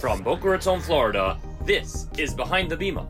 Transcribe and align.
From 0.00 0.22
Boca 0.22 0.50
Raton, 0.50 0.80
Florida, 0.80 1.40
this 1.64 2.06
is 2.16 2.32
Behind 2.32 2.70
the 2.70 2.76
Bima. 2.76 3.04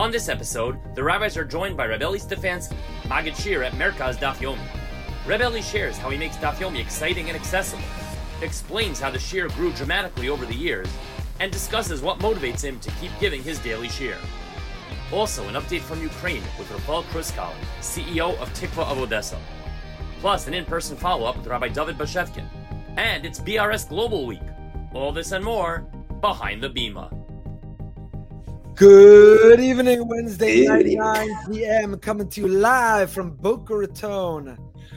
On 0.00 0.10
this 0.10 0.28
episode, 0.28 0.76
the 0.96 1.02
rabbis 1.04 1.36
are 1.36 1.44
joined 1.44 1.76
by 1.76 1.84
Rebbe 1.84 2.06
Stefansky, 2.06 2.76
Magid 3.04 3.34
Shiur 3.36 3.64
at 3.64 3.72
Merkaz 3.74 4.16
Daf 4.16 4.38
Yomi. 4.38 4.58
Rebbe 5.28 5.62
shares 5.62 5.96
how 5.96 6.10
he 6.10 6.18
makes 6.18 6.36
Daf 6.38 6.54
Yomi 6.54 6.80
exciting 6.80 7.28
and 7.28 7.36
accessible, 7.36 7.84
explains 8.42 8.98
how 8.98 9.12
the 9.12 9.18
shiur 9.18 9.48
grew 9.54 9.72
dramatically 9.74 10.28
over 10.28 10.44
the 10.44 10.56
years, 10.56 10.88
and 11.38 11.52
discusses 11.52 12.02
what 12.02 12.18
motivates 12.18 12.64
him 12.64 12.80
to 12.80 12.90
keep 13.00 13.12
giving 13.20 13.40
his 13.40 13.60
daily 13.60 13.86
shiur. 13.86 14.18
Also, 15.12 15.46
an 15.46 15.54
update 15.54 15.82
from 15.82 16.02
Ukraine 16.02 16.42
with 16.58 16.68
Rafal 16.68 17.04
Kruskal, 17.04 17.52
CEO 17.80 18.36
of 18.40 18.52
Tikva 18.54 18.90
of 18.90 18.98
Odessa. 18.98 19.38
Plus, 20.18 20.48
an 20.48 20.54
in-person 20.54 20.96
follow-up 20.96 21.36
with 21.36 21.46
Rabbi 21.46 21.68
David 21.68 21.96
Bashevkin. 21.96 22.48
And 22.96 23.24
it's 23.24 23.38
BRS 23.38 23.88
Global 23.88 24.26
Week. 24.26 24.42
All 24.94 25.12
this 25.12 25.30
and 25.30 25.44
more 25.44 25.86
behind 26.24 26.62
the 26.62 26.70
Bima. 26.70 27.10
Good 28.74 29.60
evening, 29.60 30.08
Wednesday 30.08 30.64
night, 30.64 30.86
9 30.86 31.28
p.m. 31.52 31.98
Coming 31.98 32.30
to 32.30 32.40
you 32.40 32.48
live 32.48 33.10
from 33.10 33.36
Boca 33.36 33.76
Raton. 33.76 34.56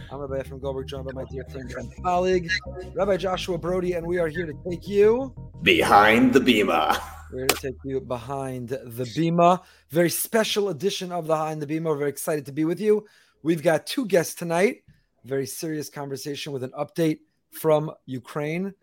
I'm 0.09 0.20
Rabbi 0.22 0.41
Efrem 0.41 0.62
Goldberg, 0.62 0.88
joined 0.88 1.03
by 1.03 1.12
my 1.12 1.26
dear 1.30 1.44
friend 1.50 1.70
and 1.77 1.91
colleague, 2.02 2.50
Rabbi 2.95 3.17
Joshua 3.17 3.58
Brody, 3.58 3.91
and 3.91 4.08
we 4.08 4.20
are 4.20 4.30
here 4.30 4.45
to 4.45 4.53
take 4.70 4.88
you 4.88 5.36
behind 5.63 6.31
the 6.31 6.40
Bima. 6.40 6.98
We're 7.30 7.39
going 7.39 7.50
to 7.50 7.55
take 7.58 7.75
you 7.84 8.00
behind 8.00 8.70
the 8.70 9.03
Bima. 9.03 9.62
Very 9.89 10.09
special 10.09 10.70
edition 10.70 11.12
of 11.12 11.28
the 11.28 11.34
Behind 11.34 11.62
the 11.62 11.67
Bima. 11.67 11.88
We're 11.88 11.98
very 11.98 12.09
excited 12.09 12.45
to 12.45 12.53
be 12.53 12.64
with 12.64 12.80
you. 12.80 13.05
We've 13.44 13.62
got 13.62 13.86
two 13.86 14.05
guests 14.05 14.34
tonight. 14.34 14.78
Very 15.25 15.45
serious 15.45 15.89
conversation 15.89 16.53
with 16.53 16.64
an 16.64 16.72
update 16.72 17.20
from 17.52 17.91
Ukraine. 18.05 18.73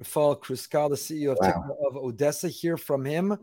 Rafal 0.00 0.40
Kruskal, 0.40 0.90
the 0.90 0.96
CEO 0.96 1.32
of, 1.32 1.38
wow. 1.40 1.76
of 1.86 1.96
Odessa, 1.96 2.48
hear 2.48 2.76
from 2.76 3.04
him, 3.04 3.38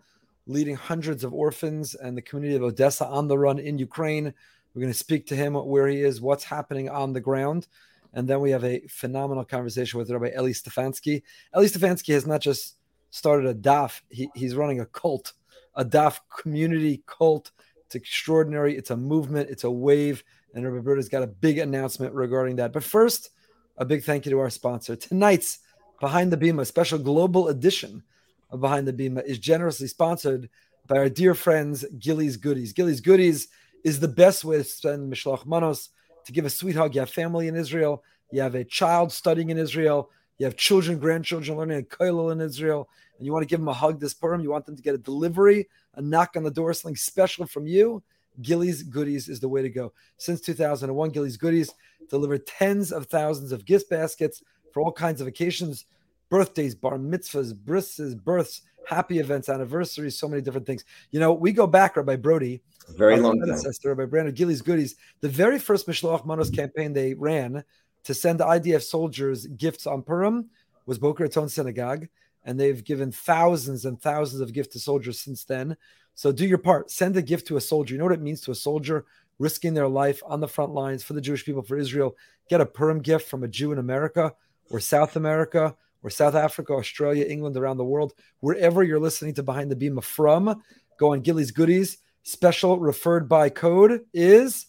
leading 0.47 0.75
hundreds 0.75 1.23
of 1.23 1.33
orphans 1.33 1.95
and 1.95 2.17
the 2.17 2.21
community 2.21 2.55
of 2.55 2.63
Odessa 2.63 3.05
on 3.05 3.27
the 3.27 3.37
run 3.37 3.59
in 3.59 3.77
Ukraine. 3.77 4.33
We're 4.73 4.81
going 4.81 4.93
to 4.93 4.97
speak 4.97 5.27
to 5.27 5.35
him 5.35 5.53
where 5.53 5.87
he 5.87 6.01
is, 6.01 6.21
what's 6.21 6.43
happening 6.43 6.89
on 6.89 7.13
the 7.13 7.21
ground. 7.21 7.67
And 8.13 8.27
then 8.27 8.41
we 8.41 8.51
have 8.51 8.65
a 8.65 8.81
phenomenal 8.87 9.45
conversation 9.45 9.97
with 9.97 10.09
Rabbi 10.09 10.31
Eli 10.35 10.51
Stefansky. 10.51 11.21
Eli 11.55 11.65
Stefansky 11.65 12.13
has 12.13 12.27
not 12.27 12.41
just 12.41 12.75
started 13.11 13.47
a 13.47 13.53
DAF, 13.53 14.01
he, 14.09 14.29
he's 14.35 14.55
running 14.55 14.79
a 14.79 14.85
cult, 14.85 15.33
a 15.75 15.85
DAF 15.85 16.19
community 16.41 17.03
cult. 17.05 17.51
It's 17.85 17.95
extraordinary. 17.95 18.77
It's 18.77 18.91
a 18.91 18.97
movement, 18.97 19.49
it's 19.49 19.65
a 19.65 19.71
wave. 19.71 20.23
And 20.53 20.65
Rabbi 20.65 20.83
Brody's 20.83 21.09
got 21.09 21.23
a 21.23 21.27
big 21.27 21.57
announcement 21.57 22.13
regarding 22.13 22.57
that. 22.57 22.73
But 22.73 22.83
first, 22.83 23.31
a 23.77 23.85
big 23.85 24.03
thank 24.03 24.25
you 24.25 24.31
to 24.31 24.39
our 24.39 24.49
sponsor. 24.49 24.95
Tonight's 24.95 25.59
Behind 26.01 26.33
the 26.33 26.37
Bima, 26.37 26.65
special 26.65 26.97
global 26.97 27.49
edition 27.49 28.01
of 28.49 28.59
Behind 28.59 28.87
the 28.87 28.91
Bima, 28.91 29.23
is 29.23 29.37
generously 29.37 29.87
sponsored 29.87 30.49
by 30.87 30.97
our 30.97 31.09
dear 31.09 31.35
friends 31.35 31.85
Gilly's 31.99 32.37
Goodies. 32.37 32.73
Gilly's 32.73 33.01
Goodies 33.01 33.49
is 33.83 33.99
the 33.99 34.07
best 34.07 34.43
way 34.43 34.57
to 34.57 34.63
spend 34.63 35.13
Mishloach 35.13 35.45
Manos, 35.45 35.89
to 36.25 36.31
give 36.31 36.43
a 36.43 36.49
sweet 36.49 36.75
hug. 36.75 36.95
You 36.95 37.01
have 37.01 37.11
family 37.11 37.47
in 37.47 37.55
Israel, 37.55 38.03
you 38.31 38.41
have 38.41 38.55
a 38.55 38.63
child 38.63 39.11
studying 39.11 39.51
in 39.51 39.59
Israel, 39.59 40.09
you 40.39 40.45
have 40.47 40.57
children, 40.57 40.97
grandchildren 40.97 41.55
learning 41.55 41.77
a 41.77 41.83
kollel 41.83 42.31
in 42.31 42.41
Israel, 42.41 42.89
and 43.19 43.25
you 43.27 43.31
want 43.31 43.43
to 43.43 43.47
give 43.47 43.59
them 43.59 43.67
a 43.67 43.73
hug 43.73 43.99
this 43.99 44.15
Purim. 44.15 44.41
You 44.41 44.49
want 44.49 44.65
them 44.65 44.75
to 44.75 44.81
get 44.81 44.95
a 44.95 44.97
delivery, 44.97 45.67
a 45.93 46.01
knock 46.01 46.31
on 46.35 46.41
the 46.41 46.49
door, 46.49 46.73
something 46.73 46.95
special 46.95 47.45
from 47.45 47.67
you. 47.67 48.01
Gilly's 48.41 48.81
Goodies 48.81 49.29
is 49.29 49.39
the 49.39 49.49
way 49.49 49.61
to 49.61 49.69
go. 49.69 49.93
Since 50.17 50.41
2001, 50.41 51.11
Gilly's 51.11 51.37
Goodies 51.37 51.71
delivered 52.09 52.47
tens 52.47 52.91
of 52.91 53.05
thousands 53.05 53.51
of 53.51 53.65
gift 53.65 53.87
baskets 53.87 54.41
for 54.73 54.81
all 54.81 54.91
kinds 54.91 55.21
of 55.21 55.27
occasions 55.27 55.85
birthdays, 56.29 56.73
bar 56.73 56.97
mitzvahs, 56.97 57.53
brisses, 57.53 58.15
births, 58.15 58.61
happy 58.87 59.19
events, 59.19 59.49
anniversaries, 59.49 60.17
so 60.17 60.27
many 60.27 60.41
different 60.41 60.65
things. 60.65 60.85
You 61.11 61.19
know, 61.19 61.33
we 61.33 61.51
go 61.51 61.67
back, 61.67 61.97
Rabbi 61.97 62.15
Brody, 62.15 62.61
very 62.95 63.17
long 63.17 63.37
predecessor, 63.37 63.89
Rabbi 63.89 64.09
Brandon 64.09 64.33
Gilly's 64.33 64.61
Goodies. 64.61 64.95
The 65.19 65.29
very 65.29 65.59
first 65.59 65.87
Mishloach 65.87 66.25
Manos 66.25 66.49
campaign 66.49 66.93
they 66.93 67.13
ran 67.13 67.63
to 68.03 68.13
send 68.13 68.39
IDF 68.39 68.81
soldiers 68.81 69.45
gifts 69.45 69.85
on 69.85 70.01
Purim 70.01 70.49
was 70.85 70.97
Boca 70.97 71.23
Raton 71.23 71.49
Synagogue, 71.49 72.07
and 72.43 72.59
they've 72.59 72.83
given 72.83 73.11
thousands 73.11 73.85
and 73.85 74.01
thousands 74.01 74.41
of 74.41 74.53
gifts 74.53 74.73
to 74.73 74.79
soldiers 74.79 75.19
since 75.19 75.43
then. 75.43 75.77
So 76.15 76.31
do 76.31 76.45
your 76.45 76.57
part. 76.57 76.91
Send 76.91 77.15
a 77.15 77.21
gift 77.21 77.47
to 77.47 77.57
a 77.57 77.61
soldier. 77.61 77.93
You 77.93 77.99
know 77.99 78.05
what 78.05 78.13
it 78.13 78.21
means 78.21 78.41
to 78.41 78.51
a 78.51 78.55
soldier 78.55 79.05
risking 79.39 79.73
their 79.73 79.87
life 79.87 80.21
on 80.25 80.39
the 80.39 80.47
front 80.47 80.73
lines 80.73 81.03
for 81.03 81.13
the 81.13 81.21
Jewish 81.21 81.45
people, 81.45 81.61
for 81.61 81.77
Israel. 81.77 82.15
Get 82.49 82.61
a 82.61 82.65
Purim 82.65 82.99
gift 82.99 83.29
from 83.29 83.43
a 83.43 83.47
Jew 83.47 83.71
in 83.71 83.79
America 83.79 84.33
or 84.71 84.79
South 84.79 85.15
America 85.15 85.75
or 86.03 86.09
South 86.09 86.35
Africa, 86.35 86.73
Australia, 86.73 87.25
England, 87.25 87.57
around 87.57 87.77
the 87.77 87.83
world, 87.83 88.13
wherever 88.39 88.83
you're 88.83 88.99
listening 88.99 89.33
to 89.35 89.43
Behind 89.43 89.69
the 89.69 89.75
Bima 89.75 90.03
from, 90.03 90.61
go 90.97 91.13
on 91.13 91.21
Gilly's 91.21 91.51
Goodies. 91.51 91.97
Special 92.23 92.79
referred 92.79 93.27
by 93.27 93.49
code 93.49 94.01
is 94.13 94.67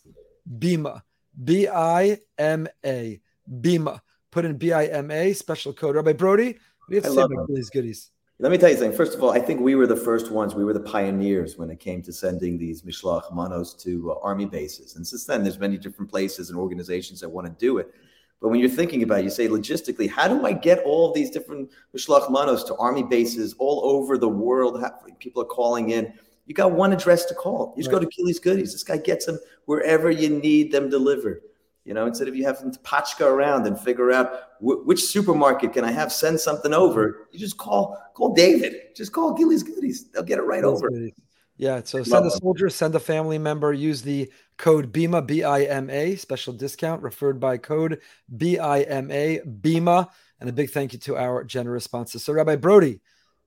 BIMA, 0.59 1.03
B 1.45 1.69
I 1.69 2.19
M 2.39 2.67
A, 2.85 3.21
BIMA. 3.61 4.01
Put 4.31 4.45
in 4.47 4.57
B 4.57 4.73
I 4.73 4.87
M 4.87 5.11
A, 5.11 5.33
special 5.35 5.73
code. 5.73 5.97
Rabbi 5.97 6.15
Brody, 6.15 6.59
you 6.89 6.97
have 6.97 7.05
to 7.05 7.11
I 7.11 7.15
say 7.15 7.23
about 7.23 7.47
Gilly's 7.47 7.71
Goodies? 7.71 8.11
Let 8.39 8.51
me 8.51 8.59
tell 8.59 8.71
you 8.71 8.77
something. 8.77 8.97
First 8.97 9.15
of 9.15 9.23
all, 9.23 9.31
I 9.31 9.39
think 9.39 9.61
we 9.61 9.75
were 9.75 9.87
the 9.87 9.95
first 9.95 10.33
ones. 10.33 10.55
We 10.55 10.65
were 10.65 10.73
the 10.73 10.81
pioneers 10.81 11.57
when 11.57 11.71
it 11.71 11.79
came 11.79 12.03
to 12.03 12.13
sending 12.13 12.59
these 12.59 12.83
mishloach 12.83 13.33
manos 13.33 13.75
to 13.85 14.13
uh, 14.13 14.15
army 14.23 14.47
bases. 14.47 14.97
And 14.97 15.07
since 15.07 15.27
then, 15.27 15.45
there's 15.45 15.59
many 15.59 15.77
different 15.77 16.11
places 16.11 16.51
and 16.51 16.59
organizations 16.59 17.21
that 17.21 17.29
want 17.29 17.47
to 17.47 17.53
do 17.53 17.79
it. 17.79 17.95
But 18.43 18.49
when 18.49 18.59
you're 18.59 18.69
thinking 18.69 19.05
about 19.05 19.21
it, 19.21 19.25
you 19.25 19.31
say 19.31 19.47
logistically, 19.47 20.11
how 20.11 20.27
do 20.27 20.45
I 20.45 20.53
get 20.53 20.81
all 20.81 21.13
these 21.13 21.31
different 21.31 21.71
Mishlach 21.97 22.29
Manos 22.29 22.65
to 22.65 22.75
army 22.75 23.05
bases 23.05 23.55
all 23.61 23.81
over 23.85 24.19
the 24.19 24.29
world? 24.29 24.85
People 25.21 25.43
are 25.43 25.47
calling 25.47 25.91
in. 25.91 26.13
You 26.47 26.55
got 26.55 26.73
one 26.73 26.93
address 26.93 27.25
to 27.27 27.35
call. 27.37 27.73
You 27.77 27.85
just 27.85 27.93
right. 27.93 28.01
go 28.01 28.05
to 28.05 28.17
Gilly's 28.17 28.41
Goodies. 28.41 28.73
This 28.73 28.83
guy 28.83 28.97
gets 28.97 29.27
them 29.27 29.39
wherever 29.67 30.11
you 30.11 30.29
need 30.29 30.73
them 30.73 30.91
delivered. 30.91 31.43
You 31.85 31.95
know, 31.95 32.07
instead 32.07 32.27
of 32.27 32.35
you 32.35 32.45
having 32.45 32.73
to 32.73 32.79
patchka 32.81 33.25
around 33.27 33.67
and 33.69 33.79
figure 33.79 34.11
out 34.11 34.33
which 34.61 35.05
supermarket 35.05 35.73
can 35.73 35.85
I 35.85 35.93
have 35.93 36.13
send 36.13 36.41
something 36.41 36.75
over, 36.75 37.09
mm-hmm. 37.09 37.23
you 37.31 37.39
just 37.39 37.59
call 37.59 37.97
call 38.15 38.35
David. 38.35 38.75
Just 38.97 39.13
call 39.13 39.35
Gilly's 39.35 39.63
Goodies. 39.63 40.11
They'll 40.11 40.25
get 40.25 40.39
it 40.39 40.43
right 40.43 40.65
over. 40.65 40.91
Goodies. 40.91 41.13
Yeah. 41.63 41.81
So 41.85 42.03
send 42.03 42.27
a 42.27 42.31
soldier, 42.33 42.69
send 42.69 42.93
a 42.97 42.99
family 42.99 43.39
member, 43.39 43.73
use 43.73 44.03
the 44.03 44.33
code 44.57 44.93
BIMA, 44.93 45.25
B 45.25 45.45
I 45.45 45.63
M 45.63 45.91
A, 45.91 46.17
special 46.17 46.53
discount 46.53 47.03
referred 47.03 47.39
by 47.39 47.57
code 47.57 48.01
B 48.37 48.59
I 48.59 48.81
M 48.81 49.13
A, 49.13 49.39
BIMA. 49.47 50.11
And 50.41 50.51
a 50.51 50.53
big 50.53 50.71
thank 50.71 50.93
you 50.93 50.99
to 50.99 51.17
our 51.17 51.45
generous 51.45 51.85
sponsors. 51.85 52.25
So, 52.25 52.33
Rabbi 52.33 52.57
Brody, 52.57 53.01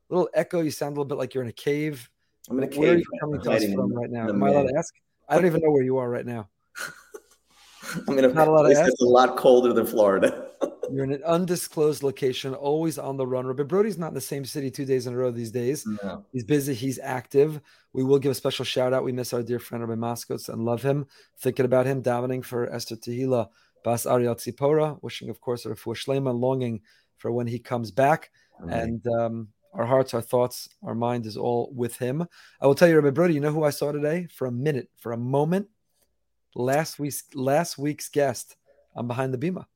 little 0.07 0.29
echo, 0.33 0.61
you 0.61 0.71
sound 0.71 0.91
a 0.91 0.93
little 0.93 1.09
bit 1.09 1.17
like 1.17 1.33
you're 1.33 1.43
in 1.43 1.49
a 1.49 1.51
cave. 1.53 2.09
I'm 2.49 2.57
in 2.57 2.63
a 2.63 2.67
cave. 2.69 2.79
Where 2.79 2.93
are 2.93 2.97
you 2.97 3.03
coming 3.19 3.41
to 3.41 3.51
us 3.51 3.65
from 3.73 3.91
right 3.91 4.09
now? 4.09 4.29
Am 4.29 4.41
I 4.41 4.47
allowed 4.47 4.69
to 4.69 4.77
ask? 4.77 4.93
I 5.27 5.35
don't 5.35 5.45
even 5.45 5.59
know 5.59 5.71
where 5.71 5.83
you 5.83 5.97
are 5.97 6.09
right 6.09 6.25
now. 6.25 6.47
I'm 8.07 8.17
in 8.17 8.23
a 8.23 8.29
Not 8.29 8.47
a 8.47 8.51
place 8.51 8.77
that's 8.77 9.01
a 9.01 9.05
lot 9.05 9.35
colder 9.35 9.73
than 9.73 9.85
Florida. 9.85 10.47
You're 10.91 11.03
in 11.03 11.11
an 11.11 11.23
undisclosed 11.23 12.03
location, 12.03 12.53
always 12.53 12.97
on 12.97 13.17
the 13.17 13.25
run. 13.25 13.53
But 13.55 13.67
Brody's 13.67 13.97
not 13.97 14.09
in 14.09 14.13
the 14.13 14.21
same 14.21 14.45
city 14.45 14.69
two 14.69 14.85
days 14.85 15.07
in 15.07 15.13
a 15.13 15.17
row 15.17 15.31
these 15.31 15.51
days. 15.51 15.85
No. 15.85 16.25
He's 16.31 16.43
busy. 16.43 16.73
He's 16.73 16.99
active. 16.99 17.61
We 17.95 18.03
will 18.03 18.19
give 18.19 18.31
a 18.33 18.35
special 18.35 18.65
shout 18.65 18.91
out. 18.91 19.05
We 19.05 19.13
miss 19.13 19.31
our 19.31 19.41
dear 19.41 19.57
friend 19.57 19.87
Rabbi 19.87 19.97
Moskowitz 19.97 20.49
and 20.49 20.65
love 20.65 20.83
him. 20.83 21.05
Thinking 21.39 21.63
about 21.63 21.85
him, 21.85 22.03
davening 22.03 22.43
for 22.43 22.69
Esther 22.69 22.97
Tehila, 22.97 23.47
Bas 23.85 24.05
Ariel 24.05 24.35
Tzipora, 24.35 25.01
wishing, 25.01 25.29
of 25.29 25.39
course, 25.39 25.63
for 25.63 25.95
Shlema, 25.95 26.37
longing 26.37 26.81
for 27.15 27.31
when 27.31 27.47
he 27.47 27.57
comes 27.57 27.91
back. 27.91 28.31
And 28.67 29.07
um, 29.07 29.47
our 29.73 29.85
hearts, 29.85 30.13
our 30.13 30.21
thoughts, 30.21 30.67
our 30.83 30.93
mind 30.93 31.25
is 31.25 31.37
all 31.37 31.71
with 31.73 31.97
him. 31.97 32.27
I 32.59 32.67
will 32.67 32.75
tell 32.75 32.89
you, 32.89 32.95
Rabbi 32.95 33.11
Brody, 33.11 33.33
you 33.33 33.39
know 33.39 33.53
who 33.53 33.63
I 33.63 33.69
saw 33.69 33.93
today 33.93 34.27
for 34.29 34.47
a 34.47 34.51
minute, 34.51 34.89
for 34.97 35.13
a 35.13 35.17
moment? 35.17 35.69
Last 36.53 36.99
week's 36.99 37.23
last 37.33 37.77
week's 37.77 38.09
guest 38.09 38.57
on 38.93 39.07
Behind 39.07 39.33
the 39.33 39.37
Bima. 39.37 39.67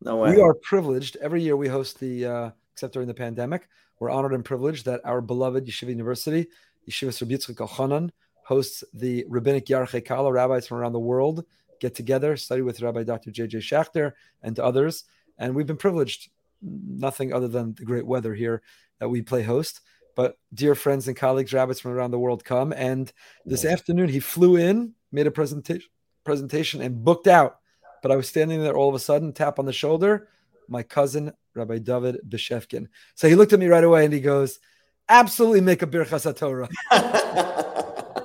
No 0.00 0.16
way. 0.16 0.34
We 0.34 0.42
are 0.42 0.54
privileged. 0.54 1.16
Every 1.20 1.42
year 1.42 1.56
we 1.56 1.68
host 1.68 2.00
the, 2.00 2.26
uh, 2.26 2.50
except 2.72 2.94
during 2.94 3.06
the 3.06 3.14
pandemic, 3.14 3.68
we're 4.00 4.10
honored 4.10 4.32
and 4.32 4.44
privileged 4.44 4.86
that 4.86 5.02
our 5.04 5.20
beloved 5.20 5.66
Yeshiva 5.66 5.90
University, 5.90 6.48
Yeshiva 6.88 7.18
Rabbi 7.20 7.34
Yitzchak 7.34 8.10
hosts 8.44 8.84
the 8.92 9.24
Rabbinic 9.28 9.66
Yarchei 9.66 10.04
Kallah. 10.04 10.32
Rabbis 10.32 10.66
from 10.66 10.78
around 10.78 10.92
the 10.92 11.00
world 11.00 11.44
get 11.80 11.94
together, 11.94 12.36
study 12.36 12.62
with 12.62 12.82
Rabbi 12.82 13.04
Dr. 13.04 13.30
J.J. 13.30 13.58
Schachter 13.58 14.12
and 14.42 14.58
others. 14.58 15.04
And 15.38 15.54
we've 15.54 15.66
been 15.66 15.78
privileged, 15.78 16.30
nothing 16.60 17.32
other 17.32 17.48
than 17.48 17.74
the 17.74 17.84
great 17.84 18.06
weather 18.06 18.34
here 18.34 18.60
that 18.98 19.08
we 19.08 19.22
play 19.22 19.42
host. 19.42 19.80
But 20.14 20.36
dear 20.52 20.74
friends 20.74 21.08
and 21.08 21.16
colleagues, 21.16 21.54
rabbis 21.54 21.80
from 21.80 21.92
around 21.92 22.10
the 22.10 22.18
world 22.18 22.44
come. 22.44 22.72
And 22.74 23.10
this 23.46 23.64
yes. 23.64 23.72
afternoon 23.72 24.10
he 24.10 24.20
flew 24.20 24.56
in, 24.56 24.92
made 25.10 25.26
a 25.26 25.30
presentation 25.30 25.88
presentation 26.22 26.82
and 26.82 27.02
booked 27.02 27.26
out 27.26 27.60
but 28.02 28.10
I 28.10 28.16
was 28.16 28.28
standing 28.28 28.62
there 28.62 28.76
all 28.76 28.88
of 28.88 28.94
a 28.94 29.00
sudden, 29.00 29.32
tap 29.32 29.58
on 29.58 29.66
the 29.66 29.72
shoulder, 29.72 30.28
my 30.68 30.82
cousin, 30.82 31.32
Rabbi 31.54 31.78
David 31.78 32.20
Bashevkin. 32.28 32.86
So 33.14 33.28
he 33.28 33.34
looked 33.34 33.52
at 33.52 33.60
me 33.60 33.66
right 33.66 33.84
away 33.84 34.04
and 34.04 34.14
he 34.14 34.20
goes, 34.20 34.58
absolutely 35.10 35.60
make 35.60 35.82
a 35.82 35.86
Birchas 35.86 36.34
Torah. 36.36 36.68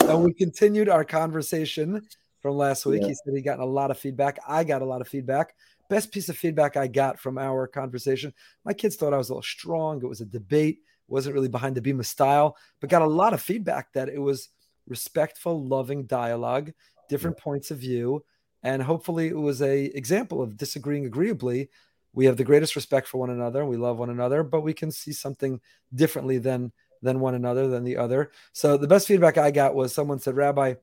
and 0.07 0.23
we 0.23 0.33
continued 0.33 0.87
our 0.87 1.03
conversation 1.03 2.07
from 2.41 2.55
last 2.55 2.85
week. 2.85 3.01
Yeah. 3.01 3.07
He 3.09 3.15
said 3.15 3.33
he 3.33 3.41
got 3.41 3.59
a 3.59 3.65
lot 3.65 3.91
of 3.91 3.97
feedback. 3.97 4.37
I 4.47 4.63
got 4.63 4.81
a 4.81 4.85
lot 4.85 5.01
of 5.01 5.07
feedback. 5.07 5.55
Best 5.89 6.11
piece 6.11 6.29
of 6.29 6.37
feedback 6.37 6.77
I 6.77 6.87
got 6.87 7.19
from 7.19 7.37
our 7.37 7.67
conversation. 7.67 8.33
My 8.63 8.73
kids 8.73 8.95
thought 8.95 9.13
I 9.13 9.17
was 9.17 9.29
a 9.29 9.33
little 9.33 9.43
strong. 9.43 10.01
It 10.01 10.07
was 10.07 10.21
a 10.21 10.25
debate. 10.25 10.79
wasn't 11.07 11.35
really 11.35 11.47
behind 11.47 11.75
the 11.75 11.81
Bima 11.81 12.05
style, 12.05 12.55
but 12.79 12.89
got 12.89 13.01
a 13.01 13.07
lot 13.07 13.33
of 13.33 13.41
feedback 13.41 13.91
that 13.93 14.09
it 14.09 14.19
was 14.19 14.49
respectful, 14.87 15.65
loving 15.67 16.05
dialogue, 16.05 16.71
different 17.09 17.37
points 17.37 17.71
of 17.71 17.79
view, 17.79 18.23
and 18.63 18.81
hopefully 18.81 19.27
it 19.27 19.37
was 19.37 19.61
a 19.61 19.85
example 19.97 20.41
of 20.41 20.57
disagreeing 20.57 21.05
agreeably. 21.05 21.69
We 22.15 22.25
have 22.25 22.37
the 22.37 22.43
greatest 22.43 22.75
respect 22.75 23.07
for 23.07 23.17
one 23.19 23.29
another, 23.29 23.65
we 23.65 23.77
love 23.77 23.99
one 23.99 24.09
another, 24.09 24.41
but 24.41 24.61
we 24.61 24.73
can 24.73 24.89
see 24.89 25.11
something 25.11 25.59
differently 25.93 26.37
than 26.37 26.71
than 27.01 27.19
one 27.19 27.35
another 27.35 27.67
than 27.67 27.83
the 27.83 27.97
other. 27.97 28.31
So 28.53 28.77
the 28.77 28.87
best 28.87 29.07
feedback 29.07 29.37
I 29.37 29.51
got 29.51 29.75
was 29.75 29.93
someone 29.93 30.19
said, 30.19 30.35
"Rabbi, 30.35 30.75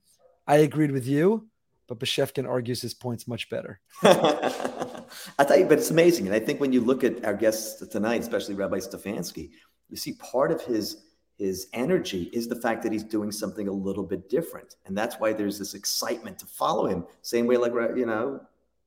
I 0.47 0.57
agreed 0.59 0.93
with 0.93 1.07
you, 1.07 1.49
but 1.89 1.99
Bashevkin 1.99 2.49
argues 2.49 2.83
his 2.83 2.95
points 2.95 3.27
much 3.27 3.49
better." 3.49 3.81
I 4.03 5.45
tell 5.45 5.59
you, 5.59 5.67
but 5.67 5.79
it's 5.79 5.91
amazing. 5.91 6.27
And 6.27 6.35
I 6.35 6.39
think 6.39 6.61
when 6.61 6.73
you 6.73 6.81
look 6.81 7.03
at 7.03 7.25
our 7.25 7.35
guests 7.35 7.85
tonight, 7.87 8.21
especially 8.21 8.55
Rabbi 8.55 8.79
Stefansky, 8.79 9.51
you 9.89 9.97
see 9.97 10.13
part 10.13 10.53
of 10.53 10.63
his 10.63 11.03
his 11.39 11.69
energy 11.73 12.31
is 12.33 12.47
the 12.47 12.57
fact 12.57 12.83
that 12.83 12.93
he's 12.93 13.03
doing 13.03 13.33
something 13.33 13.67
a 13.67 13.73
little 13.73 14.05
bit 14.05 14.29
different, 14.29 14.77
and 14.87 14.97
that's 14.97 15.17
why 15.17 15.33
there's 15.33 15.59
this 15.59 15.75
excitement 15.75 16.39
to 16.39 16.47
follow 16.47 16.87
him. 16.87 17.07
Same 17.23 17.47
way, 17.47 17.57
like 17.57 17.73
you 17.97 18.07
know, 18.07 18.41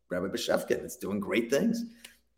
Rabbi 0.09 0.27
Bashevkin, 0.27 0.83
it's 0.83 0.95
doing 0.95 1.19
great 1.19 1.49
things. 1.49 1.83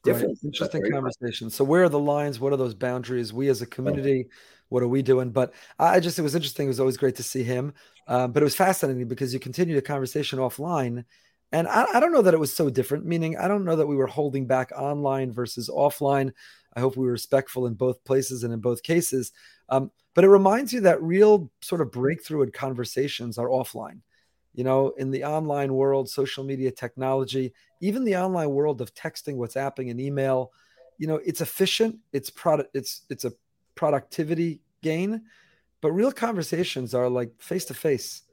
Different, 0.07 0.37
right. 0.43 0.43
interesting 0.43 0.91
conversation. 0.91 1.49
So, 1.49 1.63
where 1.63 1.83
are 1.83 1.89
the 1.89 1.99
lines? 1.99 2.39
What 2.39 2.53
are 2.53 2.57
those 2.57 2.73
boundaries? 2.73 3.33
We 3.33 3.49
as 3.49 3.61
a 3.61 3.67
community, 3.67 4.27
what 4.69 4.83
are 4.83 4.87
we 4.87 5.01
doing? 5.01 5.31
But 5.31 5.53
I 5.79 5.99
just, 5.99 6.19
it 6.19 6.23
was 6.23 6.35
interesting. 6.35 6.65
It 6.65 6.69
was 6.69 6.79
always 6.79 6.97
great 6.97 7.15
to 7.15 7.23
see 7.23 7.43
him. 7.43 7.73
Um, 8.07 8.31
but 8.31 8.41
it 8.41 8.45
was 8.45 8.55
fascinating 8.55 9.07
because 9.07 9.33
you 9.33 9.39
continue 9.39 9.75
the 9.75 9.81
conversation 9.81 10.39
offline 10.39 11.03
and 11.51 11.67
I, 11.67 11.85
I, 11.93 11.99
don't 11.99 12.11
know 12.11 12.21
that 12.21 12.33
it 12.33 12.39
was 12.39 12.53
so 12.53 12.69
different, 12.69 13.05
meaning 13.05 13.37
I 13.37 13.47
don't 13.47 13.63
know 13.63 13.75
that 13.75 13.87
we 13.87 13.95
were 13.95 14.07
holding 14.07 14.47
back 14.47 14.71
online 14.75 15.31
versus 15.31 15.69
offline. 15.69 16.31
I 16.75 16.81
hope 16.81 16.97
we 16.97 17.05
were 17.05 17.11
respectful 17.13 17.67
in 17.67 17.73
both 17.73 18.03
places 18.03 18.43
and 18.43 18.53
in 18.53 18.59
both 18.59 18.83
cases. 18.83 19.31
Um, 19.69 19.91
but 20.13 20.23
it 20.23 20.29
reminds 20.29 20.73
you 20.73 20.81
that 20.81 21.01
real 21.01 21.49
sort 21.61 21.81
of 21.81 21.91
breakthrough 21.91 22.41
in 22.41 22.51
conversations 22.51 23.37
are 23.37 23.47
offline. 23.47 24.01
You 24.57 24.65
know, 24.65 24.89
in 24.97 25.09
the 25.11 25.23
online 25.23 25.73
world, 25.73 26.09
social 26.09 26.43
media 26.43 26.71
technology, 26.71 27.53
even 27.79 28.03
the 28.03 28.17
online 28.17 28.49
world 28.49 28.81
of 28.81 28.93
texting, 28.93 29.37
WhatsApping, 29.37 29.89
and 29.89 30.01
email, 30.01 30.51
you 30.97 31.07
know, 31.07 31.21
it's 31.23 31.39
efficient. 31.39 31.97
It's 32.11 32.29
product. 32.29 32.75
It's 32.75 33.05
it's 33.09 33.23
a 33.23 33.31
productivity 33.75 34.59
gain, 34.81 35.21
but 35.79 35.93
real 35.93 36.11
conversations 36.11 36.93
are 36.93 37.07
like 37.07 37.31
face 37.39 37.63
to 37.65 37.73
face 37.73 38.23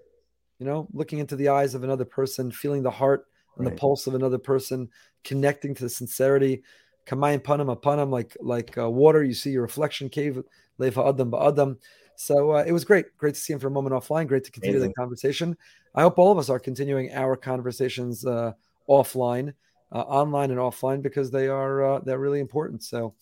you 0.59 0.67
know, 0.67 0.88
looking 0.93 1.19
into 1.19 1.37
the 1.37 1.49
eyes 1.49 1.75
of 1.75 1.85
another 1.85 2.05
person, 2.05 2.50
feeling 2.50 2.82
the 2.82 2.91
heart 2.91 3.27
and 3.56 3.67
right. 3.67 3.75
the 3.75 3.81
pulse 3.81 4.06
of 4.06 4.15
another 4.15 4.38
person, 4.38 4.88
connecting 5.23 5.75
to 5.75 5.82
the 5.82 5.88
sincerity. 5.88 6.62
Kamayim 7.06 7.43
panam 7.43 7.75
apanam, 7.75 8.11
like 8.11 8.37
like 8.41 8.77
uh, 8.79 8.88
water, 8.88 9.23
you 9.23 9.35
see 9.35 9.50
your 9.50 9.62
reflection 9.62 10.09
cave, 10.09 10.43
leva 10.79 11.05
adam 11.05 11.31
ba 11.31 11.38
adam. 11.38 11.79
So 12.17 12.53
uh, 12.53 12.65
it 12.67 12.73
was 12.73 12.85
great, 12.85 13.06
great 13.19 13.35
to 13.35 13.41
see 13.41 13.53
him 13.53 13.59
for 13.59 13.67
a 13.67 13.70
moment 13.70 13.94
offline. 13.94 14.27
Great 14.27 14.44
to 14.44 14.50
continue 14.50 14.79
Amazing. 14.79 14.94
the 14.97 15.03
conversation. 15.03 15.56
I 15.94 16.02
hope 16.02 16.19
all 16.19 16.32
of 16.32 16.38
us 16.38 16.50
are 16.50 16.58
continuing 16.58 17.12
our 17.12 17.37
conversations 17.37 18.25
uh, 18.26 18.52
offline, 18.88 19.55
uh, 19.93 20.00
online 20.00 20.50
and 20.50 20.58
offline, 20.58 21.02
because 21.02 21.31
they 21.31 21.49
are 21.49 21.85
uh, 21.85 21.99
they're 22.00 22.19
really 22.19 22.41
important. 22.41 22.82
So 22.82 23.14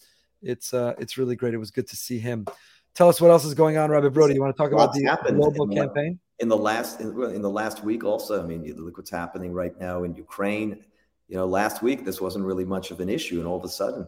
it's 0.42 0.72
uh, 0.72 0.94
it's 0.98 1.19
really 1.19 1.36
great. 1.36 1.54
It 1.54 1.58
was 1.58 1.70
good 1.70 1.88
to 1.88 1.96
see 1.96 2.19
him. 2.19 2.46
Tell 2.94 3.08
us 3.08 3.20
what 3.20 3.30
else 3.30 3.44
is 3.44 3.54
going 3.54 3.78
on, 3.78 3.90
Rabbi 3.90 4.08
Brody. 4.08 4.34
You 4.34 4.42
want 4.42 4.54
to 4.56 4.62
talk 4.62 4.72
about 4.72 4.92
the 4.92 5.32
global 5.32 5.66
campaign? 5.69 6.19
in 6.42 6.48
the 6.48 6.56
last 6.56 7.00
in, 7.00 7.08
in, 7.34 7.40
the 7.40 7.48
last 7.48 7.84
week 7.84 8.02
also 8.04 8.42
i 8.42 8.46
mean 8.46 8.64
you 8.64 8.74
look 8.74 8.96
what's 8.96 9.10
happening 9.10 9.52
right 9.52 9.78
now 9.80 10.02
in 10.02 10.14
ukraine 10.14 10.84
you 11.28 11.36
know 11.36 11.46
last 11.46 11.82
week 11.82 12.04
this 12.04 12.20
wasn't 12.20 12.44
really 12.44 12.64
much 12.64 12.90
of 12.90 12.98
an 13.00 13.08
issue 13.08 13.38
and 13.38 13.46
all 13.46 13.56
of 13.56 13.64
a 13.64 13.69
sudden 13.69 14.06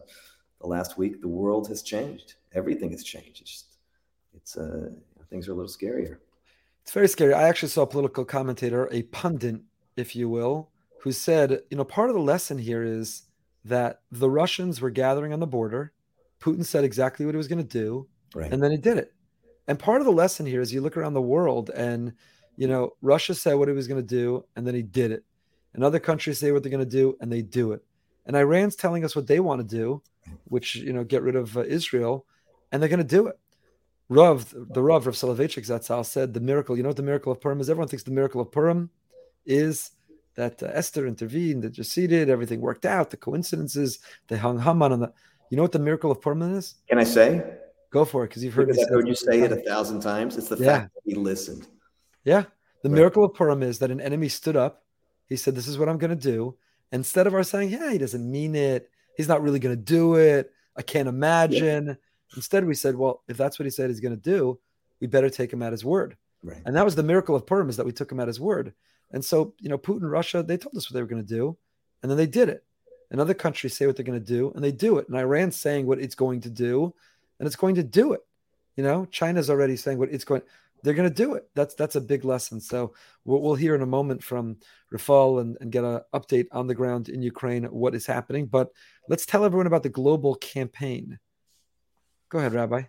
the 0.59 0.67
last 0.67 0.97
week 0.97 1.21
the 1.21 1.27
world 1.27 1.67
has 1.67 1.81
changed 1.81 2.35
everything 2.53 2.91
has 2.91 3.03
changed 3.03 3.39
it's 3.41 3.51
just, 3.51 3.77
it's 4.35 4.57
uh 4.57 4.89
things 5.29 5.47
are 5.47 5.53
a 5.53 5.55
little 5.55 5.71
scarier 5.71 6.17
it's 6.85 6.93
very 6.93 7.07
scary 7.07 7.33
i 7.33 7.47
actually 7.47 7.69
saw 7.69 7.81
a 7.81 7.87
political 7.87 8.23
commentator 8.23 8.87
a 8.91 9.03
pundit 9.03 9.61
if 9.97 10.15
you 10.15 10.29
will 10.29 10.69
who 11.01 11.11
said 11.11 11.61
you 11.69 11.77
know 11.77 11.83
part 11.83 12.09
of 12.09 12.15
the 12.15 12.21
lesson 12.21 12.57
here 12.57 12.83
is 12.83 13.23
that 13.65 14.01
the 14.11 14.29
russians 14.29 14.79
were 14.79 14.91
gathering 14.91 15.33
on 15.33 15.39
the 15.39 15.47
border 15.47 15.91
putin 16.39 16.63
said 16.63 16.83
exactly 16.83 17.25
what 17.25 17.35
he 17.35 17.37
was 17.37 17.47
going 17.47 17.57
to 17.57 17.63
do 17.63 18.07
right. 18.33 18.53
and 18.53 18.61
then 18.61 18.71
he 18.71 18.77
did 18.77 18.97
it 18.97 19.15
and 19.67 19.79
part 19.79 20.01
of 20.01 20.05
the 20.05 20.11
lesson 20.11 20.45
here 20.45 20.61
is 20.61 20.73
you 20.73 20.81
look 20.81 20.97
around 20.97 21.13
the 21.13 21.21
world 21.21 21.69
and, 21.71 22.13
you 22.55 22.67
know, 22.67 22.93
Russia 23.01 23.33
said 23.33 23.55
what 23.55 23.67
he 23.67 23.73
was 23.73 23.87
going 23.87 24.01
to 24.01 24.07
do 24.07 24.45
and 24.55 24.65
then 24.65 24.75
he 24.75 24.83
did 24.83 25.11
it. 25.11 25.23
And 25.73 25.83
other 25.83 25.99
countries 25.99 26.39
say 26.39 26.51
what 26.51 26.63
they're 26.63 26.71
going 26.71 26.83
to 26.83 26.89
do 26.89 27.17
and 27.19 27.31
they 27.31 27.41
do 27.41 27.71
it. 27.71 27.83
And 28.25 28.35
Iran's 28.35 28.75
telling 28.75 29.03
us 29.03 29.15
what 29.15 29.27
they 29.27 29.39
want 29.39 29.61
to 29.61 29.75
do, 29.75 30.01
which, 30.45 30.75
you 30.75 30.93
know, 30.93 31.03
get 31.03 31.21
rid 31.21 31.35
of 31.35 31.57
uh, 31.57 31.61
Israel, 31.61 32.25
and 32.71 32.81
they're 32.81 32.89
going 32.89 32.97
to 32.99 33.03
do 33.03 33.27
it. 33.27 33.39
Rav, 34.09 34.53
the 34.53 34.83
Rav, 34.83 35.05
Rav 35.05 35.15
Soloveitchik 35.15 35.65
Zatzal 35.65 36.05
said 36.05 36.33
the 36.33 36.39
miracle, 36.39 36.77
you 36.77 36.83
know 36.83 36.89
what 36.89 36.97
the 36.97 37.03
miracle 37.03 37.31
of 37.31 37.41
Purim 37.41 37.59
is? 37.59 37.69
Everyone 37.69 37.87
thinks 37.87 38.03
the 38.03 38.11
miracle 38.11 38.39
of 38.39 38.51
Purim 38.51 38.89
is 39.45 39.91
that 40.35 40.61
uh, 40.61 40.67
Esther 40.67 41.07
intervened, 41.07 41.63
that 41.63 41.77
receded, 41.77 42.29
everything 42.29 42.61
worked 42.61 42.85
out, 42.85 43.09
the 43.09 43.17
coincidences, 43.17 43.99
they 44.27 44.37
hung 44.37 44.59
Haman 44.59 44.91
on 44.91 44.99
the. 44.99 45.13
You 45.49 45.57
know 45.57 45.63
what 45.63 45.71
the 45.71 45.79
miracle 45.79 46.11
of 46.11 46.21
Purim 46.21 46.41
is? 46.41 46.75
Can 46.89 46.97
I 46.97 47.03
say? 47.03 47.43
Go 47.91 48.03
for 48.03 48.23
it, 48.23 48.29
because 48.29 48.43
you've 48.43 48.53
heard 48.53 48.67
because 48.67 48.83
I've 48.83 48.89
heard 48.89 49.07
you 49.07 49.15
say 49.15 49.41
it 49.41 49.51
a 49.51 49.57
thousand 49.57 50.01
times. 50.01 50.37
It's 50.37 50.49
the 50.49 50.57
yeah. 50.57 50.79
fact 50.79 50.93
that 50.95 51.01
he 51.05 51.15
listened. 51.15 51.67
Yeah. 52.23 52.45
The 52.81 52.89
right. 52.89 52.95
miracle 52.95 53.23
of 53.23 53.33
Purim 53.33 53.63
is 53.63 53.79
that 53.79 53.91
an 53.91 54.01
enemy 54.01 54.27
stood 54.27 54.55
up. 54.55 54.83
He 55.27 55.35
said, 55.35 55.55
This 55.55 55.67
is 55.67 55.77
what 55.77 55.87
I'm 55.87 55.97
going 55.97 56.09
to 56.09 56.15
do. 56.15 56.55
Instead 56.91 57.27
of 57.27 57.33
our 57.33 57.43
saying, 57.43 57.69
Yeah, 57.69 57.91
he 57.91 57.97
doesn't 57.97 58.29
mean 58.29 58.55
it. 58.55 58.89
He's 59.15 59.27
not 59.27 59.41
really 59.41 59.59
going 59.59 59.75
to 59.75 59.81
do 59.81 60.15
it. 60.15 60.51
I 60.75 60.81
can't 60.81 61.07
imagine. 61.07 61.87
Yeah. 61.87 61.93
Instead, 62.35 62.65
we 62.65 62.75
said, 62.75 62.95
Well, 62.95 63.23
if 63.27 63.37
that's 63.37 63.59
what 63.59 63.65
he 63.65 63.69
said 63.69 63.89
he's 63.89 63.99
going 63.99 64.15
to 64.15 64.21
do, 64.21 64.59
we 64.99 65.07
better 65.07 65.29
take 65.29 65.51
him 65.51 65.61
at 65.61 65.71
his 65.71 65.85
word. 65.85 66.17
Right. 66.43 66.61
And 66.65 66.75
that 66.75 66.85
was 66.85 66.95
the 66.95 67.03
miracle 67.03 67.35
of 67.35 67.45
Purim 67.45 67.69
is 67.69 67.77
that 67.77 67.85
we 67.85 67.91
took 67.91 68.11
him 68.11 68.19
at 68.19 68.27
his 68.27 68.39
word. 68.39 68.73
And 69.11 69.23
so, 69.23 69.53
you 69.59 69.69
know, 69.69 69.77
Putin, 69.77 70.09
Russia, 70.09 70.43
they 70.43 70.57
told 70.57 70.75
us 70.75 70.89
what 70.89 70.95
they 70.95 71.01
were 71.01 71.07
going 71.07 71.25
to 71.25 71.27
do, 71.27 71.57
and 72.01 72.09
then 72.09 72.17
they 72.17 72.27
did 72.27 72.49
it. 72.49 72.63
And 73.11 73.21
other 73.21 73.33
countries 73.33 73.75
say 73.75 73.85
what 73.85 73.95
they're 73.95 74.05
going 74.05 74.19
to 74.19 74.25
do, 74.25 74.51
and 74.55 74.63
they 74.63 74.71
do 74.71 74.97
it. 74.97 75.07
And 75.07 75.17
Iran's 75.17 75.55
saying 75.55 75.85
what 75.85 75.99
it's 75.99 76.15
going 76.15 76.41
to 76.41 76.49
do, 76.49 76.93
and 77.39 77.47
it's 77.47 77.55
going 77.55 77.75
to 77.75 77.83
do 77.83 78.13
it. 78.13 78.21
You 78.75 78.83
know, 78.83 79.05
China's 79.05 79.49
already 79.49 79.77
saying 79.77 79.99
what 79.99 80.11
it's 80.11 80.25
going. 80.25 80.41
They're 80.83 80.93
going 80.93 81.09
to 81.09 81.15
do 81.15 81.33
it. 81.35 81.49
That's 81.55 81.73
that's 81.75 81.95
a 81.95 82.01
big 82.01 82.25
lesson. 82.25 82.59
So 82.59 82.93
we'll, 83.23 83.41
we'll 83.41 83.55
hear 83.55 83.73
in 83.73 83.81
a 83.81 83.87
moment 83.87 84.21
from 84.23 84.57
Rafal 84.93 85.41
and, 85.41 85.57
and 85.61 85.71
get 85.71 85.83
an 85.83 86.01
update 86.13 86.47
on 86.51 86.67
the 86.67 86.75
ground 86.75 87.09
in 87.09 87.21
Ukraine 87.21 87.63
what 87.65 87.95
is 87.95 88.05
happening. 88.05 88.45
But 88.45 88.69
let's 89.07 89.25
tell 89.25 89.45
everyone 89.45 89.67
about 89.67 89.83
the 89.83 89.89
global 89.89 90.35
campaign. 90.35 91.17
Go 92.35 92.39
ahead, 92.39 92.53
Rabbi. 92.53 92.81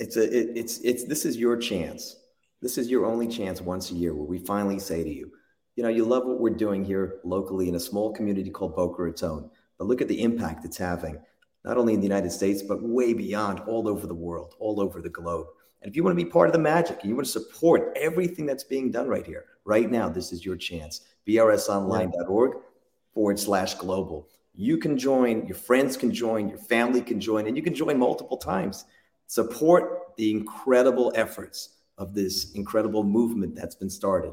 It's 0.00 0.16
a 0.16 0.24
it, 0.24 0.56
it's 0.56 0.78
it's 0.80 1.04
this 1.04 1.24
is 1.24 1.36
your 1.36 1.56
chance. 1.56 2.16
This 2.60 2.76
is 2.76 2.90
your 2.90 3.06
only 3.06 3.28
chance 3.28 3.60
once 3.60 3.92
a 3.92 3.94
year 3.94 4.12
where 4.12 4.26
we 4.26 4.40
finally 4.40 4.80
say 4.80 5.04
to 5.04 5.08
you, 5.08 5.30
you 5.76 5.84
know, 5.84 5.88
you 5.88 6.04
love 6.04 6.26
what 6.26 6.40
we're 6.40 6.50
doing 6.50 6.84
here 6.84 7.20
locally 7.22 7.68
in 7.68 7.76
a 7.76 7.80
small 7.80 8.12
community 8.12 8.50
called 8.50 8.74
Boca 8.74 9.00
Raton, 9.00 9.48
but 9.78 9.86
look 9.86 10.02
at 10.02 10.08
the 10.08 10.20
impact 10.20 10.64
it's 10.64 10.76
having 10.76 11.16
not 11.64 11.76
only 11.76 11.94
in 11.94 12.00
the 12.00 12.08
United 12.08 12.32
States, 12.32 12.60
but 12.60 12.82
way 12.82 13.12
beyond, 13.12 13.60
all 13.68 13.86
over 13.86 14.08
the 14.08 14.14
world, 14.14 14.56
all 14.58 14.80
over 14.80 15.00
the 15.00 15.08
globe. 15.08 15.46
And 15.80 15.88
if 15.88 15.94
you 15.94 16.02
want 16.02 16.18
to 16.18 16.24
be 16.24 16.28
part 16.28 16.48
of 16.48 16.52
the 16.52 16.58
magic 16.58 16.98
and 17.00 17.08
you 17.08 17.14
want 17.14 17.26
to 17.28 17.32
support 17.32 17.96
everything 17.96 18.46
that's 18.46 18.64
being 18.64 18.90
done 18.90 19.06
right 19.06 19.24
here, 19.24 19.44
right 19.64 19.88
now, 19.88 20.08
this 20.08 20.32
is 20.32 20.44
your 20.44 20.56
chance. 20.56 21.02
BRSonline.org 21.24 22.56
forward 23.14 23.38
slash 23.38 23.74
global. 23.74 24.28
You 24.60 24.76
can 24.76 24.98
join, 24.98 25.46
your 25.46 25.54
friends 25.54 25.96
can 25.96 26.12
join, 26.12 26.48
your 26.48 26.58
family 26.58 27.00
can 27.00 27.20
join, 27.20 27.46
and 27.46 27.56
you 27.56 27.62
can 27.62 27.76
join 27.76 27.96
multiple 27.96 28.36
times. 28.36 28.86
Support 29.28 30.16
the 30.16 30.32
incredible 30.32 31.12
efforts 31.14 31.76
of 31.96 32.12
this 32.12 32.50
incredible 32.54 33.04
movement 33.04 33.54
that's 33.54 33.76
been 33.76 33.88
started. 33.88 34.32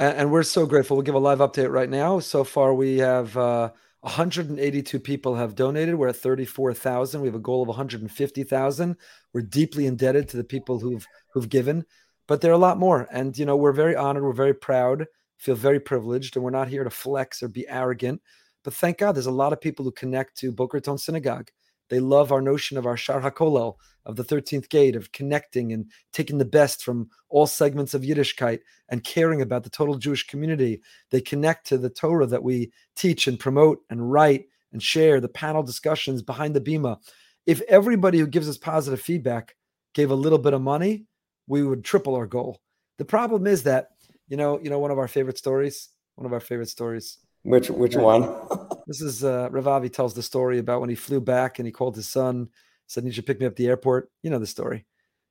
And, 0.00 0.32
we're 0.32 0.42
so 0.42 0.66
grateful. 0.66 0.96
We'll 0.96 1.04
give 1.04 1.14
a 1.14 1.20
live 1.20 1.38
update 1.38 1.70
right 1.70 1.88
now. 1.88 2.18
So 2.18 2.42
far, 2.42 2.74
we 2.74 2.98
have. 2.98 3.36
Uh, 3.36 3.70
182 4.00 4.98
people 4.98 5.36
have 5.36 5.54
donated. 5.54 5.94
We're 5.94 6.08
at 6.08 6.16
34,000. 6.16 7.20
We 7.20 7.28
have 7.28 7.36
a 7.36 7.38
goal 7.38 7.62
of 7.62 7.68
150,000. 7.68 8.96
We're 9.32 9.42
deeply 9.42 9.86
indebted 9.86 10.28
to 10.30 10.36
the 10.36 10.42
people 10.42 10.80
who've 10.80 11.06
who've 11.32 11.48
given, 11.48 11.84
but 12.26 12.40
there 12.40 12.50
are 12.50 12.54
a 12.54 12.58
lot 12.58 12.80
more. 12.80 13.06
And 13.12 13.38
you 13.38 13.46
know, 13.46 13.54
we're 13.54 13.70
very 13.70 13.94
honored. 13.94 14.24
We're 14.24 14.32
very 14.32 14.54
proud. 14.54 15.06
Feel 15.38 15.54
very 15.54 15.78
privileged, 15.78 16.34
and 16.34 16.44
we're 16.44 16.50
not 16.50 16.66
here 16.66 16.82
to 16.82 16.90
flex 16.90 17.44
or 17.44 17.48
be 17.48 17.68
arrogant. 17.68 18.20
But 18.64 18.74
thank 18.74 18.98
God, 18.98 19.12
there's 19.12 19.26
a 19.26 19.32
lot 19.32 19.52
of 19.52 19.60
people 19.60 19.84
who 19.84 19.92
connect 19.92 20.36
to 20.38 20.52
Boca 20.52 20.80
Synagogue. 20.98 21.50
They 21.88 22.00
love 22.00 22.32
our 22.32 22.40
notion 22.40 22.78
of 22.78 22.86
our 22.86 22.96
Shar 22.96 23.20
HaKolel, 23.20 23.76
of 24.06 24.16
the 24.16 24.24
13th 24.24 24.68
gate, 24.70 24.96
of 24.96 25.12
connecting 25.12 25.72
and 25.72 25.90
taking 26.12 26.38
the 26.38 26.44
best 26.44 26.82
from 26.82 27.10
all 27.28 27.46
segments 27.46 27.92
of 27.92 28.02
Yiddishkeit 28.02 28.60
and 28.88 29.04
caring 29.04 29.42
about 29.42 29.62
the 29.62 29.70
total 29.70 29.96
Jewish 29.96 30.26
community. 30.26 30.80
They 31.10 31.20
connect 31.20 31.66
to 31.66 31.78
the 31.78 31.90
Torah 31.90 32.26
that 32.26 32.42
we 32.42 32.72
teach 32.96 33.26
and 33.26 33.38
promote 33.38 33.80
and 33.90 34.10
write 34.10 34.46
and 34.72 34.82
share, 34.82 35.20
the 35.20 35.28
panel 35.28 35.62
discussions 35.62 36.22
behind 36.22 36.56
the 36.56 36.60
Bima. 36.60 36.96
If 37.44 37.60
everybody 37.62 38.18
who 38.18 38.26
gives 38.26 38.48
us 38.48 38.56
positive 38.56 39.00
feedback 39.00 39.54
gave 39.94 40.10
a 40.10 40.14
little 40.14 40.38
bit 40.38 40.54
of 40.54 40.62
money, 40.62 41.04
we 41.46 41.62
would 41.62 41.84
triple 41.84 42.14
our 42.14 42.26
goal. 42.26 42.62
The 42.96 43.04
problem 43.04 43.46
is 43.46 43.64
that, 43.64 43.88
you 44.28 44.36
know, 44.36 44.58
you 44.62 44.70
know, 44.70 44.78
one 44.78 44.90
of 44.90 44.98
our 44.98 45.08
favorite 45.08 45.36
stories, 45.36 45.90
one 46.14 46.24
of 46.24 46.32
our 46.32 46.40
favorite 46.40 46.68
stories 46.68 47.18
which 47.42 47.70
which 47.70 47.96
one? 47.96 48.22
this 48.86 49.00
is 49.00 49.24
uh, 49.24 49.48
Ravavi 49.50 49.92
tells 49.92 50.14
the 50.14 50.22
story 50.22 50.58
about 50.58 50.80
when 50.80 50.90
he 50.90 50.96
flew 50.96 51.20
back 51.20 51.58
and 51.58 51.66
he 51.66 51.72
called 51.72 51.96
his 51.96 52.08
son, 52.08 52.48
said, 52.86 53.04
"Need 53.04 53.16
you 53.16 53.22
to 53.22 53.26
pick 53.26 53.40
me 53.40 53.46
up 53.46 53.52
at 53.52 53.56
the 53.56 53.68
airport." 53.68 54.10
You 54.22 54.30
know 54.30 54.38
the 54.38 54.46
story. 54.46 54.86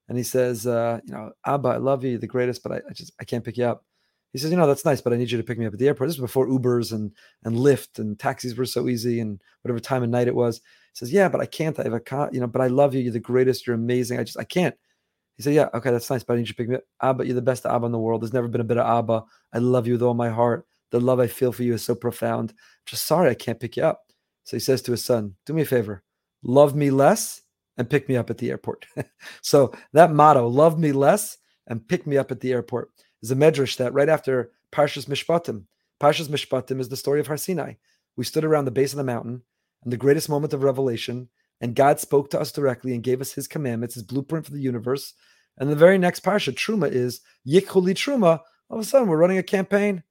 and 0.09 0.17
he 0.17 0.23
says, 0.23 0.67
uh, 0.67 0.99
you 1.05 1.13
know, 1.13 1.31
Abba, 1.45 1.69
I 1.69 1.77
love 1.77 2.03
you, 2.03 2.11
you're 2.11 2.19
the 2.19 2.27
greatest, 2.27 2.63
but 2.63 2.73
I, 2.73 2.81
I, 2.89 2.93
just 2.93 3.13
I 3.21 3.23
can't 3.23 3.45
pick 3.45 3.57
you 3.57 3.63
up. 3.63 3.85
He 4.33 4.39
says, 4.39 4.51
you 4.51 4.57
know, 4.57 4.67
that's 4.67 4.83
nice, 4.83 4.99
but 5.01 5.13
I 5.13 5.17
need 5.17 5.31
you 5.31 5.37
to 5.37 5.43
pick 5.43 5.57
me 5.57 5.65
up 5.65 5.73
at 5.73 5.79
the 5.79 5.87
airport. 5.87 6.09
This 6.09 6.17
was 6.17 6.29
before 6.29 6.47
Ubers 6.47 6.91
and 6.91 7.11
and 7.45 7.55
Lyft 7.55 7.99
and 7.99 8.19
taxis 8.19 8.57
were 8.57 8.65
so 8.65 8.89
easy 8.89 9.19
and 9.21 9.41
whatever 9.61 9.79
time 9.79 10.03
of 10.03 10.09
night 10.09 10.27
it 10.27 10.35
was. 10.35 10.57
He 10.57 10.61
says, 10.95 11.13
yeah, 11.13 11.29
but 11.29 11.39
I 11.41 11.45
can't. 11.45 11.79
I 11.79 11.83
have 11.83 11.93
a 11.93 11.99
car, 11.99 12.29
you 12.33 12.41
know, 12.41 12.47
but 12.47 12.61
I 12.61 12.67
love 12.67 12.93
you. 12.93 13.01
You're 13.01 13.13
the 13.13 13.19
greatest. 13.19 13.65
You're 13.65 13.75
amazing. 13.75 14.19
I 14.19 14.23
just 14.23 14.39
I 14.39 14.43
can't. 14.43 14.75
He 15.37 15.43
said, 15.43 15.53
yeah, 15.53 15.69
okay, 15.73 15.91
that's 15.91 16.09
nice, 16.09 16.23
but 16.23 16.33
I 16.33 16.37
need 16.37 16.43
you 16.43 16.53
to 16.53 16.55
pick 16.55 16.69
me 16.69 16.75
up. 16.75 16.83
Abba, 17.01 17.25
you're 17.25 17.35
the 17.35 17.41
best 17.41 17.65
Abba 17.65 17.85
in 17.85 17.91
the 17.91 17.99
world. 17.99 18.21
There's 18.21 18.33
never 18.33 18.47
been 18.47 18.61
a 18.61 18.65
better 18.65 18.81
Abba. 18.81 19.23
I 19.53 19.57
love 19.57 19.87
you 19.87 19.93
with 19.93 20.01
all 20.01 20.13
my 20.13 20.29
heart. 20.29 20.67
The 20.91 20.99
love 20.99 21.19
I 21.19 21.27
feel 21.27 21.51
for 21.51 21.63
you 21.63 21.73
is 21.73 21.83
so 21.83 21.95
profound. 21.95 22.51
I'm 22.51 22.57
just 22.85 23.05
sorry 23.05 23.29
I 23.29 23.33
can't 23.33 23.59
pick 23.59 23.77
you 23.77 23.83
up. 23.83 24.03
So 24.43 24.55
he 24.55 24.61
says 24.61 24.81
to 24.83 24.91
his 24.91 25.03
son, 25.03 25.35
do 25.45 25.53
me 25.53 25.61
a 25.61 25.65
favor, 25.65 26.03
love 26.43 26.75
me 26.75 26.91
less 26.91 27.41
and 27.77 27.89
pick 27.89 28.09
me 28.09 28.17
up 28.17 28.29
at 28.29 28.37
the 28.37 28.49
airport. 28.49 28.85
so 29.41 29.71
that 29.93 30.11
motto, 30.11 30.47
love 30.47 30.79
me 30.79 30.91
less 30.91 31.37
and 31.67 31.87
pick 31.87 32.05
me 32.05 32.17
up 32.17 32.31
at 32.31 32.41
the 32.41 32.51
airport, 32.51 32.89
is 33.21 33.31
a 33.31 33.35
medrash 33.35 33.77
that 33.77 33.93
right 33.93 34.09
after 34.09 34.51
Parshas 34.71 35.05
Mishpatim, 35.05 35.65
Parshas 36.01 36.29
Mishpatim 36.29 36.79
is 36.79 36.89
the 36.89 36.97
story 36.97 37.19
of 37.19 37.27
Har 37.27 37.37
Sinai. 37.37 37.73
We 38.17 38.25
stood 38.25 38.43
around 38.43 38.65
the 38.65 38.71
base 38.71 38.91
of 38.91 38.97
the 38.97 39.03
mountain 39.03 39.43
and 39.83 39.93
the 39.93 39.97
greatest 39.97 40.29
moment 40.29 40.53
of 40.53 40.63
revelation, 40.63 41.29
and 41.61 41.75
God 41.75 41.99
spoke 41.99 42.31
to 42.31 42.39
us 42.39 42.51
directly 42.51 42.93
and 42.93 43.03
gave 43.03 43.21
us 43.21 43.33
his 43.33 43.47
commandments, 43.47 43.93
his 43.93 44.03
blueprint 44.03 44.45
for 44.45 44.51
the 44.51 44.59
universe. 44.59 45.13
And 45.57 45.69
the 45.69 45.75
very 45.75 45.99
next 45.99 46.23
parsha, 46.23 46.53
Truma, 46.53 46.91
is 46.91 47.21
Yikhuli 47.47 47.93
Truma. 47.93 48.39
All 48.69 48.79
of 48.79 48.79
a 48.79 48.83
sudden, 48.83 49.07
we're 49.07 49.17
running 49.17 49.37
a 49.37 49.43
campaign. 49.43 50.01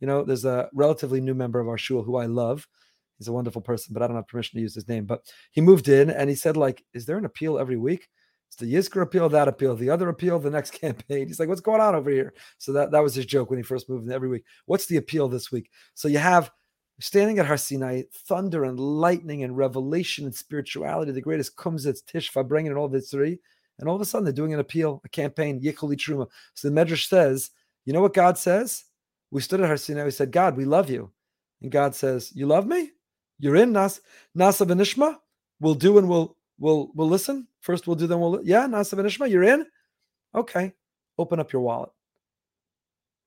You 0.00 0.06
know, 0.06 0.22
there's 0.22 0.44
a 0.44 0.68
relatively 0.74 1.20
new 1.20 1.34
member 1.34 1.60
of 1.60 1.68
our 1.68 1.78
shul 1.78 2.02
who 2.02 2.16
I 2.16 2.26
love, 2.26 2.66
He's 3.18 3.28
a 3.28 3.32
wonderful 3.32 3.60
person, 3.60 3.92
but 3.92 4.02
I 4.02 4.06
don't 4.06 4.16
have 4.16 4.28
permission 4.28 4.56
to 4.56 4.62
use 4.62 4.74
his 4.74 4.88
name. 4.88 5.04
But 5.04 5.22
he 5.50 5.60
moved 5.60 5.88
in 5.88 6.08
and 6.08 6.30
he 6.30 6.36
said, 6.36 6.56
like, 6.56 6.84
is 6.94 7.04
there 7.04 7.18
an 7.18 7.24
appeal 7.24 7.58
every 7.58 7.76
week? 7.76 8.08
It's 8.46 8.56
the 8.56 8.72
Yizkor 8.72 9.02
appeal, 9.02 9.28
that 9.28 9.48
appeal, 9.48 9.74
the 9.74 9.90
other 9.90 10.08
appeal, 10.08 10.38
the 10.38 10.50
next 10.50 10.70
campaign. 10.80 11.26
He's 11.26 11.40
like, 11.40 11.48
what's 11.48 11.60
going 11.60 11.80
on 11.80 11.94
over 11.94 12.10
here? 12.10 12.32
So 12.58 12.72
that, 12.72 12.92
that 12.92 13.02
was 13.02 13.14
his 13.14 13.26
joke 13.26 13.50
when 13.50 13.58
he 13.58 13.64
first 13.64 13.90
moved 13.90 14.06
in 14.06 14.12
every 14.12 14.28
week. 14.28 14.44
What's 14.66 14.86
the 14.86 14.96
appeal 14.96 15.28
this 15.28 15.50
week? 15.50 15.68
So 15.94 16.08
you 16.08 16.18
have 16.18 16.50
standing 17.00 17.38
at 17.38 17.46
Har 17.46 17.56
Sinai, 17.56 18.02
thunder 18.12 18.64
and 18.64 18.78
lightning 18.78 19.42
and 19.42 19.56
revelation 19.56 20.24
and 20.24 20.34
spirituality, 20.34 21.12
the 21.12 21.20
greatest 21.20 21.56
kumzitz, 21.56 22.02
tishfa, 22.02 22.46
bringing 22.46 22.70
and 22.70 22.78
all 22.78 22.88
this 22.88 23.10
three. 23.10 23.38
And 23.80 23.88
all 23.88 23.96
of 23.96 24.00
a 24.00 24.04
sudden 24.04 24.24
they're 24.24 24.32
doing 24.32 24.54
an 24.54 24.60
appeal, 24.60 25.00
a 25.04 25.08
campaign, 25.08 25.60
Yikhuli 25.60 25.96
Truma. 25.96 26.26
So 26.54 26.68
the 26.68 26.74
Medrash 26.74 27.08
says, 27.08 27.50
you 27.84 27.92
know 27.92 28.00
what 28.00 28.14
God 28.14 28.38
says? 28.38 28.84
We 29.30 29.40
stood 29.40 29.60
at 29.60 29.68
Har 29.68 29.76
Sinai, 29.76 30.04
we 30.04 30.10
said, 30.10 30.32
God, 30.32 30.56
we 30.56 30.64
love 30.64 30.90
you. 30.90 31.10
And 31.60 31.70
God 31.70 31.94
says, 31.94 32.32
You 32.34 32.46
love 32.46 32.66
me? 32.66 32.92
You're 33.38 33.56
in 33.56 33.72
Nas 33.72 34.00
Nasa 34.36 34.66
Venishma. 34.66 35.16
We'll 35.60 35.74
do 35.74 35.98
and 35.98 36.08
we'll 36.08 36.36
we'll 36.58 36.90
we'll 36.94 37.08
listen. 37.08 37.46
First 37.60 37.86
we'll 37.86 37.96
do 37.96 38.06
then 38.06 38.20
we'll 38.20 38.40
yeah, 38.44 38.66
Nasa 38.66 38.94
Venishma, 38.98 39.30
you're 39.30 39.44
in? 39.44 39.66
Okay. 40.34 40.72
Open 41.18 41.40
up 41.40 41.52
your 41.52 41.62
wallet. 41.62 41.90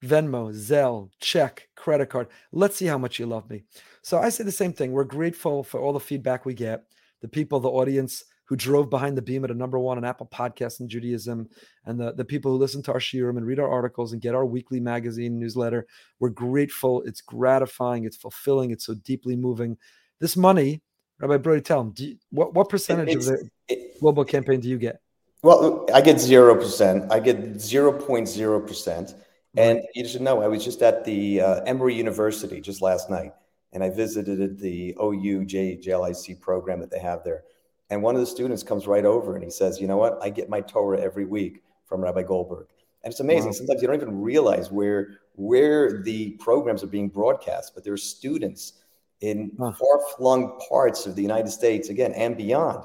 Venmo, 0.03 0.51
Zelle, 0.51 1.11
check, 1.19 1.69
credit 1.75 2.09
card. 2.09 2.27
Let's 2.51 2.75
see 2.75 2.87
how 2.87 2.97
much 2.97 3.19
you 3.19 3.27
love 3.27 3.49
me. 3.49 3.63
So 4.01 4.17
I 4.17 4.29
say 4.29 4.43
the 4.43 4.51
same 4.51 4.73
thing. 4.73 4.91
We're 4.91 5.03
grateful 5.03 5.63
for 5.63 5.79
all 5.79 5.93
the 5.93 5.99
feedback 5.99 6.43
we 6.43 6.55
get, 6.55 6.85
the 7.21 7.27
people, 7.27 7.59
the 7.59 7.69
audience 7.69 8.23
who 8.51 8.57
drove 8.57 8.89
behind 8.89 9.17
the 9.17 9.21
beam 9.21 9.45
at 9.45 9.49
a 9.49 9.53
number 9.53 9.79
one 9.79 9.97
on 9.97 10.03
Apple 10.03 10.27
Podcasts 10.29 10.81
in 10.81 10.89
Judaism, 10.89 11.47
and 11.85 11.97
the, 11.97 12.11
the 12.11 12.25
people 12.25 12.51
who 12.51 12.57
listen 12.57 12.83
to 12.83 12.91
our 12.91 12.99
shiurim 12.99 13.37
and 13.37 13.45
read 13.45 13.59
our 13.59 13.71
articles 13.71 14.11
and 14.11 14.21
get 14.21 14.35
our 14.35 14.45
weekly 14.45 14.81
magazine 14.81 15.39
newsletter. 15.39 15.87
We're 16.19 16.31
grateful. 16.31 17.01
It's 17.03 17.21
gratifying. 17.21 18.03
It's 18.03 18.17
fulfilling. 18.17 18.71
It's 18.71 18.87
so 18.87 18.93
deeply 18.93 19.37
moving 19.37 19.77
this 20.19 20.35
money, 20.35 20.81
Rabbi 21.21 21.37
Brody, 21.37 21.61
tell 21.61 21.81
them 21.81 21.93
you, 21.95 22.17
what 22.29 22.53
what 22.53 22.67
percentage 22.67 23.15
it's, 23.15 23.27
of 23.27 23.37
the 23.37 23.49
it, 23.69 23.99
global 24.01 24.25
campaign 24.25 24.59
do 24.59 24.67
you 24.67 24.77
get? 24.77 24.99
Well, 25.43 25.87
I 25.93 26.01
get 26.01 26.19
zero 26.19 26.53
percent. 26.55 27.09
I 27.09 27.21
get 27.21 27.57
zero 27.57 27.93
point 27.93 28.27
zero 28.27 28.59
percent. 28.59 29.15
And 29.55 29.81
you 29.95 30.05
should 30.05 30.21
know, 30.21 30.41
I 30.41 30.47
was 30.47 30.65
just 30.65 30.81
at 30.81 31.05
the 31.05 31.39
uh, 31.39 31.61
Emory 31.63 31.95
University 31.95 32.59
just 32.59 32.81
last 32.81 33.09
night, 33.09 33.31
and 33.71 33.81
I 33.81 33.89
visited 33.91 34.59
the 34.59 34.93
OU 35.01 35.45
JLIC 35.45 36.41
program 36.41 36.81
that 36.81 36.91
they 36.91 36.99
have 36.99 37.23
there. 37.23 37.43
And 37.91 38.01
one 38.01 38.15
of 38.15 38.21
the 38.21 38.25
students 38.27 38.63
comes 38.63 38.87
right 38.87 39.05
over 39.05 39.35
and 39.35 39.43
he 39.43 39.51
says, 39.51 39.79
"You 39.79 39.87
know 39.87 39.97
what? 39.97 40.17
I 40.23 40.29
get 40.29 40.49
my 40.49 40.61
Torah 40.61 40.99
every 40.99 41.25
week 41.25 41.61
from 41.85 42.01
Rabbi 42.01 42.23
Goldberg." 42.23 42.67
And 43.03 43.11
it's 43.11 43.19
amazing. 43.19 43.49
Wow. 43.49 43.57
Sometimes 43.57 43.81
you 43.81 43.87
don't 43.87 43.97
even 43.97 44.21
realize 44.21 44.71
where 44.71 45.19
where 45.35 46.01
the 46.01 46.31
programs 46.39 46.83
are 46.83 46.87
being 46.87 47.09
broadcast, 47.09 47.73
but 47.75 47.83
there 47.83 47.93
are 47.93 47.97
students 47.97 48.73
in 49.19 49.51
far-flung 49.57 50.59
parts 50.67 51.05
of 51.05 51.15
the 51.15 51.21
United 51.21 51.49
States, 51.49 51.89
again, 51.89 52.11
and 52.13 52.35
beyond. 52.35 52.83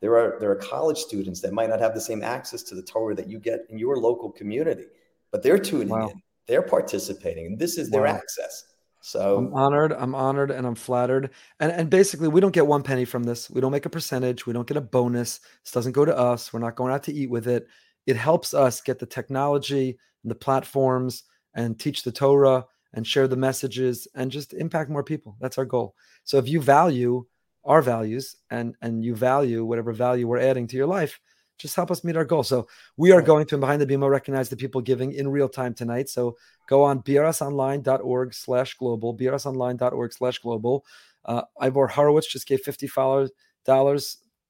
There 0.00 0.16
are 0.18 0.38
there 0.40 0.50
are 0.50 0.56
college 0.56 0.98
students 0.98 1.40
that 1.42 1.52
might 1.52 1.68
not 1.68 1.80
have 1.80 1.94
the 1.94 2.00
same 2.00 2.22
access 2.22 2.62
to 2.64 2.74
the 2.74 2.82
Torah 2.82 3.14
that 3.14 3.28
you 3.28 3.38
get 3.38 3.60
in 3.70 3.78
your 3.78 3.96
local 3.98 4.30
community, 4.30 4.86
but 5.30 5.42
they're 5.42 5.58
tuning 5.58 5.88
wow. 5.88 6.08
in, 6.08 6.22
they're 6.46 6.62
participating, 6.62 7.46
and 7.46 7.58
this 7.58 7.78
is 7.78 7.88
their 7.88 8.06
access. 8.06 8.64
So 9.00 9.38
I'm 9.38 9.54
honored, 9.54 9.92
I'm 9.92 10.14
honored, 10.14 10.50
and 10.50 10.66
I'm 10.66 10.74
flattered. 10.74 11.30
And 11.58 11.72
and 11.72 11.88
basically, 11.88 12.28
we 12.28 12.40
don't 12.40 12.52
get 12.52 12.66
one 12.66 12.82
penny 12.82 13.04
from 13.04 13.22
this. 13.22 13.50
We 13.50 13.60
don't 13.60 13.72
make 13.72 13.86
a 13.86 13.90
percentage. 13.90 14.46
We 14.46 14.52
don't 14.52 14.66
get 14.66 14.76
a 14.76 14.82
bonus. 14.82 15.40
This 15.64 15.72
doesn't 15.72 15.92
go 15.92 16.04
to 16.04 16.16
us. 16.16 16.52
We're 16.52 16.60
not 16.60 16.76
going 16.76 16.92
out 16.92 17.04
to 17.04 17.12
eat 17.12 17.30
with 17.30 17.48
it. 17.48 17.66
It 18.06 18.16
helps 18.16 18.54
us 18.54 18.80
get 18.80 18.98
the 18.98 19.06
technology 19.06 19.98
and 20.22 20.30
the 20.30 20.34
platforms 20.34 21.24
and 21.54 21.78
teach 21.78 22.02
the 22.02 22.12
Torah 22.12 22.66
and 22.92 23.06
share 23.06 23.28
the 23.28 23.36
messages 23.36 24.06
and 24.14 24.30
just 24.30 24.52
impact 24.52 24.90
more 24.90 25.04
people. 25.04 25.36
That's 25.40 25.58
our 25.58 25.64
goal. 25.64 25.94
So 26.24 26.38
if 26.38 26.48
you 26.48 26.60
value 26.60 27.24
our 27.64 27.82
values 27.82 28.36
and 28.50 28.74
and 28.82 29.04
you 29.04 29.14
value 29.14 29.64
whatever 29.64 29.92
value 29.92 30.26
we're 30.26 30.38
adding 30.38 30.66
to 30.68 30.76
your 30.76 30.86
life, 30.86 31.20
just 31.60 31.76
help 31.76 31.90
us 31.90 32.02
meet 32.02 32.16
our 32.16 32.24
goal. 32.24 32.42
So 32.42 32.66
we 32.96 33.12
are 33.12 33.22
going 33.22 33.46
to 33.46 33.58
behind 33.58 33.80
the 33.80 33.86
bima 33.86 34.10
recognize 34.10 34.48
the 34.48 34.56
people 34.56 34.80
giving 34.80 35.12
in 35.12 35.28
real 35.28 35.48
time 35.48 35.74
tonight. 35.74 36.08
So 36.08 36.36
go 36.66 36.82
on 36.82 37.02
brsonline.org 37.02 38.34
slash 38.34 38.74
global, 38.74 39.16
brsonline.org 39.16 40.12
slash 40.12 40.38
global. 40.38 40.84
Uh, 41.24 41.42
Ivor 41.60 41.86
Horowitz 41.86 42.26
just 42.26 42.48
gave 42.48 42.62
$50. 42.62 43.30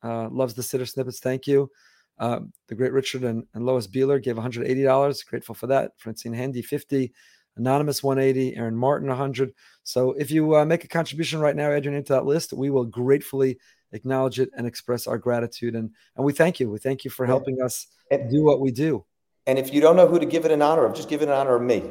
Uh, 0.03 0.29
loves 0.31 0.55
the 0.55 0.63
sitter 0.63 0.87
snippets. 0.87 1.21
Thank 1.21 1.47
you. 1.47 1.71
Uh, 2.19 2.41
the 2.69 2.75
great 2.75 2.93
Richard 2.93 3.25
and, 3.25 3.45
and 3.55 3.67
Lois 3.67 3.87
Beeler 3.87 4.23
gave 4.23 4.37
$180. 4.37 5.27
Grateful 5.27 5.55
for 5.55 5.67
that. 5.67 5.93
Francine 5.99 6.33
Handy, 6.33 6.63
50. 6.63 7.13
Anonymous 7.57 8.03
180, 8.03 8.57
Aaron 8.57 8.77
Martin 8.77 9.09
100. 9.09 9.53
So 9.83 10.13
if 10.13 10.31
you 10.31 10.57
uh, 10.57 10.65
make 10.65 10.85
a 10.85 10.89
contribution 10.89 11.41
right 11.41 11.57
now, 11.57 11.71
add 11.71 11.85
your 11.85 11.93
name 11.93 12.05
to 12.05 12.13
that 12.15 12.25
list. 12.25 12.53
We 12.53 12.71
will 12.71 12.85
gratefully 12.85 13.59
acknowledge 13.93 14.41
it 14.41 14.51
and 14.57 14.67
express 14.67 15.07
our 15.07 15.19
gratitude. 15.19 15.75
And, 15.75 15.91
and 16.17 16.25
we 16.25 16.33
thank 16.33 16.61
you. 16.61 16.71
We 16.71 16.79
thank 16.79 17.05
you 17.05 17.11
for 17.11 17.27
helping 17.27 17.61
us 17.63 17.87
and, 18.11 18.31
do 18.31 18.45
what 18.45 18.61
we 18.61 18.71
do. 18.71 19.05
And 19.47 19.59
if 19.59 19.73
you 19.73 19.81
don't 19.81 19.97
know 19.97 20.07
who 20.07 20.19
to 20.19 20.27
give 20.27 20.45
it 20.45 20.51
in 20.51 20.63
honor 20.63 20.85
of, 20.85 20.95
just 20.95 21.09
give 21.09 21.23
it 21.23 21.25
in 21.25 21.31
honor 21.31 21.57
of 21.57 21.63
me. 21.63 21.83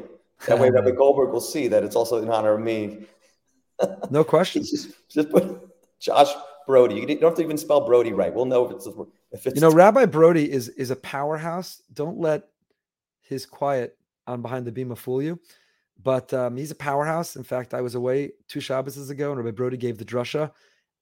That 0.47 0.59
way, 0.59 0.69
Rabbi 0.69 0.91
Goldberg 0.97 1.31
will 1.31 1.41
see 1.41 1.67
that 1.67 1.83
it's 1.83 1.95
also 1.95 2.21
in 2.21 2.29
honor 2.29 2.53
of 2.53 2.61
me. 2.61 3.05
no 4.09 4.23
question. 4.23 4.63
just, 4.65 4.91
just 5.09 5.29
put 5.29 5.59
Josh 5.99 6.31
Brody. 6.65 6.95
You 6.95 7.05
don't 7.07 7.23
have 7.23 7.35
to 7.35 7.43
even 7.43 7.57
spell 7.57 7.85
Brody 7.85 8.13
right. 8.13 8.33
We'll 8.33 8.45
know 8.45 8.65
if 8.65 8.71
it's 8.71 8.87
if 9.31 9.47
it's. 9.47 9.55
You 9.55 9.61
know, 9.61 9.71
Rabbi 9.71 10.05
Brody 10.05 10.49
is 10.49 10.69
is 10.69 10.91
a 10.91 10.95
powerhouse. 10.95 11.81
Don't 11.93 12.19
let 12.19 12.43
his 13.21 13.45
quiet 13.45 13.97
on 14.27 14.41
behind 14.41 14.65
the 14.65 14.71
bima 14.71 14.97
fool 14.97 15.21
you. 15.21 15.39
But 16.01 16.33
um, 16.33 16.55
he's 16.55 16.71
a 16.71 16.75
powerhouse. 16.75 17.35
In 17.35 17.43
fact, 17.43 17.73
I 17.73 17.81
was 17.81 17.95
away 17.95 18.31
two 18.47 18.61
Shabbos 18.61 19.09
ago, 19.09 19.31
and 19.31 19.43
Rabbi 19.43 19.55
Brody 19.55 19.77
gave 19.77 19.97
the 19.97 20.05
drusha, 20.05 20.51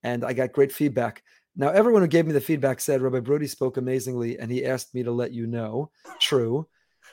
and 0.02 0.24
I 0.24 0.32
got 0.32 0.52
great 0.52 0.72
feedback. 0.72 1.22
Now, 1.56 1.70
everyone 1.70 2.02
who 2.02 2.08
gave 2.08 2.26
me 2.26 2.32
the 2.32 2.40
feedback 2.40 2.80
said 2.80 3.02
Rabbi 3.02 3.20
Brody 3.20 3.46
spoke 3.46 3.76
amazingly, 3.76 4.38
and 4.38 4.50
he 4.50 4.64
asked 4.64 4.94
me 4.94 5.02
to 5.02 5.10
let 5.10 5.32
you 5.32 5.46
know. 5.46 5.90
True, 6.20 6.68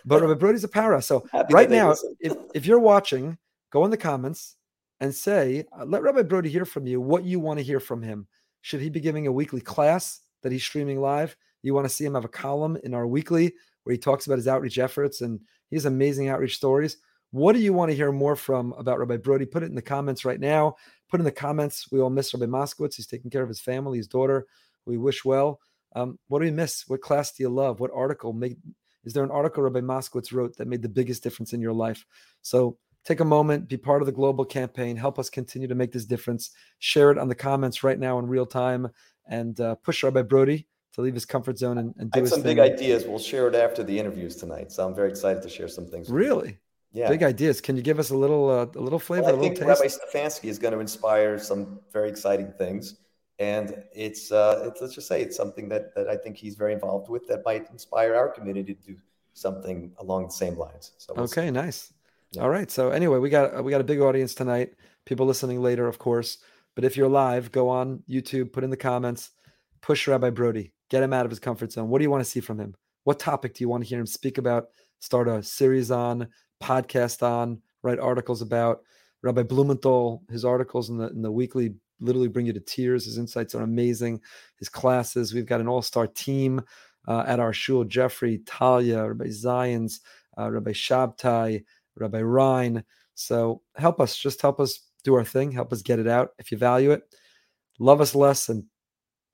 but 0.05 0.21
Rabbi 0.21 0.35
Brody's 0.35 0.63
a 0.63 0.67
powerhouse. 0.67 1.07
So 1.07 1.25
Happy 1.31 1.53
right 1.53 1.69
now, 1.69 1.95
if 2.19 2.35
if 2.53 2.65
you're 2.65 2.79
watching, 2.79 3.37
go 3.71 3.85
in 3.85 3.91
the 3.91 3.97
comments 3.97 4.55
and 4.99 5.13
say, 5.13 5.65
uh, 5.77 5.85
let 5.85 6.03
Rabbi 6.03 6.21
Brody 6.21 6.49
hear 6.49 6.65
from 6.65 6.87
you 6.87 7.01
what 7.01 7.25
you 7.25 7.39
want 7.39 7.59
to 7.59 7.65
hear 7.65 7.79
from 7.79 8.01
him. 8.01 8.27
Should 8.61 8.81
he 8.81 8.89
be 8.89 8.99
giving 8.99 9.27
a 9.27 9.31
weekly 9.31 9.61
class 9.61 10.21
that 10.43 10.51
he's 10.51 10.63
streaming 10.63 11.01
live? 11.01 11.35
You 11.63 11.73
want 11.73 11.85
to 11.85 11.93
see 11.93 12.05
him 12.05 12.13
have 12.13 12.25
a 12.25 12.29
column 12.29 12.77
in 12.83 12.93
our 12.93 13.07
weekly 13.07 13.53
where 13.83 13.91
he 13.93 13.97
talks 13.97 14.25
about 14.25 14.37
his 14.37 14.47
outreach 14.47 14.77
efforts 14.77 15.21
and 15.21 15.39
he 15.69 15.75
has 15.75 15.85
amazing 15.85 16.29
outreach 16.29 16.55
stories. 16.55 16.97
What 17.31 17.53
do 17.53 17.59
you 17.59 17.73
want 17.73 17.91
to 17.91 17.95
hear 17.95 18.11
more 18.11 18.35
from 18.35 18.73
about 18.73 18.99
Rabbi 18.99 19.17
Brody? 19.17 19.45
Put 19.45 19.63
it 19.63 19.67
in 19.67 19.75
the 19.75 19.81
comments 19.81 20.23
right 20.23 20.39
now. 20.39 20.75
Put 21.09 21.19
in 21.19 21.25
the 21.25 21.31
comments. 21.31 21.91
We 21.91 21.99
all 21.99 22.09
miss 22.09 22.33
Rabbi 22.33 22.45
Moskowitz. 22.45 22.95
He's 22.95 23.07
taking 23.07 23.31
care 23.31 23.43
of 23.43 23.49
his 23.49 23.61
family, 23.61 23.97
his 23.97 24.07
daughter. 24.07 24.47
We 24.85 24.97
wish 24.97 25.23
well. 25.23 25.59
Um, 25.95 26.19
what 26.27 26.39
do 26.39 26.45
we 26.45 26.51
miss? 26.51 26.83
What 26.87 27.01
class 27.01 27.31
do 27.31 27.43
you 27.43 27.49
love? 27.49 27.79
What 27.79 27.91
article 27.93 28.33
made? 28.33 28.57
Is 29.03 29.13
there 29.13 29.23
an 29.23 29.31
article 29.31 29.63
Rabbi 29.63 29.81
Moskowitz 29.81 30.33
wrote 30.33 30.57
that 30.57 30.67
made 30.67 30.81
the 30.81 30.89
biggest 30.89 31.23
difference 31.23 31.53
in 31.53 31.61
your 31.61 31.73
life? 31.73 32.05
So 32.41 32.77
take 33.05 33.19
a 33.19 33.25
moment, 33.25 33.69
be 33.69 33.77
part 33.77 34.01
of 34.01 34.07
the 34.07 34.11
global 34.11 34.43
campaign, 34.43 34.97
help 34.97 35.19
us 35.19 35.29
continue 35.29 35.67
to 35.67 35.75
make 35.75 35.91
this 35.91 36.05
difference. 36.05 36.51
Share 36.79 37.11
it 37.11 37.17
on 37.17 37.29
the 37.29 37.35
comments 37.35 37.83
right 37.83 37.99
now 37.99 38.19
in 38.19 38.27
real 38.27 38.47
time, 38.47 38.89
and 39.27 39.59
uh, 39.59 39.75
push 39.75 40.03
Rabbi 40.03 40.23
Brody 40.23 40.67
to 40.93 41.01
leave 41.01 41.13
his 41.13 41.25
comfort 41.25 41.57
zone 41.57 41.77
and, 41.77 41.93
and 41.97 42.09
do 42.11 42.19
I 42.19 42.21
have 42.21 42.29
some 42.29 42.41
thing. 42.41 42.55
big 42.55 42.73
ideas. 42.73 43.05
We'll 43.05 43.19
share 43.19 43.47
it 43.47 43.55
after 43.55 43.83
the 43.83 43.97
interviews 43.97 44.37
tonight. 44.37 44.71
So 44.71 44.87
I'm 44.87 44.95
very 44.95 45.09
excited 45.09 45.43
to 45.43 45.49
share 45.49 45.67
some 45.67 45.85
things. 45.85 46.09
Really? 46.09 46.57
Yeah. 46.95 47.09
Big 47.09 47.23
ideas. 47.23 47.59
Can 47.61 47.75
you 47.75 47.83
give 47.89 47.99
us 47.99 48.09
a 48.11 48.17
little 48.17 48.49
uh, 48.49 48.67
a 48.79 48.83
little 48.87 48.99
flavor? 48.99 49.25
Well, 49.25 49.37
I 49.37 49.39
think 49.39 49.59
Rabbi 49.59 49.87
Stefansky 49.97 50.45
is 50.53 50.57
going 50.57 50.73
to 50.73 50.79
inspire 50.79 51.37
some 51.39 51.79
very 51.91 52.09
exciting 52.09 52.53
things. 52.57 52.85
and 53.37 53.67
it's, 53.93 54.31
uh, 54.31 54.63
it's 54.67 54.79
let's 54.81 54.95
just 54.95 55.07
say 55.11 55.21
it's 55.21 55.35
something 55.35 55.67
that 55.73 55.93
that 55.95 56.07
I 56.07 56.15
think 56.23 56.37
he's 56.37 56.55
very 56.55 56.73
involved 56.73 57.09
with 57.13 57.23
that 57.27 57.41
might 57.49 57.69
inspire 57.69 58.15
our 58.15 58.29
community 58.37 58.73
to 58.75 58.81
do 58.93 58.95
something 59.33 59.91
along 60.03 60.21
the 60.29 60.31
same 60.43 60.55
lines. 60.65 60.85
So 60.97 61.13
we'll 61.13 61.25
Okay, 61.25 61.47
see. 61.47 61.51
nice. 61.51 61.79
Yeah. 62.31 62.43
All 62.43 62.49
right. 62.57 62.69
So 62.71 62.91
anyway, 62.99 63.19
we 63.19 63.29
got 63.29 63.61
we 63.63 63.71
got 63.75 63.81
a 63.81 63.89
big 63.93 63.99
audience 63.99 64.33
tonight. 64.33 64.69
People 65.05 65.25
listening 65.25 65.61
later, 65.61 65.85
of 65.87 65.97
course. 65.99 66.37
But 66.75 66.85
if 66.85 66.95
you're 66.97 67.09
live, 67.25 67.51
go 67.51 67.67
on 67.69 68.03
YouTube, 68.09 68.53
put 68.53 68.63
in 68.63 68.69
the 68.69 68.77
comments, 68.91 69.31
push 69.81 70.07
Rabbi 70.07 70.29
Brody, 70.29 70.71
get 70.89 71.03
him 71.03 71.13
out 71.13 71.25
of 71.25 71.31
his 71.31 71.39
comfort 71.39 71.71
zone. 71.73 71.89
What 71.89 71.99
do 71.99 72.03
you 72.03 72.11
want 72.11 72.23
to 72.23 72.29
see 72.29 72.41
from 72.41 72.57
him? 72.59 72.73
What 73.03 73.19
topic 73.19 73.53
do 73.53 73.63
you 73.63 73.69
want 73.69 73.83
to 73.83 73.89
hear 73.89 73.99
him 73.99 74.07
speak 74.07 74.37
about? 74.37 74.69
Start 74.99 75.27
a 75.27 75.43
series 75.43 75.91
on, 75.91 76.27
podcast 76.65 77.21
on, 77.23 77.61
write 77.83 77.99
articles 77.99 78.41
about. 78.41 78.81
Rabbi 79.21 79.43
Blumenthal, 79.43 80.23
his 80.29 80.45
articles 80.45 80.89
in 80.89 80.97
the 80.97 81.09
in 81.09 81.21
the 81.21 81.31
weekly 81.31 81.75
literally 81.99 82.27
bring 82.27 82.45
you 82.45 82.53
to 82.53 82.59
tears. 82.59 83.05
His 83.05 83.17
insights 83.17 83.55
are 83.55 83.63
amazing. 83.63 84.21
His 84.57 84.69
classes, 84.69 85.33
we've 85.33 85.45
got 85.45 85.61
an 85.61 85.67
all-star 85.67 86.07
team 86.07 86.61
uh, 87.07 87.23
at 87.27 87.39
our 87.39 87.53
shul. 87.53 87.83
Jeffrey, 87.83 88.41
Talia, 88.45 89.07
Rabbi 89.07 89.27
Zions, 89.27 89.99
uh, 90.37 90.51
Rabbi 90.51 90.71
Shabtai, 90.71 91.63
Rabbi 91.95 92.21
Ryan. 92.21 92.83
So 93.13 93.61
help 93.75 93.99
us, 93.99 94.17
just 94.17 94.41
help 94.41 94.59
us 94.59 94.79
do 95.03 95.15
our 95.15 95.23
thing, 95.23 95.51
help 95.51 95.71
us 95.71 95.81
get 95.81 95.99
it 95.99 96.07
out. 96.07 96.31
If 96.37 96.51
you 96.51 96.57
value 96.57 96.91
it, 96.91 97.03
love 97.79 98.01
us 98.01 98.13
less 98.13 98.49
and 98.49 98.65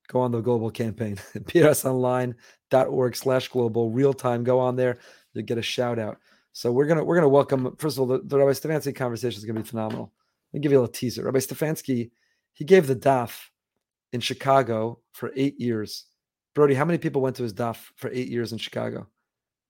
go 0.08 0.20
on 0.20 0.30
the 0.30 0.40
global 0.40 0.70
campaign. 0.70 1.16
brsonline.org 1.34 3.16
slash 3.16 3.48
global, 3.48 3.90
real 3.90 4.14
time. 4.14 4.44
Go 4.44 4.60
on 4.60 4.76
there, 4.76 4.98
you'll 5.32 5.44
get 5.44 5.58
a 5.58 5.62
shout 5.62 5.98
out. 5.98 6.18
So 6.52 6.70
we're 6.70 6.86
gonna 6.86 7.04
we're 7.04 7.14
gonna 7.14 7.28
welcome 7.28 7.76
first 7.78 7.96
of 7.96 8.00
all 8.00 8.06
the, 8.06 8.22
the 8.24 8.38
Rabbi 8.38 8.50
Stefansky 8.50 8.94
conversation 8.94 9.38
is 9.38 9.44
gonna 9.44 9.60
be 9.60 9.66
phenomenal. 9.66 10.12
Let 10.52 10.58
me 10.58 10.62
give 10.62 10.72
you 10.72 10.78
a 10.78 10.82
little 10.82 10.92
teaser. 10.92 11.24
Rabbi 11.24 11.38
Stefansky, 11.38 12.10
he 12.52 12.64
gave 12.64 12.86
the 12.86 12.96
daf 12.96 13.46
in 14.12 14.20
Chicago 14.20 15.00
for 15.12 15.32
eight 15.34 15.58
years. 15.58 16.04
Brody, 16.54 16.74
how 16.74 16.84
many 16.84 16.98
people 16.98 17.22
went 17.22 17.36
to 17.36 17.42
his 17.42 17.54
daf 17.54 17.76
for 17.96 18.10
eight 18.12 18.28
years 18.28 18.52
in 18.52 18.58
Chicago? 18.58 19.08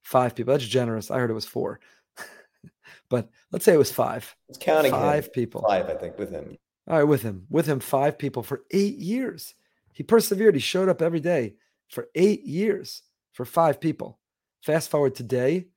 Five 0.03 0.35
people. 0.35 0.53
That's 0.53 0.67
generous. 0.67 1.11
I 1.11 1.19
heard 1.19 1.31
it 1.31 1.35
was 1.35 1.47
four. 1.47 1.79
but 3.09 3.29
let's 3.53 3.65
say 3.65 3.75
it 3.75 3.79
was 3.79 3.93
five. 3.93 4.35
It's 4.49 4.59
counting 4.59 4.91
Five 4.91 5.27
him. 5.27 5.31
people. 5.31 5.65
Five, 5.69 5.89
I 5.89 5.95
think, 5.95 6.19
with 6.19 6.31
him. 6.31 6.57
All 6.89 6.97
right, 6.97 7.05
with 7.05 7.23
him, 7.23 7.47
with 7.49 7.67
him, 7.67 7.79
five 7.79 8.19
people 8.19 8.43
for 8.43 8.65
eight 8.73 8.97
years. 8.97 9.55
He 9.93 10.03
persevered. 10.03 10.57
He 10.57 10.61
showed 10.61 10.89
up 10.89 11.01
every 11.01 11.21
day 11.21 11.55
for 11.89 12.09
eight 12.17 12.45
years 12.45 13.03
for 13.33 13.45
five 13.45 13.81
people. 13.81 14.19
Fast 14.63 14.91
forward 14.91 15.15
today, 15.15 15.69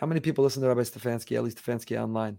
how 0.00 0.06
many 0.06 0.20
people 0.20 0.42
listen 0.42 0.62
to 0.62 0.68
Rabbi 0.68 0.80
Stefansky, 0.80 1.32
Eli 1.32 1.50
Stefansky 1.50 2.00
online? 2.00 2.38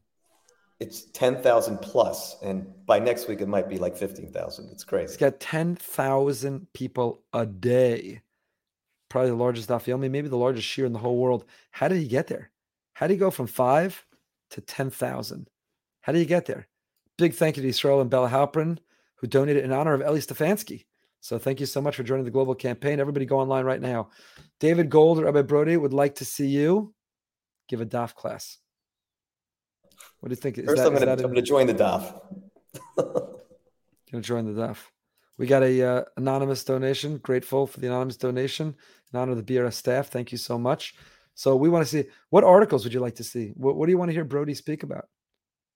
It's 0.80 1.04
ten 1.12 1.40
thousand 1.44 1.78
plus, 1.78 2.38
and 2.42 2.66
by 2.88 2.98
next 2.98 3.28
week 3.28 3.40
it 3.40 3.48
might 3.48 3.70
be 3.70 3.78
like 3.78 3.96
fifteen 3.96 4.32
thousand. 4.32 4.66
It's 4.72 4.82
He's 4.82 4.84
crazy. 4.84 5.18
got 5.20 5.40
10,000 5.40 6.68
people 6.74 7.22
a 7.34 7.46
day. 7.46 8.24
Probably 9.10 9.30
the 9.30 9.36
largest 9.36 9.70
Dafyomi, 9.70 10.10
maybe 10.10 10.28
the 10.28 10.38
largest 10.38 10.68
shiur 10.68 10.88
in 10.88 10.94
the 10.94 10.98
whole 10.98 11.18
world. 11.18 11.46
How 11.70 11.88
did 11.88 12.00
he 12.00 12.08
get 12.08 12.26
there? 12.26 12.50
How 12.94 13.06
did 13.06 13.14
he 13.14 13.20
go 13.20 13.30
from 13.30 13.46
five 13.46 14.08
to 14.52 14.62
10,000? 14.62 15.48
How 16.02 16.12
did 16.14 16.20
he 16.20 16.26
get 16.26 16.48
there? 16.48 16.68
Big 17.20 17.36
thank 17.36 17.58
you 17.58 17.64
to 17.64 17.70
Israel 17.70 18.02
and 18.02 18.10
Bella 18.10 18.30
Halprin, 18.30 18.80
who 19.18 19.28
donated 19.28 19.64
in 19.64 19.72
honor 19.72 19.94
of 19.94 20.02
Eli 20.02 20.18
Stefansky. 20.18 20.86
So 21.20 21.38
thank 21.38 21.60
you 21.60 21.68
so 21.68 21.80
much 21.80 21.96
for 21.96 22.02
joining 22.02 22.26
the 22.26 22.32
global 22.32 22.56
campaign. 22.56 23.00
Everybody 23.00 23.28
go 23.28 23.40
online 23.40 23.66
right 23.66 23.82
now. 23.82 24.10
David 24.60 24.90
Gold, 24.90 25.20
or 25.20 25.26
Rabbi 25.26 25.44
Brody 25.44 25.78
would 25.78 25.94
like 25.94 26.16
to 26.16 26.26
see 26.26 26.48
you 26.48 26.96
give 27.72 27.82
a 27.82 27.86
DAF 27.86 28.14
class. 28.14 28.58
What 30.20 30.30
do 30.30 30.34
you 30.34 30.36
think? 30.36 30.58
Is 30.58 30.66
First, 30.66 30.78
that- 30.78 30.88
I'm 30.88 30.96
is 30.96 31.04
going 31.04 31.18
to 31.18 31.24
going 31.24 31.36
to 31.36 31.42
join 31.42 31.68
the 31.68 31.74
DAF. 31.74 32.20
Gonna 34.12 34.22
join 34.22 34.54
the 34.54 34.62
DAF. 34.62 34.78
We 35.38 35.48
got 35.48 35.64
a 35.64 35.82
uh, 35.82 36.04
anonymous 36.18 36.64
donation. 36.66 37.18
Grateful 37.18 37.66
for 37.66 37.80
the 37.80 37.88
anonymous 37.88 38.18
donation 38.18 38.76
in 39.12 39.20
honor 39.20 39.32
of 39.32 39.44
the 39.44 39.56
BRS 39.56 39.74
staff. 39.74 40.10
Thank 40.10 40.32
you 40.34 40.38
so 40.38 40.60
much. 40.60 40.96
So 41.34 41.56
we 41.56 41.70
want 41.70 41.88
to 41.88 41.90
see 41.90 42.10
what 42.30 42.44
articles 42.44 42.84
would 42.84 42.94
you 42.94 43.00
like 43.00 43.16
to 43.16 43.24
see? 43.24 43.54
What, 43.56 43.78
what 43.78 43.86
do 43.86 43.92
you 43.92 43.98
want 43.98 44.10
to 44.10 44.14
hear 44.14 44.26
Brody 44.26 44.54
speak 44.54 44.84
about? 44.84 45.06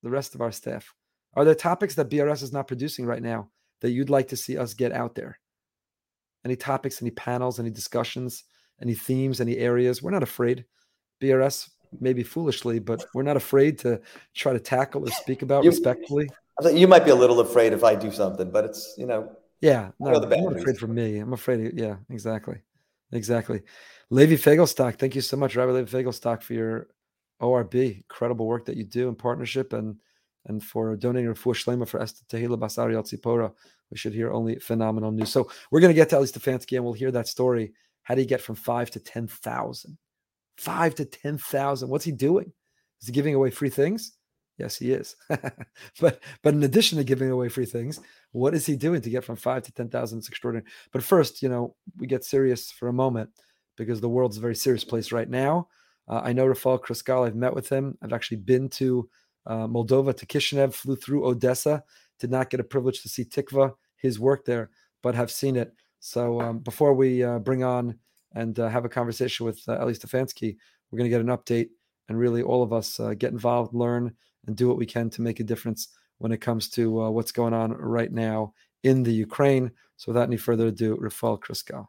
The 0.04 0.10
rest 0.10 0.36
of 0.36 0.41
our 0.41 0.52
staff. 0.52 0.93
Are 1.34 1.46
there 1.46 1.56
topics 1.56 1.96
that 1.96 2.10
BRS 2.10 2.43
is 2.43 2.52
not 2.52 2.67
producing 2.67 3.06
right 3.06 3.24
now 3.24 3.50
that 3.82 3.91
you'd 3.91 4.10
like 4.10 4.28
to 4.28 4.38
see 4.38 4.58
us 4.58 4.74
get 4.74 4.91
out 4.91 5.15
there? 5.15 5.39
Any 6.43 6.58
topics, 6.58 7.02
any 7.02 7.12
panels, 7.12 7.60
any 7.60 7.72
discussions, 7.72 8.43
any 8.82 8.93
themes, 8.93 9.39
any 9.39 9.58
areas? 9.58 10.04
We're 10.04 10.12
not 10.12 10.24
afraid. 10.24 10.65
BRS 11.24 11.69
maybe 11.99 12.23
foolishly, 12.23 12.79
but 12.79 13.05
we're 13.13 13.23
not 13.23 13.38
afraid 13.38 13.79
to 13.79 14.01
try 14.34 14.53
to 14.53 14.60
tackle 14.60 15.08
or 15.08 15.12
speak 15.12 15.41
about 15.41 15.63
You- 15.63 15.69
respectfully. 15.71 16.29
You 16.73 16.88
might 16.88 17.03
be 17.03 17.12
a 17.12 17.15
little 17.15 17.41
afraid 17.41 17.73
if 17.73 17.84
I 17.84 17.95
do 17.95 18.12
something, 18.12 18.49
but 18.49 18.63
it's 18.65 18.95
you 18.97 19.05
know 19.05 19.29
Yeah, 19.62 19.91
no, 19.99 20.19
the 20.19 20.36
I'm 20.36 20.43
not 20.43 20.58
afraid 20.58 20.77
for 20.77 20.88
me. 20.88 21.17
I'm 21.17 21.34
afraid. 21.34 21.65
Of, 21.65 21.73
yeah, 21.77 21.97
exactly, 22.10 22.62
exactly. 23.12 23.62
Levi 24.10 24.36
Fagelstock, 24.36 24.97
thank 24.97 25.15
you 25.15 25.21
so 25.21 25.36
much, 25.36 25.55
Rabbi 25.55 25.71
Levi 25.71 25.91
Fagelstock, 25.91 26.43
for 26.43 26.53
your 26.53 26.88
ORB, 27.41 27.75
incredible 27.75 28.47
work 28.47 28.65
that 28.65 28.77
you 28.77 28.86
do 28.86 29.10
in 29.10 29.15
partnership 29.15 29.73
and 29.73 29.97
and 30.47 30.63
for 30.63 30.95
donating 30.95 31.34
for 31.34 31.53
Shlema 31.53 31.88
for 31.88 31.99
Esther 32.01 32.23
Tehila 32.29 32.60
Bas 32.60 32.77
Ariel 32.77 33.03
Tzipora. 33.03 33.51
We 33.91 33.97
should 33.97 34.13
hear 34.13 34.31
only 34.31 34.58
phenomenal 34.60 35.12
news. 35.12 35.31
So 35.31 35.49
we're 35.71 35.79
going 35.79 35.89
to 35.89 35.95
get 35.95 36.10
to 36.10 36.17
Eli 36.17 36.25
Stefansky 36.25 36.75
and 36.75 36.86
we'll 36.86 36.93
hear 36.93 37.12
that 37.12 37.27
story. 37.27 37.73
How 38.03 38.15
do 38.15 38.21
you 38.21 38.27
get 38.27 38.41
from 38.41 38.55
five 38.55 38.91
to 38.91 38.99
10,000? 38.99 39.97
Five 40.58 40.96
to 40.96 41.06
10,000. 41.06 41.89
What's 41.89 42.06
he 42.06 42.12
doing? 42.12 42.52
Is 43.02 43.08
he 43.08 43.13
giving 43.13 43.36
away 43.36 43.52
free 43.52 43.70
things? 43.70 44.13
Yes, 44.58 44.78
he 44.78 44.91
is. 44.94 45.15
but 46.00 46.22
but 46.41 46.54
in 46.54 46.63
addition 46.63 46.98
to 46.98 47.04
giving 47.04 47.30
away 47.30 47.50
free 47.50 47.65
things, 47.65 48.00
what 48.32 48.54
is 48.54 48.65
he 48.65 48.76
doing 48.76 49.02
to 49.02 49.10
get 49.10 49.24
from 49.24 49.36
five 49.36 49.63
to 49.63 49.72
10,000? 49.74 50.18
It's 50.18 50.30
extraordinary. 50.30 50.70
But 50.94 51.04
first, 51.04 51.41
you 51.41 51.50
know, 51.50 51.76
we 51.98 52.08
get 52.08 52.24
serious 52.24 52.72
for 52.72 52.88
a 52.88 52.94
moment 52.94 53.30
because 53.76 54.00
the 54.00 54.10
world's 54.10 54.38
a 54.38 54.41
very 54.41 54.56
serious 54.56 54.86
place 54.86 55.12
right 55.12 55.30
now. 55.30 55.68
Uh, 56.08 56.22
I 56.24 56.34
know 56.34 56.46
Rafal 56.46 56.80
Kruskal. 56.80 57.28
I've 57.28 57.36
met 57.36 57.54
with 57.54 57.68
him. 57.68 57.98
I've 58.02 58.13
actually 58.13 58.38
been 58.38 58.70
to 58.70 59.10
uh, 59.46 59.68
Moldova, 59.68 60.15
to 60.15 60.26
Kishinev, 60.26 60.74
flew 60.74 60.96
through 60.96 61.26
Odessa. 61.26 61.84
Did 62.20 62.32
not 62.32 62.50
get 62.50 62.60
a 62.60 62.63
privilege 62.63 63.02
to 63.02 63.10
see 63.10 63.26
Tikva, 63.26 63.74
his 63.98 64.20
work 64.20 64.46
there, 64.46 64.70
but 65.04 65.15
have 65.15 65.32
seen 65.32 65.56
it. 65.58 65.74
So 66.00 66.39
um, 66.39 66.60
before 66.60 66.94
we 66.94 67.24
uh, 67.24 67.39
bring 67.39 67.63
on 67.63 67.98
and 68.36 68.60
uh, 68.60 68.69
have 68.69 68.86
a 68.86 68.89
conversation 68.89 69.45
with 69.45 69.62
uh, 69.67 69.82
Eli 69.82 69.93
Stefansky, 69.93 70.58
we're 70.91 70.98
going 70.98 71.10
to 71.10 71.17
get 71.17 71.21
an 71.21 71.36
update 71.36 71.69
and 72.10 72.19
really 72.19 72.43
all 72.43 72.62
of 72.62 72.74
us 72.74 73.00
uh, 73.00 73.13
get 73.13 73.32
involved, 73.32 73.74
learn, 73.74 74.13
and 74.45 74.56
do 74.56 74.67
what 74.67 74.78
we 74.78 74.86
can 74.86 75.10
to 75.10 75.21
make 75.21 75.39
a 75.39 75.43
difference 75.43 75.89
when 76.19 76.32
it 76.32 76.41
comes 76.41 76.69
to 76.69 77.02
uh, 77.02 77.10
what's 77.10 77.32
going 77.32 77.54
on 77.54 77.71
right 77.74 78.12
now 78.12 78.54
in 78.84 79.04
the 79.04 79.12
Ukraine. 79.12 79.71
So 79.98 80.12
without 80.12 80.28
any 80.28 80.38
further 80.38 80.67
ado, 80.67 80.98
Rafal 80.98 81.39
Kruskal. 81.39 81.88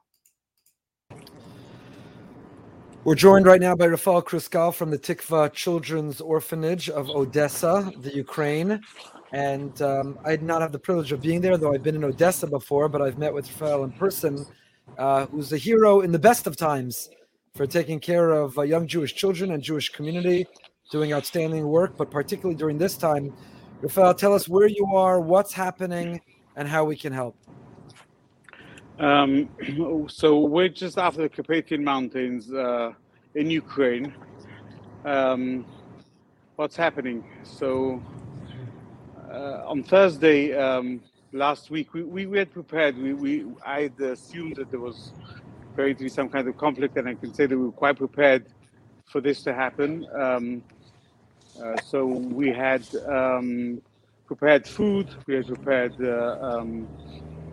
We're 3.04 3.14
joined 3.14 3.46
right 3.46 3.60
now 3.60 3.76
by 3.76 3.86
Rafal 3.86 4.24
Kruskal 4.24 4.74
from 4.74 4.90
the 4.90 4.98
Tikva 4.98 5.52
Children's 5.52 6.20
Orphanage 6.20 6.90
of 6.90 7.08
Odessa, 7.08 7.92
the 8.00 8.12
Ukraine. 8.12 8.80
And 9.32 9.80
um, 9.80 10.18
I 10.24 10.30
did 10.30 10.42
not 10.42 10.60
have 10.60 10.72
the 10.72 10.78
privilege 10.78 11.12
of 11.12 11.20
being 11.20 11.40
there, 11.40 11.56
though 11.56 11.72
I've 11.72 11.84
been 11.84 11.94
in 11.94 12.02
Odessa 12.02 12.48
before, 12.48 12.88
but 12.88 13.02
I've 13.02 13.18
met 13.18 13.32
with 13.32 13.48
Rafal 13.48 13.84
in 13.84 13.92
person, 13.92 14.44
uh, 14.98 15.26
who's 15.26 15.52
a 15.52 15.56
hero 15.56 16.00
in 16.00 16.12
the 16.12 16.18
best 16.18 16.46
of 16.46 16.56
times 16.56 17.10
for 17.54 17.66
taking 17.66 18.00
care 18.00 18.30
of 18.30 18.58
uh, 18.58 18.62
young 18.62 18.86
Jewish 18.86 19.14
children 19.14 19.52
and 19.52 19.62
Jewish 19.62 19.90
community, 19.90 20.46
doing 20.90 21.12
outstanding 21.12 21.66
work, 21.66 21.96
but 21.96 22.10
particularly 22.10 22.56
during 22.56 22.78
this 22.78 22.96
time. 22.96 23.32
Rafael, 23.80 24.14
tell 24.14 24.34
us 24.34 24.48
where 24.48 24.68
you 24.68 24.86
are, 24.94 25.20
what's 25.20 25.52
happening, 25.52 26.20
and 26.56 26.66
how 26.68 26.84
we 26.84 26.96
can 26.96 27.12
help. 27.12 27.36
Um, 28.98 29.48
so 30.08 30.40
we're 30.40 30.68
just 30.68 30.98
after 30.98 31.22
the 31.22 31.28
Carpathian 31.28 31.84
Mountains 31.84 32.52
uh, 32.52 32.92
in 33.34 33.50
Ukraine. 33.50 34.14
Um, 35.04 35.66
what's 36.56 36.76
happening? 36.76 37.24
So 37.42 38.02
uh, 39.30 39.62
on 39.66 39.82
Thursday 39.82 40.54
um, 40.54 41.02
last 41.36 41.70
week, 41.70 41.94
we, 41.94 42.02
we, 42.04 42.26
we 42.26 42.38
had 42.38 42.52
prepared. 42.52 42.98
We, 42.98 43.14
we 43.14 43.46
I 43.64 43.82
had 43.82 44.00
assumed 44.00 44.56
that 44.56 44.70
there 44.70 44.80
was 44.80 45.12
going 45.76 45.96
to 45.96 46.04
be 46.04 46.10
some 46.10 46.28
kind 46.28 46.48
of 46.48 46.56
conflict, 46.56 46.96
and 46.96 47.08
I 47.08 47.14
can 47.14 47.34
say 47.34 47.46
that 47.46 47.56
we 47.56 47.66
were 47.66 47.72
quite 47.72 47.98
prepared 47.98 48.46
for 49.06 49.20
this 49.20 49.42
to 49.44 49.54
happen. 49.54 50.06
Um, 50.18 50.64
uh, 51.62 51.76
so 51.82 52.06
we 52.06 52.50
had 52.52 52.86
um, 53.08 53.82
prepared 54.26 54.66
food. 54.68 55.14
We 55.26 55.36
had 55.36 55.46
prepared. 55.46 55.94
Uh, 56.00 56.38
um, 56.42 56.88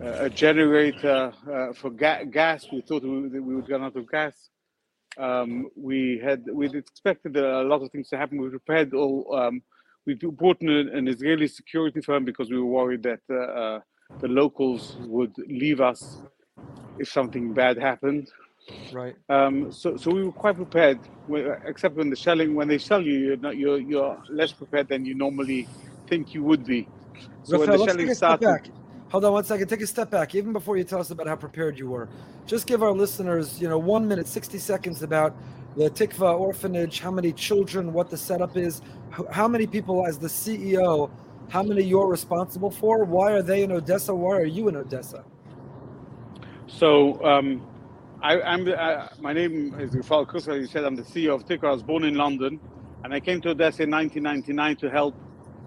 a 0.02 0.30
generator 0.30 1.32
uh, 1.50 1.72
for 1.72 1.90
ga- 1.90 2.24
gas. 2.24 2.66
We 2.72 2.82
thought 2.82 3.02
we, 3.04 3.28
that 3.28 3.42
we 3.42 3.54
would 3.56 3.70
run 3.70 3.84
out 3.84 3.96
of 3.96 4.10
gas. 4.10 4.50
Um, 5.16 5.68
we 5.76 6.20
had 6.22 6.44
we 6.52 6.66
expected 6.68 7.36
a 7.36 7.62
lot 7.62 7.82
of 7.82 7.90
things 7.92 8.08
to 8.10 8.18
happen. 8.18 8.40
We 8.40 8.50
prepared 8.50 8.94
all. 8.94 9.52
We 10.06 10.14
brought 10.14 10.60
in 10.60 10.68
an, 10.68 10.88
an 10.90 11.08
Israeli 11.08 11.48
security 11.48 12.00
firm 12.00 12.24
because 12.24 12.50
we 12.50 12.58
were 12.58 12.66
worried 12.66 13.02
that 13.04 13.20
uh, 13.30 13.34
uh, 13.34 13.80
the 14.20 14.28
locals 14.28 14.96
would 15.00 15.34
leave 15.48 15.80
us 15.80 16.22
if 16.98 17.08
something 17.08 17.52
bad 17.52 17.78
happened. 17.78 18.30
Right. 18.92 19.16
Um, 19.28 19.72
so, 19.72 19.96
so 19.96 20.10
we 20.10 20.24
were 20.24 20.32
quite 20.32 20.56
prepared. 20.56 20.98
Except 21.64 21.96
when 21.96 22.10
the 22.10 22.16
shelling, 22.16 22.54
when 22.54 22.68
they 22.68 22.78
shell 22.78 23.02
you, 23.02 23.12
you're 23.12 23.36
not, 23.36 23.56
you're 23.56 23.78
you're 23.78 24.22
less 24.30 24.52
prepared 24.52 24.88
than 24.88 25.04
you 25.04 25.14
normally 25.14 25.68
think 26.06 26.34
you 26.34 26.42
would 26.44 26.64
be. 26.64 26.88
So 27.42 27.58
when 27.58 27.70
the 27.70 27.76
shelling 27.78 27.98
take 27.98 28.10
a 28.10 28.14
step 28.14 28.40
started. 28.40 28.72
Hold 29.10 29.24
on 29.26 29.32
one 29.32 29.44
second. 29.44 29.68
Take 29.68 29.82
a 29.82 29.86
step 29.86 30.10
back. 30.10 30.34
Even 30.34 30.52
before 30.52 30.76
you 30.76 30.82
tell 30.82 30.98
us 30.98 31.10
about 31.10 31.28
how 31.28 31.36
prepared 31.36 31.78
you 31.78 31.88
were, 31.88 32.08
just 32.46 32.66
give 32.66 32.82
our 32.82 32.90
listeners, 32.90 33.60
you 33.60 33.68
know, 33.68 33.78
one 33.78 34.08
minute, 34.08 34.26
60 34.26 34.58
seconds 34.58 35.02
about 35.02 35.36
the 35.76 35.90
Tikva 35.90 36.38
orphanage, 36.38 37.00
how 37.00 37.10
many 37.10 37.32
children, 37.32 37.92
what 37.92 38.10
the 38.10 38.16
setup 38.16 38.56
is, 38.56 38.80
how 39.30 39.48
many 39.48 39.66
people, 39.66 40.06
as 40.06 40.18
the 40.18 40.28
CEO, 40.28 41.10
how 41.48 41.62
many 41.62 41.82
you're 41.82 42.08
responsible 42.08 42.70
for? 42.70 43.04
Why 43.04 43.32
are 43.32 43.42
they 43.42 43.62
in 43.62 43.72
Odessa? 43.72 44.14
Why 44.14 44.36
are 44.36 44.44
you 44.44 44.68
in 44.68 44.76
Odessa? 44.76 45.24
So, 46.66 47.24
um, 47.24 47.66
I, 48.22 48.40
am 48.40 48.66
uh, 48.66 49.08
my 49.20 49.32
name 49.32 49.74
is 49.78 49.90
Rafal 49.90 50.26
Kusa. 50.26 50.58
You 50.58 50.66
said 50.66 50.84
I'm 50.84 50.96
the 50.96 51.02
CEO 51.02 51.34
of 51.34 51.44
Tikva. 51.46 51.68
I 51.68 51.72
was 51.72 51.82
born 51.82 52.04
in 52.04 52.14
London, 52.14 52.58
and 53.04 53.12
I 53.12 53.20
came 53.20 53.40
to 53.42 53.50
Odessa 53.50 53.82
in 53.82 53.90
1999 53.90 54.76
to 54.76 54.90
help 54.90 55.14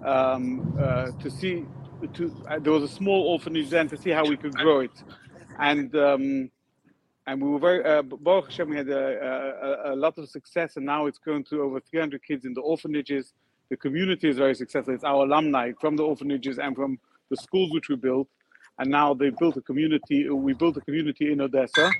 um, 0.03 0.75
uh, 0.79 1.11
to 1.11 1.29
see. 1.29 1.65
To 2.13 2.35
uh, 2.49 2.59
there 2.59 2.73
was 2.73 2.83
a 2.83 2.87
small 2.87 3.27
orphanage 3.27 3.69
then 3.69 3.87
to 3.89 3.97
see 3.97 4.09
how 4.09 4.25
we 4.25 4.37
could 4.37 4.55
grow 4.55 4.79
it, 4.79 5.03
and 5.59 5.95
um, 5.95 6.51
and 7.27 7.41
we 7.41 7.49
were 7.49 7.59
very 7.59 7.83
uh, 7.83 8.01
Baruch 8.01 8.45
Hashem, 8.45 8.69
we 8.69 8.77
had 8.77 8.87
a, 8.87 9.89
a, 9.89 9.93
a, 9.93 9.95
lot 9.95 10.17
of 10.17 10.29
success, 10.29 10.77
and 10.77 10.85
now 10.85 11.07
it's 11.07 11.19
grown 11.19 11.43
to 11.45 11.61
over 11.61 11.81
300 11.81 12.23
kids 12.23 12.45
in 12.45 12.53
the 12.53 12.61
orphanages. 12.61 13.33
The 13.69 13.75
community 13.75 14.29
is 14.29 14.37
very 14.37 14.55
successful. 14.55 14.93
It's 14.93 15.03
our 15.03 15.25
alumni 15.25 15.73
from 15.79 15.97
the 15.97 16.03
orphanages 16.03 16.57
and 16.57 16.73
from 16.73 16.97
the 17.29 17.35
schools 17.35 17.73
which 17.73 17.89
we 17.89 17.97
built, 17.97 18.29
and 18.79 18.89
now 18.89 19.13
they 19.13 19.29
built 19.29 19.57
a 19.57 19.61
community. 19.61 20.29
We 20.29 20.53
built 20.53 20.77
a 20.77 20.81
community 20.81 21.33
in 21.33 21.41
Odessa. 21.41 21.91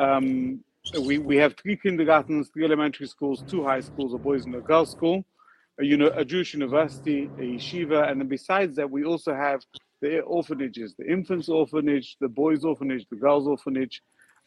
Um, 0.00 0.64
we, 1.02 1.18
we 1.18 1.36
have 1.36 1.54
three 1.56 1.76
kindergartens, 1.76 2.48
three 2.48 2.64
elementary 2.64 3.08
schools, 3.08 3.44
two 3.46 3.62
high 3.62 3.80
schools, 3.80 4.14
a 4.14 4.18
boys 4.18 4.46
and 4.46 4.54
a 4.54 4.60
girls 4.60 4.90
school, 4.90 5.26
a, 5.78 5.84
you 5.84 5.98
know, 5.98 6.10
a 6.14 6.24
Jewish 6.24 6.54
university, 6.54 7.24
a 7.38 7.42
yeshiva, 7.42 8.10
and 8.10 8.20
then 8.20 8.28
besides 8.28 8.76
that, 8.76 8.90
we 8.90 9.04
also 9.04 9.34
have 9.34 9.60
the 10.00 10.20
orphanages, 10.20 10.94
the 10.98 11.10
infants 11.10 11.50
orphanage, 11.50 12.16
the 12.20 12.28
boys 12.28 12.64
orphanage, 12.64 13.06
the 13.10 13.16
girls 13.16 13.46
orphanage, 13.46 14.00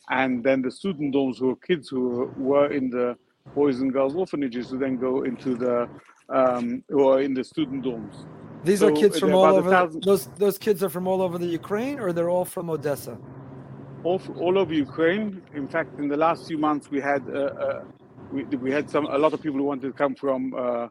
and 0.10 0.44
then 0.44 0.62
the 0.62 0.72
student 0.72 1.14
dorms 1.14 1.38
who 1.40 1.52
are 1.52 1.56
kids 1.56 1.90
who 1.90 2.32
were 2.38 2.72
in 2.72 2.90
the 2.90 3.18
boys 3.56 3.80
and 3.82 3.94
girls 3.94 4.16
orphanages 4.16 4.70
who 4.70 4.78
then 4.78 4.98
go 4.98 5.24
into 5.24 5.56
the 5.56 5.88
um, 6.30 6.84
who 6.90 7.08
are 7.08 7.22
in 7.22 7.34
the 7.34 7.44
student 7.44 7.84
dorms. 7.84 8.26
These 8.64 8.80
so 8.80 8.90
are 8.90 8.92
kids 8.92 9.20
from 9.20 9.34
all 9.34 9.56
over. 9.56 9.88
Those 9.88 10.28
those 10.38 10.58
kids 10.58 10.84
are 10.84 10.90
from 10.90 11.08
all 11.08 11.22
over 11.22 11.38
the 11.38 11.48
Ukraine, 11.48 12.00
or 12.00 12.12
they're 12.14 12.30
all 12.30 12.46
from 12.46 12.70
Odessa. 12.70 13.18
All, 14.04 14.22
all 14.38 14.58
over 14.58 14.74
Ukraine. 14.74 15.42
In 15.54 15.68
fact, 15.68 16.00
in 16.00 16.08
the 16.08 16.18
last 16.18 16.48
few 16.48 16.58
months, 16.58 16.90
we 16.90 17.02
had 17.02 17.24
uh, 17.30 17.40
uh, 17.40 17.84
we, 18.32 18.44
we 18.44 18.72
had 18.72 18.90
some 18.90 19.06
a 19.06 19.18
lot 19.18 19.34
of 19.34 19.42
people 19.42 19.60
who 19.60 19.66
wanted 19.66 19.88
to 19.88 19.94
come 19.94 20.16
from 20.16 20.54
uh, 20.54 20.88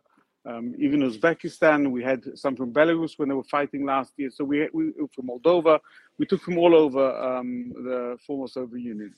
um, 0.48 0.74
even 0.78 1.00
Uzbekistan. 1.00 1.90
We 1.90 2.02
had 2.02 2.38
some 2.38 2.56
from 2.56 2.72
Belarus 2.72 3.18
when 3.18 3.28
they 3.28 3.34
were 3.34 3.44
fighting 3.44 3.84
last 3.84 4.12
year. 4.16 4.30
So 4.30 4.44
we, 4.44 4.68
we 4.72 4.92
from 5.14 5.28
Moldova. 5.28 5.78
We 6.18 6.26
took 6.26 6.42
from 6.42 6.58
all 6.58 6.74
over 6.74 7.04
um, 7.20 7.72
the 7.74 8.16
former 8.26 8.48
Soviet 8.48 8.82
Union. 8.82 9.14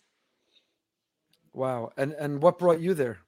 Wow! 1.53 1.93
And 1.97 2.13
and 2.13 2.43
what 2.43 2.59
brought 2.59 2.81
you 2.81 2.95
there? 2.95 3.19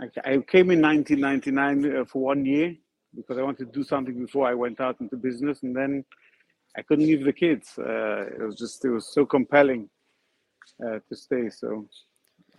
I, 0.00 0.06
I 0.24 0.38
came 0.38 0.70
in 0.70 0.80
1999 0.80 1.96
uh, 1.96 2.04
for 2.06 2.22
one 2.22 2.44
year 2.46 2.74
because 3.14 3.38
I 3.38 3.42
wanted 3.42 3.72
to 3.72 3.78
do 3.78 3.84
something 3.84 4.18
before 4.18 4.46
I 4.46 4.54
went 4.54 4.80
out 4.80 5.00
into 5.00 5.16
business, 5.16 5.62
and 5.62 5.74
then 5.74 6.04
I 6.76 6.82
couldn't 6.82 7.06
leave 7.06 7.24
the 7.24 7.32
kids. 7.32 7.78
Uh, 7.78 8.26
it 8.34 8.42
was 8.42 8.56
just 8.56 8.84
it 8.84 8.90
was 8.90 9.12
so 9.12 9.26
compelling 9.26 9.88
uh, 10.84 10.98
to 11.08 11.16
stay. 11.16 11.48
So 11.50 11.86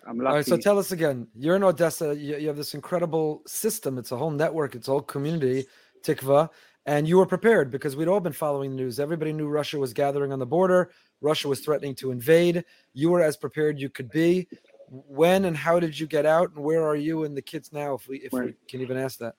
I'm 0.07 0.17
lucky. 0.17 0.27
All 0.27 0.35
right, 0.35 0.45
so 0.45 0.57
tell 0.57 0.79
us 0.79 0.91
again. 0.91 1.27
You're 1.35 1.55
in 1.55 1.63
Odessa. 1.63 2.15
You, 2.15 2.37
you, 2.37 2.47
have 2.47 2.57
this 2.57 2.73
incredible 2.73 3.41
system. 3.47 3.97
It's 3.97 4.11
a 4.11 4.17
whole 4.17 4.31
network. 4.31 4.75
It's 4.75 4.87
a 4.87 4.91
whole 4.91 5.01
community, 5.01 5.65
Tikva. 6.03 6.49
And 6.85 7.07
you 7.07 7.17
were 7.17 7.25
prepared 7.25 7.69
because 7.69 7.95
we'd 7.95 8.07
all 8.07 8.19
been 8.19 8.33
following 8.33 8.71
the 8.71 8.75
news. 8.77 8.99
Everybody 8.99 9.33
knew 9.33 9.47
Russia 9.47 9.77
was 9.77 9.93
gathering 9.93 10.31
on 10.31 10.39
the 10.39 10.45
border. 10.45 10.91
Russia 11.21 11.47
was 11.47 11.59
threatening 11.59 11.93
to 11.95 12.11
invade. 12.11 12.63
You 12.93 13.09
were 13.11 13.21
as 13.21 13.37
prepared 13.37 13.79
you 13.79 13.89
could 13.89 14.09
be. 14.09 14.47
When 14.87 15.45
and 15.45 15.55
how 15.55 15.79
did 15.79 15.99
you 15.99 16.07
get 16.07 16.25
out, 16.25 16.51
and 16.55 16.63
where 16.63 16.83
are 16.83 16.95
you 16.95 17.23
and 17.25 17.37
the 17.37 17.43
kids 17.43 17.71
now? 17.71 17.93
If 17.93 18.07
we 18.07 18.17
if 18.17 18.33
right. 18.33 18.45
we 18.45 18.55
can 18.67 18.81
even 18.81 18.97
ask 18.97 19.19
that. 19.19 19.35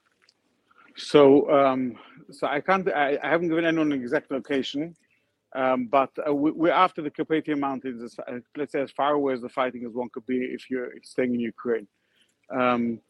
So, 0.96 1.51
um, 1.51 1.96
so 2.31 2.46
I 2.46 2.61
can't. 2.61 2.88
I, 2.88 3.18
I 3.23 3.29
haven't 3.29 3.49
given 3.49 3.64
anyone 3.64 3.90
an 3.90 4.01
exact 4.01 4.31
location. 4.31 4.94
Um, 5.55 5.87
but 5.87 6.11
uh, 6.27 6.33
we, 6.33 6.71
are 6.71 6.75
after 6.75 7.03
the 7.03 7.11
Carpathian 7.11 7.59
Mountains, 7.59 8.03
as, 8.03 8.19
uh, 8.21 8.39
let's 8.57 8.73
say 8.73 8.81
as 8.81 8.91
far 8.93 9.15
away 9.15 9.35
as 9.35 9.41
the 9.41 9.49
fighting 9.49 9.85
as 9.85 9.93
one 9.93 10.09
could 10.11 10.27
be 10.27 10.39
if 10.39 10.71
you're 10.71 10.93
staying 11.03 11.35
in 11.35 11.41
Ukraine. 11.41 11.89
Um, 12.51 13.01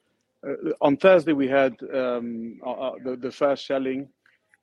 uh, 0.47 0.73
on 0.81 0.97
Thursday, 0.97 1.33
we 1.33 1.49
had 1.49 1.77
um, 1.95 2.59
uh, 2.65 2.71
uh, 2.71 2.95
the, 3.05 3.17
the, 3.17 3.31
first 3.31 3.63
shelling, 3.65 4.09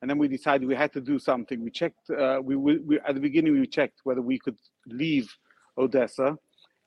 and 0.02 0.10
then 0.10 0.18
we 0.18 0.26
decided 0.26 0.66
we 0.66 0.74
had 0.74 0.92
to 0.94 1.00
do 1.00 1.20
something. 1.20 1.62
We 1.62 1.70
checked, 1.70 2.10
uh, 2.10 2.40
we, 2.42 2.56
we, 2.56 2.78
we, 2.78 3.00
at 3.00 3.14
the 3.14 3.20
beginning, 3.20 3.58
we 3.58 3.66
checked 3.66 4.00
whether 4.02 4.22
we 4.22 4.40
could 4.40 4.56
leave 4.86 5.32
Odessa, 5.76 6.36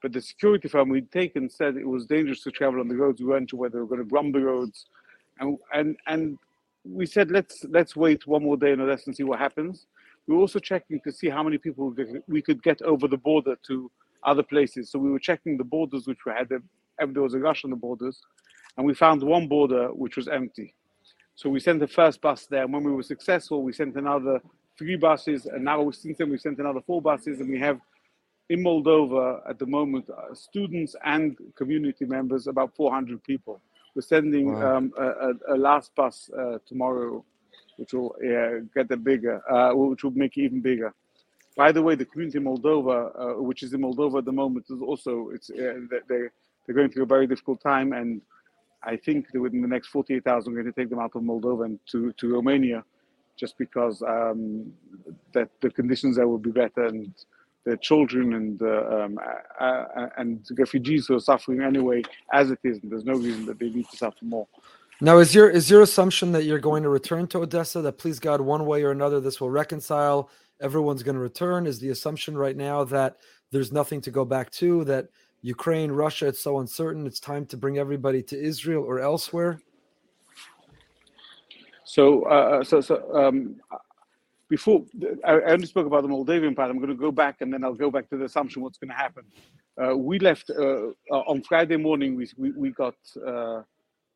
but 0.02 0.12
the 0.12 0.22
security 0.22 0.68
firm 0.68 0.90
we'd 0.90 1.12
taken 1.12 1.50
said 1.50 1.78
it 1.78 1.88
was 1.88 2.06
dangerous 2.06 2.42
to 2.44 2.52
travel 2.52 2.82
on 2.82 2.90
the 2.90 2.96
roads. 2.96 3.22
We 3.22 3.28
weren't 3.28 3.50
sure 3.50 3.60
whether 3.60 3.78
we 3.78 3.82
were 3.82 3.96
going 3.96 4.08
to 4.08 4.14
bomb 4.14 4.32
the 4.32 4.42
roads. 4.42 4.88
And, 5.40 5.58
and, 5.74 5.96
and 6.08 6.38
we 6.84 7.06
said, 7.06 7.32
let's, 7.32 7.64
let's 7.70 7.96
wait 7.96 8.28
one 8.28 8.44
more 8.44 8.58
day 8.58 8.72
in 8.72 8.82
Odessa 8.82 9.04
and 9.08 9.16
see 9.16 9.24
what 9.24 9.40
happens. 9.40 9.86
We 10.32 10.38
were 10.38 10.44
also 10.44 10.60
checking 10.60 11.02
to 11.02 11.12
see 11.12 11.28
how 11.28 11.44
many 11.44 11.58
people 11.58 11.94
we 12.26 12.42
could 12.42 12.64
get 12.64 12.82
over 12.84 13.06
the 13.06 13.18
border 13.18 13.58
to 13.68 13.92
other 14.24 14.44
places. 14.44 14.90
So 14.90 14.98
we 14.98 15.12
were 15.12 15.20
checking 15.20 15.58
the 15.58 15.66
borders 15.66 16.08
which 16.08 16.20
we 16.26 16.32
had. 16.32 16.48
There 16.48 17.22
was 17.22 17.34
a 17.34 17.40
rush 17.40 17.66
on 17.66 17.70
the 17.70 17.76
borders, 17.76 18.22
and 18.78 18.86
we 18.86 18.94
found 18.94 19.22
one 19.22 19.50
border 19.50 19.90
which 19.94 20.16
was 20.16 20.30
empty. 20.30 20.74
So 21.36 21.50
we 21.50 21.60
sent 21.60 21.82
the 21.82 21.88
first 21.90 22.22
bus 22.22 22.46
there, 22.46 22.64
and 22.64 22.72
when 22.72 22.86
we 22.86 22.94
were 22.94 23.04
successful, 23.04 23.62
we 23.62 23.74
sent 23.74 23.98
another 23.98 24.42
three 24.78 24.96
buses, 24.96 25.48
and 25.48 25.66
now 25.66 25.92
since 25.92 26.18
then 26.18 26.30
we 26.30 26.38
sent 26.38 26.60
another 26.60 26.80
four 26.88 27.02
buses, 27.02 27.42
and 27.42 27.50
we 27.50 27.60
have 27.60 27.82
in 28.48 28.64
Moldova 28.64 29.42
at 29.50 29.60
the 29.60 29.66
moment 29.66 30.10
uh, 30.10 30.34
students 30.34 30.96
and 31.04 31.36
community 31.58 32.06
members 32.06 32.48
about 32.48 32.74
400 32.78 33.22
people. 33.26 33.60
We're 33.96 34.02
sending 34.02 34.54
wow. 34.54 34.78
um, 34.78 34.94
a, 34.98 35.08
a, 35.08 35.56
a, 35.56 35.58
last 35.58 35.94
bus 35.94 36.30
uh, 36.30 36.60
tomorrow 36.66 37.26
which 37.78 37.94
will 37.94 38.16
uh, 38.24 38.66
get 38.76 38.88
the 38.90 38.98
bigger, 38.98 39.42
uh, 39.50 39.74
which 39.74 40.04
will 40.04 40.12
make 40.12 40.38
it 40.38 40.42
even 40.42 40.62
bigger. 40.62 40.94
By 41.56 41.72
the 41.72 41.82
way, 41.82 41.96
the 41.96 42.06
community 42.06 42.38
in 42.38 42.46
Moldova, 42.46 43.12
uh, 43.40 43.44
which 43.44 43.62
is 43.64 43.74
in 43.74 43.82
Moldova 43.82 44.20
at 44.20 44.26
the 44.26 44.32
moment, 44.32 44.66
is 44.70 44.82
also 44.82 45.30
it's 45.34 45.50
uh, 45.50 45.80
they 46.08 46.30
they're 46.66 46.76
going 46.76 46.90
through 46.90 47.04
a 47.04 47.08
very 47.08 47.28
difficult 47.28 47.62
time, 47.62 47.94
and 47.94 48.22
I 48.84 48.96
think 48.96 49.32
that 49.32 49.40
within 49.40 49.62
the 49.62 49.68
next 49.68 49.90
48 49.90 50.26
hours, 50.28 50.48
I'm 50.48 50.54
going 50.54 50.66
to 50.66 50.72
take 50.72 50.90
them 50.90 51.00
out 51.00 51.12
of 51.16 51.22
Moldova 51.22 51.66
and 51.66 51.80
to, 51.92 52.12
to 52.14 52.34
Romania, 52.34 52.84
just 53.38 53.58
because 53.58 54.02
um, 54.02 54.72
that 55.34 55.50
the 55.62 55.70
conditions 55.70 56.16
there 56.16 56.28
will 56.28 56.40
be 56.40 56.52
better 56.52 56.86
and 56.86 57.14
the 57.64 57.78
children 57.78 58.34
and 58.34 58.62
uh, 58.62 59.06
um, 59.06 59.20
and 60.18 60.44
refugees 60.58 61.06
who 61.08 61.16
are 61.16 61.20
suffering 61.20 61.62
anyway 61.62 62.02
as 62.34 62.50
it 62.50 62.60
is, 62.64 62.80
and 62.82 62.92
there's 62.92 63.06
no 63.06 63.14
reason 63.14 63.46
that 63.46 63.60
they 63.60 63.70
need 63.70 63.88
to 63.90 63.98
suffer 63.98 64.26
more. 64.26 64.48
Now, 65.04 65.18
is 65.18 65.34
your 65.34 65.50
is 65.50 65.68
your 65.68 65.82
assumption 65.82 66.32
that 66.34 66.44
you're 66.44 66.60
going 66.60 66.84
to 66.84 66.90
return 66.90 67.26
to 67.30 67.40
Odessa? 67.40 67.82
That 67.82 67.98
please 67.98 68.20
God, 68.20 68.40
one 68.40 68.68
way 68.68 68.84
or 68.84 68.92
another, 68.92 69.20
this 69.20 69.42
will 69.42 69.50
reconcile. 69.50 70.30
Everyone's 70.62 71.02
going 71.02 71.16
to 71.16 71.22
return. 71.22 71.66
Is 71.66 71.80
the 71.80 71.90
assumption 71.90 72.38
right 72.38 72.56
now 72.56 72.84
that 72.84 73.18
there's 73.50 73.72
nothing 73.72 74.00
to 74.02 74.12
go 74.12 74.26
back 74.26 74.52
to? 74.52 74.84
That 74.84 75.08
Ukraine, 75.42 75.92
Russia, 75.92 76.28
it's 76.28 76.40
so 76.40 76.60
uncertain. 76.60 77.08
It's 77.08 77.20
time 77.20 77.48
to 77.48 77.58
bring 77.58 77.80
everybody 77.80 78.22
to 78.22 78.40
Israel 78.40 78.84
or 78.84 79.00
elsewhere. 79.00 79.60
So, 81.84 82.26
uh, 82.26 82.64
so, 82.64 82.80
so 82.80 83.04
um, 83.16 83.56
before 84.50 84.86
I, 85.26 85.42
only 85.48 85.66
spoke 85.66 85.88
about 85.88 86.04
the 86.04 86.10
Moldavian 86.10 86.54
part. 86.54 86.70
I'm 86.70 86.78
going 86.78 86.90
to 86.90 86.96
go 86.96 87.12
back 87.12 87.42
and 87.42 87.52
then 87.52 87.64
I'll 87.64 87.74
go 87.74 87.90
back 87.90 88.08
to 88.12 88.18
the 88.18 88.26
assumption 88.26 88.62
what's 88.62 88.78
going 88.78 88.90
to 88.90 88.96
happen. 88.96 89.24
Uh, 89.84 89.98
we 89.98 90.20
left 90.20 90.52
uh, 90.52 90.92
on 91.10 91.42
Friday 91.42 91.78
morning. 91.78 92.16
We 92.16 92.30
we, 92.38 92.52
we 92.52 92.70
got 92.70 92.94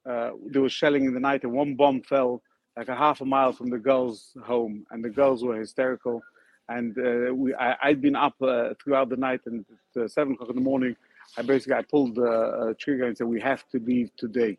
uh, 0.08 0.10
uh, 0.10 0.32
there 0.48 0.62
was 0.62 0.74
shelling 0.74 1.06
in 1.06 1.14
the 1.14 1.20
night, 1.20 1.44
and 1.44 1.52
one 1.52 1.76
bomb 1.76 2.02
fell 2.02 2.42
like 2.78 2.90
a 2.90 2.96
half 2.96 3.22
a 3.22 3.26
mile 3.26 3.54
from 3.54 3.70
the 3.70 3.78
girls' 3.78 4.36
home, 4.44 4.86
and 4.92 5.04
the 5.04 5.10
girls 5.10 5.44
were 5.44 5.58
hysterical. 5.58 6.22
And 6.68 6.98
uh, 6.98 7.34
we, 7.34 7.54
I, 7.56 7.76
had 7.80 8.02
been 8.02 8.16
up 8.16 8.36
uh, 8.42 8.74
throughout 8.84 9.10
the 9.10 9.18
night, 9.18 9.42
and 9.46 9.66
at 9.96 10.12
seven 10.12 10.34
o'clock 10.34 10.50
in 10.50 10.56
the 10.56 10.62
morning, 10.62 10.96
I 11.38 11.42
basically 11.44 11.76
I 11.76 11.84
pulled 11.84 12.16
the 12.16 12.32
uh, 12.32 12.74
trigger 12.80 13.06
and 13.06 13.18
said, 13.18 13.28
"We 13.28 13.40
have 13.42 13.68
to 13.70 13.80
leave 13.80 14.10
today." 14.18 14.58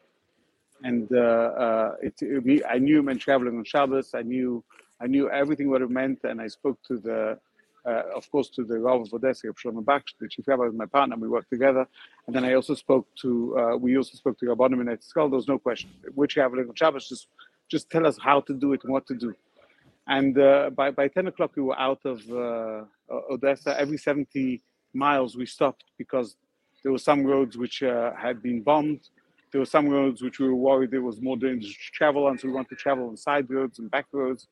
And 0.84 1.08
uh, 1.12 1.16
uh, 1.16 1.94
it, 2.02 2.14
it, 2.20 2.62
I 2.68 2.78
knew 2.78 3.00
it 3.00 3.02
meant 3.02 3.20
traveling 3.20 3.58
on 3.58 3.64
Shabbos. 3.64 4.14
I 4.14 4.22
knew 4.22 4.62
I 5.00 5.06
knew 5.06 5.30
everything 5.30 5.68
what 5.68 5.82
it 5.82 5.90
meant, 5.90 6.20
and 6.24 6.40
I 6.40 6.46
spoke 6.46 6.78
to 6.84 6.98
the 6.98 7.38
uh, 7.86 8.02
of 8.14 8.30
course, 8.30 8.48
to 8.50 8.64
the 8.64 8.78
Rav 8.78 9.02
of 9.02 9.12
Odessa, 9.12 9.46
Shlomo 9.48 9.84
Baksht, 9.84 10.14
the 10.18 10.28
chief 10.28 10.48
rabbi, 10.48 10.64
was 10.64 10.74
my 10.74 10.86
partner. 10.86 11.16
We 11.16 11.28
worked 11.28 11.50
together, 11.50 11.86
and 12.26 12.34
then 12.34 12.44
I 12.44 12.54
also 12.54 12.74
spoke 12.74 13.06
to 13.22 13.58
uh, 13.58 13.76
we 13.76 13.96
also 13.96 14.16
spoke 14.16 14.38
to 14.40 14.46
Rabbanim 14.46 14.80
in 14.80 14.86
Etzkal. 14.86 15.30
There 15.30 15.40
was 15.42 15.48
no 15.48 15.58
question. 15.58 15.90
Which 16.14 16.36
Rabbi 16.36 16.56
Shabbos 16.74 17.08
just 17.08 17.28
just 17.70 17.90
tell 17.90 18.06
us 18.06 18.18
how 18.18 18.40
to 18.40 18.54
do 18.54 18.72
it 18.72 18.82
and 18.84 18.92
what 18.92 19.06
to 19.06 19.14
do. 19.14 19.34
And 20.08 20.38
uh, 20.38 20.70
by 20.70 20.90
by 20.90 21.08
ten 21.08 21.26
o'clock 21.28 21.52
we 21.56 21.62
were 21.62 21.78
out 21.78 22.00
of 22.04 22.18
uh, 22.30 22.84
Odessa. 23.30 23.78
Every 23.78 23.98
seventy 23.98 24.62
miles 24.92 25.36
we 25.36 25.46
stopped 25.46 25.84
because 25.98 26.36
there 26.82 26.92
were 26.92 26.98
some 26.98 27.24
roads 27.24 27.56
which 27.56 27.82
uh, 27.82 28.12
had 28.14 28.42
been 28.42 28.62
bombed. 28.62 29.02
there 29.52 29.60
were 29.60 29.66
some 29.66 29.88
roads 29.88 30.22
which 30.22 30.38
we 30.38 30.48
were 30.48 30.54
worried 30.54 30.90
there 30.90 31.02
was 31.02 31.20
more 31.20 31.36
dangerous 31.36 31.72
to 31.72 31.90
travel 31.92 32.26
on, 32.26 32.38
so 32.38 32.46
we 32.48 32.54
wanted 32.54 32.70
to 32.70 32.76
travel 32.76 33.08
on 33.08 33.16
side 33.16 33.48
roads 33.48 33.78
and 33.78 33.90
back 33.90 34.06
roads. 34.12 34.48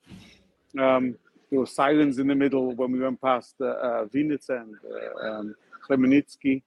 Um, 0.79 1.17
there 1.55 1.61
were 1.61 1.67
sirens 1.67 2.19
in 2.19 2.27
the 2.27 2.35
middle 2.35 2.75
when 2.75 2.91
we 2.91 2.99
went 2.99 3.21
past 3.21 3.55
uh, 3.61 3.67
uh, 3.67 4.05
Vinnytsia 4.07 4.61
and 4.63 4.75
uh, 4.93 5.27
um, 5.27 5.55
Khmelnytsky. 5.89 6.63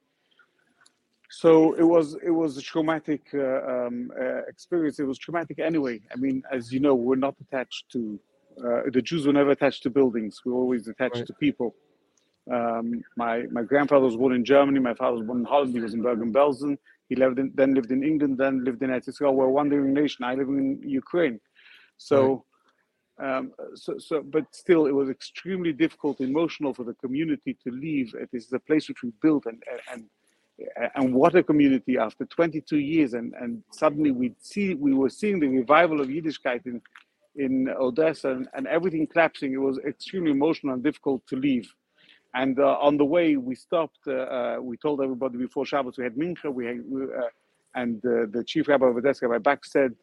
So 1.30 1.74
it 1.74 1.84
was 1.84 2.16
it 2.30 2.36
was 2.44 2.52
a 2.58 2.62
traumatic 2.62 3.24
uh, 3.34 3.60
um, 3.74 4.12
uh, 4.18 4.44
experience. 4.54 4.98
It 5.00 5.08
was 5.12 5.18
traumatic 5.18 5.60
anyway. 5.60 6.00
I 6.14 6.16
mean, 6.16 6.42
as 6.58 6.72
you 6.72 6.80
know, 6.80 6.96
we're 6.96 7.24
not 7.28 7.36
attached 7.44 7.84
to 7.96 8.18
uh, 8.66 8.82
the 8.94 9.02
Jews 9.02 9.28
were 9.28 9.34
never 9.34 9.52
attached 9.52 9.84
to 9.84 9.90
buildings. 9.90 10.34
We 10.46 10.54
were 10.54 10.62
always 10.66 10.88
attached 10.88 11.18
Right. 11.18 11.28
to 11.28 11.34
people. 11.34 11.70
Um, 12.58 13.04
my 13.18 13.36
my 13.58 13.64
grandfather 13.64 14.06
was 14.06 14.16
born 14.16 14.34
in 14.40 14.46
Germany. 14.46 14.80
My 14.80 14.94
father 15.02 15.18
was 15.18 15.26
born 15.28 15.40
in 15.40 15.46
Holland. 15.54 15.74
He 15.74 15.82
was 15.82 15.94
in 15.98 16.02
Bergen-Belsen. 16.02 16.78
He 17.10 17.16
lived 17.24 17.40
in, 17.40 17.52
then 17.60 17.74
lived 17.74 17.92
in 17.92 18.02
England. 18.12 18.38
Then 18.38 18.64
lived 18.64 18.82
in 18.86 18.90
Israel. 18.94 19.34
We're 19.36 19.52
a 19.54 19.56
wandering 19.60 19.94
nation. 20.02 20.24
I 20.24 20.34
live 20.40 20.48
in 20.48 20.82
Ukraine. 21.04 21.38
So, 22.10 22.46
um, 23.20 23.52
so 23.76 23.98
so 23.98 24.22
but 24.22 24.46
still, 24.54 24.86
it 24.86 24.92
was 24.94 25.10
extremely 25.10 25.74
difficult, 25.74 26.22
emotional 26.22 26.74
for 26.74 26.84
the 26.84 26.94
community 26.96 27.58
to 27.64 27.72
leave. 27.72 28.14
It 28.14 28.30
is 28.34 28.48
the 28.48 28.60
place 28.60 28.88
which 28.88 29.02
we 29.04 29.12
built, 29.22 29.46
and 29.46 29.64
and 29.92 30.06
and 30.96 31.14
what 31.14 31.36
a 31.36 31.44
community 31.44 31.98
after 31.98 32.26
22 32.26 32.78
years, 32.78 33.14
and 33.14 33.34
and 33.34 33.64
suddenly 33.72 34.12
we 34.12 34.34
see 34.40 34.76
we 34.76 34.94
were 34.94 35.10
seeing 35.10 35.40
the 35.40 35.48
revival 35.48 36.00
of 36.02 36.10
Yiddishkeit 36.10 36.66
in 36.66 36.82
in 37.36 37.70
Odessa, 37.70 38.32
and, 38.32 38.48
and 38.54 38.68
everything 38.68 39.08
collapsing. 39.08 39.54
It 39.54 39.62
was 39.62 39.80
extremely 39.80 40.32
emotional 40.32 40.74
and 40.74 40.84
difficult 40.84 41.26
to 41.28 41.36
leave. 41.36 41.72
And 42.34 42.60
uh, 42.60 42.78
on 42.82 42.98
the 42.98 43.06
way, 43.06 43.36
we 43.36 43.56
stopped. 43.56 44.00
Uh, 44.08 44.12
uh, 44.12 44.58
we 44.62 44.78
told 44.78 45.02
everybody 45.02 45.38
before 45.38 45.66
Shabbos 45.66 45.98
we 45.98 46.04
had 46.04 46.16
mincha. 46.16 46.54
We 46.54 46.66
had, 46.66 46.82
we, 46.86 47.04
uh, 47.04 47.30
and 47.76 47.98
uh, 48.06 48.26
the 48.32 48.44
chief 48.46 48.68
rabbi 48.68 48.88
of 48.88 48.98
Odessa, 48.98 49.28
Rabbi 49.28 49.42
Bach, 49.42 49.66
said, 49.66 49.96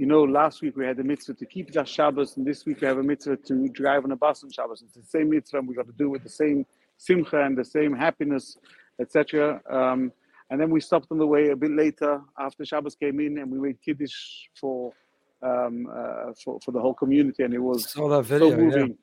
"You 0.00 0.06
know, 0.06 0.22
last 0.22 0.62
week 0.62 0.76
we 0.78 0.86
had 0.86 0.98
a 0.98 1.04
mitzvah 1.04 1.34
to 1.34 1.44
keep 1.44 1.66
the 1.72 1.84
Shabbos, 1.84 2.38
and 2.38 2.46
this 2.46 2.64
week 2.64 2.80
we 2.80 2.86
have 2.86 2.96
a 2.96 3.02
mitzvah 3.02 3.36
to 3.36 3.68
drive 3.68 4.02
on 4.06 4.12
a 4.12 4.16
bus 4.16 4.42
on 4.42 4.50
Shabbos. 4.50 4.80
It's 4.80 4.94
the 4.94 5.02
same 5.02 5.28
mitzvah, 5.28 5.58
and 5.58 5.68
we 5.68 5.74
got 5.74 5.88
to 5.88 5.98
do 6.04 6.08
with 6.08 6.22
the 6.22 6.34
same 6.42 6.64
simcha 6.96 7.38
and 7.46 7.54
the 7.62 7.66
same 7.66 7.92
happiness, 7.94 8.56
etc." 8.98 9.60
Um, 9.68 10.10
and 10.48 10.58
then 10.58 10.70
we 10.70 10.80
stopped 10.80 11.08
on 11.10 11.18
the 11.18 11.26
way 11.26 11.50
a 11.50 11.56
bit 11.64 11.72
later 11.72 12.22
after 12.38 12.64
Shabbos 12.64 12.94
came 12.94 13.20
in, 13.20 13.36
and 13.40 13.50
we 13.50 13.58
made 13.60 13.76
kiddush 13.84 14.16
for 14.58 14.94
um, 15.42 15.86
uh, 15.94 16.32
for 16.42 16.58
for 16.64 16.72
the 16.72 16.80
whole 16.80 16.94
community, 16.94 17.42
and 17.42 17.52
it 17.52 17.64
was 17.70 17.90
Saw 17.90 18.08
that 18.08 18.24
so 18.26 18.38
video. 18.38 18.48
yeah. 18.48 18.56
moving. 18.56 18.98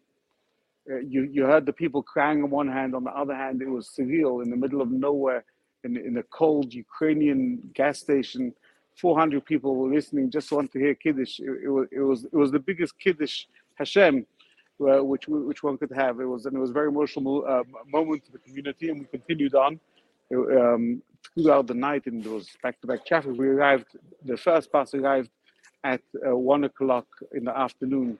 Uh, 0.91 0.97
you 1.13 1.29
you 1.31 1.43
heard 1.45 1.67
the 1.67 1.73
people 1.73 2.01
crying 2.01 2.41
on 2.41 2.49
one 2.49 2.71
hand, 2.77 2.95
on 2.95 3.03
the 3.03 3.11
other 3.11 3.35
hand, 3.35 3.61
it 3.61 3.69
was 3.69 3.87
surreal 3.95 4.43
in 4.43 4.49
the 4.49 4.57
middle 4.57 4.81
of 4.81 4.89
nowhere, 4.89 5.45
in 5.83 5.95
in 5.95 6.17
a 6.17 6.23
cold 6.23 6.73
Ukrainian 6.73 7.41
gas 7.75 7.99
station. 7.99 8.51
400 8.99 9.45
people 9.45 9.75
were 9.75 9.93
listening, 9.93 10.29
just 10.29 10.51
want 10.51 10.71
to 10.71 10.79
hear 10.79 10.95
Kiddush. 10.95 11.39
It, 11.39 11.51
it 11.63 11.69
was 11.69 11.87
it 11.91 11.99
was 11.99 12.25
it 12.25 12.35
was 12.35 12.51
the 12.51 12.59
biggest 12.59 12.97
Kiddush 12.99 13.45
Hashem, 13.75 14.25
uh, 14.81 15.03
which 15.03 15.27
which 15.27 15.63
one 15.63 15.77
could 15.77 15.91
have. 15.91 16.19
It 16.19 16.25
was 16.25 16.45
and 16.45 16.55
it 16.55 16.59
was 16.59 16.71
a 16.71 16.73
very 16.73 16.89
emotional 16.89 17.45
uh, 17.47 17.63
moment 17.87 18.25
to 18.25 18.31
the 18.31 18.39
community, 18.39 18.89
and 18.89 18.99
we 18.99 19.05
continued 19.05 19.55
on. 19.55 19.79
Um, 20.35 21.01
throughout 21.33 21.67
the 21.67 21.73
night, 21.73 22.05
and 22.05 22.21
there 22.21 22.33
was 22.33 22.49
back-to-back 22.61 23.05
traffic. 23.05 23.31
We 23.37 23.47
arrived. 23.47 23.85
The 24.25 24.35
first 24.35 24.69
bus 24.71 24.93
arrived 24.93 25.29
at 25.83 26.01
uh, 26.27 26.35
one 26.35 26.63
o'clock 26.65 27.07
in 27.33 27.45
the 27.45 27.57
afternoon, 27.57 28.17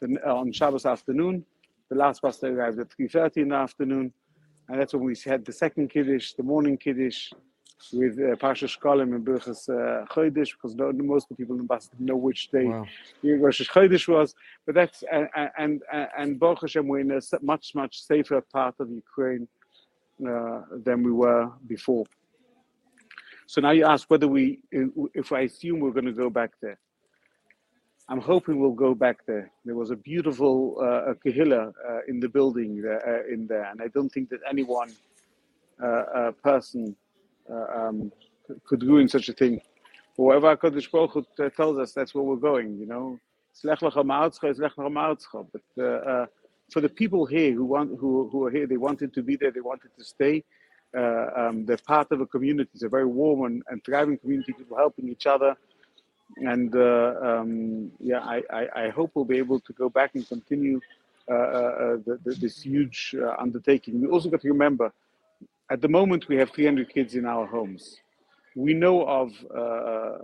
the, 0.00 0.18
uh, 0.24 0.34
on 0.34 0.52
Shabbos 0.52 0.86
afternoon. 0.86 1.44
The 1.88 1.96
last 1.96 2.22
bus 2.22 2.42
arrived 2.44 2.78
at 2.78 2.88
3.30 2.90 3.36
in 3.38 3.48
the 3.48 3.56
afternoon. 3.56 4.12
And 4.68 4.80
that's 4.80 4.94
when 4.94 5.02
we 5.02 5.16
had 5.24 5.44
the 5.44 5.52
second 5.52 5.90
Kiddush, 5.90 6.34
the 6.34 6.44
morning 6.44 6.76
Kiddush, 6.76 7.32
with 7.92 8.18
uh, 8.18 8.36
Parsha 8.36 8.68
Shkolim 8.68 9.14
and 9.14 9.24
Birchas 9.24 9.68
uh, 9.68 10.06
Chodesh, 10.06 10.52
because 10.52 10.74
no, 10.74 10.92
most 10.92 11.24
of 11.24 11.28
the 11.30 11.34
people 11.36 11.54
in 11.56 11.62
the 11.62 11.66
bus 11.66 11.88
didn't 11.88 12.06
know 12.06 12.16
which 12.16 12.50
day 12.50 12.66
Wow. 12.66 12.86
Rosh 13.22 13.60
Chodesh 13.62 14.06
was. 14.08 14.34
But 14.66 14.74
that's, 14.74 15.02
and, 15.10 15.28
and, 15.36 15.50
and, 15.58 16.08
and 16.18 16.40
Baruch 16.40 16.62
Hashem, 16.62 16.86
we're 16.86 17.00
in 17.00 17.10
a 17.10 17.20
much, 17.42 17.74
much 17.74 18.02
safer 18.02 18.40
part 18.40 18.74
of 18.80 18.90
Ukraine 18.90 19.48
uh, 20.26 20.62
than 20.84 21.02
we 21.02 21.12
were 21.12 21.50
before. 21.66 22.04
So 23.46 23.60
now 23.60 23.70
you 23.70 23.84
ask 23.84 24.08
whether 24.10 24.28
we, 24.28 24.60
if 25.14 25.32
I 25.32 25.40
assume 25.40 25.80
we're 25.80 25.90
going 25.90 26.04
to 26.04 26.12
go 26.12 26.30
back 26.30 26.52
there. 26.62 26.78
I'm 28.08 28.20
hoping 28.20 28.60
we'll 28.60 28.72
go 28.72 28.94
back 28.94 29.24
there. 29.26 29.50
There 29.64 29.76
was 29.76 29.90
a 29.92 29.96
beautiful 29.96 30.76
uh, 30.80 31.14
kahila 31.24 31.72
uh, 31.88 32.00
in 32.08 32.18
the 32.18 32.28
building 32.28 32.82
there, 32.82 33.02
uh, 33.08 33.32
in 33.32 33.46
there, 33.46 33.64
and 33.70 33.80
I 33.80 33.88
don't 33.88 34.08
think 34.08 34.30
that 34.30 34.40
any 34.48 34.64
one 34.64 34.90
uh, 35.80 35.86
uh, 35.86 36.30
person 36.42 36.96
uh, 37.50 37.88
um, 37.88 38.12
could 38.66 38.82
ruin 38.82 39.08
such 39.08 39.28
a 39.28 39.32
thing. 39.32 39.60
Whoever 40.16 40.56
Hakadosh 40.56 40.90
Baruch 40.90 41.12
Hu, 41.12 41.26
uh, 41.44 41.50
tells 41.50 41.78
us, 41.78 41.92
that's 41.92 42.14
where 42.14 42.24
we're 42.24 42.36
going. 42.36 42.78
You 42.78 42.86
know. 42.86 43.18
But 43.62 43.82
uh, 45.78 45.82
uh, 45.82 46.26
for 46.72 46.80
the 46.80 46.88
people 46.88 47.26
here 47.26 47.52
who 47.52 47.64
want, 47.64 47.98
who 47.98 48.28
who 48.30 48.46
are 48.46 48.50
here, 48.50 48.66
they 48.66 48.76
wanted 48.76 49.12
to 49.14 49.22
be 49.22 49.36
there, 49.36 49.50
they 49.50 49.60
wanted 49.60 49.90
to 49.98 50.04
stay. 50.04 50.44
Uh, 50.96 51.26
um, 51.36 51.66
they're 51.66 51.76
part 51.76 52.10
of 52.12 52.20
a 52.20 52.26
community. 52.26 52.70
It's 52.74 52.82
a 52.82 52.88
very 52.88 53.06
warm 53.06 53.44
and, 53.44 53.62
and 53.68 53.84
thriving 53.84 54.18
community. 54.18 54.52
People 54.52 54.76
helping 54.76 55.08
each 55.08 55.26
other 55.26 55.56
and 56.36 56.74
uh, 56.74 57.14
um, 57.22 57.90
yeah, 58.00 58.20
I, 58.20 58.42
I, 58.52 58.84
I 58.84 58.88
hope 58.90 59.12
we'll 59.14 59.24
be 59.24 59.38
able 59.38 59.60
to 59.60 59.72
go 59.72 59.88
back 59.88 60.14
and 60.14 60.26
continue 60.26 60.80
uh, 61.28 61.34
uh, 61.34 61.96
the, 62.06 62.18
the, 62.24 62.34
this 62.34 62.62
huge 62.62 63.14
uh, 63.20 63.34
undertaking. 63.38 64.00
We 64.00 64.08
also 64.08 64.28
got 64.28 64.40
to 64.42 64.48
remember, 64.48 64.92
at 65.70 65.80
the 65.80 65.88
moment 65.88 66.28
we 66.28 66.36
have 66.36 66.50
300 66.50 66.92
kids 66.92 67.14
in 67.14 67.24
our 67.24 67.46
homes. 67.46 67.96
We 68.56 68.74
know 68.74 69.06
of 69.06 69.32
uh, 69.56 70.18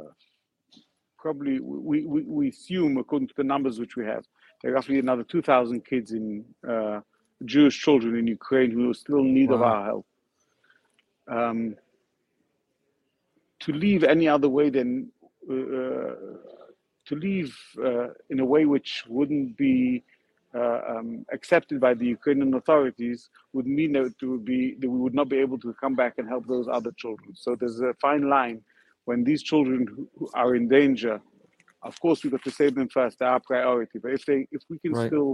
probably 1.16 1.60
we, 1.60 2.04
we, 2.04 2.22
we 2.22 2.48
assume 2.48 2.98
according 2.98 3.28
to 3.28 3.34
the 3.36 3.44
numbers 3.44 3.78
which 3.78 3.96
we 3.96 4.04
have, 4.04 4.24
there 4.62 4.72
are 4.72 4.74
roughly 4.74 4.98
another 4.98 5.22
2,000 5.22 5.84
kids 5.84 6.12
in 6.12 6.44
uh, 6.68 7.00
Jewish 7.44 7.80
children 7.80 8.16
in 8.16 8.26
Ukraine 8.26 8.70
who 8.70 8.90
are 8.90 8.94
still 8.94 9.18
in 9.18 9.34
need 9.34 9.52
of 9.52 9.62
our 9.62 9.84
help. 9.84 10.06
Um, 11.28 11.76
to 13.60 13.72
leave 13.72 14.04
any 14.04 14.28
other 14.28 14.48
way 14.48 14.70
than 14.70 15.10
uh, 15.50 16.14
to 17.06 17.14
leave 17.14 17.56
uh, 17.84 18.08
in 18.30 18.40
a 18.40 18.44
way 18.44 18.64
which 18.64 19.04
wouldn't 19.08 19.56
be 19.56 20.04
uh, 20.56 20.80
um, 20.92 21.08
accepted 21.32 21.78
by 21.86 21.92
the 21.94 22.06
Ukrainian 22.18 22.54
authorities 22.54 23.20
would 23.54 23.66
mean 23.78 23.92
that 23.94 24.14
would 24.22 24.44
be 24.54 24.62
that 24.80 24.90
we 24.94 24.98
would 25.04 25.14
not 25.20 25.28
be 25.34 25.38
able 25.46 25.58
to 25.60 25.74
come 25.82 25.94
back 26.02 26.14
and 26.18 26.28
help 26.34 26.44
those 26.46 26.68
other 26.78 26.92
children. 27.02 27.30
So 27.44 27.56
there's 27.60 27.80
a 27.80 27.94
fine 28.06 28.24
line 28.36 28.58
when 29.08 29.24
these 29.24 29.42
children 29.50 29.80
who 29.92 30.02
who 30.18 30.26
are 30.42 30.52
in 30.60 30.66
danger. 30.80 31.16
Of 31.90 31.94
course, 32.04 32.18
we've 32.22 32.32
got 32.36 32.44
to 32.44 32.50
save 32.60 32.74
them 32.74 32.88
first; 32.98 33.14
they're 33.18 33.28
our 33.36 33.40
priority. 33.52 33.98
But 34.04 34.12
if 34.18 34.24
they, 34.28 34.40
if 34.56 34.62
we 34.70 34.78
can 34.84 34.94
Right. 34.94 35.08
still 35.08 35.30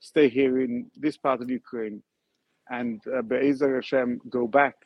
stay 0.00 0.28
here 0.38 0.54
in 0.66 0.72
this 1.04 1.16
part 1.16 1.40
of 1.42 1.48
Ukraine 1.50 1.98
and 2.78 3.00
uh, 3.16 3.22
Be'ezer 3.22 3.74
Hashem 3.76 4.20
go 4.38 4.46
back 4.60 4.76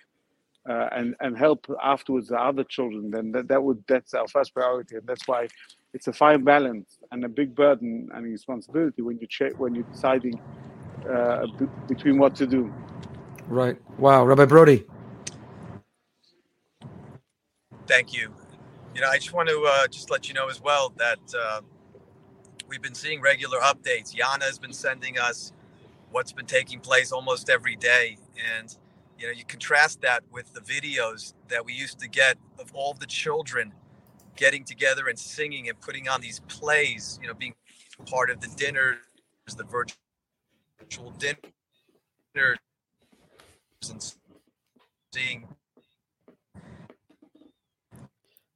uh, 0.70 0.88
and 0.98 1.09
and 1.20 1.33
help 1.46 1.61
afterwards 1.94 2.29
the 2.29 2.40
other 2.50 2.64
children, 2.76 3.11
then 3.11 3.26
that, 3.33 3.48
that 3.48 3.62
would 3.66 3.81
that's 3.88 4.14
our 4.14 4.29
first 4.29 4.55
priority, 4.55 4.94
and 4.96 5.07
that's 5.11 5.26
why 5.33 5.42
it's 5.94 6.09
a 6.09 6.12
fine 6.12 6.44
balance 6.44 6.98
and 7.12 7.24
a 7.24 7.29
big 7.29 7.55
burden 7.55 8.09
and 8.14 8.24
responsibility 8.24 9.03
when 9.03 9.18
you 9.20 9.26
check 9.29 9.55
when 9.59 9.74
you're 9.74 9.85
deciding 9.85 10.40
uh, 11.11 11.46
b- 11.59 11.66
between 11.88 12.18
what 12.18 12.35
to 12.37 12.46
do. 12.46 12.74
Right. 13.48 13.79
Wow. 13.98 14.26
Rabbi 14.26 14.46
Brody. 14.46 14.87
Thank 17.87 18.12
you. 18.14 18.35
You 18.94 19.03
know, 19.03 19.09
I 19.09 19.18
just 19.18 19.35
want 19.35 19.48
to 19.50 19.64
uh, 19.68 19.88
just 19.88 20.11
let 20.11 20.29
you 20.29 20.35
know 20.35 20.48
as 20.50 20.61
well 20.62 20.92
that 20.98 21.20
uh, 21.38 21.62
we've 22.68 22.83
been 22.83 22.94
seeing 22.94 23.20
regular 23.22 23.61
updates. 23.61 24.14
Yana 24.14 24.44
has 24.44 24.59
been 24.59 24.72
sending 24.74 25.18
us 25.18 25.53
what's 26.12 26.33
been 26.33 26.46
taking 26.46 26.81
place 26.81 27.12
almost 27.12 27.50
every 27.50 27.76
day, 27.76 28.18
and 28.59 28.76
you 29.18 29.26
know, 29.26 29.33
you 29.33 29.44
contrast 29.44 30.03
that 30.03 30.24
with 30.33 30.55
the 30.55 30.61
videos 30.61 31.35
that 31.48 31.64
we 31.64 31.72
used 31.74 32.00
to 32.00 32.09
get 32.09 32.38
of 32.59 32.72
all 32.74 32.94
the 32.94 33.07
children 33.07 33.72
getting 34.40 34.64
together 34.64 35.09
and 35.09 35.18
singing 35.18 35.68
and 35.68 35.81
putting 35.81 36.09
on 36.09 36.20
these 36.20 36.40
plays. 36.48 37.18
You 37.22 37.29
know, 37.29 37.35
being 37.35 37.55
part 38.07 38.31
of 38.31 38.40
the 38.40 38.48
dinners, 38.57 38.96
the 39.57 39.64
virtual 39.64 41.11
dinners, 41.18 42.59
and 43.88 44.14
seeing 45.14 45.46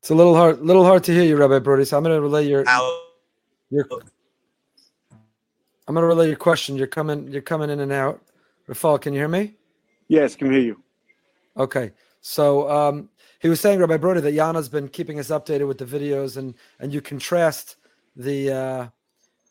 It's 0.05 0.11
a 0.11 0.15
little 0.15 0.35
hard, 0.35 0.61
little 0.61 0.85
hard 0.85 1.03
to 1.05 1.15
hear 1.15 1.23
you, 1.23 1.35
Rabbi 1.35 1.61
Brody. 1.61 1.87
So 1.87 1.97
I'm 1.97 2.03
going 2.05 2.15
to 2.15 2.21
relay 2.21 2.47
your, 2.47 2.63
how 2.67 3.01
your 3.71 3.87
I'm 5.89 5.95
going 5.95 6.03
to 6.03 6.07
relay 6.07 6.27
your 6.27 6.37
question. 6.37 6.77
You're 6.77 6.87
coming, 6.87 7.27
you're 7.33 7.41
coming 7.41 7.71
in 7.71 7.81
and 7.81 7.91
out. 7.91 8.21
Rafal, 8.69 9.01
can 9.01 9.15
you 9.15 9.21
hear 9.21 9.29
me? 9.29 9.55
Yes, 10.09 10.37
can 10.37 10.53
hear 10.53 10.61
you. 10.61 10.83
Okay. 11.57 11.93
So 12.21 12.71
um, 12.71 13.09
he 13.45 13.51
was 13.51 13.61
saying, 13.61 13.79
Rabbi 13.79 13.99
Brody, 13.99 14.23
that 14.23 14.33
Yana's 14.33 14.71
been 14.71 14.89
keeping 14.89 15.21
us 15.21 15.29
updated 15.29 15.69
with 15.69 15.77
the 15.77 15.85
videos, 15.85 16.39
and 16.39 16.55
and 16.81 16.95
you 16.95 17.03
contrast 17.03 17.77
the 18.17 18.51
uh, 18.51 18.87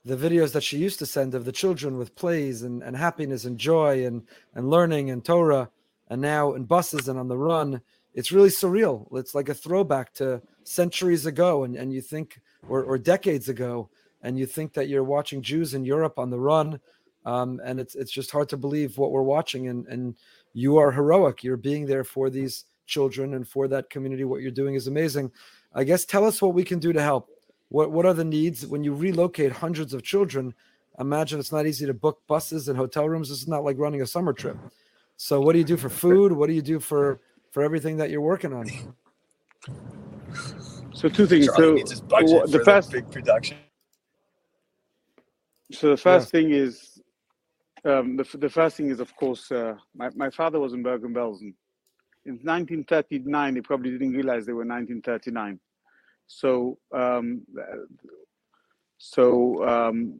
the 0.04 0.18
videos 0.18 0.52
that 0.54 0.64
she 0.64 0.80
used 0.80 0.98
to 0.98 1.06
send 1.06 1.36
of 1.36 1.46
the 1.46 1.52
children 1.52 2.00
with 2.00 2.16
plays 2.16 2.64
and, 2.64 2.82
and 2.82 2.98
happiness 2.98 3.46
and 3.46 3.60
joy 3.60 4.04
and 4.04 4.24
and 4.56 4.72
learning 4.72 5.12
and 5.12 5.24
Torah, 5.24 5.70
and 6.10 6.20
now 6.20 6.54
in 6.54 6.64
buses 6.64 7.08
and 7.08 7.20
on 7.20 7.28
the 7.28 7.38
run. 7.38 7.82
It's 8.16 8.32
really 8.32 8.50
surreal. 8.50 9.08
It's 9.16 9.36
like 9.36 9.50
a 9.50 9.54
throwback 9.54 10.12
to 10.14 10.42
centuries 10.64 11.28
ago 11.28 11.64
and, 11.64 11.76
and 11.76 11.94
you 11.94 12.02
think 12.02 12.42
or, 12.68 12.84
or 12.84 12.98
decades 12.98 13.48
ago 13.48 13.90
and 14.24 14.40
you 14.40 14.48
think 14.48 14.74
that 14.74 14.90
you're 14.90 15.04
watching 15.04 15.44
Jews 15.44 15.76
in 15.76 15.86
Europe 15.86 16.18
on 16.18 16.32
the 16.32 16.40
run 16.40 16.80
um, 17.26 17.62
and 17.64 17.80
it's 17.80 17.94
it's 17.96 18.12
just 18.12 18.32
hard 18.32 18.50
to 18.50 18.58
believe 18.58 18.98
what 18.98 19.12
we're 19.12 19.22
watching 19.22 19.68
and 19.68 19.86
and 19.88 20.16
you 20.54 20.78
are 20.78 20.92
heroic 20.92 21.44
you're 21.44 21.58
being 21.58 21.86
there 21.86 22.04
for 22.04 22.30
these 22.30 22.66
children 22.86 23.34
and 23.34 23.48
for 23.48 23.68
that 23.68 23.90
community 23.90 24.24
what 24.24 24.42
you're 24.42 24.52
doing 24.52 24.76
is 24.76 24.88
amazing. 24.88 25.32
I 25.74 25.84
guess 25.84 26.06
tell 26.06 26.26
us 26.26 26.42
what 26.42 26.54
we 26.54 26.64
can 26.64 26.80
do 26.80 26.94
to 26.94 27.02
help. 27.02 27.30
What 27.70 27.92
what 27.92 28.06
are 28.06 28.14
the 28.14 28.26
needs? 28.26 28.66
When 28.68 28.84
you 28.84 28.94
relocate 28.94 29.52
hundreds 29.52 29.94
of 29.94 30.04
children 30.04 30.54
imagine 31.00 31.40
it's 31.40 31.52
not 31.52 31.66
easy 31.66 31.86
to 31.86 31.94
book 31.94 32.22
buses 32.28 32.70
and 32.70 32.78
hotel 32.78 33.10
rooms. 33.10 33.30
This 33.30 33.42
is 33.42 33.48
not 33.48 33.64
like 33.64 33.78
running 33.80 34.02
a 34.02 34.08
summer 34.08 34.34
trip. 34.34 34.58
So 35.18 35.42
what 35.42 35.54
do 35.54 35.60
you 35.60 35.66
do 35.66 35.78
for 35.78 35.90
food? 35.90 36.32
What 36.32 36.48
do 36.48 36.54
you 36.54 36.62
do 36.62 36.80
for 36.80 37.20
for 37.52 37.64
everything 37.64 37.98
that 37.98 38.10
you're 38.10 38.22
working 38.22 38.54
on? 38.54 38.74
So 40.94 41.10
two 41.10 41.26
things. 41.26 41.54
So 41.56 41.74
needs 41.74 41.92
his 41.92 42.02
budget 42.02 42.30
w- 42.30 42.48
for 42.48 42.48
the 42.48 42.60
the 42.60 42.66
first, 42.66 42.92
big 42.92 43.10
production. 43.12 43.58
so 45.72 45.90
the 45.90 45.98
first 45.98 46.30
thing 46.30 46.52
is, 46.52 47.02
um, 47.86 48.18
the, 48.18 48.38
the 48.38 48.50
first 48.50 48.78
thing 48.78 48.90
is 48.90 49.00
of 49.00 49.16
course, 49.16 49.52
uh, 49.52 49.76
my 49.96 50.10
my 50.16 50.30
father 50.30 50.60
was 50.60 50.74
in 50.74 50.84
Bergen-Belsen. 50.84 51.54
In 52.26 52.36
1939, 52.36 53.54
they 53.54 53.62
probably 53.62 53.92
didn't 53.92 54.14
realize 54.14 54.46
they 54.46 54.54
were 54.54 54.66
1939. 54.66 55.60
So, 56.28 56.78
um, 56.94 57.42
so 58.98 59.68
um, 59.68 60.20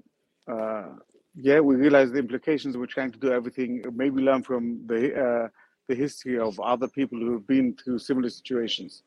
uh, 0.52 0.90
yeah, 1.36 1.60
we 1.62 1.76
realized 1.76 2.14
the 2.14 2.20
implications. 2.20 2.78
We're 2.78 2.86
trying 2.88 3.12
to 3.14 3.20
do 3.20 3.32
everything. 3.32 3.84
Maybe 3.94 4.22
learn 4.22 4.44
from 4.44 4.86
the 4.86 5.16
uh, 5.16 5.48
the 5.88 5.96
history 5.96 6.38
of 6.40 6.60
other 6.60 6.88
people 6.88 7.20
who 7.20 7.34
have 7.34 7.48
been 7.48 7.76
through 7.76 8.00
similar 8.00 8.30
situations. 8.30 9.04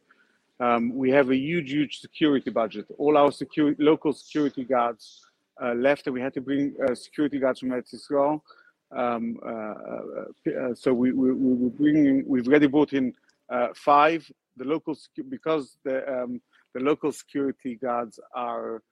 Um, 0.58 0.94
we 0.94 1.10
have 1.10 1.30
a 1.30 1.36
huge, 1.36 1.70
huge 1.70 2.00
security 2.00 2.50
budget. 2.50 2.86
All 2.98 3.16
our 3.16 3.30
security, 3.30 3.82
local 3.82 4.12
security 4.12 4.64
guards 4.64 5.20
uh, 5.62 5.74
left, 5.74 6.06
and 6.06 6.14
we 6.14 6.20
had 6.20 6.34
to 6.34 6.40
bring 6.40 6.74
uh, 6.88 6.94
security 6.94 7.38
guards 7.38 7.60
from 7.60 7.70
Eretz 7.70 7.94
Yisrael. 7.94 8.40
Um, 8.94 9.38
uh, 9.44 9.48
uh, 9.48 10.50
uh, 10.50 10.74
so 10.74 10.92
we, 10.92 11.12
we, 11.12 11.32
we 11.32 11.54
were 11.54 11.70
bringing, 11.70 12.24
we've 12.26 12.46
already 12.46 12.66
brought 12.66 12.92
in 12.92 13.14
uh, 13.50 13.68
five. 13.74 14.30
The 14.56 14.64
local 14.64 14.96
because 15.28 15.76
the 15.84 16.22
um, 16.22 16.40
the 16.72 16.80
local 16.80 17.12
security 17.12 17.74
guards 17.74 18.18
are 18.34 18.82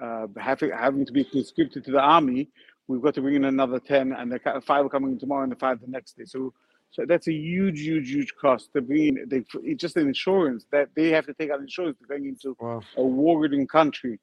uh, 0.00 0.26
having 0.38 0.70
having 0.70 1.06
to 1.06 1.12
be 1.12 1.24
conscripted 1.24 1.84
to 1.84 1.92
the 1.92 2.00
army. 2.00 2.50
We've 2.88 3.00
got 3.00 3.14
to 3.14 3.22
bring 3.22 3.36
in 3.36 3.46
another 3.46 3.80
ten, 3.80 4.12
and 4.12 4.30
the 4.30 4.38
five 4.66 4.84
are 4.84 4.90
coming 4.90 5.12
in 5.12 5.18
tomorrow, 5.18 5.44
and 5.44 5.52
the 5.52 5.56
five 5.56 5.80
the 5.80 5.86
next 5.86 6.18
day. 6.18 6.26
So 6.26 6.52
so 6.90 7.04
that's 7.04 7.26
a 7.26 7.32
huge, 7.32 7.80
huge, 7.80 8.08
huge 8.10 8.34
cost 8.40 8.72
to 8.74 8.80
bring 8.80 9.08
in. 9.08 9.24
They, 9.26 9.44
it's 9.64 9.80
just 9.80 9.96
an 9.96 10.06
insurance 10.06 10.64
that 10.70 10.90
they 10.94 11.08
have 11.08 11.26
to 11.26 11.34
take 11.34 11.50
out 11.50 11.60
insurance 11.60 11.98
to 11.98 12.06
going 12.06 12.26
into 12.26 12.56
wow 12.60 12.82
a 12.96 13.02
war-ridden 13.02 13.66
country. 13.66 14.20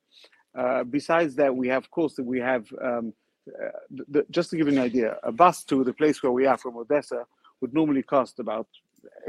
Uh, 0.58 0.84
besides 0.86 1.36
that, 1.36 1.54
we 1.54 1.68
have, 1.68 1.84
of 1.84 1.92
course, 1.92 2.18
we 2.18 2.40
have, 2.40 2.66
um, 2.82 3.14
the, 3.46 4.06
the, 4.08 4.26
just 4.30 4.50
to 4.52 4.58
give 4.58 4.68
you 4.68 4.74
an 4.74 4.80
idea, 4.80 5.18
a 5.24 5.32
bus 5.32 5.64
to 5.66 5.84
the 5.84 5.94
place 5.94 6.22
where 6.22 6.32
we 6.32 6.46
are 6.46 6.58
from 6.58 6.78
Odessa 6.78 7.26
would 7.60 7.74
normally 7.74 8.04
cost 8.04 8.40
about 8.40 8.68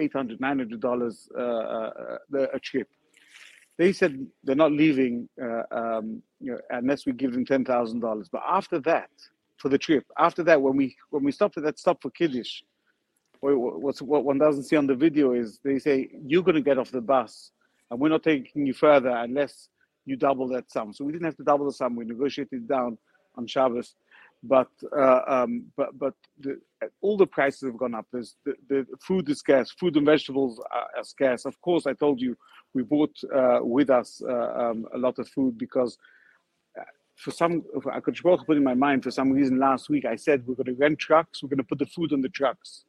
$800, 0.00 0.38
$900 0.38 1.28
uh, 1.34 1.40
uh, 1.40 2.46
a 2.52 2.58
trip. 2.58 2.88
They 3.78 3.92
said 3.92 4.26
they're 4.44 4.54
not 4.54 4.72
leaving 4.72 5.28
uh, 5.42 5.62
um, 5.70 6.22
you 6.40 6.52
know, 6.52 6.60
unless 6.70 7.06
we 7.06 7.12
give 7.12 7.32
them 7.32 7.44
$10,000. 7.44 8.28
But 8.30 8.42
after 8.46 8.78
that, 8.80 9.10
for 9.56 9.68
the 9.68 9.78
trip, 9.78 10.04
after 10.18 10.42
that, 10.42 10.60
when 10.60 10.76
we 10.76 10.96
when 11.10 11.22
we 11.22 11.30
stopped 11.30 11.56
at 11.56 11.62
that 11.62 11.78
stop 11.78 12.02
for 12.02 12.10
Kiddush, 12.10 12.62
what 13.40 14.24
one 14.24 14.38
doesn't 14.38 14.64
see 14.64 14.76
on 14.76 14.86
the 14.86 14.94
video 14.94 15.32
is 15.32 15.58
they 15.64 15.78
say, 15.78 16.08
you're 16.26 16.42
going 16.42 16.54
to 16.54 16.60
get 16.60 16.78
off 16.78 16.90
the 16.90 17.00
bus 17.00 17.50
and 17.90 17.98
we're 17.98 18.08
not 18.08 18.22
taking 18.22 18.66
you 18.66 18.72
further 18.72 19.10
unless 19.10 19.68
you 20.04 20.16
double 20.16 20.48
that 20.48 20.70
sum. 20.70 20.92
So 20.92 21.04
we 21.04 21.12
didn't 21.12 21.24
have 21.24 21.36
to 21.36 21.44
double 21.44 21.66
the 21.66 21.72
sum. 21.72 21.96
We 21.96 22.04
negotiated 22.04 22.68
down 22.68 22.98
on 23.36 23.46
Shabbos, 23.46 23.94
but 24.42 24.70
uh, 24.96 25.20
um, 25.26 25.64
but 25.76 25.98
but 25.98 26.14
the, 26.40 26.60
all 27.00 27.16
the 27.16 27.26
prices 27.26 27.62
have 27.62 27.76
gone 27.76 27.94
up. 27.94 28.06
There's 28.12 28.36
the, 28.44 28.54
the 28.68 28.86
food 29.00 29.28
is 29.28 29.38
scarce. 29.38 29.70
Food 29.70 29.96
and 29.96 30.06
vegetables 30.06 30.60
are, 30.70 30.88
are 30.96 31.04
scarce. 31.04 31.44
Of 31.44 31.60
course, 31.60 31.86
I 31.86 31.92
told 31.92 32.20
you 32.20 32.36
we 32.74 32.82
brought 32.82 33.16
uh, 33.34 33.60
with 33.62 33.90
us 33.90 34.22
uh, 34.26 34.52
um, 34.56 34.86
a 34.94 34.98
lot 34.98 35.18
of 35.18 35.28
food 35.28 35.58
because 35.58 35.98
uh, 36.78 36.84
for 37.16 37.30
some 37.30 37.62
I 37.92 38.00
could 38.00 38.18
put 38.22 38.56
in 38.56 38.64
my 38.64 38.74
mind 38.74 39.04
for 39.04 39.10
some 39.10 39.30
reason 39.30 39.58
last 39.58 39.88
week 39.88 40.04
I 40.04 40.16
said 40.16 40.46
we're 40.46 40.54
going 40.54 40.74
to 40.74 40.80
rent 40.80 40.98
trucks. 40.98 41.42
We're 41.42 41.50
going 41.50 41.58
to 41.58 41.64
put 41.64 41.78
the 41.78 41.86
food 41.86 42.12
on 42.12 42.20
the 42.20 42.28
trucks, 42.28 42.84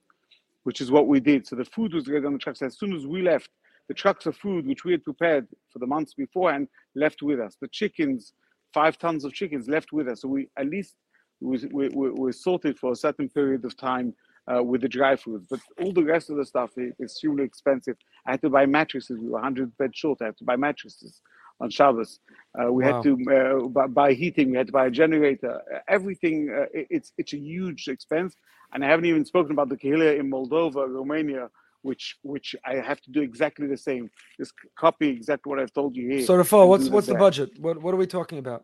which 0.63 0.81
is 0.81 0.91
what 0.91 1.07
we 1.07 1.19
did. 1.19 1.45
So 1.47 1.55
the 1.55 1.65
food 1.65 1.93
was 1.93 2.07
on 2.07 2.33
the 2.33 2.39
trucks 2.39 2.61
as 2.61 2.77
soon 2.77 2.95
as 2.95 3.05
we 3.05 3.21
left 3.21 3.49
the 3.87 3.93
trucks 3.93 4.25
of 4.25 4.35
food 4.37 4.65
which 4.65 4.85
we 4.85 4.93
had 4.93 5.03
prepared 5.03 5.47
for 5.71 5.79
the 5.79 5.87
months 5.87 6.13
beforehand 6.13 6.67
left 6.95 7.21
with 7.21 7.39
us. 7.39 7.57
The 7.59 7.67
chickens, 7.67 8.33
five 8.73 8.97
tons 8.99 9.25
of 9.25 9.33
chickens 9.33 9.67
left 9.69 9.93
with 9.93 10.07
us. 10.09 10.21
So 10.21 10.29
we 10.29 10.49
at 10.57 10.67
least 10.67 10.95
we, 11.41 11.57
we, 11.73 11.89
we, 11.89 12.11
sorted 12.33 12.79
for 12.79 12.93
a 12.93 12.95
certain 12.95 13.29
period 13.29 13.65
of 13.65 13.77
time 13.77 14.13
uh, 14.53 14.63
with 14.63 14.81
the 14.81 14.89
dry 14.89 15.15
food. 15.15 15.45
But 15.49 15.61
all 15.81 15.93
the 15.93 16.03
rest 16.03 16.29
of 16.29 16.37
the 16.37 16.45
stuff 16.45 16.71
is 16.77 16.93
extremely 17.01 17.43
expensive. 17.45 17.97
I 18.27 18.31
had 18.31 18.41
to 18.43 18.49
buy 18.49 18.65
mattresses. 18.65 19.19
We 19.19 19.27
were 19.27 19.33
100 19.33 19.77
bed 19.77 19.95
short. 19.95 20.19
I 20.21 20.27
had 20.27 20.37
to 20.37 20.45
buy 20.45 20.55
mattresses 20.57 21.21
on 21.61 21.69
Shabbos. 21.69 22.19
Uh, 22.59 22.71
we 22.73 22.83
Wow. 22.83 22.85
had 22.85 23.01
to 23.03 23.17
uh, 23.31 23.67
buy, 23.69 23.87
heating. 24.13 24.51
We 24.51 24.57
had 24.57 24.67
to 24.67 24.73
buy 24.73 24.87
a 24.87 24.91
generator. 24.91 25.61
Everything. 25.89 26.49
Uh, 26.55 26.65
it- 26.73 26.87
it's 26.89 27.13
it's 27.17 27.33
a 27.33 27.39
huge 27.39 27.87
expense. 27.89 28.35
And 28.73 28.85
I 28.85 28.89
haven't 28.89 29.05
even 29.05 29.25
spoken 29.25 29.53
about 29.53 29.69
the 29.69 29.77
Kehillah 29.77 30.19
in 30.19 30.29
Moldova, 30.31 30.87
Romania, 30.89 31.49
which 31.83 32.17
which 32.23 32.55
I 32.65 32.75
have 32.89 32.99
to 33.01 33.11
do 33.11 33.21
exactly 33.21 33.67
the 33.67 33.77
same. 33.89 34.09
Just 34.39 34.53
copy 34.75 35.07
exactly 35.09 35.49
what 35.51 35.59
I've 35.59 35.73
told 35.73 35.95
you 35.95 36.05
here. 36.11 36.25
so 36.25 36.33
Rafal, 36.41 36.67
what's 36.67 36.89
what's 36.89 37.07
the 37.07 37.15
budget 37.15 37.49
what 37.59 37.75
what 37.83 37.93
are 37.93 38.01
we 38.03 38.07
talking 38.07 38.39
about 38.45 38.63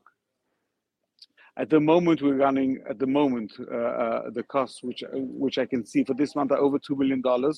At 1.63 1.69
the 1.69 1.81
moment, 1.93 2.17
we're 2.21 2.41
running. 2.47 2.71
At 2.91 2.97
the 3.03 3.11
moment, 3.21 3.51
uh, 3.59 3.75
uh, 4.03 4.29
the 4.37 4.43
costs, 4.55 4.77
which 4.87 5.03
which 5.43 5.57
I 5.63 5.65
can 5.65 5.81
see 5.91 6.01
for 6.09 6.15
this 6.21 6.31
month, 6.37 6.51
are 6.55 6.61
over 6.65 6.77
two 6.79 6.95
million 7.01 7.21
dollars 7.21 7.57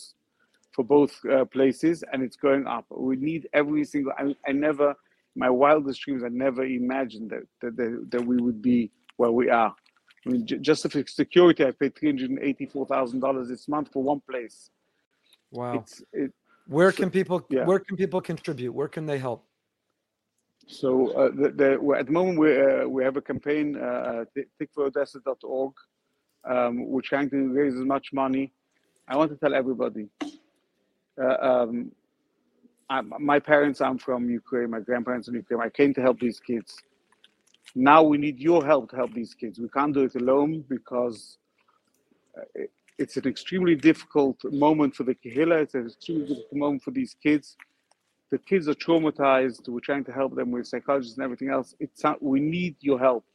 for 0.76 0.84
both 0.84 1.14
uh, 1.26 1.46
places, 1.58 2.04
and 2.12 2.18
it's 2.26 2.40
going 2.48 2.66
up. 2.76 2.86
We 2.90 3.16
need 3.30 3.42
every 3.62 3.84
single. 3.94 4.14
I, 4.22 4.24
I 4.50 4.52
never, 4.54 4.88
my 5.36 5.52
wildest 5.64 6.02
dreams, 6.04 6.24
I 6.24 6.30
never 6.30 6.64
imagined 6.66 7.30
that 7.34 7.44
that, 7.62 7.74
that, 7.80 7.92
that 8.14 8.24
we 8.30 8.38
would 8.46 8.62
be 8.72 8.80
where 9.20 9.34
we 9.40 9.46
are. 9.62 9.74
I 10.26 10.30
mean, 10.32 10.42
j- 10.50 10.58
just 10.70 10.80
for 10.92 11.04
security, 11.06 11.62
I 11.66 11.72
paid 11.82 11.94
three 11.96 12.10
hundred 12.10 12.32
eighty-four 12.42 12.86
thousand 12.88 13.20
dollars 13.26 13.46
this 13.50 13.68
month 13.68 13.88
for 13.94 14.02
one 14.02 14.22
place. 14.32 14.58
Wow 15.52 15.86
it, 16.14 16.32
where 16.68 16.92
can 16.92 17.10
people 17.10 17.46
yeah. 17.50 17.66
where 17.66 17.80
can 17.80 17.96
people 17.98 18.22
contribute 18.22 18.72
where 18.72 18.88
can 18.88 19.06
they 19.06 19.20
help 19.20 19.46
So 20.68 21.12
uh, 21.12 21.30
the, 21.30 21.50
the, 21.52 21.96
at 22.00 22.06
the 22.06 22.12
moment 22.12 22.40
we 22.40 22.50
uh, 22.62 22.88
we 22.88 23.04
have 23.04 23.18
a 23.18 23.22
campaign, 23.22 23.76
uh, 23.76 24.26
tikvaodessa.org. 24.60 25.74
Um, 26.44 26.88
we're 26.88 27.02
trying 27.02 27.30
to 27.30 27.40
raise 27.54 27.76
as 27.76 27.86
much 27.96 28.14
money. 28.14 28.54
I 29.08 29.18
want 29.18 29.32
to 29.32 29.38
tell 29.38 29.54
everybody. 29.54 30.08
Uh, 31.22 31.38
um, 31.50 31.92
I, 32.90 33.02
my 33.02 33.40
parents, 33.40 33.82
I'm 33.82 33.98
from 33.98 34.30
Ukraine. 34.30 34.70
My 34.70 34.80
grandparents 34.80 35.28
are 35.28 35.32
from 35.32 35.38
Ukraine. 35.38 35.62
I 35.62 35.70
came 35.70 35.94
to 35.94 36.02
help 36.02 36.20
these 36.20 36.40
kids. 36.40 36.78
Now 37.76 38.04
we 38.04 38.18
need 38.18 38.40
your 38.40 38.66
help 38.66 38.90
to 38.92 38.96
help 38.96 39.14
these 39.14 39.34
kids. 39.34 39.60
We 39.60 39.70
can't 39.70 39.94
do 39.94 40.04
it 40.04 40.16
alone 40.16 40.64
because 40.68 41.38
uh, 42.38 42.64
it's 43.02 43.18
an 43.18 43.28
extremely 43.28 43.76
difficult 43.76 44.38
moment 44.46 44.96
for 44.96 45.04
the 45.04 45.16
Kehillah. 45.16 45.64
It's 45.64 45.76
an 45.76 45.88
extremely 45.88 46.28
difficult 46.28 46.54
moment 46.54 46.84
for 46.84 46.92
these 46.92 47.16
kids 47.22 47.58
the 48.32 48.38
kids 48.38 48.68
are 48.70 48.74
traumatized. 48.74 49.68
We're 49.68 49.82
trying 49.82 50.06
to 50.06 50.12
help 50.12 50.36
them 50.36 50.52
with 50.52 50.66
psychologists 50.66 51.18
and 51.18 51.24
everything 51.24 51.50
else. 51.50 51.76
It's 51.80 52.04
not, 52.04 52.24
we 52.24 52.40
need 52.40 52.78
your 52.80 52.98
help. 52.98 53.26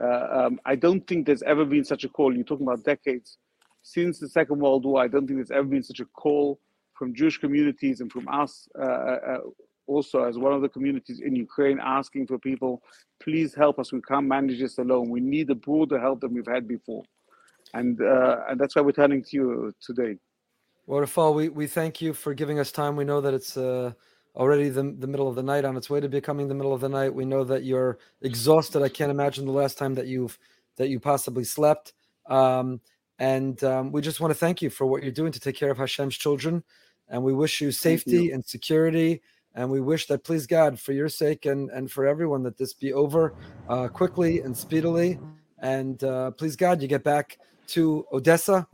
Uh, 0.00 0.46
um, 0.46 0.60
I 0.64 0.76
don't 0.76 1.06
think 1.06 1.26
there's 1.26 1.42
ever 1.42 1.64
been 1.64 1.84
such 1.84 2.04
a 2.04 2.08
call. 2.08 2.34
You're 2.34 2.44
talking 2.44 2.66
about 2.66 2.84
decades 2.84 3.38
since 3.82 4.18
the 4.18 4.28
Second 4.28 4.60
World 4.60 4.84
War. 4.84 5.02
I 5.02 5.08
don't 5.08 5.26
think 5.26 5.38
there's 5.38 5.50
ever 5.50 5.66
been 5.66 5.82
such 5.82 6.00
a 6.00 6.04
call 6.04 6.60
from 6.94 7.12
Jewish 7.12 7.38
communities 7.38 8.00
and 8.00 8.10
from 8.10 8.28
us, 8.28 8.68
uh, 8.78 8.82
uh, 8.82 9.38
also 9.88 10.22
as 10.22 10.38
one 10.38 10.52
of 10.52 10.62
the 10.62 10.68
communities 10.68 11.20
in 11.20 11.34
Ukraine, 11.34 11.80
asking 11.82 12.28
for 12.28 12.38
people, 12.38 12.82
please 13.20 13.52
help 13.52 13.80
us. 13.80 13.92
We 13.92 14.00
can't 14.00 14.26
manage 14.26 14.60
this 14.60 14.78
alone. 14.78 15.10
We 15.10 15.20
need 15.20 15.48
the 15.48 15.56
broader 15.56 15.98
help 15.98 16.20
than 16.20 16.34
we've 16.34 16.46
had 16.46 16.68
before, 16.68 17.02
and 17.74 18.00
uh, 18.00 18.44
and 18.48 18.58
that's 18.58 18.74
why 18.74 18.82
we're 18.82 18.92
turning 18.92 19.22
to 19.22 19.36
you 19.36 19.74
today. 19.80 20.16
Well, 20.86 21.00
Rafal, 21.00 21.34
we, 21.34 21.48
we 21.48 21.66
thank 21.66 22.02
you 22.02 22.12
for 22.12 22.34
giving 22.34 22.58
us 22.58 22.70
time. 22.70 22.94
We 22.96 23.04
know 23.04 23.20
that 23.20 23.32
it's 23.32 23.56
uh, 23.56 23.92
already 24.36 24.68
the, 24.68 24.94
the 24.98 25.06
middle 25.06 25.28
of 25.28 25.34
the 25.34 25.42
night, 25.42 25.64
on 25.64 25.76
its 25.76 25.88
way 25.88 26.00
to 26.00 26.08
becoming 26.08 26.48
the 26.48 26.54
middle 26.54 26.74
of 26.74 26.80
the 26.80 26.88
night. 26.88 27.14
We 27.14 27.24
know 27.24 27.44
that 27.44 27.64
you're 27.64 27.98
exhausted. 28.20 28.82
I 28.82 28.88
can't 28.88 29.10
imagine 29.10 29.46
the 29.46 29.52
last 29.52 29.78
time 29.78 29.94
that 29.94 30.06
you've 30.06 30.38
that 30.76 30.88
you 30.88 31.00
possibly 31.00 31.44
slept. 31.44 31.92
Um, 32.28 32.80
and 33.18 33.62
um, 33.62 33.92
we 33.92 34.02
just 34.02 34.20
want 34.20 34.32
to 34.32 34.38
thank 34.38 34.60
you 34.60 34.70
for 34.70 34.86
what 34.86 35.02
you're 35.02 35.12
doing 35.12 35.32
to 35.32 35.40
take 35.40 35.56
care 35.56 35.70
of 35.70 35.78
Hashem's 35.78 36.16
children. 36.16 36.64
And 37.08 37.22
we 37.22 37.32
wish 37.32 37.60
you 37.60 37.70
safety 37.70 38.30
and 38.32 38.44
security. 38.44 39.22
And 39.54 39.70
we 39.70 39.80
wish 39.80 40.08
that, 40.08 40.24
please 40.24 40.48
God, 40.48 40.80
for 40.80 40.92
your 40.92 41.08
sake 41.08 41.46
and, 41.46 41.70
and 41.70 41.88
for 41.90 42.06
everyone, 42.06 42.42
that 42.42 42.58
this 42.58 42.74
be 42.74 42.92
over 42.92 43.34
uh, 43.68 43.86
quickly 43.86 44.40
and 44.40 44.56
speedily. 44.56 45.20
And 45.60 46.02
uh, 46.02 46.32
please 46.32 46.56
God, 46.56 46.82
you 46.82 46.88
get 46.88 47.04
back 47.04 47.38
to 47.68 48.06
Odessa 48.12 48.66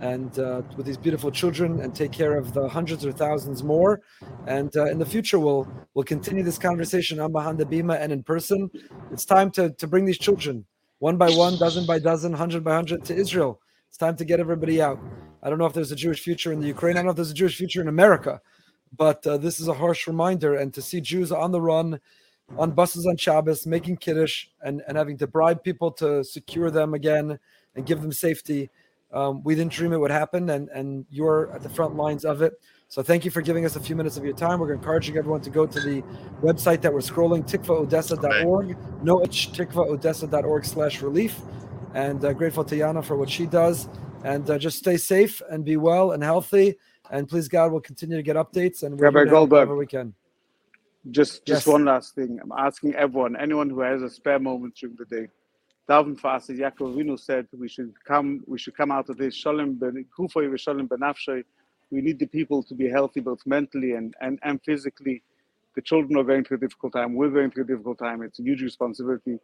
and 0.00 0.38
uh, 0.38 0.62
with 0.76 0.86
these 0.86 0.96
beautiful 0.96 1.30
children 1.30 1.80
and 1.80 1.94
take 1.94 2.12
care 2.12 2.36
of 2.36 2.52
the 2.52 2.68
hundreds 2.68 3.04
or 3.04 3.12
thousands 3.12 3.62
more. 3.62 4.00
And 4.46 4.74
uh, 4.76 4.86
in 4.86 4.98
the 4.98 5.06
future, 5.06 5.38
we'll 5.38 5.68
we'll 5.94 6.04
continue 6.04 6.44
this 6.44 6.58
conversation 6.58 7.18
on 7.20 7.32
Behind 7.32 7.58
the 7.58 7.64
Bima 7.64 8.00
and 8.00 8.12
in 8.12 8.22
person. 8.22 8.70
It's 9.12 9.24
time 9.24 9.50
to 9.52 9.70
to 9.70 9.86
bring 9.86 10.04
these 10.04 10.18
children 10.18 10.64
one 10.98 11.16
by 11.16 11.30
one, 11.30 11.58
dozen 11.58 11.86
by 11.86 11.98
dozen, 11.98 12.32
hundred 12.32 12.64
by 12.64 12.74
hundred 12.74 13.04
to 13.06 13.14
Israel. 13.14 13.60
It's 13.88 13.98
time 13.98 14.16
to 14.16 14.24
get 14.24 14.40
everybody 14.40 14.80
out. 14.82 15.00
I 15.42 15.48
don't 15.48 15.58
know 15.58 15.66
if 15.66 15.72
there's 15.72 15.92
a 15.92 15.96
Jewish 15.96 16.20
future 16.20 16.52
in 16.52 16.60
the 16.60 16.66
Ukraine. 16.66 16.96
I 16.96 17.00
don't 17.00 17.06
know 17.06 17.10
if 17.10 17.16
there's 17.16 17.30
a 17.30 17.34
Jewish 17.34 17.56
future 17.56 17.80
in 17.80 17.88
America, 17.88 18.40
but 18.96 19.26
uh, 19.26 19.36
this 19.36 19.60
is 19.60 19.68
a 19.68 19.74
harsh 19.74 20.06
reminder. 20.06 20.56
And 20.56 20.74
to 20.74 20.82
see 20.82 21.00
Jews 21.00 21.30
on 21.30 21.52
the 21.52 21.60
run, 21.60 22.00
on 22.56 22.72
buses 22.72 23.06
on 23.06 23.16
Shabbos, 23.16 23.66
making 23.66 23.98
kiddush, 23.98 24.46
and, 24.62 24.82
and 24.88 24.96
having 24.96 25.16
to 25.18 25.26
bribe 25.26 25.62
people 25.62 25.90
to 25.92 26.24
secure 26.24 26.70
them 26.70 26.94
again 26.94 27.38
and 27.78 27.86
give 27.86 28.02
them 28.02 28.12
safety 28.12 28.68
um, 29.12 29.42
we 29.42 29.54
didn't 29.54 29.72
dream 29.72 29.92
it 29.92 29.96
would 29.98 30.10
happen, 30.10 30.50
and 30.50 30.68
and 30.68 31.06
you're 31.10 31.50
at 31.52 31.62
the 31.62 31.68
front 31.68 31.96
lines 31.96 32.24
of 32.24 32.42
it. 32.42 32.60
So 32.88 33.02
thank 33.02 33.24
you 33.24 33.30
for 33.30 33.42
giving 33.42 33.64
us 33.64 33.76
a 33.76 33.80
few 33.80 33.96
minutes 33.96 34.16
of 34.16 34.24
your 34.24 34.34
time. 34.34 34.60
We're 34.60 34.72
encouraging 34.72 35.16
everyone 35.16 35.40
to 35.42 35.50
go 35.50 35.66
to 35.66 35.80
the 35.80 36.02
website 36.42 36.80
that 36.82 36.92
we're 36.92 37.00
scrolling, 37.00 37.46
tikvaodessa.org, 37.46 38.76
no, 39.02 39.18
tikvaodessa.org 39.18 40.64
slash 40.64 41.02
relief. 41.02 41.38
And 41.94 42.24
uh, 42.24 42.32
grateful 42.32 42.64
to 42.64 42.74
Yana 42.74 43.04
for 43.04 43.16
what 43.16 43.28
she 43.28 43.46
does. 43.46 43.88
And 44.24 44.48
uh, 44.48 44.58
just 44.58 44.78
stay 44.78 44.96
safe 44.96 45.42
and 45.50 45.64
be 45.64 45.76
well 45.76 46.12
and 46.12 46.22
healthy. 46.22 46.78
And 47.10 47.28
please, 47.28 47.48
God, 47.48 47.72
we'll 47.72 47.80
continue 47.82 48.16
to 48.16 48.22
get 48.22 48.36
updates. 48.36 48.82
And 48.82 48.98
Rabbi 48.98 49.24
Goldberg, 49.24 49.68
we 49.70 49.86
can. 49.86 50.14
Just, 51.10 51.44
just 51.46 51.66
yes. 51.66 51.66
one 51.66 51.84
last 51.84 52.14
thing. 52.14 52.38
I'm 52.42 52.52
asking 52.52 52.94
everyone, 52.94 53.36
anyone 53.36 53.68
who 53.68 53.80
has 53.80 54.02
a 54.02 54.08
spare 54.08 54.38
moment 54.38 54.76
during 54.76 54.96
the 54.96 55.04
day, 55.04 55.28
daven 55.88 56.18
fast, 56.18 56.50
as 56.50 56.58
Yaakov 56.58 56.94
Avinu 56.94 57.18
said, 57.18 57.46
we 57.56 57.68
should 57.68 57.92
come, 58.04 58.42
we 58.46 58.58
should 58.58 58.76
come 58.76 58.90
out 58.90 59.08
of 59.08 59.16
this 59.16 59.34
shalom 59.34 59.74
ben 59.74 60.04
shalom 60.16 60.88
benafshay. 60.88 61.42
We 61.90 62.02
need 62.02 62.18
the 62.18 62.26
people 62.26 62.62
to 62.64 62.74
be 62.74 62.88
healthy, 62.88 63.20
both 63.20 63.40
mentally 63.46 63.92
and, 63.92 64.14
and, 64.20 64.38
and 64.42 64.60
physically. 64.62 65.22
The 65.74 65.82
children 65.82 66.18
are 66.18 66.24
going 66.24 66.44
through 66.44 66.58
a 66.58 66.60
difficult 66.60 66.92
time. 66.92 67.14
We're 67.14 67.30
going 67.30 67.50
through 67.50 67.64
a 67.64 67.66
difficult 67.66 67.98
time. 67.98 68.22
It's 68.22 68.38
a 68.38 68.42
huge 68.42 68.62
responsibility. 68.62 69.38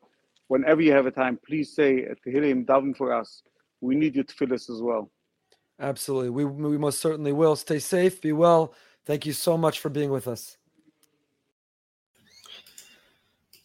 Whenever 0.49 0.83
you 0.83 0.93
have 0.93 1.07
a 1.07 1.11
time, 1.11 1.39
please 1.47 1.75
say 1.75 2.05
at 2.05 2.23
Tehillim, 2.23 2.67
daven 2.67 2.95
for 2.95 3.15
us. 3.15 3.43
We 3.81 3.95
need 3.95 4.15
you 4.15 4.25
to 4.25 4.35
fill 4.35 4.53
us 4.53 4.69
as 4.69 4.83
well. 4.83 5.11
Absolutely. 5.81 6.31
We, 6.31 6.45
we 6.45 6.77
most 6.77 7.01
certainly 7.01 7.33
will. 7.33 7.57
Stay 7.57 7.79
safe. 7.79 8.21
Be 8.21 8.33
well. 8.33 8.75
Thank 9.07 9.25
you 9.27 9.33
so 9.33 9.57
much 9.57 9.81
for 9.81 9.89
being 9.89 10.11
with 10.11 10.29
us. 10.29 10.59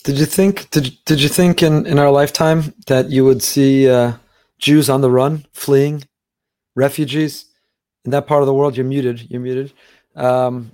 Did 0.04 0.18
you 0.18 0.26
think 0.26 0.70
did 0.70 0.98
did 1.06 1.22
you 1.22 1.30
think 1.30 1.62
in 1.62 1.86
in 1.86 2.00
our 2.00 2.12
lifetime 2.12 2.74
that 2.88 3.10
you 3.10 3.26
would 3.26 3.44
see 3.44 3.90
uh, 3.90 4.14
Jews 4.58 4.90
on 4.90 5.02
the 5.02 5.12
run, 5.12 5.46
fleeing, 5.52 6.04
refugees 6.76 7.46
in 8.06 8.12
that 8.12 8.26
part 8.26 8.42
of 8.42 8.48
the 8.48 8.54
world? 8.54 8.78
You're 8.78 8.86
muted. 8.86 9.30
You're 9.30 9.42
muted. 9.42 9.74
Um, 10.16 10.72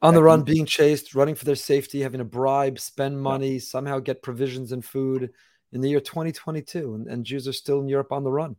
on 0.00 0.14
the 0.14 0.22
run, 0.22 0.42
being 0.42 0.64
chased, 0.64 1.16
running 1.16 1.34
for 1.34 1.44
their 1.44 1.56
safety, 1.56 2.02
having 2.02 2.18
to 2.18 2.24
bribe, 2.24 2.78
spend 2.78 3.20
money, 3.20 3.58
somehow 3.58 3.98
get 3.98 4.22
provisions 4.22 4.70
and 4.70 4.84
food 4.84 5.30
in 5.72 5.80
the 5.80 5.88
year 5.88 6.00
2022, 6.00 6.94
and, 6.94 7.08
and 7.08 7.26
Jews 7.26 7.48
are 7.48 7.52
still 7.52 7.80
in 7.80 7.88
Europe 7.88 8.12
on 8.12 8.22
the 8.22 8.30
run. 8.30 8.54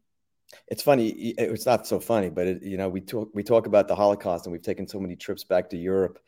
It's 0.68 0.84
funny. 0.84 1.10
It's 1.10 1.66
not 1.66 1.88
so 1.88 2.02
funny, 2.02 2.30
but 2.30 2.48
it, 2.48 2.64
you 2.64 2.76
know, 2.76 2.90
we 2.90 3.00
talk 3.00 3.30
we 3.34 3.44
talk 3.44 3.68
about 3.68 3.88
the 3.88 3.96
Holocaust, 3.96 4.46
and 4.46 4.52
we've 4.52 4.62
taken 4.62 4.88
so 4.88 5.00
many 5.00 5.16
trips 5.16 5.46
back 5.46 5.70
to 5.70 5.78
Europe 5.78 6.20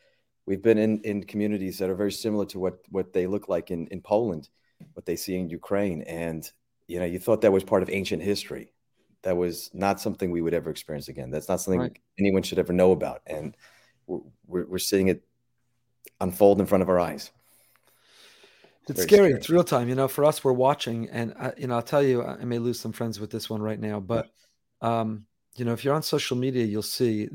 we've 0.46 0.62
been 0.62 0.78
in, 0.78 1.00
in 1.02 1.24
communities 1.24 1.78
that 1.78 1.90
are 1.90 1.94
very 1.94 2.12
similar 2.12 2.44
to 2.46 2.58
what, 2.58 2.78
what 2.90 3.12
they 3.12 3.26
look 3.26 3.48
like 3.48 3.70
in, 3.70 3.86
in 3.88 4.00
Poland, 4.00 4.48
what 4.94 5.06
they 5.06 5.16
see 5.16 5.36
in 5.36 5.48
Ukraine. 5.48 6.02
And, 6.02 6.50
you 6.88 6.98
know, 6.98 7.04
you 7.04 7.18
thought 7.18 7.42
that 7.42 7.52
was 7.52 7.64
part 7.64 7.82
of 7.82 7.90
ancient 7.90 8.22
history. 8.22 8.72
That 9.22 9.36
was 9.36 9.70
not 9.72 10.00
something 10.00 10.30
we 10.30 10.40
would 10.40 10.54
ever 10.54 10.70
experience 10.70 11.08
again. 11.08 11.30
That's 11.30 11.48
not 11.48 11.60
something 11.60 11.80
right. 11.80 11.98
anyone 12.18 12.42
should 12.42 12.58
ever 12.58 12.72
know 12.72 12.90
about. 12.90 13.22
And 13.26 13.56
we're, 14.06 14.20
we're, 14.46 14.66
we're, 14.66 14.78
seeing 14.78 15.08
it 15.08 15.22
unfold 16.20 16.58
in 16.60 16.66
front 16.66 16.82
of 16.82 16.88
our 16.88 16.98
eyes. 16.98 17.30
It's, 18.82 18.90
it's 18.90 19.02
scary. 19.02 19.28
scary. 19.28 19.32
It's 19.38 19.48
real 19.48 19.62
time. 19.62 19.88
You 19.88 19.94
know, 19.94 20.08
for 20.08 20.24
us, 20.24 20.42
we're 20.42 20.52
watching, 20.52 21.08
and 21.10 21.34
I, 21.38 21.52
you 21.56 21.68
know, 21.68 21.76
I'll 21.76 21.82
tell 21.82 22.02
you, 22.02 22.24
I 22.24 22.44
may 22.44 22.58
lose 22.58 22.80
some 22.80 22.90
friends 22.90 23.20
with 23.20 23.30
this 23.30 23.48
one 23.48 23.62
right 23.62 23.78
now, 23.78 24.00
but 24.00 24.28
um, 24.80 25.26
you 25.54 25.64
know, 25.64 25.72
if 25.72 25.84
you're 25.84 25.94
on 25.94 26.02
social 26.02 26.36
media, 26.36 26.64
you'll 26.64 26.82
see 26.82 27.28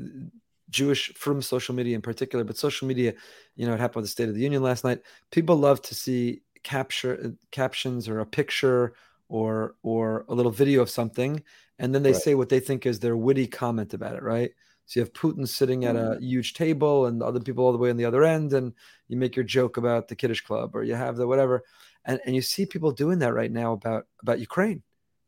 Jewish 0.70 1.12
from 1.14 1.42
social 1.42 1.74
media 1.74 1.94
in 1.94 2.02
particular, 2.02 2.44
but 2.44 2.56
social 2.56 2.86
media, 2.86 3.14
you 3.56 3.66
know, 3.66 3.74
it 3.74 3.80
happened 3.80 3.96
with 3.96 4.04
the 4.06 4.10
State 4.10 4.28
of 4.28 4.34
the 4.34 4.40
Union 4.40 4.62
last 4.62 4.84
night. 4.84 5.00
People 5.30 5.56
love 5.56 5.80
to 5.82 5.94
see 5.94 6.42
capture 6.62 7.18
uh, 7.24 7.28
captions 7.50 8.08
or 8.08 8.20
a 8.20 8.26
picture 8.26 8.94
or 9.28 9.76
or 9.82 10.24
a 10.28 10.34
little 10.34 10.52
video 10.52 10.82
of 10.82 10.90
something, 10.90 11.42
and 11.78 11.94
then 11.94 12.02
they 12.02 12.12
right. 12.12 12.22
say 12.22 12.34
what 12.34 12.48
they 12.48 12.60
think 12.60 12.86
is 12.86 13.00
their 13.00 13.16
witty 13.16 13.46
comment 13.46 13.94
about 13.94 14.16
it, 14.16 14.22
right? 14.22 14.50
So 14.86 15.00
you 15.00 15.04
have 15.04 15.12
Putin 15.12 15.46
sitting 15.46 15.84
at 15.84 15.96
a 15.96 15.98
mm-hmm. 15.98 16.24
huge 16.24 16.54
table 16.54 17.06
and 17.06 17.22
other 17.22 17.40
people 17.40 17.64
all 17.64 17.72
the 17.72 17.78
way 17.78 17.90
on 17.90 17.98
the 17.98 18.06
other 18.06 18.24
end, 18.24 18.52
and 18.52 18.72
you 19.06 19.16
make 19.16 19.36
your 19.36 19.44
joke 19.44 19.76
about 19.76 20.08
the 20.08 20.16
Kiddush 20.16 20.40
Club 20.40 20.74
or 20.74 20.82
you 20.82 20.94
have 20.94 21.16
the 21.16 21.26
whatever, 21.26 21.62
and 22.04 22.20
and 22.26 22.34
you 22.34 22.42
see 22.42 22.66
people 22.66 22.92
doing 22.92 23.20
that 23.20 23.34
right 23.34 23.52
now 23.52 23.72
about 23.72 24.06
about 24.22 24.40
Ukraine, 24.40 24.82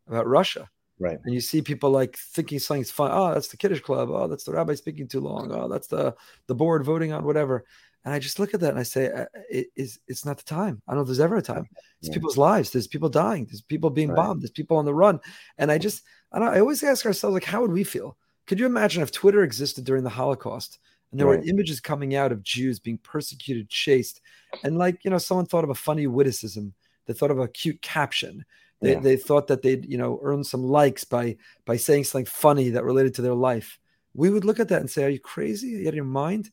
about 0.07 0.27
Russia 0.27 0.71
Right. 1.01 1.19
And 1.25 1.35
you 1.35 1.41
see 1.41 1.63
people 1.63 1.91
like 1.91 2.17
thinking 2.17 2.59
something's 2.59 2.91
fun. 2.91 3.11
Oh, 3.13 3.33
that's 3.33 3.49
the 3.49 3.57
Kiddush 3.57 3.81
Club. 3.81 4.11
Oh, 4.11 4.29
that's 4.29 4.45
the 4.45 4.53
rabbi 4.53 4.75
speaking 4.75 5.09
too 5.09 5.21
long. 5.21 5.51
Oh, 5.51 5.67
that's 5.67 5.87
the 5.87 6.15
the 6.47 6.55
board 6.55 6.85
voting 6.85 7.13
on 7.13 7.25
whatever. 7.25 7.65
And 8.05 8.15
I 8.15 8.19
just 8.19 8.39
look 8.39 8.55
at 8.55 8.61
that 8.61 8.71
and 8.71 8.79
I 8.79 8.83
say, 8.83 9.11
uh, 9.11 9.25
it 9.51 9.69
is 9.77 9.99
it's 10.09 10.25
not 10.25 10.37
the 10.37 10.45
time. 10.45 10.83
I 10.87 10.93
don't 10.93 10.99
know 10.99 11.03
if 11.03 11.09
there's 11.09 11.21
ever 11.21 11.37
a 11.37 11.43
time. 11.43 11.67
It's 12.01 12.09
yeah. 12.09 12.15
people's 12.15 12.37
lives. 12.37 12.71
There's 12.71 12.87
people 12.87 13.09
dying. 13.09 13.47
There's 13.47 13.63
people 13.63 13.91
being 13.91 14.11
right. 14.11 14.17
bombed. 14.17 14.43
There's 14.43 14.51
people 14.51 14.77
on 14.77 14.85
the 14.85 14.95
run. 14.95 15.21
And 15.57 15.73
I 15.73 15.79
just, 15.79 16.03
I 16.33 16.39
don't. 16.39 16.49
I 16.49 16.61
always 16.61 16.83
ask 16.83 17.05
ourselves, 17.07 17.35
like, 17.35 17.45
how 17.45 17.63
would 17.63 17.73
we 17.73 17.85
feel? 17.85 18.17
Could 18.47 18.61
you 18.61 18.67
imagine 18.67 19.03
if 19.03 19.11
Twitter 19.11 19.43
existed 19.43 19.85
during 19.85 20.05
the 20.05 20.11
Holocaust 20.11 20.79
and 21.11 21.21
there 21.21 21.27
right. 21.27 21.41
were 21.41 21.47
images 21.47 21.81
coming 21.81 22.15
out 22.15 22.33
of 22.33 22.43
Jews 22.43 22.79
being 22.79 22.99
persecuted, 22.99 23.69
chased, 23.69 24.21
and 24.65 24.77
like 24.77 25.03
you 25.05 25.11
know, 25.11 25.19
someone 25.19 25.47
thought 25.47 25.65
of 25.65 25.71
a 25.71 25.75
funny 25.75 26.07
witticism. 26.07 26.75
They 27.07 27.15
thought 27.15 27.31
of 27.31 27.39
a 27.39 27.49
cute 27.49 27.81
caption 27.83 28.45
they, 28.81 28.93
yeah. 28.93 29.01
they 29.01 29.17
thought 29.17 29.47
that 29.49 29.63
they'd 29.63 29.91
you 29.91 29.99
know 29.99 30.19
earn 30.23 30.43
some 30.45 30.65
likes 30.65 31.05
by 31.05 31.37
by 31.67 31.77
saying 31.77 32.05
something 32.05 32.27
funny 32.27 32.71
that 32.71 32.85
related 32.85 33.15
to 33.15 33.23
their 33.23 33.35
life. 33.35 33.79
We 34.15 34.31
would 34.31 34.45
look 34.45 34.61
at 34.61 34.69
that 34.69 34.81
and 34.81 34.91
say, 34.91 35.05
"Are 35.05 35.11
you 35.11 35.21
crazy? 35.21 35.77
Are 35.77 35.79
you 35.81 35.87
out 35.87 35.91
of 35.91 35.95
your 35.97 36.05
mind? 36.05 36.51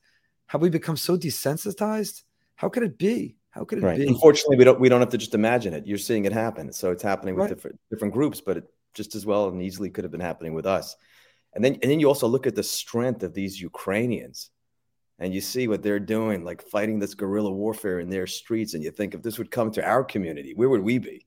Have 0.47 0.61
we 0.61 0.69
become 0.69 0.97
so 0.97 1.17
desensitized? 1.17 2.23
How 2.55 2.69
could 2.69 2.83
it 2.83 2.97
be? 2.97 3.37
How 3.49 3.63
could 3.63 3.79
it 3.79 3.83
right. 3.83 3.97
be?" 3.97 4.07
Unfortunately, 4.07 4.57
we 4.57 4.63
don't 4.63 4.79
we 4.79 4.89
don't 4.89 4.99
have 4.99 5.09
to 5.09 5.17
just 5.17 5.35
imagine 5.35 5.73
it. 5.73 5.87
You're 5.87 5.97
seeing 5.97 6.25
it 6.25 6.33
happen, 6.33 6.71
so 6.73 6.91
it's 6.91 7.03
happening 7.03 7.35
with 7.35 7.43
right. 7.43 7.49
different 7.55 7.79
different 7.89 8.13
groups, 8.13 8.41
but 8.41 8.57
it 8.57 8.63
just 8.93 9.15
as 9.15 9.25
well 9.25 9.47
and 9.47 9.61
easily 9.61 9.89
could 9.89 10.03
have 10.03 10.11
been 10.11 10.19
happening 10.19 10.53
with 10.53 10.65
us. 10.65 10.95
And 11.53 11.63
then 11.63 11.73
and 11.81 11.89
then 11.91 11.99
you 11.99 12.07
also 12.07 12.27
look 12.27 12.45
at 12.45 12.55
the 12.55 12.63
strength 12.63 13.23
of 13.23 13.33
these 13.33 13.59
Ukrainians 13.61 14.49
and 15.19 15.33
you 15.33 15.41
see 15.41 15.67
what 15.67 15.81
they're 15.81 15.99
doing, 15.99 16.43
like 16.43 16.61
fighting 16.61 16.99
this 16.99 17.15
guerrilla 17.15 17.51
warfare 17.51 17.99
in 17.99 18.09
their 18.09 18.27
streets, 18.27 18.73
and 18.73 18.83
you 18.83 18.91
think 18.91 19.15
if 19.15 19.23
this 19.23 19.37
would 19.37 19.49
come 19.49 19.71
to 19.71 19.83
our 19.83 20.03
community, 20.03 20.53
where 20.53 20.69
would 20.69 20.83
we 20.83 20.99
be? 20.99 21.25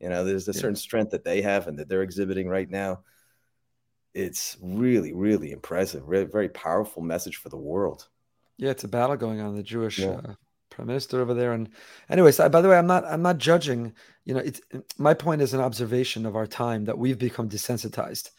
You 0.00 0.08
know, 0.08 0.24
there's 0.24 0.48
a 0.48 0.54
certain 0.54 0.76
strength 0.76 1.10
that 1.10 1.24
they 1.24 1.42
have 1.42 1.68
and 1.68 1.78
that 1.78 1.88
they're 1.88 2.02
exhibiting 2.02 2.48
right 2.48 2.68
now. 2.68 3.00
It's 4.14 4.56
really, 4.60 5.12
really 5.12 5.52
impressive. 5.52 6.08
Really, 6.08 6.24
very 6.24 6.48
powerful 6.48 7.02
message 7.02 7.36
for 7.36 7.48
the 7.48 7.58
world. 7.58 8.08
Yeah, 8.56 8.70
it's 8.70 8.84
a 8.84 8.88
battle 8.88 9.16
going 9.16 9.40
on. 9.40 9.56
The 9.56 9.62
Jewish 9.62 9.98
yeah. 9.98 10.08
uh, 10.08 10.34
prime 10.70 10.88
minister 10.88 11.20
over 11.20 11.34
there. 11.34 11.52
And 11.52 11.68
anyways, 12.08 12.38
by 12.38 12.48
the 12.48 12.68
way, 12.68 12.78
I'm 12.78 12.86
not 12.86 13.04
I'm 13.04 13.22
not 13.22 13.38
judging. 13.38 13.92
You 14.24 14.34
know, 14.34 14.40
it's 14.40 14.60
my 14.98 15.14
point 15.14 15.42
is 15.42 15.54
an 15.54 15.60
observation 15.60 16.26
of 16.26 16.34
our 16.34 16.46
time 16.46 16.86
that 16.86 16.98
we've 16.98 17.18
become 17.18 17.48
desensitized, 17.48 18.30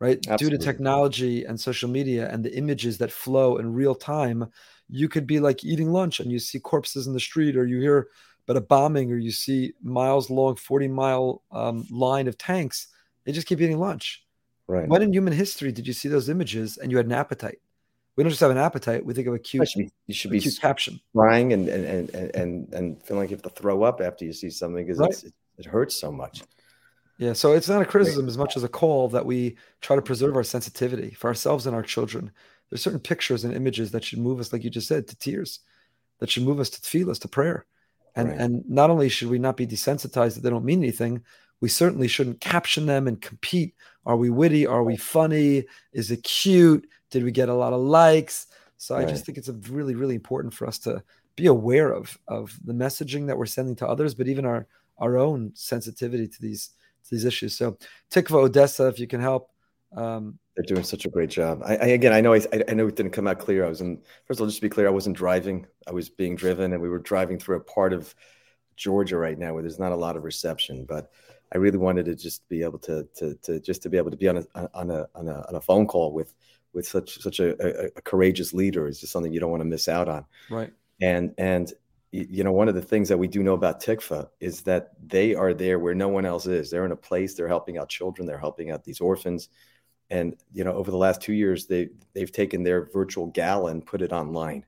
right? 0.00 0.18
Absolutely. 0.28 0.36
Due 0.38 0.58
to 0.58 0.64
technology 0.64 1.44
and 1.44 1.60
social 1.60 1.88
media 1.88 2.28
and 2.30 2.44
the 2.44 2.56
images 2.56 2.98
that 2.98 3.12
flow 3.12 3.58
in 3.58 3.74
real 3.74 3.94
time, 3.94 4.50
you 4.88 5.08
could 5.08 5.26
be 5.26 5.38
like 5.38 5.64
eating 5.64 5.92
lunch 5.92 6.20
and 6.20 6.32
you 6.32 6.38
see 6.38 6.58
corpses 6.58 7.06
in 7.06 7.12
the 7.12 7.20
street, 7.20 7.56
or 7.56 7.66
you 7.66 7.80
hear 7.80 8.08
but 8.50 8.56
a 8.56 8.60
bombing 8.60 9.12
or 9.12 9.16
you 9.16 9.30
see 9.30 9.74
miles 9.80 10.28
long 10.28 10.56
40 10.56 10.88
mile 10.88 11.40
um, 11.52 11.86
line 11.88 12.26
of 12.26 12.36
tanks 12.36 12.88
they 13.24 13.30
just 13.30 13.46
keep 13.46 13.60
eating 13.60 13.78
lunch. 13.78 14.24
Right. 14.66 14.88
When 14.88 15.02
in 15.02 15.12
human 15.12 15.32
history 15.32 15.70
did 15.70 15.86
you 15.86 15.92
see 15.92 16.08
those 16.08 16.28
images 16.28 16.76
and 16.76 16.90
you 16.90 16.96
had 16.96 17.06
an 17.06 17.12
appetite? 17.12 17.58
We 18.16 18.24
don't 18.24 18.30
just 18.30 18.40
have 18.40 18.50
an 18.50 18.58
appetite 18.58 19.06
we 19.06 19.14
think 19.14 19.28
of 19.28 19.34
a 19.34 19.38
cute 19.38 19.60
you 19.60 19.66
should 19.66 19.78
be, 19.78 19.92
you 20.08 20.14
should 20.14 20.30
be 20.32 20.40
caption. 20.40 20.98
crying 21.14 21.52
and 21.52 21.68
and, 21.68 22.10
and 22.10 22.34
and 22.34 22.74
and 22.74 23.02
feeling 23.04 23.22
like 23.22 23.30
you 23.30 23.36
have 23.36 23.42
to 23.44 23.50
throw 23.50 23.84
up 23.84 24.00
after 24.00 24.24
you 24.24 24.32
see 24.32 24.50
something 24.50 24.84
because 24.84 24.98
right. 24.98 25.22
it, 25.22 25.32
it 25.58 25.66
hurts 25.66 25.94
so 25.94 26.10
much. 26.10 26.42
Yeah 27.18 27.34
so 27.34 27.52
it's 27.52 27.68
not 27.68 27.82
a 27.82 27.84
criticism 27.84 28.26
as 28.26 28.36
much 28.36 28.56
as 28.56 28.64
a 28.64 28.68
call 28.68 29.08
that 29.10 29.24
we 29.24 29.58
try 29.80 29.94
to 29.94 30.02
preserve 30.02 30.34
our 30.34 30.42
sensitivity 30.42 31.10
for 31.10 31.28
ourselves 31.28 31.68
and 31.68 31.76
our 31.76 31.84
children. 31.84 32.32
There's 32.68 32.82
certain 32.82 32.98
pictures 32.98 33.44
and 33.44 33.54
images 33.54 33.92
that 33.92 34.02
should 34.02 34.18
move 34.18 34.40
us 34.40 34.52
like 34.52 34.64
you 34.64 34.70
just 34.70 34.88
said 34.88 35.06
to 35.06 35.14
tears 35.14 35.60
that 36.18 36.30
should 36.30 36.42
move 36.42 36.58
us 36.58 36.70
to 36.70 36.80
feel 36.80 37.12
us 37.12 37.20
to 37.20 37.28
prayer 37.28 37.64
and 38.16 38.28
right. 38.28 38.38
and 38.38 38.68
not 38.68 38.90
only 38.90 39.08
should 39.08 39.28
we 39.28 39.38
not 39.38 39.56
be 39.56 39.66
desensitized 39.66 40.34
that 40.34 40.42
they 40.42 40.50
don't 40.50 40.64
mean 40.64 40.82
anything, 40.82 41.22
we 41.60 41.68
certainly 41.68 42.08
shouldn't 42.08 42.40
caption 42.40 42.86
them 42.86 43.06
and 43.06 43.20
compete. 43.20 43.74
Are 44.06 44.16
we 44.16 44.30
witty? 44.30 44.66
Are 44.66 44.82
we 44.82 44.96
funny? 44.96 45.64
Is 45.92 46.10
it 46.10 46.22
cute? 46.22 46.88
Did 47.10 47.24
we 47.24 47.30
get 47.30 47.48
a 47.48 47.54
lot 47.54 47.72
of 47.72 47.80
likes? 47.80 48.46
So 48.76 48.94
right. 48.94 49.06
I 49.06 49.10
just 49.10 49.26
think 49.26 49.36
it's 49.36 49.50
really, 49.68 49.94
really 49.94 50.14
important 50.14 50.54
for 50.54 50.66
us 50.66 50.78
to 50.80 51.02
be 51.36 51.46
aware 51.46 51.92
of 51.92 52.18
of 52.28 52.58
the 52.64 52.72
messaging 52.72 53.26
that 53.26 53.36
we're 53.36 53.46
sending 53.46 53.76
to 53.76 53.86
others, 53.86 54.14
but 54.14 54.28
even 54.28 54.44
our 54.44 54.66
our 54.98 55.16
own 55.16 55.52
sensitivity 55.54 56.28
to 56.28 56.42
these 56.42 56.70
to 57.04 57.10
these 57.10 57.24
issues. 57.24 57.56
So 57.56 57.76
Tikva 58.10 58.34
Odessa, 58.34 58.86
if 58.88 58.98
you 58.98 59.06
can 59.06 59.20
help, 59.20 59.50
Um, 59.96 60.38
They're 60.56 60.64
doing 60.64 60.84
such 60.84 61.04
a 61.04 61.08
great 61.08 61.30
job. 61.30 61.62
I, 61.64 61.76
I 61.76 61.86
again, 61.86 62.12
I 62.12 62.20
know, 62.20 62.34
I, 62.34 62.42
I 62.68 62.74
know 62.74 62.86
it 62.86 62.96
didn't 62.96 63.12
come 63.12 63.26
out 63.26 63.38
clear. 63.38 63.64
I 63.64 63.68
was 63.68 63.80
in. 63.80 64.00
First 64.26 64.38
of 64.38 64.42
all, 64.42 64.46
just 64.46 64.58
to 64.58 64.62
be 64.62 64.68
clear, 64.68 64.86
I 64.86 64.92
wasn't 64.92 65.16
driving. 65.16 65.66
I 65.86 65.92
was 65.92 66.08
being 66.08 66.36
driven, 66.36 66.72
and 66.72 66.82
we 66.82 66.88
were 66.88 66.98
driving 66.98 67.38
through 67.38 67.56
a 67.56 67.64
part 67.64 67.92
of 67.92 68.14
Georgia 68.76 69.16
right 69.16 69.38
now 69.38 69.52
where 69.52 69.62
there's 69.62 69.78
not 69.78 69.92
a 69.92 69.96
lot 69.96 70.16
of 70.16 70.24
reception. 70.24 70.84
But 70.88 71.10
I 71.52 71.58
really 71.58 71.78
wanted 71.78 72.06
to 72.06 72.14
just 72.14 72.48
be 72.48 72.62
able 72.62 72.78
to 72.80 73.06
to, 73.16 73.34
to 73.42 73.60
just 73.60 73.82
to 73.82 73.88
be 73.88 73.96
able 73.96 74.10
to 74.10 74.16
be 74.16 74.28
on 74.28 74.38
a 74.38 74.68
on 74.74 74.90
a 74.90 75.06
on 75.14 75.28
a, 75.28 75.44
on 75.48 75.54
a 75.54 75.60
phone 75.60 75.86
call 75.86 76.12
with 76.12 76.34
with 76.72 76.86
such 76.86 77.18
such 77.20 77.40
a, 77.40 77.56
a, 77.60 77.90
a 77.96 78.02
courageous 78.02 78.52
leader 78.52 78.86
is 78.86 79.00
just 79.00 79.12
something 79.12 79.32
you 79.32 79.40
don't 79.40 79.50
want 79.50 79.60
to 79.60 79.68
miss 79.68 79.88
out 79.88 80.08
on. 80.08 80.24
right. 80.50 80.72
And 81.00 81.34
and 81.38 81.72
you 82.12 82.42
know 82.44 82.52
one 82.52 82.68
of 82.68 82.74
the 82.74 82.82
things 82.82 83.08
that 83.08 83.18
we 83.18 83.28
do 83.28 83.42
know 83.42 83.54
about 83.54 83.82
Tikva 83.82 84.28
is 84.40 84.62
that 84.62 84.90
they 85.06 85.34
are 85.34 85.54
there 85.54 85.78
where 85.78 85.94
no 85.94 86.08
one 86.08 86.26
else 86.26 86.46
is. 86.46 86.70
They're 86.70 86.84
in 86.84 86.92
a 86.92 86.96
place. 86.96 87.34
They're 87.34 87.48
helping 87.48 87.78
out 87.78 87.88
children. 87.88 88.26
They're 88.26 88.38
helping 88.38 88.70
out 88.70 88.84
these 88.84 89.00
orphans. 89.00 89.48
And 90.10 90.36
you 90.52 90.64
know 90.64 90.72
over 90.72 90.90
the 90.90 90.96
last 90.96 91.20
two 91.20 91.32
years 91.32 91.66
they 91.66 91.88
they've 92.14 92.32
taken 92.32 92.62
their 92.62 92.86
virtual 92.86 93.26
gala 93.26 93.70
and 93.70 93.84
put 93.84 94.02
it 94.02 94.12
online. 94.12 94.66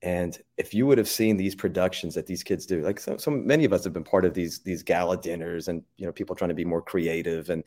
And 0.00 0.38
if 0.56 0.72
you 0.74 0.86
would 0.86 0.98
have 0.98 1.08
seen 1.08 1.36
these 1.36 1.56
productions 1.56 2.14
that 2.14 2.26
these 2.26 2.44
kids 2.44 2.66
do, 2.66 2.82
like 2.82 3.00
so, 3.00 3.16
so 3.16 3.32
many 3.32 3.64
of 3.64 3.72
us 3.72 3.82
have 3.82 3.92
been 3.92 4.04
part 4.04 4.24
of 4.24 4.34
these 4.34 4.60
these 4.60 4.82
gala 4.82 5.16
dinners, 5.16 5.68
and 5.68 5.82
you 5.96 6.06
know 6.06 6.12
people 6.12 6.36
trying 6.36 6.50
to 6.50 6.54
be 6.54 6.64
more 6.64 6.82
creative 6.82 7.50
and 7.50 7.64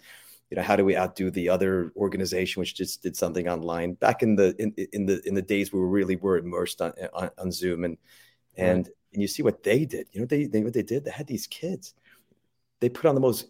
you 0.49 0.57
know 0.57 0.63
how 0.63 0.75
do 0.75 0.85
we 0.85 0.97
outdo 0.97 1.31
the 1.31 1.49
other 1.49 1.91
organization 1.95 2.59
which 2.59 2.75
just 2.75 3.01
did 3.01 3.15
something 3.15 3.47
online 3.47 3.93
back 3.93 4.21
in 4.21 4.35
the 4.35 4.53
in, 4.59 4.73
in 4.93 5.05
the 5.05 5.21
in 5.25 5.33
the 5.33 5.41
days 5.41 5.71
we 5.71 5.79
really 5.79 6.17
were 6.17 6.37
immersed 6.37 6.81
on 6.81 6.93
on, 7.13 7.29
on 7.37 7.51
Zoom 7.51 7.83
and 7.85 7.97
and 8.57 8.89
and 9.13 9.21
you 9.21 9.27
see 9.27 9.43
what 9.43 9.63
they 9.63 9.85
did. 9.85 10.07
You 10.11 10.21
know 10.21 10.27
they, 10.27 10.45
they 10.45 10.61
what 10.61 10.73
they 10.73 10.83
did. 10.83 11.05
They 11.05 11.11
had 11.11 11.27
these 11.27 11.47
kids. 11.47 11.93
They 12.79 12.89
put 12.89 13.05
on 13.05 13.15
the 13.15 13.21
most 13.21 13.47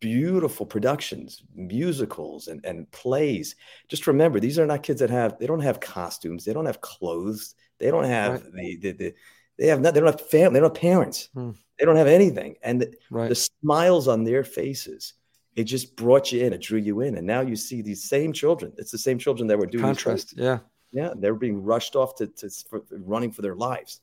beautiful 0.00 0.66
productions, 0.66 1.42
musicals 1.54 2.48
and, 2.48 2.64
and 2.64 2.90
plays. 2.90 3.56
Just 3.88 4.06
remember, 4.06 4.40
these 4.40 4.58
are 4.58 4.66
not 4.66 4.82
kids 4.82 5.00
that 5.00 5.10
have 5.10 5.38
they 5.38 5.46
don't 5.46 5.60
have 5.60 5.80
costumes, 5.80 6.44
they 6.44 6.52
don't 6.52 6.66
have 6.66 6.80
clothes, 6.80 7.54
they 7.78 7.90
don't 7.90 8.04
have 8.04 8.42
right. 8.42 8.52
the, 8.52 8.76
the, 8.76 8.92
the 8.92 9.14
they 9.58 9.66
have 9.66 9.80
not 9.80 9.94
they 9.94 10.00
don't 10.00 10.10
have 10.10 10.28
family, 10.28 10.54
they 10.54 10.60
don't 10.60 10.74
have 10.74 10.80
parents, 10.80 11.28
hmm. 11.34 11.50
they 11.78 11.84
don't 11.84 11.96
have 11.96 12.06
anything. 12.06 12.56
And 12.62 12.82
the, 12.82 12.94
right. 13.10 13.28
the 13.28 13.34
smiles 13.34 14.08
on 14.08 14.24
their 14.24 14.44
faces, 14.44 15.14
it 15.56 15.64
just 15.64 15.96
brought 15.96 16.30
you 16.30 16.44
in, 16.44 16.52
it 16.52 16.62
drew 16.62 16.78
you 16.78 17.00
in. 17.00 17.16
And 17.16 17.26
now 17.26 17.40
you 17.40 17.56
see 17.56 17.82
these 17.82 18.08
same 18.08 18.32
children. 18.32 18.72
It's 18.76 18.92
the 18.92 18.98
same 18.98 19.18
children 19.18 19.48
that 19.48 19.58
were 19.58 19.66
doing 19.66 19.82
contrast. 19.82 20.34
Yeah. 20.36 20.60
Yeah. 20.92 21.10
They're 21.16 21.34
being 21.34 21.62
rushed 21.62 21.96
off 21.96 22.14
to, 22.16 22.28
to 22.28 22.50
for, 22.70 22.82
running 22.92 23.32
for 23.32 23.42
their 23.42 23.56
lives. 23.56 24.00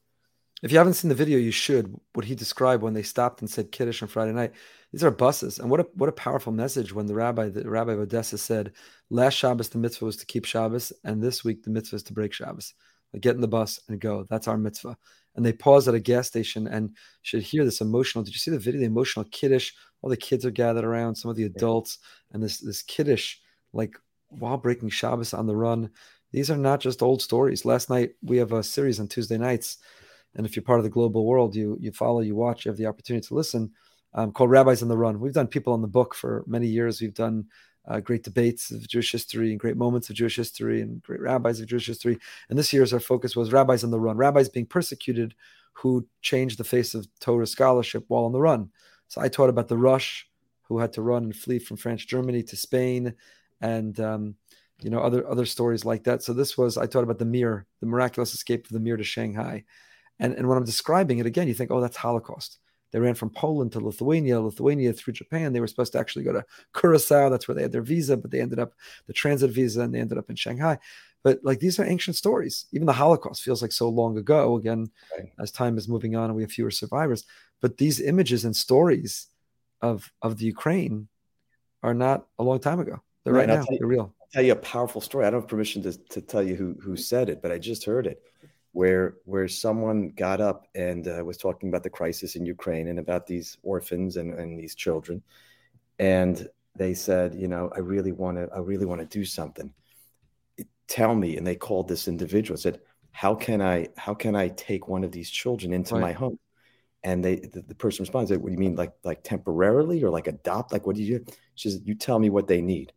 If 0.63 0.71
you 0.71 0.77
haven't 0.77 0.93
seen 0.93 1.09
the 1.09 1.15
video, 1.15 1.37
you 1.37 1.51
should. 1.51 1.93
What 2.13 2.25
he 2.25 2.33
described 2.33 2.81
when 2.81 2.93
they 2.93 3.03
stopped 3.03 3.41
and 3.41 3.49
said 3.49 3.71
Kiddush 3.71 4.01
on 4.01 4.07
Friday 4.07 4.31
night. 4.31 4.53
These 4.91 5.03
are 5.03 5.11
buses, 5.11 5.59
and 5.59 5.69
what 5.69 5.81
a 5.81 5.87
what 5.95 6.09
a 6.09 6.13
powerful 6.13 6.53
message 6.53 6.93
when 6.93 7.05
the 7.05 7.13
rabbi, 7.13 7.49
the 7.49 7.69
rabbi 7.69 7.91
of 7.93 7.99
Odessa, 7.99 8.37
said, 8.37 8.71
"Last 9.09 9.33
Shabbos 9.33 9.67
the 9.69 9.77
mitzvah 9.77 10.05
was 10.05 10.15
to 10.17 10.25
keep 10.25 10.45
Shabbos, 10.45 10.93
and 11.03 11.21
this 11.21 11.43
week 11.43 11.63
the 11.63 11.69
mitzvah 11.69 11.97
is 11.97 12.03
to 12.03 12.13
break 12.13 12.31
Shabbos. 12.31 12.73
Like 13.11 13.21
get 13.21 13.35
in 13.35 13.41
the 13.41 13.47
bus 13.49 13.79
and 13.89 13.99
go. 13.99 14.25
That's 14.29 14.47
our 14.47 14.57
mitzvah." 14.57 14.97
And 15.35 15.45
they 15.45 15.51
pause 15.51 15.89
at 15.89 15.95
a 15.95 15.99
gas 15.99 16.27
station 16.27 16.67
and 16.67 16.95
should 17.21 17.41
hear 17.41 17.65
this 17.65 17.81
emotional. 17.81 18.23
Did 18.23 18.33
you 18.33 18.39
see 18.39 18.51
the 18.51 18.59
video? 18.59 18.79
The 18.79 18.85
emotional 18.85 19.25
kiddush. 19.31 19.73
All 20.01 20.09
the 20.09 20.15
kids 20.15 20.45
are 20.45 20.51
gathered 20.51 20.85
around. 20.85 21.15
Some 21.15 21.29
of 21.29 21.35
the 21.35 21.43
adults, 21.43 21.99
and 22.31 22.41
this 22.41 22.59
this 22.59 22.81
kiddush, 22.81 23.35
like 23.73 23.97
while 24.29 24.57
breaking 24.57 24.89
Shabbos 24.89 25.33
on 25.33 25.47
the 25.47 25.55
run. 25.55 25.89
These 26.31 26.49
are 26.49 26.57
not 26.57 26.79
just 26.79 27.03
old 27.03 27.21
stories. 27.21 27.65
Last 27.65 27.89
night 27.89 28.11
we 28.21 28.37
have 28.37 28.53
a 28.53 28.63
series 28.63 29.01
on 29.01 29.09
Tuesday 29.09 29.37
nights 29.37 29.79
and 30.35 30.45
if 30.45 30.55
you're 30.55 30.63
part 30.63 30.79
of 30.79 30.83
the 30.83 30.89
global 30.89 31.25
world, 31.25 31.55
you 31.55 31.77
you 31.79 31.91
follow, 31.91 32.21
you 32.21 32.35
watch, 32.35 32.65
you 32.65 32.69
have 32.69 32.77
the 32.77 32.87
opportunity 32.87 33.27
to 33.27 33.33
listen. 33.35 33.71
Um, 34.13 34.31
called 34.31 34.49
Rabbis 34.49 34.81
on 34.81 34.87
the 34.87 34.97
Run. 34.97 35.19
We've 35.19 35.33
done 35.33 35.47
people 35.47 35.73
on 35.73 35.81
the 35.81 35.89
book 35.89 36.15
for 36.15 36.45
many 36.47 36.67
years. 36.67 37.01
We've 37.01 37.13
done 37.13 37.47
uh, 37.87 37.99
great 37.99 38.23
debates 38.23 38.71
of 38.71 38.87
Jewish 38.87 39.11
history 39.11 39.51
and 39.51 39.59
great 39.59 39.75
moments 39.75 40.09
of 40.09 40.15
Jewish 40.15 40.37
history 40.37 40.81
and 40.81 41.03
great 41.03 41.19
rabbis 41.19 41.59
of 41.59 41.67
Jewish 41.67 41.87
history. 41.87 42.17
And 42.49 42.57
this 42.57 42.71
year's 42.71 42.93
our 42.93 43.01
focus 43.01 43.35
was 43.35 43.51
rabbis 43.51 43.83
on 43.83 43.91
the 43.91 43.99
run, 43.99 44.15
rabbis 44.17 44.47
being 44.47 44.65
persecuted 44.65 45.35
who 45.73 46.07
changed 46.21 46.57
the 46.57 46.63
face 46.63 46.95
of 46.95 47.07
Torah 47.19 47.45
scholarship 47.45 48.05
while 48.07 48.23
on 48.23 48.31
the 48.31 48.39
run. 48.39 48.69
So 49.09 49.21
I 49.21 49.27
taught 49.27 49.49
about 49.49 49.67
the 49.67 49.77
Rosh 49.77 50.23
who 50.63 50.79
had 50.79 50.93
to 50.93 51.01
run 51.01 51.25
and 51.25 51.35
flee 51.35 51.59
from 51.59 51.77
France, 51.77 52.05
Germany 52.05 52.41
to 52.43 52.55
Spain, 52.55 53.13
and 53.61 53.99
um, 53.99 54.35
you 54.81 54.89
know 54.89 54.99
other 54.99 55.27
other 55.27 55.45
stories 55.45 55.85
like 55.85 56.03
that. 56.05 56.23
So 56.23 56.33
this 56.33 56.57
was 56.57 56.77
I 56.77 56.87
taught 56.87 57.03
about 57.03 57.19
the 57.19 57.25
Mir, 57.25 57.67
the 57.81 57.85
miraculous 57.85 58.33
escape 58.33 58.65
of 58.65 58.71
the 58.71 58.79
Mir 58.79 58.97
to 58.97 59.03
Shanghai. 59.03 59.63
And, 60.19 60.33
and 60.33 60.47
when 60.47 60.57
I'm 60.57 60.65
describing 60.65 61.19
it 61.19 61.25
again, 61.25 61.47
you 61.47 61.53
think, 61.53 61.71
oh, 61.71 61.81
that's 61.81 61.97
Holocaust. 61.97 62.59
They 62.91 62.99
ran 62.99 63.15
from 63.15 63.29
Poland 63.29 63.73
to 63.73 63.79
Lithuania, 63.79 64.39
Lithuania 64.39 64.93
through 64.93 65.13
Japan. 65.13 65.51
They 65.51 65.59
were 65.59 65.67
supposed 65.67 65.91
to 65.93 65.99
actually 65.99 66.23
go 66.23 66.31
to 66.31 66.45
Curacao. 66.73 67.29
That's 67.29 67.47
where 67.47 67.55
they 67.55 67.63
had 67.63 67.73
their 67.73 67.81
visa, 67.81 68.15
but 68.15 68.31
they 68.31 68.39
ended 68.39 68.59
up 68.59 68.73
the 69.07 69.13
transit 69.13 69.51
visa 69.51 69.81
and 69.81 69.93
they 69.93 69.99
ended 69.99 70.17
up 70.17 70.29
in 70.29 70.35
Shanghai. 70.37 70.79
But 71.21 71.39
like 71.43 71.59
these 71.59 71.79
are 71.79 71.85
ancient 71.85 72.15
stories. 72.15 72.67
Even 72.71 72.85
the 72.85 72.93
Holocaust 72.93 73.41
feels 73.41 73.61
like 73.61 73.71
so 73.71 73.89
long 73.89 74.17
ago. 74.17 74.55
Again, 74.55 74.89
right. 75.17 75.27
as 75.39 75.51
time 75.51 75.77
is 75.77 75.89
moving 75.89 76.15
on 76.15 76.25
and 76.25 76.35
we 76.35 76.43
have 76.43 76.51
fewer 76.51 76.71
survivors. 76.71 77.25
But 77.61 77.77
these 77.77 77.99
images 77.99 78.45
and 78.45 78.55
stories 78.55 79.27
of 79.81 80.09
of 80.21 80.37
the 80.37 80.45
Ukraine 80.45 81.09
are 81.83 81.93
not 81.93 82.27
a 82.39 82.43
long 82.43 82.59
time 82.59 82.79
ago. 82.79 83.01
They're 83.23 83.33
right, 83.33 83.49
right 83.49 83.57
now. 83.57 83.65
You, 83.69 83.79
They're 83.79 83.87
real. 83.87 84.13
I'll 84.21 84.27
tell 84.31 84.43
you 84.43 84.53
a 84.53 84.57
powerful 84.57 85.01
story. 85.01 85.25
I 85.25 85.31
don't 85.31 85.41
have 85.41 85.49
permission 85.49 85.81
to, 85.83 85.91
to 85.91 86.21
tell 86.21 86.43
you 86.43 86.55
who 86.55 86.77
who 86.81 86.95
said 86.95 87.27
it, 87.27 87.41
but 87.41 87.51
I 87.51 87.57
just 87.57 87.83
heard 87.83 88.07
it 88.07 88.21
where 88.75 89.15
where 89.23 89.47
someone 89.47 90.09
got 90.09 90.41
up 90.41 90.67
and 90.75 91.07
uh, 91.07 91.23
was 91.23 91.37
talking 91.37 91.69
about 91.69 91.81
the 91.81 91.89
crisis 91.89 92.35
in 92.35 92.45
Ukraine 92.45 92.89
and 92.89 92.99
about 92.99 93.25
these 93.25 93.57
orphans 93.63 94.17
and, 94.17 94.33
and 94.33 94.59
these 94.59 94.75
children, 94.75 95.23
and 95.97 96.49
they 96.75 96.93
said, 96.93 97.33
you 97.35 97.47
know, 97.47 97.71
I 97.73 97.79
really 97.79 98.11
want 98.11 98.35
to, 98.37 98.49
I 98.53 98.59
really 98.59 98.85
want 98.85 98.99
to 98.99 99.07
do 99.07 99.23
something. 99.23 99.73
Tell 100.89 101.15
me, 101.15 101.37
and 101.37 101.47
they 101.47 101.55
called 101.55 101.87
this 101.87 102.09
individual 102.09 102.57
said, 102.57 102.81
how 103.11 103.33
can 103.33 103.61
I, 103.61 103.87
how 103.95 104.13
can 104.13 104.35
I 104.35 104.49
take 104.49 104.89
one 104.89 105.05
of 105.05 105.11
these 105.13 105.29
children 105.29 105.71
into 105.71 105.93
right. 105.93 106.01
my 106.01 106.11
home? 106.11 106.37
And 107.01 107.23
they, 107.23 107.35
the, 107.37 107.61
the 107.61 107.75
person 107.75 108.03
responds, 108.03 108.29
"What 108.31 108.43
do 108.45 108.51
you 108.51 108.57
mean, 108.57 108.75
like, 108.75 108.91
like 109.05 109.23
temporarily 109.23 110.03
or 110.03 110.09
like 110.09 110.27
adopt? 110.27 110.73
Like, 110.73 110.85
what 110.85 110.97
do 110.97 111.03
you?" 111.03 111.19
do? 111.19 111.25
She 111.53 111.69
says, 111.69 111.81
"You 111.85 111.95
tell 111.95 112.19
me 112.19 112.29
what 112.29 112.47
they 112.47 112.61
need." 112.61 112.91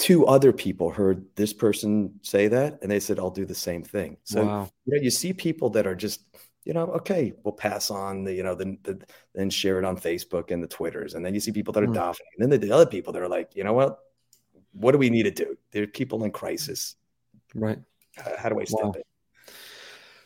Two 0.00 0.26
other 0.26 0.50
people 0.50 0.90
heard 0.90 1.26
this 1.36 1.52
person 1.52 2.10
say 2.22 2.48
that 2.48 2.78
and 2.80 2.90
they 2.90 2.98
said 2.98 3.18
i'll 3.18 3.30
do 3.30 3.44
the 3.44 3.54
same 3.54 3.82
thing 3.82 4.16
so 4.24 4.44
wow. 4.44 4.70
you 4.86 4.96
know 4.96 5.02
you 5.02 5.10
see 5.10 5.30
people 5.30 5.68
that 5.68 5.86
are 5.86 5.94
just 5.94 6.22
you 6.64 6.72
know 6.72 6.86
okay 6.86 7.34
we'll 7.44 7.52
pass 7.52 7.90
on 7.90 8.24
the 8.24 8.32
you 8.32 8.42
know 8.42 8.54
the, 8.54 8.78
the 8.82 8.98
then 9.34 9.50
share 9.50 9.78
it 9.78 9.84
on 9.84 9.98
facebook 9.98 10.50
and 10.50 10.62
the 10.62 10.66
twitters 10.66 11.12
and 11.12 11.24
then 11.24 11.34
you 11.34 11.40
see 11.40 11.52
people 11.52 11.70
that 11.70 11.82
are 11.82 11.88
mm. 11.88 11.94
doffing 11.94 12.26
and 12.34 12.42
then 12.42 12.48
the, 12.48 12.66
the 12.66 12.72
other 12.72 12.86
people 12.86 13.12
that 13.12 13.20
are 13.20 13.28
like 13.28 13.54
you 13.54 13.62
know 13.62 13.74
what 13.74 13.98
what 14.72 14.92
do 14.92 14.98
we 14.98 15.10
need 15.10 15.24
to 15.24 15.30
do 15.30 15.54
there 15.70 15.82
are 15.82 15.86
people 15.86 16.24
in 16.24 16.30
crisis 16.30 16.96
right 17.54 17.78
how, 18.16 18.32
how 18.38 18.48
do 18.48 18.58
i 18.58 18.64
step 18.64 18.82
wow. 18.82 18.92
in 18.92 19.02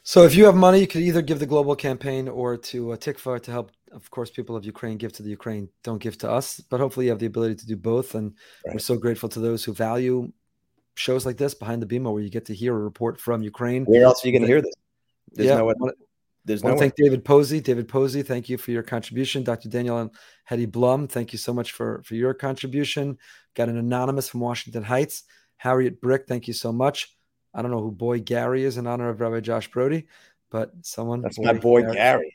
so 0.05 0.23
if 0.23 0.37
you 0.37 0.45
have 0.45 0.55
money 0.55 0.79
you 0.79 0.87
could 0.87 1.03
either 1.03 1.21
give 1.21 1.41
the 1.41 1.47
global 1.47 1.75
campaign 1.75 2.29
or 2.29 2.57
to 2.57 2.93
uh, 2.93 2.97
tikva 2.97 3.43
to 3.43 3.51
help 3.51 3.73
of 3.95 4.11
course, 4.11 4.31
people 4.31 4.57
of 4.57 4.65
Ukraine 4.65 4.97
give 4.99 5.13
to 5.15 5.23
the 5.23 5.31
Ukraine, 5.31 5.69
don't 5.83 6.03
give 6.03 6.19
to 6.19 6.31
us. 6.31 6.61
But 6.61 6.81
hopefully, 6.81 7.07
you 7.07 7.13
have 7.13 7.19
the 7.19 7.27
ability 7.27 7.57
to 7.57 7.67
do 7.67 7.77
both. 7.77 8.15
And 8.15 8.35
right. 8.67 8.75
we're 8.75 8.81
so 8.81 8.97
grateful 8.97 9.29
to 9.31 9.41
those 9.41 9.65
who 9.65 9.73
value 9.73 10.33
shows 10.97 11.27
like 11.27 11.37
this 11.37 11.55
behind 11.55 11.83
the 11.83 11.87
bima, 11.87 12.13
where 12.13 12.23
you 12.23 12.31
get 12.31 12.47
to 12.47 12.55
hear 12.55 12.75
a 12.75 12.79
report 12.79 13.21
from 13.21 13.43
Ukraine. 13.43 13.85
Where 13.85 14.05
else 14.05 14.25
are 14.25 14.29
you 14.29 14.33
going 14.33 14.43
to 14.43 14.49
hear 14.49 14.63
this? 14.63 14.75
There's 15.33 15.49
yeah, 15.49 15.59
no 15.59 15.65
one, 15.65 15.77
there's 16.45 16.63
no. 16.63 16.77
thank 16.77 16.95
David 16.95 17.25
Posey. 17.25 17.61
David 17.61 17.89
Posey, 17.89 18.23
thank 18.23 18.49
you 18.49 18.59
for 18.59 18.71
your 18.71 18.83
contribution. 18.83 19.43
Dr. 19.43 19.69
Daniel 19.69 19.99
and 19.99 20.11
Hetty 20.45 20.67
Blum, 20.67 21.09
thank 21.09 21.33
you 21.33 21.39
so 21.39 21.55
much 21.55 21.73
for 21.73 22.03
for 22.05 22.15
your 22.15 22.35
contribution. 22.35 23.19
Got 23.55 23.69
an 23.69 23.79
anonymous 23.79 24.29
from 24.29 24.41
Washington 24.41 24.85
Heights. 24.85 25.25
Harriet 25.57 26.01
Brick, 26.01 26.27
thank 26.29 26.47
you 26.47 26.55
so 26.55 26.73
much. 26.73 27.17
I 27.55 27.63
don't 27.63 27.71
know 27.71 27.81
who 27.81 27.91
boy 27.91 28.21
Gary 28.21 28.65
is 28.65 28.77
in 28.77 28.87
honor 28.87 29.09
of 29.09 29.21
Rabbi 29.21 29.41
Josh 29.41 29.71
Brody, 29.71 30.07
but 30.51 30.73
someone. 30.83 31.23
That's 31.23 31.39
boy 31.39 31.45
my 31.45 31.53
boy 31.55 31.81
Gary. 31.83 31.95
Gary. 31.95 32.35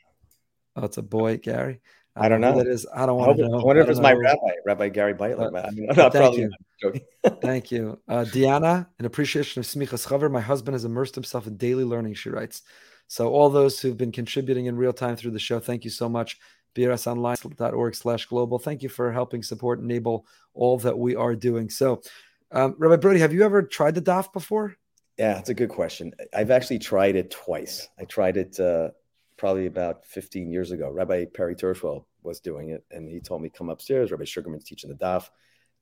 Oh, 0.76 0.86
it's 0.86 0.98
a 0.98 1.02
boy, 1.02 1.38
Gary. 1.38 1.82
I, 2.16 2.26
I 2.26 2.30
don't 2.30 2.42
know. 2.42 2.58
That 2.58 2.68
is. 2.68 2.86
I 2.94 3.06
don't 3.06 3.18
want 3.18 3.38
to 3.38 3.48
know. 3.48 3.60
I 3.60 3.64
wonder 3.64 3.82
if 3.82 3.90
it's 3.90 4.00
my 4.00 4.14
rabbi, 4.14 4.52
Rabbi 4.66 4.90
Gary 4.90 5.14
Beitler. 5.14 5.56
Uh, 5.56 5.68
I 5.68 5.72
mean, 5.72 5.88
thank 5.94 6.14
probably 6.14 6.50
you. 6.82 6.94
thank 7.42 7.72
you, 7.72 8.00
uh, 8.08 8.26
Deanna. 8.26 8.88
In 9.00 9.06
appreciation 9.06 9.60
of 9.60 9.66
Smichas 9.66 10.08
Chaver, 10.08 10.32
my 10.32 10.42
husband 10.42 10.76
has 10.76 10.86
immersed 10.86 11.16
himself 11.16 11.48
in 11.48 11.58
daily 11.58 11.84
learning. 11.84 12.16
She 12.16 12.30
writes. 12.30 12.64
So 13.08 13.30
all 13.30 13.50
those 13.50 13.80
who've 13.80 13.98
been 13.98 14.12
contributing 14.12 14.68
in 14.68 14.78
real 14.78 14.94
time 14.94 15.16
through 15.16 15.32
the 15.32 15.40
show, 15.40 15.60
thank 15.60 15.84
you 15.84 15.90
so 15.90 16.08
much. 16.08 16.38
brsonline.org 16.76 17.96
slash 17.96 18.28
global. 18.28 18.60
Thank 18.60 18.84
you 18.84 18.90
for 18.90 19.12
helping 19.12 19.42
support 19.42 19.80
and 19.80 19.90
enable 19.90 20.28
all 20.54 20.78
that 20.78 20.98
we 20.98 21.16
are 21.16 21.36
doing. 21.36 21.72
So, 21.72 22.04
um, 22.52 22.76
Rabbi 22.78 22.98
Brody, 22.98 23.20
have 23.20 23.34
you 23.34 23.44
ever 23.44 23.64
tried 23.64 23.96
the 23.96 24.02
DAF 24.02 24.32
before? 24.32 24.76
Yeah, 25.18 25.40
it's 25.40 25.50
a 25.50 25.56
good 25.56 25.70
question. 25.70 26.14
I've 26.36 26.52
actually 26.52 26.80
tried 26.80 27.16
it 27.16 27.32
twice. 27.32 27.90
I 28.00 28.06
tried 28.06 28.38
it 28.38 28.60
uh, 28.60 28.92
probably 29.40 29.66
about 29.66 30.06
15 30.06 30.52
years 30.52 30.72
ago. 30.72 30.92
Rabbi 30.92 31.26
Perry 31.34 31.56
Turchwell 31.56 32.04
was 32.22 32.40
doing 32.40 32.70
it, 32.70 32.84
and 32.92 33.10
he 33.10 33.20
told 33.20 33.42
me 33.42 33.50
come 33.50 33.70
upstairs. 33.70 34.12
Rabbi 34.12 34.26
Sugarman's 34.26 34.66
teaching 34.66 34.90
the 34.90 34.96
daf. 34.96 35.30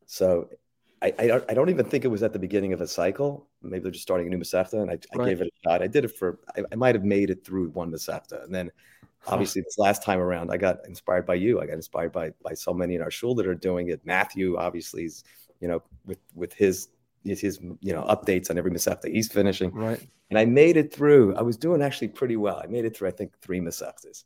So 0.05 0.47
I, 1.01 1.13
I, 1.19 1.41
I 1.49 1.53
don't 1.53 1.69
even 1.69 1.85
think 1.85 2.05
it 2.05 2.09
was 2.09 2.23
at 2.23 2.31
the 2.31 2.39
beginning 2.39 2.71
of 2.71 2.81
a 2.81 2.87
cycle. 2.87 3.47
Maybe 3.61 3.83
they're 3.83 3.91
just 3.91 4.03
starting 4.03 4.27
a 4.27 4.29
new 4.29 4.37
Masechta, 4.37 4.81
and 4.81 4.91
I, 4.91 4.99
I 5.13 5.25
gave 5.25 5.41
it 5.41 5.47
a 5.47 5.69
shot. 5.69 5.81
I 5.81 5.87
did 5.87 6.05
it 6.05 6.15
for 6.15 6.39
I, 6.55 6.61
I 6.71 6.75
might 6.75 6.95
have 6.95 7.03
made 7.03 7.29
it 7.29 7.43
through 7.43 7.69
one 7.69 7.91
Masechta, 7.91 8.43
and 8.43 8.53
then 8.53 8.71
obviously 9.27 9.63
this 9.63 9.77
last 9.77 10.03
time 10.03 10.19
around, 10.19 10.51
I 10.51 10.57
got 10.57 10.85
inspired 10.87 11.25
by 11.25 11.35
you. 11.35 11.59
I 11.59 11.65
got 11.65 11.73
inspired 11.73 12.11
by 12.13 12.31
by 12.43 12.53
so 12.53 12.73
many 12.73 12.95
in 12.95 13.01
our 13.01 13.11
shul 13.11 13.35
that 13.35 13.47
are 13.47 13.55
doing 13.55 13.89
it. 13.89 14.05
Matthew 14.05 14.57
obviously 14.57 15.05
is 15.05 15.23
you 15.59 15.67
know, 15.67 15.81
with 16.05 16.19
with 16.35 16.53
his 16.53 16.89
his, 17.36 17.59
you 17.82 17.93
know 17.93 18.03
updates 18.03 18.49
on 18.49 18.57
every 18.57 18.71
Masechta 18.71 19.11
he's 19.11 19.32
finishing. 19.32 19.71
Right. 19.73 20.01
And 20.30 20.38
I 20.38 20.45
made 20.45 20.78
it 20.78 20.93
through. 20.93 21.36
I 21.36 21.41
was 21.41 21.57
doing 21.57 21.82
actually 21.82 22.09
pretty 22.09 22.36
well. 22.36 22.61
I 22.61 22.67
made 22.67 22.86
it 22.86 22.95
through, 22.95 23.07
I 23.07 23.11
think, 23.11 23.38
three 23.41 23.59
Masechtas. 23.59 24.23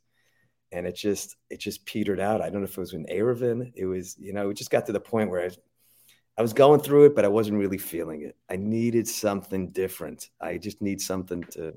And 0.72 0.86
it 0.86 0.96
just 0.96 1.36
it 1.50 1.60
just 1.60 1.84
petered 1.84 2.20
out. 2.20 2.40
I 2.40 2.50
don't 2.50 2.60
know 2.60 2.66
if 2.66 2.76
it 2.76 2.80
was 2.80 2.94
in 2.94 3.06
Eruvin. 3.06 3.72
It 3.74 3.86
was, 3.86 4.16
you 4.18 4.32
know, 4.32 4.50
it 4.50 4.56
just 4.56 4.70
got 4.70 4.86
to 4.86 4.92
the 4.92 5.00
point 5.00 5.30
where 5.30 5.44
I, 5.44 5.50
I 6.38 6.42
was 6.42 6.54
going 6.54 6.80
through 6.80 7.06
it, 7.06 7.14
but 7.14 7.24
I 7.26 7.28
wasn't 7.28 7.58
really 7.58 7.78
feeling 7.78 8.22
it. 8.22 8.36
I 8.48 8.56
needed 8.56 9.06
something 9.06 9.68
different. 9.68 10.30
I 10.40 10.56
just 10.56 10.80
need 10.80 11.00
something 11.00 11.42
to 11.52 11.74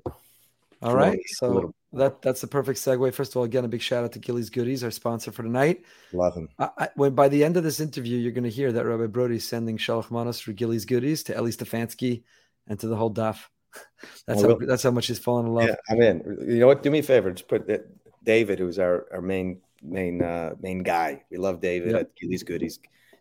all 0.82 0.96
right. 0.96 1.20
So 1.28 1.74
that 1.96 2.22
that's 2.22 2.42
the 2.42 2.48
perfect 2.48 2.80
segue. 2.80 3.14
First 3.14 3.32
of 3.32 3.38
all, 3.38 3.44
again, 3.44 3.66
a 3.66 3.68
big 3.68 3.82
shout 3.82 4.04
out 4.04 4.12
to 4.14 4.20
Gilly's 4.20 4.50
Goodies, 4.50 4.84
our 4.84 4.92
sponsor 4.92 5.32
for 5.32 5.44
tonight. 5.44 5.84
Love 6.14 6.36
him. 6.36 6.50
I, 6.60 6.70
I, 6.78 6.90
when 6.96 7.16
by 7.16 7.30
the 7.30 7.44
end 7.44 7.58
of 7.58 7.64
this 7.64 7.80
interview, 7.80 8.18
you're 8.18 8.32
going 8.32 8.44
to 8.44 8.50
hear 8.50 8.72
that 8.72 8.86
Rabbi 8.86 9.08
Brody 9.08 9.38
is 9.38 9.48
sending 9.48 9.78
Shalach 9.78 10.12
Manos 10.12 10.40
for 10.40 10.54
Gilly's 10.54 10.86
Goodies 10.86 11.24
to 11.24 11.34
Eli 11.34 11.50
Stefansky 11.50 12.24
and 12.68 12.80
to 12.80 12.88
the 12.88 12.96
whole 12.96 13.14
daf. 13.14 13.40
That's 14.28 14.42
how 14.42 14.56
that's 14.56 14.84
how 14.84 14.92
much 14.92 15.08
he's 15.08 15.20
fallen 15.20 15.48
in 15.48 15.54
love. 15.54 15.68
Yeah, 15.68 15.76
I'm 15.90 16.02
in. 16.02 16.38
You 16.48 16.60
know 16.60 16.68
what? 16.68 16.82
Do 16.82 16.90
me 16.90 17.00
a 17.00 17.04
favor. 17.04 17.32
Just 17.32 17.50
put 17.50 17.68
that 17.68 17.86
David, 18.24 18.58
who's 18.58 18.80
our, 18.80 19.06
our 19.12 19.22
main 19.22 19.60
main 19.84 20.22
uh, 20.22 20.56
main 20.62 20.82
guy. 20.82 21.24
We 21.30 21.38
love 21.38 21.60
David 21.60 21.92
yep. 21.92 22.02
at 22.02 22.16
Gilly's 22.16 22.44
Goodies. 22.44 22.80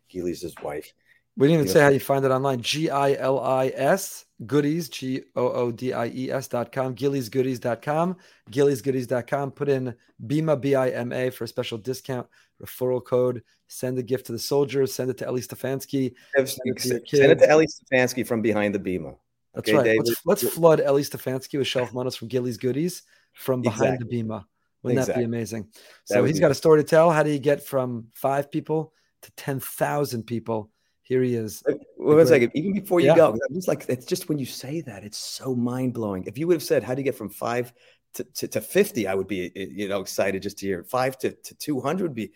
Gilly's 0.09 0.43
his 0.43 0.55
wife. 0.62 0.93
We 1.37 1.49
didn't 1.49 1.62
even 1.62 1.72
say 1.72 1.80
how 1.80 1.89
you 1.89 2.01
find 2.01 2.24
it 2.24 2.30
online. 2.30 2.61
G 2.61 2.91
I 2.91 3.14
L 3.14 3.41
I 3.41 3.72
S 3.74 4.24
goodies, 4.47 4.89
G 4.89 5.22
O 5.35 5.49
O 5.49 5.72
D 5.72 5.93
I 5.93 6.07
E 6.07 6.30
S 6.30 6.47
dot 6.47 6.70
com, 6.70 6.95
gillysgoodies.com, 6.95 8.16
gillysgoodies.com. 8.51 9.51
Put 9.51 9.68
in 9.68 9.95
BIMA, 10.26 10.61
B 10.61 10.74
I 10.76 10.91
M 10.91 11.12
A 11.12 11.30
for 11.30 11.45
a 11.45 11.49
special 11.49 11.78
discount 11.78 12.28
referral 12.62 13.05
code. 13.05 13.43
Send 13.66 13.99
a 13.99 14.03
gift 14.03 14.26
to 14.26 14.32
the 14.32 14.39
soldiers. 14.39 14.95
Send 14.95 15.11
it 15.11 15.18
to 15.18 15.26
Ellie 15.26 15.41
Stefansky. 15.41 16.14
Send 16.37 16.49
it 16.64 16.76
to, 16.78 17.16
send 17.16 17.32
it 17.32 17.39
to 17.41 17.51
Eli 17.51 17.64
Stefansky 17.64 18.26
from 18.26 18.41
behind 18.41 18.74
the 18.74 18.78
BIMA. 18.78 19.16
That's 19.55 19.68
okay, 19.68 19.97
right. 19.97 19.99
Let's, 19.99 20.26
let's, 20.26 20.55
flood 20.55 20.80
Ellie 20.80 21.03
Stefansky 21.03 21.59
with 21.59 21.66
Shalach 21.66 21.93
Manos 21.93 22.16
from 22.16 22.28
Gilly's 22.28 22.59
Goodies 22.59 23.03
from 23.32 23.62
behind 23.62 23.95
exactly. 23.95 24.22
the 24.22 24.22
BIMA. 24.22 24.45
Wouldn't 24.82 24.99
exactly. 25.01 25.24
that 25.24 25.30
be 25.30 25.37
amazing? 25.37 25.68
So 26.05 26.24
he's 26.24 26.41
got 26.41 26.51
a 26.51 26.55
story 26.55 26.82
to 26.82 26.89
tell. 26.89 27.11
How 27.11 27.22
do 27.22 27.30
you 27.30 27.39
get 27.39 27.62
from 27.62 28.09
five 28.14 28.51
people 28.51 28.93
to 29.22 29.30
10,000 29.32 30.24
people? 30.24 30.70
Here 31.05 31.23
he 31.23 31.35
is. 31.35 31.63
Well, 31.97 32.17
one 32.17 32.27
second. 32.27 32.51
Even 32.55 32.73
before 32.73 33.01
you 33.01 33.09
yeah. 33.09 33.17
go, 33.17 33.31
I'm 33.33 33.55
just 33.55 33.69
like 33.69 33.87
it's 33.89 34.07
just 34.07 34.29
when 34.29 34.39
you 34.39 34.47
say 34.47 34.81
that, 34.83 35.05
it's 35.05 35.19
so 35.19 35.55
mind 35.55 35.95
blowing. 35.95 36.25
If 36.27 36.37
you 36.37 36.47
would 36.49 36.55
have 36.55 36.63
said, 36.63 36.83
"How 36.83 36.95
do 36.95 37.01
you 37.01 37.05
get 37.05 37.15
from 37.15 37.29
five 37.29 37.73
to, 38.15 38.25
to, 38.25 38.49
to 38.49 38.61
50 38.61 39.07
I 39.07 39.15
would 39.15 39.27
be 39.27 39.47
eh, 39.47 39.51
eh, 39.55 39.67
you 39.71 39.89
know 39.89 40.01
excited 40.01 40.43
just 40.43 40.59
to 40.59 40.67
hear 40.67 40.85
five 40.85 41.19
to, 41.19 41.33
to 41.33 41.55
200 41.55 42.03
would 42.05 42.15
be 42.15 42.33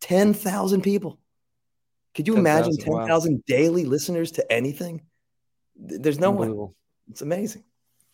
10,000 0.00 0.82
people. 0.82 1.18
Could 2.14 2.28
you 2.28 2.34
10, 2.34 2.40
imagine 2.40 2.76
10,000 2.76 3.32
wow. 3.32 3.40
daily 3.46 3.84
listeners 3.84 4.32
to 4.32 4.52
anything? 4.52 5.02
There's 5.76 6.18
no 6.18 6.30
one. 6.30 6.70
It's 7.10 7.22
amazing. 7.22 7.64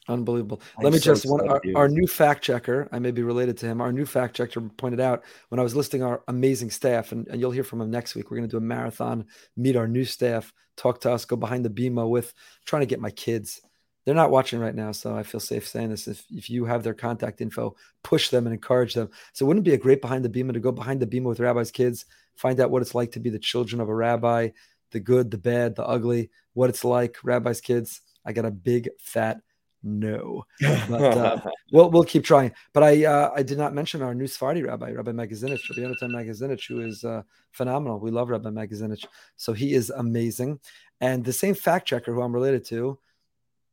Unbelievable. 0.08 0.60
I'm 0.76 0.84
Let 0.84 0.92
me 0.92 0.98
so 0.98 1.14
just 1.14 1.26
one 1.26 1.48
our, 1.48 1.62
our, 1.74 1.88
new 1.88 2.06
fact 2.06 2.44
checker. 2.44 2.88
I 2.92 2.98
may 2.98 3.10
be 3.10 3.22
related 3.22 3.56
to 3.58 3.66
him. 3.66 3.80
Our 3.80 3.92
new 3.92 4.04
fact 4.04 4.36
checker 4.36 4.60
pointed 4.60 5.00
out 5.00 5.24
when 5.48 5.58
I 5.58 5.62
was 5.62 5.74
listing 5.74 6.02
our 6.02 6.22
amazing 6.28 6.70
staff, 6.70 7.12
and, 7.12 7.26
and 7.28 7.40
you'll 7.40 7.52
hear 7.52 7.64
from 7.64 7.80
him 7.80 7.90
next 7.90 8.14
week. 8.14 8.30
We're 8.30 8.36
going 8.36 8.48
to 8.48 8.52
do 8.52 8.58
a 8.58 8.60
marathon, 8.60 9.24
meet 9.56 9.76
our 9.76 9.88
new 9.88 10.04
staff, 10.04 10.52
talk 10.76 11.00
to 11.02 11.12
us, 11.12 11.24
go 11.24 11.36
behind 11.36 11.64
the 11.64 11.70
bima 11.70 12.06
with 12.06 12.34
trying 12.66 12.80
to 12.80 12.86
get 12.86 13.00
my 13.00 13.10
kids. 13.10 13.62
They're 14.04 14.14
not 14.14 14.30
watching 14.30 14.60
right 14.60 14.74
now, 14.74 14.92
so 14.92 15.16
I 15.16 15.22
feel 15.22 15.40
safe 15.40 15.66
saying 15.66 15.88
this. 15.88 16.06
If 16.06 16.22
if 16.30 16.50
you 16.50 16.66
have 16.66 16.82
their 16.82 16.92
contact 16.92 17.40
info, 17.40 17.74
push 18.02 18.28
them 18.28 18.46
and 18.46 18.52
encourage 18.52 18.92
them. 18.92 19.08
So 19.32 19.46
wouldn't 19.46 19.66
it 19.66 19.70
be 19.70 19.74
a 19.74 19.78
great 19.78 20.02
behind 20.02 20.22
the 20.22 20.28
bima 20.28 20.52
to 20.52 20.60
go 20.60 20.72
behind 20.72 21.00
the 21.00 21.06
bima 21.06 21.24
with 21.24 21.40
rabbis' 21.40 21.70
kids, 21.70 22.04
find 22.36 22.60
out 22.60 22.70
what 22.70 22.82
it's 22.82 22.94
like 22.94 23.12
to 23.12 23.20
be 23.20 23.30
the 23.30 23.38
children 23.38 23.80
of 23.80 23.88
a 23.88 23.94
rabbi, 23.94 24.50
the 24.90 25.00
good, 25.00 25.30
the 25.30 25.38
bad, 25.38 25.76
the 25.76 25.86
ugly, 25.86 26.30
what 26.52 26.68
it's 26.68 26.84
like, 26.84 27.16
rabbis' 27.24 27.62
kids. 27.62 28.02
I 28.26 28.32
got 28.34 28.44
a 28.44 28.50
big 28.50 28.90
fat 28.98 29.40
no. 29.84 30.46
But 30.88 31.16
uh, 31.16 31.40
we'll 31.70 31.90
we'll 31.90 32.04
keep 32.04 32.24
trying. 32.24 32.52
But 32.72 32.82
I 32.82 33.04
uh, 33.04 33.30
I 33.36 33.42
did 33.42 33.58
not 33.58 33.74
mention 33.74 34.02
our 34.02 34.14
new 34.14 34.26
Sephardi 34.26 34.62
rabbi, 34.62 34.92
Rabbi 34.92 35.12
Magazinich, 35.12 35.60
Rabbi 35.68 35.82
Yonatan 35.82 36.10
Magazinich, 36.10 36.66
who 36.66 36.80
is 36.80 37.04
uh, 37.04 37.22
phenomenal. 37.52 38.00
We 38.00 38.10
love 38.10 38.30
Rabbi 38.30 38.48
Magazinich, 38.48 39.04
so 39.36 39.52
he 39.52 39.74
is 39.74 39.90
amazing. 39.90 40.58
And 41.00 41.24
the 41.24 41.32
same 41.32 41.54
fact 41.54 41.86
checker 41.86 42.14
who 42.14 42.22
I'm 42.22 42.32
related 42.32 42.64
to 42.66 42.98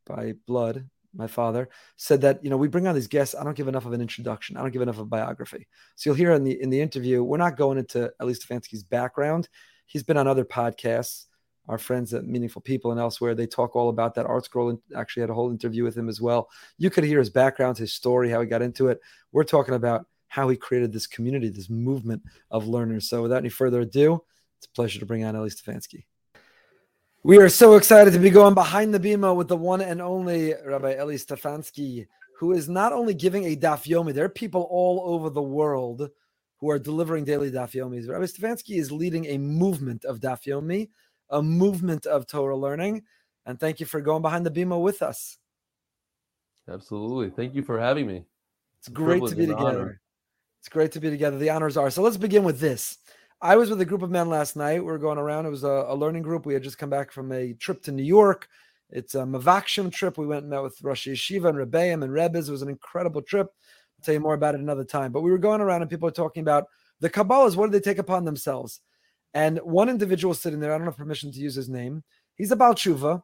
by 0.05 0.34
blood, 0.45 0.89
my 1.14 1.28
father, 1.28 1.70
said 1.95 2.22
that 2.22 2.43
you 2.43 2.49
know 2.49 2.57
we 2.57 2.68
bring 2.68 2.88
on 2.88 2.95
these 2.95 3.07
guests. 3.07 3.34
I 3.34 3.43
don't 3.45 3.55
give 3.55 3.70
enough 3.70 3.86
of 3.86 3.93
an 3.93 4.01
introduction. 4.01 4.57
I 4.57 4.62
don't 4.62 4.72
give 4.72 4.82
enough 4.82 4.95
of 4.95 5.03
a 5.03 5.05
biography. 5.05 5.68
So 5.95 6.09
you'll 6.09 6.18
hear 6.18 6.34
in 6.34 6.43
the 6.43 6.62
in 6.62 6.70
the 6.70 6.82
interview, 6.82 7.24
we're 7.24 7.38
not 7.38 7.57
going 7.57 7.78
into 7.78 8.12
Eli 8.22 8.34
Stefansky's 8.34 8.84
background. 8.84 9.47
He's 9.86 10.03
been 10.03 10.18
on 10.18 10.28
other 10.28 10.45
podcasts 10.45 11.26
our 11.68 11.78
friends 11.78 12.14
at 12.14 12.26
Meaningful 12.26 12.62
People 12.62 12.91
and 12.91 12.99
elsewhere, 12.99 13.36
they 13.36 13.47
talk 13.47 13.76
all 13.76 13.89
about 13.89 14.16
that. 14.16 14.26
ArtScroll 14.26 14.80
actually 14.95 15.22
had 15.22 15.30
a 15.30 15.34
whole 15.34 15.51
interview 15.51 15.84
with 15.84 15.97
him 15.97 16.09
as 16.09 16.20
well. 16.20 16.49
You 16.78 16.89
could 16.89 17.03
hear 17.03 17.20
his 17.20 17.30
background, 17.30 17.78
his 17.78 17.93
story, 17.93 18.30
how 18.30 18.41
he 18.41 18.47
got 18.47 18.62
into 18.62 18.88
it. 18.88 18.99
We're 19.32 19.43
talking 19.43 19.76
about 19.76 20.05
how 20.28 20.47
he 20.49 20.55
created 20.55 20.93
this 20.93 21.07
community, 21.07 21.49
this 21.49 21.70
movement 21.70 22.24
of 22.49 22.68
learners. 22.68 23.09
So 23.09 23.22
without 23.22 23.38
any 23.38 23.49
further 23.49 23.82
ado, 23.82 24.24
it's 24.57 24.68
a 24.68 24.72
pleasure 24.72 24.99
to 24.99 25.05
bring 25.05 25.24
on 25.24 25.36
Eli 25.36 25.49
Stefansky. 25.49 26.05
We 27.24 27.38
are 27.38 27.49
so 27.49 27.76
excited 27.76 28.14
to 28.14 28.20
be 28.20 28.32
going 28.32 28.55
behind 28.55 28.93
the 28.93 28.99
bima 28.99 29.36
with 29.36 29.47
the 29.47 29.57
one 29.57 29.82
and 29.82 30.01
only 30.01 30.55
Rabbi 30.66 30.93
Eli 30.99 31.16
Stefansky, 31.16 32.07
who 32.39 32.53
is 32.53 32.68
not 32.68 32.93
only 32.93 33.14
giving 33.14 33.43
a 33.43 33.55
daf 33.55 33.84
yomi. 33.86 34.14
There 34.14 34.26
are 34.26 34.30
people 34.30 34.68
all 34.72 35.03
over 35.05 35.30
the 35.30 35.41
world 35.41 36.09
who 36.59 36.70
are 36.72 36.80
delivering 36.80 37.26
daily 37.26 37.51
daf 37.51 37.74
yomis. 37.74 38.09
Rabbi 38.09 38.26
Stefansky 38.26 38.80
is 38.80 38.91
leading 38.91 39.26
a 39.26 39.38
movement 39.38 40.05
of 40.05 40.20
daf 40.20 40.45
yomi 40.45 40.89
a 41.32 41.41
movement 41.41 42.05
of 42.05 42.27
Torah 42.27 42.55
learning. 42.55 43.03
And 43.45 43.59
thank 43.59 43.79
you 43.79 43.86
for 43.86 44.01
going 44.01 44.21
behind 44.21 44.45
the 44.45 44.51
bima 44.51 44.79
with 44.79 45.01
us. 45.01 45.38
Absolutely. 46.69 47.29
Thank 47.32 47.55
you 47.55 47.63
for 47.63 47.79
having 47.79 48.05
me. 48.05 48.23
It's, 48.79 48.89
great 48.89 49.25
to 49.25 49.36
be 49.36 49.47
together. 49.47 49.67
Honor. 49.67 50.01
It's 50.59 50.69
great 50.69 50.91
to 50.91 50.99
be 50.99 51.09
together. 51.09 51.38
The 51.38 51.49
honors 51.49 51.77
are. 51.77 51.89
So 51.89 52.01
let's 52.01 52.17
begin 52.17 52.43
with 52.43 52.59
this. 52.59 52.97
I 53.41 53.55
was 53.55 53.71
with 53.71 53.82
a 53.82 53.86
group 53.86 54.03
of 54.03 54.11
men 54.11 54.29
last 54.29 54.55
night. 54.55 54.79
We 54.79 54.86
were 54.86 54.99
going 54.99 55.17
around. 55.17 55.47
It 55.47 55.49
was 55.49 55.63
a, 55.63 55.86
a 55.88 55.95
learning 55.95 56.21
group. 56.21 56.45
We 56.45 56.53
had 56.53 56.61
just 56.61 56.77
come 56.77 56.91
back 56.91 57.11
from 57.11 57.32
a 57.32 57.53
trip 57.53 57.82
to 57.84 57.91
New 57.91 58.03
York. 58.03 58.47
It's 58.91 59.15
a 59.15 59.19
Mavakshim 59.19 59.91
trip. 59.91 60.17
We 60.17 60.27
went 60.27 60.41
and 60.41 60.51
met 60.51 60.61
with 60.61 60.82
Rosh 60.84 61.07
Yeshiva 61.07 61.49
and 61.49 61.57
Rebbeim 61.57 62.03
and 62.03 62.13
Rebbes. 62.13 62.49
It 62.49 62.51
was 62.51 62.61
an 62.61 62.69
incredible 62.69 63.21
trip. 63.21 63.47
I'll 63.47 64.03
tell 64.03 64.13
you 64.13 64.19
more 64.19 64.36
about 64.36 64.53
it 64.53 64.61
another 64.61 64.84
time. 64.84 65.11
But 65.11 65.21
we 65.21 65.32
were 65.32 65.39
going 65.39 65.61
around 65.61 65.82
and 65.82 65.89
people 65.89 66.07
were 66.07 66.11
talking 66.11 66.41
about 66.41 66.65
the 66.99 67.09
Kabbalahs. 67.09 67.55
What 67.55 67.71
do 67.71 67.71
they 67.71 67.84
take 67.84 67.97
upon 67.97 68.25
themselves? 68.25 68.82
And 69.34 69.59
one 69.59 69.89
individual 69.89 70.34
sitting 70.34 70.59
there, 70.59 70.73
I 70.73 70.77
don't 70.77 70.88
have 70.88 70.97
permission 70.97 71.32
to 71.32 71.39
use 71.39 71.55
his 71.55 71.69
name. 71.69 72.03
He's 72.36 72.51
a 72.51 72.55
Baal 72.55 72.75
Tshuva. 72.75 73.21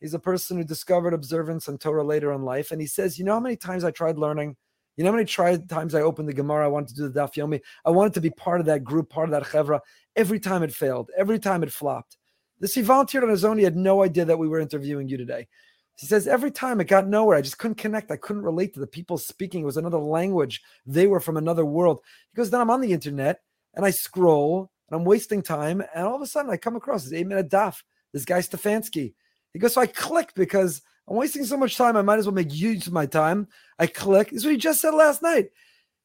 He's 0.00 0.14
a 0.14 0.18
person 0.18 0.56
who 0.56 0.64
discovered 0.64 1.12
observance 1.12 1.68
and 1.68 1.78
Torah 1.78 2.02
later 2.02 2.32
in 2.32 2.42
life. 2.42 2.70
And 2.70 2.80
he 2.80 2.86
says, 2.86 3.18
You 3.18 3.24
know 3.24 3.34
how 3.34 3.40
many 3.40 3.56
times 3.56 3.84
I 3.84 3.90
tried 3.90 4.18
learning? 4.18 4.56
You 4.96 5.04
know 5.04 5.10
how 5.10 5.16
many 5.16 5.26
tried 5.26 5.68
times 5.68 5.94
I 5.94 6.02
opened 6.02 6.28
the 6.28 6.34
Gemara? 6.34 6.64
I 6.64 6.68
wanted 6.68 6.88
to 6.88 6.94
do 6.94 7.08
the 7.08 7.20
Daf 7.20 7.34
Yomi. 7.34 7.60
I 7.84 7.90
wanted 7.90 8.14
to 8.14 8.20
be 8.20 8.30
part 8.30 8.60
of 8.60 8.66
that 8.66 8.84
group, 8.84 9.10
part 9.10 9.28
of 9.28 9.32
that 9.32 9.44
Chevra. 9.44 9.80
Every 10.16 10.40
time 10.40 10.62
it 10.62 10.72
failed, 10.72 11.10
every 11.16 11.38
time 11.38 11.62
it 11.62 11.72
flopped. 11.72 12.16
This 12.58 12.74
he 12.74 12.82
volunteered 12.82 13.24
on 13.24 13.30
his 13.30 13.44
own. 13.44 13.58
He 13.58 13.64
had 13.64 13.76
no 13.76 14.02
idea 14.02 14.24
that 14.26 14.38
we 14.38 14.48
were 14.48 14.60
interviewing 14.60 15.08
you 15.08 15.16
today. 15.16 15.48
He 15.96 16.06
says, 16.06 16.26
Every 16.26 16.50
time 16.50 16.80
it 16.80 16.88
got 16.88 17.06
nowhere. 17.06 17.36
I 17.36 17.42
just 17.42 17.58
couldn't 17.58 17.76
connect. 17.76 18.10
I 18.10 18.16
couldn't 18.16 18.42
relate 18.42 18.74
to 18.74 18.80
the 18.80 18.86
people 18.86 19.18
speaking. 19.18 19.62
It 19.62 19.66
was 19.66 19.76
another 19.76 19.98
language. 19.98 20.62
They 20.86 21.06
were 21.06 21.20
from 21.20 21.36
another 21.36 21.64
world. 21.64 22.00
He 22.32 22.36
goes, 22.36 22.50
Then 22.50 22.60
I'm 22.60 22.70
on 22.70 22.80
the 22.80 22.92
internet 22.92 23.40
and 23.74 23.84
I 23.84 23.90
scroll 23.90 24.70
and 24.90 25.00
I'm 25.00 25.04
wasting 25.04 25.42
time. 25.42 25.82
And 25.94 26.06
all 26.06 26.16
of 26.16 26.22
a 26.22 26.26
sudden, 26.26 26.50
I 26.50 26.56
come 26.56 26.76
across 26.76 27.04
this 27.04 27.12
eight 27.12 27.26
minute 27.26 27.48
daf. 27.48 27.82
This 28.12 28.24
guy 28.24 28.40
Stefansky. 28.40 29.14
He 29.52 29.58
goes, 29.58 29.74
so 29.74 29.80
I 29.80 29.86
click 29.86 30.32
because 30.34 30.82
I'm 31.08 31.16
wasting 31.16 31.44
so 31.44 31.56
much 31.56 31.76
time. 31.76 31.96
I 31.96 32.02
might 32.02 32.18
as 32.18 32.26
well 32.26 32.34
make 32.34 32.54
use 32.54 32.86
of 32.86 32.92
my 32.92 33.06
time. 33.06 33.48
I 33.78 33.86
click. 33.86 34.30
This 34.30 34.38
is 34.38 34.44
what 34.44 34.52
he 34.52 34.58
just 34.58 34.80
said 34.80 34.94
last 34.94 35.22
night. 35.22 35.50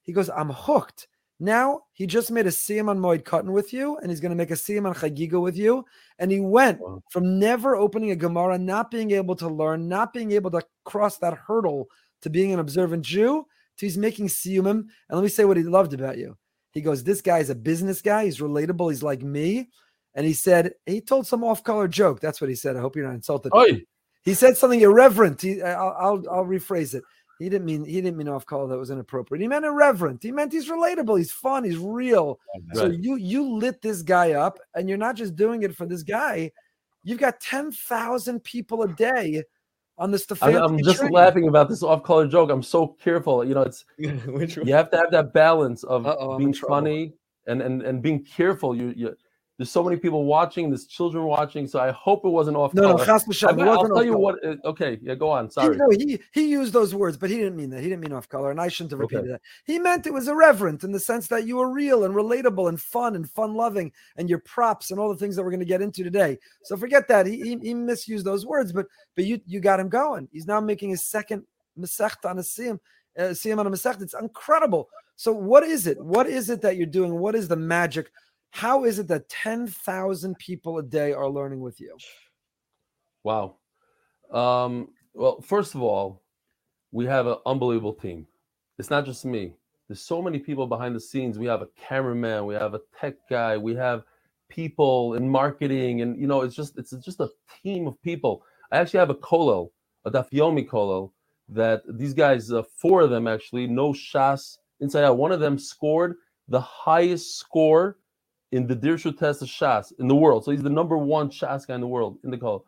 He 0.02 0.14
goes, 0.14 0.30
I'm 0.30 0.50
hooked. 0.50 1.08
Now 1.40 1.82
he 1.94 2.08
just 2.08 2.32
made 2.32 2.48
a 2.48 2.50
siyum 2.50 2.90
on 2.90 3.00
Moed 3.00 3.24
Katan 3.24 3.52
with 3.52 3.74
you, 3.74 3.98
and 3.98 4.10
he's 4.10 4.22
going 4.22 4.32
to 4.32 4.38
make 4.38 4.52
a 4.52 4.56
siyum 4.56 4.88
on 4.88 4.96
Chagiga 4.96 5.42
with 5.42 5.58
you. 5.58 5.84
And 6.18 6.32
he 6.32 6.40
went 6.40 6.80
wow. 6.80 7.04
from 7.12 7.40
never 7.40 7.76
opening 7.76 8.12
a 8.12 8.16
Gemara, 8.16 8.58
not 8.58 8.90
being 8.90 9.12
able 9.12 9.36
to 9.36 9.48
learn, 9.48 9.90
not 9.90 10.14
being 10.14 10.32
able 10.32 10.52
to 10.52 10.64
cross 10.86 11.18
that 11.18 11.34
hurdle 11.34 11.88
to 12.22 12.30
being 12.30 12.54
an 12.54 12.60
observant 12.60 13.04
Jew, 13.04 13.46
to 13.78 13.86
he's 13.86 13.98
making 13.98 14.28
siyumim. 14.28 14.70
And 14.70 14.90
let 15.12 15.24
me 15.24 15.28
say 15.28 15.46
what 15.46 15.58
he 15.58 15.64
loved 15.64 15.94
about 15.94 16.18
you. 16.18 16.38
He 16.76 16.82
goes, 16.82 17.04
This 17.04 17.22
guy's 17.22 17.50
a 17.50 17.56
business 17.56 18.04
guy. 18.04 18.26
He's 18.26 18.40
relatable. 18.40 18.92
He's 18.92 19.02
like 19.02 19.24
me. 19.24 19.70
And 20.14 20.26
he 20.26 20.34
said, 20.34 20.74
He 20.86 21.02
told 21.02 21.26
some 21.26 21.44
off 21.44 21.64
color 21.64 21.88
joke. 21.88 22.20
That's 22.20 22.40
what 22.40 22.50
he 22.50 22.56
said. 22.56 22.76
I 22.76 22.82
hope 22.82 22.96
you're 22.96 23.08
not 23.08 23.16
insulted. 23.16 23.54
Oy. 23.56 23.84
He 24.24 24.34
said 24.34 24.58
something 24.58 24.82
irreverent. 24.82 25.42
He, 25.42 25.62
I'll, 25.62 25.96
I'll, 26.00 26.24
I'll 26.30 26.46
rephrase 26.46 26.94
it. 26.94 27.04
He 27.40 27.50
didn't 27.50 27.66
mean 27.66 27.84
he 27.84 27.96
didn't 27.96 28.18
mean 28.18 28.30
off 28.30 28.46
color 28.46 28.68
that 28.68 28.78
was 28.78 28.92
inappropriate. 28.92 29.42
He 29.42 29.48
meant 29.48 29.66
irreverent. 29.66 30.24
He 30.24 30.32
meant 30.32 30.54
he's 30.54 30.70
relatable. 30.70 31.18
He's 31.18 31.32
fun. 31.32 31.66
He's 31.66 31.78
real. 31.78 32.40
Right. 32.54 32.78
So 32.78 32.86
you 32.88 33.18
you 33.18 33.58
lit 33.58 33.82
this 33.82 34.02
guy 34.02 34.34
up, 34.34 34.58
and 34.74 34.88
you're 34.88 34.98
not 34.98 35.16
just 35.16 35.36
doing 35.36 35.64
it 35.64 35.76
for 35.76 35.86
this 35.86 36.02
guy. 36.02 36.52
You've 37.04 37.20
got 37.20 37.42
ten 37.42 37.74
thousand 37.74 38.44
people 38.46 38.84
a 38.84 38.88
day 38.88 39.44
on 39.98 40.12
the 40.12 40.18
Stefansky. 40.18 40.64
I'm, 40.64 40.78
just 40.84 41.00
train. 41.00 41.12
laughing 41.12 41.48
about 41.48 41.70
this 41.70 41.84
off-color 41.84 42.28
joke. 42.28 42.50
I'm 42.50 42.64
so 42.64 42.88
careful. 42.88 43.44
You 43.44 43.56
know, 43.56 43.62
it's 43.62 43.86
you 43.98 44.74
have 44.74 44.90
to 44.92 44.98
have 44.98 45.12
that 45.12 45.34
balance 45.34 45.84
of 45.84 46.06
Uh-oh, 46.06 46.38
being 46.38 46.54
funny 46.54 47.14
and, 47.48 47.62
and 47.62 47.82
and 47.82 48.02
being 48.02 48.24
careful. 48.24 48.76
You 48.76 48.94
you 48.96 49.16
there's 49.58 49.72
so 49.72 49.82
many 49.84 49.96
people 49.96 50.26
watching. 50.26 50.70
There's 50.70 50.86
children 50.86 51.24
watching. 51.24 51.66
So 51.66 51.80
I 51.80 51.92
hope 51.92 52.26
it 52.26 52.30
wasn't 52.30 52.58
off. 52.58 52.74
No, 52.74 52.82
no, 52.82 52.92
color. 52.96 53.06
chas 53.06 53.44
I 53.46 53.54
mean, 53.54 53.68
I'll 53.68 53.88
tell 53.88 54.04
you 54.04 54.12
color. 54.12 54.18
what. 54.18 54.44
it- 54.44 54.60
Okay, 54.66 55.00
yeah, 55.02 55.16
go 55.16 55.30
on. 55.30 55.46
He, 55.46 55.52
Sorry. 55.52 55.78
no, 55.78 55.90
he 55.92 56.20
he 56.34 56.50
used 56.50 56.74
those 56.74 56.94
words, 56.94 57.16
but 57.18 57.30
he 57.30 57.38
didn't 57.38 57.56
mean 57.56 57.70
that. 57.70 57.82
He 57.82 57.88
didn't 57.88 58.02
mean 58.02 58.12
off 58.12 58.28
color, 58.28 58.52
and 58.52 58.60
I 58.60 58.68
shouldn't 58.68 58.92
have 58.92 59.02
Okay. 59.02 59.16
repeated 59.18 59.36
that. 59.36 59.42
He 59.66 59.80
meant 59.80 60.08
it 60.08 60.14
was 60.14 60.28
irreverent 60.28 60.84
in 60.84 60.92
the 60.92 61.00
sense 61.00 61.28
that 61.28 61.46
you 61.48 61.56
were 61.58 61.70
real 61.72 62.04
and 62.04 62.14
relatable 62.14 62.68
and 62.68 62.82
fun 62.82 63.16
and 63.16 63.30
fun 63.30 63.54
loving, 63.54 63.92
and 64.18 64.30
your 64.30 64.40
props 64.40 64.92
and 64.92 65.00
all 65.00 65.08
the 65.10 65.16
things 65.18 65.36
that 65.36 65.44
we're 65.44 65.52
going 65.52 65.60
to 65.60 65.66
get 65.66 65.82
into 65.82 66.04
today. 66.04 66.38
So 66.64 66.76
forget 66.76 67.08
that. 67.08 67.26
He, 67.26 67.38
he 67.42 67.58
he 67.62 67.74
misused 67.74 68.26
those 68.26 68.46
words, 68.46 68.74
but 68.74 68.88
but 69.16 69.26
you 69.26 69.40
you 69.46 69.62
got 69.62 69.80
him 69.80 69.88
going. 69.90 70.28
He's 70.34 70.48
now 70.48 70.60
making 70.60 70.90
his 70.90 71.04
second 71.04 71.44
masechta 71.80 72.30
on 72.30 72.40
a 72.40 72.42
siyum, 72.42 72.80
uh, 73.18 73.60
on 73.60 73.68
a 73.68 73.72
masechta. 73.72 74.02
It's 74.02 74.16
incredible. 74.20 74.90
So 75.16 75.32
what 75.32 75.64
is 75.64 75.88
it? 75.88 75.98
What 76.04 76.28
is 76.28 76.50
it 76.50 76.62
that 76.62 76.76
you're 76.76 76.88
doing? 76.88 77.18
What 77.18 77.36
is 77.36 77.48
the 77.48 77.56
magic? 77.56 78.12
How 78.56 78.86
is 78.86 79.00
it 79.00 79.10
that 79.10 79.28
ten 79.28 79.68
thousand 79.68 80.40
people 80.40 80.78
a 80.78 80.82
day 80.82 81.12
are 81.12 81.30
learning 81.30 81.60
with 81.60 81.82
you? 81.82 81.98
Wow. 83.26 83.58
Um, 84.32 84.88
well, 85.14 85.42
first 85.42 85.76
of 85.76 85.82
all, 85.82 86.24
we 86.94 87.06
have 87.06 87.28
an 87.28 87.36
unbelievable 87.46 87.94
team. 87.94 88.26
It's 88.80 88.90
not 88.90 89.06
just 89.06 89.26
me. 89.26 89.58
There's 89.90 90.00
so 90.00 90.22
many 90.22 90.40
people 90.40 90.68
behind 90.68 90.96
the 90.96 91.02
scenes. 91.02 91.38
We 91.38 91.48
have 91.48 91.64
a 91.64 91.68
cameraman, 91.76 92.46
we 92.46 92.54
have 92.54 92.74
a 92.76 92.80
tech 92.98 93.16
guy, 93.30 93.58
we 93.58 93.76
have 93.76 94.04
people 94.48 95.16
in 95.16 95.30
marketing, 95.30 96.00
and 96.00 96.18
you 96.18 96.26
know, 96.26 96.40
it's 96.40 96.56
just 96.56 96.78
it's 96.78 96.92
just 96.92 97.20
a 97.20 97.28
team 97.62 97.88
of 97.88 98.02
people. 98.04 98.42
I 98.72 98.78
actually 98.78 99.00
have 99.00 99.10
a 99.10 99.16
kolel, 99.16 99.72
a 100.06 100.12
dafyomi 100.12 100.66
kolel, 100.66 101.12
that 101.50 101.82
these 101.90 102.14
guys, 102.14 102.54
uh, 102.54 102.64
four 102.78 103.02
of 103.02 103.10
them 103.10 103.28
actually, 103.28 103.68
know 103.68 103.92
shas 103.92 104.60
inside 104.80 105.04
out. 105.04 105.18
One 105.18 105.34
of 105.34 105.42
them 105.42 105.60
scored 105.60 106.16
the 106.48 106.62
highest 106.62 107.38
score 107.38 107.98
in 108.56 108.68
the 108.68 108.76
Dirshu 108.76 109.18
test 109.18 109.42
of 109.42 109.48
shas 109.48 109.92
in 110.00 110.08
the 110.08 110.16
world. 110.16 110.44
So 110.44 110.52
he's 110.52 110.64
the 110.64 110.78
number 110.80 110.98
one 110.98 111.30
shas 111.30 111.68
guy 111.68 111.76
in 111.76 111.82
the 111.82 111.88
world 111.96 112.18
in 112.24 112.32
the 112.32 112.38
kolel 112.38 112.64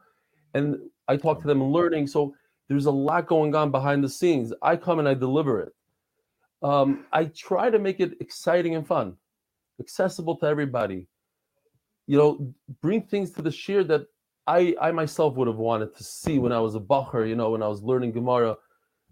and 0.53 0.77
I 1.07 1.17
talk 1.17 1.41
to 1.41 1.47
them 1.47 1.61
and 1.61 1.71
learning. 1.71 2.07
So 2.07 2.33
there's 2.67 2.85
a 2.85 2.91
lot 2.91 3.27
going 3.27 3.55
on 3.55 3.71
behind 3.71 4.03
the 4.03 4.09
scenes. 4.09 4.53
I 4.61 4.75
come 4.75 4.99
and 4.99 5.07
I 5.07 5.13
deliver 5.13 5.61
it. 5.61 5.73
Um, 6.63 7.05
I 7.13 7.25
try 7.25 7.69
to 7.69 7.79
make 7.79 7.99
it 7.99 8.17
exciting 8.19 8.75
and 8.75 8.85
fun, 8.85 9.15
accessible 9.79 10.35
to 10.37 10.47
everybody. 10.47 11.07
You 12.07 12.17
know, 12.17 12.53
bring 12.81 13.03
things 13.03 13.31
to 13.31 13.41
the 13.41 13.49
shiur 13.49 13.87
that 13.87 14.07
I 14.47 14.75
I 14.81 14.91
myself 14.91 15.35
would 15.35 15.47
have 15.47 15.57
wanted 15.57 15.95
to 15.95 16.03
see 16.03 16.39
when 16.39 16.51
I 16.51 16.59
was 16.59 16.75
a 16.75 16.79
bacher. 16.79 17.27
You 17.27 17.35
know, 17.35 17.51
when 17.51 17.61
I 17.61 17.67
was 17.67 17.83
learning 17.83 18.13
Gemara, 18.13 18.55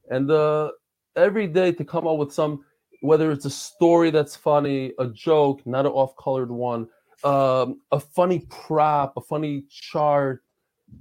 and 0.09 0.32
uh, 0.32 0.71
every 1.15 1.47
day 1.47 1.71
to 1.73 1.84
come 1.86 2.07
up 2.07 2.17
with 2.17 2.34
some, 2.34 2.63
whether 3.06 3.32
it's 3.32 3.45
a 3.45 3.49
story 3.49 4.12
that's 4.12 4.36
funny, 4.36 4.93
a 4.99 5.08
joke, 5.08 5.66
not 5.66 5.86
an 5.86 5.91
off-colored 5.91 6.51
one, 6.51 6.88
um, 7.24 7.82
a 7.91 7.99
funny 7.99 8.39
prop, 8.49 9.14
a 9.18 9.22
funny 9.22 9.64
chart, 9.70 10.43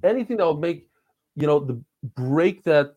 anything 0.03 0.37
that 0.39 0.47
would 0.47 0.61
make 0.61 0.89
you 1.37 1.47
know 1.47 1.59
the 1.59 1.81
break 2.17 2.63
that 2.65 2.95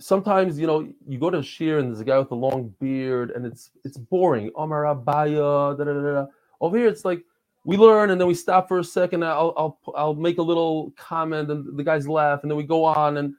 sometimes 0.00 0.58
you 0.58 0.66
know 0.66 0.88
you 1.06 1.18
go 1.18 1.30
to 1.30 1.38
shiur 1.38 1.78
and 1.78 1.88
there's 1.88 2.00
a 2.00 2.04
guy 2.04 2.18
with 2.18 2.30
a 2.30 2.34
long 2.34 2.74
beard 2.80 3.30
and 3.30 3.46
it's 3.46 3.70
it's 3.84 3.96
boring 3.96 4.50
Omar 4.54 4.82
Abaye 4.84 5.36
da, 5.78 5.84
da, 5.84 5.92
da. 5.92 6.26
over 6.60 6.76
here 6.76 6.88
it's 6.88 7.04
like 7.04 7.24
we 7.64 7.76
learn 7.76 8.10
and 8.10 8.20
then 8.20 8.26
we 8.26 8.34
stop 8.34 8.66
for 8.66 8.80
a 8.80 8.84
second 8.84 9.24
I'll, 9.24 9.54
I'll 9.56 9.78
I'll 9.94 10.14
make 10.14 10.38
a 10.38 10.42
little 10.42 10.92
comment 10.96 11.50
and 11.50 11.78
the 11.78 11.84
guys 11.84 12.08
laugh 12.08 12.40
and 12.42 12.50
then 12.50 12.56
we 12.56 12.64
go 12.64 12.84
on 12.84 13.16
and 13.18 13.34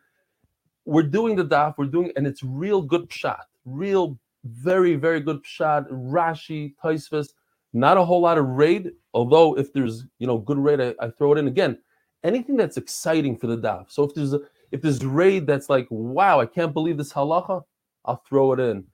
we're 0.85 1.03
doing 1.03 1.35
the 1.35 1.45
daf 1.45 1.75
we're 1.77 1.85
doing 1.85 2.11
and 2.15 2.25
it's 2.25 2.43
real 2.43 2.81
good 2.81 3.11
shot 3.11 3.47
real 3.65 4.17
very 4.45 4.95
very 4.95 5.19
good 5.19 5.39
shot 5.43 5.89
Rashi 5.89 6.73
Taisvis 6.83 7.29
not 7.73 7.97
a 7.97 8.03
whole 8.03 8.21
lot 8.21 8.37
of 8.37 8.45
raid 8.45 8.91
although 9.13 9.57
if 9.57 9.73
there's 9.73 10.05
you 10.19 10.27
know 10.27 10.37
good 10.37 10.57
raid 10.57 10.81
I, 10.81 10.93
I 10.99 11.09
throw 11.09 11.33
it 11.33 11.37
in 11.37 11.47
again 11.47 11.77
anything 12.23 12.55
that's 12.55 12.77
exciting 12.77 13.37
for 13.37 13.47
the 13.47 13.57
daf. 13.57 13.91
So 13.91 14.03
if 14.03 14.13
there's 14.13 14.33
a 14.33 14.41
if 14.71 14.81
there's 14.81 15.05
raid 15.05 15.45
that's 15.45 15.69
like, 15.69 15.87
wow, 15.91 16.39
I 16.39 16.47
can't 16.47 16.73
believe 16.73 16.97
this 16.97 17.13
halacha, 17.13 17.61
I'll 18.05 18.23
throw 18.27 18.53
it 18.53 18.59
in. 18.59 18.85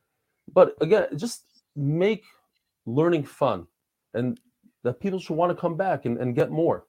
But 0.54 0.76
again, 0.82 1.08
just 1.16 1.46
make 1.76 2.26
learning 2.86 3.24
fun 3.24 3.66
and 4.14 4.40
that 4.84 5.00
people 5.00 5.20
should 5.20 5.36
want 5.36 5.52
to 5.52 5.56
come 5.56 5.78
back 5.78 6.06
and, 6.06 6.18
and 6.18 6.36
get 6.36 6.52
more. 6.52 6.86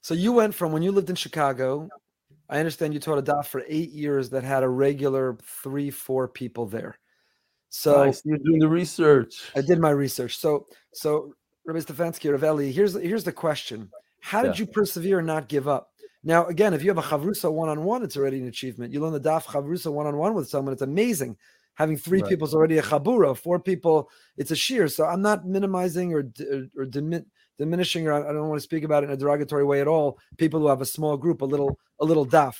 So 0.00 0.14
you 0.14 0.32
went 0.32 0.54
from 0.54 0.72
when 0.72 0.82
you 0.82 0.90
lived 0.90 1.10
in 1.10 1.16
Chicago. 1.16 1.88
I 2.48 2.58
understand 2.58 2.92
you 2.92 3.00
taught 3.00 3.18
a 3.18 3.22
daf 3.22 3.46
for 3.46 3.62
eight 3.68 3.90
years 3.90 4.30
that 4.30 4.42
had 4.42 4.62
a 4.62 4.68
regular 4.68 5.38
three, 5.62 5.90
four 5.90 6.26
people 6.26 6.66
there. 6.66 6.98
So 7.76 8.04
Nice, 8.04 8.22
you're 8.24 8.38
doing 8.38 8.60
the 8.60 8.68
research. 8.68 9.50
I 9.56 9.60
did 9.60 9.80
my 9.80 9.90
research. 9.90 10.38
So 10.38 10.66
so 10.92 11.34
Rabbi 11.66 11.80
Stefansky, 11.80 12.30
Ravelli, 12.30 12.70
here's 12.72 12.94
here's 12.94 13.24
the 13.24 13.32
question: 13.32 13.90
How 14.20 14.42
did 14.42 14.56
Yeah. 14.56 14.64
you 14.64 14.66
persevere 14.72 15.18
and 15.18 15.26
not 15.26 15.48
give 15.48 15.66
up? 15.66 15.90
Now, 16.22 16.46
again, 16.46 16.72
if 16.72 16.84
you 16.84 16.90
have 16.90 16.98
a 16.98 17.08
chavrusa 17.10 17.52
one 17.52 17.68
on 17.68 17.82
one, 17.82 18.04
it's 18.04 18.16
already 18.16 18.38
an 18.38 18.46
achievement. 18.46 18.92
You 18.92 19.00
learn 19.00 19.12
the 19.12 19.20
daf 19.20 19.42
chavrusa 19.46 19.92
one 19.92 20.06
on 20.06 20.16
one 20.16 20.34
with 20.34 20.48
someone; 20.48 20.72
it's 20.72 20.82
amazing. 20.82 21.36
Having 21.74 21.96
three 21.96 22.20
Right. 22.20 22.28
people 22.30 22.46
is 22.46 22.54
already 22.54 22.78
a 22.78 22.82
chabura. 22.82 23.36
Four 23.36 23.58
people, 23.58 24.08
it's 24.36 24.52
a 24.52 24.54
shiur. 24.54 24.88
So 24.90 25.04
I'm 25.06 25.20
not 25.20 25.44
minimizing 25.44 26.14
or 26.14 26.20
or, 26.52 26.60
or 26.78 26.86
dimi- 26.86 27.26
diminishing, 27.58 28.06
or 28.06 28.12
I 28.12 28.20
I 28.28 28.32
don't 28.32 28.48
want 28.48 28.60
to 28.60 28.68
speak 28.70 28.84
about 28.84 29.02
it 29.02 29.06
in 29.06 29.14
a 29.14 29.16
derogatory 29.16 29.64
way 29.64 29.80
at 29.80 29.88
all. 29.88 30.16
People 30.38 30.60
who 30.60 30.68
have 30.68 30.80
a 30.80 30.86
small 30.86 31.16
group, 31.16 31.42
a 31.42 31.44
little 31.44 31.76
a 32.00 32.04
little 32.04 32.24
daf. 32.24 32.54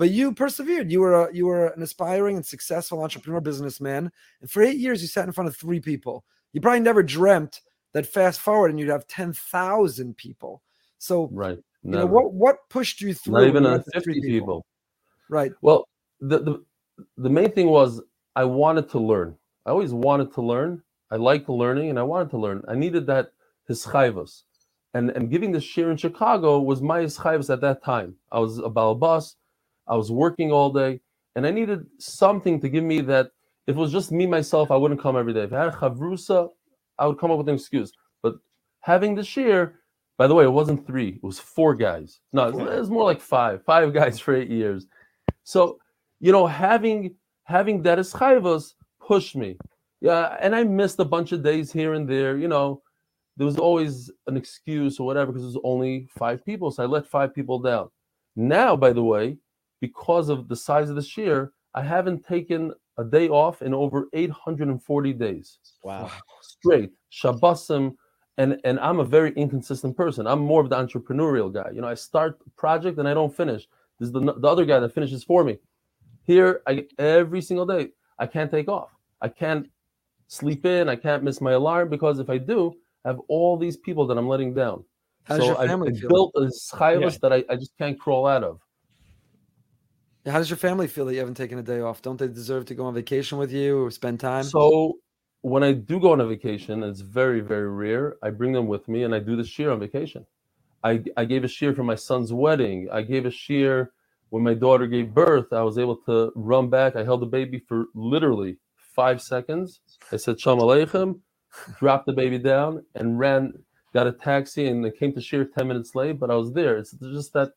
But 0.00 0.12
you 0.12 0.32
persevered. 0.32 0.90
You 0.90 1.00
were 1.00 1.28
a, 1.28 1.34
you 1.34 1.44
were 1.44 1.66
an 1.66 1.82
aspiring 1.82 2.36
and 2.36 2.46
successful 2.46 3.02
entrepreneur 3.02 3.38
businessman, 3.42 4.10
and 4.40 4.50
for 4.50 4.62
eight 4.62 4.78
years 4.78 5.02
you 5.02 5.08
sat 5.08 5.26
in 5.26 5.32
front 5.32 5.48
of 5.48 5.54
three 5.54 5.78
people. 5.78 6.24
You 6.54 6.62
probably 6.62 6.80
never 6.80 7.02
dreamt 7.02 7.60
that 7.92 8.06
fast 8.06 8.40
forward 8.40 8.70
and 8.70 8.80
you'd 8.80 8.88
have 8.88 9.06
ten 9.08 9.34
thousand 9.34 10.16
people. 10.16 10.62
So 10.96 11.28
Right. 11.30 11.58
you 11.82 11.90
know 11.90 12.06
what 12.06 12.32
what 12.32 12.66
pushed 12.70 13.02
you 13.02 13.12
through? 13.12 13.34
Not 13.34 13.48
even 13.48 13.64
50 13.92 14.00
three 14.00 14.22
people. 14.22 14.64
Right. 15.28 15.52
Well, 15.60 15.86
the, 16.18 16.38
the 16.38 16.64
the 17.18 17.28
main 17.28 17.52
thing 17.52 17.66
was 17.66 18.00
I 18.34 18.44
wanted 18.44 18.88
to 18.92 18.98
learn. 18.98 19.36
I 19.66 19.70
always 19.70 19.92
wanted 19.92 20.32
to 20.32 20.40
learn. 20.40 20.82
I 21.10 21.16
liked 21.16 21.50
learning 21.50 21.90
and 21.90 21.98
I 21.98 22.04
wanted 22.04 22.30
to 22.30 22.38
learn. 22.38 22.62
I 22.68 22.74
needed 22.74 23.06
that 23.08 23.32
hischayvus. 23.68 24.44
And 24.94 25.10
and 25.10 25.30
giving 25.30 25.52
the 25.52 25.58
shiur 25.58 25.90
in 25.90 25.98
Chicago 25.98 26.58
was 26.58 26.80
my 26.80 27.00
hischayvus 27.00 27.50
at 27.50 27.60
that 27.60 27.84
time. 27.84 28.16
I 28.32 28.38
was 28.38 28.56
about 28.60 28.92
a 28.92 28.94
balbus. 28.94 29.34
I 29.90 29.96
was 29.96 30.10
working 30.10 30.52
all 30.52 30.72
day 30.72 31.00
and 31.36 31.46
I 31.46 31.50
needed 31.50 31.84
something 31.98 32.60
to 32.60 32.68
give 32.68 32.84
me 32.84 33.00
that 33.02 33.30
if 33.66 33.76
it 33.76 33.78
was 33.78 33.92
just 33.92 34.12
me 34.12 34.26
myself, 34.26 34.70
I 34.70 34.76
wouldn't 34.76 35.00
come 35.00 35.16
every 35.16 35.34
day. 35.34 35.42
If 35.42 35.52
I 35.52 35.64
had 35.64 35.68
a 35.68 35.76
chavrusa, 35.76 36.48
I 36.98 37.06
would 37.06 37.18
come 37.18 37.30
up 37.30 37.38
with 37.38 37.48
an 37.48 37.56
excuse. 37.56 37.92
But 38.22 38.34
having 38.80 39.14
the 39.14 39.22
shiur, 39.22 39.72
by 40.16 40.26
the 40.26 40.34
way, 40.34 40.44
it 40.44 40.52
wasn't 40.52 40.86
three, 40.86 41.08
it 41.08 41.22
was 41.22 41.38
four 41.38 41.74
guys. 41.74 42.20
No, 42.32 42.48
it 42.48 42.54
was, 42.54 42.74
it 42.74 42.78
was 42.78 42.90
more 42.90 43.04
like 43.04 43.20
five, 43.20 43.64
five 43.64 43.92
guys 44.00 44.18
for 44.18 44.34
eight 44.34 44.50
years. 44.50 44.86
So, 45.44 45.78
you 46.20 46.32
know, 46.32 46.46
having 46.46 47.14
having 47.44 47.82
that 47.82 47.98
as 47.98 48.12
chayvas 48.12 48.74
pushed 49.00 49.34
me. 49.34 49.56
Yeah, 50.00 50.36
and 50.40 50.54
I 50.54 50.64
missed 50.64 51.00
a 51.00 51.04
bunch 51.04 51.32
of 51.32 51.42
days 51.42 51.72
here 51.72 51.94
and 51.94 52.08
there. 52.08 52.38
You 52.38 52.48
know, 52.48 52.82
there 53.36 53.46
was 53.46 53.58
always 53.58 54.10
an 54.26 54.36
excuse 54.36 55.00
or 55.00 55.06
whatever 55.06 55.32
because 55.32 55.42
it 55.42 55.46
was 55.46 55.60
only 55.64 56.08
five 56.18 56.44
people, 56.44 56.70
so 56.70 56.82
I 56.82 56.86
let 56.86 57.06
five 57.06 57.34
people 57.34 57.58
down. 57.58 57.88
Now, 58.36 58.76
by 58.76 58.92
the 58.92 59.02
way, 59.02 59.38
because 59.80 60.28
of 60.28 60.48
the 60.48 60.56
size 60.56 60.90
of 60.90 60.96
the 60.96 61.02
shiur, 61.02 61.50
I 61.74 61.82
haven't 61.82 62.26
taken 62.26 62.72
a 62.98 63.04
day 63.04 63.28
off 63.28 63.62
in 63.62 63.72
over 63.72 64.08
840 64.12 65.12
days. 65.14 65.58
Wow. 65.82 66.10
straight 66.42 66.90
shabbosim 67.10 67.96
and 68.36 68.60
and 68.64 68.78
i'm 68.80 69.00
a 69.00 69.04
very 69.04 69.32
inconsistent 69.32 69.96
person. 69.96 70.26
I'm 70.26 70.40
more 70.40 70.60
of 70.60 70.68
the 70.68 70.76
entrepreneurial 70.76 71.52
guy. 71.52 71.70
You 71.74 71.80
know 71.80 71.88
i 71.88 71.94
start 71.94 72.38
a 72.46 72.50
project 72.50 72.98
and 72.98 73.08
i 73.08 73.14
don't 73.14 73.34
finish. 73.34 73.66
This 73.98 74.08
is 74.08 74.12
the, 74.12 74.20
the 74.20 74.48
other 74.48 74.64
guy 74.64 74.78
that 74.80 74.94
finishes 74.94 75.24
for 75.24 75.44
me. 75.44 75.58
Here 76.24 76.62
i 76.66 76.86
every 76.98 77.40
single 77.40 77.66
day 77.66 77.88
i 78.18 78.26
can't 78.26 78.50
take 78.50 78.68
off. 78.68 78.90
I 79.22 79.28
can't 79.28 79.68
sleep 80.28 80.64
in. 80.64 80.88
I 80.88 80.96
can't 80.96 81.22
miss 81.22 81.40
my 81.40 81.52
alarm 81.52 81.88
because 81.88 82.18
if 82.18 82.28
i 82.28 82.38
do 82.38 82.74
i 83.04 83.08
have 83.08 83.20
all 83.28 83.56
these 83.56 83.76
people 83.76 84.06
that 84.08 84.18
i'm 84.18 84.28
letting 84.28 84.52
down. 84.52 84.84
How 85.24 85.36
does 85.36 85.46
so 85.46 85.52
your 85.52 85.60
I, 85.60 85.66
family 85.66 85.92
I 85.96 85.98
feel? 85.98 86.08
built 86.08 86.32
a 86.36 86.50
schayvus 86.68 87.18
that 87.20 87.32
I, 87.32 87.44
I 87.48 87.56
just 87.56 87.76
can't 87.78 87.98
crawl 87.98 88.26
out 88.26 88.44
of 88.44 88.60
How 90.26 90.38
does 90.38 90.50
your 90.50 90.58
family 90.58 90.86
feel 90.86 91.06
that 91.06 91.14
you 91.14 91.18
haven't 91.18 91.36
taken 91.36 91.58
a 91.58 91.62
day 91.62 91.80
off? 91.80 92.02
Don't 92.02 92.18
they 92.18 92.28
deserve 92.28 92.66
to 92.66 92.74
go 92.74 92.84
on 92.84 92.94
vacation 92.94 93.38
with 93.38 93.52
you 93.52 93.84
or 93.84 93.90
spend 93.90 94.20
time? 94.20 94.44
So 94.44 94.98
when 95.42 95.62
I 95.62 95.72
do 95.72 95.98
go 95.98 96.12
on 96.12 96.20
a 96.20 96.26
vacation, 96.26 96.82
it's 96.82 97.00
very, 97.00 97.40
very 97.40 97.70
rare. 97.70 98.16
I 98.22 98.30
bring 98.30 98.52
them 98.52 98.66
with 98.66 98.86
me 98.88 99.04
and 99.04 99.14
I 99.14 99.18
do 99.20 99.34
the 99.36 99.42
shiur 99.42 99.72
on 99.72 99.80
vacation. 99.80 100.26
I, 100.84 101.02
I 101.16 101.24
gave 101.24 101.44
a 101.44 101.46
shiur 101.46 101.74
for 101.74 101.84
my 101.84 101.94
son's 101.94 102.32
wedding. 102.32 102.88
I 102.92 103.02
gave 103.02 103.24
a 103.26 103.30
shiur 103.30 103.88
when 104.30 104.42
my 104.42 104.54
daughter 104.54 104.86
gave 104.86 105.14
birth. 105.14 105.52
I 105.52 105.62
was 105.62 105.78
able 105.78 105.96
to 106.06 106.32
run 106.34 106.68
back. 106.68 106.96
I 106.96 107.04
held 107.04 107.20
the 107.20 107.26
baby 107.26 107.58
for 107.58 107.86
literally 107.94 108.58
five 108.76 109.22
seconds. 109.22 109.80
I 110.12 110.16
said 110.16 110.40
Shalom 110.40 110.60
Aleichem, 110.60 111.20
dropped 111.78 112.06
the 112.06 112.12
baby 112.12 112.38
down, 112.38 112.84
and 112.94 113.18
ran, 113.18 113.52
got 113.92 114.06
a 114.06 114.12
taxi, 114.12 114.66
and 114.66 114.90
came 114.98 115.12
to 115.12 115.20
shiur 115.20 115.46
10 115.52 115.68
minutes 115.68 115.94
late, 115.94 116.18
but 116.18 116.30
I 116.30 116.34
was 116.34 116.52
there. 116.52 116.76
It's 116.76 116.92
just 116.92 117.32
that 117.34 117.52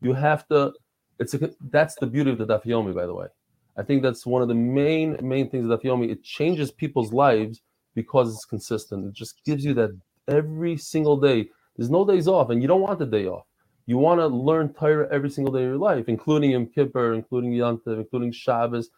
you 0.00 0.12
have 0.12 0.46
to, 0.48 0.72
it's 1.18 1.34
a, 1.34 1.50
that's 1.70 1.96
the 1.96 2.06
beauty 2.06 2.30
of 2.30 2.38
the 2.38 2.46
Daf 2.46 2.64
Yomi, 2.64 2.94
by 2.94 3.06
the 3.06 3.14
way. 3.14 3.26
I 3.76 3.82
think 3.82 4.02
that's 4.02 4.26
one 4.26 4.42
of 4.42 4.48
the 4.48 4.54
main 4.54 5.18
main 5.22 5.50
things 5.50 5.70
of 5.70 5.82
Yomi. 5.82 6.10
It 6.10 6.22
changes 6.24 6.70
people's 6.70 7.12
lives 7.12 7.62
because 7.94 8.34
it's 8.34 8.44
consistent. 8.44 9.06
It 9.06 9.14
just 9.14 9.44
gives 9.44 9.64
you 9.64 9.74
that 9.74 9.90
every 10.28 10.76
single 10.76 11.16
day 11.18 11.50
There's 11.76 11.90
no 11.90 12.04
days 12.06 12.28
off, 12.28 12.50
and 12.50 12.62
you 12.62 12.68
don't 12.68 12.82
want 12.82 12.98
the 12.98 13.06
day 13.06 13.26
off. 13.26 13.46
You 13.86 13.98
want 13.98 14.20
to 14.20 14.28
learn 14.28 14.72
Torah 14.74 15.08
every 15.12 15.30
single 15.30 15.52
day 15.52 15.60
of 15.60 15.68
your 15.68 15.78
life, 15.78 16.06
including 16.08 16.52
Yom 16.52 16.66
Kippur, 16.68 17.14
including 17.14 17.52
Yom 17.52 17.78
Tov, 17.78 17.98
including 17.98 18.32
Shabbos. 18.32 18.90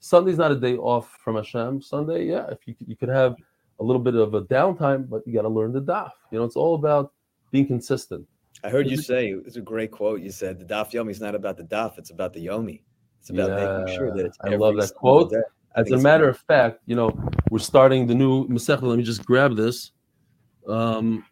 Sunday's 0.00 0.38
not 0.38 0.52
a 0.52 0.56
day 0.60 0.76
off 0.76 1.16
from 1.24 1.36
Hashem. 1.36 1.82
Sunday, 1.82 2.26
yeah, 2.26 2.46
if 2.50 2.60
you 2.66 2.74
you 2.86 2.96
could 2.96 3.10
have 3.10 3.36
a 3.80 3.84
little 3.84 4.02
bit 4.02 4.14
of 4.14 4.34
a 4.34 4.42
downtime, 4.42 5.08
but 5.08 5.26
you 5.26 5.34
got 5.34 5.42
to 5.42 5.48
learn 5.48 5.72
the 5.72 5.82
daf. 5.82 6.10
You 6.30 6.38
know, 6.38 6.44
it's 6.44 6.56
all 6.56 6.74
about 6.76 7.12
being 7.52 7.66
consistent. 7.66 8.26
I 8.64 8.70
heard 8.70 8.88
you 8.88 8.96
say 8.96 9.28
it's 9.30 9.56
a 9.56 9.60
great 9.60 9.90
quote. 9.90 10.20
You 10.20 10.30
said 10.30 10.58
the 10.58 10.64
daf 10.64 10.92
yomi 10.92 11.10
is 11.10 11.20
not 11.20 11.34
about 11.34 11.56
the 11.56 11.64
daf; 11.64 11.98
it's 11.98 12.10
about 12.10 12.32
the 12.32 12.46
yomi. 12.46 12.82
It's 13.20 13.30
about 13.30 13.50
making 13.50 13.96
sure 13.96 14.14
that 14.14 14.26
it's. 14.26 14.38
I 14.40 14.56
love 14.56 14.76
that 14.76 14.94
quote. 14.94 15.32
As 15.74 15.90
a 15.90 15.96
matter 15.96 16.28
of 16.28 16.38
fact, 16.38 16.80
you 16.86 16.94
know, 16.94 17.10
we're 17.50 17.58
starting 17.58 18.06
the 18.06 18.14
new 18.14 18.46
Masechta. 18.48 18.82
Let 18.82 18.98
me 18.98 19.04
just 19.04 19.24
grab 19.24 19.56
this. 19.56 19.92
Um, 20.68 21.24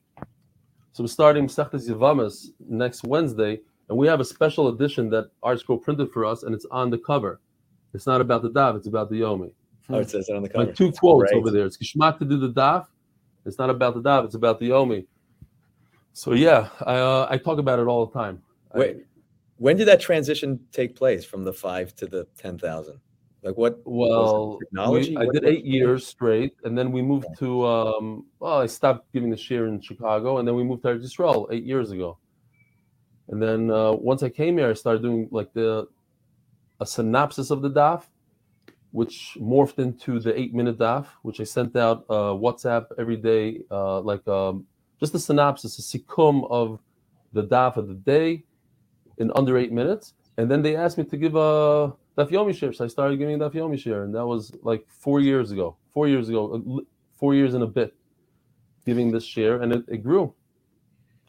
so 0.92 1.04
we're 1.04 1.08
starting 1.08 1.46
Masechtas 1.46 1.88
Yavamas 1.88 2.46
next 2.60 3.04
Wednesday, 3.04 3.60
and 3.88 3.98
we 3.98 4.06
have 4.06 4.20
a 4.20 4.24
special 4.24 4.68
edition 4.68 5.10
that 5.10 5.30
ArtScroll 5.44 5.82
printed 5.82 6.10
for 6.10 6.24
us, 6.24 6.42
and 6.42 6.54
it's 6.54 6.66
on 6.70 6.90
the 6.90 6.98
cover. 6.98 7.40
It's 7.92 8.06
not 8.06 8.20
about 8.20 8.42
the 8.42 8.50
daf; 8.50 8.76
it's 8.76 8.86
about 8.86 9.10
the 9.10 9.20
yomi. 9.20 9.52
Oh, 9.88 9.98
it 9.98 10.10
says 10.10 10.28
it 10.28 10.36
on 10.36 10.42
the 10.42 10.48
cover. 10.48 10.66
Like 10.66 10.74
two 10.74 10.92
quotes 10.92 11.32
over 11.32 11.50
there. 11.50 11.66
It's 11.66 11.76
Gishmak 11.76 12.18
to 12.18 12.24
do 12.24 12.38
the 12.38 12.50
daf. 12.50 12.86
It's 13.44 13.58
not 13.58 13.68
about 13.68 13.94
the 13.94 14.00
daf; 14.00 14.24
it's 14.24 14.36
about 14.36 14.58
the 14.58 14.70
yomi. 14.70 15.06
So 16.12 16.32
yeah, 16.32 16.68
I 16.86 16.96
uh, 16.96 17.26
I 17.30 17.38
talk 17.38 17.58
about 17.58 17.78
it 17.78 17.86
all 17.86 18.06
the 18.06 18.12
time. 18.12 18.42
Wait, 18.74 18.96
I, 18.96 19.00
when 19.56 19.76
did 19.76 19.88
that 19.88 20.00
transition 20.00 20.60
take 20.72 20.96
place 20.96 21.24
from 21.24 21.44
the 21.44 21.52
five 21.52 21.94
to 21.96 22.06
the 22.06 22.26
ten 22.36 22.58
thousand? 22.58 23.00
Like 23.42 23.56
what? 23.56 23.80
Well, 23.84 24.58
technology. 24.58 25.16
We, 25.16 25.22
I 25.22 25.26
did 25.32 25.44
eight 25.44 25.64
years 25.64 26.06
straight, 26.06 26.54
and 26.64 26.76
then 26.76 26.92
we 26.92 27.00
moved 27.00 27.28
to. 27.38 27.66
Um, 27.66 28.26
well, 28.38 28.60
I 28.60 28.66
stopped 28.66 29.12
giving 29.12 29.30
the 29.30 29.36
shiur 29.36 29.68
in 29.68 29.80
Chicago, 29.80 30.38
and 30.38 30.46
then 30.46 30.54
we 30.54 30.64
moved 30.64 30.82
to 30.82 30.90
Israel 30.90 31.48
eight 31.50 31.64
years 31.64 31.90
ago. 31.90 32.18
And 33.28 33.40
then 33.40 33.70
uh, 33.70 33.92
once 33.92 34.22
I 34.22 34.28
came 34.28 34.58
here, 34.58 34.68
I 34.68 34.74
started 34.74 35.02
doing 35.02 35.28
like 35.30 35.52
the 35.52 35.86
a 36.80 36.86
synopsis 36.86 37.50
of 37.50 37.62
the 37.62 37.70
daf, 37.70 38.04
which 38.90 39.36
morphed 39.40 39.78
into 39.78 40.18
the 40.20 40.38
eight 40.38 40.52
minute 40.52 40.78
daf, 40.78 41.06
which 41.22 41.40
I 41.40 41.44
sent 41.44 41.76
out 41.76 42.04
uh, 42.10 42.34
WhatsApp 42.34 42.86
every 42.98 43.16
day, 43.16 43.60
uh, 43.70 44.00
like 44.00 44.26
um, 44.26 44.66
just 45.00 45.14
a 45.14 45.18
synopsis, 45.18 45.78
a 45.78 45.82
sikum 45.82 46.48
of 46.50 46.78
the 47.32 47.44
daf 47.44 47.76
of 47.76 47.88
the 47.88 47.94
day 47.94 48.44
in 49.18 49.32
under 49.34 49.58
eight 49.58 49.72
minutes. 49.72 50.14
And 50.36 50.50
then 50.50 50.62
they 50.62 50.76
asked 50.76 50.98
me 50.98 51.04
to 51.04 51.16
give 51.16 51.34
a 51.34 51.92
Daf 52.16 52.30
Yomi 52.30 52.50
shiur. 52.50 52.74
So 52.74 52.84
I 52.84 52.88
started 52.88 53.18
giving 53.18 53.38
Daf 53.38 53.52
Yomi 53.52 53.74
shiur, 53.74 54.04
and 54.04 54.14
that 54.14 54.26
was 54.26 54.52
like 54.62 54.86
four 54.88 55.20
years 55.20 55.50
ago. 55.50 55.76
Four 55.92 56.08
years 56.08 56.28
ago, 56.28 56.54
uh, 56.54 56.80
four 57.18 57.34
years 57.34 57.54
and 57.54 57.62
a 57.62 57.66
bit, 57.66 57.94
giving 58.86 59.10
this 59.10 59.26
shiur, 59.26 59.62
and 59.62 59.72
it, 59.72 59.84
it 59.88 59.98
grew. 60.02 60.32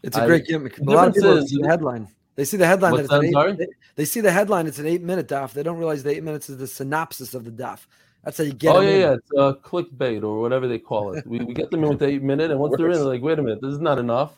It's 0.03 0.17
a 0.17 0.25
great 0.25 0.45
gimmick. 0.45 0.77
A 0.79 0.83
lot 0.83 1.09
of 1.09 1.13
people 1.13 1.45
see 1.47 1.61
the 1.61 1.67
headline. 1.67 2.07
They 2.35 2.45
see 2.45 2.57
the 2.57 2.65
headline. 2.65 2.95
That 2.95 3.09
that, 3.09 3.23
eight, 3.23 3.57
they, 3.57 3.67
they, 3.95 4.05
see 4.05 4.21
the 4.21 4.31
headline. 4.31 4.65
It's 4.65 4.79
an 4.79 4.87
eight-minute 4.87 5.27
daf. 5.27 5.53
They 5.53 5.63
don't 5.63 5.77
realize 5.77 6.03
the 6.03 6.11
eight 6.11 6.23
minutes 6.23 6.49
is 6.49 6.57
the 6.57 6.67
synopsis 6.67 7.33
of 7.33 7.43
the 7.43 7.51
daf. 7.51 7.85
That's 8.23 8.37
how 8.37 8.43
you 8.43 8.53
get. 8.53 8.75
Oh 8.75 8.81
yeah, 8.81 8.89
in. 8.89 8.99
yeah, 9.01 9.13
it's 9.13 9.29
uh, 9.37 9.53
clickbait 9.63 10.23
or 10.23 10.41
whatever 10.41 10.67
they 10.67 10.79
call 10.79 11.13
it. 11.13 11.25
we, 11.25 11.39
we 11.39 11.53
get 11.53 11.71
them 11.71 11.83
in 11.83 11.89
with 11.89 12.03
eight 12.03 12.21
minute, 12.21 12.51
and 12.51 12.59
once 12.59 12.75
they're 12.77 12.87
in, 12.87 12.93
they're 12.93 13.03
like, 13.03 13.21
wait 13.21 13.39
a 13.39 13.41
minute, 13.41 13.61
this 13.61 13.73
is 13.73 13.81
not 13.81 13.97
enough. 13.97 14.37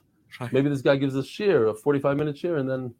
Maybe 0.51 0.67
this 0.67 0.81
guy 0.81 0.95
gives 0.95 1.15
us 1.15 1.25
a 1.25 1.27
shiur, 1.27 1.69
a 1.69 1.73
forty-five 1.73 2.17
minute 2.17 2.35
shiur, 2.35 2.59
and 2.59 2.69
then 2.69 2.93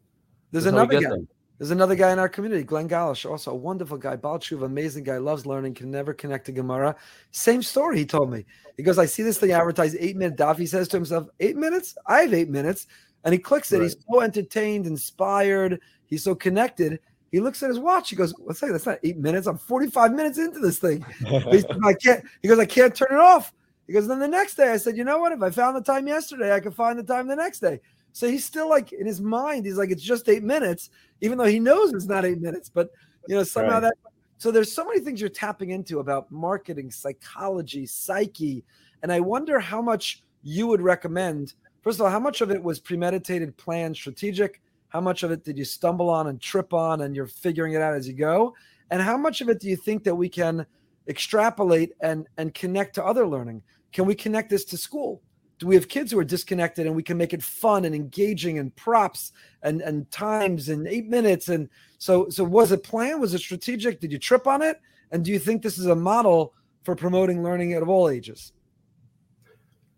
there's 0.52 0.66
another 0.66 1.00
guy. 1.00 1.08
Them. 1.08 1.28
There's 1.58 1.70
another 1.70 1.94
guy 1.94 2.12
in 2.12 2.18
our 2.18 2.28
community, 2.28 2.64
Glenn 2.64 2.88
Galish, 2.88 3.28
also 3.28 3.52
a 3.52 3.54
wonderful 3.54 3.96
guy, 3.96 4.16
Balchuv, 4.16 4.64
amazing 4.64 5.04
guy, 5.04 5.18
loves 5.18 5.46
learning, 5.46 5.74
can 5.74 5.88
never 5.88 6.12
connect 6.12 6.46
to 6.46 6.52
Gemara. 6.52 6.96
Same 7.30 7.62
story, 7.62 7.98
he 7.98 8.04
told 8.04 8.32
me. 8.32 8.44
He 8.76 8.82
goes, 8.82 8.98
I 8.98 9.06
see 9.06 9.22
this 9.22 9.38
thing 9.38 9.52
advertised 9.52 9.96
eight 10.00 10.16
minute 10.16 10.36
daf. 10.36 10.58
He 10.58 10.66
says 10.66 10.88
to 10.88 10.96
himself, 10.96 11.28
Eight 11.38 11.56
minutes? 11.56 11.96
I 12.06 12.22
have 12.22 12.34
eight 12.34 12.48
minutes. 12.48 12.88
And 13.22 13.32
he 13.32 13.38
clicks 13.38 13.72
it. 13.72 13.78
Right. 13.78 13.84
He's 13.84 13.96
so 14.10 14.20
entertained, 14.20 14.86
inspired. 14.86 15.80
He's 16.06 16.24
so 16.24 16.34
connected. 16.34 16.98
He 17.34 17.40
looks 17.40 17.64
at 17.64 17.68
his 17.68 17.80
watch. 17.80 18.10
He 18.10 18.14
goes, 18.14 18.32
"What's 18.38 18.60
that? 18.60 18.70
That's 18.70 18.86
not 18.86 19.00
eight 19.02 19.16
minutes. 19.16 19.48
I'm 19.48 19.58
45 19.58 20.12
minutes 20.12 20.38
into 20.38 20.60
this 20.60 20.78
thing." 20.78 21.04
he 21.18 21.64
I 21.84 21.92
can't. 21.94 22.24
He 22.40 22.46
goes, 22.46 22.60
"I 22.60 22.64
can't 22.64 22.94
turn 22.94 23.08
it 23.10 23.18
off." 23.18 23.52
He 23.88 23.92
goes, 23.92 24.06
"Then 24.06 24.20
the 24.20 24.28
next 24.28 24.54
day, 24.54 24.68
I 24.68 24.76
said, 24.76 24.96
you 24.96 25.02
know 25.02 25.18
what? 25.18 25.32
If 25.32 25.42
I 25.42 25.50
found 25.50 25.76
the 25.76 25.80
time 25.80 26.06
yesterday, 26.06 26.54
I 26.54 26.60
could 26.60 26.76
find 26.76 26.96
the 26.96 27.02
time 27.02 27.26
the 27.26 27.34
next 27.34 27.58
day." 27.58 27.80
So 28.12 28.28
he's 28.28 28.44
still 28.44 28.68
like 28.68 28.92
in 28.92 29.04
his 29.04 29.20
mind, 29.20 29.66
he's 29.66 29.76
like, 29.76 29.90
"It's 29.90 30.00
just 30.00 30.28
eight 30.28 30.44
minutes," 30.44 30.90
even 31.22 31.36
though 31.36 31.46
he 31.46 31.58
knows 31.58 31.92
it's 31.92 32.06
not 32.06 32.24
eight 32.24 32.40
minutes. 32.40 32.68
But 32.68 32.90
you 33.26 33.34
know, 33.34 33.42
somehow 33.42 33.80
right. 33.80 33.92
that. 34.04 34.12
So 34.38 34.52
there's 34.52 34.70
so 34.70 34.84
many 34.84 35.00
things 35.00 35.20
you're 35.20 35.28
tapping 35.28 35.70
into 35.70 35.98
about 35.98 36.30
marketing, 36.30 36.92
psychology, 36.92 37.84
psyche, 37.84 38.62
and 39.02 39.10
I 39.10 39.18
wonder 39.18 39.58
how 39.58 39.82
much 39.82 40.22
you 40.44 40.68
would 40.68 40.82
recommend 40.82 41.54
First 41.84 42.00
of 42.00 42.06
all, 42.06 42.10
how 42.10 42.18
much 42.18 42.40
of 42.40 42.50
it 42.50 42.62
was 42.62 42.80
premeditated, 42.80 43.54
planned, 43.58 43.94
strategic? 43.94 44.62
How 44.94 45.00
much 45.00 45.24
of 45.24 45.32
it 45.32 45.42
did 45.42 45.58
you 45.58 45.64
stumble 45.64 46.08
on 46.08 46.28
and 46.28 46.40
trip 46.40 46.72
on 46.72 47.00
and 47.00 47.16
you're 47.16 47.26
figuring 47.26 47.72
it 47.72 47.82
out 47.82 47.94
as 47.94 48.06
you 48.06 48.14
go? 48.14 48.54
And 48.92 49.02
how 49.02 49.16
much 49.16 49.40
of 49.40 49.48
it 49.48 49.58
do 49.58 49.68
you 49.68 49.74
think 49.74 50.04
that 50.04 50.14
we 50.14 50.28
can 50.28 50.64
extrapolate 51.08 51.90
and 52.00 52.28
and 52.38 52.54
connect 52.54 52.94
to 52.94 53.04
other 53.04 53.26
learning? 53.26 53.60
Can 53.92 54.06
we 54.06 54.14
connect 54.14 54.50
this 54.50 54.64
to 54.66 54.76
school? 54.76 55.20
Do 55.58 55.66
we 55.66 55.74
have 55.74 55.88
kids 55.88 56.12
who 56.12 56.18
are 56.20 56.24
disconnected 56.24 56.86
and 56.86 56.94
we 56.94 57.02
can 57.02 57.16
make 57.16 57.32
it 57.32 57.42
fun 57.42 57.84
and 57.86 57.94
engaging 57.94 58.60
and 58.60 58.74
props 58.76 59.32
and 59.62 59.80
and 59.80 60.08
times 60.12 60.68
and 60.68 60.86
eight 60.86 61.08
minutes 61.08 61.48
and 61.48 61.68
so 61.98 62.28
so 62.28 62.44
was 62.44 62.70
it 62.70 62.84
planned? 62.84 63.20
Was 63.20 63.34
it 63.34 63.40
strategic? 63.40 63.98
Did 63.98 64.12
you 64.12 64.18
trip 64.20 64.46
on 64.46 64.62
it? 64.62 64.80
And 65.10 65.24
do 65.24 65.32
you 65.32 65.40
think 65.40 65.60
this 65.60 65.76
is 65.76 65.86
a 65.86 65.96
model 65.96 66.54
for 66.84 66.94
promoting 66.94 67.42
learning 67.42 67.72
at 67.72 67.82
all 67.82 68.08
ages? 68.08 68.52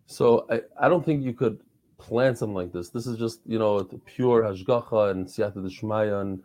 So 0.06 0.46
I, 0.50 0.62
I 0.80 0.88
don't 0.88 1.04
think 1.04 1.22
you 1.22 1.34
could 1.34 1.60
plan 1.98 2.36
something 2.36 2.54
like 2.54 2.72
this. 2.72 2.90
This 2.90 3.06
is 3.06 3.18
just 3.18 3.40
you 3.46 3.58
know 3.58 3.82
pure 4.04 4.42
hashgacha 4.42 5.10
and 5.10 5.26
siyata 5.26 5.66
d'shmaya, 5.66 6.20
and 6.20 6.42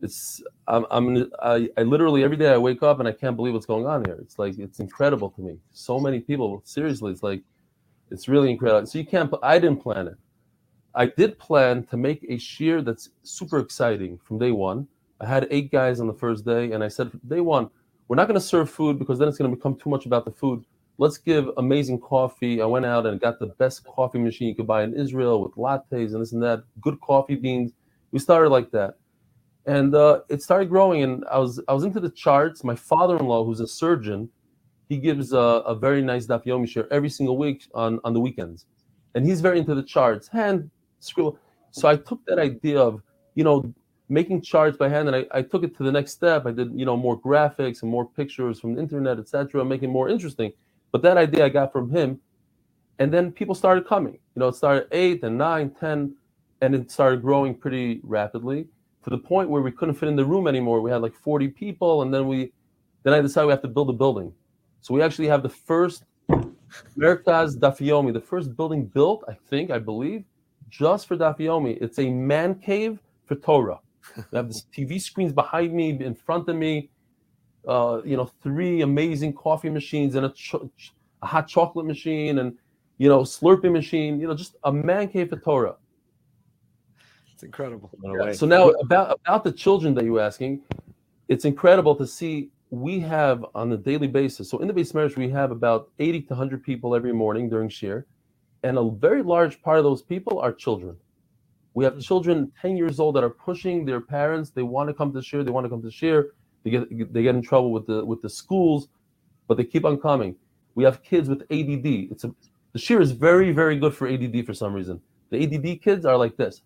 it's 0.00 0.42
I'm, 0.66 0.86
I'm 0.90 1.30
I, 1.42 1.68
I 1.76 1.82
literally 1.82 2.24
every 2.24 2.36
day 2.36 2.52
I 2.52 2.58
wake 2.58 2.82
up 2.82 2.98
and 2.98 3.08
I 3.08 3.12
can't 3.12 3.36
believe 3.36 3.54
what's 3.54 3.66
going 3.66 3.86
on 3.86 4.04
here. 4.04 4.18
It's 4.20 4.38
like 4.38 4.58
it's 4.58 4.80
incredible 4.80 5.30
to 5.30 5.40
me. 5.40 5.58
So 5.72 5.98
many 5.98 6.20
people, 6.20 6.62
seriously, 6.64 7.12
it's 7.12 7.22
like 7.22 7.42
it's 8.10 8.28
really 8.28 8.50
incredible. 8.50 8.86
So 8.86 8.98
you 8.98 9.06
can't. 9.06 9.32
I 9.42 9.58
didn't 9.58 9.78
plan 9.82 10.08
it. 10.08 10.16
I 10.94 11.06
did 11.06 11.38
plan 11.38 11.84
to 11.86 11.96
make 11.96 12.24
a 12.24 12.36
shiur 12.36 12.84
that's 12.84 13.10
super 13.22 13.58
exciting 13.58 14.18
from 14.24 14.38
day 14.38 14.50
one. 14.50 14.88
I 15.20 15.26
had 15.26 15.46
eight 15.50 15.70
guys 15.70 16.00
on 16.00 16.06
the 16.06 16.14
first 16.14 16.44
day, 16.44 16.72
and 16.72 16.82
I 16.82 16.88
said 16.88 17.10
day 17.28 17.40
one, 17.40 17.70
we're 18.06 18.16
not 18.16 18.26
going 18.26 18.40
to 18.40 18.46
serve 18.46 18.70
food 18.70 18.98
because 18.98 19.18
then 19.18 19.28
it's 19.28 19.36
going 19.36 19.50
to 19.50 19.56
become 19.56 19.76
too 19.76 19.90
much 19.90 20.06
about 20.06 20.24
the 20.24 20.30
food 20.30 20.64
let's 20.98 21.16
give 21.16 21.48
amazing 21.56 22.00
coffee. 22.00 22.60
I 22.60 22.66
went 22.66 22.84
out 22.84 23.06
and 23.06 23.20
got 23.20 23.38
the 23.38 23.46
best 23.46 23.84
coffee 23.84 24.18
machine 24.18 24.48
you 24.48 24.54
could 24.54 24.66
buy 24.66 24.82
in 24.82 24.94
Israel 24.94 25.40
with 25.42 25.54
lattes 25.54 26.12
and 26.12 26.20
this 26.20 26.32
and 26.32 26.42
that, 26.42 26.64
good 26.80 27.00
coffee 27.00 27.36
beans. 27.36 27.72
We 28.10 28.18
started 28.18 28.50
like 28.50 28.70
that, 28.72 28.94
and 29.66 29.94
uh, 29.94 30.20
it 30.28 30.42
started 30.42 30.68
growing. 30.68 31.02
And 31.02 31.24
I 31.30 31.38
was 31.38 31.60
I 31.68 31.72
was 31.72 31.84
into 31.84 32.00
the 32.00 32.10
charts. 32.10 32.64
My 32.64 32.74
father-in-law, 32.74 33.44
who's 33.44 33.60
a 33.60 33.66
surgeon, 33.66 34.28
he 34.88 34.96
gives 34.98 35.32
a, 35.32 35.38
a 35.38 35.74
very 35.74 36.02
nice 36.02 36.26
daf 36.26 36.44
yomi 36.44 36.66
shiur 36.66 36.86
every 36.90 37.10
single 37.10 37.36
week 37.38 37.68
on 37.74 38.00
on 38.04 38.12
the 38.12 38.20
weekends, 38.20 38.66
and 39.14 39.24
he's 39.24 39.40
very 39.40 39.58
into 39.58 39.74
the 39.74 39.82
charts, 39.82 40.28
hand 40.28 40.70
scribble. 41.00 41.38
So 41.70 41.86
I 41.86 41.96
took 41.96 42.24
that 42.26 42.38
idea 42.38 42.80
of 42.80 43.02
you 43.34 43.44
know 43.44 43.72
making 44.10 44.40
charts 44.40 44.78
by 44.78 44.88
hand 44.88 45.06
and 45.06 45.14
I, 45.14 45.26
I 45.30 45.42
took 45.42 45.62
it 45.62 45.76
to 45.76 45.82
the 45.82 45.92
next 45.92 46.12
step 46.12 46.46
i 46.46 46.50
did 46.50 46.72
you 46.74 46.86
know 46.86 46.96
more 46.96 47.20
graphics 47.20 47.82
and 47.82 47.90
more 47.90 48.06
pictures 48.08 48.58
from 48.58 48.74
the 48.74 48.80
internet 48.80 49.18
etc 49.18 49.62
making 49.66 49.90
more 49.90 50.08
interesting 50.08 50.50
but 50.92 51.02
that 51.02 51.16
idea 51.16 51.44
I 51.44 51.48
got 51.48 51.72
from 51.72 51.90
him. 51.90 52.20
And 52.98 53.12
then 53.12 53.30
people 53.30 53.54
started 53.54 53.86
coming. 53.86 54.14
You 54.14 54.40
know, 54.40 54.48
it 54.48 54.56
started 54.56 54.88
eight 54.92 55.22
and 55.22 55.38
nine, 55.38 55.70
ten, 55.70 56.14
and 56.60 56.74
it 56.74 56.90
started 56.90 57.22
growing 57.22 57.54
pretty 57.54 58.00
rapidly 58.02 58.66
to 59.04 59.10
the 59.10 59.18
point 59.18 59.48
where 59.48 59.62
we 59.62 59.70
couldn't 59.70 59.94
fit 59.94 60.08
in 60.08 60.16
the 60.16 60.24
room 60.24 60.48
anymore. 60.48 60.80
We 60.80 60.90
had 60.90 61.02
like 61.02 61.14
40 61.14 61.48
people, 61.48 62.02
and 62.02 62.12
then 62.12 62.26
we 62.26 62.52
then 63.04 63.14
I 63.14 63.20
decided 63.20 63.46
we 63.46 63.52
have 63.52 63.62
to 63.62 63.68
build 63.68 63.90
a 63.90 63.92
building. 63.92 64.32
So 64.80 64.92
we 64.94 65.02
actually 65.02 65.28
have 65.28 65.42
the 65.42 65.48
first 65.48 66.04
Merkaz 66.96 67.56
Daf 67.56 67.78
Yomi, 67.78 68.12
the 68.12 68.20
first 68.20 68.56
building 68.56 68.84
built, 68.84 69.24
I 69.28 69.34
think, 69.48 69.70
I 69.70 69.78
believe, 69.78 70.24
just 70.68 71.06
for 71.06 71.16
Daf 71.16 71.38
Yomi. 71.38 71.78
It's 71.80 71.98
a 71.98 72.10
man 72.10 72.56
cave 72.56 72.98
for 73.26 73.36
Torah. 73.36 73.78
I 74.16 74.36
have 74.36 74.48
this 74.48 74.66
TV 74.76 75.00
screens 75.00 75.32
behind 75.32 75.72
me, 75.72 75.90
in 75.90 76.14
front 76.14 76.48
of 76.48 76.56
me 76.56 76.90
uh, 77.68 78.00
you 78.04 78.16
know, 78.16 78.30
three 78.42 78.80
amazing 78.80 79.34
coffee 79.34 79.68
machines 79.68 80.14
and 80.14 80.26
a, 80.26 80.30
ch- 80.30 80.54
a, 80.54 81.26
hot 81.26 81.46
chocolate 81.46 81.86
machine 81.86 82.38
and, 82.38 82.56
you 82.96 83.08
know, 83.08 83.20
slurping 83.20 83.72
machine, 83.72 84.18
you 84.18 84.26
know, 84.26 84.34
just 84.34 84.56
a 84.64 84.72
man 84.72 85.06
cave 85.08 85.28
for 85.28 85.36
Torah. 85.36 85.76
It's 87.34 87.42
incredible. 87.42 87.90
Yeah. 88.02 88.32
So 88.32 88.46
now 88.46 88.70
about, 88.70 89.20
about 89.24 89.44
the 89.44 89.52
children 89.52 89.94
that 89.94 90.04
you're 90.04 90.18
asking, 90.18 90.62
it's 91.28 91.44
incredible 91.44 91.94
to 91.96 92.06
see 92.06 92.50
we 92.70 93.00
have 93.00 93.44
on 93.54 93.70
a 93.72 93.76
daily 93.76 94.08
basis. 94.08 94.48
So 94.48 94.58
in 94.58 94.68
the 94.68 94.74
beis 94.74 94.92
medrash, 94.92 95.16
we 95.16 95.28
have 95.28 95.50
about 95.50 95.90
80 95.98 96.22
to 96.22 96.28
100 96.30 96.62
people 96.64 96.94
every 96.94 97.12
morning 97.12 97.48
during 97.48 97.68
shiur. 97.68 98.04
And 98.62 98.78
a 98.78 98.90
very 98.90 99.22
large 99.22 99.62
part 99.62 99.78
of 99.78 99.84
those 99.84 100.02
people 100.02 100.40
are 100.40 100.52
children. 100.52 100.96
We 101.74 101.84
have 101.84 102.00
children 102.00 102.50
10 102.60 102.76
years 102.76 102.98
old 102.98 103.14
that 103.16 103.24
are 103.24 103.30
pushing 103.30 103.84
their 103.84 104.00
parents. 104.00 104.50
They 104.50 104.62
want 104.62 104.88
to 104.88 104.94
come 104.94 105.12
to 105.12 105.18
shiur. 105.18 105.44
They 105.44 105.52
want 105.52 105.64
to 105.64 105.70
come 105.70 105.82
to 105.82 105.88
shiur. 105.88 106.30
They 106.64 106.70
get 106.70 107.12
they 107.12 107.22
get 107.22 107.34
in 107.34 107.42
trouble 107.42 107.72
with 107.72 107.86
the 107.86 108.04
with 108.04 108.22
the 108.22 108.28
schools, 108.28 108.88
but 109.46 109.56
they 109.56 109.64
keep 109.64 109.84
on 109.84 109.98
coming. 109.98 110.36
We 110.74 110.84
have 110.84 111.02
kids 111.02 111.28
with 111.28 111.42
ADD. 111.50 112.10
It's 112.12 112.24
a 112.24 112.34
the 112.72 112.78
shiur 112.78 113.00
is 113.00 113.12
very 113.12 113.52
very 113.52 113.78
good 113.78 113.94
for 113.94 114.08
ADD 114.08 114.44
for 114.44 114.54
some 114.54 114.72
reason. 114.72 115.00
The 115.30 115.42
ADD 115.42 115.82
kids 115.82 116.04
are 116.04 116.16
like 116.16 116.36
this, 116.36 116.62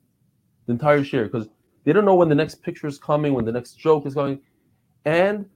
the 0.66 0.72
entire 0.72 1.00
shiur, 1.00 1.24
because 1.30 1.48
they 1.84 1.92
don't 1.92 2.04
know 2.04 2.14
when 2.14 2.28
the 2.28 2.34
next 2.34 2.62
picture 2.62 2.86
is 2.86 2.98
coming, 2.98 3.34
when 3.34 3.44
the 3.44 3.52
next 3.52 3.74
joke 3.74 4.06
is 4.06 4.14
going. 4.14 4.40
And 5.04 5.46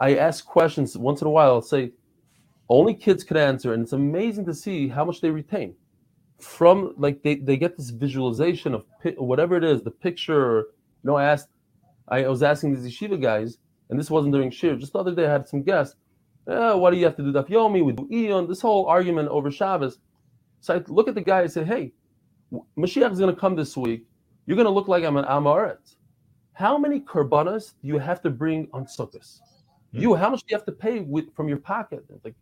I 0.00 0.16
ask 0.16 0.44
questions 0.44 0.96
once 0.96 1.20
in 1.20 1.26
a 1.26 1.30
while. 1.30 1.50
I'll 1.50 1.62
say, 1.62 1.92
only 2.68 2.94
kids 2.94 3.24
could 3.24 3.36
answer, 3.36 3.72
and 3.72 3.82
it's 3.82 3.92
amazing 3.92 4.44
to 4.46 4.54
see 4.54 4.88
how 4.88 5.04
much 5.04 5.20
they 5.20 5.30
retain 5.30 5.74
from 6.38 6.94
like 6.96 7.22
they, 7.22 7.36
they 7.36 7.56
get 7.56 7.76
this 7.76 7.90
visualization 7.90 8.74
of 8.74 8.84
pi- 9.02 9.14
whatever 9.18 9.56
it 9.56 9.64
is, 9.64 9.82
the 9.82 9.90
picture. 9.90 10.66
You 11.02 11.10
know, 11.10 11.16
I 11.16 11.24
asked, 11.24 11.48
I 12.10 12.26
was 12.28 12.42
asking 12.42 12.74
these 12.74 12.92
yeshiva 12.92 13.20
guys, 13.20 13.58
and 13.90 13.98
this 13.98 14.10
wasn't 14.10 14.34
during 14.34 14.50
shiur. 14.50 14.78
Just 14.78 14.92
the 14.92 14.98
other 14.98 15.14
day, 15.14 15.26
I 15.26 15.32
had 15.32 15.48
some 15.48 15.62
guests. 15.62 15.96
"Eh, 16.48 16.72
what 16.74 16.90
do 16.90 16.96
you 16.96 17.04
have 17.04 17.16
to 17.16 17.22
do 17.22 17.32
daf 17.32 17.48
yomi? 17.48 17.84
We 17.84 17.92
do 17.92 18.08
iyun. 18.08 18.48
This 18.48 18.60
whole 18.60 18.86
argument 18.86 19.28
over 19.28 19.50
Shabbos. 19.50 19.98
So 20.60 20.74
I 20.74 20.82
look 20.88 21.08
at 21.08 21.14
the 21.14 21.20
guy 21.20 21.42
and 21.42 21.52
say, 21.52 21.64
hey, 21.64 21.92
Mashiach 22.76 23.12
is 23.12 23.18
going 23.18 23.34
to 23.34 23.40
come 23.40 23.54
this 23.54 23.76
week. 23.76 24.06
You're 24.46 24.56
going 24.56 24.66
to 24.66 24.72
look 24.72 24.88
like 24.88 25.04
I'm 25.04 25.16
an 25.16 25.24
Amaret. 25.24 25.94
How 26.54 26.78
many 26.78 27.00
korbanos 27.00 27.74
do 27.82 27.88
you 27.88 27.98
have 27.98 28.20
to 28.22 28.30
bring 28.30 28.68
on 28.72 28.86
Sukkot? 28.86 29.40
You, 29.92 30.14
how 30.14 30.30
much 30.30 30.40
do 30.40 30.46
you 30.50 30.56
have 30.56 30.66
to 30.66 30.72
pay 30.72 31.00
with 31.00 31.34
from 31.34 31.48
your 31.48 31.58
pocket? 31.58 32.04
Like 32.24 32.34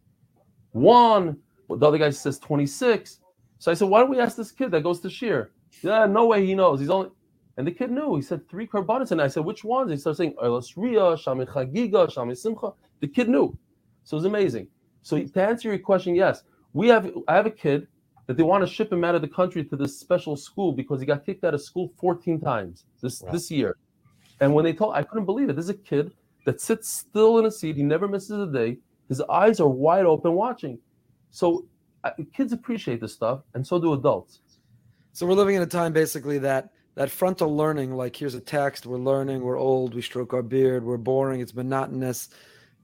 one. 0.73 1.39
Well, 1.69 1.79
the 1.79 1.87
other 1.87 1.99
guy 1.99 2.11
says 2.11 2.39
26. 2.39 3.21
So 3.59 3.71
I 3.71 3.75
said, 3.75 3.89
why 3.89 4.01
don't 4.01 4.11
we 4.11 4.21
ask 4.21 4.37
this 4.37 4.53
kid 4.53 4.71
that 4.71 4.83
goes 4.83 5.01
to 5.01 5.09
Shiur? 5.09 5.49
Yeah, 5.83 6.07
no 6.07 6.27
way 6.27 6.47
he 6.47 6.55
knows. 6.55 6.81
He's 6.81 6.91
only 6.91 7.11
and 7.57 7.67
the 7.67 7.71
kid 7.71 7.91
knew. 7.91 8.17
He 8.17 8.23
said 8.23 8.49
three 8.49 8.67
korbanos, 8.67 9.13
and 9.13 9.21
I 9.21 9.29
said, 9.29 9.45
which 9.45 9.65
ones? 9.65 9.91
He 9.91 9.97
started 9.97 10.17
saying 10.19 10.35
Elas 10.43 10.77
Ria, 10.77 11.17
Shami 11.17 11.47
Chagiga, 11.47 12.13
Shami 12.13 12.37
Simcha. 12.37 12.73
The 13.01 13.09
kid 13.09 13.29
knew. 13.29 13.57
So 14.05 14.17
it 14.17 14.19
was 14.19 14.25
amazing. 14.27 14.69
So 15.03 15.23
to 15.23 15.43
answer 15.43 15.69
your 15.69 15.79
question, 15.79 16.15
yes, 16.15 16.43
we 16.73 16.89
have 16.89 17.11
I 17.29 17.35
have 17.35 17.47
a 17.47 17.51
kid 17.51 17.87
that 18.27 18.37
they 18.37 18.43
want 18.43 18.67
to 18.67 18.71
ship 18.73 18.93
him 18.93 19.05
out 19.05 19.15
of 19.15 19.23
the 19.23 19.29
country 19.29 19.65
to 19.65 19.77
this 19.77 19.99
special 19.99 20.37
school 20.37 20.73
because 20.73 21.01
he 21.01 21.07
got 21.07 21.25
kicked 21.25 21.45
out 21.45 21.55
of 21.55 21.63
school 21.63 21.93
14 22.01 22.41
times 22.41 22.85
this 23.01 23.23
Wow. 23.23 23.31
this 23.33 23.51
year. 23.51 23.77
And 24.41 24.53
when 24.53 24.65
they 24.65 24.73
told 24.73 24.95
I 24.95 25.03
couldn't 25.03 25.25
believe 25.27 25.49
it. 25.49 25.57
This 25.57 25.67
is 25.67 25.71
a 25.71 25.75
kid 25.75 26.13
that 26.45 26.61
sits 26.61 26.89
still 26.89 27.39
in 27.39 27.47
a 27.47 27.51
seat, 27.51 27.77
he 27.77 27.83
never 27.83 28.07
misses 28.09 28.39
a 28.39 28.53
day. 28.53 28.79
His 29.09 29.21
eyes 29.23 29.61
are 29.61 29.69
wide 29.69 30.05
open 30.07 30.33
watching. 30.33 30.79
So 31.31 31.67
uh, 32.05 32.11
kids 32.35 32.53
appreciate 32.53 33.01
this 33.01 33.13
stuff, 33.13 33.41
and 33.55 33.67
so 33.67 33.79
do 33.79 33.93
adults. 33.93 34.41
So 35.13 35.27
we're 35.27 35.35
living 35.35 35.55
in 35.57 35.63
a 35.63 35.67
time 35.67 35.93
basically 35.93 36.39
that 36.39 36.71
that 36.97 37.11
frontal 37.11 37.55
learning, 37.55 37.95
like 37.95 38.17
here's 38.17 38.35
a 38.35 38.41
text, 38.41 38.87
we're 38.87 38.99
learning, 38.99 39.43
we're 39.43 39.59
old, 39.59 39.95
we 39.95 40.03
stroke 40.03 40.33
our 40.33 40.43
beard, 40.43 40.83
we're 40.85 40.97
boring, 40.97 41.41
it's 41.41 41.55
monotonous. 41.55 42.31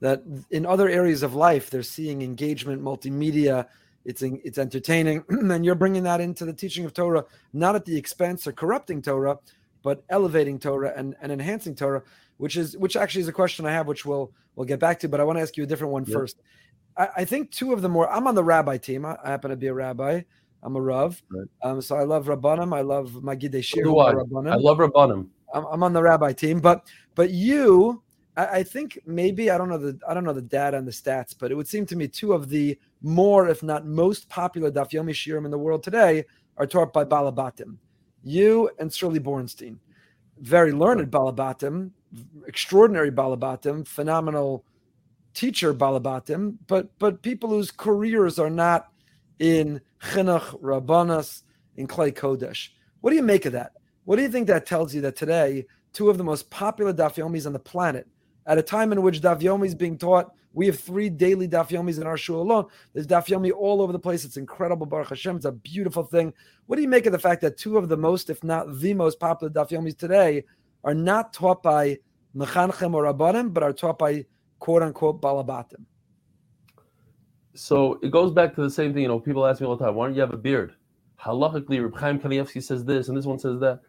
That 0.01 0.21
in 0.51 0.65
other 0.65 0.87
areas 0.87 1.23
of 1.23 1.33
life, 1.33 1.69
they're 1.69 1.81
seeing 1.83 2.21
engagement, 2.21 2.81
multimedia, 2.81 3.67
it's 4.05 4.21
en- 4.21 4.39
it's 4.43 4.57
entertaining, 4.57 5.23
and 5.29 5.65
you're 5.65 5.75
bringing 5.75 6.03
that 6.03 6.21
into 6.21 6.45
the 6.45 6.53
teaching 6.53 6.85
of 6.85 6.93
Torah, 6.93 7.25
not 7.53 7.75
at 7.75 7.85
the 7.85 7.97
expense 7.97 8.45
or 8.45 8.51
corrupting 8.51 9.01
Torah, 9.01 9.39
but 9.81 10.03
elevating 10.09 10.59
Torah 10.59 10.93
and, 10.95 11.15
and 11.21 11.31
enhancing 11.31 11.73
Torah, 11.75 12.03
which 12.37 12.55
is 12.55 12.77
which 12.77 12.95
actually 12.95 13.21
is 13.21 13.27
a 13.27 13.33
question 13.33 13.65
I 13.65 13.71
have, 13.71 13.87
which 13.87 14.05
we'll 14.05 14.31
we'll 14.55 14.65
get 14.67 14.79
back 14.79 14.99
to. 14.99 15.09
But 15.09 15.19
I 15.21 15.23
want 15.23 15.37
to 15.37 15.41
ask 15.41 15.57
you 15.57 15.63
a 15.63 15.67
different 15.67 15.93
one 15.93 16.05
Yeah. 16.05 16.13
first. 16.13 16.37
I, 16.97 17.07
I 17.17 17.25
think 17.25 17.49
two 17.51 17.73
of 17.73 17.81
the 17.81 17.89
more 17.89 18.09
I'm 18.11 18.27
on 18.27 18.35
the 18.35 18.43
rabbi 18.43 18.77
team. 18.77 19.05
I, 19.05 19.17
I 19.23 19.29
happen 19.29 19.49
to 19.51 19.57
be 19.57 19.67
a 19.67 19.73
rabbi. 19.73 20.21
I'm 20.63 20.75
a 20.75 20.81
rav. 20.81 21.21
Right. 21.29 21.47
Um, 21.61 21.81
so 21.81 21.95
I 21.95 22.03
love 22.03 22.25
Rabbanim. 22.25 22.75
I 22.75 22.81
love 22.81 23.11
Magidei 23.11 23.61
Shiur. 23.61 24.07
I. 24.07 24.13
Rabbanim. 24.13 24.51
I 24.51 24.55
love 24.55 24.77
Rabbanim. 24.77 25.27
I'm, 25.53 25.65
I'm 25.65 25.83
on 25.83 25.93
the 25.93 26.01
rabbi 26.01 26.33
team, 26.33 26.59
but 26.59 26.87
but 27.15 27.29
you, 27.29 28.01
I, 28.35 28.45
I 28.45 28.63
think 28.63 28.99
maybe 29.05 29.51
I 29.51 29.57
don't 29.57 29.69
know 29.69 29.77
the 29.77 29.99
I 30.07 30.13
don't 30.13 30.23
know 30.23 30.33
the 30.33 30.41
data 30.41 30.77
and 30.77 30.87
the 30.87 30.91
stats, 30.91 31.35
but 31.37 31.51
it 31.51 31.55
would 31.55 31.67
seem 31.67 31.85
to 31.87 31.95
me 31.95 32.07
two 32.07 32.33
of 32.33 32.49
the 32.49 32.77
more, 33.01 33.47
if 33.47 33.61
not 33.61 33.85
most 33.85 34.29
popular 34.29 34.71
Daf 34.71 34.91
Yomi 34.91 35.11
Shiurim 35.11 35.45
in 35.45 35.51
the 35.51 35.57
world 35.57 35.83
today 35.83 36.25
are 36.57 36.65
taught 36.65 36.93
by 36.93 37.03
Balabatim. 37.03 37.77
You 38.23 38.69
and 38.79 38.93
Shirley 38.93 39.19
Bornstein, 39.19 39.77
very 40.39 40.71
learned 40.71 41.11
Balabatim, 41.11 41.91
extraordinary 42.47 43.11
Balabatim, 43.11 43.87
phenomenal 43.87 44.63
teacher 45.33 45.73
Balabatim, 45.73 46.57
but 46.67 46.87
but 46.99 47.21
people 47.21 47.49
whose 47.49 47.69
careers 47.69 48.39
are 48.39 48.49
not 48.49 48.92
in 49.39 49.81
chinuch, 50.01 50.61
rabbanas, 50.61 51.43
in 51.75 51.87
klei 51.87 52.13
kodesh. 52.13 52.69
What 53.01 53.09
do 53.09 53.15
you 53.15 53.23
make 53.23 53.45
of 53.45 53.53
that? 53.53 53.73
What 54.05 54.17
do 54.17 54.21
you 54.21 54.29
think 54.29 54.47
that 54.47 54.65
tells 54.65 54.93
you 54.93 55.01
that 55.01 55.15
today 55.15 55.65
two 55.93 56.09
of 56.09 56.17
the 56.17 56.23
most 56.23 56.49
popular 56.49 56.93
daf 56.93 57.15
yomis 57.15 57.45
on 57.45 57.53
the 57.53 57.59
planet, 57.59 58.07
at 58.45 58.57
a 58.57 58.61
time 58.61 58.91
in 58.91 59.01
which 59.01 59.21
daf 59.21 59.41
yomi 59.41 59.67
is 59.67 59.75
being 59.75 59.97
taught, 59.97 60.31
we 60.53 60.65
have 60.67 60.79
three 60.79 61.09
daily 61.09 61.47
daf 61.47 61.69
yomis 61.69 61.99
in 61.99 62.05
our 62.05 62.17
shul 62.17 62.41
alone. 62.41 62.65
There's 62.93 63.07
daf 63.07 63.27
yomi 63.27 63.51
all 63.51 63.81
over 63.81 63.91
the 63.91 63.99
place. 63.99 64.25
It's 64.25 64.37
incredible, 64.37 64.85
Baruch 64.85 65.09
Hashem. 65.09 65.37
It's 65.37 65.45
a 65.45 65.51
beautiful 65.51 66.03
thing. 66.03 66.33
What 66.65 66.75
do 66.75 66.81
you 66.81 66.87
make 66.87 67.05
of 67.05 67.11
the 67.11 67.19
fact 67.19 67.41
that 67.41 67.57
two 67.57 67.77
of 67.77 67.89
the 67.89 67.97
most, 67.97 68.29
if 68.29 68.43
not 68.43 68.79
the 68.79 68.93
most 68.93 69.19
popular 69.19 69.51
daf 69.51 69.69
yomis 69.69 69.97
today, 69.97 70.43
are 70.83 70.93
not 70.93 71.33
taught 71.33 71.63
by 71.63 71.99
mechanchim 72.35 72.93
or 72.93 73.03
rabbanim, 73.03 73.53
but 73.53 73.63
are 73.63 73.73
taught 73.73 73.97
by 73.97 74.25
quote 74.59 74.83
unquote 74.83 75.21
balabatim? 75.21 75.85
So 77.55 77.99
it 78.01 78.11
goes 78.11 78.31
back 78.31 78.55
to 78.55 78.61
the 78.61 78.69
same 78.69 78.93
thing. 78.93 79.03
You 79.03 79.07
know, 79.09 79.19
people 79.19 79.45
ask 79.45 79.61
me 79.61 79.67
all 79.67 79.75
the 79.77 79.85
time, 79.85 79.95
why 79.95 80.07
don't 80.07 80.15
you 80.15 80.21
have 80.21 80.33
a 80.33 80.37
beard? 80.37 80.75
Halachically, 81.21 81.81
Reb 81.81 81.95
Chaim 81.95 82.19
Kanievsky 82.19 82.63
says 82.63 82.83
this, 82.85 83.07
and 83.07 83.17
this 83.17 83.25
one 83.25 83.39
says 83.39 83.59
that. 83.59 83.81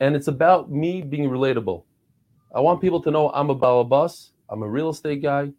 And 0.00 0.16
it's 0.16 0.28
about 0.28 0.70
me 0.70 1.02
being 1.02 1.28
relatable. 1.28 1.84
I 2.54 2.60
want 2.60 2.80
people 2.80 3.00
to 3.02 3.10
know 3.10 3.30
I'm 3.30 3.50
a 3.50 3.56
balabas. 3.56 4.30
I'm 4.48 4.62
a 4.62 4.68
real 4.68 4.90
estate 4.90 5.22
guy. 5.22 5.52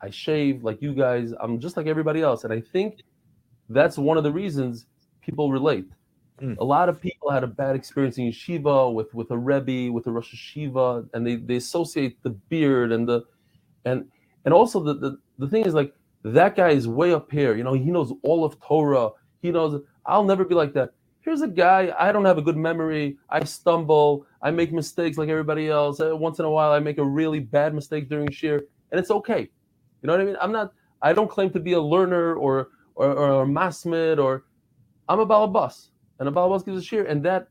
I 0.00 0.10
shave 0.10 0.62
like 0.62 0.82
you 0.82 0.94
guys. 0.94 1.32
I'm 1.40 1.58
just 1.60 1.76
like 1.76 1.86
everybody 1.86 2.22
else. 2.22 2.44
And 2.44 2.52
I 2.52 2.60
think 2.60 3.02
that's 3.68 3.96
one 3.98 4.16
of 4.16 4.24
the 4.24 4.32
reasons 4.32 4.86
people 5.22 5.50
relate. 5.50 5.86
Mm. 6.40 6.58
A 6.58 6.64
lot 6.64 6.88
of 6.88 7.00
people 7.00 7.30
had 7.30 7.44
a 7.44 7.46
bad 7.46 7.76
experience 7.76 8.18
in 8.18 8.26
yeshiva 8.26 8.92
with, 8.92 9.12
with 9.14 9.30
a 9.30 9.38
rebbe, 9.38 9.92
with 9.92 10.06
a 10.06 10.10
rosh 10.12 10.34
yeshiva, 10.34 11.08
and 11.14 11.26
they, 11.26 11.36
they 11.36 11.56
associate 11.56 12.22
the 12.22 12.30
beard 12.30 12.92
and 12.92 13.08
the 13.08 13.22
and 13.84 14.06
and 14.44 14.52
also 14.52 14.82
the, 14.82 14.94
the 14.94 15.18
the 15.38 15.48
thing 15.48 15.64
is 15.64 15.74
like 15.74 15.94
that 16.24 16.56
guy 16.56 16.70
is 16.70 16.88
way 16.88 17.12
up 17.12 17.30
here. 17.30 17.54
You 17.54 17.64
know, 17.64 17.74
he 17.74 17.90
knows 17.90 18.12
all 18.22 18.44
of 18.44 18.58
Torah. 18.60 19.10
He 19.42 19.50
knows. 19.50 19.80
I'll 20.06 20.24
never 20.24 20.44
be 20.44 20.54
like 20.54 20.72
that. 20.74 20.90
Here's 21.20 21.42
a 21.42 21.48
guy. 21.48 21.94
I 21.98 22.12
don't 22.12 22.24
have 22.24 22.38
a 22.38 22.42
good 22.42 22.56
memory. 22.56 23.16
I 23.30 23.44
stumble. 23.44 24.26
I 24.42 24.50
make 24.50 24.72
mistakes 24.72 25.16
like 25.16 25.28
everybody 25.28 25.68
else. 25.68 25.98
Once 26.00 26.38
in 26.38 26.44
a 26.44 26.50
while, 26.50 26.72
I 26.72 26.80
make 26.80 26.98
a 26.98 27.04
really 27.04 27.40
bad 27.40 27.74
mistake 27.74 28.08
during 28.08 28.28
shiur, 28.28 28.60
and 28.90 28.98
it's 29.00 29.10
okay. 29.10 29.40
You 30.02 30.06
know 30.06 30.12
what 30.12 30.20
I 30.20 30.24
mean? 30.24 30.36
I'm 30.40 30.52
not. 30.52 30.72
I 31.02 31.12
don't 31.12 31.30
claim 31.30 31.50
to 31.50 31.60
be 31.60 31.72
a 31.72 31.80
learner 31.80 32.34
or 32.34 32.68
or, 32.94 33.12
or 33.12 33.42
a 33.42 33.46
masmid 33.46 34.18
or 34.18 34.44
I'm 35.08 35.20
a 35.20 35.26
balabas, 35.26 35.88
and 36.18 36.28
a 36.28 36.32
balabas 36.32 36.64
gives 36.64 36.86
a 36.86 36.88
shiur, 36.88 37.10
and 37.10 37.22
that 37.24 37.48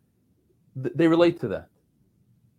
th- 0.81 0.95
they 0.95 1.07
relate 1.07 1.39
to 1.41 1.47
that. 1.49 1.67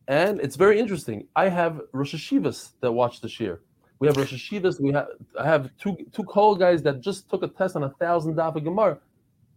And 0.06 0.40
it's 0.40 0.56
very 0.56 0.78
interesting. 0.78 1.28
I 1.34 1.48
have 1.48 1.80
Rosh 1.92 2.14
Yeshivas 2.14 2.72
that 2.80 2.92
watch 2.92 3.20
the 3.20 3.28
shiur. 3.28 3.58
We 4.04 4.08
have 4.08 4.18
Rosh 4.18 4.34
Yeshivas. 4.34 4.78
We 4.80 4.92
have 4.92 5.08
I 5.40 5.46
have 5.46 5.70
two 5.78 5.96
two 6.12 6.24
call 6.24 6.56
guys 6.56 6.82
that 6.82 7.00
just 7.00 7.30
took 7.30 7.42
a 7.42 7.48
test 7.48 7.74
on 7.74 7.84
a 7.84 7.88
thousand 7.88 8.34
daf 8.34 8.54
of 8.54 8.62
Gemara. 8.62 8.98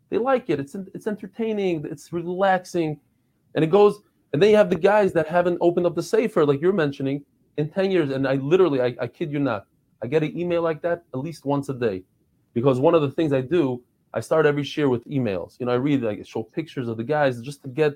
They 0.10 0.18
like 0.18 0.50
it. 0.50 0.58
It's 0.58 0.74
it's 0.96 1.06
entertaining. 1.06 1.86
It's 1.92 2.14
relaxing, 2.14 2.98
and 3.56 3.66
it 3.66 3.68
goes. 3.68 4.00
And 4.32 4.42
then 4.42 4.50
you 4.50 4.56
have 4.56 4.70
the 4.70 4.78
guys 4.78 5.12
that 5.18 5.28
haven't 5.28 5.58
opened 5.60 5.86
up 5.86 5.96
the 5.96 6.04
sefer, 6.04 6.46
like 6.46 6.62
you're 6.62 6.72
mentioning, 6.72 7.26
in 7.58 7.68
ten 7.70 7.92
years. 7.92 8.10
And 8.10 8.26
I 8.26 8.36
literally, 8.36 8.80
I, 8.82 8.96
I 9.02 9.08
kid 9.08 9.34
you 9.34 9.40
not, 9.40 9.66
I 10.02 10.08
get 10.08 10.24
an 10.24 10.40
email 10.40 10.62
like 10.62 10.82
that 10.84 11.04
at 11.14 11.20
least 11.20 11.44
once 11.44 11.68
a 11.68 11.74
day, 11.74 12.06
because 12.54 12.80
one 12.80 12.96
of 12.96 13.02
the 13.02 13.12
things 13.12 13.34
I 13.34 13.42
do, 13.42 13.84
I 14.14 14.22
start 14.22 14.46
every 14.46 14.64
shiur 14.64 14.90
with 14.90 15.04
emails. 15.10 15.60
You 15.60 15.66
know, 15.66 15.74
I 15.74 15.76
read, 15.76 16.06
I 16.06 16.22
show 16.24 16.44
pictures 16.44 16.88
of 16.88 16.96
the 16.96 17.04
guys 17.04 17.42
just 17.42 17.64
to 17.64 17.68
get 17.68 17.92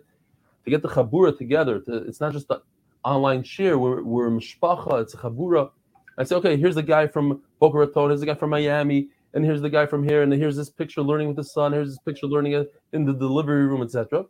to 0.65 0.69
get 0.69 0.81
the 0.81 0.89
chabura 0.89 1.37
together. 1.37 1.79
To, 1.79 1.93
it's 2.09 2.19
not 2.19 2.33
just 2.33 2.47
an 2.49 2.59
online 3.05 3.43
shiur. 3.43 3.79
We're 3.79 4.03
we're 4.03 4.29
mishpacha. 4.29 5.01
It's 5.01 5.13
a 5.13 5.17
chabura. 5.17 5.71
I 6.17 6.23
say, 6.23 6.35
okay, 6.35 6.57
here's 6.57 6.75
the 6.75 6.83
guy 6.83 7.07
from 7.07 7.41
Boca 7.59 7.77
Raton. 7.77 8.09
Here's 8.09 8.19
the 8.19 8.25
guy 8.25 8.35
from 8.35 8.49
Miami, 8.49 9.09
and 9.33 9.45
here's 9.45 9.61
the 9.61 9.69
guy 9.69 9.85
from 9.85 10.03
here, 10.03 10.23
and 10.23 10.33
here's 10.33 10.55
this 10.55 10.69
picture 10.69 11.01
learning 11.01 11.27
with 11.27 11.37
the 11.37 11.43
son. 11.43 11.71
Here's 11.71 11.89
this 11.89 11.99
picture 11.99 12.27
learning 12.27 12.65
in 12.93 13.05
the 13.05 13.13
delivery 13.13 13.65
room, 13.65 13.81
etc. 13.81 14.25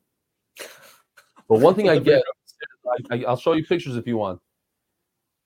But 1.49 1.59
one 1.59 1.75
thing 1.75 1.89
I 1.89 1.99
get, 1.99 2.23
I, 3.11 3.15
I, 3.15 3.23
I'll 3.25 3.37
show 3.37 3.53
you 3.53 3.65
pictures 3.65 3.97
if 3.97 4.07
you 4.07 4.17
want. 4.17 4.39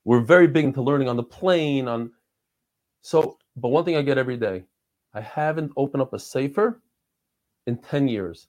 We're 0.03 0.21
very 0.21 0.47
big 0.47 0.65
into 0.65 0.81
learning 0.81 1.09
on 1.09 1.15
the 1.15 1.23
plane. 1.23 1.87
On 1.87 2.11
so, 3.01 3.37
but 3.55 3.69
one 3.69 3.85
thing 3.85 3.95
I 3.95 4.03
get 4.03 4.17
every 4.17 4.37
day, 4.37 4.65
I 5.13 5.21
haven't 5.21 5.71
opened 5.77 6.03
up 6.03 6.13
a 6.13 6.19
sefer 6.19 6.79
in 7.65 7.77
ten 7.77 8.07
years. 8.07 8.47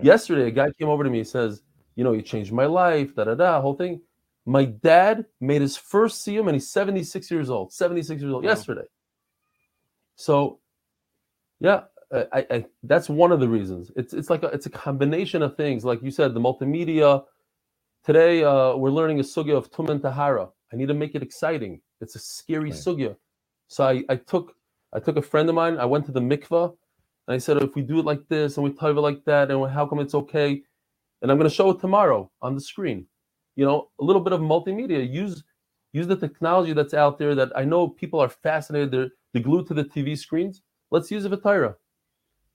Yesterday, 0.00 0.48
a 0.48 0.50
guy 0.50 0.70
came 0.72 0.88
over 0.88 1.04
to 1.04 1.10
me. 1.10 1.18
He 1.18 1.24
says, 1.24 1.62
"You 1.94 2.02
know, 2.02 2.12
you 2.12 2.22
changed 2.22 2.52
my 2.52 2.66
life." 2.66 3.14
Da 3.14 3.24
da 3.24 3.34
da. 3.34 3.60
Whole 3.60 3.74
thing. 3.74 4.00
My 4.46 4.64
dad 4.66 5.26
made 5.40 5.62
his 5.62 5.76
first 5.76 6.26
siyum, 6.26 6.46
and 6.48 6.52
he's 6.54 6.70
76 6.70 7.30
years 7.30 7.50
old. 7.50 7.72
76 7.72 8.22
years 8.22 8.32
old 8.32 8.44
Wow. 8.44 8.50
yesterday. 8.50 8.86
So, 10.16 10.60
yeah, 11.60 11.82
I, 12.12 12.26
I, 12.32 12.46
I 12.50 12.66
that's 12.84 13.08
one 13.08 13.32
of 13.32 13.40
the 13.40 13.48
reasons. 13.48 13.92
It's 13.96 14.14
it's 14.14 14.30
like 14.30 14.42
a, 14.44 14.48
it's 14.48 14.66
a 14.66 14.70
combination 14.70 15.42
of 15.42 15.56
things. 15.56 15.84
Like 15.84 16.02
you 16.02 16.10
said, 16.12 16.34
the 16.34 16.40
multimedia. 16.40 17.24
Today, 18.04 18.44
uh, 18.44 18.76
we're 18.76 18.90
learning 18.90 19.20
a 19.20 19.24
sugya 19.24 19.56
of 19.56 19.70
tumen 19.72 20.00
tahara. 20.02 20.48
I 20.72 20.76
need 20.76 20.88
to 20.88 20.94
make 20.94 21.14
it 21.14 21.22
exciting. 21.22 21.82
It's 22.00 22.16
a 22.16 22.20
scary 22.20 22.70
Right. 22.70 22.72
sugya. 22.72 23.16
So 23.68 23.84
I, 23.84 24.04
I 24.08 24.16
took 24.16 24.54
I 24.92 25.00
took 25.00 25.16
a 25.18 25.22
friend 25.22 25.48
of 25.50 25.54
mine. 25.56 25.78
I 25.78 25.86
went 25.86 26.06
to 26.06 26.12
the 26.12 26.20
mikvah 26.20 26.72
And 27.26 27.34
I 27.34 27.38
said, 27.38 27.56
if 27.62 27.74
we 27.74 27.82
do 27.82 27.98
it 28.00 28.04
like 28.04 28.28
this 28.28 28.56
and 28.56 28.64
we 28.64 28.72
type 28.72 28.96
it 28.96 29.00
like 29.00 29.24
that, 29.24 29.50
and 29.50 29.70
how 29.70 29.86
come 29.86 29.98
it's 30.00 30.14
okay? 30.14 30.62
And 31.22 31.30
I'm 31.32 31.38
going 31.38 31.50
to 31.50 31.54
show 31.54 31.70
it 31.70 31.80
tomorrow 31.80 32.30
on 32.42 32.54
the 32.56 32.60
screen. 32.62 33.06
You 33.56 33.64
know, 33.64 33.90
a 34.00 34.04
little 34.04 34.22
bit 34.22 34.32
of 34.32 34.40
multimedia. 34.40 35.08
Use 35.10 35.42
use 35.92 36.06
the 36.06 36.16
technology 36.16 36.72
that's 36.72 36.94
out 36.94 37.18
there 37.18 37.34
that 37.34 37.50
I 37.54 37.64
know 37.64 37.88
people 37.88 38.18
are 38.18 38.28
fascinated. 38.28 38.90
They're, 38.90 39.08
they're 39.32 39.42
glued 39.42 39.66
to 39.68 39.74
the 39.74 39.84
TV 39.84 40.16
screens. 40.16 40.62
Let's 40.90 41.10
use 41.10 41.24
a 41.24 41.36
Torah. 41.36 41.76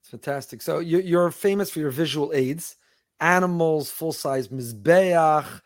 It's 0.00 0.10
fantastic. 0.10 0.62
So 0.62 0.78
you, 0.80 0.98
you're 1.00 1.30
famous 1.30 1.70
for 1.70 1.80
your 1.80 1.90
visual 1.90 2.32
aids, 2.34 2.76
animals, 3.20 3.90
full 3.90 4.12
size 4.12 4.48
mizbeach, 4.48 5.60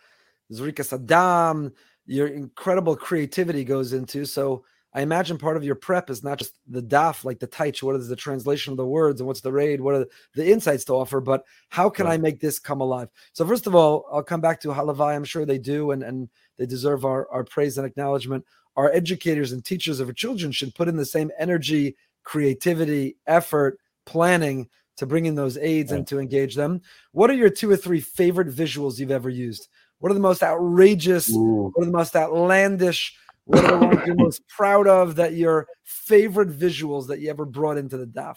zrika 0.53 0.83
sadam. 0.83 1.73
Your 2.07 2.27
incredible 2.29 2.97
creativity 2.97 3.65
goes 3.65 3.93
into. 3.93 4.25
So 4.25 4.65
I 4.95 5.01
imagine 5.01 5.39
part 5.39 5.57
of 5.57 5.65
your 5.65 5.75
prep 5.75 6.11
is 6.11 6.23
not 6.23 6.39
just 6.39 6.59
the 6.69 6.83
daf, 6.83 7.25
like 7.25 7.39
the 7.39 7.49
taich, 7.49 7.83
what 7.83 7.97
is 7.97 8.09
the 8.09 8.17
translation 8.17 8.73
of 8.73 8.77
the 8.77 8.87
words 8.87 9.21
and 9.21 9.27
what's 9.27 9.41
the 9.41 9.53
raid, 9.53 9.81
what 9.81 9.95
are 9.95 10.07
the 10.35 10.51
insights 10.51 10.85
to 10.85 10.93
offer, 10.93 11.21
but 11.21 11.45
how 11.71 11.89
can 11.89 12.07
right. 12.07 12.15
I 12.15 12.19
make 12.19 12.41
this 12.41 12.59
come 12.59 12.81
alive? 12.81 13.09
So 13.33 13.47
first 13.47 13.67
of 13.67 13.75
all, 13.75 14.07
I'll 14.13 14.23
come 14.23 14.43
back 14.43 14.61
to 14.61 14.69
Halavai. 14.69 15.15
I'm 15.15 15.25
sure 15.25 15.47
they 15.47 15.59
do, 15.59 15.93
and, 15.93 16.03
and 16.03 16.29
they 16.59 16.67
deserve 16.67 17.05
our, 17.05 17.27
our 17.31 17.45
praise 17.45 17.79
and 17.79 17.87
acknowledgement. 17.87 18.45
Our 18.77 18.93
educators 18.93 19.53
and 19.53 19.65
teachers 19.65 19.99
of 19.99 20.09
our 20.09 20.15
children 20.15 20.53
should 20.53 20.75
put 20.75 20.89
in 20.89 20.97
the 20.97 21.07
same 21.07 21.31
energy, 21.39 21.97
creativity, 22.23 23.17
effort, 23.27 23.79
planning 24.05 24.69
to 24.97 25.07
bring 25.07 25.25
in 25.25 25.35
those 25.35 25.57
aids 25.57 25.91
right. 25.91 25.99
and 25.99 26.07
to 26.09 26.19
engage 26.19 26.55
them. 26.55 26.83
What 27.13 27.31
are 27.31 27.35
your 27.35 27.51
two 27.51 27.71
or 27.71 27.77
three 27.77 28.01
favorite 28.01 28.49
visuals 28.49 28.99
you've 28.99 29.11
ever 29.11 29.31
used? 29.31 29.69
What 30.01 30.11
are 30.11 30.15
the 30.15 30.21
most 30.21 30.43
outrageous, 30.43 31.31
Ooh. 31.31 31.71
what 31.73 31.83
are 31.83 31.87
the 31.87 31.93
most 31.93 32.15
outlandish 32.17 33.17
what 33.45 33.65
are 33.65 33.79
the 33.79 33.87
ones 33.87 34.01
you're 34.07 34.15
most 34.19 34.47
proud 34.49 34.87
of 34.87 35.17
that 35.17 35.35
your 35.35 35.67
favorite 35.85 36.51
visuals 36.51 37.09
that 37.09 37.21
you 37.21 37.31
ever 37.31 37.45
brought 37.45 37.77
into 37.77 37.97
the 37.97 38.07
DAF? 38.07 38.37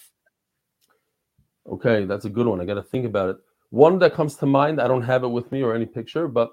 Okay, 1.67 2.05
that's 2.05 2.25
a 2.25 2.29
good 2.29 2.47
one. 2.47 2.61
I 2.61 2.65
got 2.65 2.75
to 2.75 2.83
think 2.83 3.05
about 3.05 3.29
it. 3.29 3.37
One 3.69 3.99
that 3.99 4.13
comes 4.13 4.35
to 4.37 4.45
mind, 4.45 4.79
I 4.79 4.87
don't 4.87 5.01
have 5.01 5.23
it 5.23 5.27
with 5.27 5.51
me 5.51 5.61
or 5.63 5.73
any 5.73 5.85
picture, 5.85 6.27
but 6.27 6.51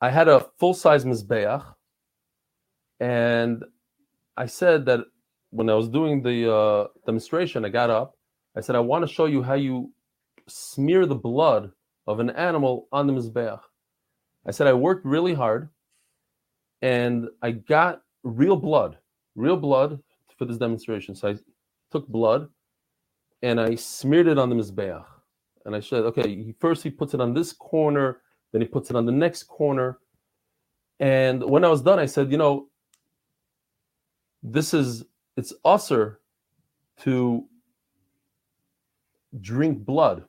I 0.00 0.10
had 0.10 0.28
a 0.28 0.46
full 0.58 0.74
size 0.74 1.04
Mizbeach, 1.04 1.64
and 3.00 3.64
I 4.36 4.46
said 4.46 4.86
that 4.86 5.00
when 5.50 5.70
I 5.70 5.74
was 5.74 5.88
doing 5.88 6.22
the 6.22 6.52
uh, 6.52 6.86
demonstration, 7.06 7.64
I 7.64 7.68
got 7.68 7.90
up. 7.90 8.16
I 8.56 8.60
said, 8.60 8.76
I 8.76 8.80
want 8.80 9.06
to 9.06 9.12
show 9.12 9.26
you 9.26 9.42
how 9.42 9.54
you 9.54 9.92
smear 10.48 11.06
the 11.06 11.14
blood 11.14 11.72
of 12.06 12.20
an 12.20 12.30
animal 12.30 12.88
on 12.92 13.06
the 13.06 13.12
Mizbeach. 13.12 13.60
I 14.46 14.50
said, 14.50 14.66
I 14.66 14.72
worked 14.72 15.06
really 15.06 15.34
hard 15.34 15.70
and 16.84 17.30
I 17.40 17.52
got 17.52 18.02
real 18.24 18.56
blood, 18.56 18.98
real 19.36 19.56
blood 19.56 19.98
for 20.36 20.44
this 20.44 20.58
demonstration. 20.58 21.14
So 21.14 21.30
I 21.30 21.36
took 21.90 22.06
blood 22.08 22.50
and 23.42 23.58
I 23.58 23.74
smeared 23.74 24.26
it 24.26 24.38
on 24.38 24.50
the 24.50 24.54
mizbeach. 24.54 25.02
And 25.64 25.74
I 25.74 25.80
said, 25.80 26.00
okay, 26.00 26.54
first 26.60 26.82
he 26.82 26.90
puts 26.90 27.14
it 27.14 27.22
on 27.22 27.32
this 27.32 27.54
corner, 27.54 28.20
then 28.52 28.60
he 28.60 28.68
puts 28.68 28.90
it 28.90 28.96
on 28.96 29.06
the 29.06 29.12
next 29.12 29.44
corner. 29.44 29.98
And 31.00 31.42
when 31.42 31.64
I 31.64 31.68
was 31.68 31.80
done, 31.80 31.98
I 31.98 32.04
said, 32.04 32.30
you 32.30 32.36
know, 32.36 32.68
this 34.42 34.74
is 34.74 35.06
it's 35.38 35.54
assur 35.64 36.20
to 37.00 37.46
drink 39.40 39.78
blood, 39.86 40.26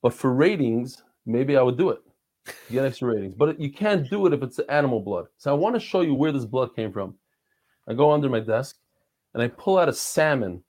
but 0.00 0.14
for 0.14 0.32
ratings, 0.32 1.04
maybe 1.26 1.58
I 1.58 1.62
would 1.62 1.76
do 1.76 1.90
it 1.90 2.00
get 2.70 2.84
extra 2.84 3.08
ratings. 3.08 3.34
But 3.34 3.60
you 3.60 3.72
can't 3.72 4.08
do 4.08 4.26
it 4.26 4.32
if 4.32 4.42
it's 4.42 4.58
animal 4.60 5.00
blood. 5.00 5.26
So 5.38 5.50
I 5.50 5.54
want 5.54 5.74
to 5.76 5.80
show 5.80 6.00
you 6.00 6.14
where 6.14 6.32
this 6.32 6.44
blood 6.44 6.74
came 6.74 6.92
from. 6.92 7.14
I 7.88 7.94
go 7.94 8.10
under 8.10 8.28
my 8.28 8.40
desk 8.40 8.76
and 9.34 9.42
I 9.42 9.48
pull 9.48 9.78
out 9.78 9.88
a 9.88 9.92
salmon 9.92 10.62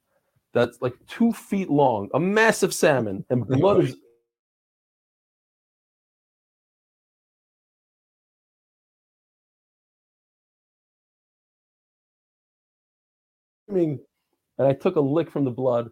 that's 0.53 0.81
like 0.81 0.93
two 1.07 1.31
feet 1.31 1.69
long, 1.69 2.09
a 2.13 2.19
massive 2.19 2.73
salmon, 2.73 3.25
and 3.29 3.47
blood 3.47 3.83
is 3.85 3.95
and 13.71 13.99
I 14.59 14.73
took 14.73 14.95
a 14.95 15.01
lick 15.01 15.31
from 15.31 15.45
the 15.45 15.51
blood, 15.51 15.89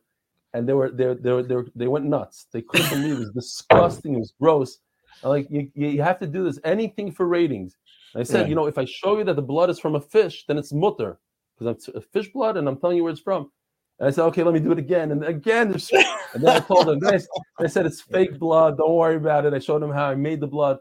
and 0.54 0.68
they 0.68 0.74
were 0.74 0.92
they 0.92 1.14
they 1.14 1.32
were, 1.32 1.44
they, 1.44 1.56
were, 1.56 1.68
they 1.76 1.88
went 1.88 2.06
nuts. 2.06 2.48
They 2.52 2.62
couldn't 2.62 2.90
believe 2.90 3.14
it 3.14 3.20
was 3.20 3.32
disgusting. 3.32 4.16
It 4.16 4.20
was 4.20 4.34
gross. 4.40 4.80
Like 5.24 5.48
you, 5.50 5.70
you 5.76 6.02
have 6.02 6.20
to 6.20 6.28
do 6.28 6.44
this. 6.44 6.60
Anything 6.64 7.12
for 7.12 7.28
ratings. 7.28 7.78
And 8.14 8.22
I 8.22 8.24
said, 8.24 8.42
yeah. 8.42 8.48
you 8.48 8.56
know, 8.56 8.66
if 8.66 8.78
I 8.78 8.86
show 8.86 9.18
you 9.18 9.24
that 9.26 9.36
the 9.36 9.42
blood 9.42 9.70
is 9.70 9.80
from 9.80 9.96
a 9.96 10.02
fish, 10.02 10.46
then 10.48 10.58
it's 10.58 10.74
mutter 10.74 11.20
because 11.58 11.86
I'm 11.96 12.02
fish 12.14 12.32
blood, 12.32 12.58
and 12.58 12.68
I'm 12.68 12.78
telling 12.78 12.98
you 12.98 13.04
where 13.04 13.12
it's 13.12 13.22
from. 13.22 13.52
And 14.00 14.08
I 14.08 14.12
said, 14.12 14.24
okay, 14.26 14.44
let 14.44 14.54
me 14.54 14.62
do 14.62 14.72
it 14.72 14.80
again. 14.80 15.12
And 15.12 15.26
again, 15.26 15.74
and 15.74 16.44
then 16.44 16.56
I 16.56 16.60
told 16.60 16.88
them, 16.88 17.00
guys, 17.00 17.28
I 17.60 17.68
said 17.68 17.86
it's 17.86 18.02
fake 18.02 18.40
blood. 18.40 18.78
Don't 18.78 18.96
worry 18.96 19.18
about 19.18 19.46
it. 19.46 19.54
I 19.54 19.60
showed 19.60 19.82
them 19.82 19.92
how 19.92 20.06
I 20.06 20.16
made 20.16 20.40
the 20.40 20.48
blood. 20.48 20.78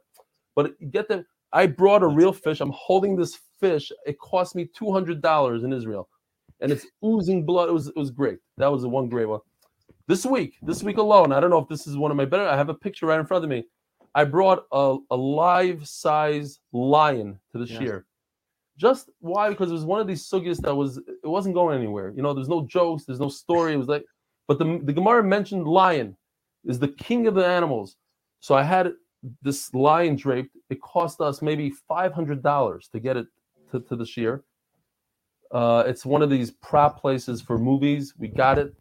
But 0.54 0.72
get 0.90 1.08
them. 1.08 1.26
I 1.52 1.66
brought 1.66 2.02
a 2.02 2.06
real 2.06 2.32
fish. 2.32 2.60
I'm 2.60 2.72
holding 2.74 3.16
this 3.16 3.38
fish. 3.58 3.90
It 4.06 4.18
cost 4.20 4.54
me 4.54 4.68
two 4.74 4.92
hundred 4.92 5.20
dollars 5.20 5.64
in 5.64 5.72
Israel, 5.72 6.08
and 6.60 6.70
it's 6.70 6.86
oozing 7.04 7.44
blood. 7.44 7.68
It 7.68 7.72
was 7.72 7.88
it 7.88 7.96
was 7.96 8.10
great. 8.10 8.38
That 8.56 8.70
was 8.70 8.82
the 8.82 8.88
one 8.88 9.08
great 9.08 9.26
one. 9.26 9.40
This 10.06 10.24
week, 10.24 10.54
this 10.62 10.82
week 10.82 10.98
alone, 10.98 11.32
I 11.32 11.40
don't 11.40 11.50
know 11.50 11.58
if 11.58 11.68
this 11.68 11.86
is 11.86 11.96
one 11.96 12.10
of 12.10 12.16
my 12.16 12.24
better. 12.24 12.46
I 12.46 12.56
have 12.56 12.68
a 12.68 12.74
picture 12.74 13.06
right 13.06 13.18
in 13.18 13.26
front 13.26 13.44
of 13.44 13.50
me. 13.50 13.64
I 14.14 14.24
brought 14.24 14.64
a, 14.72 14.96
a 15.10 15.16
live 15.16 15.86
size 15.86 16.60
lion 16.72 17.38
to 17.52 17.58
the 17.58 17.66
yes. 17.66 17.80
shiur. 17.80 18.04
Just 18.76 19.10
why? 19.20 19.48
Because 19.48 19.70
it 19.70 19.74
was 19.74 19.84
one 19.84 20.00
of 20.00 20.06
these 20.06 20.28
sugyas 20.28 20.60
that 20.62 20.74
was 20.74 20.98
it 20.98 21.26
wasn't 21.26 21.54
going 21.54 21.76
anywhere. 21.76 22.12
You 22.14 22.22
know, 22.22 22.32
there's 22.32 22.48
no 22.48 22.64
jokes, 22.66 23.04
there's 23.04 23.20
no 23.20 23.28
story. 23.28 23.74
It 23.74 23.76
was 23.76 23.88
like, 23.88 24.04
but 24.46 24.58
the 24.58 24.80
the 24.84 24.92
Gemara 24.92 25.24
mentioned 25.24 25.66
lion 25.66 26.16
is 26.64 26.78
the 26.78 26.88
king 26.88 27.26
of 27.26 27.34
the 27.34 27.44
animals. 27.44 27.96
So 28.40 28.54
I 28.54 28.62
had 28.62 28.92
this 29.42 29.74
lion 29.74 30.14
draped. 30.14 30.56
It 30.70 30.80
cost 30.80 31.20
us 31.20 31.42
maybe 31.42 31.70
five 31.70 32.12
hundred 32.12 32.42
dollars 32.42 32.88
to 32.92 33.00
get 33.00 33.16
it 33.16 33.26
to, 33.72 33.80
to 33.80 33.96
the 33.96 34.04
shiur. 34.04 34.42
Uh, 35.50 35.82
it's 35.86 36.06
one 36.06 36.22
of 36.22 36.30
these 36.30 36.52
prop 36.52 37.00
places 37.00 37.40
for 37.40 37.58
movies. 37.58 38.14
We 38.16 38.28
got 38.28 38.58
it, 38.58 38.74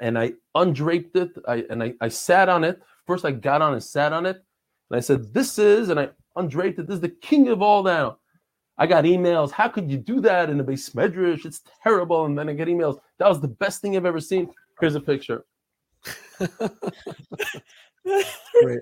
and 0.00 0.18
I 0.18 0.32
undraped 0.54 1.16
it. 1.16 1.32
I 1.46 1.64
and 1.68 1.82
I, 1.82 1.94
I 2.00 2.08
sat 2.08 2.48
on 2.48 2.64
it 2.64 2.80
First, 3.06 3.24
I 3.24 3.32
got 3.32 3.62
on 3.62 3.72
and 3.72 3.82
sat 3.82 4.12
on 4.12 4.26
it, 4.26 4.36
and 4.90 4.96
I 4.96 5.00
said, 5.00 5.32
"This 5.34 5.58
is," 5.58 5.88
and 5.88 5.98
I 5.98 6.10
undraped 6.36 6.78
it. 6.78 6.86
This 6.86 6.96
is 6.96 7.00
the 7.00 7.08
king 7.08 7.48
of 7.48 7.62
all 7.62 7.82
now. 7.82 8.18
I 8.78 8.86
got 8.86 9.04
emails. 9.04 9.50
How 9.50 9.68
could 9.68 9.90
you 9.90 9.98
do 9.98 10.20
that 10.20 10.48
in 10.50 10.58
a 10.58 10.64
beis 10.64 10.94
medrash? 10.94 11.44
It's 11.44 11.60
terrible. 11.82 12.24
And 12.24 12.38
then 12.38 12.48
I 12.48 12.54
get 12.54 12.68
emails. 12.68 12.98
That 13.18 13.28
was 13.28 13.40
the 13.40 13.48
best 13.48 13.82
thing 13.82 13.96
I've 13.96 14.06
ever 14.06 14.20
seen. 14.20 14.50
Here's 14.80 14.94
a 14.94 15.00
picture. 15.00 15.44
Great. 18.62 18.80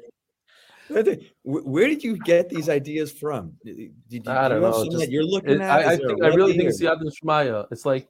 Where 1.43 1.87
did 1.89 2.03
you 2.03 2.17
get 2.19 2.49
these 2.49 2.69
ideas 2.69 3.13
from? 3.13 3.53
Did 3.65 3.93
you, 4.09 4.23
I 4.27 4.49
don't 4.49 4.61
know. 4.61 4.89
Just, 4.91 5.11
you're 5.11 5.25
looking 5.25 5.61
at. 5.61 5.71
I, 5.71 5.93
I 5.93 5.97
think 5.97 6.23
I 6.23 6.29
really 6.29 6.57
think 6.57 6.69
it's 6.69 6.79
the 6.79 6.87
Yad 6.87 7.03
Shmaya. 7.23 7.67
It's 7.71 7.85
like 7.85 8.09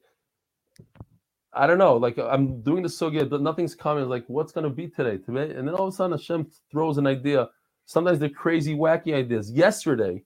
I 1.54 1.66
don't 1.66 1.78
know. 1.78 1.96
Like 1.96 2.18
I'm 2.18 2.62
doing 2.62 2.82
the 2.82 2.88
sugya, 2.88 3.28
but 3.28 3.42
nothing's 3.42 3.74
coming. 3.74 4.08
Like 4.08 4.24
what's 4.28 4.52
gonna 4.52 4.70
be 4.70 4.88
today? 4.88 5.18
Today, 5.18 5.54
and 5.54 5.66
then 5.68 5.74
all 5.74 5.88
of 5.88 5.94
a 5.94 5.96
sudden 5.96 6.18
Hashem 6.18 6.50
throws 6.72 6.98
an 6.98 7.06
idea. 7.06 7.48
Sometimes 7.86 8.20
they're 8.20 8.28
crazy, 8.30 8.74
wacky 8.76 9.14
ideas. 9.14 9.50
Yesterday, 9.52 10.24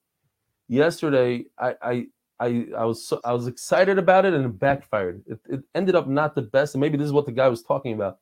yesterday 0.68 1.46
I 1.58 1.74
I 1.82 2.06
I, 2.40 2.66
I 2.76 2.84
was 2.86 3.06
so, 3.08 3.20
I 3.24 3.32
was 3.32 3.46
excited 3.48 3.98
about 3.98 4.26
it 4.26 4.34
and 4.34 4.44
it 4.46 4.58
backfired. 4.58 5.22
It, 5.26 5.40
it 5.48 5.60
ended 5.74 5.94
up 5.96 6.08
not 6.08 6.34
the 6.34 6.42
best, 6.42 6.74
and 6.74 6.80
maybe 6.80 6.98
this 6.98 7.06
is 7.06 7.12
what 7.12 7.26
the 7.26 7.32
guy 7.32 7.48
was 7.48 7.62
talking 7.62 7.94
about. 7.94 8.18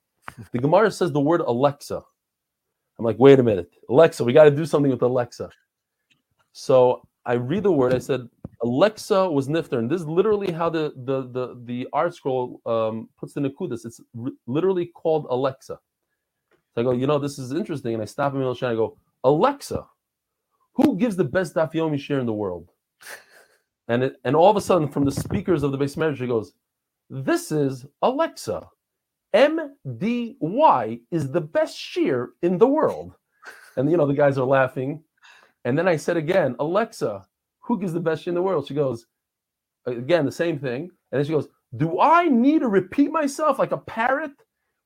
The 0.53 0.59
Gemara 0.61 0.91
says 0.93 1.12
the 1.12 1.20
word 1.20 1.41
Alexa. 1.43 2.03
I'm 2.99 3.05
like, 3.07 3.19
wait 3.19 3.41
a 3.41 3.45
minute, 3.45 3.70
Alexa, 3.91 4.24
we 4.24 4.33
got 4.33 4.45
to 4.45 4.53
do 4.53 4.66
something 4.66 4.91
with 4.93 5.03
Alexa. 5.03 5.51
So 6.53 7.03
I 7.27 7.35
read 7.35 7.65
the 7.65 7.73
word. 7.73 7.95
I 7.95 7.99
said, 7.99 8.29
Alexa 8.64 9.30
was 9.30 9.48
nifter, 9.48 9.78
and 9.78 9.90
this 9.90 10.01
is 10.02 10.09
literally 10.09 10.52
how 10.52 10.70
the 10.70 10.93
the 11.05 11.22
the, 11.32 11.62
the 11.64 11.89
ArtScroll 11.94 12.59
um, 12.66 13.09
puts 13.18 13.34
the 13.34 13.40
nekudas. 13.40 13.86
It's 13.86 14.01
r- 14.18 14.32
literally 14.47 14.86
called 14.86 15.26
Alexa. 15.30 15.78
So 16.74 16.80
I 16.80 16.84
go, 16.84 16.93
you 16.93 17.06
know, 17.06 17.18
this 17.18 17.39
is 17.39 17.52
interesting, 17.52 17.94
and 17.94 18.02
I 18.02 18.06
stop 18.06 18.32
him 18.32 18.39
in 18.43 18.43
the 18.47 18.51
middle 18.51 18.68
of 18.68 18.72
I 18.72 18.76
go, 18.76 18.98
Alexa, 19.24 19.86
who 20.74 20.97
gives 20.97 21.16
the 21.16 21.24
best 21.24 21.55
daf 21.55 21.74
yomi 21.74 21.97
shiur 21.97 22.20
in 22.20 22.26
the 22.26 22.32
world? 22.34 22.70
And 23.89 24.05
it, 24.05 24.16
and 24.24 24.36
all 24.36 24.51
of 24.51 24.56
a 24.56 24.62
sudden, 24.62 24.89
from 24.89 25.05
the 25.05 25.12
speakers 25.12 25.62
of 25.62 25.72
the 25.72 25.78
base 25.78 25.97
manager, 25.97 26.24
she 26.24 26.28
goes, 26.28 26.55
"This 27.10 27.52
is 27.52 27.86
Alexa. 28.02 28.68
MDY 29.34 31.01
is 31.10 31.32
the 31.32 31.40
best 31.43 31.78
shiur 31.78 32.28
in 32.43 32.59
the 32.59 32.68
world." 32.68 33.14
And 33.76 33.90
you 33.90 33.97
know, 33.98 34.06
the 34.06 34.14
guys 34.14 34.39
are 34.39 34.47
laughing. 34.47 35.05
And 35.64 35.78
then 35.78 35.89
I 35.89 35.97
said 35.97 36.16
again, 36.18 36.56
Alexa, 36.60 37.26
who 37.62 37.78
gives 37.78 37.93
the 37.93 38.01
best 38.01 38.24
shiur 38.24 38.28
in 38.28 38.34
the 38.34 38.43
world? 38.43 38.66
She 38.66 38.74
goes, 38.74 39.06
again, 39.86 40.26
the 40.26 40.32
same 40.32 40.59
thing. 40.59 40.82
And 41.10 41.18
then 41.18 41.24
she 41.24 41.32
goes, 41.32 41.48
Do 41.76 42.01
I 42.01 42.28
need 42.28 42.60
to 42.60 42.68
repeat 42.68 43.10
myself 43.10 43.59
like 43.59 43.72
a 43.72 43.78
parrot? 43.78 44.32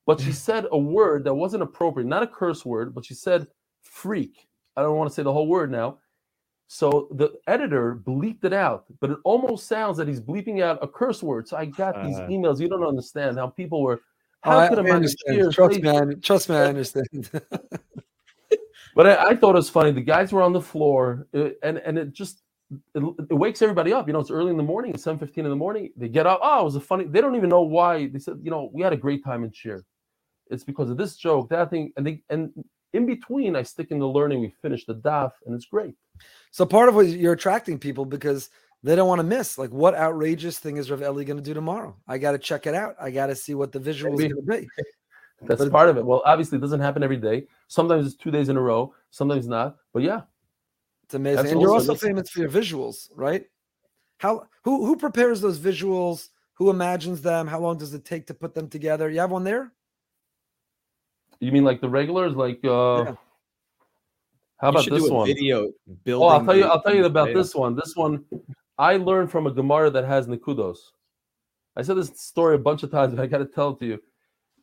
But 0.05 0.21
she 0.21 0.31
said 0.47 0.65
a 0.71 0.77
word 0.77 1.23
that 1.25 1.33
wasn't 1.33 1.63
appropriate, 1.63 2.07
not 2.07 2.23
a 2.23 2.27
curse 2.27 2.65
word, 2.65 2.95
but 2.95 3.05
she 3.05 3.13
said 3.13 3.47
freak. 3.81 4.47
I 4.75 4.81
don't 4.81 4.95
want 4.95 5.09
to 5.09 5.13
say 5.13 5.23
the 5.23 5.33
whole 5.33 5.47
word 5.47 5.71
now. 5.71 5.99
So 6.69 7.07
the 7.11 7.31
editor 7.47 7.95
bleeped 7.95 8.43
it 8.43 8.51
out, 8.51 8.85
but 8.99 9.09
it 9.09 9.17
almost 9.23 9.67
sounds 9.67 9.97
that 9.97 10.07
he's 10.07 10.19
bleeping 10.19 10.61
out 10.61 10.79
a 10.81 10.87
curse 10.87 11.23
word. 11.23 11.47
So 11.47 11.55
I 11.55 11.65
got 11.65 12.03
these 12.03 12.17
uh, 12.17 12.27
emails. 12.27 12.59
You 12.59 12.67
don't 12.67 12.83
understand 12.83 13.37
how 13.37 13.47
people 13.47 13.81
were. 13.81 14.01
How 14.41 14.59
I, 14.59 14.67
could 14.67 14.79
I 14.79 14.89
understand. 14.89 15.53
Trust 15.53 15.81
me, 15.81 15.89
I, 15.89 16.05
trust 16.21 16.49
me, 16.49 16.55
I 16.57 16.65
understand. 16.65 17.29
But 18.97 19.05
I, 19.05 19.29
I 19.29 19.35
thought 19.35 19.51
it 19.51 19.57
was 19.57 19.69
funny. 19.69 19.91
The 19.91 20.01
guys 20.01 20.33
were 20.33 20.41
on 20.41 20.53
the 20.53 20.61
floor, 20.61 21.27
uh, 21.31 21.49
and 21.61 21.77
and 21.77 21.99
it 21.99 22.13
just 22.13 22.41
it, 22.95 23.03
it 23.29 23.33
wakes 23.33 23.61
everybody 23.61 23.93
up. 23.93 24.07
You 24.07 24.13
know, 24.13 24.19
it's 24.19 24.31
early 24.31 24.51
in 24.51 24.57
the 24.57 24.63
morning, 24.63 24.93
it's 24.93 25.03
seven 25.03 25.19
fifteen 25.19 25.45
in 25.45 25.49
the 25.51 25.55
morning. 25.55 25.91
They 25.95 26.09
get 26.09 26.27
up. 26.27 26.39
Oh, 26.43 26.61
it 26.61 26.63
was 26.65 26.75
a 26.75 26.81
funny. 26.81 27.05
They 27.05 27.21
don't 27.21 27.35
even 27.35 27.49
know 27.49 27.61
why. 27.61 28.07
They 28.07 28.19
said, 28.19 28.39
you 28.41 28.51
know, 28.51 28.69
we 28.73 28.81
had 28.83 28.93
a 28.93 28.97
great 28.97 29.23
time 29.23 29.43
in 29.43 29.51
shiur. 29.51 29.83
It's 30.49 30.63
because 30.63 30.89
of 30.89 30.97
this 30.97 31.15
joke, 31.17 31.49
that 31.49 31.69
thing, 31.69 31.91
and 31.97 32.05
they 32.05 32.23
and 32.29 32.51
in 32.93 33.05
between, 33.05 33.55
I 33.55 33.63
stick 33.63 33.91
in 33.91 33.99
the 33.99 34.07
learning. 34.07 34.41
We 34.41 34.53
finish 34.61 34.85
the 34.85 34.95
daf, 34.95 35.31
and 35.45 35.53
it's 35.55 35.65
great. 35.65 35.93
so 36.51 36.65
part 36.65 36.89
of 36.89 36.95
what 36.95 37.07
you're 37.07 37.33
attracting 37.33 37.77
people 37.79 38.05
because 38.05 38.49
they 38.83 38.95
don't 38.95 39.07
want 39.07 39.19
to 39.19 39.23
miss 39.23 39.57
like 39.57 39.71
what 39.71 39.95
outrageous 39.95 40.59
thing 40.59 40.77
is 40.77 40.89
Rav 40.91 41.01
Eli 41.01 41.23
going 41.23 41.37
to 41.37 41.43
do 41.43 41.53
tomorrow? 41.53 41.95
I 42.07 42.17
got 42.17 42.31
to 42.33 42.37
check 42.37 42.67
it 42.67 42.75
out. 42.75 42.95
I 43.01 43.11
got 43.11 43.27
to 43.27 43.35
see 43.35 43.55
what 43.55 43.71
the 43.71 43.79
visual 43.79 44.13
is 44.13 44.19
going 44.31 44.35
to 44.35 44.41
be. 44.61 44.67
That's 45.41 45.61
But- 45.63 45.71
part 45.71 45.89
of 45.89 45.97
it. 45.97 46.05
Well, 46.05 46.21
obviously, 46.25 46.57
it 46.57 46.61
doesn't 46.61 46.79
happen 46.79 47.03
every 47.03 47.17
day. 47.17 47.45
Sometimes 47.67 48.07
it's 48.07 48.15
two 48.15 48.31
days 48.31 48.49
in 48.49 48.57
a 48.57 48.61
row. 48.61 48.93
Sometimes 49.11 49.47
not. 49.47 49.75
But 49.93 50.03
yeah, 50.03 50.21
It's 51.07 51.13
amazing. 51.13 51.35
That's 51.37 51.51
and 51.53 51.61
you're 51.61 51.71
also- 51.71 51.93
also 51.93 52.05
famous 52.05 52.29
for 52.29 52.41
your 52.41 52.49
visuals, 52.49 53.09
right? 53.15 53.45
How 54.17 54.47
who 54.63 54.85
who 54.85 54.97
prepares 54.97 55.39
those 55.39 55.57
visuals? 55.57 56.29
Who 56.55 56.69
imagines 56.69 57.21
them? 57.21 57.47
How 57.47 57.59
long 57.59 57.77
does 57.77 57.93
it 57.93 58.03
take 58.03 58.27
to 58.27 58.33
put 58.33 58.53
them 58.53 58.67
together? 58.67 59.09
You 59.09 59.19
have 59.21 59.31
one 59.31 59.45
there? 59.45 59.71
you 61.39 61.51
mean 61.51 61.63
like 61.63 61.79
the 61.81 61.87
regulars, 61.89 62.35
like 62.35 62.59
uh, 62.65 63.03
Yeah. 63.05 63.15
how 64.57 64.69
about 64.69 64.89
this 64.89 65.09
one? 65.09 65.27
Video 65.27 65.71
building. 66.03 66.27
Oh, 66.27 66.29
I'll 66.29 66.43
tell 66.43 66.57
you. 66.57 66.65
I'll 66.65 66.81
tell 66.81 66.95
you 66.95 67.05
about 67.05 67.27
data. 67.27 67.39
this 67.39 67.55
one. 67.55 67.75
This 67.75 67.95
one, 67.95 68.25
I 68.77 68.97
learned 68.97 69.31
from 69.31 69.47
a 69.47 69.51
Gemara 69.51 69.89
that 69.91 70.03
has 70.03 70.27
Nikudos. 70.27 70.77
I 71.77 71.83
said 71.83 71.95
this 71.95 72.11
story 72.19 72.55
a 72.55 72.59
bunch 72.59 72.83
of 72.83 72.91
times, 72.91 73.13
but 73.15 73.21
I 73.21 73.27
got 73.27 73.37
to 73.37 73.45
tell 73.45 73.69
it 73.69 73.79
to 73.79 73.85
you. 73.85 74.03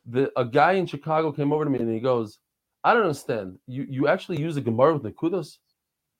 The 0.05 0.31
a 0.37 0.45
guy 0.45 0.73
in 0.73 0.85
Chicago 0.85 1.31
came 1.31 1.51
over 1.51 1.63
to 1.63 1.69
me 1.71 1.79
and 1.79 1.91
he 1.91 1.99
goes, 1.99 2.37
"I 2.83 2.93
don't 2.93 3.03
understand. 3.03 3.57
You 3.65 3.87
you 3.89 4.07
actually 4.07 4.39
use 4.39 4.57
a 4.57 4.61
Gemara 4.61 4.95
with 4.95 5.03
Nikudos?" 5.03 5.57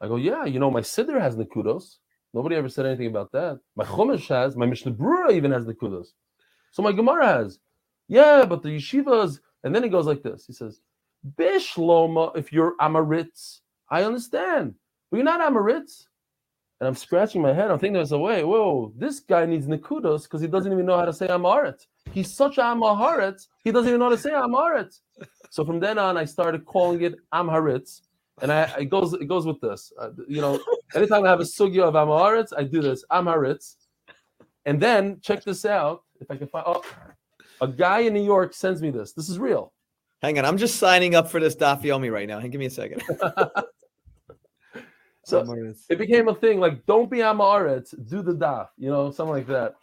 I 0.01 0.07
go, 0.07 0.15
"Yeah. 0.15 0.45
You 0.45 0.59
know, 0.59 0.71
my 0.71 0.81
Siddur 0.81 1.19
has 1.19 1.35
Nikudos. 1.35 1.97
Nobody 2.33 2.55
ever 2.55 2.69
said 2.69 2.85
anything 2.85 3.07
about 3.07 3.31
that. 3.31 3.59
My 3.75 3.85
Chumash 3.85 4.27
has. 4.27 4.55
My 4.55 4.65
Mishnah 4.65 4.93
Brura 4.93 5.31
even 5.31 5.51
has 5.51 5.65
Nikudos. 5.65 6.07
So 6.71 6.83
my 6.83 6.91
Gemara 6.91 7.25
has. 7.27 7.59
Yeah, 8.07 8.45
but 8.45 8.61
the 8.61 8.69
yeshivas." 8.69 9.39
And 9.63 9.73
then 9.73 9.83
he 9.83 9.89
goes 9.89 10.05
like 10.05 10.21
this. 10.21 10.45
He 10.45 10.53
says, 10.53 10.81
"Bishloma, 11.37 12.35
if 12.37 12.53
you're 12.53 12.75
Amaritz, 12.77 13.61
I 13.89 14.03
understand, 14.03 14.75
but 15.09 15.17
you're 15.17 15.25
not 15.25 15.41
Amaritz." 15.41 16.07
And 16.79 16.87
I'm 16.87 16.95
scratching 16.95 17.41
my 17.41 17.53
head. 17.53 17.71
I'm 17.71 17.79
thinking 17.79 17.93
to 17.95 17.99
myself, 18.01 18.21
wait, 18.21 18.43
whoa, 18.43 18.91
this 18.97 19.21
guy 19.21 19.45
needs 19.45 19.65
Nikudos 19.65 20.23
because 20.23 20.41
he 20.41 20.47
doesn't 20.47 20.71
even 20.71 20.85
know 20.85 20.97
how 20.97 21.05
to 21.05 21.13
say 21.13 21.27
Amaretz. 21.27 21.87
He's 22.11 22.33
such 22.33 22.57
Amaharetz, 22.57 23.47
he 23.63 23.71
doesn't 23.71 23.87
even 23.87 23.99
know 23.99 24.05
how 24.05 24.11
to 24.11 24.17
say 24.17 24.31
Amaretz. 24.31 24.99
So 25.49 25.63
from 25.63 25.79
then 25.79 25.97
on, 25.97 26.17
I 26.17 26.25
started 26.25 26.65
calling 26.65 27.01
it 27.01 27.15
Amharitz. 27.33 28.01
And 28.41 28.51
I, 28.51 28.63
it 28.79 28.85
goes 28.85 29.13
it 29.13 29.27
goes 29.27 29.45
with 29.45 29.61
this. 29.61 29.93
Uh, 29.99 30.09
you 30.27 30.41
know, 30.41 30.59
anytime 30.93 31.23
I 31.25 31.29
have 31.29 31.39
a 31.39 31.43
sugya 31.43 31.83
of 31.83 31.93
Amaretz, 31.93 32.49
I 32.55 32.63
do 32.63 32.81
this, 32.81 33.05
Amharitz. 33.11 33.75
And 34.65 34.81
then 34.81 35.19
check 35.21 35.43
this 35.43 35.63
out. 35.65 36.03
If 36.19 36.29
I 36.31 36.37
can 36.37 36.47
find 36.47 36.65
oh, 36.67 36.83
a 37.61 37.67
guy 37.67 37.99
in 37.99 38.13
New 38.13 38.23
York 38.23 38.53
sends 38.53 38.81
me 38.81 38.89
this. 38.89 39.13
This 39.13 39.29
is 39.29 39.39
real. 39.39 39.73
Hang 40.21 40.37
on, 40.39 40.45
I'm 40.45 40.57
just 40.57 40.77
signing 40.77 41.15
up 41.15 41.29
for 41.29 41.39
this 41.39 41.55
Daf 41.55 41.83
Yomi 41.83 42.11
right 42.11 42.27
now. 42.27 42.39
Hey, 42.39 42.49
give 42.49 42.59
me 42.59 42.65
a 42.65 42.69
second. 42.69 43.03
So 45.25 45.43
Amaretz. 45.43 45.85
it 45.89 45.97
became 45.97 46.27
a 46.27 46.35
thing 46.35 46.59
like 46.59 46.85
don't 46.85 47.09
be 47.09 47.17
Amaretz, 47.17 47.95
do 48.07 48.21
the 48.21 48.33
daf, 48.33 48.67
you 48.77 48.91
know, 48.91 49.09
something 49.09 49.33
like 49.33 49.47
that. 49.47 49.73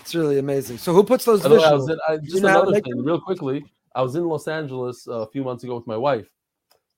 It's 0.00 0.12
really 0.12 0.40
amazing. 0.40 0.78
So 0.78 0.92
who 0.92 1.04
puts 1.04 1.24
those 1.24 1.42
By 1.42 1.50
the 1.50 1.54
I 1.56 1.72
was 1.72 1.88
in, 1.88 1.96
I, 2.08 2.14
you 2.14 2.20
just 2.22 2.42
know 2.42 2.48
another 2.48 2.80
thing, 2.80 2.96
them? 2.96 3.06
real 3.06 3.20
quickly. 3.20 3.64
I 3.94 4.02
was 4.02 4.16
in 4.16 4.24
Los 4.24 4.48
Angeles 4.48 5.06
uh, 5.06 5.20
a 5.20 5.30
few 5.30 5.44
months 5.44 5.62
ago 5.62 5.76
with 5.76 5.86
my 5.86 5.96
wife, 5.96 6.26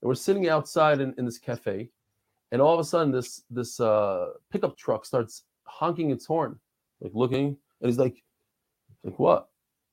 and 0.01 0.07
we're 0.07 0.15
sitting 0.15 0.49
outside 0.49 1.01
in, 1.01 1.13
in 1.17 1.25
this 1.25 1.37
cafe, 1.37 1.89
and 2.51 2.61
all 2.61 2.73
of 2.73 2.79
a 2.79 2.83
sudden, 2.83 3.11
this 3.11 3.43
this 3.49 3.79
uh, 3.79 4.31
pickup 4.51 4.77
truck 4.77 5.05
starts 5.05 5.43
honking 5.63 6.11
its 6.11 6.25
horn, 6.25 6.59
like 7.01 7.11
looking, 7.13 7.57
and 7.81 7.89
he's 7.89 7.97
like, 7.97 8.23
like 9.03 9.17
what? 9.19 9.49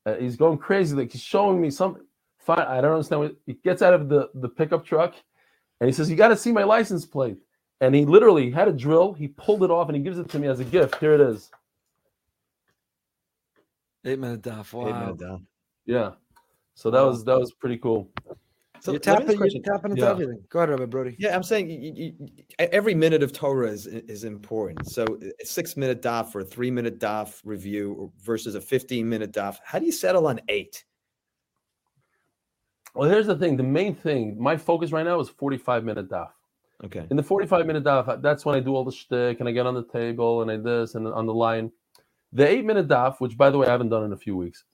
Uh, 0.06 0.16
he's 0.16 0.36
going 0.36 0.58
crazy, 0.58 0.94
like 0.94 1.12
he's 1.12 1.22
showing 1.22 1.60
me 1.60 1.70
something. 1.70 2.04
Fine, 2.38 2.58
I 2.60 2.80
don't 2.80 2.92
understand. 2.92 3.22
What, 3.22 3.36
he 3.46 3.54
gets 3.54 3.82
out 3.82 3.94
of 3.94 4.08
the 4.08 4.30
the 4.34 4.48
pickup 4.48 4.84
truck, 4.84 5.14
and 5.80 5.88
he 5.88 5.92
says, 5.92 6.10
"You 6.10 6.16
got 6.16 6.28
to 6.28 6.36
see 6.36 6.52
my 6.52 6.64
license 6.64 7.06
plate." 7.06 7.38
And 7.80 7.94
he 7.94 8.04
literally 8.04 8.50
had 8.50 8.68
a 8.68 8.72
drill. 8.72 9.12
He 9.12 9.28
pulled 9.28 9.64
it 9.64 9.70
off, 9.70 9.88
and 9.88 9.96
he 9.96 10.02
gives 10.02 10.18
it 10.18 10.28
to 10.30 10.38
me 10.38 10.46
as 10.46 10.60
a 10.60 10.64
gift. 10.64 10.96
Here 10.96 11.12
it 11.14 11.20
is. 11.20 11.50
Eight 14.04 14.18
minute 14.18 14.42
daf. 14.42 14.68
Eight 14.68 14.92
Wow. 14.92 14.98
minute 15.00 15.16
Daf. 15.18 15.42
Yeah. 15.86 16.12
So 16.74 16.90
that 16.90 17.00
was 17.00 17.24
that 17.24 17.38
was 17.38 17.52
pretty 17.52 17.78
cool. 17.78 18.10
So 18.84 18.92
you're 18.92 19.00
let 19.06 19.06
me 19.06 19.12
ask 19.12 19.20
tapping, 19.22 19.28
a 19.28 19.32
you're 19.32 19.38
question. 19.38 19.62
tapping 19.62 19.90
into 19.92 20.02
Yeah. 20.02 20.10
everything. 20.10 20.44
Go 20.50 20.58
ahead, 20.58 20.68
Rabbi 20.68 20.84
Brody. 20.84 21.16
Yeah, 21.18 21.34
I'm 21.34 21.42
saying 21.42 21.68
y- 21.68 21.94
y- 21.96 22.14
y- 22.20 22.68
every 22.70 22.94
minute 22.94 23.22
of 23.22 23.32
Torah 23.32 23.68
is 23.70 23.86
is 23.86 24.24
important. 24.24 24.86
So 24.90 25.06
a 25.40 25.46
six 25.46 25.74
minute 25.76 26.02
daf 26.02 26.34
or 26.34 26.40
a 26.40 26.44
three 26.44 26.70
minute 26.70 26.98
daf 27.00 27.40
review 27.44 28.12
versus 28.22 28.54
a 28.56 28.60
15 28.60 29.08
minute 29.08 29.32
daf. 29.32 29.56
How 29.64 29.78
do 29.78 29.86
you 29.86 29.92
settle 29.92 30.26
on 30.26 30.38
eight? 30.48 30.84
Well, 32.94 33.08
here's 33.08 33.26
the 33.26 33.36
thing. 33.36 33.56
The 33.56 33.62
main 33.62 33.94
thing, 33.94 34.36
my 34.38 34.56
focus 34.56 34.92
right 34.92 35.04
now 35.04 35.18
is 35.18 35.30
45 35.30 35.82
minute 35.82 36.10
daf. 36.10 36.28
Okay. 36.84 37.06
In 37.10 37.16
the 37.16 37.22
45 37.22 37.66
minute 37.66 37.84
daf, 37.84 38.06
uh, 38.06 38.16
that's 38.16 38.44
when 38.44 38.54
I 38.54 38.60
do 38.60 38.74
all 38.76 38.84
the 38.84 38.92
shtick 38.92 39.40
and 39.40 39.48
I 39.48 39.52
get 39.52 39.64
on 39.66 39.74
the 39.74 39.86
table 39.86 40.42
and 40.42 40.50
I 40.50 40.58
this 40.58 40.94
and 40.94 41.06
on 41.08 41.24
the 41.24 41.32
line. 41.34 41.72
The 42.32 42.46
eight 42.46 42.66
minute 42.66 42.88
daf, 42.88 43.18
which 43.18 43.38
by 43.38 43.48
the 43.48 43.56
way 43.56 43.66
I 43.66 43.70
haven't 43.70 43.88
done 43.88 44.04
in 44.04 44.12
a 44.12 44.16
few 44.18 44.36
weeks, 44.36 44.64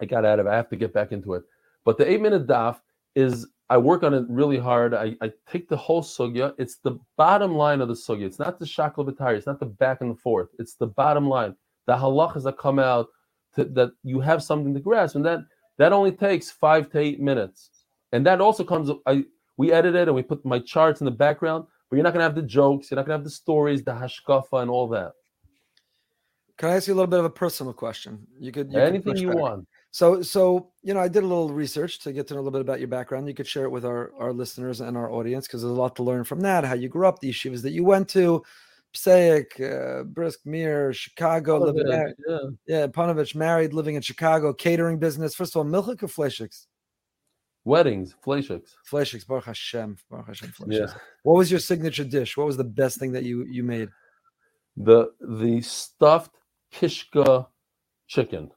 I 0.00 0.06
got 0.06 0.24
out 0.24 0.38
of. 0.40 0.46
it. 0.46 0.50
I 0.50 0.56
have 0.56 0.70
to 0.70 0.76
get 0.76 0.94
back 0.94 1.12
into 1.12 1.34
it. 1.34 1.44
But 1.84 1.98
the 1.98 2.10
eight 2.10 2.22
minute 2.22 2.46
daf 2.46 2.80
is 3.16 3.48
I 3.68 3.78
work 3.78 4.04
on 4.04 4.14
it 4.14 4.24
really 4.28 4.58
hard. 4.58 4.94
I, 4.94 5.16
I 5.20 5.32
take 5.50 5.68
the 5.68 5.76
whole 5.76 6.02
sugya. 6.02 6.54
It's 6.58 6.76
the 6.76 7.00
bottom 7.16 7.56
line 7.56 7.80
of 7.80 7.88
the 7.88 7.94
sugya. 7.94 8.26
It's 8.26 8.38
not 8.38 8.60
the 8.60 8.64
shakla 8.64 9.08
b'tari. 9.08 9.36
It's 9.36 9.46
not 9.46 9.58
the 9.58 9.66
back 9.66 10.02
and 10.02 10.12
the 10.12 10.20
forth. 10.20 10.50
It's 10.60 10.74
the 10.74 10.86
bottom 10.86 11.28
line. 11.28 11.56
The 11.86 11.94
halachas 11.96 12.44
that 12.44 12.58
come 12.58 12.78
out 12.78 13.08
to, 13.56 13.64
that 13.64 13.90
you 14.04 14.20
have 14.20 14.42
something 14.42 14.72
to 14.74 14.80
grasp, 14.80 15.16
and 15.16 15.24
that 15.26 15.40
that 15.78 15.92
only 15.92 16.12
takes 16.12 16.50
five 16.50 16.88
to 16.90 17.00
eight 17.00 17.18
minutes. 17.18 17.70
And 18.12 18.24
that 18.26 18.40
also 18.40 18.62
comes. 18.62 18.90
I 19.06 19.24
we 19.56 19.72
edit 19.72 19.94
it 19.96 20.06
and 20.06 20.14
we 20.14 20.22
put 20.22 20.44
my 20.44 20.60
charts 20.60 21.00
in 21.00 21.06
the 21.06 21.10
background, 21.10 21.64
but 21.90 21.96
you're 21.96 22.04
not 22.04 22.12
gonna 22.12 22.24
have 22.24 22.34
the 22.36 22.42
jokes. 22.42 22.90
You're 22.90 22.96
not 22.96 23.06
gonna 23.06 23.18
have 23.18 23.24
the 23.24 23.30
stories, 23.30 23.82
the 23.82 23.92
hashkafa, 23.92 24.62
and 24.62 24.70
all 24.70 24.86
that. 24.88 25.12
Can 26.58 26.70
I 26.70 26.76
ask 26.76 26.86
you 26.86 26.94
a 26.94 26.96
little 26.96 27.06
bit 27.10 27.18
of 27.18 27.24
a 27.26 27.30
personal 27.30 27.72
question? 27.72 28.26
You 28.38 28.52
could 28.52 28.72
you 28.72 28.78
Anything 28.78 29.16
you 29.16 29.28
back. 29.28 29.36
want. 29.36 29.68
So, 29.90 30.20
so 30.20 30.72
you 30.82 30.92
know, 30.92 31.00
I 31.00 31.08
did 31.08 31.22
a 31.24 31.26
little 31.26 31.50
research 31.50 32.00
to 32.00 32.12
get 32.12 32.26
to 32.28 32.34
know 32.34 32.40
a 32.40 32.42
little 32.42 32.58
bit 32.58 32.60
about 32.60 32.80
your 32.80 32.88
background. 32.88 33.28
You 33.28 33.34
could 33.34 33.46
share 33.46 33.64
it 33.64 33.70
with 33.70 33.84
our 33.84 34.12
our 34.18 34.32
listeners 34.32 34.80
and 34.80 34.96
our 34.96 35.10
audience 35.10 35.46
because 35.46 35.62
there's 35.62 35.70
a 35.70 35.80
lot 35.80 35.96
to 35.96 36.02
learn 36.02 36.24
from 36.24 36.40
that. 36.40 36.64
How 36.64 36.74
you 36.74 36.88
grew 36.88 37.06
up, 37.06 37.20
the 37.20 37.30
yeshivas 37.30 37.62
that 37.62 37.72
you 37.72 37.84
went 37.84 38.08
to, 38.10 38.42
Passaic, 38.92 39.60
uh, 39.60 40.04
Brisk 40.04 40.40
Mir, 40.44 40.92
Chicago, 40.92 41.58
living. 41.58 41.86
Yeah. 42.28 42.38
Yeah, 42.66 42.86
Panovich 42.86 43.34
married, 43.34 43.72
living 43.72 43.94
in 43.94 44.02
Chicago, 44.02 44.52
catering 44.52 44.98
business. 44.98 45.34
First 45.34 45.56
of 45.56 45.60
all, 45.60 45.70
milchik 45.70 46.02
or 46.02 46.08
fleischiks? 46.08 46.66
Weddings, 47.64 48.14
fleischiks. 48.24 48.70
Fleischiks, 48.90 49.26
Baruch 49.26 49.46
Hashem, 49.46 49.98
Baruch 50.08 50.28
Hashem. 50.28 50.52
Yeah. 50.68 50.86
What 51.24 51.36
was 51.36 51.50
your 51.50 51.58
signature 51.58 52.04
dish? 52.04 52.36
What 52.36 52.46
was 52.46 52.56
the 52.56 52.64
best 52.64 52.98
thing 52.98 53.12
that 53.12 53.24
you 53.24 53.44
you 53.44 53.64
made? 53.64 53.88
The 54.76 55.10
the 55.20 55.60
stuffed 55.62 56.36
kishka 56.72 57.48
chicken. 58.06 58.50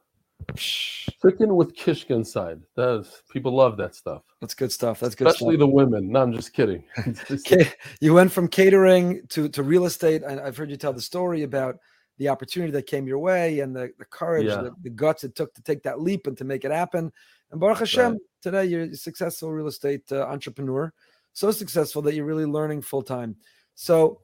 Chicken 0.56 1.54
with 1.56 1.74
kishka 1.74 2.10
inside. 2.14 2.60
That's 2.76 3.22
people 3.30 3.54
love 3.54 3.76
that 3.78 3.94
stuff. 3.94 4.22
That's 4.40 4.54
good 4.54 4.72
stuff. 4.72 5.00
That's 5.00 5.14
good 5.14 5.28
Especially 5.28 5.54
stuff. 5.56 5.60
the 5.60 5.66
women. 5.66 6.10
No, 6.10 6.22
I'm 6.22 6.32
just 6.32 6.52
kidding. 6.52 6.84
You 8.00 8.14
went 8.14 8.32
from 8.32 8.48
catering 8.48 9.22
to 9.28 9.48
to 9.50 9.62
real 9.62 9.84
estate, 9.84 10.22
and 10.22 10.40
I've 10.40 10.56
heard 10.56 10.70
you 10.70 10.76
tell 10.76 10.92
the 10.92 11.00
story 11.00 11.42
about 11.42 11.76
the 12.18 12.28
opportunity 12.28 12.70
that 12.72 12.86
came 12.86 13.06
your 13.06 13.18
way 13.18 13.60
and 13.60 13.74
the, 13.74 13.90
the 13.98 14.04
courage, 14.04 14.46
Yeah. 14.46 14.62
the, 14.62 14.72
the 14.82 14.90
guts 14.90 15.24
it 15.24 15.34
took 15.34 15.54
to 15.54 15.62
take 15.62 15.82
that 15.84 16.00
leap 16.00 16.26
and 16.26 16.36
to 16.36 16.44
make 16.44 16.66
it 16.66 16.70
happen. 16.70 17.10
And 17.50 17.58
Baruch 17.58 17.78
Hashem, 17.78 18.12
Right. 18.12 18.20
today 18.42 18.64
you're 18.66 18.82
a 18.82 18.94
successful 18.94 19.50
real 19.50 19.68
estate 19.68 20.02
uh, 20.12 20.26
entrepreneur, 20.26 20.92
so 21.32 21.50
successful 21.50 22.02
that 22.02 22.14
you're 22.14 22.26
really 22.26 22.44
learning 22.44 22.82
full 22.82 23.02
time. 23.02 23.36
So, 23.74 24.20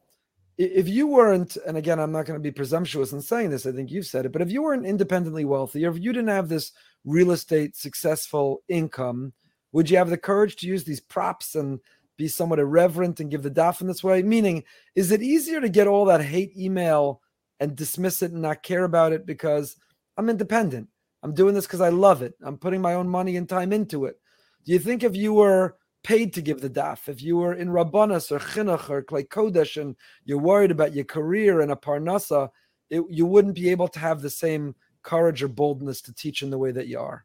if 0.59 0.89
you 0.89 1.07
weren't, 1.07 1.57
and 1.67 1.77
again, 1.77 2.01
I'm 2.01 2.13
not 2.13 2.27
going 2.27 2.39
to 2.39 2.43
be 2.43 2.51
presumptuous 2.51 3.13
in 3.13 3.21
saying 3.21 3.51
this, 3.51 3.67
I 3.67 3.73
think 3.73 3.91
you've 3.91 4.07
said 4.07 4.25
it, 4.25 4.33
but 4.33 4.43
if 4.43 4.51
you 4.51 4.63
weren't 4.63 4.87
independently 4.87 5.45
wealthy, 5.45 5.85
or 5.85 5.91
if 5.91 5.99
you 5.99 6.13
didn't 6.13 6.29
have 6.29 6.49
this 6.49 6.73
real 7.05 7.31
estate 7.31 7.77
successful 7.77 8.63
income, 8.69 9.33
would 9.73 9.91
you 9.91 9.99
have 9.99 10.11
the 10.11 10.17
courage 10.17 10.57
to 10.57 10.67
use 10.67 10.85
these 10.85 11.01
props 11.01 11.55
and 11.55 11.81
be 12.17 12.29
somewhat 12.29 12.59
irreverent 12.59 13.21
and 13.21 13.31
give 13.31 13.43
the 13.43 13.51
daf 13.51 13.81
in 13.81 13.87
this 13.87 14.03
way? 14.03 14.23
Meaning, 14.23 14.65
is 14.95 15.11
it 15.11 15.23
easier 15.23 15.61
to 15.61 15.69
get 15.69 15.87
all 15.87 16.07
that 16.07 16.23
hate 16.23 16.57
email 16.57 17.21
and 17.61 17.77
dismiss 17.77 18.23
it 18.23 18.33
and 18.33 18.41
not 18.41 18.63
care 18.63 18.85
about 18.85 19.13
it 19.13 19.27
because 19.27 19.77
I'm 20.17 20.31
independent? 20.31 20.89
I'm 21.23 21.35
doing 21.35 21.55
this 21.55 21.67
because 21.67 21.81
I 21.83 21.91
love 21.91 22.23
it. 22.23 22.35
I'm 22.43 22.57
putting 22.57 22.81
my 22.81 22.95
own 22.95 23.09
money 23.09 23.37
and 23.37 23.49
time 23.49 23.73
into 23.73 24.07
it. 24.07 24.19
Do 24.65 24.73
you 24.73 24.79
think 24.79 25.03
if 25.03 25.15
you 25.15 25.35
were 25.35 25.77
paid 26.07 26.33
to 26.33 26.41
give 26.41 26.61
the 26.61 26.71
daf, 26.71 27.09
if 27.09 27.21
you 27.21 27.37
were 27.37 27.55
in 27.55 27.69
Rabbanas 27.69 28.31
or 28.31 28.39
Chinuch 28.39 28.89
or 28.89 29.03
Klei 29.03 29.27
Kodesh 29.27 29.81
and 29.81 29.97
you're 30.25 30.39
worried 30.39 30.71
about 30.71 30.95
your 30.95 31.05
career 31.05 31.63
and 31.63 31.73
a 31.73 31.75
parnasa, 31.75 32.49
it, 32.91 33.03
you 33.11 33.27
wouldn't 33.27 33.57
be 33.57 33.71
able 33.71 33.89
to 33.89 33.99
have 33.99 34.23
the 34.23 34.31
same 34.31 34.77
courage 35.03 35.43
or 35.43 35.49
boldness 35.49 36.01
to 36.03 36.15
teach 36.15 36.43
in 36.43 36.51
the 36.51 36.59
way 36.59 36.71
that 36.71 36.87
you 36.87 37.01
are? 37.01 37.25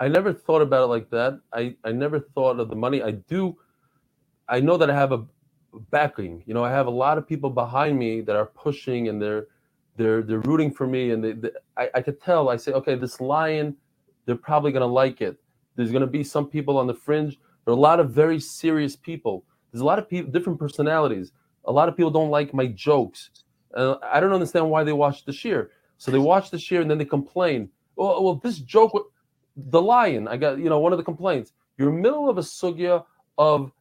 I 0.00 0.08
never 0.08 0.32
thought 0.32 0.62
about 0.62 0.82
it 0.82 0.86
like 0.86 1.08
that. 1.10 1.40
I, 1.52 1.76
I 1.84 1.92
never 1.92 2.18
thought 2.18 2.58
of 2.58 2.68
the 2.70 2.74
money. 2.74 3.00
I 3.04 3.12
do. 3.12 3.56
I 4.48 4.58
know 4.58 4.76
that 4.76 4.90
I 4.90 4.94
have 4.94 5.12
a 5.12 5.24
backing. 5.92 6.42
You 6.46 6.54
know, 6.54 6.64
I 6.64 6.72
have 6.72 6.88
a 6.88 6.96
lot 7.04 7.18
of 7.18 7.28
people 7.28 7.50
behind 7.50 7.96
me 7.96 8.20
that 8.22 8.34
are 8.34 8.46
pushing 8.46 9.06
and 9.08 9.22
they're 9.22 9.46
they're 9.96 10.22
they're 10.22 10.40
rooting 10.40 10.72
for 10.72 10.88
me. 10.88 11.12
And 11.12 11.22
they, 11.22 11.32
they 11.32 11.50
I, 11.76 11.88
I 11.94 12.02
could 12.02 12.20
tell. 12.20 12.48
I 12.48 12.56
say, 12.56 12.72
okay, 12.72 12.96
this 12.96 13.20
lion, 13.20 13.76
they're 14.26 14.34
probably 14.50 14.72
gonna 14.72 14.94
like 15.04 15.20
it. 15.20 15.38
There's 15.76 15.92
gonna 15.92 16.06
be 16.06 16.24
some 16.24 16.46
people 16.46 16.78
on 16.78 16.86
the 16.86 16.94
fringe. 16.94 17.38
There 17.64 17.72
are 17.72 17.76
a 17.76 17.80
lot 17.80 18.00
of 18.00 18.10
very 18.10 18.40
serious 18.40 18.96
people. 18.96 19.44
There's 19.72 19.82
a 19.82 19.84
lot 19.84 19.98
of 19.98 20.08
people, 20.08 20.30
different 20.30 20.58
personalities. 20.58 21.32
A 21.64 21.72
lot 21.72 21.88
of 21.88 21.96
people 21.96 22.10
don't 22.10 22.30
like 22.30 22.52
my 22.54 22.66
jokes. 22.66 23.30
Uh, 23.74 23.96
I 24.02 24.20
don't 24.20 24.32
understand 24.32 24.70
why 24.70 24.84
they 24.84 24.92
watch 24.92 25.24
the 25.24 25.32
shiur. 25.32 25.68
So 25.98 26.10
they 26.10 26.18
watch 26.18 26.50
the 26.50 26.56
shiur 26.56 26.80
and 26.80 26.90
then 26.90 26.98
they 26.98 27.04
complain. 27.04 27.70
Well, 27.96 28.22
well, 28.22 28.34
this 28.36 28.58
joke, 28.58 29.12
the 29.56 29.80
lion. 29.80 30.28
I 30.28 30.36
got 30.36 30.58
you 30.58 30.68
know 30.68 30.78
one 30.78 30.92
of 30.92 30.98
the 30.98 31.04
complaints. 31.04 31.52
You're 31.78 31.88
in 31.88 31.96
the 31.96 32.02
middle 32.02 32.28
of 32.28 32.38
a 32.38 32.42
sugya 32.42 33.04
of 33.38 33.72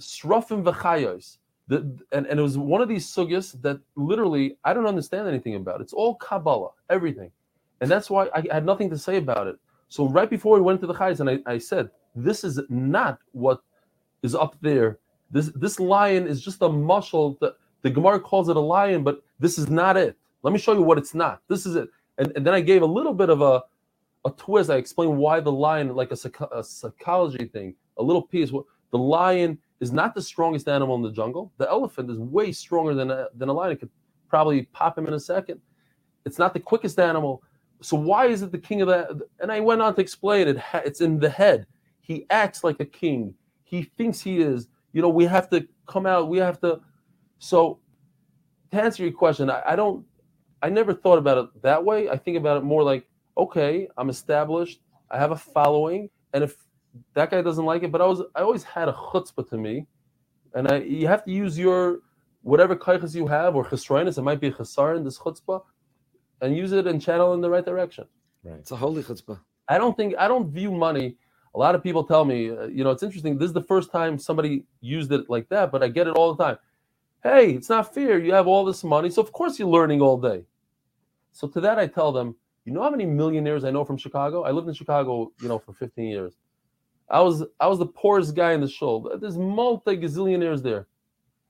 srafim 0.00 0.62
v'chayos. 0.62 1.38
The, 1.68 1.78
and, 2.12 2.26
and 2.26 2.38
it 2.38 2.42
was 2.42 2.58
one 2.58 2.82
of 2.82 2.88
these 2.88 3.06
sugyas 3.06 3.60
that 3.62 3.78
literally 3.96 4.58
I 4.64 4.74
don't 4.74 4.86
understand 4.86 5.28
anything 5.28 5.54
about. 5.54 5.80
It's 5.80 5.94
all 5.94 6.16
Kabbalah, 6.16 6.70
everything. 6.90 7.30
And 7.80 7.90
that's 7.90 8.10
why 8.10 8.28
I 8.34 8.44
had 8.52 8.66
nothing 8.66 8.90
to 8.90 8.98
say 8.98 9.16
about 9.16 9.46
it. 9.46 9.56
So 9.94 10.08
right 10.08 10.28
before 10.28 10.56
we 10.56 10.60
went 10.60 10.80
to 10.80 10.88
the 10.88 10.94
chayes, 10.94 11.20
and 11.20 11.30
I, 11.30 11.38
I 11.46 11.56
said, 11.56 11.88
this 12.16 12.42
is 12.42 12.60
not 12.68 13.20
what 13.30 13.60
is 14.24 14.34
up 14.34 14.56
there. 14.60 14.98
This 15.30 15.52
this 15.54 15.78
lion 15.78 16.26
is 16.26 16.40
just 16.42 16.62
a 16.62 16.68
muscle. 16.68 17.38
The, 17.40 17.54
the 17.82 17.90
Gemara 17.90 18.18
calls 18.18 18.48
it 18.48 18.56
a 18.56 18.66
lion, 18.76 19.04
but 19.04 19.22
this 19.38 19.56
is 19.56 19.70
not 19.70 19.96
it. 19.96 20.16
Let 20.42 20.52
me 20.52 20.58
show 20.58 20.72
you 20.72 20.82
what 20.82 20.98
it's 20.98 21.14
not. 21.14 21.42
This 21.48 21.64
is 21.64 21.76
it. 21.76 21.88
And, 22.18 22.32
and 22.34 22.44
then 22.44 22.54
I 22.54 22.60
gave 22.60 22.82
a 22.82 22.92
little 22.98 23.14
bit 23.14 23.30
of 23.30 23.40
a, 23.40 23.62
a 24.24 24.32
twist. 24.32 24.68
I 24.68 24.78
explained 24.78 25.16
why 25.16 25.38
the 25.38 25.52
lion, 25.52 25.94
like 25.94 26.10
a, 26.10 26.18
a 26.50 26.64
psychology 26.64 27.44
thing, 27.44 27.76
a 27.96 28.02
little 28.02 28.22
piece. 28.22 28.50
The 28.90 28.98
lion 28.98 29.58
is 29.78 29.92
not 29.92 30.12
the 30.16 30.22
strongest 30.22 30.66
animal 30.68 30.96
in 30.96 31.02
the 31.02 31.12
jungle. 31.12 31.52
The 31.58 31.70
elephant 31.70 32.10
is 32.10 32.18
way 32.18 32.50
stronger 32.50 32.94
than 32.94 33.12
a, 33.12 33.28
than 33.36 33.48
a 33.48 33.52
lion. 33.52 33.70
It 33.70 33.78
could 33.78 33.90
probably 34.28 34.62
pop 34.72 34.98
him 34.98 35.06
in 35.06 35.14
a 35.14 35.20
second. 35.20 35.60
It's 36.26 36.40
not 36.40 36.52
the 36.52 36.58
quickest 36.58 36.98
animal. 36.98 37.44
So 37.84 37.96
why 37.96 38.26
is 38.26 38.42
it 38.42 38.50
the 38.50 38.58
king 38.58 38.80
of 38.80 38.88
that? 38.88 39.10
And 39.40 39.52
I 39.52 39.60
went 39.60 39.82
on 39.82 39.94
to 39.94 40.00
explain 40.00 40.48
it. 40.48 40.56
It's 40.74 41.00
in 41.00 41.18
the 41.18 41.28
head. 41.28 41.66
He 42.00 42.26
acts 42.30 42.64
like 42.64 42.80
a 42.80 42.84
king. 42.84 43.34
He 43.62 43.82
thinks 43.82 44.20
he 44.20 44.40
is. 44.40 44.68
You 44.92 45.02
know, 45.02 45.08
we 45.08 45.24
have 45.24 45.50
to 45.50 45.66
come 45.86 46.06
out. 46.06 46.28
We 46.28 46.38
have 46.38 46.60
to. 46.60 46.80
So 47.38 47.80
to 48.70 48.82
answer 48.82 49.02
your 49.02 49.12
question, 49.12 49.50
I, 49.50 49.62
I 49.66 49.76
don't. 49.76 50.04
I 50.62 50.70
never 50.70 50.94
thought 50.94 51.18
about 51.18 51.38
it 51.38 51.62
that 51.62 51.84
way. 51.84 52.08
I 52.08 52.16
think 52.16 52.38
about 52.38 52.56
it 52.56 52.64
more 52.64 52.82
like, 52.82 53.06
okay, 53.36 53.86
I'm 53.98 54.08
established. 54.08 54.80
I 55.10 55.18
have 55.18 55.30
a 55.30 55.36
following, 55.36 56.08
and 56.32 56.42
if 56.42 56.56
that 57.12 57.30
guy 57.30 57.42
doesn't 57.42 57.66
like 57.66 57.82
it, 57.82 57.92
but 57.92 58.00
I 58.00 58.06
was 58.06 58.22
I 58.34 58.40
always 58.40 58.64
had 58.64 58.88
a 58.88 58.92
chutzpah 58.92 59.48
to 59.50 59.58
me, 59.58 59.86
and 60.54 60.68
I 60.68 60.78
you 60.78 61.06
have 61.06 61.22
to 61.24 61.30
use 61.30 61.58
your 61.58 61.98
whatever 62.42 62.76
kaiches 62.76 63.14
you 63.14 63.26
have 63.26 63.56
or 63.56 63.64
chesroinus. 63.66 64.16
It 64.16 64.22
might 64.22 64.40
be 64.40 64.48
a 64.48 64.52
chesar 64.52 64.96
in 64.96 65.04
this 65.04 65.18
chutzpah, 65.18 65.62
and 66.40 66.56
use 66.56 66.72
it 66.72 66.86
and 66.86 67.00
channel 67.00 67.34
in 67.34 67.40
the 67.40 67.50
right 67.50 67.64
direction. 67.64 68.04
Right, 68.42 68.58
it's 68.58 68.70
a 68.70 68.76
holy 68.76 69.02
chutzpah. 69.02 69.40
I 69.68 69.78
don't 69.78 69.96
think 69.96 70.14
I 70.18 70.28
don't 70.28 70.50
view 70.50 70.70
money. 70.70 71.16
A 71.54 71.58
lot 71.58 71.74
of 71.74 71.82
people 71.82 72.04
tell 72.04 72.24
me, 72.24 72.50
uh, 72.50 72.66
you 72.66 72.82
know, 72.82 72.90
it's 72.90 73.02
interesting. 73.02 73.38
This 73.38 73.46
is 73.46 73.52
the 73.52 73.62
first 73.62 73.92
time 73.92 74.18
somebody 74.18 74.64
used 74.80 75.12
it 75.12 75.30
like 75.30 75.48
that, 75.50 75.70
but 75.70 75.82
I 75.82 75.88
get 75.88 76.08
it 76.08 76.16
all 76.16 76.34
the 76.34 76.44
time. 76.44 76.58
Hey, 77.22 77.52
it's 77.52 77.68
not 77.70 77.94
fair. 77.94 78.18
You 78.18 78.32
have 78.34 78.46
all 78.46 78.64
this 78.64 78.84
money, 78.84 79.08
so 79.08 79.22
of 79.22 79.32
course 79.32 79.58
you're 79.58 79.68
learning 79.68 80.00
all 80.02 80.18
day. 80.18 80.44
So 81.32 81.48
to 81.48 81.60
that, 81.62 81.78
I 81.78 81.86
tell 81.86 82.12
them, 82.12 82.36
you 82.64 82.72
know 82.72 82.82
how 82.82 82.90
many 82.90 83.06
millionaires 83.06 83.64
I 83.64 83.70
know 83.70 83.84
from 83.84 83.96
Chicago? 83.96 84.42
I 84.42 84.50
lived 84.50 84.68
in 84.68 84.74
Chicago, 84.74 85.32
you 85.40 85.48
know, 85.48 85.58
for 85.58 85.72
15 85.72 86.04
years. 86.04 86.34
I 87.08 87.20
was 87.20 87.44
I 87.60 87.66
was 87.66 87.78
the 87.78 87.86
poorest 87.86 88.34
guy 88.34 88.52
in 88.52 88.60
the 88.60 88.68
show. 88.68 89.16
There's 89.20 89.36
multi 89.36 89.96
gazillionaires 89.96 90.62
there. 90.62 90.86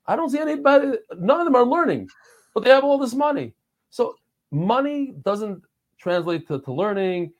I 0.06 0.16
don't 0.16 0.31
see 0.31 0.39
anybody. 0.39 0.98
None 1.16 1.40
of 1.40 1.47
them 1.47 1.55
are 1.56 1.65
learning, 1.65 2.09
but 2.52 2.65
they 2.65 2.70
have 2.70 2.85
all 2.85 2.98
this 2.98 3.15
money. 3.15 3.55
So 3.90 4.16
money 4.55 5.15
doesn't 5.23 5.63
translate 5.99 6.47
to, 6.49 6.61
to 6.61 6.73
learning. 6.73 7.33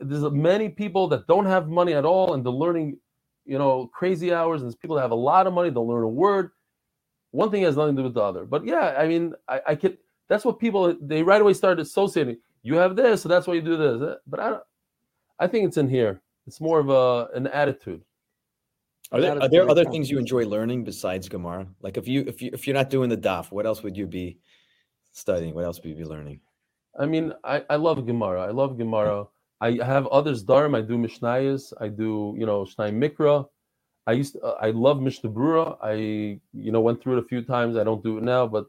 There's 0.00 0.22
many 0.32 0.68
people 0.68 1.08
that 1.08 1.26
don't 1.26 1.46
have 1.46 1.68
money 1.68 1.94
at 1.94 2.04
all, 2.04 2.34
and 2.34 2.44
they're 2.44 2.52
learning, 2.52 2.98
you 3.46 3.58
know, 3.58 3.88
crazy 3.92 4.32
hours. 4.32 4.60
And 4.60 4.68
there's 4.68 4.76
people 4.76 4.96
that 4.96 5.02
have 5.02 5.10
a 5.10 5.16
lot 5.16 5.46
of 5.46 5.54
money. 5.54 5.70
They'll 5.70 5.88
learn 5.88 6.04
a 6.04 6.08
word. 6.08 6.50
One 7.30 7.50
thing 7.50 7.62
has 7.62 7.76
nothing 7.76 7.96
to 7.96 8.02
do 8.02 8.04
with 8.04 8.14
the 8.14 8.22
other. 8.22 8.44
But 8.44 8.64
yeah, 8.64 8.94
I 8.98 9.08
mean, 9.08 9.34
I, 9.48 9.60
I 9.68 9.74
could. 9.74 9.98
That's 10.28 10.44
what 10.44 10.58
people 10.58 10.96
they 11.00 11.22
right 11.22 11.40
away 11.40 11.54
started 11.54 11.80
associating. 11.82 12.38
You 12.62 12.76
have 12.76 12.96
this, 12.96 13.22
so 13.22 13.28
that's 13.28 13.46
why 13.46 13.54
you 13.54 13.60
do 13.60 13.76
this. 13.76 14.00
Uh, 14.00 14.16
but 14.26 14.40
I, 14.40 14.50
don't 14.50 14.62
I 15.38 15.46
think 15.46 15.66
it's 15.66 15.76
in 15.76 15.88
here. 15.88 16.22
It's 16.46 16.60
more 16.60 16.78
of 16.78 16.90
a 16.90 17.28
an 17.34 17.46
attitude. 17.48 18.02
Are 19.12 19.20
there, 19.20 19.40
are 19.40 19.48
there 19.48 19.68
other 19.68 19.84
things 19.84 20.10
you 20.10 20.18
enjoy 20.18 20.46
learning 20.46 20.82
besides 20.82 21.28
Gemara? 21.28 21.66
Like 21.82 21.96
if 21.96 22.08
you 22.08 22.24
if 22.26 22.40
you 22.40 22.50
if 22.52 22.66
you're 22.66 22.74
not 22.74 22.90
doing 22.90 23.10
the 23.10 23.16
daf, 23.16 23.52
what 23.52 23.66
else 23.66 23.82
would 23.82 23.96
you 23.96 24.06
be 24.06 24.38
studying? 25.14 25.54
What 25.54 25.64
else 25.64 25.80
would 25.80 25.88
you 25.88 25.96
be 25.96 26.04
learning? 26.04 26.40
I 26.98 27.06
mean, 27.06 27.32
I, 27.42 27.64
I 27.70 27.76
love 27.76 28.06
Gemara. 28.06 28.42
I 28.42 28.50
love 28.50 28.76
Gemara. 28.76 29.24
I 29.60 29.78
have 29.82 30.06
others 30.08 30.44
Dharm. 30.44 30.76
I 30.76 30.82
do 30.82 30.98
Mishnayos. 30.98 31.72
I 31.80 31.88
do 31.88 32.34
you 32.36 32.44
know 32.44 32.64
Shnai 32.64 32.92
Mikra. 32.92 33.46
I 34.06 34.12
used 34.12 34.34
to, 34.34 34.42
uh, 34.42 34.58
I 34.60 34.70
love 34.70 35.00
Mishnah 35.00 35.30
Brura. 35.30 35.78
I 35.82 35.94
you 35.94 36.72
know 36.72 36.80
went 36.80 37.02
through 37.02 37.16
it 37.16 37.24
a 37.24 37.28
few 37.28 37.42
times. 37.42 37.76
I 37.76 37.84
don't 37.84 38.02
do 38.02 38.18
it 38.18 38.24
now, 38.24 38.46
but 38.46 38.66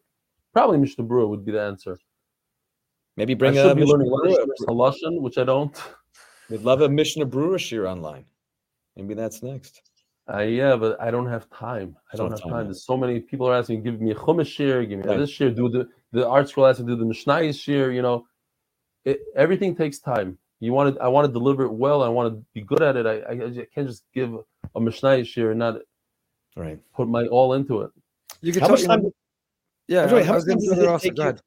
probably 0.53 0.77
Mishnah 0.77 1.03
Brura 1.03 1.27
would 1.27 1.43
be 1.45 1.51
the 1.51 1.61
answer. 1.61 1.97
Maybe 3.17 3.33
bring 3.33 3.57
I 3.57 3.63
should 3.63 3.71
a 3.71 3.75
be 3.75 3.85
learning 3.85 4.11
Halashan, 4.67 5.21
which 5.21 5.37
I 5.37 5.43
don't. 5.43 5.75
We'd 6.49 6.61
love 6.61 6.81
a 6.81 6.89
Mishnah 6.89 7.25
Brura 7.25 7.57
shiur 7.57 7.89
online. 7.89 8.25
Maybe 8.95 9.13
that's 9.13 9.41
next. 9.43 9.81
Uh, 10.31 10.39
yeah, 10.39 10.75
but 10.75 10.99
I 10.99 11.11
don't 11.11 11.27
have 11.27 11.49
time. 11.51 11.95
I 12.11 12.17
don't 12.17 12.31
have 12.31 12.41
time. 12.41 12.51
time. 12.51 12.65
There's 12.65 12.85
so 12.85 12.97
many 12.97 13.19
people 13.19 13.47
are 13.47 13.55
asking, 13.55 13.83
give 13.83 14.01
me 14.01 14.11
a 14.11 14.15
chumash 14.15 14.57
shiur, 14.57 14.87
give 14.87 14.99
me 14.99 15.05
right. 15.05 15.19
this 15.19 15.31
shiur, 15.31 15.55
do 15.55 15.69
the 15.69 15.87
the 16.15 16.21
ArtScroll 16.21 16.67
has 16.67 16.77
to 16.77 16.83
do 16.83 16.95
the 16.95 17.05
Mishnayos 17.05 17.55
shiur. 17.55 17.93
You 17.93 18.01
know, 18.01 18.25
it, 19.03 19.19
everything 19.35 19.75
takes 19.75 19.99
time. 19.99 20.37
You 20.61 20.71
want 20.71 20.95
to, 20.95 21.01
I 21.01 21.09
want 21.09 21.27
to 21.27 21.33
deliver 21.33 21.65
it 21.65 21.73
well. 21.73 22.01
I 22.01 22.07
want 22.07 22.33
to 22.33 22.45
be 22.53 22.61
good 22.61 22.81
at 22.81 22.95
it. 22.95 23.05
I, 23.05 23.19
I, 23.19 23.31
I 23.31 23.67
can't 23.75 23.87
just 23.87 24.03
give 24.13 24.33
a 24.33 24.79
Mishnayos 24.79 25.25
shiur 25.25 25.51
and 25.51 25.59
not 25.59 25.81
right 26.55 26.79
put 26.93 27.09
my 27.09 27.25
all 27.27 27.53
into 27.53 27.81
it. 27.81 27.91
You 28.41 28.53
can 28.53 28.61
how 28.61 28.69
much 28.69 28.83
time? 28.83 29.11
Yeah, 29.87 30.07
how 30.07 30.15
much 30.15 30.25
time 30.25 30.35
does 30.35 30.47
it 30.47 31.01
take 31.01 31.17
you 31.17 31.37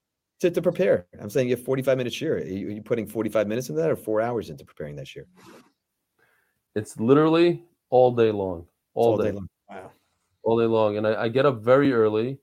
to, 0.40 0.50
to 0.50 0.62
prepare? 0.62 1.06
I'm 1.20 1.30
saying 1.30 1.48
you 1.48 1.56
have 1.56 1.64
45 1.64 1.96
minutes 1.96 2.14
shiur. 2.14 2.42
Are 2.42 2.46
you, 2.46 2.68
are 2.68 2.70
you 2.70 2.82
putting 2.82 3.06
45 3.06 3.48
minutes 3.48 3.70
into 3.70 3.80
that 3.80 3.90
or 3.90 3.96
four 3.96 4.20
hours 4.20 4.50
into 4.50 4.64
preparing 4.64 4.96
that 4.96 5.06
shiur? 5.06 5.24
It's 6.74 7.00
literally 7.00 7.64
all 7.88 8.12
day 8.12 8.30
long. 8.30 8.66
All, 8.94 9.12
all 9.12 9.16
day. 9.16 9.30
day. 9.30 9.32
long. 9.32 9.48
Wow. 9.70 9.90
All 10.42 10.58
day 10.60 10.66
long. 10.66 10.98
And 10.98 11.06
I, 11.06 11.22
I 11.22 11.28
get 11.28 11.46
up 11.46 11.62
very 11.62 11.92
early 11.92 12.38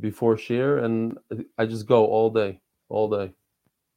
before 0.00 0.36
shiur 0.36 0.84
and 0.84 1.18
I 1.56 1.66
just 1.66 1.86
go 1.86 2.06
all 2.06 2.30
day. 2.30 2.60
All 2.88 3.08
day. 3.08 3.32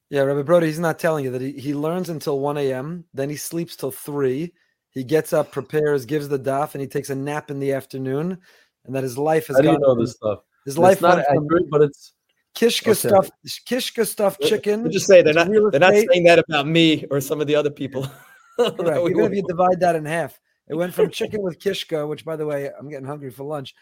Yeah, 0.10 0.24
Rabbi 0.24 0.42
Brody, 0.42 0.68
he's 0.68 0.80
not 0.80 1.00
telling 1.00 1.24
you 1.24 1.32
that 1.32 1.42
he, 1.42 1.54
he 1.54 1.74
learns 1.74 2.10
until 2.10 2.40
1 2.40 2.58
a.m., 2.58 3.06
then 3.14 3.30
he 3.30 3.38
sleeps 3.38 3.78
till 3.78 3.92
3. 3.92 4.52
He 4.90 5.04
gets 5.06 5.32
up, 5.32 5.54
prepares, 5.54 6.06
gives 6.06 6.28
the 6.28 6.38
daf, 6.38 6.74
and 6.74 6.82
he 6.82 6.88
takes 6.88 7.10
a 7.10 7.16
nap 7.16 7.50
in 7.50 7.60
the 7.60 7.72
afternoon. 7.72 8.38
And 8.86 8.96
that 8.96 9.04
his 9.04 9.18
life 9.18 9.48
has 9.48 9.58
I 9.58 9.62
didn't 9.62 9.80
know 9.80 9.96
this 9.96 10.12
stuff. 10.12 10.40
His 10.66 10.78
life 10.78 11.02
not 11.02 11.20
accurate, 11.20 11.70
but 11.70 11.82
it's 11.82 12.14
Kishka 12.56 12.92
okay. 12.92 12.94
stuff, 12.94 13.30
Kishka 13.66 14.06
stuffed 14.06 14.42
chicken. 14.42 14.92
just 14.92 15.08
say 15.08 15.22
they're 15.22 15.34
not 15.34 15.48
they're 15.72 15.80
not 15.80 15.94
saying 15.94 16.24
that 16.26 16.40
about 16.40 16.68
me 16.68 17.06
or 17.10 17.22
some 17.22 17.40
of 17.40 17.48
the 17.48 17.56
other 17.56 17.70
people. 17.70 18.06
right. 18.60 19.02
Even 19.10 19.22
if 19.22 19.34
you 19.34 19.44
divide 19.48 19.80
that 19.80 19.96
in 19.96 20.06
half, 20.06 20.40
it 20.68 20.76
went 20.76 20.94
from 20.94 21.10
chicken 21.10 21.42
with 21.44 21.60
Kishka, 21.60 22.08
which 22.08 22.26
by 22.26 22.36
the 22.36 22.46
way, 22.46 22.70
I'm 22.78 22.90
getting 22.90 23.06
hungry 23.06 23.32
for 23.32 23.44
lunch, 23.44 23.74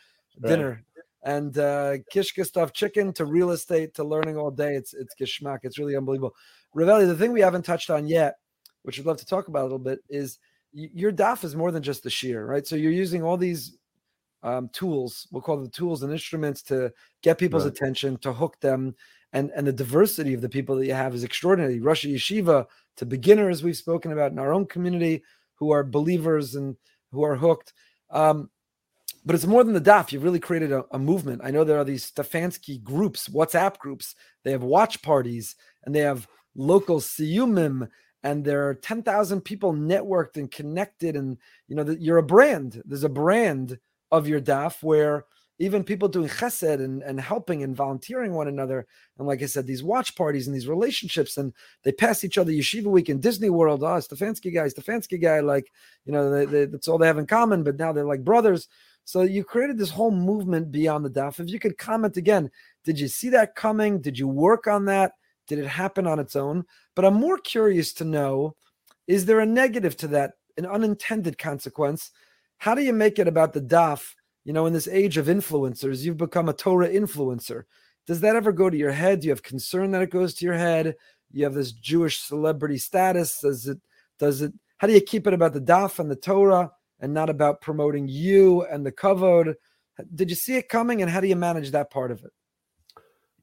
dinner. 0.42 0.84
And 1.24 1.58
uh, 1.58 1.98
Kishka 2.14 2.46
stuffed 2.46 2.76
chicken 2.76 3.12
to 3.14 3.26
real 3.26 3.52
estate 3.52 3.94
to 3.96 4.04
learning 4.04 4.38
all 4.38 4.52
day. 4.52 4.76
It's 4.76 4.94
it's 4.94 5.14
gishmak. 5.20 5.60
It's 5.64 5.78
really 5.78 5.98
unbelievable. 5.98 6.34
Rav 6.74 6.88
Eli, 6.88 7.06
the 7.06 7.16
thing 7.16 7.34
we 7.34 7.42
haven't 7.42 7.66
touched 7.66 7.90
on 7.90 8.08
yet, 8.08 8.36
which 8.84 9.00
I'd 9.00 9.06
love 9.06 9.18
to 9.18 9.26
talk 9.26 9.48
about 9.48 9.62
a 9.62 9.64
little 9.64 9.80
bit, 9.80 10.00
is 10.10 10.40
your 10.72 11.12
daf 11.12 11.44
is 11.44 11.56
more 11.56 11.72
than 11.72 11.84
just 11.84 12.04
the 12.04 12.10
shiur, 12.10 12.48
right? 12.48 12.66
So 12.66 12.76
you're 12.76 12.92
using 12.92 13.24
all 13.24 13.38
these 13.38 13.78
um, 14.44 14.70
tools, 14.70 15.28
we'll 15.32 15.42
call 15.42 15.58
them 15.58 15.70
tools 15.70 16.04
and 16.04 16.12
instruments 16.12 16.62
to 16.64 16.92
get 17.22 17.38
people's 17.38 17.66
right. 17.66 17.74
attention, 17.74 18.18
to 18.18 18.34
hook 18.34 18.60
them. 18.60 18.96
And, 19.34 19.52
and 19.56 19.68
the 19.68 19.74
diversity 19.74 20.34
of 20.34 20.42
the 20.42 20.50
people 20.50 20.76
that 20.78 20.88
you 20.88 20.94
have 20.94 21.14
is 21.14 21.24
extraordinary. 21.24 21.80
Rosh 21.80 22.06
Yeshiva 22.06 22.66
to 22.98 23.06
beginners, 23.06 23.64
we've 23.64 23.78
spoken 23.78 24.12
about 24.12 24.32
in 24.32 24.40
our 24.40 24.54
own 24.54 24.66
community 24.66 25.24
who 25.56 25.72
are 25.72 25.84
believers 25.84 26.56
and 26.56 26.76
who 27.12 27.24
are 27.24 27.36
hooked. 27.36 27.74
Um, 28.10 28.50
but 29.14 29.36
it's 29.36 29.46
more 29.46 29.64
than 29.64 29.74
the 29.74 29.82
DAF. 29.82 30.12
You've 30.12 30.24
really 30.24 30.40
created 30.40 30.72
a, 30.72 30.86
a, 30.92 31.00
movement. 31.00 31.42
I 31.44 31.52
know 31.52 31.64
there 31.64 31.80
are 31.80 31.86
these 31.86 32.12
Stefansky 32.12 32.82
groups, 32.84 33.30
WhatsApp 33.30 33.78
groups. 33.78 34.16
They 34.44 34.52
have 34.52 34.64
watch 34.64 35.02
parties 35.02 35.56
and 35.84 35.94
they 35.94 36.00
have 36.00 36.28
local 36.56 37.00
siyumim 37.00 37.90
and 38.24 38.44
there 38.44 38.68
are 38.68 38.74
10,000 38.74 39.42
people 39.42 39.74
networked 39.74 40.36
and 40.36 40.52
connected. 40.52 41.16
And, 41.16 41.38
you 41.68 41.76
know, 41.76 41.96
you're 42.00 42.18
a 42.18 42.24
brand. 42.24 42.82
There's 42.86 43.04
a 43.04 43.10
brand 43.10 43.80
of 44.12 44.28
your 44.28 44.42
DAF 44.42 44.84
where 44.84 45.26
even 45.60 45.84
people 45.84 46.08
doing 46.08 46.30
chesed 46.30 46.82
and, 46.82 47.02
and 47.04 47.20
helping 47.20 47.64
and 47.64 47.76
volunteering 47.76 48.34
one 48.34 48.48
another. 48.48 48.88
And 49.18 49.28
like 49.28 49.42
I 49.42 49.46
said, 49.46 49.68
these 49.68 49.84
watch 49.84 50.16
parties 50.16 50.48
and 50.48 50.56
these 50.56 50.70
relationships, 50.70 51.38
and 51.38 51.54
they 51.84 51.92
pass 51.92 52.24
each 52.24 52.38
other 52.38 52.52
yeshiva 52.52 52.86
week 52.86 53.10
in 53.10 53.20
Disney 53.20 53.50
World. 53.50 53.84
Oh, 53.84 53.88
Stefansky 53.88 54.54
guy, 54.54 54.68
Stefansky 54.68 55.22
guy, 55.22 55.42
like, 55.42 55.72
you 56.06 56.14
know, 56.14 56.30
they, 56.32 56.46
they, 56.46 56.66
that's 56.66 56.88
all 56.88 56.98
they 56.98 57.08
have 57.08 57.18
in 57.18 57.28
common, 57.28 57.64
but 57.64 57.78
now 57.78 57.92
they're 57.92 58.06
like 58.06 58.24
brothers. 58.24 58.70
So 59.10 59.24
you 59.24 59.44
created 59.44 59.80
this 59.80 59.90
whole 59.90 60.12
movement 60.12 60.72
beyond 60.72 61.04
the 61.04 61.10
daf. 61.10 61.40
If 61.40 61.50
you 61.50 61.58
could 61.58 61.80
comment 61.80 62.16
again, 62.16 62.52
did 62.84 63.00
you 63.00 63.08
see 63.08 63.30
that 63.30 63.56
coming? 63.56 64.02
Did 64.02 64.20
you 64.20 64.28
work 64.28 64.68
on 64.68 64.86
that? 64.86 65.14
Did 65.48 65.58
it 65.58 65.66
happen 65.66 66.06
on 66.06 66.20
its 66.20 66.36
own? 66.36 66.64
But 66.96 67.06
I'm 67.06 67.16
more 67.16 67.40
curious 67.40 67.92
to 67.94 68.06
know 68.06 68.56
is 69.08 69.26
there 69.26 69.40
a 69.40 69.48
negative 69.48 69.98
to 69.98 70.08
that, 70.10 70.34
an 70.58 70.68
unintended 70.68 71.40
consequence? 71.40 72.12
How 72.60 72.76
do 72.76 72.84
you 72.84 72.94
make 72.94 73.18
it 73.18 73.28
about 73.28 73.54
the 73.54 73.62
daf? 73.62 74.14
You 74.46 74.54
know, 74.54 74.68
in 74.68 74.74
this 74.74 74.88
age 74.88 75.18
of 75.18 75.26
influencers, 75.26 76.04
you've 76.04 76.18
become 76.18 76.48
a 76.48 76.54
Torah 76.54 76.90
influencer. 76.90 77.64
Does 78.06 78.22
that 78.22 78.36
ever 78.36 78.52
go 78.52 78.70
to 78.70 78.78
your 78.78 78.92
head? 78.92 79.22
Do 79.22 79.26
you 79.26 79.32
have 79.32 79.42
concern 79.42 79.90
that 79.90 80.04
it 80.04 80.12
goes 80.12 80.36
to 80.36 80.46
your 80.46 80.54
head? 80.54 80.94
You 81.32 81.46
have 81.46 81.56
this 81.56 81.72
Jewish 81.72 82.20
celebrity 82.20 82.78
status. 82.78 83.40
Does 83.40 83.68
it, 83.68 83.80
does 84.20 84.44
it, 84.44 84.54
how 84.78 84.86
do 84.86 84.94
you 84.94 85.02
keep 85.02 85.26
it 85.26 85.34
about 85.34 85.54
the 85.54 85.62
daf 85.62 85.98
and 85.98 86.12
the 86.12 86.16
Torah 86.16 86.70
and 87.00 87.14
not 87.14 87.30
about 87.30 87.62
promoting 87.62 88.08
you 88.08 88.64
and 88.66 88.86
the 88.86 88.92
kavod? 88.92 89.56
Did 90.16 90.30
you 90.30 90.36
see 90.36 90.56
it 90.56 90.70
coming 90.70 91.02
and 91.02 91.12
how 91.12 91.20
do 91.20 91.28
you 91.28 91.36
manage 91.36 91.72
that 91.72 91.92
part 91.92 92.12
of 92.12 92.24
it? 92.24 92.32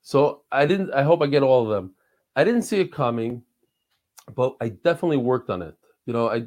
So 0.03 0.43
I 0.53 0.67
didn't. 0.67 0.93
I 0.95 1.03
hope 1.03 1.21
I 1.21 1.27
get 1.27 1.43
all 1.43 1.65
of 1.65 1.69
them. 1.69 1.95
I 2.37 2.45
didn't 2.45 2.63
see 2.63 2.81
it 2.81 2.93
coming, 2.93 3.43
but 4.35 4.55
I 4.61 4.69
definitely 4.69 5.17
worked 5.17 5.51
on 5.51 5.63
it. 5.63 5.75
You 6.07 6.13
know, 6.13 6.29
I 6.31 6.47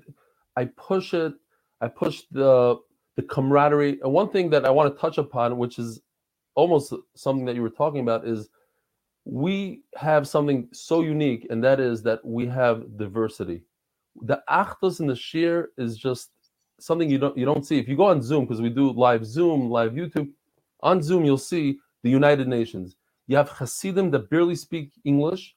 I 0.56 0.66
push 0.66 1.14
it. 1.14 1.34
I 1.82 1.90
push 1.90 2.22
the 2.32 2.78
the 3.18 3.24
camaraderie. 3.24 4.00
And 4.02 4.14
one 4.14 4.30
thing 4.30 4.50
that 4.52 4.66
I 4.66 4.70
want 4.70 4.94
to 4.94 5.00
touch 5.00 5.18
upon, 5.18 5.58
which 5.58 5.78
is 5.78 6.00
almost 6.56 6.94
something 7.16 7.46
that 7.46 7.56
you 7.56 7.62
were 7.62 7.70
talking 7.70 8.00
about, 8.00 8.26
is 8.26 8.50
we 9.26 9.84
have 9.96 10.26
something 10.26 10.70
so 10.72 11.02
unique, 11.02 11.46
and 11.50 11.62
that 11.64 11.82
is 11.82 12.02
that 12.04 12.24
we 12.24 12.48
have 12.48 12.98
diversity. 12.98 13.64
The 14.22 14.42
achdus 14.50 15.02
and 15.02 15.10
the 15.10 15.14
shiur 15.14 15.66
is 15.78 15.98
just 15.98 16.32
something 16.82 17.10
you 17.10 17.18
don't 17.18 17.38
you 17.38 17.46
don't 17.46 17.66
see. 17.66 17.80
If 17.80 17.88
you 17.88 17.96
go 17.96 18.06
on 18.06 18.22
Zoom, 18.22 18.46
because 18.46 18.62
we 18.62 18.70
do 18.70 18.92
live 18.92 19.26
Zoom, 19.26 19.70
live 19.70 19.94
YouTube, 19.94 20.30
on 20.82 21.02
Zoom 21.02 21.26
you'll 21.26 21.38
see 21.38 21.80
the 22.04 22.10
United 22.10 22.48
Nations 22.48 22.96
you 23.30 23.38
have 23.38 23.50
Hasidim 23.52 24.10
that 24.12 24.30
barely 24.32 24.56
speak 24.56 24.92
English 25.06 25.56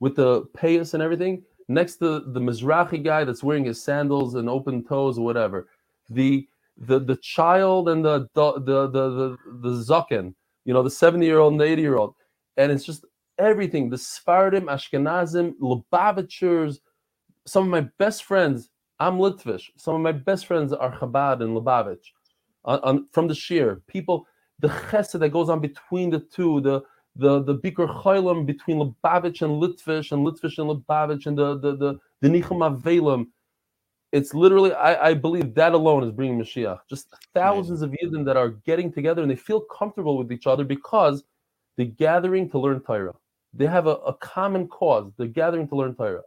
with 0.00 0.16
the 0.16 0.42
payas 0.56 0.94
and 0.94 1.02
everything, 1.02 1.42
next 1.68 1.96
to 1.96 2.20
the 2.20 2.40
Mizrahi 2.40 3.04
guy 3.04 3.24
that's 3.24 3.44
wearing 3.44 3.66
his 3.66 3.80
sandals 3.80 4.36
and 4.36 4.48
open 4.48 4.82
toes 4.82 5.18
or 5.18 5.24
whatever. 5.24 5.68
The 6.08 6.48
the 6.78 6.98
the 6.98 7.16
child 7.16 7.90
and 7.90 8.02
the 8.02 8.26
the 8.32 8.52
the 8.54 8.88
the 8.88 9.36
the, 9.60 9.68
the 9.68 10.34
you 10.64 10.72
know, 10.72 10.82
the 10.82 10.90
70 10.90 11.26
year 11.26 11.40
old 11.40 11.52
and 11.52 11.60
the 11.60 11.66
80 11.66 11.82
year 11.82 11.96
old. 11.96 12.14
And 12.56 12.72
it's 12.72 12.84
just 12.84 13.04
everything. 13.38 13.90
The 13.90 13.96
Sfardim, 13.96 14.64
Ashkenazim, 14.64 15.52
Lubavitchers, 15.60 16.78
some 17.46 17.64
of 17.64 17.68
my 17.68 17.82
best 17.98 18.24
friends, 18.24 18.70
I'm 19.00 19.18
Litvish. 19.18 19.70
Some 19.76 19.96
of 19.96 20.00
my 20.00 20.12
best 20.12 20.46
friends 20.46 20.72
are 20.72 20.96
Chabad 20.96 21.42
and 21.42 21.56
Lubavitch. 21.56 22.12
On, 22.64 22.80
on, 22.80 23.06
from 23.12 23.28
the 23.28 23.34
Shiur, 23.34 23.80
people, 23.86 24.26
the 24.60 24.68
chesed 24.68 25.18
that 25.18 25.28
goes 25.30 25.48
on 25.48 25.60
between 25.60 26.10
the 26.10 26.20
two, 26.20 26.60
the 26.60 26.82
the 27.16 27.42
the 27.42 27.56
Bikur 27.56 28.02
Cholim 28.02 28.46
between 28.46 28.78
Lubavitch 28.78 29.42
and 29.42 29.62
Litvish 29.62 30.12
and 30.12 30.26
Litvish 30.26 30.58
and 30.58 30.70
Lubavitch 30.70 31.26
and 31.26 31.36
the 31.36 31.58
the 31.58 31.76
the, 31.76 31.98
the 32.20 32.28
Nichum 32.28 32.60
Avelim. 32.62 33.26
It's 34.12 34.32
literally, 34.32 34.72
I, 34.72 35.08
I 35.08 35.14
believe 35.14 35.54
that 35.56 35.72
alone 35.72 36.04
is 36.04 36.12
bringing 36.12 36.38
Mashiach. 36.38 36.78
Just 36.88 37.08
thousands 37.34 37.82
of 37.82 37.90
Yidden 37.90 38.24
that 38.26 38.36
are 38.36 38.50
getting 38.50 38.92
together 38.92 39.22
and 39.22 39.30
they 39.30 39.34
feel 39.34 39.60
comfortable 39.60 40.16
with 40.16 40.30
each 40.30 40.46
other 40.46 40.62
because 40.62 41.24
they're 41.76 41.86
gathering 41.86 42.48
to 42.50 42.58
learn 42.60 42.78
Torah. 42.78 43.14
They 43.52 43.66
have 43.66 43.88
a, 43.88 43.96
a 44.06 44.14
common 44.14 44.68
cause. 44.68 45.10
They're 45.16 45.26
gathering 45.26 45.66
to 45.66 45.74
learn 45.74 45.96
Torah. 45.96 46.22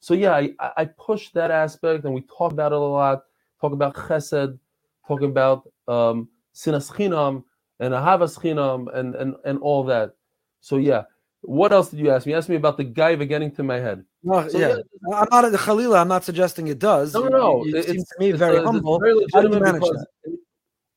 So 0.00 0.14
yeah, 0.14 0.32
I, 0.32 0.52
I 0.76 0.84
push 0.84 1.30
that 1.30 1.50
aspect 1.50 2.04
and 2.04 2.12
we 2.12 2.22
talk 2.22 2.52
about 2.52 2.72
it 2.72 2.76
a 2.76 2.78
lot. 2.78 3.22
Talk 3.60 3.72
about 3.72 3.94
Chesed, 3.94 4.58
talk 5.06 5.22
about 5.22 5.70
um, 5.86 6.28
Sinas 6.54 6.90
Chinam 6.90 7.44
and 7.78 7.94
Ahavas 7.94 8.38
Chinam 8.38 8.94
and, 8.94 9.14
and, 9.14 9.36
and 9.44 9.58
all 9.60 9.84
that. 9.84 10.14
So 10.60 10.76
yeah. 10.76 11.02
What 11.42 11.72
else 11.72 11.88
did 11.88 12.00
you 12.00 12.10
ask 12.10 12.26
me? 12.26 12.32
You 12.32 12.38
asked 12.38 12.50
me 12.50 12.56
about 12.56 12.76
the 12.76 12.84
gaiva 12.84 13.26
getting 13.26 13.50
to 13.52 13.62
my 13.62 13.76
head. 13.76 14.04
No, 14.22 14.46
so, 14.46 14.58
yeah. 14.58 14.76
yeah. 15.08 15.16
I'm 15.16 15.28
not 15.30 15.50
the 15.50 15.56
Khalila. 15.56 15.98
I'm 15.98 16.08
not 16.08 16.22
suggesting 16.22 16.68
it 16.68 16.78
does. 16.78 17.14
No, 17.14 17.28
no, 17.28 17.64
it, 17.64 17.76
it 17.76 17.86
seems 17.86 18.06
to 18.08 18.14
me 18.18 18.32
very 18.32 18.58
a, 18.58 18.62
humble. 18.62 18.98
Very 18.98 19.14
legitimate 19.14 19.80
because, 19.80 20.06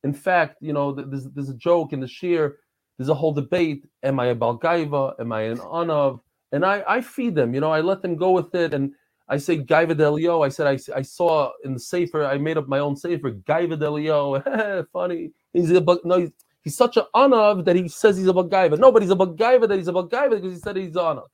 in 0.04 0.14
fact, 0.14 0.58
you 0.60 0.74
know, 0.74 0.92
there's 0.92 1.30
there's 1.30 1.48
a 1.48 1.54
joke 1.54 1.94
in 1.94 2.02
the 2.02 2.08
shiur. 2.08 2.56
There's 2.98 3.08
a 3.08 3.14
whole 3.14 3.32
debate. 3.32 3.86
Am 4.04 4.20
I 4.20 4.28
a 4.28 4.36
balgaiva? 4.36 5.18
Am 5.18 5.32
I 5.32 5.44
an 5.44 5.60
anav? 5.60 6.20
And 6.54 6.66
I 6.66 6.84
I 6.88 7.02
feed 7.02 7.36
them. 7.36 7.56
You 7.56 7.62
know, 7.62 7.72
I 7.74 7.82
let 7.82 8.04
them 8.04 8.18
go 8.18 8.32
with 8.34 8.56
it. 8.56 8.76
And 8.76 8.94
I 9.30 9.38
say 9.38 9.60
gaiva 9.60 9.94
delio. 9.96 10.46
I 10.46 10.50
said 10.50 10.68
I, 10.68 10.80
I 10.98 11.04
saw 11.04 11.52
in 11.66 11.76
the 11.76 11.82
safer. 11.82 12.26
I 12.26 12.40
made 12.40 12.58
up 12.60 12.70
my 12.70 12.80
own 12.80 12.98
safer. 12.98 13.32
Gaiva 13.34 13.78
delio. 13.80 14.88
Funny. 14.94 15.34
He's 15.54 15.72
a 15.72 15.82
no. 16.06 16.30
He's 16.64 16.78
such 16.78 16.98
an 16.98 17.06
anav 17.16 17.66
that 17.66 17.78
he 17.78 17.90
says 17.90 18.18
he's 18.18 18.30
a 18.30 18.34
bagaiva. 18.34 18.80
Nobody's 18.80 19.12
a 19.12 19.18
bagaiva 19.18 19.70
that 19.70 19.78
he's 19.78 19.90
a 19.90 19.94
bagaiva 19.94 20.32
because 20.32 20.54
he 20.54 20.60
said 20.60 20.78
he's 20.78 20.96
anav. 20.96 21.28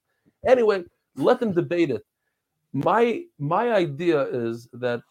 Anyway, 0.47 0.85
let 1.17 1.41
them 1.41 1.53
debate 1.53 1.91
it. 1.91 2.03
My 2.73 3.23
my 3.39 3.71
idea 3.71 4.23
is 4.23 4.69
that 4.73 5.01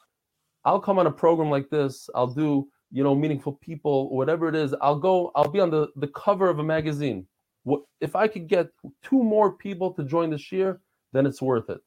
I'll 0.64 0.80
come 0.80 1.00
on 1.00 1.08
a 1.08 1.12
program 1.12 1.50
like 1.50 1.70
this. 1.70 2.10
I'll 2.14 2.28
do 2.34 2.68
you 2.92 3.04
know 3.04 3.16
meaningful 3.16 3.54
people, 3.54 4.10
whatever 4.16 4.48
it 4.48 4.56
is. 4.56 4.74
I'll 4.82 4.98
go. 5.00 5.32
I'll 5.36 5.50
be 5.50 5.60
on 5.60 5.70
the 5.70 5.88
the 5.96 6.08
cover 6.08 6.50
of 6.50 6.60
a 6.60 6.64
magazine. 6.64 7.26
What 7.64 7.82
if 8.00 8.16
I 8.16 8.28
could 8.28 8.48
get 8.48 8.68
two 9.02 9.22
more 9.22 9.52
people 9.52 9.92
to 9.94 10.04
join 10.04 10.30
this 10.30 10.50
year? 10.52 10.80
Then 11.12 11.26
it's 11.26 11.42
worth 11.42 11.70
it. 11.70 11.80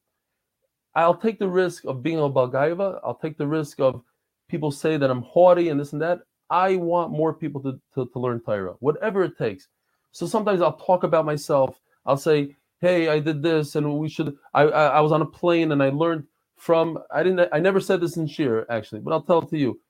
I'll 0.94 1.16
take 1.16 1.38
the 1.38 1.48
risk 1.48 1.84
of 1.84 2.02
being 2.02 2.18
a 2.18 2.22
bagaiva. 2.22 3.00
I'll 3.04 3.14
take 3.14 3.38
the 3.38 3.46
risk 3.46 3.80
of 3.80 4.02
people 4.48 4.70
say 4.70 4.96
that 4.96 5.10
I'm 5.10 5.22
haughty 5.22 5.70
and 5.70 5.80
this 5.80 5.92
and 5.92 6.02
that. 6.02 6.20
I 6.50 6.76
want 6.76 7.12
more 7.12 7.32
people 7.32 7.62
to, 7.62 7.80
to, 7.94 8.06
to 8.12 8.18
learn 8.18 8.40
Torah, 8.40 8.74
whatever 8.80 9.22
it 9.22 9.38
takes. 9.38 9.68
So 10.10 10.26
sometimes 10.26 10.60
I'll 10.60 10.76
talk 10.76 11.04
about 11.04 11.24
myself. 11.24 11.80
I'll 12.04 12.18
say, 12.18 12.54
hey, 12.80 13.08
I 13.08 13.20
did 13.20 13.42
this 13.42 13.74
and 13.76 13.98
we 13.98 14.08
should, 14.10 14.36
I, 14.52 14.64
I, 14.64 14.86
I 14.86 15.00
was 15.00 15.12
on 15.12 15.22
a 15.22 15.26
plane 15.26 15.72
and 15.72 15.82
I 15.82 15.88
learned 15.88 16.24
from, 16.58 16.98
I 17.10 17.22
didn't, 17.22 17.48
I 17.52 17.58
never 17.60 17.80
said 17.80 18.00
this 18.02 18.18
in 18.18 18.26
Shiur 18.26 18.66
actually, 18.68 19.00
but 19.00 19.12
I'll 19.12 19.22
tell 19.22 19.40
it 19.40 19.48
to 19.48 19.58
you. 19.58 19.80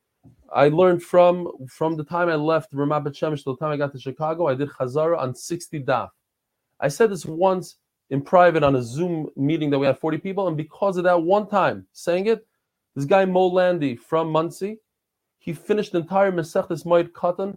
I 0.55 0.69
learned 0.69 1.03
from, 1.03 1.49
from 1.66 1.97
the 1.97 2.05
time 2.05 2.29
I 2.29 2.35
left 2.35 2.73
Ramat 2.73 3.05
Bet 3.05 3.15
Shemesh 3.15 3.45
to 3.45 3.53
the 3.53 3.57
time 3.57 3.73
I 3.73 3.77
got 3.77 3.93
to 3.93 3.99
Chicago, 3.99 4.49
I 4.49 4.55
did 4.55 4.69
Chazara 4.69 5.19
on 5.19 5.35
60 5.35 5.83
daf. 5.85 6.11
I 6.79 6.89
said 6.89 7.11
this 7.11 7.24
once 7.24 7.77
in 8.11 8.20
private 8.20 8.62
on 8.62 8.77
a 8.77 8.83
Zoom 8.83 9.29
meeting 9.37 9.70
that 9.70 9.79
we 9.79 9.87
had 9.87 9.99
40 9.99 10.19
people. 10.19 10.49
And 10.49 10.57
because 10.57 10.99
of 10.99 11.05
that 11.05 11.23
one 11.23 11.49
time 11.49 11.87
saying 11.93 12.27
it, 12.27 12.47
this 12.95 13.07
guy 13.07 13.24
Mo 13.24 13.47
Landy 13.47 13.97
from 13.97 14.31
Monsey, 14.31 14.79
he 15.39 15.55
finished 15.55 15.93
the 15.93 15.99
entire 15.99 16.31
Masechtas 16.31 16.85
Moed 16.85 17.12
Katan, 17.12 17.57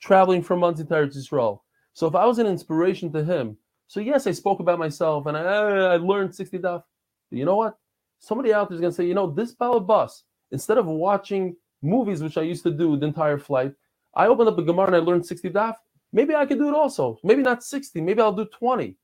traveling 0.00 0.42
from 0.42 0.58
Monsey 0.58 0.84
to 0.84 1.02
Israel. 1.02 1.64
So 1.92 2.08
if 2.08 2.16
I 2.16 2.26
was 2.26 2.40
an 2.40 2.48
inspiration 2.48 3.12
to 3.12 3.22
him, 3.22 3.56
so 3.86 4.00
yes, 4.00 4.26
I 4.26 4.32
spoke 4.32 4.58
about 4.58 4.80
myself 4.80 5.26
and 5.26 5.36
I, 5.36 5.42
I 5.42 5.96
learned 5.96 6.34
60 6.34 6.58
daf. 6.58 6.82
But 7.30 7.38
you 7.38 7.44
know 7.44 7.56
what? 7.56 7.78
Somebody 8.18 8.52
out 8.52 8.68
there 8.68 8.74
is 8.74 8.80
going 8.80 8.92
to 8.92 8.96
say, 8.96 9.06
you 9.06 9.14
know, 9.14 9.30
this 9.30 9.54
balabas, 9.54 10.22
instead 10.50 10.78
of 10.78 10.86
watching 10.86 11.54
movies, 11.82 12.22
which 12.22 12.38
I 12.38 12.42
used 12.42 12.62
to 12.64 12.70
do 12.70 12.96
the 12.96 13.06
entire 13.06 13.38
flight, 13.38 13.72
I 14.14 14.26
opened 14.26 14.48
up 14.48 14.58
a 14.58 14.62
Gemara 14.62 14.88
and 14.88 14.96
I 14.96 14.98
learned 14.98 15.26
60 15.26 15.50
daf. 15.50 15.74
Maybe 16.12 16.34
I 16.34 16.46
could 16.46 16.58
do 16.58 16.68
it 16.68 16.74
also. 16.74 17.18
Maybe 17.24 17.42
not 17.42 17.64
60. 17.64 18.00
Maybe 18.00 18.20
I'll 18.20 18.32
do 18.32 18.44
20. 18.44 18.96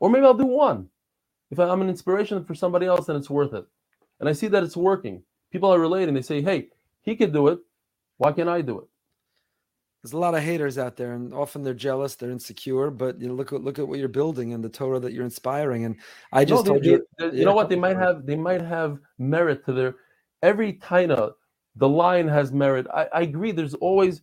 Or 0.00 0.10
maybe 0.10 0.24
I'll 0.24 0.34
do 0.34 0.46
one. 0.46 0.88
If 1.50 1.58
I'm 1.58 1.82
an 1.82 1.88
inspiration 1.88 2.44
for 2.44 2.54
somebody 2.54 2.86
else, 2.86 3.06
then 3.06 3.16
it's 3.16 3.30
worth 3.30 3.54
it. 3.54 3.64
And 4.20 4.28
I 4.28 4.32
see 4.32 4.48
that 4.48 4.62
it's 4.62 4.76
working. 4.76 5.22
People 5.50 5.72
are 5.72 5.78
relating. 5.78 6.14
They 6.14 6.22
say, 6.22 6.42
hey, 6.42 6.68
he 7.02 7.16
could 7.16 7.32
do 7.32 7.48
it. 7.48 7.58
Why 8.18 8.32
can't 8.32 8.48
I 8.48 8.62
do 8.62 8.80
it? 8.80 8.86
There's 10.02 10.14
a 10.14 10.18
lot 10.18 10.34
of 10.34 10.42
haters 10.42 10.78
out 10.78 10.96
there, 10.96 11.12
and 11.12 11.32
often 11.32 11.62
they're 11.62 11.74
jealous, 11.74 12.16
they're 12.16 12.30
insecure. 12.30 12.90
But 12.90 13.20
you 13.20 13.28
know, 13.28 13.34
look 13.34 13.52
at 13.52 13.62
look 13.62 13.78
at 13.78 13.86
what 13.86 14.00
you're 14.00 14.08
building 14.08 14.52
and 14.52 14.62
the 14.62 14.68
Torah 14.68 14.98
that 14.98 15.12
you're 15.12 15.24
inspiring. 15.24 15.84
And 15.84 15.96
I 16.32 16.44
just 16.44 16.64
no, 16.64 16.72
told 16.72 16.82
they, 16.82 16.90
you, 16.90 17.06
they, 17.18 17.38
you 17.38 17.44
know 17.44 17.54
what? 17.54 17.68
They 17.68 17.76
might 17.76 17.96
have 17.96 18.26
they 18.26 18.34
might 18.34 18.62
have 18.62 18.98
merit 19.18 19.64
to 19.66 19.72
their 19.72 19.94
every 20.42 20.72
taina. 20.74 21.32
The 21.76 21.88
line 21.88 22.28
has 22.28 22.52
merit. 22.52 22.86
I, 22.92 23.06
I 23.12 23.20
agree. 23.22 23.52
There's 23.52 23.74
always, 23.74 24.22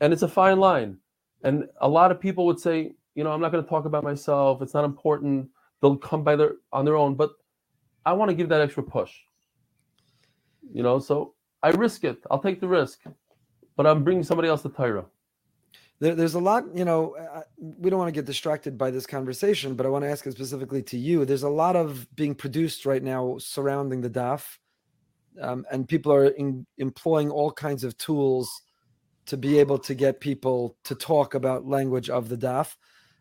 and 0.00 0.12
it's 0.12 0.22
a 0.22 0.28
fine 0.28 0.58
line. 0.58 0.98
And 1.42 1.68
a 1.80 1.88
lot 1.88 2.10
of 2.10 2.20
people 2.20 2.46
would 2.46 2.60
say, 2.60 2.92
you 3.14 3.24
know, 3.24 3.32
I'm 3.32 3.40
not 3.40 3.52
going 3.52 3.64
to 3.64 3.68
talk 3.68 3.84
about 3.84 4.04
myself. 4.04 4.62
It's 4.62 4.74
not 4.74 4.84
important. 4.84 5.48
They'll 5.80 5.96
come 5.96 6.22
by 6.22 6.36
their 6.36 6.52
on 6.72 6.84
their 6.84 6.96
own. 6.96 7.14
But 7.14 7.30
I 8.04 8.12
want 8.12 8.30
to 8.30 8.34
give 8.34 8.48
that 8.50 8.60
extra 8.60 8.82
push. 8.82 9.12
You 10.72 10.82
know, 10.82 10.98
so 10.98 11.34
I 11.62 11.70
risk 11.70 12.04
it. 12.04 12.18
I'll 12.30 12.40
take 12.40 12.60
the 12.60 12.68
risk, 12.68 13.00
but 13.76 13.86
I'm 13.86 14.04
bringing 14.04 14.22
somebody 14.22 14.48
else 14.48 14.62
to 14.62 14.68
Torah. 14.68 15.06
There, 15.98 16.14
there's 16.14 16.34
a 16.34 16.40
lot, 16.40 16.64
you 16.74 16.84
know. 16.84 17.16
we 17.56 17.88
don't 17.90 17.98
want 17.98 18.08
to 18.08 18.18
get 18.18 18.26
distracted 18.26 18.76
by 18.76 18.90
this 18.90 19.06
conversation, 19.06 19.74
but 19.74 19.86
I 19.86 19.88
want 19.88 20.04
to 20.04 20.10
ask 20.10 20.26
it 20.26 20.32
specifically 20.32 20.82
to 20.82 20.98
you. 20.98 21.24
There's 21.24 21.42
a 21.42 21.48
lot 21.48 21.74
of 21.74 22.14
being 22.14 22.34
produced 22.34 22.84
right 22.84 23.02
now 23.02 23.38
surrounding 23.38 24.02
the 24.02 24.10
DAF, 24.10 24.58
um, 25.40 25.64
and 25.70 25.88
people 25.88 26.12
are 26.12 26.26
in, 26.26 26.66
employing 26.78 27.30
all 27.30 27.50
kinds 27.50 27.84
of 27.84 27.96
tools 27.98 28.62
to 29.26 29.36
be 29.36 29.58
able 29.58 29.78
to 29.78 29.94
get 29.94 30.20
people 30.20 30.76
to 30.84 30.94
talk 30.94 31.34
about 31.34 31.66
language 31.66 32.08
of 32.08 32.28
the 32.28 32.36
daf. 32.36 32.76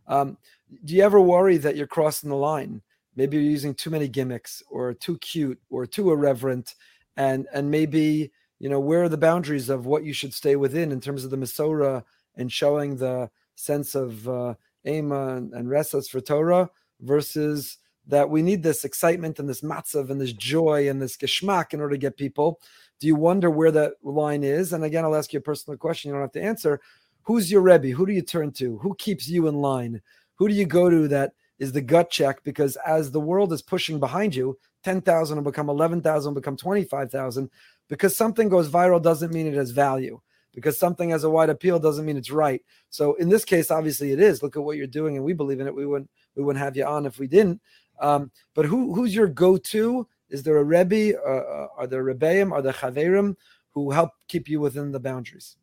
Um, 0.08 0.38
do 0.84 0.94
you 0.96 1.04
ever 1.04 1.20
worry 1.20 1.58
that 1.58 1.76
you're 1.76 1.88
crossing 1.88 2.30
the 2.30 2.36
line? 2.36 2.82
Maybe 3.16 3.38
you're 3.38 3.46
using 3.46 3.74
too 3.74 3.90
many 3.90 4.08
gimmicks, 4.08 4.62
or 4.70 4.94
too 4.94 5.18
cute, 5.20 5.60
or 5.70 5.86
too 5.86 6.12
irreverent, 6.12 6.76
and 7.18 7.48
and 7.54 7.72
maybe 7.72 8.32
you 8.60 8.70
know 8.70 8.80
where 8.80 9.04
are 9.04 9.10
the 9.10 9.18
boundaries 9.18 9.70
of 9.70 9.86
what 9.86 10.04
you 10.04 10.14
should 10.14 10.34
stay 10.34 10.56
within 10.56 10.92
in 10.92 11.00
terms 11.00 11.24
of 11.24 11.32
the 11.32 11.38
Masorah 11.38 12.04
and 12.36 12.52
showing 12.52 12.98
the 12.98 13.30
sense 13.56 13.96
of 13.96 14.28
uh, 14.28 14.54
Ema 14.86 15.38
and, 15.38 15.54
and 15.54 15.68
Resas 15.68 16.10
for 16.10 16.20
Torah 16.20 16.70
versus 17.00 17.78
that 18.08 18.30
we 18.30 18.42
need 18.42 18.64
this 18.64 18.86
excitement 18.86 19.40
and 19.40 19.50
this 19.50 19.62
matzav 19.62 20.10
and 20.10 20.22
this 20.22 20.34
joy 20.34 20.90
and 20.90 21.02
this 21.02 21.18
geschmack 21.18 21.74
in 21.74 21.82
order 21.82 21.96
to 21.96 22.00
get 22.00 22.18
people. 22.18 22.60
Do 23.00 23.08
you 23.08 23.16
wonder 23.16 23.50
where 23.50 23.72
that 23.72 23.94
line 24.04 24.44
is? 24.44 24.74
And 24.74 24.84
again, 24.84 25.04
I'll 25.04 25.16
ask 25.16 25.34
you 25.34 25.40
a 25.40 25.42
personal 25.42 25.78
question. 25.78 26.10
You 26.10 26.14
don't 26.14 26.22
have 26.22 26.32
to 26.34 26.42
answer. 26.42 26.80
Who's 27.24 27.52
your 27.52 27.62
Rebbe? 27.62 27.90
Who 27.90 28.06
do 28.06 28.14
you 28.14 28.22
turn 28.22 28.52
to? 28.54 28.78
Who 28.80 28.96
keeps 28.96 29.28
you 29.28 29.48
in 29.48 29.56
line? 29.56 30.02
Who 30.36 30.48
do 30.48 30.54
you 30.54 30.66
go 30.66 30.90
to 30.90 31.08
that 31.08 31.34
is 31.58 31.72
the 31.72 31.82
gut 31.82 32.12
check? 32.12 32.44
Because 32.44 32.78
as 32.86 33.12
the 33.12 33.20
world 33.20 33.52
is 33.52 33.62
pushing 33.62 34.00
behind 34.00 34.36
you, 34.36 34.58
10,000 34.84 35.36
will 35.36 35.44
become 35.44 35.70
11,000, 35.70 36.30
will 36.30 36.40
become 36.40 36.56
25,000. 36.56 37.50
Because 37.88 38.16
something 38.16 38.50
goes 38.50 38.70
viral 38.70 39.02
doesn't 39.02 39.34
mean 39.34 39.48
it 39.48 39.56
has 39.56 39.72
value. 39.72 40.20
Because 40.54 40.78
something 40.78 41.10
has 41.10 41.24
a 41.24 41.30
wide 41.30 41.50
appeal 41.50 41.80
doesn't 41.80 42.06
mean 42.06 42.18
it's 42.18 42.32
right. 42.32 42.62
So 42.90 43.16
in 43.16 43.28
this 43.28 43.44
case, 43.44 43.72
obviously 43.72 44.12
it 44.12 44.20
is. 44.20 44.42
Look 44.42 44.56
at 44.56 44.64
what 44.64 44.78
you're 44.78 44.88
doing, 44.88 45.18
and 45.18 45.26
we 45.26 45.34
believe 45.34 45.60
in 45.60 45.68
it. 45.68 45.76
We 45.76 45.86
wouldn't 45.86 46.10
we 46.36 46.44
wouldn't 46.44 46.64
have 46.64 46.78
you 46.78 46.86
on 46.86 47.06
if 47.06 47.20
we 47.20 47.28
didn't. 47.28 47.62
Um, 48.00 48.32
but 48.54 48.66
who 48.66 48.94
who's 48.94 49.16
your 49.16 49.28
go-to? 49.28 50.08
Is 50.30 50.44
there 50.44 50.58
a 50.58 50.64
Rebbe? 50.64 51.18
Uh, 51.18 51.30
uh, 51.30 51.68
are 51.78 51.88
there 51.88 52.04
Rebbeim? 52.04 52.52
Are 52.52 52.62
there 52.62 52.74
Chaverim 52.74 53.36
who 53.72 53.92
help 53.92 54.12
keep 54.28 54.50
you 54.50 54.60
within 54.60 54.92
the 54.92 55.00
boundaries? 55.00 55.58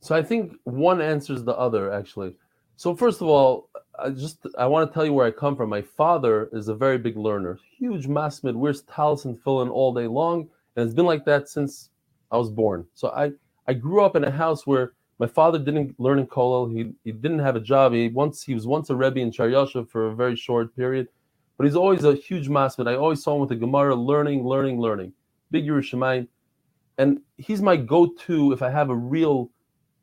So 0.00 0.14
I 0.14 0.22
think 0.22 0.52
one 0.64 1.00
answers 1.00 1.44
the 1.44 1.56
other 1.56 1.92
actually. 1.92 2.36
So 2.76 2.94
first 2.94 3.22
of 3.22 3.28
all, 3.28 3.70
I 3.98 4.10
just 4.10 4.46
I 4.58 4.66
want 4.66 4.88
to 4.88 4.94
tell 4.94 5.04
you 5.04 5.12
where 5.12 5.26
I 5.26 5.30
come 5.30 5.56
from. 5.56 5.70
My 5.70 5.82
father 5.82 6.48
is 6.52 6.68
a 6.68 6.74
very 6.74 6.98
big 6.98 7.16
learner, 7.16 7.58
huge 7.78 8.06
masmid. 8.06 8.54
Wears 8.54 8.82
talis 8.82 9.24
and 9.24 9.36
in 9.36 9.68
all 9.68 9.94
day 9.94 10.06
long, 10.06 10.48
and 10.76 10.84
it's 10.84 10.94
been 10.94 11.06
like 11.06 11.24
that 11.24 11.48
since 11.48 11.90
I 12.30 12.36
was 12.36 12.50
born. 12.50 12.86
So 12.94 13.08
I 13.10 13.32
I 13.66 13.72
grew 13.72 14.02
up 14.02 14.16
in 14.16 14.24
a 14.24 14.30
house 14.30 14.66
where 14.66 14.92
my 15.18 15.26
father 15.26 15.58
didn't 15.58 15.98
learn 15.98 16.18
in 16.18 16.26
kollel. 16.26 16.72
He 16.72 16.92
he 17.04 17.12
didn't 17.12 17.38
have 17.40 17.56
a 17.56 17.60
job. 17.60 17.92
He 17.92 18.08
once 18.08 18.42
he 18.42 18.54
was 18.54 18.66
once 18.66 18.90
a 18.90 18.96
rebbe 18.96 19.20
in 19.20 19.30
Sharyasha 19.30 19.88
for 19.88 20.08
a 20.08 20.14
very 20.14 20.36
short 20.36 20.74
period, 20.76 21.08
but 21.56 21.64
he's 21.64 21.76
always 21.76 22.04
a 22.04 22.14
huge 22.14 22.48
masmid. 22.48 22.88
I 22.88 22.96
always 22.96 23.22
saw 23.22 23.34
him 23.34 23.40
with 23.40 23.48
the 23.48 23.56
Gemara, 23.56 23.94
learning, 23.94 24.46
learning, 24.46 24.80
learning. 24.80 25.12
Big 25.50 25.66
Yerushalayim, 25.66 26.26
and 26.98 27.20
he's 27.36 27.62
my 27.62 27.76
go-to 27.76 28.52
if 28.52 28.62
I 28.62 28.70
have 28.70 28.90
a 28.90 28.96
real 28.96 29.50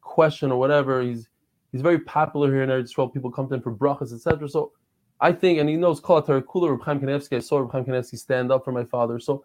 question 0.01 0.51
or 0.51 0.57
whatever. 0.57 1.01
He's 1.01 1.27
he's 1.71 1.81
very 1.81 1.99
popular 1.99 2.51
here 2.51 2.63
in 2.63 2.69
Eretz 2.69 2.93
Yisrael. 2.93 3.13
People 3.13 3.31
come 3.31 3.47
to 3.49 3.55
him 3.55 3.61
for 3.61 3.75
brachas, 3.75 4.13
etc. 4.13 4.47
So 4.47 4.71
I 5.19 5.31
think, 5.31 5.59
and 5.59 5.69
he 5.69 5.75
knows 5.75 5.99
Kol 5.99 6.21
Kula 6.21 6.71
Reb 6.71 6.81
Chaim 6.81 6.99
Kanevsky. 6.99 7.37
I 7.37 7.39
saw 7.39 7.59
Reb 7.59 7.71
Chaim 7.71 7.85
Kanevsky 7.85 8.17
stand 8.17 8.51
up 8.51 8.63
for 8.63 8.71
my 8.71 8.85
father. 8.85 9.19
So 9.19 9.43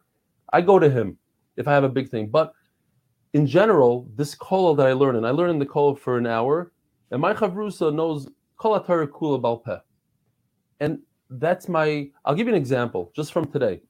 I 0.52 0.60
go 0.60 0.78
to 0.78 0.88
him 0.88 1.18
if 1.56 1.66
I 1.66 1.72
have 1.72 1.84
a 1.84 1.88
big 1.88 2.08
thing. 2.08 2.28
But 2.28 2.52
in 3.34 3.46
general, 3.46 4.09
this 4.16 4.34
kollel 4.34 4.76
that 4.76 4.86
I 4.86 4.92
learn, 4.92 5.16
and 5.16 5.26
I 5.26 5.30
learn 5.30 5.50
in 5.50 5.59
the 5.59 5.66
kollel 5.66 5.98
for 5.98 6.18
an 6.18 6.26
hour, 6.26 6.72
and 7.10 7.20
my 7.20 7.32
chavrusa 7.34 7.94
knows 7.94 8.28
kol 8.56 8.78
kula 8.80 9.40
balpeh. 9.40 9.80
And 10.80 11.00
that's 11.30 11.68
my, 11.68 12.10
I'll 12.24 12.34
give 12.34 12.46
you 12.46 12.55
an 12.55 12.60
example 12.60 13.12
just 13.14 13.32
from 13.32 13.46
today. 13.50 13.80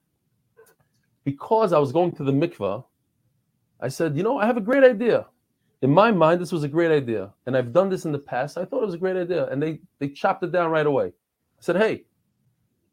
Because 1.23 1.73
I 1.73 1.79
was 1.79 1.91
going 1.91 2.11
to 2.13 2.23
the 2.23 2.31
mikvah, 2.31 2.83
I 3.81 3.87
said, 3.87 4.17
you 4.17 4.23
know, 4.23 4.39
I 4.39 4.45
have 4.45 4.57
a 4.57 4.61
great 4.61 4.83
idea. 4.83 5.27
In 5.81 5.93
my 5.93 6.11
mind, 6.11 6.41
this 6.41 6.51
was 6.51 6.63
a 6.63 6.67
great 6.67 6.91
idea. 6.91 7.31
And 7.45 7.55
I've 7.55 7.71
done 7.71 7.89
this 7.89 8.03
in 8.05 8.11
the 8.11 8.19
past. 8.19 8.57
I 8.57 8.65
thought 8.65 8.83
it 8.83 8.87
was 8.87 8.95
a 8.95 8.99
great 8.99 9.15
idea. 9.15 9.47
And 9.47 9.61
they, 9.63 9.79
they 9.99 10.09
chopped 10.09 10.43
it 10.43 10.51
down 10.51 10.71
right 10.71 10.85
away. 10.85 11.07
I 11.07 11.61
said, 11.61 11.77
hey, 11.77 12.03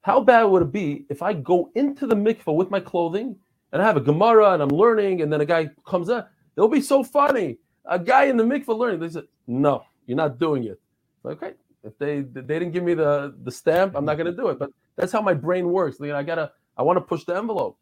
how 0.02 0.20
bad 0.20 0.44
would 0.44 0.62
it 0.62 0.72
be 0.72 1.04
if 1.10 1.22
I 1.22 1.32
go 1.32 1.70
into 1.74 2.06
the 2.06 2.14
mikvah 2.14 2.54
with 2.54 2.70
my 2.70 2.78
clothing 2.78 3.34
and 3.72 3.82
I 3.82 3.84
have 3.84 3.96
a 3.96 4.00
Gemara 4.00 4.52
and 4.52 4.62
I'm 4.62 4.68
learning, 4.68 5.22
and 5.22 5.32
then 5.32 5.40
a 5.40 5.44
guy 5.44 5.68
comes 5.84 6.08
up? 6.08 6.30
It'll 6.56 6.68
be 6.68 6.80
so 6.80 7.04
funny. 7.04 7.58
A 7.84 7.98
guy 7.98 8.24
in 8.24 8.36
the 8.36 8.44
mikvah 8.44 8.76
learning. 8.76 9.00
They 9.00 9.08
said, 9.10 9.24
no, 9.46 9.84
you're 10.06 10.16
not 10.16 10.38
doing 10.38 10.64
it. 10.64 10.80
Okay, 11.24 11.54
if 11.82 11.98
they 11.98 12.20
they 12.20 12.58
didn't 12.58 12.70
give 12.70 12.84
me 12.84 12.94
the 12.94 13.34
the 13.42 13.50
stamp, 13.50 13.94
I'm 13.96 14.04
not 14.04 14.16
going 14.16 14.30
to 14.30 14.36
do 14.36 14.48
it. 14.48 14.58
But 14.58 14.70
that's 14.96 15.12
how 15.12 15.20
my 15.20 15.34
brain 15.34 15.68
works. 15.68 15.98
You 16.00 16.08
know, 16.08 16.16
I 16.16 16.22
gotta 16.22 16.52
I 16.76 16.82
want 16.82 16.96
to 16.96 17.00
push 17.00 17.24
the 17.24 17.36
envelope, 17.36 17.78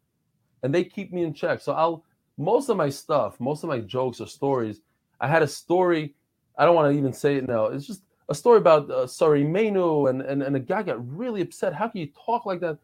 and 0.63 0.73
they 0.73 0.83
keep 0.83 1.13
me 1.13 1.23
in 1.23 1.33
check. 1.33 1.61
So 1.61 1.73
I'll 1.73 2.03
most 2.37 2.69
of 2.69 2.77
my 2.77 2.89
stuff, 2.89 3.39
most 3.39 3.63
of 3.63 3.69
my 3.69 3.79
jokes 3.79 4.19
or 4.19 4.27
stories. 4.27 4.81
I 5.19 5.27
had 5.27 5.43
a 5.43 5.47
story. 5.47 6.15
I 6.57 6.65
don't 6.65 6.75
want 6.75 6.91
to 6.91 6.97
even 6.97 7.13
say 7.13 7.37
it 7.37 7.47
now. 7.47 7.67
It's 7.67 7.85
just 7.85 8.01
a 8.29 8.35
story 8.35 8.57
about 8.57 8.89
uh, 8.89 9.07
sorry 9.07 9.43
Menu, 9.43 10.07
and, 10.07 10.21
and 10.21 10.41
and 10.41 10.55
a 10.55 10.59
guy 10.59 10.83
got 10.83 11.05
really 11.15 11.41
upset. 11.41 11.73
How 11.73 11.87
can 11.87 12.01
you 12.01 12.09
talk 12.25 12.45
like 12.45 12.61
that? 12.61 12.79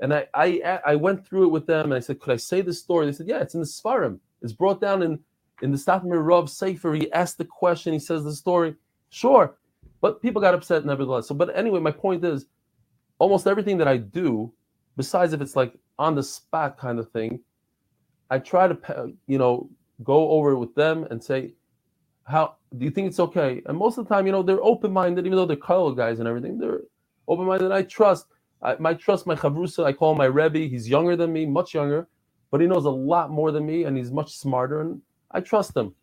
And 0.00 0.12
I 0.12 0.26
I 0.34 0.80
I 0.86 0.94
went 0.96 1.26
through 1.26 1.44
it 1.44 1.50
with 1.50 1.66
them, 1.66 1.86
and 1.86 1.94
I 1.94 2.00
said, 2.00 2.20
could 2.20 2.32
I 2.32 2.36
say 2.36 2.60
this 2.60 2.78
story? 2.78 3.06
They 3.06 3.12
said, 3.12 3.28
yeah, 3.28 3.40
it's 3.40 3.54
in 3.54 3.60
the 3.60 3.66
Svarim. 3.66 4.18
It's 4.42 4.52
brought 4.52 4.80
down 4.80 5.02
in 5.02 5.20
in 5.62 5.70
the 5.70 5.78
Statmir 5.78 6.24
Rav 6.24 6.50
Sefer, 6.50 6.92
he 6.94 7.10
asked 7.12 7.38
the 7.38 7.44
question, 7.44 7.92
he 7.92 7.98
says 7.98 8.24
the 8.24 8.34
story. 8.34 8.74
Sure, 9.10 9.56
but 10.00 10.20
people 10.20 10.42
got 10.42 10.54
upset 10.54 10.84
nevertheless. 10.84 11.28
So, 11.28 11.34
but 11.34 11.56
anyway, 11.56 11.80
my 11.80 11.92
point 11.92 12.24
is 12.24 12.46
almost 13.18 13.46
everything 13.46 13.78
that 13.78 13.88
I 13.88 13.96
do, 13.96 14.52
besides 14.96 15.32
if 15.32 15.40
it's 15.40 15.56
like 15.56 15.74
on 15.98 16.14
the 16.14 16.22
spot 16.22 16.76
kind 16.76 16.98
of 16.98 17.10
thing, 17.12 17.40
I 18.30 18.38
try 18.38 18.68
to, 18.68 19.12
you 19.26 19.38
know, 19.38 19.70
go 20.02 20.30
over 20.30 20.56
with 20.56 20.74
them 20.74 21.06
and 21.10 21.22
say, 21.22 21.54
how 22.24 22.56
do 22.76 22.84
you 22.84 22.90
think 22.90 23.08
it's 23.08 23.20
okay? 23.20 23.62
And 23.66 23.76
most 23.76 23.98
of 23.98 24.08
the 24.08 24.14
time, 24.14 24.26
you 24.26 24.32
know, 24.32 24.42
they're 24.42 24.62
open 24.62 24.92
minded, 24.92 25.26
even 25.26 25.36
though 25.36 25.46
they're 25.46 25.56
color 25.56 25.94
guys 25.94 26.18
and 26.18 26.26
everything, 26.26 26.58
they're 26.58 26.80
open 27.28 27.46
minded. 27.46 27.72
I 27.72 27.82
trust, 27.82 28.26
I 28.62 28.76
my 28.78 28.94
trust 28.94 29.26
my 29.26 29.34
chavrusa. 29.34 29.84
I 29.84 29.92
call 29.92 30.12
him 30.12 30.18
my 30.18 30.24
rebbe. 30.26 30.60
He's 30.60 30.88
younger 30.88 31.14
than 31.14 31.32
me, 31.32 31.46
much 31.46 31.74
younger, 31.74 32.08
but 32.50 32.60
he 32.60 32.66
knows 32.66 32.86
a 32.86 32.90
lot 32.90 33.30
more 33.30 33.52
than 33.52 33.66
me, 33.66 33.84
and 33.84 33.96
he's 33.96 34.10
much 34.10 34.36
smarter. 34.36 34.80
And 34.80 35.02
I 35.32 35.40
trust 35.40 35.74
them. 35.74 35.94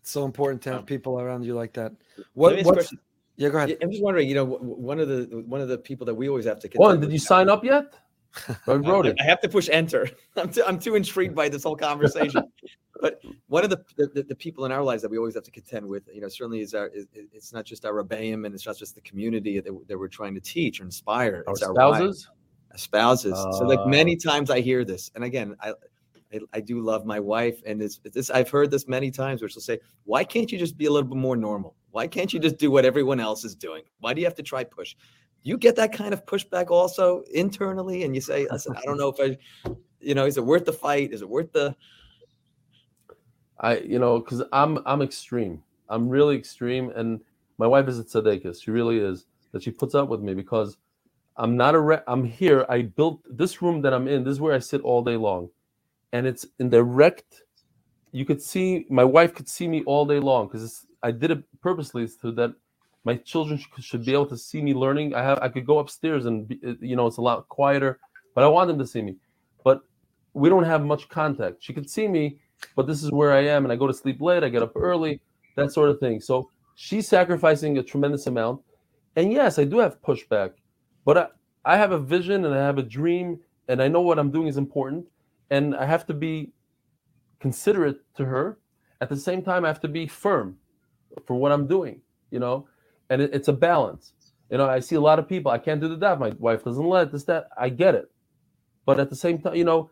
It's 0.00 0.10
so 0.10 0.24
important 0.24 0.62
to 0.62 0.72
have 0.72 0.86
people 0.86 1.20
around 1.20 1.44
you 1.44 1.54
like 1.54 1.72
that. 1.74 1.92
What? 2.34 2.56
Yeah, 3.36 3.48
go 3.48 3.58
ahead. 3.58 3.76
I'm 3.80 3.90
just 3.90 4.02
wondering. 4.02 4.28
You 4.28 4.34
know, 4.34 4.44
one 4.44 5.00
of 5.00 5.08
the 5.08 5.44
one 5.46 5.60
of 5.60 5.68
the 5.68 5.78
people 5.78 6.04
that 6.06 6.14
we 6.14 6.28
always 6.28 6.44
have 6.44 6.60
to. 6.60 6.68
One, 6.74 7.00
did 7.00 7.12
you 7.12 7.18
sign 7.18 7.48
up 7.48 7.64
yet? 7.64 7.94
I 8.66 8.74
wrote 8.74 9.06
it. 9.06 9.16
I 9.20 9.24
have 9.24 9.40
to 9.40 9.48
push 9.48 9.68
enter. 9.70 10.08
I'm 10.36 10.50
too, 10.50 10.62
I'm 10.66 10.78
too 10.78 10.94
intrigued 10.94 11.34
by 11.34 11.48
this 11.48 11.62
whole 11.62 11.76
conversation. 11.76 12.42
but 13.00 13.20
one 13.48 13.64
of 13.64 13.70
the, 13.70 13.84
the, 13.96 14.22
the 14.22 14.34
people 14.34 14.64
in 14.64 14.72
our 14.72 14.82
lives 14.82 15.02
that 15.02 15.10
we 15.10 15.18
always 15.18 15.34
have 15.34 15.44
to 15.44 15.50
contend 15.50 15.86
with, 15.86 16.08
you 16.12 16.20
know, 16.20 16.28
certainly 16.28 16.60
is 16.60 16.74
our. 16.74 16.88
Is, 16.88 17.06
it's 17.12 17.52
not 17.52 17.64
just 17.64 17.84
our 17.84 17.92
rebbeim 17.92 18.46
and 18.46 18.54
it's 18.54 18.66
not 18.66 18.76
just 18.76 18.94
the 18.94 19.02
community 19.02 19.60
that, 19.60 19.88
that 19.88 19.98
we're 19.98 20.08
trying 20.08 20.34
to 20.34 20.40
teach 20.40 20.80
or 20.80 20.84
inspire. 20.84 21.44
Our 21.46 21.52
it's 21.52 21.62
spouses. 21.64 22.28
Our 22.70 22.78
spouses. 22.78 23.34
Uh, 23.34 23.52
so 23.52 23.64
like 23.64 23.86
many 23.86 24.16
times 24.16 24.50
I 24.50 24.60
hear 24.60 24.84
this, 24.84 25.10
and 25.14 25.24
again, 25.24 25.56
I 25.60 25.74
I, 26.32 26.40
I, 26.54 26.60
do 26.60 26.80
love 26.80 27.04
my 27.04 27.20
wife, 27.20 27.60
and 27.66 27.82
it's 27.82 27.98
this. 27.98 28.30
I've 28.30 28.48
heard 28.48 28.70
this 28.70 28.88
many 28.88 29.10
times, 29.10 29.42
where 29.42 29.48
she'll 29.48 29.60
say, 29.60 29.80
"Why 30.04 30.24
can't 30.24 30.50
you 30.50 30.58
just 30.58 30.76
be 30.76 30.86
a 30.86 30.90
little 30.90 31.08
bit 31.08 31.18
more 31.18 31.36
normal? 31.36 31.76
Why 31.90 32.06
can't 32.06 32.32
you 32.32 32.40
just 32.40 32.56
do 32.56 32.70
what 32.70 32.84
everyone 32.84 33.20
else 33.20 33.44
is 33.44 33.54
doing? 33.54 33.82
Why 34.00 34.14
do 34.14 34.20
you 34.20 34.26
have 34.26 34.34
to 34.36 34.42
try 34.42 34.64
push?" 34.64 34.96
You 35.42 35.58
get 35.58 35.74
that 35.76 35.92
kind 35.92 36.14
of 36.14 36.24
pushback 36.24 36.70
also 36.70 37.22
internally, 37.34 38.04
and 38.04 38.14
you 38.14 38.20
say, 38.20 38.46
"Listen, 38.50 38.74
I 38.76 38.82
don't 38.82 38.96
know 38.96 39.14
if 39.16 39.20
I, 39.20 39.70
you 40.00 40.14
know, 40.14 40.26
is 40.26 40.38
it 40.38 40.44
worth 40.44 40.64
the 40.64 40.72
fight? 40.72 41.12
Is 41.12 41.22
it 41.22 41.28
worth 41.28 41.52
the?" 41.52 41.76
I, 43.58 43.78
you 43.78 43.98
know, 43.98 44.18
because 44.18 44.42
I'm 44.52 44.78
I'm 44.86 45.02
extreme. 45.02 45.62
I'm 45.88 46.08
really 46.08 46.36
extreme, 46.36 46.90
and 46.96 47.20
my 47.58 47.66
wife 47.66 47.88
is 47.88 47.98
a 47.98 48.04
tzaddikus. 48.04 48.62
She 48.62 48.70
really 48.70 48.98
is. 48.98 49.26
That 49.52 49.62
she 49.62 49.70
puts 49.70 49.94
up 49.94 50.08
with 50.08 50.22
me 50.22 50.32
because 50.32 50.78
I'm 51.36 51.58
not 51.58 51.74
a. 51.74 51.80
Re- 51.80 52.02
I'm 52.06 52.24
here. 52.24 52.64
I 52.70 52.82
built 52.82 53.20
this 53.28 53.60
room 53.60 53.82
that 53.82 53.92
I'm 53.92 54.08
in. 54.08 54.24
This 54.24 54.32
is 54.32 54.40
where 54.40 54.54
I 54.54 54.60
sit 54.60 54.80
all 54.80 55.04
day 55.04 55.16
long 55.16 55.50
and 56.12 56.26
it's 56.26 56.46
in 56.58 56.70
direct. 56.70 57.42
You 58.12 58.24
could 58.24 58.42
see 58.42 58.86
my 58.90 59.04
wife 59.04 59.34
could 59.34 59.48
see 59.48 59.66
me 59.66 59.82
all 59.84 60.04
day 60.04 60.18
long 60.18 60.46
because 60.46 60.86
I 61.02 61.10
did 61.10 61.30
it 61.30 61.42
purposely 61.60 62.06
so 62.06 62.30
that 62.32 62.52
my 63.04 63.16
children 63.16 63.60
should, 63.80 64.04
be 64.04 64.12
able 64.12 64.26
to 64.26 64.36
see 64.36 64.62
me 64.62 64.74
learning. 64.74 65.14
I 65.14 65.22
have 65.22 65.38
I 65.40 65.48
could 65.48 65.66
go 65.66 65.78
upstairs 65.78 66.26
and 66.26 66.46
be, 66.46 66.60
you 66.80 66.94
know 66.94 67.06
it's 67.06 67.16
a 67.16 67.22
lot 67.22 67.48
quieter, 67.48 67.98
but 68.34 68.44
I 68.44 68.48
want 68.48 68.68
them 68.68 68.78
to 68.78 68.86
see 68.86 69.02
me. 69.02 69.16
But 69.64 69.80
we 70.34 70.48
don't 70.48 70.64
have 70.64 70.84
much 70.84 71.08
contact. 71.08 71.56
She 71.60 71.72
could 71.72 71.88
see 71.90 72.06
me, 72.06 72.38
but 72.76 72.86
this 72.86 73.02
is 73.02 73.10
where 73.10 73.32
I 73.32 73.44
am, 73.44 73.64
and 73.64 73.72
I 73.72 73.76
go 73.76 73.86
to 73.86 73.94
sleep 73.94 74.20
late. 74.20 74.44
I 74.44 74.48
get 74.50 74.62
up 74.62 74.72
early, 74.76 75.20
that 75.56 75.72
sort 75.72 75.90
of 75.90 75.98
thing. 75.98 76.20
So 76.20 76.50
she's 76.76 77.08
sacrificing 77.08 77.78
a 77.78 77.82
tremendous 77.82 78.26
amount. 78.26 78.60
And 79.16 79.32
yes, 79.32 79.58
I 79.58 79.64
do 79.64 79.78
have 79.78 80.00
pushback, 80.00 80.52
but 81.04 81.18
I, 81.18 81.26
I 81.64 81.76
have 81.76 81.92
a 81.92 81.98
vision 81.98 82.44
and 82.44 82.54
I 82.54 82.58
have 82.58 82.78
a 82.78 82.82
dream, 82.82 83.40
and 83.68 83.82
I 83.82 83.88
know 83.88 84.00
what 84.00 84.18
I'm 84.18 84.30
doing 84.30 84.46
is 84.46 84.58
important 84.58 85.06
and 85.52 85.76
I 85.76 85.84
have 85.84 86.06
to 86.06 86.14
be 86.14 86.52
considerate 87.38 87.98
to 88.16 88.24
her. 88.24 88.58
At 89.02 89.10
the 89.10 89.16
same 89.16 89.42
time, 89.42 89.64
I 89.64 89.68
have 89.68 89.80
to 89.82 89.88
be 89.88 90.06
firm 90.06 90.56
for 91.26 91.36
what 91.36 91.52
I'm 91.52 91.66
doing, 91.66 92.00
you 92.30 92.38
know, 92.38 92.66
and 93.10 93.20
it, 93.20 93.34
it's 93.34 93.48
a 93.48 93.52
balance. 93.52 94.14
You 94.50 94.56
know, 94.56 94.68
I 94.68 94.80
see 94.80 94.96
a 94.96 95.00
lot 95.00 95.18
of 95.18 95.28
people, 95.28 95.52
I 95.52 95.58
can't 95.58 95.80
do 95.80 95.88
the 95.88 95.96
that. 95.96 96.18
My 96.18 96.30
wife 96.38 96.64
doesn't 96.64 96.88
let 96.88 97.12
this, 97.12 97.24
that. 97.24 97.48
I 97.58 97.68
get 97.68 97.94
it. 97.94 98.10
But 98.86 98.98
at 98.98 99.10
the 99.10 99.16
same 99.16 99.38
time, 99.38 99.54
you 99.54 99.64
know, 99.64 99.90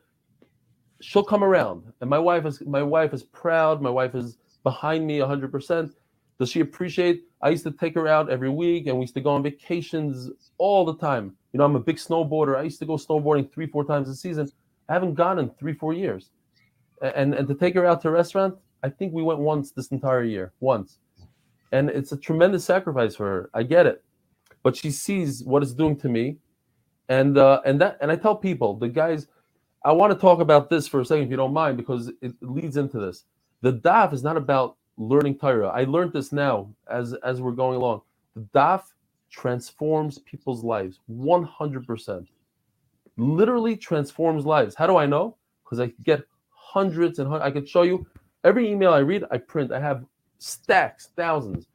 she'll 1.02 1.24
come 1.24 1.44
around. 1.44 1.84
And 2.00 2.08
my 2.08 2.18
wife 2.18 2.46
is 2.46 2.62
my 2.66 2.82
wife 2.82 3.12
is 3.12 3.22
proud. 3.22 3.82
My 3.82 3.90
wife 3.90 4.14
is 4.14 4.38
behind 4.64 5.06
me 5.06 5.18
100%. 5.18 5.90
Does 6.38 6.50
she 6.50 6.60
appreciate? 6.60 7.24
I 7.42 7.50
used 7.50 7.64
to 7.64 7.70
take 7.70 7.94
her 7.94 8.08
out 8.08 8.30
every 8.30 8.48
week 8.50 8.86
and 8.86 8.96
we 8.96 9.02
used 9.02 9.14
to 9.14 9.20
go 9.20 9.30
on 9.30 9.42
vacations 9.42 10.30
all 10.56 10.86
the 10.86 10.96
time. 10.96 11.36
You 11.52 11.58
know, 11.58 11.64
I'm 11.64 11.76
a 11.76 11.80
big 11.80 11.96
snowboarder. 11.96 12.56
I 12.56 12.62
used 12.62 12.78
to 12.78 12.86
go 12.86 12.94
snowboarding 12.94 13.52
three, 13.52 13.66
four 13.66 13.84
times 13.84 14.08
a 14.08 14.14
season. 14.14 14.50
I 14.90 14.94
haven't 14.94 15.14
gone 15.14 15.40
in 15.40 15.50
three, 15.52 15.74
four 15.74 15.94
years. 15.94 16.30
And 17.02 17.34
and 17.34 17.48
to 17.48 17.54
take 17.54 17.74
her 17.76 17.86
out 17.86 18.02
to 18.02 18.08
a 18.08 18.12
restaurant, 18.12 18.56
I 18.82 18.90
think 18.90 19.14
we 19.14 19.22
went 19.22 19.40
once 19.40 19.72
this 19.72 19.88
entire 19.88 20.24
year, 20.24 20.52
once. 20.60 20.98
And 21.72 21.90
it's 21.90 22.12
a 22.12 22.18
tremendous 22.18 22.64
sacrifice 22.64 23.16
for 23.16 23.26
her. 23.26 23.50
I 23.54 23.62
get 23.64 23.86
it. 23.86 24.04
But 24.62 24.76
she 24.76 24.90
sees 24.90 25.44
what 25.44 25.62
it's 25.62 25.72
doing 25.74 25.96
to 26.00 26.08
me. 26.08 26.38
And 27.08 27.38
uh, 27.38 27.62
and 27.64 27.80
that 27.80 27.98
and 28.02 28.10
I 28.12 28.16
tell 28.16 28.36
people, 28.36 28.76
the 28.76 28.88
guys, 28.88 29.28
I 29.84 29.92
want 29.92 30.12
to 30.12 30.18
talk 30.18 30.40
about 30.40 30.70
this 30.70 30.88
for 30.88 31.00
a 31.00 31.06
second, 31.06 31.24
if 31.24 31.30
you 31.30 31.36
don't 31.36 31.54
mind, 31.54 31.76
because 31.76 32.12
it 32.22 32.34
leads 32.42 32.76
into 32.76 32.98
this. 33.00 33.24
The 33.62 33.74
daf 33.74 34.12
is 34.12 34.22
not 34.22 34.36
about 34.36 34.76
learning 34.98 35.38
Torah. 35.38 35.68
I 35.68 35.84
learned 35.84 36.12
this 36.12 36.32
now 36.32 36.70
as 36.90 37.14
as 37.24 37.40
we're 37.40 37.52
going 37.52 37.76
along. 37.76 38.02
The 38.36 38.42
daf 38.54 38.82
transforms 39.30 40.18
people's 40.18 40.64
lives 40.64 41.00
100%. 41.10 42.26
Literally 43.20 43.76
transforms 43.76 44.44
lives. 44.46 44.74
How 44.74 44.86
do 44.86 44.96
I 44.96 45.06
know? 45.06 45.36
Because 45.64 45.80
I 45.80 45.92
get 46.02 46.22
hundreds 46.50 47.18
and 47.18 47.28
hundreds. 47.28 47.48
I 47.48 47.50
could 47.52 47.68
show 47.68 47.82
you 47.82 48.06
every 48.44 48.70
email 48.70 48.92
I 48.92 48.98
read, 48.98 49.24
I 49.30 49.38
print. 49.38 49.72
I 49.72 49.80
have 49.80 50.04
stacks, 50.38 51.10
thousands. 51.16 51.66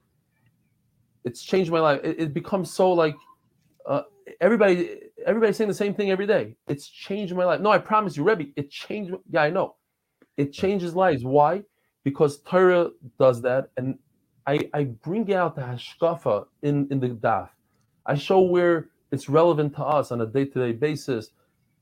It's 1.23 1.43
changed 1.43 1.71
my 1.71 1.79
life. 1.79 2.01
It, 2.03 2.19
it 2.19 2.33
becomes 2.33 2.71
so 2.71 2.91
like 2.91 3.15
uh, 3.85 4.03
everybody 4.41 5.01
everybody's 5.25 5.57
saying 5.57 5.67
the 5.67 5.73
same 5.73 5.93
thing 5.93 6.11
every 6.11 6.27
day. 6.27 6.55
It's 6.67 6.87
changed 6.87 7.35
my 7.35 7.45
life. 7.45 7.61
No, 7.61 7.71
I 7.71 7.77
promise 7.77 8.15
you, 8.17 8.23
Rebbe, 8.23 8.45
it 8.55 8.69
changed. 8.69 9.13
Yeah, 9.29 9.43
I 9.43 9.49
know. 9.49 9.75
It 10.37 10.51
changes 10.51 10.95
lives. 10.95 11.23
Why? 11.23 11.63
because 12.05 12.39
Torah 12.41 12.91
does 13.19 13.41
that, 13.41 13.71
and 13.75 13.97
I, 14.47 14.69
I 14.73 14.83
bring 14.85 15.33
out 15.33 15.55
the 15.55 15.63
hashkafa 15.63 16.45
in, 16.61 16.87
in 16.91 16.99
the 17.01 17.09
daf. 17.09 17.49
I 18.05 18.13
show 18.13 18.41
where 18.41 18.89
it's 19.15 19.29
relevant 19.29 19.75
to 19.77 19.83
us 19.83 20.11
on 20.11 20.21
a 20.21 20.25
day-to-day 20.25 20.73
basis. 20.73 21.31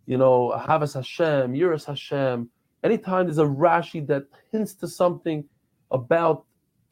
You 0.05 0.17
know, 0.17 0.51
Havas 0.67 0.93
Hashem, 0.93 1.53
Yiras 1.53 1.85
Hashem. 1.85 2.49
Anytime 2.83 3.25
there's 3.25 3.37
a 3.37 3.53
Rashi 3.65 4.05
that 4.07 4.23
hints 4.51 4.73
to 4.75 4.87
something 4.87 5.43
about 5.91 6.45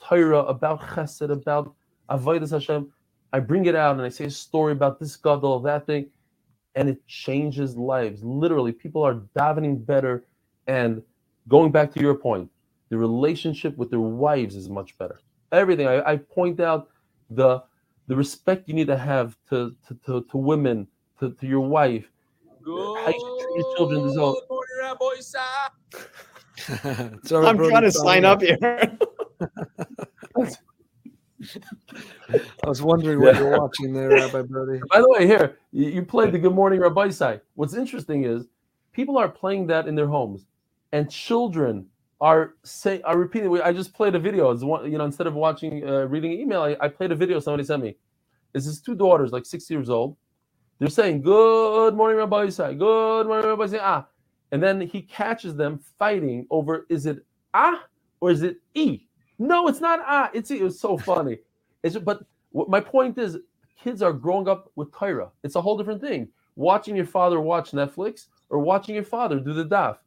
Torah, 0.05 0.43
about 0.55 0.81
Chesed, 0.81 1.31
about 1.31 1.73
Avodas 2.09 2.51
Hashem, 2.51 2.91
I 3.33 3.39
bring 3.39 3.65
it 3.65 3.75
out 3.75 3.95
and 3.95 4.01
I 4.01 4.09
say 4.09 4.25
a 4.25 4.29
story 4.29 4.73
about 4.73 4.99
this 4.99 5.15
gadol, 5.15 5.59
that 5.61 5.85
thing, 5.85 6.07
and 6.75 6.89
it 6.89 7.05
changes 7.07 7.77
lives. 7.77 8.23
Literally, 8.23 8.71
people 8.71 9.03
are 9.03 9.15
davening 9.37 9.85
better. 9.85 10.25
And 10.67 11.01
going 11.47 11.71
back 11.71 11.93
to 11.93 12.01
your 12.01 12.15
point, 12.15 12.49
the 12.89 12.97
relationship 12.97 13.77
with 13.77 13.89
their 13.89 13.99
wives 13.99 14.55
is 14.55 14.69
much 14.69 14.97
better. 14.97 15.19
Everything 15.51 15.87
I, 15.87 16.11
I 16.11 16.17
point 16.17 16.59
out 16.59 16.89
the 17.29 17.63
the 18.07 18.15
respect 18.15 18.67
you 18.67 18.73
need 18.73 18.87
to 18.87 18.97
have 18.97 19.37
to 19.49 19.75
to, 19.87 19.95
to, 20.05 20.25
to 20.29 20.37
women, 20.37 20.87
to, 21.19 21.31
to 21.31 21.47
your 21.47 21.61
wife, 21.61 22.09
Good 22.63 22.97
how 22.99 23.07
you 23.07 23.39
treat 23.41 23.55
your 23.55 23.75
children. 23.75 24.09
Is 24.09 24.17
all. 24.17 24.41
so 27.23 27.45
I'm 27.45 27.57
trying 27.57 27.83
to 27.83 27.91
sign 27.91 28.25
up 28.25 28.41
here. 28.41 28.57
I 32.63 32.67
was 32.67 32.81
wondering 32.81 33.19
what 33.19 33.35
you're 33.35 33.59
watching 33.59 33.93
there, 33.93 34.09
Rabbi 34.09 34.43
Brody. 34.43 34.79
By 34.89 35.01
the 35.01 35.09
way, 35.09 35.25
here 35.25 35.57
you, 35.71 35.87
you 35.87 36.03
played 36.03 36.31
the 36.31 36.39
Good 36.39 36.53
Morning 36.53 36.79
Rabbi 36.79 37.09
side. 37.09 37.41
What's 37.55 37.73
interesting 37.73 38.25
is 38.25 38.45
people 38.91 39.17
are 39.17 39.27
playing 39.27 39.67
that 39.67 39.87
in 39.87 39.95
their 39.95 40.07
homes, 40.07 40.45
and 40.91 41.09
children 41.09 41.87
are 42.21 42.53
say 42.63 43.01
are 43.01 43.17
repeating. 43.17 43.61
I 43.61 43.73
just 43.73 43.93
played 43.93 44.15
a 44.15 44.19
video. 44.19 44.51
It's 44.51 44.63
one, 44.63 44.89
you 44.91 44.97
know, 44.99 45.05
instead 45.05 45.27
of 45.27 45.33
watching 45.33 45.87
uh, 45.87 46.05
reading 46.05 46.33
email, 46.33 46.61
I, 46.61 46.77
I 46.79 46.87
played 46.87 47.11
a 47.11 47.15
video 47.15 47.39
somebody 47.39 47.65
sent 47.65 47.83
me. 47.83 47.97
It's 48.53 48.65
his 48.65 48.79
two 48.79 48.95
daughters, 48.95 49.31
like 49.31 49.45
six 49.45 49.69
years 49.69 49.89
old. 49.89 50.17
They're 50.79 50.89
saying, 50.89 51.23
"Good 51.23 51.95
morning, 51.95 52.17
Rabbi 52.17 52.47
Isai. 52.47 52.77
Good 52.77 53.27
morning, 53.27 53.49
Rabbi 53.49 53.65
Isai." 53.65 53.79
Ah, 53.81 54.07
and 54.51 54.63
then 54.63 54.81
he 54.81 55.01
catches 55.01 55.55
them 55.55 55.79
fighting 55.99 56.45
over 56.51 56.85
is 56.89 57.07
it 57.07 57.25
ah 57.53 57.83
or 58.21 58.31
is 58.31 58.43
it 58.43 58.57
e? 58.75 59.01
No, 59.39 59.67
it's 59.67 59.81
not 59.81 59.99
ah. 60.05 60.29
It's 60.33 60.51
e. 60.51 60.59
It 60.59 60.63
was 60.63 60.79
so 60.79 60.97
funny. 60.97 61.39
It's 61.83 61.97
but 61.97 62.23
my 62.53 62.79
point 62.81 63.17
is, 63.17 63.39
kids 63.83 64.03
are 64.03 64.13
growing 64.13 64.47
up 64.47 64.71
with 64.75 64.93
Torah. 64.93 65.31
It's 65.43 65.55
a 65.55 65.61
whole 65.61 65.77
different 65.77 66.01
thing. 66.01 66.27
Watching 66.55 66.95
your 66.95 67.05
father 67.07 67.41
watch 67.41 67.71
Netflix 67.71 68.27
or 68.49 68.59
watching 68.59 68.93
your 68.93 69.05
father 69.05 69.39
do 69.39 69.53
the 69.53 69.65
daf. 69.65 69.97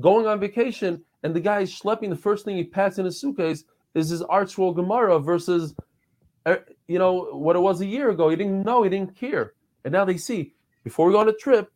Going 0.00 0.26
on 0.26 0.40
vacation 0.40 1.04
and 1.22 1.34
the 1.34 1.40
guy 1.40 1.60
is 1.60 1.70
schlepping, 1.72 2.08
the 2.08 2.16
first 2.16 2.44
thing 2.44 2.56
he 2.56 2.64
packs 2.64 2.98
in 2.98 3.04
his 3.04 3.20
suitcase 3.20 3.64
is 3.94 4.08
his 4.08 4.22
ArtScroll 4.22 4.74
Gemara 4.74 5.18
versus, 5.18 5.74
uh, 6.46 6.56
you 6.86 6.98
know, 6.98 7.24
what 7.32 7.56
it 7.56 7.60
was 7.60 7.80
a 7.80 7.86
year 7.86 8.10
ago. 8.10 8.28
He 8.28 8.36
didn't 8.36 8.64
know, 8.64 8.82
he 8.82 8.90
didn't 8.90 9.16
care. 9.16 9.54
And 9.84 9.92
now 9.92 10.04
they 10.04 10.16
see, 10.16 10.54
before 10.84 11.06
we 11.06 11.12
go 11.12 11.20
on 11.20 11.28
a 11.28 11.32
trip, 11.32 11.72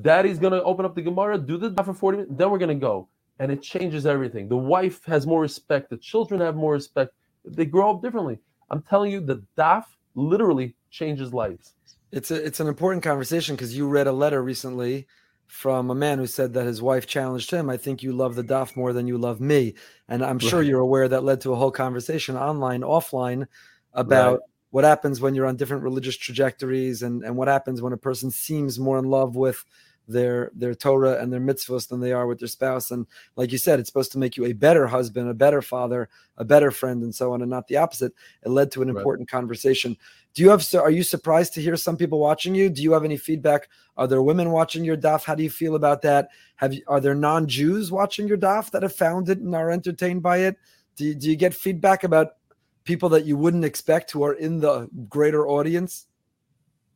daddy's 0.00 0.38
going 0.38 0.52
to 0.52 0.62
open 0.62 0.84
up 0.84 0.94
the 0.94 1.02
Gemara, 1.02 1.38
do 1.38 1.56
the 1.56 1.70
for 1.82 1.94
40 1.94 2.18
minutes, 2.18 2.34
then 2.36 2.50
we're 2.50 2.58
going 2.58 2.68
to 2.68 2.74
go. 2.74 3.08
And 3.38 3.50
it 3.50 3.62
changes 3.62 4.06
everything. 4.06 4.48
The 4.48 4.56
wife 4.56 5.04
has 5.06 5.26
more 5.26 5.40
respect, 5.40 5.90
the 5.90 5.96
children 5.96 6.40
have 6.40 6.56
more 6.56 6.72
respect. 6.72 7.12
They 7.44 7.66
grow 7.66 7.94
up 7.94 8.02
differently. 8.02 8.38
I'm 8.70 8.82
telling 8.82 9.12
you, 9.12 9.20
the 9.20 9.42
daf 9.58 9.84
literally 10.14 10.74
changes 10.90 11.34
lives. 11.34 11.74
It's 12.10 12.30
a, 12.30 12.46
it's 12.46 12.60
an 12.60 12.68
important 12.68 13.02
conversation 13.02 13.56
because 13.56 13.76
you 13.76 13.88
read 13.88 14.06
a 14.06 14.12
letter 14.12 14.42
recently 14.42 15.06
from 15.46 15.90
a 15.90 15.94
man 15.94 16.18
who 16.18 16.26
said 16.26 16.52
that 16.54 16.66
his 16.66 16.82
wife 16.82 17.06
challenged 17.06 17.50
him, 17.50 17.70
I 17.70 17.76
think 17.76 18.02
you 18.02 18.12
love 18.12 18.34
the 18.34 18.42
daf 18.42 18.76
more 18.76 18.92
than 18.92 19.06
you 19.06 19.18
love 19.18 19.40
me. 19.40 19.74
And 20.08 20.24
I'm 20.24 20.38
sure 20.38 20.62
you're 20.62 20.80
aware 20.80 21.08
that 21.08 21.24
led 21.24 21.40
to 21.42 21.52
a 21.52 21.56
whole 21.56 21.70
conversation 21.70 22.36
online, 22.36 22.80
offline 22.80 23.46
about 23.92 24.32
right. 24.32 24.40
what 24.70 24.84
happens 24.84 25.20
when 25.20 25.34
you're 25.34 25.46
on 25.46 25.56
different 25.56 25.82
religious 25.82 26.16
trajectories 26.16 27.02
and, 27.02 27.22
and 27.22 27.36
what 27.36 27.48
happens 27.48 27.80
when 27.80 27.92
a 27.92 27.98
person 27.98 28.30
seems 28.30 28.78
more 28.78 28.98
in 28.98 29.04
love 29.04 29.36
with 29.36 29.64
their 30.06 30.50
their 30.54 30.74
Torah 30.74 31.20
and 31.20 31.32
their 31.32 31.40
mitzvahs 31.40 31.88
than 31.88 32.00
they 32.00 32.12
are 32.12 32.26
with 32.26 32.38
their 32.38 32.48
spouse. 32.48 32.90
And 32.90 33.06
like 33.36 33.52
you 33.52 33.58
said, 33.58 33.78
it's 33.78 33.88
supposed 33.88 34.12
to 34.12 34.18
make 34.18 34.36
you 34.36 34.44
a 34.44 34.52
better 34.52 34.86
husband, 34.86 35.28
a 35.28 35.34
better 35.34 35.62
father, 35.62 36.08
a 36.36 36.44
better 36.44 36.70
friend, 36.70 37.02
and 37.02 37.14
so 37.14 37.32
on, 37.32 37.42
and 37.42 37.50
not 37.50 37.68
the 37.68 37.76
opposite. 37.76 38.12
It 38.42 38.50
led 38.50 38.70
to 38.72 38.82
an 38.82 38.88
right. 38.88 38.98
important 38.98 39.28
conversation. 39.28 39.96
Do 40.34 40.42
you 40.42 40.50
have? 40.50 40.66
Are 40.74 40.90
you 40.90 41.02
surprised 41.02 41.54
to 41.54 41.62
hear 41.62 41.76
some 41.76 41.96
people 41.96 42.18
watching 42.18 42.54
you? 42.54 42.68
Do 42.68 42.82
you 42.82 42.92
have 42.92 43.04
any 43.04 43.16
feedback? 43.16 43.68
Are 43.96 44.06
there 44.06 44.22
women 44.22 44.50
watching 44.50 44.84
your 44.84 44.96
daf? 44.96 45.24
How 45.24 45.34
do 45.34 45.42
you 45.42 45.50
feel 45.50 45.76
about 45.76 46.02
that? 46.02 46.28
Have 46.56 46.74
you, 46.74 46.82
are 46.86 47.00
there 47.00 47.14
non-Jews 47.14 47.90
watching 47.90 48.28
your 48.28 48.38
daf 48.38 48.70
that 48.72 48.82
have 48.82 48.94
found 48.94 49.28
it 49.28 49.38
and 49.38 49.54
are 49.54 49.70
entertained 49.70 50.22
by 50.22 50.38
it? 50.38 50.56
Do 50.96 51.04
you, 51.04 51.14
do 51.14 51.30
you 51.30 51.36
get 51.36 51.54
feedback 51.54 52.04
about 52.04 52.36
people 52.84 53.08
that 53.10 53.24
you 53.24 53.36
wouldn't 53.36 53.64
expect 53.64 54.10
who 54.10 54.22
are 54.24 54.34
in 54.34 54.60
the 54.60 54.88
greater 55.08 55.48
audience? 55.48 56.06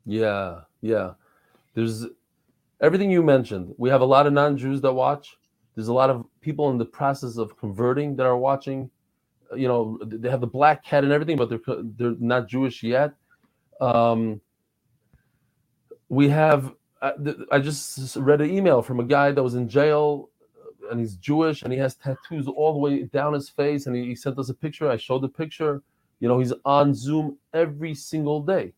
Yeah, 0.05 0.61
yeah. 0.81 1.13
There's 1.75 2.07
everything 2.81 3.11
you 3.11 3.23
mentioned. 3.23 3.75
We 3.79 3.89
have 3.91 4.01
a 4.01 4.07
lot 4.07 4.27
of 4.27 4.33
non-Jews 4.33 4.81
that 4.83 4.93
watch. 4.93 5.37
There's 5.75 5.89
a 5.89 5.93
lot 5.93 6.11
of 6.11 6.25
people 6.41 6.71
in 6.71 6.79
the 6.79 6.85
process 6.85 7.37
of 7.37 7.57
converting 7.57 8.17
that 8.17 8.27
are 8.27 8.37
watching. 8.37 8.91
You 9.55 9.69
know, 9.69 9.99
they 10.05 10.29
have 10.29 10.41
the 10.41 10.47
black 10.47 10.85
cat 10.85 11.05
and 11.05 11.13
everything, 11.13 11.37
but 11.37 11.49
they're 11.49 11.61
they're 11.97 12.17
not 12.19 12.49
Jewish 12.49 12.83
yet. 12.83 13.15
Um, 13.81 14.41
we 16.09 16.29
have. 16.29 16.75
Uh, 17.01 17.13
I 17.53 17.61
just 17.61 18.17
read 18.17 18.41
an 18.41 18.51
email 18.51 18.83
from 18.83 18.99
a 18.99 19.05
guy 19.05 19.31
that 19.31 19.43
was 19.43 19.55
in 19.55 19.69
jail, 19.69 20.31
uh, 20.83 20.91
and 20.91 20.99
he's 20.99 21.15
Jewish, 21.15 21.63
and 21.63 21.73
he 21.73 21.79
has 21.79 21.95
tattoos 21.95 22.49
all 22.49 22.73
the 22.73 22.81
way 22.81 23.05
down 23.05 23.35
his 23.35 23.49
face, 23.49 23.87
and 23.87 23.95
he 23.95 24.17
sent 24.17 24.37
us 24.37 24.49
a 24.49 24.55
picture. 24.55 24.91
I 24.91 24.97
showed 24.97 25.23
the 25.23 25.29
picture. 25.29 25.83
You 26.19 26.27
know, 26.27 26.41
he's 26.41 26.53
on 26.65 26.93
Zoom 26.93 27.39
every 27.55 27.95
single 27.95 28.43
day 28.43 28.73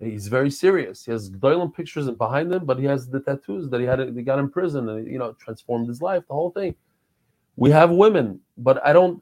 He's 0.00 0.28
very 0.28 0.50
serious. 0.50 1.04
He 1.04 1.10
has 1.10 1.28
Doylem 1.30 1.74
pictures 1.74 2.08
behind 2.10 2.52
him, 2.52 2.64
but 2.64 2.78
he 2.78 2.84
has 2.84 3.08
the 3.08 3.20
tattoos 3.20 3.68
that 3.70 3.80
he 3.80 3.86
had. 3.86 3.98
He 4.14 4.22
got 4.22 4.38
in 4.38 4.48
prison, 4.48 4.88
and 4.88 5.06
you 5.06 5.18
know, 5.18 5.32
transformed 5.32 5.88
his 5.88 6.00
life. 6.00 6.22
The 6.28 6.34
whole 6.34 6.50
thing. 6.50 6.74
We 7.56 7.70
have 7.72 7.90
women, 7.90 8.40
but 8.56 8.84
I 8.86 8.92
don't. 8.92 9.20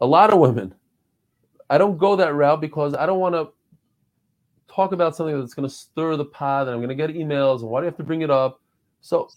A 0.00 0.06
lot 0.06 0.32
of 0.32 0.38
women. 0.38 0.74
I 1.68 1.78
don't 1.78 1.98
go 1.98 2.14
that 2.14 2.34
route 2.34 2.60
because 2.60 2.94
I 2.94 3.06
don't 3.06 3.18
want 3.18 3.34
to 3.34 3.48
talk 4.72 4.92
about 4.92 5.16
something 5.16 5.38
that's 5.38 5.54
going 5.54 5.68
to 5.68 5.74
stir 5.74 6.16
the 6.16 6.26
pot, 6.26 6.68
and 6.68 6.70
I'm 6.70 6.78
going 6.78 6.90
to 6.90 6.94
get 6.94 7.10
emails. 7.10 7.62
And 7.62 7.70
why 7.70 7.80
do 7.80 7.86
you 7.86 7.90
have 7.90 7.96
to 7.96 8.04
bring 8.04 8.22
it 8.22 8.30
up? 8.30 8.60
So, 9.00 9.28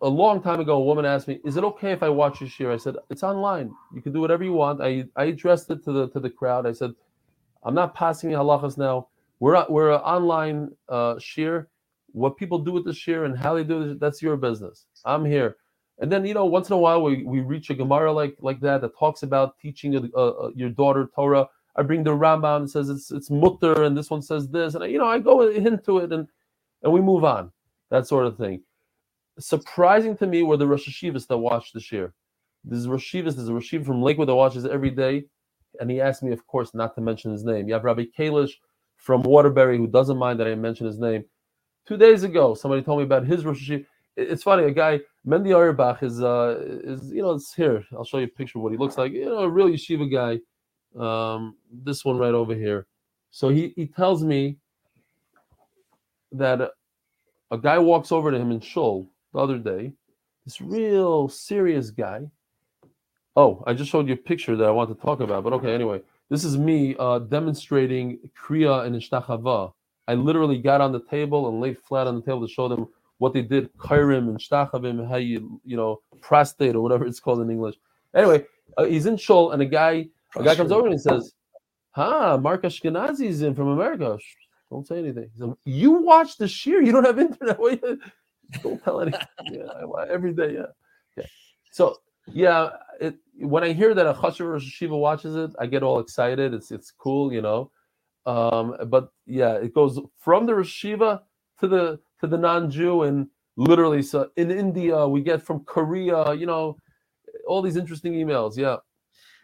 a 0.00 0.08
long 0.08 0.40
time 0.40 0.60
ago, 0.60 0.76
a 0.76 0.84
woman 0.84 1.04
asked 1.04 1.26
me, 1.26 1.40
"Is 1.44 1.56
it 1.56 1.64
okay 1.64 1.90
if 1.90 2.04
I 2.04 2.08
watch 2.08 2.40
your 2.40 2.48
shiur?" 2.48 2.72
I 2.72 2.76
said, 2.76 2.94
"It's 3.10 3.24
online. 3.24 3.74
You 3.92 4.00
can 4.00 4.12
do 4.12 4.20
whatever 4.20 4.44
you 4.44 4.52
want." 4.52 4.80
I 4.80 5.06
I 5.16 5.24
addressed 5.24 5.68
it 5.70 5.82
to 5.84 5.92
the 5.92 6.08
to 6.10 6.20
the 6.20 6.30
crowd. 6.30 6.66
I 6.66 6.72
said, 6.72 6.92
"I'm 7.64 7.74
not 7.74 7.96
passing 7.96 8.30
halachas 8.30 8.78
now." 8.78 9.08
We're 9.40 9.64
we're 9.68 9.92
an 9.92 10.00
online 10.00 10.70
uh, 10.88 11.14
shiur. 11.14 11.66
What 12.12 12.36
people 12.36 12.58
do 12.58 12.72
with 12.72 12.84
the 12.84 12.90
shiur 12.90 13.24
and 13.24 13.38
how 13.38 13.54
they 13.54 13.64
do 13.64 13.82
it, 13.82 14.00
that's 14.00 14.22
your 14.22 14.36
business. 14.36 14.86
I'm 15.04 15.24
here. 15.24 15.56
And 16.00 16.10
then 16.10 16.24
you 16.24 16.34
know, 16.34 16.46
once 16.46 16.68
in 16.68 16.74
a 16.74 16.78
while, 16.78 17.02
we, 17.02 17.24
we 17.24 17.40
reach 17.40 17.70
a 17.70 17.74
Gemara 17.74 18.12
like 18.12 18.36
like 18.40 18.60
that 18.60 18.80
that 18.80 18.98
talks 18.98 19.22
about 19.22 19.58
teaching 19.58 20.10
uh, 20.14 20.18
uh, 20.18 20.50
your 20.54 20.70
daughter 20.70 21.10
Torah. 21.14 21.48
I 21.76 21.82
bring 21.82 22.02
the 22.02 22.10
Rambam 22.10 22.56
and 22.56 22.70
says 22.70 22.88
it's 22.88 23.10
it's 23.10 23.28
mutar, 23.28 23.86
and 23.86 23.96
this 23.96 24.10
one 24.10 24.22
says 24.22 24.48
this, 24.48 24.74
and 24.74 24.90
you 24.90 24.98
know, 24.98 25.06
I 25.06 25.18
go 25.18 25.48
into 25.48 25.98
it 25.98 26.12
and 26.12 26.26
and 26.82 26.92
we 26.92 27.00
move 27.00 27.24
on, 27.24 27.52
that 27.90 28.06
sort 28.06 28.26
of 28.26 28.36
thing. 28.36 28.62
Surprising 29.38 30.16
to 30.16 30.26
me 30.26 30.42
were 30.42 30.56
the 30.56 30.66
Rosh 30.66 30.88
Yeshivas 30.88 31.26
that 31.28 31.38
watched 31.38 31.74
the 31.74 31.80
shiur. 31.80 32.12
This 32.64 32.80
is 32.80 32.88
Rosh 32.88 33.14
Yeshivas. 33.14 33.36
There's 33.36 33.48
a 33.48 33.54
Rosh 33.54 33.70
from 33.70 34.02
Lakewood 34.02 34.28
that 34.28 34.34
watches 34.34 34.66
every 34.66 34.90
day, 34.90 35.24
and 35.78 35.90
he 35.90 36.00
asked 36.00 36.22
me, 36.24 36.32
of 36.32 36.44
course, 36.46 36.74
not 36.74 36.94
to 36.96 37.00
mention 37.00 37.30
his 37.30 37.44
name. 37.44 37.68
You 37.68 37.74
have 37.74 37.84
Rabbi 37.84 38.06
Kalish 38.16 38.54
from 39.08 39.22
Waterbury 39.22 39.78
who 39.78 39.86
doesn't 39.86 40.18
mind 40.18 40.38
that 40.38 40.46
I 40.46 40.54
mention 40.54 40.86
his 40.86 40.98
name. 40.98 41.24
Two 41.86 41.96
days 41.96 42.24
ago, 42.24 42.52
somebody 42.52 42.82
told 42.82 42.98
me 42.98 43.04
about 43.04 43.24
his 43.24 43.42
Rosh 43.42 43.70
Yeshiva. 43.70 43.86
It's 44.18 44.42
funny. 44.42 44.64
A 44.64 44.70
guy, 44.70 45.00
Mendy 45.26 45.54
Auerbach, 45.54 46.02
is 46.02 46.22
uh 46.22 46.62
is 46.84 47.10
you 47.10 47.22
know 47.22 47.30
it's 47.30 47.54
here. 47.54 47.82
I'll 47.92 48.04
show 48.04 48.18
you 48.18 48.26
a 48.26 48.28
picture 48.28 48.58
of 48.58 48.64
what 48.64 48.72
he 48.72 48.76
looks 48.76 48.98
like. 48.98 49.12
You 49.12 49.24
know, 49.24 49.38
a 49.38 49.48
real 49.48 49.68
yeshiva 49.68 50.12
guy. 50.12 50.32
Um, 51.02 51.56
this 51.72 52.04
one 52.04 52.18
right 52.18 52.34
over 52.34 52.54
here. 52.54 52.86
So 53.30 53.48
he 53.48 53.72
he 53.76 53.86
tells 53.86 54.22
me 54.22 54.58
that 56.32 56.60
a, 56.60 56.70
a 57.50 57.56
guy 57.56 57.78
walks 57.78 58.12
over 58.12 58.30
to 58.30 58.38
him 58.38 58.50
in 58.50 58.60
Shul 58.60 59.08
the 59.32 59.38
other 59.38 59.56
day. 59.56 59.94
This 60.44 60.60
real 60.60 61.30
serious 61.30 61.90
guy. 61.90 62.26
Oh, 63.36 63.64
I 63.66 63.72
just 63.72 63.90
showed 63.90 64.06
you 64.06 64.14
a 64.14 64.18
picture 64.32 64.54
that 64.54 64.68
I 64.68 64.70
want 64.70 64.90
to 64.90 65.02
talk 65.02 65.20
about. 65.20 65.44
But 65.44 65.54
okay, 65.54 65.72
anyway, 65.72 66.02
this 66.30 66.44
is 66.44 66.58
me 66.58 66.94
uh, 66.98 67.20
demonstrating 67.20 68.18
Kriya 68.38 68.86
and 68.86 68.94
Ishtachava. 68.96 69.72
I 70.06 70.14
literally 70.14 70.58
got 70.58 70.80
on 70.80 70.92
the 70.92 71.00
table 71.00 71.48
and 71.48 71.60
laid 71.60 71.78
flat 71.78 72.06
on 72.06 72.16
the 72.16 72.22
table 72.22 72.46
to 72.46 72.52
show 72.52 72.68
them 72.68 72.88
what 73.18 73.32
they 73.34 73.42
did, 73.42 73.76
Kairim 73.78 74.28
and 74.28 74.38
Shtachavim, 74.38 75.08
how 75.08 75.16
you, 75.16 75.60
you 75.64 75.76
know, 75.76 76.00
prostate 76.20 76.74
or 76.76 76.80
whatever 76.80 77.06
it's 77.06 77.20
called 77.20 77.40
in 77.40 77.50
English. 77.50 77.76
Anyway, 78.14 78.44
uh, 78.76 78.84
he's 78.84 79.06
in 79.06 79.16
Shul 79.16 79.52
and 79.52 79.60
a 79.60 79.66
guy, 79.66 80.06
a 80.36 80.42
guy 80.42 80.54
comes 80.54 80.72
over 80.72 80.86
and 80.86 80.94
he 80.94 80.98
says, 80.98 81.32
"Ha, 81.92 82.36
Mark 82.38 82.62
Ashkenazi's 82.62 83.42
in 83.42 83.54
from 83.54 83.68
America." 83.68 84.18
Shh, 84.20 84.34
Don't 84.70 84.86
say 84.86 84.98
anything. 84.98 85.30
You 85.64 85.92
watch 85.92 86.36
the 86.36 86.46
shiur. 86.46 86.84
You 86.84 86.92
don't 86.92 87.04
have 87.04 87.18
internet. 87.18 87.58
Don't 88.62 88.82
tell 88.82 89.00
anything. 89.00 89.20
yeah, 89.50 89.66
every 90.08 90.32
day. 90.32 90.54
Yeah, 90.54 90.66
yeah. 91.16 91.26
So 91.72 91.96
yeah, 92.32 92.70
it, 93.00 93.16
when 93.38 93.64
I 93.64 93.72
hear 93.72 93.94
that 93.94 94.06
a 94.06 94.14
Chashiv 94.14 94.50
Rosh 94.50 94.82
Yeshiva 94.82 94.98
watches 94.98 95.36
it, 95.36 95.50
I 95.58 95.66
get 95.66 95.82
all 95.82 96.00
excited. 96.00 96.54
It's 96.54 96.70
it's 96.70 96.90
cool, 96.90 97.32
you 97.32 97.42
know. 97.42 97.70
Um, 98.26 98.76
but 98.88 99.10
yeah, 99.26 99.54
it 99.54 99.74
goes 99.74 99.98
from 100.18 100.46
the 100.46 100.52
Yeshiva 100.52 101.22
to 101.60 101.68
the 101.68 102.00
to 102.20 102.26
the 102.26 102.38
non-Jew, 102.38 103.02
and 103.04 103.28
literally, 103.56 104.02
so 104.02 104.30
in 104.36 104.50
India, 104.50 105.06
we 105.08 105.22
get 105.22 105.42
from 105.42 105.64
Korea, 105.64 106.34
you 106.34 106.46
know, 106.46 106.76
all 107.46 107.62
these 107.62 107.76
interesting 107.76 108.12
emails. 108.14 108.56
Yeah. 108.56 108.76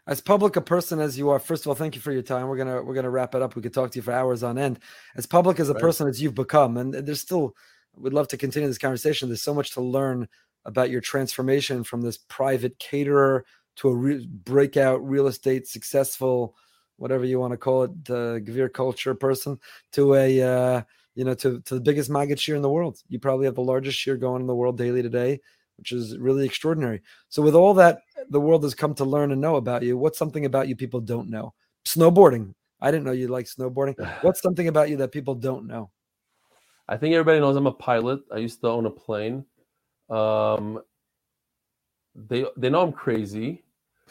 as 0.06 0.20
public 0.20 0.56
a 0.56 0.60
person 0.60 1.00
as 1.00 1.16
you 1.16 1.30
are 1.30 1.38
first 1.38 1.64
of 1.64 1.68
all 1.68 1.74
thank 1.74 1.94
you 1.94 2.00
for 2.02 2.12
your 2.12 2.22
time 2.22 2.46
we're 2.48 2.58
gonna 2.58 2.82
we're 2.82 2.92
gonna 2.98 3.08
wrap 3.16 3.34
it 3.34 3.40
up 3.42 3.56
we 3.56 3.62
could 3.62 3.72
talk 3.72 3.90
to 3.90 3.98
you 3.98 4.02
for 4.02 4.12
hours 4.12 4.42
on 4.42 4.58
end 4.58 4.78
as 5.16 5.24
public 5.26 5.58
as 5.58 5.70
a 5.70 5.72
Right. 5.72 5.80
person 5.86 6.06
as 6.08 6.20
you've 6.20 6.34
become 6.34 6.76
and 6.76 6.92
there's 6.92 7.22
still 7.22 7.54
we'd 7.96 8.12
love 8.12 8.28
to 8.28 8.36
continue 8.36 8.68
this 8.68 8.76
conversation 8.86 9.30
there's 9.30 9.40
so 9.50 9.54
much 9.54 9.70
to 9.72 9.80
learn 9.80 10.28
about 10.66 10.90
your 10.90 11.00
transformation 11.00 11.84
from 11.84 12.00
this 12.00 12.18
private 12.18 12.78
caterer 12.78 13.44
to 13.76 13.88
a 13.88 13.94
re- 13.94 14.26
breakout 14.26 15.06
real 15.06 15.26
estate 15.26 15.66
successful 15.66 16.54
whatever 16.96 17.24
you 17.24 17.40
want 17.40 17.52
to 17.52 17.56
call 17.56 17.82
it 17.84 17.90
uh, 18.08 18.38
Gvir 18.38 18.72
culture 18.72 19.14
person 19.14 19.58
to 19.92 20.14
a 20.14 20.42
uh, 20.42 20.82
you 21.14 21.24
know 21.24 21.34
to, 21.34 21.60
to 21.60 21.74
the 21.74 21.80
biggest 21.80 22.10
maggid 22.10 22.38
shiur 22.38 22.56
in 22.56 22.62
the 22.62 22.70
world 22.70 22.98
you 23.08 23.18
probably 23.18 23.46
have 23.46 23.56
the 23.56 23.62
largest 23.62 23.98
shiur 23.98 24.18
going 24.18 24.40
in 24.40 24.46
the 24.46 24.54
world 24.54 24.78
daily 24.78 25.02
today 25.02 25.40
which 25.76 25.90
is 25.90 26.16
really 26.18 26.46
extraordinary 26.46 27.02
so 27.28 27.42
with 27.42 27.54
all 27.54 27.74
that 27.74 28.02
the 28.30 28.40
world 28.40 28.62
has 28.62 28.74
come 28.74 28.94
to 28.94 29.04
learn 29.04 29.32
and 29.32 29.40
know 29.40 29.56
about 29.56 29.82
you, 29.82 29.96
what's 29.96 30.18
something 30.18 30.44
about 30.44 30.68
you 30.68 30.76
people 30.76 31.00
don't 31.00 31.30
know? 31.30 31.54
Snowboarding. 31.86 32.54
I 32.80 32.90
didn't 32.90 33.04
know 33.04 33.12
you 33.12 33.28
like 33.28 33.46
snowboarding. 33.46 33.94
What's 34.22 34.42
something 34.42 34.68
about 34.68 34.90
you 34.90 34.96
that 34.98 35.12
people 35.12 35.34
don't 35.34 35.66
know? 35.66 35.90
I 36.86 36.96
think 36.96 37.14
everybody 37.14 37.40
knows 37.40 37.56
I'm 37.56 37.66
a 37.66 37.72
pilot. 37.72 38.20
I 38.32 38.38
used 38.38 38.60
to 38.60 38.68
own 38.68 38.84
a 38.84 38.90
plane. 38.90 39.44
Um, 40.10 40.80
they 42.14 42.46
they 42.56 42.70
know 42.70 42.82
I'm 42.82 42.92
crazy. 42.92 43.64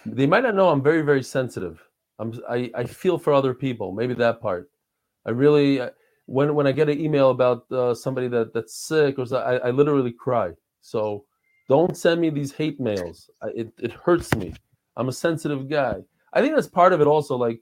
They 0.05 0.27
might 0.27 0.43
not 0.43 0.55
know 0.55 0.69
I'm 0.69 0.83
very 0.83 1.01
very 1.03 1.23
sensitive. 1.23 1.81
I'm 2.19 2.33
I, 2.49 2.71
I 2.75 2.85
feel 2.85 3.17
for 3.17 3.33
other 3.33 3.53
people. 3.53 3.91
Maybe 3.93 4.13
that 4.15 4.41
part. 4.41 4.69
I 5.25 5.31
really 5.31 5.81
when 6.25 6.55
when 6.55 6.67
I 6.67 6.73
get 6.73 6.89
an 6.89 6.99
email 6.99 7.31
about 7.31 7.71
uh, 7.71 7.95
somebody 7.95 8.27
that 8.29 8.53
that's 8.53 8.75
sick 8.75 9.19
or 9.19 9.25
I, 9.37 9.57
I 9.69 9.71
literally 9.71 10.11
cry. 10.13 10.51
So 10.81 11.25
don't 11.69 11.97
send 11.97 12.21
me 12.21 12.29
these 12.29 12.53
hate 12.53 12.79
mails. 12.79 13.29
I, 13.41 13.47
it 13.55 13.73
it 13.79 13.93
hurts 13.93 14.35
me. 14.35 14.53
I'm 14.97 15.09
a 15.09 15.13
sensitive 15.13 15.69
guy. 15.69 15.97
I 16.33 16.41
think 16.41 16.55
that's 16.55 16.67
part 16.67 16.93
of 16.93 17.01
it 17.01 17.07
also. 17.07 17.37
Like 17.37 17.61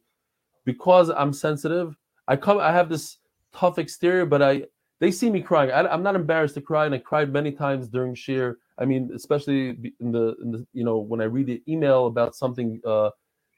because 0.66 1.10
I'm 1.10 1.34
sensitive, 1.34 1.95
I 2.28 2.36
come. 2.36 2.60
I 2.60 2.72
have 2.72 2.90
this 2.90 3.18
tough 3.53 3.80
exterior, 3.80 4.26
but 4.26 4.41
I 4.41 4.64
they 5.02 5.10
see 5.11 5.32
me 5.32 5.41
crying. 5.41 5.72
I, 5.72 5.91
am 5.91 6.03
not 6.03 6.15
embarrassed 6.15 6.53
to 6.53 6.61
cry, 6.61 6.86
and 6.86 6.94
I 6.94 6.99
cried 6.99 7.34
many 7.34 7.52
times 7.52 7.88
during 7.88 8.14
shiur. 8.14 8.57
I 8.78 8.86
mean, 8.86 9.10
especially 9.15 9.94
in 9.99 10.11
the, 10.11 10.36
in 10.41 10.52
the 10.52 10.68
you 10.73 10.84
know 10.86 10.99
when 10.99 11.19
I 11.19 11.26
read 11.26 11.48
the 11.48 11.61
email 11.68 12.06
about 12.06 12.36
something, 12.36 12.80
uh, 12.86 13.10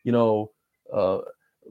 you 0.06 0.14
know, 0.14 0.52
uh, 0.92 1.20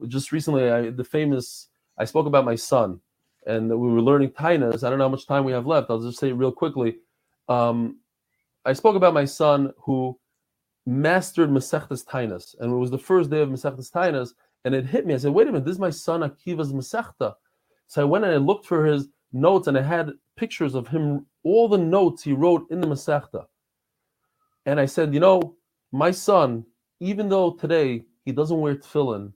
just 0.07 0.31
recently, 0.31 0.69
I 0.69 0.91
the 0.91 1.03
famous. 1.03 1.69
I 1.97 2.05
spoke 2.05 2.27
about 2.27 2.45
my 2.45 2.55
son, 2.55 3.01
and 3.47 3.67
we 3.67 3.91
were 3.91 4.01
learning 4.01 4.29
Taanis. 4.29 4.83
I 4.83 4.91
don't 4.91 4.99
know 4.99 5.05
how 5.05 5.09
much 5.09 5.25
time 5.25 5.43
we 5.43 5.51
have 5.51 5.65
left. 5.65 5.89
I'll 5.89 5.99
just 5.99 6.19
say 6.19 6.29
it 6.29 6.33
real 6.33 6.51
quickly. 6.51 6.97
Um, 7.49 7.99
I 8.65 8.73
spoke 8.73 8.95
about 8.95 9.15
my 9.15 9.25
son 9.25 9.73
who 9.77 10.19
mastered 10.85 11.49
Masechtas 11.49 12.05
Taanis, 12.05 12.55
and 12.59 12.71
it 12.71 12.75
was 12.75 12.91
the 12.91 12.99
first 12.99 13.31
day 13.31 13.41
of 13.41 13.49
Masechtas 13.49 13.91
Taanis, 13.91 14.33
and 14.65 14.75
it 14.75 14.85
hit 14.85 15.07
me. 15.07 15.15
I 15.15 15.17
said, 15.17 15.33
"Wait 15.33 15.47
a 15.47 15.51
minute, 15.51 15.65
this 15.65 15.73
is 15.73 15.79
my 15.79 15.89
son 15.89 16.21
Akiva's 16.21 16.71
Masechta." 16.71 17.33
So 17.87 18.03
I 18.03 18.05
went 18.05 18.23
and 18.23 18.33
I 18.35 18.37
looked 18.37 18.67
for 18.67 18.85
his 18.85 19.07
notes, 19.33 19.67
and 19.67 19.77
I 19.77 19.81
had 19.81 20.11
pictures 20.37 20.75
of 20.75 20.87
him, 20.87 21.25
all 21.43 21.67
the 21.67 21.77
notes 21.77 22.23
he 22.23 22.33
wrote 22.33 22.69
in 22.71 22.79
the 22.79 22.87
Masechta. 22.87 23.45
And 24.65 24.79
I 24.79 24.85
said, 24.85 25.13
you 25.13 25.19
know, 25.19 25.55
my 25.91 26.11
son, 26.11 26.65
even 26.99 27.27
though 27.29 27.51
today 27.51 28.05
he 28.25 28.31
doesn't 28.31 28.59
wear 28.59 28.75
tefillin, 28.75 29.33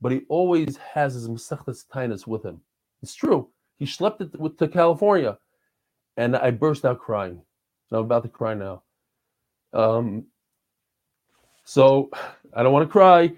but 0.00 0.12
he 0.12 0.22
always 0.28 0.76
has 0.78 1.14
his 1.14 1.28
Masechtas 1.28 1.84
Taanis 1.92 2.26
with 2.26 2.44
him. 2.44 2.60
It's 3.02 3.14
true. 3.14 3.50
He 3.78 3.84
schlepped 3.84 4.20
it 4.20 4.38
with, 4.38 4.56
to 4.58 4.68
California, 4.68 5.38
and 6.16 6.36
I 6.36 6.50
burst 6.50 6.84
out 6.84 7.00
crying. 7.00 7.40
I'm 7.90 7.98
about 7.98 8.22
to 8.22 8.28
cry 8.28 8.54
now. 8.54 8.82
Um, 9.72 10.26
so 11.64 12.10
I 12.54 12.62
don't 12.62 12.72
want 12.72 12.88
to 12.88 12.92
cry. 12.92 13.32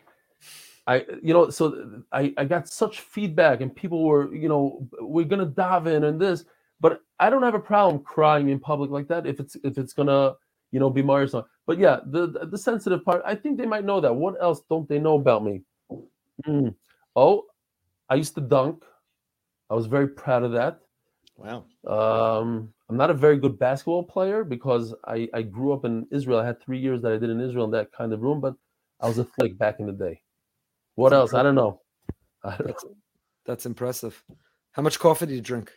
I, 0.87 1.07
you 1.23 1.35
know, 1.35 1.51
so 1.51 2.03
I, 2.13 2.35
I 2.39 2.45
got 2.47 2.69
such 2.69 3.01
feedback, 3.01 3.63
and 3.63 3.75
people 3.75 4.05
were, 4.05 4.35
you 4.35 4.49
know, 4.51 4.89
we're 5.01 5.27
gonna 5.27 5.47
dive 5.47 5.89
in 5.89 6.05
and 6.05 6.21
this, 6.21 6.45
but 6.81 7.01
I 7.21 7.31
don't 7.31 7.45
have 7.45 7.55
a 7.55 7.61
problem 7.61 8.03
crying 8.05 8.51
in 8.51 8.61
public 8.61 8.91
like 8.91 9.09
that 9.09 9.27
if 9.27 9.41
it's 9.41 9.57
if 9.65 9.79
it's 9.79 9.95
gonna, 9.95 10.35
you 10.73 10.81
know, 10.81 10.91
be 10.91 11.03
my 11.03 11.27
son. 11.27 11.45
But 11.67 11.79
yeah, 11.79 12.01
the 12.07 12.29
the- 12.29 12.47
sensitive 12.59 13.05
part, 13.05 13.23
I 13.27 13.35
think 13.37 13.59
they 13.59 13.67
might 13.67 13.87
know 13.87 14.01
that. 14.03 14.15
What 14.15 14.37
else 14.43 14.63
don't 14.71 14.89
they 14.89 15.01
know 15.01 15.17
about 15.17 15.45
me? 15.45 15.63
Mm. 16.47 16.75
Oh, 17.17 17.45
I 18.11 18.17
used 18.17 18.35
to 18.37 18.43
dunk. 18.43 18.85
I 19.71 19.75
was 19.75 19.87
very 19.87 20.09
proud 20.09 20.45
of 20.45 20.53
that. 20.53 20.81
Wow. 21.37 21.65
Um, 21.87 22.75
I'm 22.91 22.97
not 22.99 23.11
a 23.11 23.15
very 23.15 23.39
good 23.39 23.59
basketball 23.59 24.05
player 24.05 24.45
because 24.45 24.95
I, 25.07 25.29
I 25.35 25.43
grew 25.43 25.75
up 25.75 25.85
in 25.87 26.07
Israel. 26.13 26.41
I 26.41 26.47
had 26.47 26.63
three 26.63 26.79
years 26.81 27.03
that 27.03 27.13
I 27.13 27.19
did 27.19 27.31
in 27.31 27.41
Israel 27.41 27.67
in 27.67 27.73
that 27.73 27.93
kind 27.93 28.13
of 28.15 28.23
room, 28.23 28.41
but 28.41 28.55
I 29.01 29.09
was 29.09 29.19
a 29.19 29.27
flake 29.27 29.59
back 29.59 29.81
in 29.81 29.87
the 29.87 29.93
day. 29.95 30.23
What 30.97 31.11
That's 31.11 31.33
else? 31.33 31.35
I 31.35 31.43
don't 31.43 31.55
know. 31.55 31.81
I 32.45 32.51
don't 32.51 32.61
know. 32.61 32.67
That's, 32.67 32.85
that's 33.47 33.67
impressive. 33.67 34.23
How 34.73 34.83
much 34.83 34.99
coffee 34.99 35.27
do 35.27 35.35
you 35.35 35.41
drink? 35.41 35.73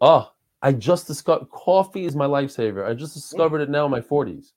Oh, 0.00 0.30
I 0.62 0.72
just 0.72 1.06
discovered 1.06 1.50
coffee 1.50 2.04
is 2.04 2.16
my 2.16 2.26
lifesaver. 2.26 2.86
I 2.86 2.94
just 2.94 3.14
discovered 3.14 3.60
it 3.60 3.70
now 3.70 3.84
in 3.84 3.90
my 3.90 4.00
40s. 4.00 4.52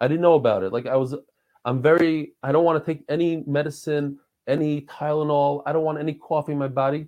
I 0.00 0.08
didn't 0.08 0.22
know 0.22 0.34
about 0.34 0.62
it. 0.62 0.72
Like 0.72 0.86
I 0.86 0.96
was, 0.96 1.14
I'm 1.64 1.82
very. 1.82 2.32
I 2.42 2.52
don't 2.52 2.64
want 2.64 2.84
to 2.84 2.94
take 2.94 3.04
any 3.08 3.44
medicine, 3.46 4.18
any 4.48 4.82
Tylenol. 4.82 5.62
I 5.66 5.72
don't 5.72 5.84
want 5.84 5.98
any 5.98 6.14
coffee 6.14 6.52
in 6.52 6.58
my 6.58 6.68
body. 6.68 7.06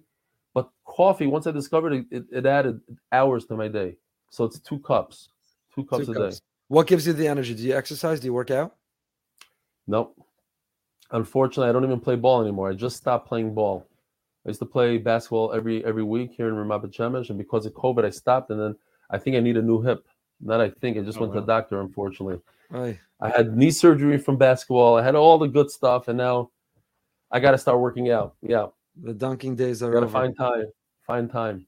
But 0.54 0.70
coffee, 0.84 1.26
once 1.26 1.46
I 1.46 1.52
discovered 1.52 1.92
it, 1.94 2.06
it, 2.10 2.24
it 2.30 2.46
added 2.46 2.80
hours 3.10 3.46
to 3.46 3.56
my 3.56 3.68
day. 3.68 3.96
So 4.30 4.44
it's 4.44 4.60
two 4.60 4.78
cups, 4.80 5.30
two 5.74 5.84
cups 5.84 6.06
Two 6.06 6.12
a 6.12 6.14
cups. 6.14 6.36
day. 6.36 6.42
What 6.68 6.86
gives 6.86 7.06
you 7.06 7.12
the 7.12 7.26
energy? 7.26 7.54
Do 7.54 7.62
you 7.62 7.74
exercise? 7.76 8.20
Do 8.20 8.26
you 8.26 8.34
work 8.34 8.50
out? 8.50 8.76
Nope. 9.86 10.14
Unfortunately, 11.12 11.68
I 11.68 11.72
don't 11.72 11.84
even 11.84 12.00
play 12.00 12.16
ball 12.16 12.40
anymore. 12.42 12.70
I 12.70 12.74
just 12.74 12.96
stopped 12.96 13.28
playing 13.28 13.54
ball. 13.54 13.86
I 14.44 14.48
used 14.48 14.60
to 14.60 14.66
play 14.66 14.98
basketball 14.98 15.52
every 15.52 15.84
every 15.84 16.02
week 16.02 16.32
here 16.36 16.48
in 16.48 16.54
Ramat 16.54 16.92
Shemesh, 16.92 17.28
and 17.28 17.38
because 17.38 17.64
of 17.66 17.72
COVID, 17.74 18.04
I 18.04 18.10
stopped. 18.10 18.50
And 18.50 18.58
then 18.60 18.76
I 19.10 19.18
think 19.18 19.36
I 19.36 19.40
need 19.40 19.56
a 19.56 19.62
new 19.62 19.80
hip. 19.82 20.04
Not 20.40 20.60
I 20.60 20.70
think 20.70 20.96
I 20.96 21.02
just 21.02 21.18
Oh, 21.18 21.22
went 21.22 21.34
to 21.34 21.40
the 21.40 21.46
doctor. 21.46 21.80
Unfortunately, 21.80 22.40
Aye. 22.72 22.98
I 23.20 23.28
had 23.28 23.56
knee 23.56 23.70
surgery 23.70 24.18
from 24.18 24.36
basketball. 24.36 24.96
I 24.96 25.02
had 25.02 25.14
all 25.14 25.38
the 25.38 25.46
good 25.46 25.70
stuff, 25.70 26.08
and 26.08 26.18
now 26.18 26.50
I 27.30 27.38
got 27.40 27.52
to 27.52 27.58
start 27.58 27.78
working 27.78 28.10
out. 28.10 28.34
Yeah, 28.42 28.66
The 29.00 29.14
dunking 29.14 29.54
days 29.54 29.82
are 29.82 29.92
got 29.92 30.00
to 30.00 30.08
find 30.08 30.36
time. 30.36 30.64
Find 31.06 31.30
time. 31.30 31.66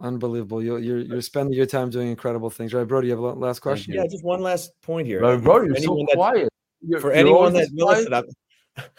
Unbelievable. 0.00 0.62
You're, 0.62 0.78
you're 0.78 0.98
you're 1.00 1.20
spending 1.20 1.54
your 1.54 1.66
time 1.66 1.90
doing 1.90 2.08
incredible 2.08 2.48
things, 2.50 2.72
right, 2.74 2.86
Brody? 2.88 3.08
You 3.08 3.12
have 3.14 3.20
a 3.22 3.32
last 3.32 3.60
question? 3.60 3.94
Yeah, 3.94 4.06
just 4.10 4.24
one 4.24 4.40
last 4.42 4.72
point 4.82 5.06
here. 5.06 5.20
But 5.20 5.42
bro, 5.42 5.62
you're 5.62 5.76
so 5.76 5.82
anyone 5.82 6.06
that- 6.06 6.14
quiet. 6.16 6.48
You're- 6.82 7.00
For 7.00 7.08
you're 7.08 7.16
anyone 7.16 7.38
always 7.54 7.68
that 7.68 8.24
this 8.26 8.34
quiet. 8.76 8.90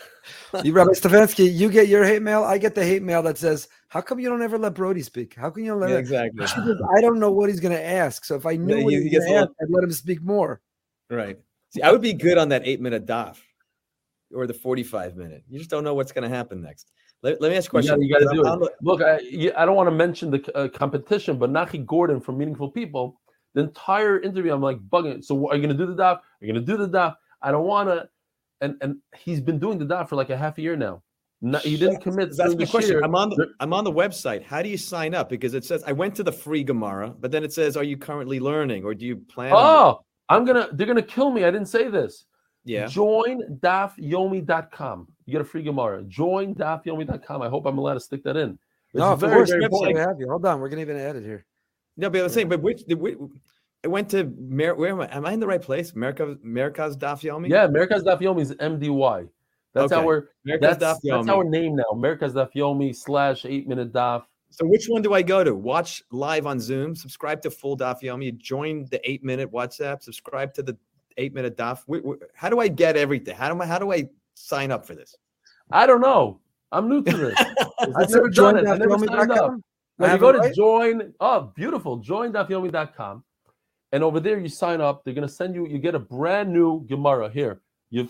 listen, 0.53 0.57
I'm- 0.57 0.65
You, 0.65 0.73
Rabbi 0.73 0.91
Stefansky, 0.91 1.53
you 1.53 1.69
get 1.69 1.88
your 1.88 2.03
hate 2.03 2.22
mail. 2.22 2.43
I 2.43 2.57
get 2.57 2.76
the 2.76 2.84
hate 2.84 3.03
mail 3.03 3.22
that 3.23 3.38
says, 3.38 3.68
"How 3.89 4.02
come 4.02 4.19
you 4.19 4.30
don't 4.30 4.41
ever 4.41 4.57
let 4.57 4.73
Brody 4.73 5.02
speak? 5.02 5.35
How 5.35 5.49
can 5.49 5.64
you 5.65 5.76
let 5.76 5.89
Yeah, 5.89 5.95
him?" 5.95 6.02
exactly. 6.02 6.45
Because 6.45 6.81
I 6.98 7.02
don't 7.02 7.19
know 7.19 7.31
what 7.31 7.49
he's 7.49 7.60
going 7.60 7.73
to 7.76 7.84
ask. 7.84 8.26
So 8.26 8.35
if 8.35 8.45
I 8.45 8.56
knew 8.56 8.77
Yeah, 8.77 8.84
what 8.84 8.93
he- 8.93 8.99
he 8.99 9.10
he 9.10 9.18
going 9.18 9.27
to 9.30 9.35
ask, 9.39 9.49
I'd 9.61 9.69
let 9.69 9.84
him 9.84 9.91
speak 9.91 10.22
more. 10.22 10.61
Right. 11.10 11.38
See, 11.69 11.81
I 11.81 11.91
would 11.91 12.02
be 12.02 12.14
good 12.14 12.38
on 12.38 12.49
that 12.49 12.64
eight 12.65 12.81
minute 12.81 13.06
daf 13.06 13.38
or 14.34 14.48
the 14.48 14.53
45 14.53 15.15
minute. 15.18 15.43
You 15.49 15.57
just 15.57 15.69
don't 15.69 15.84
know 15.84 15.93
what's 15.93 16.11
going 16.11 16.30
to 16.30 16.35
happen 16.35 16.61
next. 16.61 16.91
Let, 17.23 17.39
let 17.41 17.52
me 17.52 17.57
ask 17.57 17.65
a 17.65 17.68
You 17.68 17.72
question. 17.72 17.95
gotta, 17.95 18.06
you 18.06 18.27
gotta 18.43 18.57
do 18.60 18.65
it. 18.65 18.72
Look, 18.81 19.02
I, 19.02 19.19
you- 19.19 19.53
I 19.56 19.65
don't 19.65 19.76
want 19.76 19.88
to 19.88 19.95
mention 19.95 20.31
the 20.31 20.57
uh, 20.57 20.68
competition, 20.69 21.38
but 21.38 21.52
Nachi 21.52 21.85
Gordon 21.85 22.19
from 22.19 22.38
Meaningful 22.38 22.72
People, 22.72 23.22
the 23.53 23.61
entire 23.61 24.19
interview, 24.19 24.53
I'm 24.53 24.61
like 24.61 24.80
bugging. 24.89 25.23
So, 25.23 25.49
are 25.49 25.56
you 25.56 25.61
gonna 25.61 25.73
do 25.77 25.85
the 25.85 25.93
daf? 25.95 26.18
Are 26.18 26.22
you 26.41 26.52
gonna 26.52 26.65
do 26.65 26.77
the 26.77 26.88
daf? 26.89 27.15
I 27.41 27.52
don't 27.52 27.65
want 27.65 27.89
to. 27.89 28.10
And 28.62 28.76
and 28.82 28.98
he's 29.16 29.42
been 29.42 29.60
doing 29.60 29.78
the 29.78 29.86
daf 29.86 30.10
for 30.10 30.16
like 30.16 30.30
a 30.30 30.38
half 30.38 30.58
a 30.58 30.62
year 30.62 30.76
now. 30.76 31.02
No, 31.42 31.58
he 31.60 31.76
didn't 31.76 32.02
commit. 32.02 32.30
That's 32.38 32.54
during 32.54 32.60
my 32.60 32.66
question. 32.66 32.92
year. 32.92 33.02
I'm 33.04 33.16
on 33.16 33.30
the 33.32 33.48
I'm 33.60 33.74
on 33.74 33.84
the 33.84 33.92
website. 33.92 34.44
How 34.44 34.62
do 34.62 34.70
you 34.70 34.78
sign 34.78 35.16
up? 35.16 35.28
Because 35.28 35.56
it 35.56 35.66
says 35.66 35.84
I 35.88 35.92
went 35.92 36.16
to 36.16 36.24
the 36.24 36.32
free 36.32 36.64
Gemara, 36.64 37.16
but 37.20 37.32
then 37.32 37.44
it 37.44 37.52
says, 37.52 37.76
"Are 37.76 37.84
you 37.84 37.98
currently 37.98 38.40
learning, 38.40 38.84
or 38.84 38.94
do 38.94 39.08
you 39.08 39.18
plan?" 39.18 39.52
on-" 39.52 39.58
Oh, 39.58 40.06
I'm 40.30 40.46
gonna. 40.46 40.70
They're 40.74 40.86
gonna 40.86 41.02
kill 41.02 41.32
me. 41.32 41.44
I 41.44 41.50
didn't 41.52 41.68
say 41.68 41.88
this. 41.88 42.26
yeah. 42.64 42.86
Join 42.86 43.58
dafyomi.com. 43.60 45.08
You 45.26 45.32
get 45.32 45.42
a 45.42 45.46
free 45.46 45.64
Gemara. 45.64 46.04
Join 46.04 46.54
dafyomi.com. 46.54 47.42
I 47.42 47.50
hope 47.50 47.66
I'm 47.66 47.80
allowed 47.80 47.96
to 47.96 48.00
stick 48.00 48.24
that 48.24 48.38
in. 48.38 48.60
It's 48.94 49.00
no, 49.00 49.14
of 49.14 49.20
very, 49.22 49.34
course. 49.34 49.50
very 49.50 49.64
important. 49.64 49.96
we 49.96 50.02
have 50.02 50.20
you. 50.20 50.30
Hold 50.30 50.46
on. 50.46 50.60
We're 50.60 50.70
gonna 50.70 50.82
even 50.82 50.98
add 50.98 51.16
it 51.16 51.24
here. 51.24 51.46
No, 51.98 52.10
but 52.10 52.22
I'm 52.22 52.30
saying, 52.30 52.50
but 52.50 52.62
which, 52.62 52.86
the, 52.86 52.94
which 52.96 53.18
I 53.84 53.88
went 53.88 54.10
to 54.12 54.26
Mer, 54.38 54.76
where 54.76 54.91
am 54.91 55.02
I? 55.02 55.08
Am 55.16 55.26
I 55.26 55.32
in 55.34 55.40
the 55.40 55.48
right 55.48 55.62
place? 55.62 55.91
America, 55.94 56.38
America's 56.44 56.95
Daf 56.95 57.22
Yomi. 57.24 57.49
Yeah, 57.49 57.66
America's 57.66 58.03
Daf 58.03 58.20
Yomi 58.22 58.41
is 58.41 58.52
MDY. 58.53 59.28
That's 59.74 59.91
Okay. 59.91 60.02
our 60.03 60.30
America's 60.45 60.78
that's, 60.78 60.99
that's 61.03 61.30
our 61.30 61.44
name 61.44 61.76
now. 61.76 61.86
America's 61.91 62.34
Daf 62.34 62.53
Yomi 62.53 62.95
slash 62.95 63.45
eight 63.45 63.68
minute 63.68 63.91
Daf. 63.91 64.24
So 64.52 64.66
which 64.68 64.86
one 64.88 65.02
do 65.02 65.14
I 65.14 65.22
go 65.22 65.44
to? 65.44 65.56
Watch 65.56 66.03
live 66.12 66.45
on 66.45 66.60
Zoom, 66.60 66.94
subscribe 66.95 67.41
to 67.44 67.49
full 67.49 67.76
Daf 67.78 68.02
Yomi, 68.02 68.38
join 68.38 68.86
the 68.91 68.99
eight 69.10 69.24
minute 69.24 69.52
WhatsApp, 69.52 70.03
subscribe 70.03 70.53
to 70.56 70.62
the 70.64 70.78
eight 71.18 71.34
minute 71.34 71.58
Daf. 71.58 71.80
Wh- 71.88 72.06
wh- 72.08 72.24
How 72.36 72.49
do 72.49 72.60
I 72.60 72.68
get 72.68 72.95
everything? 72.98 73.36
How 73.36 73.52
do 73.52 73.60
I 73.62 73.66
how 73.66 73.80
do 73.80 73.91
I 73.94 74.08
sign 74.36 74.72
up 74.72 74.86
for 74.86 74.94
this? 74.94 75.16
I 75.72 75.88
don't 75.88 76.02
know. 76.02 76.40
I'm 76.72 76.88
new 76.88 77.02
to 77.02 77.18
this. 77.18 77.36
I've 77.80 78.10
never 78.10 78.28
it, 78.28 78.36
done 78.36 78.58
it. 78.58 78.68
I 78.68 78.76
never 78.78 78.98
signed 78.99 79.10
up. 79.32 79.52
dafyomi.com. 79.52 79.64
I 79.99 80.06
Now 80.08 80.14
you 80.14 80.20
go 80.20 80.32
to 80.34 80.38
right? 80.40 80.53
join. 80.53 81.14
Oh, 81.20 81.52
beautiful. 81.56 81.98
Join.yomi.com. 81.98 83.24
And 83.91 84.03
over 84.03 84.19
there, 84.19 84.39
you 84.39 84.49
sign 84.49 84.81
up. 84.81 85.03
They're 85.03 85.13
going 85.13 85.27
to 85.27 85.34
send 85.34 85.55
you, 85.55 85.68
you 85.68 85.80
get 85.80 85.95
a 85.95 85.99
brand 85.99 86.53
new 86.53 86.85
Gemara 86.88 87.30
here. 87.30 87.61
You, 87.89 88.09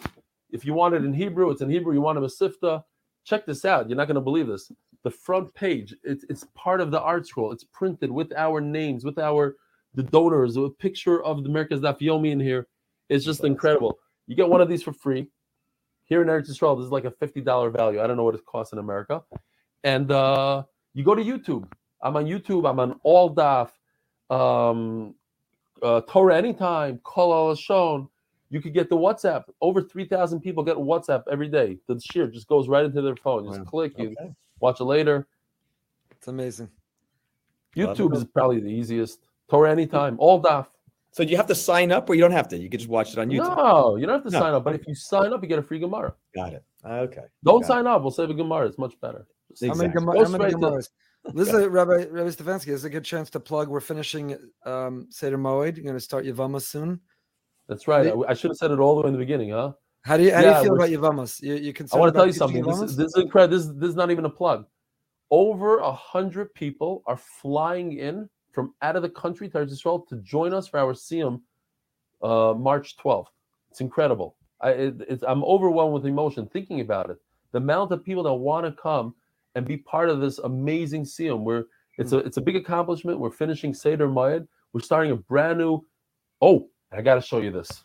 If 0.51 0.65
you 0.65 0.73
want 0.73 0.95
it 0.95 1.03
in 1.05 1.13
Hebrew, 1.13 1.49
it's 1.49 1.61
in 1.61 1.69
Hebrew. 1.69 1.93
You 1.93 2.01
want 2.01 2.17
a 2.17 2.21
Mesivta. 2.21 2.83
Check 3.25 3.45
this 3.45 3.65
out. 3.65 3.89
You're 3.89 3.97
not 3.97 4.07
going 4.07 4.15
to 4.15 4.21
believe 4.21 4.47
this. 4.47 4.71
The 5.03 5.11
front 5.11 5.53
page, 5.55 5.95
it's, 6.03 6.25
it's 6.29 6.45
part 6.55 6.81
of 6.81 6.91
the 6.91 7.01
art 7.01 7.27
scroll. 7.27 7.51
It's 7.51 7.63
printed 7.63 8.11
with 8.11 8.31
our 8.35 8.61
names, 8.61 9.05
with 9.05 9.17
our 9.19 9.55
the 9.93 10.03
donors, 10.03 10.57
a 10.57 10.69
picture 10.69 11.23
of 11.23 11.43
the 11.43 11.49
America's 11.49 11.81
Daf 11.81 11.99
Yomi 11.99 12.31
in 12.31 12.39
here. 12.39 12.67
It's 13.09 13.25
just 13.25 13.43
incredible. 13.43 13.99
You 14.27 14.35
get 14.35 14.49
one 14.49 14.61
of 14.61 14.69
these 14.69 14.83
for 14.83 14.93
free. 14.93 15.27
Here 16.05 16.21
in 16.21 16.27
Eretz 16.27 16.49
Yisrael, 16.49 16.77
this 16.77 16.85
is 16.85 16.91
like 16.91 17.05
a 17.05 17.11
$50 17.11 17.75
value. 17.75 18.01
I 18.01 18.07
don't 18.07 18.17
know 18.17 18.23
what 18.23 18.35
it 18.35 18.45
costs 18.45 18.73
in 18.73 18.79
America. 18.79 19.23
And 19.83 20.11
uh, 20.11 20.63
you 20.93 21.03
go 21.03 21.15
to 21.15 21.23
YouTube. 21.23 21.69
I'm 22.01 22.15
on 22.17 22.25
YouTube. 22.25 22.69
I'm 22.69 22.79
on 22.79 22.99
All 23.03 23.33
Daf, 23.33 23.69
um, 24.29 25.15
uh, 25.81 26.01
Torah 26.01 26.35
Anytime, 26.37 26.99
Kol 27.03 27.31
Halashon. 27.55 28.07
You 28.49 28.61
could 28.61 28.73
get 28.73 28.89
the 28.89 28.97
WhatsApp. 28.97 29.45
Over 29.61 29.81
3,000 29.81 30.41
people 30.41 30.63
get 30.63 30.75
WhatsApp 30.75 31.23
every 31.31 31.47
day. 31.47 31.77
The 31.87 31.95
shiur 31.95 32.31
just 32.31 32.47
goes 32.47 32.67
right 32.67 32.83
into 32.83 33.01
their 33.01 33.15
phone. 33.15 33.45
You 33.45 33.51
just 33.51 33.61
Wow. 33.61 33.65
click, 33.69 33.97
you 33.97 34.09
Okay. 34.19 34.33
watch 34.59 34.81
it 34.81 34.83
later. 34.85 35.27
It's 36.11 36.27
amazing. 36.27 36.69
YouTube 37.75 38.13
is 38.15 38.25
probably 38.25 38.59
the 38.59 38.67
easiest. 38.69 39.19
Torah 39.49 39.71
Anytime, 39.71 40.15
All 40.19 40.41
Daf. 40.41 40.67
So 41.13 41.23
you 41.23 41.35
have 41.37 41.47
to 41.47 41.55
sign 41.55 41.91
up, 41.91 42.09
or 42.09 42.15
you 42.15 42.21
don't 42.21 42.31
have 42.31 42.47
to. 42.49 42.57
You 42.57 42.69
can 42.69 42.79
just 42.79 42.89
watch 42.89 43.11
it 43.13 43.19
on 43.19 43.29
YouTube. 43.29 43.55
No, 43.57 43.97
you 43.97 44.05
don't 44.05 44.15
have 44.15 44.23
to 44.25 44.29
No. 44.31 44.39
sign 44.39 44.53
up. 44.53 44.63
But 44.63 44.75
if 44.75 44.87
you 44.87 44.95
sign 44.95 45.33
up, 45.33 45.41
you 45.41 45.47
get 45.49 45.59
a 45.59 45.63
free 45.63 45.79
Gemara. 45.79 46.13
Got 46.33 46.53
it. 46.53 46.63
Okay. 46.85 47.23
Don't 47.43 47.61
Got 47.61 47.67
sign 47.67 47.87
up. 47.87 48.01
We'll 48.01 48.11
save 48.11 48.29
a 48.29 48.33
Gemara. 48.33 48.67
It's 48.67 48.77
much 48.77 48.99
better. 49.01 49.25
Just- 49.49 49.61
How 49.61 49.73
many, 49.73 49.87
Exactly. 49.89 49.99
Gemara- 49.99 50.25
how 50.25 50.37
many 50.37 50.53
Gemaras? 50.53 50.89
This 51.33 51.49
is 51.49 51.53
a, 51.53 51.69
Rabbi 51.69 52.05
Rabbi 52.09 52.29
Stefansky. 52.29 52.65
This 52.65 52.79
is 52.79 52.85
a 52.85 52.89
good 52.89 53.05
chance 53.05 53.29
to 53.31 53.39
plug. 53.39 53.69
We're 53.69 53.79
finishing 53.79 54.37
um, 54.65 55.07
Seder 55.09 55.37
Moed. 55.37 55.75
You're 55.75 55.83
going 55.83 55.95
to 55.95 55.99
start 55.99 56.25
Yavama 56.25 56.61
soon. 56.61 56.99
That's 57.67 57.87
right. 57.87 58.07
I, 58.07 58.31
I 58.31 58.33
should 58.33 58.51
have 58.51 58.57
said 58.57 58.71
it 58.71 58.79
all 58.79 58.95
the 58.95 59.01
way 59.01 59.07
in 59.07 59.13
the 59.13 59.19
beginning, 59.19 59.51
huh? 59.51 59.73
How 60.03 60.17
do 60.17 60.23
you 60.23 60.33
how 60.33 60.41
Yeah, 60.41 60.53
do 60.61 60.69
you 60.69 60.77
feel 60.77 60.99
about 60.99 61.15
Yavamas? 61.15 61.41
You, 61.41 61.55
you 61.55 61.73
I 61.93 61.97
want 61.97 62.13
to 62.13 62.17
tell 62.17 62.25
you 62.25 62.33
something. 62.33 62.63
This 62.65 62.81
is, 62.81 62.95
this 62.95 63.07
is 63.07 63.17
incredible. 63.17 63.55
This, 63.55 63.67
this 63.67 63.89
is 63.89 63.95
not 63.95 64.11
even 64.11 64.25
a 64.25 64.29
plug. 64.29 64.65
Over 65.29 65.77
a 65.77 65.91
hundred 65.91 66.53
people 66.53 67.03
are 67.05 67.17
flying 67.17 67.93
in 67.93 68.27
from 68.51 68.73
out 68.81 68.95
of 68.95 69.03
the 69.03 69.09
country 69.09 69.47
to 69.49 69.59
Eretz 69.59 69.71
Yisrael 69.71 70.07
to 70.07 70.17
join 70.17 70.53
us 70.53 70.67
for 70.67 70.79
our 70.79 70.93
Siyum 70.93 71.41
uh, 72.21 72.53
March 72.57 72.97
12th. 72.97 73.27
It's 73.69 73.79
incredible. 73.79 74.35
I, 74.59 74.71
it, 74.71 74.95
it's, 75.07 75.23
I'm 75.25 75.43
overwhelmed 75.43 75.93
with 75.93 76.05
emotion 76.05 76.47
thinking 76.47 76.81
about 76.81 77.09
it. 77.09 77.17
The 77.51 77.59
amount 77.59 77.91
of 77.91 78.03
people 78.03 78.23
that 78.23 78.33
want 78.33 78.65
to 78.65 78.71
come 78.81 79.15
and 79.55 79.65
be 79.65 79.77
part 79.77 80.09
of 80.09 80.19
this 80.19 80.39
amazing 80.39 81.03
Siyum. 81.03 81.43
Where 81.43 81.65
it's 81.97 82.13
a 82.13 82.17
it's 82.19 82.37
a 82.37 82.41
big 82.41 82.55
accomplishment. 82.55 83.19
We're 83.19 83.31
finishing 83.31 83.73
Seder 83.73 84.07
Mayed. 84.07 84.47
We're 84.73 84.81
starting 84.81 85.11
a 85.11 85.15
brand 85.15 85.59
new. 85.59 85.85
Oh, 86.41 86.69
I 86.91 87.01
got 87.01 87.15
to 87.15 87.21
show 87.21 87.39
you 87.39 87.51
this. 87.51 87.83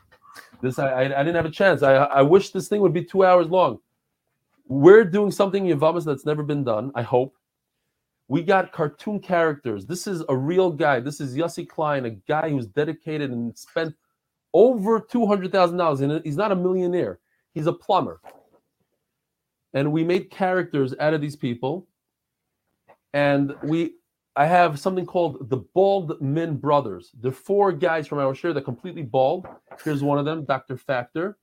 This 0.62 0.78
I, 0.78 0.88
I 0.88 1.02
I 1.04 1.24
didn't 1.24 1.36
have 1.36 1.46
a 1.46 1.50
chance. 1.50 1.82
I 1.82 1.94
I 1.94 2.22
wish 2.22 2.50
this 2.50 2.68
thing 2.68 2.80
would 2.80 2.92
be 2.92 3.04
two 3.04 3.24
hours 3.24 3.48
long. 3.48 3.78
We're 4.68 5.04
doing 5.04 5.30
something 5.30 5.66
in 5.66 5.78
Yavamas 5.78 6.04
that's 6.04 6.26
never 6.26 6.42
been 6.42 6.64
done. 6.64 6.92
I 6.94 7.02
hope. 7.02 7.36
We 8.28 8.42
got 8.42 8.72
cartoon 8.72 9.20
characters. 9.20 9.86
This 9.86 10.08
is 10.08 10.24
a 10.28 10.36
real 10.36 10.70
guy. 10.70 10.98
This 10.98 11.20
is 11.20 11.36
Yossi 11.36 11.68
Klein, 11.68 12.06
a 12.06 12.10
guy 12.10 12.50
who's 12.50 12.66
dedicated 12.66 13.30
and 13.30 13.56
spent 13.56 13.94
over 14.52 14.98
two 14.98 15.26
hundred 15.26 15.52
thousand 15.52 15.76
dollars. 15.76 16.00
And 16.00 16.20
he's 16.24 16.36
not 16.36 16.50
a 16.50 16.56
millionaire. 16.56 17.20
He's 17.54 17.68
a 17.68 17.72
plumber. 17.72 18.20
And 19.74 19.92
we 19.92 20.04
made 20.04 20.30
characters 20.30 20.94
out 21.00 21.14
of 21.14 21.20
these 21.20 21.36
people. 21.36 21.86
And 23.12 23.54
we, 23.62 23.94
I 24.36 24.46
have 24.46 24.78
something 24.78 25.06
called 25.06 25.48
the 25.48 25.58
Bald 25.74 26.20
Men 26.20 26.56
Brothers. 26.56 27.10
They're 27.20 27.32
four 27.32 27.72
guys 27.72 28.06
from 28.06 28.18
our 28.18 28.34
shiur 28.34 28.52
that 28.54 28.58
are 28.58 28.64
completely 28.64 29.02
bald. 29.02 29.46
Here's 29.82 30.02
one 30.02 30.18
of 30.18 30.24
them, 30.24 30.44
Dr. 30.44 30.76
Factor. 30.76 31.38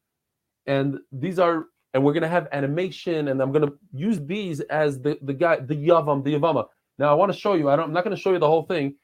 And 0.66 1.00
these 1.12 1.40
are, 1.40 1.66
and 1.94 2.04
we're 2.04 2.14
gonna 2.14 2.28
have 2.28 2.48
animation, 2.52 3.28
and 3.28 3.42
I'm 3.42 3.52
gonna 3.52 3.72
use 3.92 4.20
these 4.20 4.62
as 4.62 5.00
the 5.02 5.18
the 5.22 5.34
guy, 5.34 5.58
the 5.58 5.76
Yavam, 5.76 6.24
the 6.24 6.34
Yavama. 6.34 6.66
Now 6.98 7.12
I 7.12 7.14
want 7.16 7.32
to 7.32 7.38
show 7.38 7.54
you. 7.54 7.70
I 7.70 7.76
don't. 7.76 7.86
I'm 7.86 7.94
not 7.94 8.04
gonna 8.04 8.16
show 8.16 8.32
you 8.32 8.40
the 8.40 8.48
whole 8.48 8.64
thing, 8.64 8.96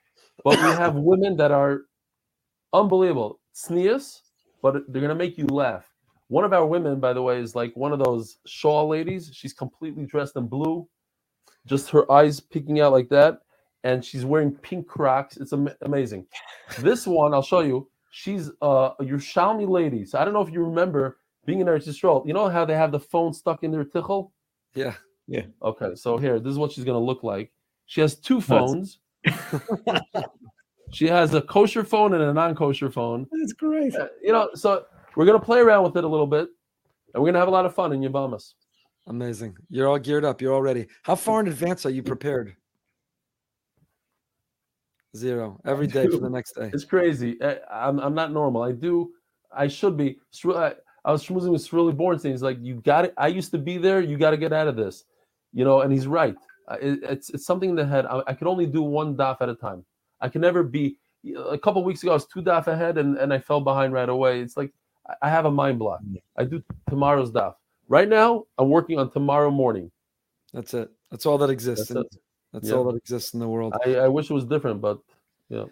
but 0.44 0.58
we 0.58 0.70
have 0.70 0.96
women 0.96 1.36
that 1.38 1.52
are 1.52 1.82
unbelievable, 2.74 3.40
sneers, 3.54 4.22
but 4.62 4.84
they're 4.88 5.02
gonna 5.02 5.16
make 5.16 5.38
you 5.38 5.48
laugh. 5.48 5.89
One 6.30 6.44
of 6.44 6.54
our 6.54 6.66
women, 6.66 7.00
by 7.00 7.14
the 7.14 7.22
way, 7.22 7.40
is 7.40 7.56
like 7.56 7.76
one 7.76 7.92
of 7.92 8.00
those 8.00 8.38
shawl 8.46 8.88
ladies. 8.88 9.32
She's 9.34 9.54
completely 9.54 10.06
dressed 10.06 10.36
in 10.36 10.48
blue, 10.48 10.88
just 11.66 11.90
her 11.90 12.10
eyes 12.12 12.40
peeking 12.40 12.80
out 12.80 12.92
like 12.92 13.10
that, 13.10 13.40
and 13.84 14.04
she's 14.06 14.26
wearing 14.26 14.52
pink 14.52 14.88
Crocs. 14.88 15.38
It's 15.38 15.54
am- 15.54 15.70
amazing. 15.82 16.28
This 16.80 17.06
one, 17.20 17.34
I'll 17.34 17.42
show 17.42 17.62
you. 17.62 17.90
She's 18.12 18.50
uh, 18.62 18.92
a 19.00 19.04
Yerushalmi 19.04 19.68
lady. 19.68 20.06
So 20.06 20.20
I 20.20 20.26
don't 20.26 20.34
know 20.34 20.42
if 20.42 20.52
you 20.54 20.64
remember 20.64 21.18
being 21.46 21.62
in 21.62 21.68
Eretz 21.68 21.88
Yisrael. 21.88 22.26
You 22.28 22.34
know 22.34 22.48
how 22.48 22.64
they 22.64 22.76
have 22.76 22.92
the 22.92 23.00
phone 23.00 23.34
stuck 23.34 23.64
in 23.64 23.72
their 23.72 23.86
tichel? 23.86 24.32
Yeah. 24.76 24.94
Yeah. 25.28 25.44
Okay, 25.64 25.96
so 25.96 26.18
here, 26.18 26.40
this 26.40 26.52
is 26.52 26.58
what 26.58 26.72
she's 26.72 26.84
gonna 26.86 27.00
look 27.00 27.24
like. 27.24 27.52
She 27.88 28.02
has 28.02 28.16
two 28.16 28.40
phones. 28.42 29.00
she 30.92 31.08
has 31.08 31.34
a 31.34 31.42
kosher 31.42 31.84
phone 31.84 32.14
and 32.14 32.24
a 32.24 32.34
non-kosher 32.34 32.92
phone. 32.92 33.28
That's 33.32 33.54
great. 33.54 33.96
Uh, 33.96 34.08
You 34.24 34.32
know, 34.32 34.50
so 34.54 34.86
we're 35.20 35.26
gonna 35.26 35.38
play 35.38 35.60
around 35.60 35.84
with 35.84 35.98
it 35.98 36.06
a 36.06 36.08
little 36.08 36.26
bit, 36.26 36.48
and 37.14 37.22
we're 37.22 37.28
gonna 37.28 37.40
have 37.40 37.50
a 37.50 37.52
lot 37.52 37.66
of 37.66 37.76
fun 37.76 37.92
in 37.92 38.00
Yavamas. 38.00 38.54
Amazing. 39.08 39.58
You're 39.70 39.90
all 39.90 40.00
geared 40.00 40.24
up. 40.24 40.42
You're 40.42 40.54
all 40.54 40.62
ready. 40.62 40.88
How 41.04 41.16
far 41.16 41.42
in 41.42 41.48
advance 41.50 41.86
are 41.86 41.90
you 41.90 42.02
prepared? 42.02 42.56
Zero. 45.18 45.60
Every 45.66 45.88
day 45.88 46.08
for 46.08 46.20
the 46.20 46.30
next 46.30 46.54
day. 46.54 46.72
It's 46.74 46.86
crazy. 46.86 47.38
I, 47.44 47.58
I'm 47.70 48.00
I'm 48.00 48.16
not 48.16 48.32
normal. 48.32 48.64
I 48.64 48.72
do. 48.72 49.12
I 49.52 49.68
should 49.68 49.98
be. 49.98 50.20
I, 50.46 50.76
I 51.04 51.12
was 51.12 51.26
schmoozing 51.26 51.52
with 51.52 51.66
Shirley 51.66 51.92
Bornstein. 51.92 52.32
He's 52.32 52.42
like, 52.42 52.58
you 52.62 52.76
got 52.76 53.04
it. 53.04 53.14
I 53.18 53.28
used 53.28 53.52
to 53.52 53.58
be 53.58 53.78
there. 53.78 54.00
You 54.00 54.18
got 54.18 54.32
to 54.32 54.38
get 54.38 54.54
out 54.54 54.70
of 54.70 54.78
this, 54.78 55.04
you 55.52 55.66
know. 55.66 55.82
And 55.82 55.92
he's 55.92 56.08
right. 56.08 56.36
It, 56.82 57.04
it's 57.04 57.30
it's 57.32 57.46
something 57.46 57.76
that 57.76 57.88
had 57.88 58.06
I, 58.06 58.22
I 58.26 58.34
could 58.36 58.48
only 58.48 58.68
do 58.68 58.84
one 58.84 59.18
daf 59.18 59.42
at 59.42 59.50
a 59.50 59.56
time. 59.56 59.84
I 60.22 60.30
can 60.30 60.40
never 60.40 60.64
be. 60.64 60.98
A 61.50 61.58
couple 61.58 61.84
weeks 61.84 62.04
ago, 62.04 62.12
I 62.12 62.14
was 62.14 62.26
two 62.26 62.42
daf 62.42 62.68
ahead, 62.68 62.98
and, 62.98 63.18
and 63.18 63.34
I 63.34 63.40
fell 63.40 63.60
behind 63.60 63.92
right 63.92 64.08
away. 64.08 64.40
It's 64.40 64.56
like 64.56 64.72
I- 65.22 65.30
have 65.30 65.46
a 65.46 65.52
mind 65.52 65.80
block. 65.80 66.02
I 66.38 66.44
do 66.44 66.64
tomorrow's 66.90 67.32
daf. 67.32 67.56
Right 67.88 68.08
now, 68.08 68.46
I'm 68.58 68.70
working 68.70 69.00
on 69.00 69.12
tomorrow 69.12 69.50
morning. 69.50 69.92
That's 70.54 70.74
it. 70.74 70.90
That's 71.12 71.26
all 71.26 71.38
that 71.40 71.50
exists. 71.50 71.88
That's 71.88 72.14
it. 72.16 72.22
That's 72.54 72.70
Yeah. 72.70 72.76
all 72.76 72.84
that 72.86 72.96
exists 72.96 73.34
in 73.34 73.40
the 73.40 73.48
world. 73.48 73.74
I, 73.86 73.96
I 73.96 74.08
wish 74.08 74.30
it 74.30 74.34
was 74.34 74.46
different, 74.46 74.82
but 74.82 75.00
yeah. 75.50 75.66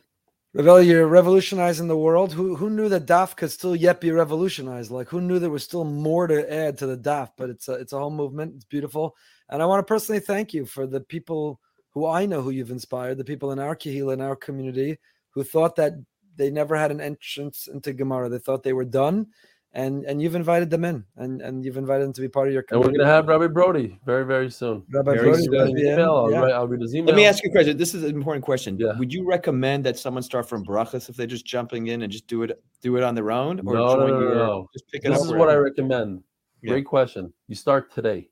Rav 0.54 0.66
Eli, 0.66 0.82
you're 0.82 1.08
revolutionizing 1.08 1.88
the 1.88 1.98
world. 1.98 2.34
Who 2.34 2.56
who 2.56 2.70
knew 2.70 2.90
that 2.90 3.06
DAF 3.06 3.36
could 3.36 3.52
still 3.52 3.76
yet 3.76 4.02
be 4.02 4.12
revolutionized? 4.12 4.90
Like 4.92 5.08
who 5.10 5.22
knew 5.22 5.40
there 5.40 5.52
was 5.52 5.64
still 5.64 5.84
more 5.84 6.26
to 6.28 6.52
add 6.52 6.78
to 6.80 6.88
the 6.88 6.98
DAF? 6.98 7.30
But 7.38 7.50
it's 7.50 7.68
a 7.68 7.74
it's 7.74 7.94
a 7.94 8.00
whole 8.00 8.10
movement. 8.10 8.56
It's 8.56 8.66
beautiful, 8.66 9.16
and 9.50 9.62
I 9.62 9.66
want 9.66 9.80
to 9.86 9.92
personally 9.92 10.20
thank 10.22 10.54
you 10.54 10.66
for 10.66 10.88
the 10.88 11.02
people 11.02 11.60
who 11.92 12.08
I 12.08 12.26
know 12.26 12.42
who 12.42 12.52
you've 12.52 12.72
inspired, 12.72 13.18
the 13.18 13.24
people 13.24 13.52
in 13.52 13.60
our 13.60 13.76
Kehillah 13.76 14.14
in 14.14 14.22
our 14.22 14.36
community 14.36 14.98
who 15.32 15.44
thought 15.44 15.76
that 15.76 15.94
they 16.38 16.50
never 16.52 16.76
had 16.76 16.92
an 16.92 17.02
entrance 17.02 17.68
into 17.68 17.94
Gemara. 17.94 18.30
They 18.30 18.40
thought 18.40 18.64
they 18.64 18.74
were 18.74 18.86
done, 18.86 19.28
and 19.74 20.04
and 20.06 20.22
you've 20.22 20.36
invited 20.36 20.70
them 20.70 20.86
in, 20.86 21.04
and 21.18 21.42
and 21.42 21.66
you've 21.66 21.78
invited 21.78 22.06
them 22.06 22.14
to 22.14 22.22
be 22.22 22.30
part 22.30 22.48
of 22.48 22.54
your. 22.54 22.64
And 22.72 22.80
we're 22.80 22.92
gonna 22.92 23.06
have 23.06 23.28
Rabbi 23.28 23.48
Brody 23.48 24.00
very 24.06 24.26
very 24.26 24.50
soon. 24.50 24.84
Rabbi 24.92 25.14
Very 25.14 25.24
Brody 25.30 25.44
soon. 25.44 25.52
will 25.52 25.74
be 25.74 25.82
Email, 25.82 26.16
I'll, 26.16 26.32
yeah. 26.32 26.40
write, 26.42 26.52
I'll 26.54 26.68
read 26.68 26.82
his 26.82 26.96
email. 26.96 27.08
Let 27.08 27.16
me 27.16 27.26
ask 27.26 27.44
you 27.44 27.50
a 27.50 27.52
question. 27.54 27.76
This 27.78 27.94
is 27.94 28.04
an 28.04 28.16
important 28.16 28.46
question. 28.46 28.78
Yeah. 28.80 28.94
Would 28.98 29.12
you 29.12 29.26
recommend 29.26 29.84
that 29.86 29.98
someone 29.98 30.24
start 30.24 30.48
from 30.48 30.64
brachas 30.64 31.10
if 31.10 31.16
they're 31.18 31.28
just 31.28 31.46
jumping 31.46 31.88
in 31.88 32.02
and 32.04 32.12
just 32.12 32.28
do 32.28 32.44
it 32.44 32.52
do 32.82 32.96
it 32.98 33.04
on 33.04 33.14
their 33.16 33.32
own, 33.32 33.60
or 33.62 33.74
No, 33.74 33.74
no, 33.74 33.96
join 33.98 34.10
no, 34.12 34.20
your- 34.20 34.36
no. 34.36 34.68
just 34.74 34.88
pick 34.92 35.04
it 35.06 35.10
This 35.10 35.20
up? 35.22 35.26
is 35.26 35.34
what 35.34 35.50
I 35.50 35.56
recommend. 35.56 36.24
Yeah. 36.62 36.72
Great 36.72 36.86
question. 36.86 37.34
You 37.48 37.56
start 37.56 37.92
today, 37.94 38.30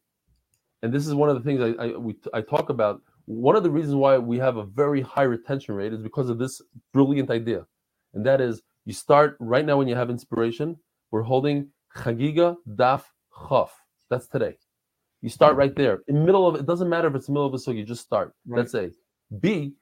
and 0.81 0.91
this 0.93 1.05
is 1.07 1.13
one 1.13 1.29
of 1.29 1.35
the 1.35 1.41
things 1.43 1.59
I, 1.61 1.83
I 1.83 1.87
we 1.97 2.15
I 2.33 2.41
talk 2.41 2.69
about. 2.69 3.01
One 3.27 3.55
of 3.55 3.63
the 3.63 3.71
reasons 3.71 3.95
why 3.95 4.19
we 4.19 4.37
have 4.37 4.57
a 4.57 4.63
very 4.65 5.01
high 5.01 5.23
retention 5.23 5.73
rate 5.73 5.93
is 5.93 5.99
because 5.99 6.29
of 6.29 6.37
this 6.37 6.61
brilliant 6.93 7.31
idea, 7.31 7.65
and 8.15 8.25
that 8.25 8.41
is 8.41 8.61
you 8.85 8.93
start 8.93 9.37
right 9.39 9.65
now 9.65 9.77
when 9.77 9.87
you 9.87 9.95
have 9.95 10.09
inspiration. 10.09 10.77
We're 11.11 11.21
holding 11.21 11.69
Chagiga 11.95 12.55
Daf 12.75 13.03
Chaf. 13.47 13.71
That's 14.09 14.27
today. 14.27 14.57
You 15.21 15.29
start 15.29 15.55
right 15.55 15.75
there 15.75 16.01
in 16.07 16.25
middle 16.25 16.47
of 16.47 16.55
it. 16.55 16.65
Doesn't 16.65 16.89
matter 16.89 17.07
if 17.07 17.15
it's 17.15 17.27
the 17.27 17.33
middle 17.33 17.53
of 17.53 17.67
a. 17.67 17.73
You 17.73 17.83
just 17.83 18.03
start. 18.03 18.33
Right. 18.47 18.57
That's 18.61 18.73
A. 18.75 18.91
B. 19.39 19.73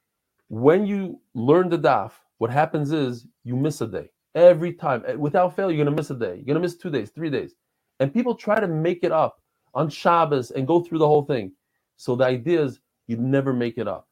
When 0.48 0.86
you 0.86 1.20
learn 1.34 1.70
the 1.70 1.78
daf, 1.78 2.12
what 2.38 2.50
happens 2.50 2.92
is 2.92 3.28
you 3.44 3.56
miss 3.56 3.82
a 3.82 3.88
day 3.88 4.10
every 4.36 4.74
time. 4.74 5.04
Eh, 5.08 5.16
Without 5.16 5.56
fail, 5.56 5.72
you're 5.72 5.84
gonna 5.84 5.96
miss 5.96 6.10
a 6.12 6.16
day. 6.16 6.36
You're 6.36 6.46
gonna 6.46 6.60
miss 6.60 6.78
two 6.78 6.90
days, 6.90 7.10
three 7.10 7.30
days, 7.30 7.56
and 8.00 8.14
people 8.14 8.36
try 8.36 8.60
to 8.60 8.68
make 8.68 9.04
it 9.04 9.12
up 9.12 9.42
on 9.74 9.90
Shabbos 9.90 10.52
and 10.52 10.68
go 10.68 10.82
through 10.82 11.00
the 11.00 11.08
whole 11.08 11.26
thing. 11.26 11.52
So 11.98 12.16
the 12.16 12.26
idea 12.26 12.64
is 12.64 12.80
you 13.08 13.18
never 13.18 13.54
make 13.54 13.78
it 13.78 13.88
up. 13.88 14.08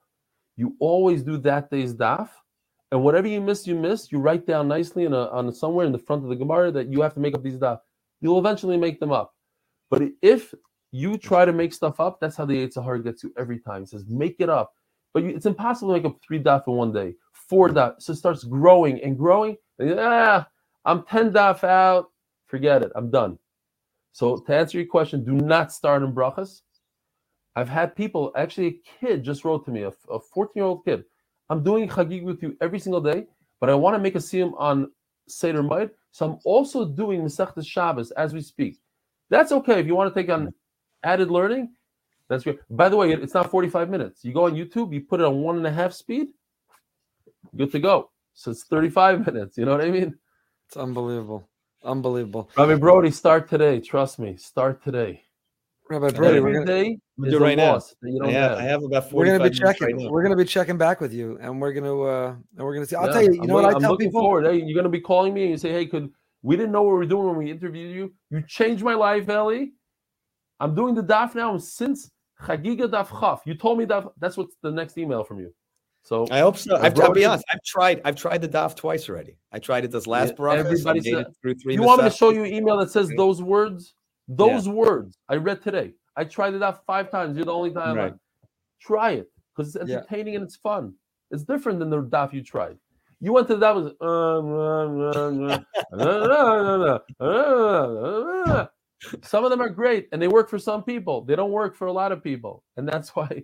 You 0.58 0.76
always 0.80 1.24
do 1.24 1.38
that 1.40 1.70
day's 1.70 1.94
daf, 1.94 2.30
and 2.92 3.04
whatever 3.04 3.28
you 3.28 3.42
miss, 3.42 3.68
you 3.68 3.76
miss. 3.76 4.12
You 4.12 4.20
write 4.20 4.46
down 4.46 4.68
nicely 4.68 5.06
in 5.06 5.14
a, 5.14 5.28
on 5.30 5.54
somewhere 5.54 5.86
in 5.86 5.92
the 5.92 6.00
front 6.00 6.24
of 6.24 6.30
the 6.30 6.36
Gemara 6.36 6.72
that 6.72 6.92
you 6.92 7.02
have 7.02 7.14
to 7.14 7.20
make 7.20 7.36
up 7.36 7.44
these 7.44 7.58
daf. 7.58 7.80
You'll 8.22 8.40
eventually 8.40 8.78
make 8.78 9.00
them 9.00 9.12
up. 9.12 9.34
But 9.90 10.04
if 10.22 10.54
you 10.92 11.18
try 11.18 11.46
to 11.46 11.54
make 11.54 11.74
stuff 11.74 12.00
up, 12.00 12.20
that's 12.20 12.36
how 12.36 12.46
the 12.46 12.68
Yetzer 12.68 12.84
Hara 12.84 13.02
gets 13.02 13.24
you 13.24 13.34
every 13.38 13.60
time. 13.60 13.84
It 13.84 13.90
says 13.90 14.06
make 14.08 14.36
it 14.40 14.50
up, 14.50 14.74
but 15.14 15.24
you, 15.24 15.30
it's 15.30 15.46
impossible 15.46 15.94
to 15.94 16.00
make 16.02 16.06
up 16.06 16.20
three 16.26 16.42
daf 16.42 16.68
in 16.68 16.74
one 16.74 16.92
day, 16.92 17.16
four 17.34 17.70
daf. 17.70 17.96
So 18.00 18.14
it 18.14 18.18
starts 18.18 18.44
growing 18.44 19.02
and 19.02 19.18
growing. 19.18 19.58
And 19.80 20.00
ah, 20.00 20.48
I'm 20.86 21.04
ten 21.04 21.32
daf 21.32 21.64
out. 21.64 22.08
Forget 22.48 22.84
it. 22.84 22.92
I'm 22.96 23.10
done. 23.10 23.38
So 24.12 24.38
to 24.38 24.56
answer 24.56 24.78
your 24.78 24.88
question, 24.88 25.24
do 25.24 25.34
not 25.34 25.72
start 25.72 26.04
in 26.04 26.14
brachas. 26.14 26.62
I've 27.56 27.70
had 27.70 27.96
people, 27.96 28.32
actually, 28.36 28.68
a 28.68 28.82
kid 29.00 29.24
just 29.24 29.44
wrote 29.46 29.66
to 29.66 29.72
me, 29.72 29.84
a 29.84 29.92
14 30.20 30.52
year 30.56 30.66
old 30.66 30.86
kid. 30.86 31.04
I'm 31.52 31.64
doing 31.64 31.90
chagig 31.90 32.24
with 32.24 32.42
you 32.42 32.56
every 32.62 32.80
single 32.80 33.02
day, 33.02 33.26
but 33.60 33.70
I 33.70 33.76
want 33.76 33.94
to 33.96 34.00
make 34.00 34.16
a 34.16 34.20
siyum 34.20 34.54
on 34.58 34.90
Seder 35.28 35.62
Moed. 35.62 35.90
So 36.12 36.26
I'm 36.26 36.40
also 36.46 36.86
doing 36.86 37.22
Masechtas 37.22 37.68
Shabbos 37.68 38.12
as 38.12 38.34
we 38.34 38.40
speak. 38.40 38.80
That's 39.30 39.52
okay 39.52 39.78
if 39.82 39.86
you 39.86 39.94
want 39.94 40.14
to 40.14 40.22
take 40.22 40.30
on 40.32 40.54
added 41.04 41.30
learning. 41.30 41.74
That's 42.30 42.46
great. 42.46 42.60
By 42.70 42.88
the 42.88 42.96
way, 42.96 43.12
it's 43.12 43.34
not 43.34 43.52
45 43.52 43.90
minutes. 43.90 44.24
You 44.24 44.34
go 44.34 44.46
on 44.46 44.54
YouTube, 44.54 44.94
you 44.94 45.02
put 45.02 45.20
it 45.20 45.26
on 45.26 45.42
one 45.42 45.58
and 45.58 45.68
a 45.68 45.72
half 45.72 45.92
speed, 45.92 46.30
good 47.58 47.74
to 47.74 47.80
go. 47.80 48.12
So 48.34 48.52
it's 48.52 48.64
35 48.64 49.26
minutes. 49.34 49.58
You 49.58 49.66
know 49.66 49.72
what 49.74 49.82
I 49.82 49.92
mean? 49.92 50.16
It's 50.68 50.78
unbelievable, 50.78 51.50
unbelievable. 51.84 52.50
Rabbi 52.58 52.76
Brody, 52.76 53.12
start 53.12 53.50
today. 53.50 53.82
Trust 53.82 54.20
me, 54.20 54.38
start 54.38 54.82
today. 54.82 55.24
Rabbi 55.92 56.10
Brody, 56.12 56.40
we're 56.40 56.54
gonna, 56.54 56.66
day 56.66 56.98
I'm 57.18 57.26
is 57.26 57.32
doing 57.32 57.44
a 57.44 57.46
right 57.46 57.58
now. 57.58 57.74
loss 57.74 57.94
you 58.04 58.16
I 58.22 58.26
don't 58.26 58.34
have, 58.34 58.50
have. 58.52 58.60
I 58.60 58.64
have 58.64 58.84
about 58.84 59.12
we're 59.12 59.26
gonna 59.26 59.50
be 59.50 59.56
checking. 59.56 59.98
right 59.98 60.12
we're 60.12 60.24
gonna 60.24 60.36
be 60.36 60.46
checking 60.46 60.78
back 60.78 61.02
with 61.02 61.14
you, 61.14 61.38
and 61.42 61.60
we're 61.62 61.74
gonna 61.74 62.02
uh, 62.02 62.30
and 62.58 62.66
we're 62.66 62.74
gonna 62.74 62.86
see. 62.86 62.96
I'll 62.96 63.08
Yeah, 63.08 63.14
tell 63.14 63.24
you. 63.24 63.34
You 63.34 63.42
I'm 63.42 63.48
know 63.48 63.54
what 63.56 63.64
wait- 63.66 63.72
I 63.72 63.76
I'm 63.76 63.82
tell 63.82 63.92
looking 63.92 64.08
people? 64.10 64.22
forward. 64.22 64.46
Hey, 64.46 64.62
you're 64.64 64.76
gonna 64.76 64.90
be 64.90 65.02
calling 65.02 65.34
me 65.34 65.42
and 65.44 65.52
you 65.52 65.58
say, 65.58 65.72
"Hey, 65.72 65.86
could 65.86 66.10
we 66.42 66.56
didn't 66.56 66.72
know 66.72 66.82
what 66.84 66.92
we 66.94 66.98
were 66.98 67.06
doing 67.06 67.28
when 67.28 67.38
we 67.38 67.52
interviewed 67.52 67.96
you? 67.96 68.14
You 68.30 68.44
changed 68.48 68.84
my 68.84 68.96
life, 68.96 69.30
Ellie. 69.30 69.74
I'm 70.60 70.76
doing 70.76 70.96
the 70.96 71.04
daf 71.04 71.36
now 71.36 71.58
since 71.58 72.10
Chagiga 72.44 72.88
daf 72.90 73.10
chaf. 73.20 73.42
You 73.46 73.54
told 73.56 73.78
me 73.78 73.86
that. 73.86 74.06
That's 74.20 74.38
what's 74.38 74.56
the 74.64 74.72
next 74.72 74.98
email 74.98 75.24
from 75.24 75.40
you. 75.40 75.54
So 76.04 76.26
I 76.32 76.40
hope 76.40 76.58
so. 76.58 76.78
I 76.78 76.88
I've, 76.88 77.00
I'll 77.00 77.14
be 77.14 77.26
honest. 77.26 77.46
I've 77.54 77.62
tried. 77.64 78.02
I've 78.04 78.16
tried 78.16 78.42
the 78.42 78.50
DAF 78.50 78.76
twice 78.76 79.08
already. 79.08 79.38
I 79.52 79.60
tried 79.60 79.86
it 79.86 79.92
this 79.92 80.08
last 80.08 80.30
Yeah, 80.30 80.36
bracha. 80.36 80.58
everybody 80.58 81.02
said- 81.02 81.28
through 81.44 81.54
three. 81.56 81.76
you 81.76 81.84
want 81.84 82.02
me 82.02 82.10
to 82.10 82.16
show 82.16 82.32
you 82.32 82.44
an 82.44 82.52
email 82.52 82.78
that 82.78 82.90
says 82.90 83.12
those 83.16 83.40
words? 83.44 83.94
Those 84.28 84.68
words 84.70 85.18
I 85.30 85.36
read 85.36 85.62
today. 85.62 85.94
I 86.16 86.24
tried 86.26 86.54
it 86.54 86.64
out 86.64 86.86
five 86.86 87.10
times. 87.12 87.36
You're 87.38 87.46
the 87.46 87.54
only 87.54 87.72
time. 87.72 87.98
I 87.98 88.04
Right. 88.04 88.14
Try 88.82 89.12
it 89.12 89.32
because 89.56 89.76
it's 89.76 89.90
Yeah. 89.90 89.98
entertaining 89.98 90.36
and 90.36 90.44
it's 90.44 90.56
fun. 90.58 90.94
It's 91.32 91.44
different 91.44 91.80
than 91.80 91.90
the 91.90 92.02
daf 92.02 92.34
you 92.34 92.44
tried. 92.44 92.78
You 93.20 93.34
went 93.34 93.48
to 93.50 93.56
that 93.58 93.76
was 93.76 93.94
uh, 94.02 94.42
some 99.24 99.44
of 99.44 99.50
them 99.52 99.62
are 99.62 99.70
great 99.70 100.08
and 100.12 100.22
they 100.22 100.28
work 100.28 100.50
for 100.50 100.60
some 100.60 100.84
people. 100.84 101.22
They 101.24 101.36
don't 101.36 101.52
work 101.52 101.76
for 101.76 101.88
a 101.88 101.92
lot 101.94 102.12
of 102.12 102.24
people, 102.24 102.64
and 102.78 102.88
that's 102.88 103.10
why 103.16 103.44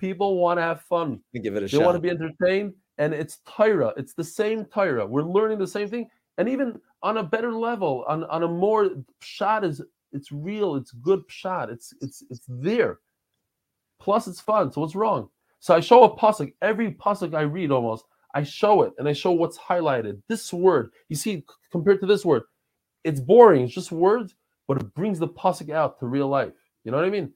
people 0.00 0.38
want 0.38 0.58
to 0.58 0.62
have 0.62 0.82
fun. 0.82 1.20
Give 1.42 1.54
it 1.56 1.62
a 1.64 1.68
They 1.68 1.78
shot. 1.78 1.84
want 1.84 1.96
to 1.96 2.00
be 2.00 2.10
entertained, 2.10 2.74
and 2.98 3.14
it's 3.14 3.38
Tyra. 3.46 3.92
It's 3.96 4.14
the 4.14 4.24
same 4.24 4.64
Tyra. 4.64 5.08
We're 5.08 5.22
learning 5.22 5.58
the 5.58 5.66
same 5.66 5.88
thing, 5.88 6.08
and 6.38 6.48
even 6.48 6.80
on 7.02 7.18
a 7.18 7.22
better 7.22 7.52
level, 7.52 8.04
on, 8.08 8.24
on 8.24 8.42
a 8.42 8.48
more 8.48 8.90
shot 9.20 9.64
is 9.64 9.82
it's 10.16 10.32
real. 10.32 10.76
It's 10.76 10.92
good 10.92 11.22
shot. 11.28 11.70
It's 11.70 11.94
it's 12.00 12.22
it's 12.30 12.46
there. 12.48 13.00
Plus, 14.00 14.26
it's 14.26 14.40
fun. 14.40 14.72
So 14.72 14.80
what's 14.80 14.94
wrong? 14.94 15.28
So 15.60 15.74
I 15.74 15.80
show 15.80 16.04
a 16.04 16.16
pasuk. 16.16 16.52
Every 16.62 16.92
pasuk 16.92 17.34
I 17.34 17.42
read, 17.42 17.70
almost 17.70 18.04
I 18.34 18.42
show 18.42 18.82
it, 18.82 18.92
and 18.98 19.08
I 19.08 19.12
show 19.12 19.32
what's 19.32 19.58
highlighted. 19.58 20.20
This 20.28 20.52
word, 20.52 20.90
you 21.08 21.16
see, 21.16 21.44
compared 21.72 22.00
to 22.00 22.06
this 22.06 22.24
word, 22.24 22.42
it's 23.04 23.20
boring. 23.20 23.64
It's 23.64 23.74
just 23.74 23.92
words, 23.92 24.34
but 24.68 24.78
it 24.78 24.94
brings 24.94 25.18
the 25.18 25.28
pasuk 25.28 25.70
out 25.70 25.98
to 26.00 26.06
real 26.06 26.28
life. 26.28 26.52
You 26.84 26.92
know 26.92 26.98
what 26.98 27.06
I 27.06 27.10
mean? 27.10 27.32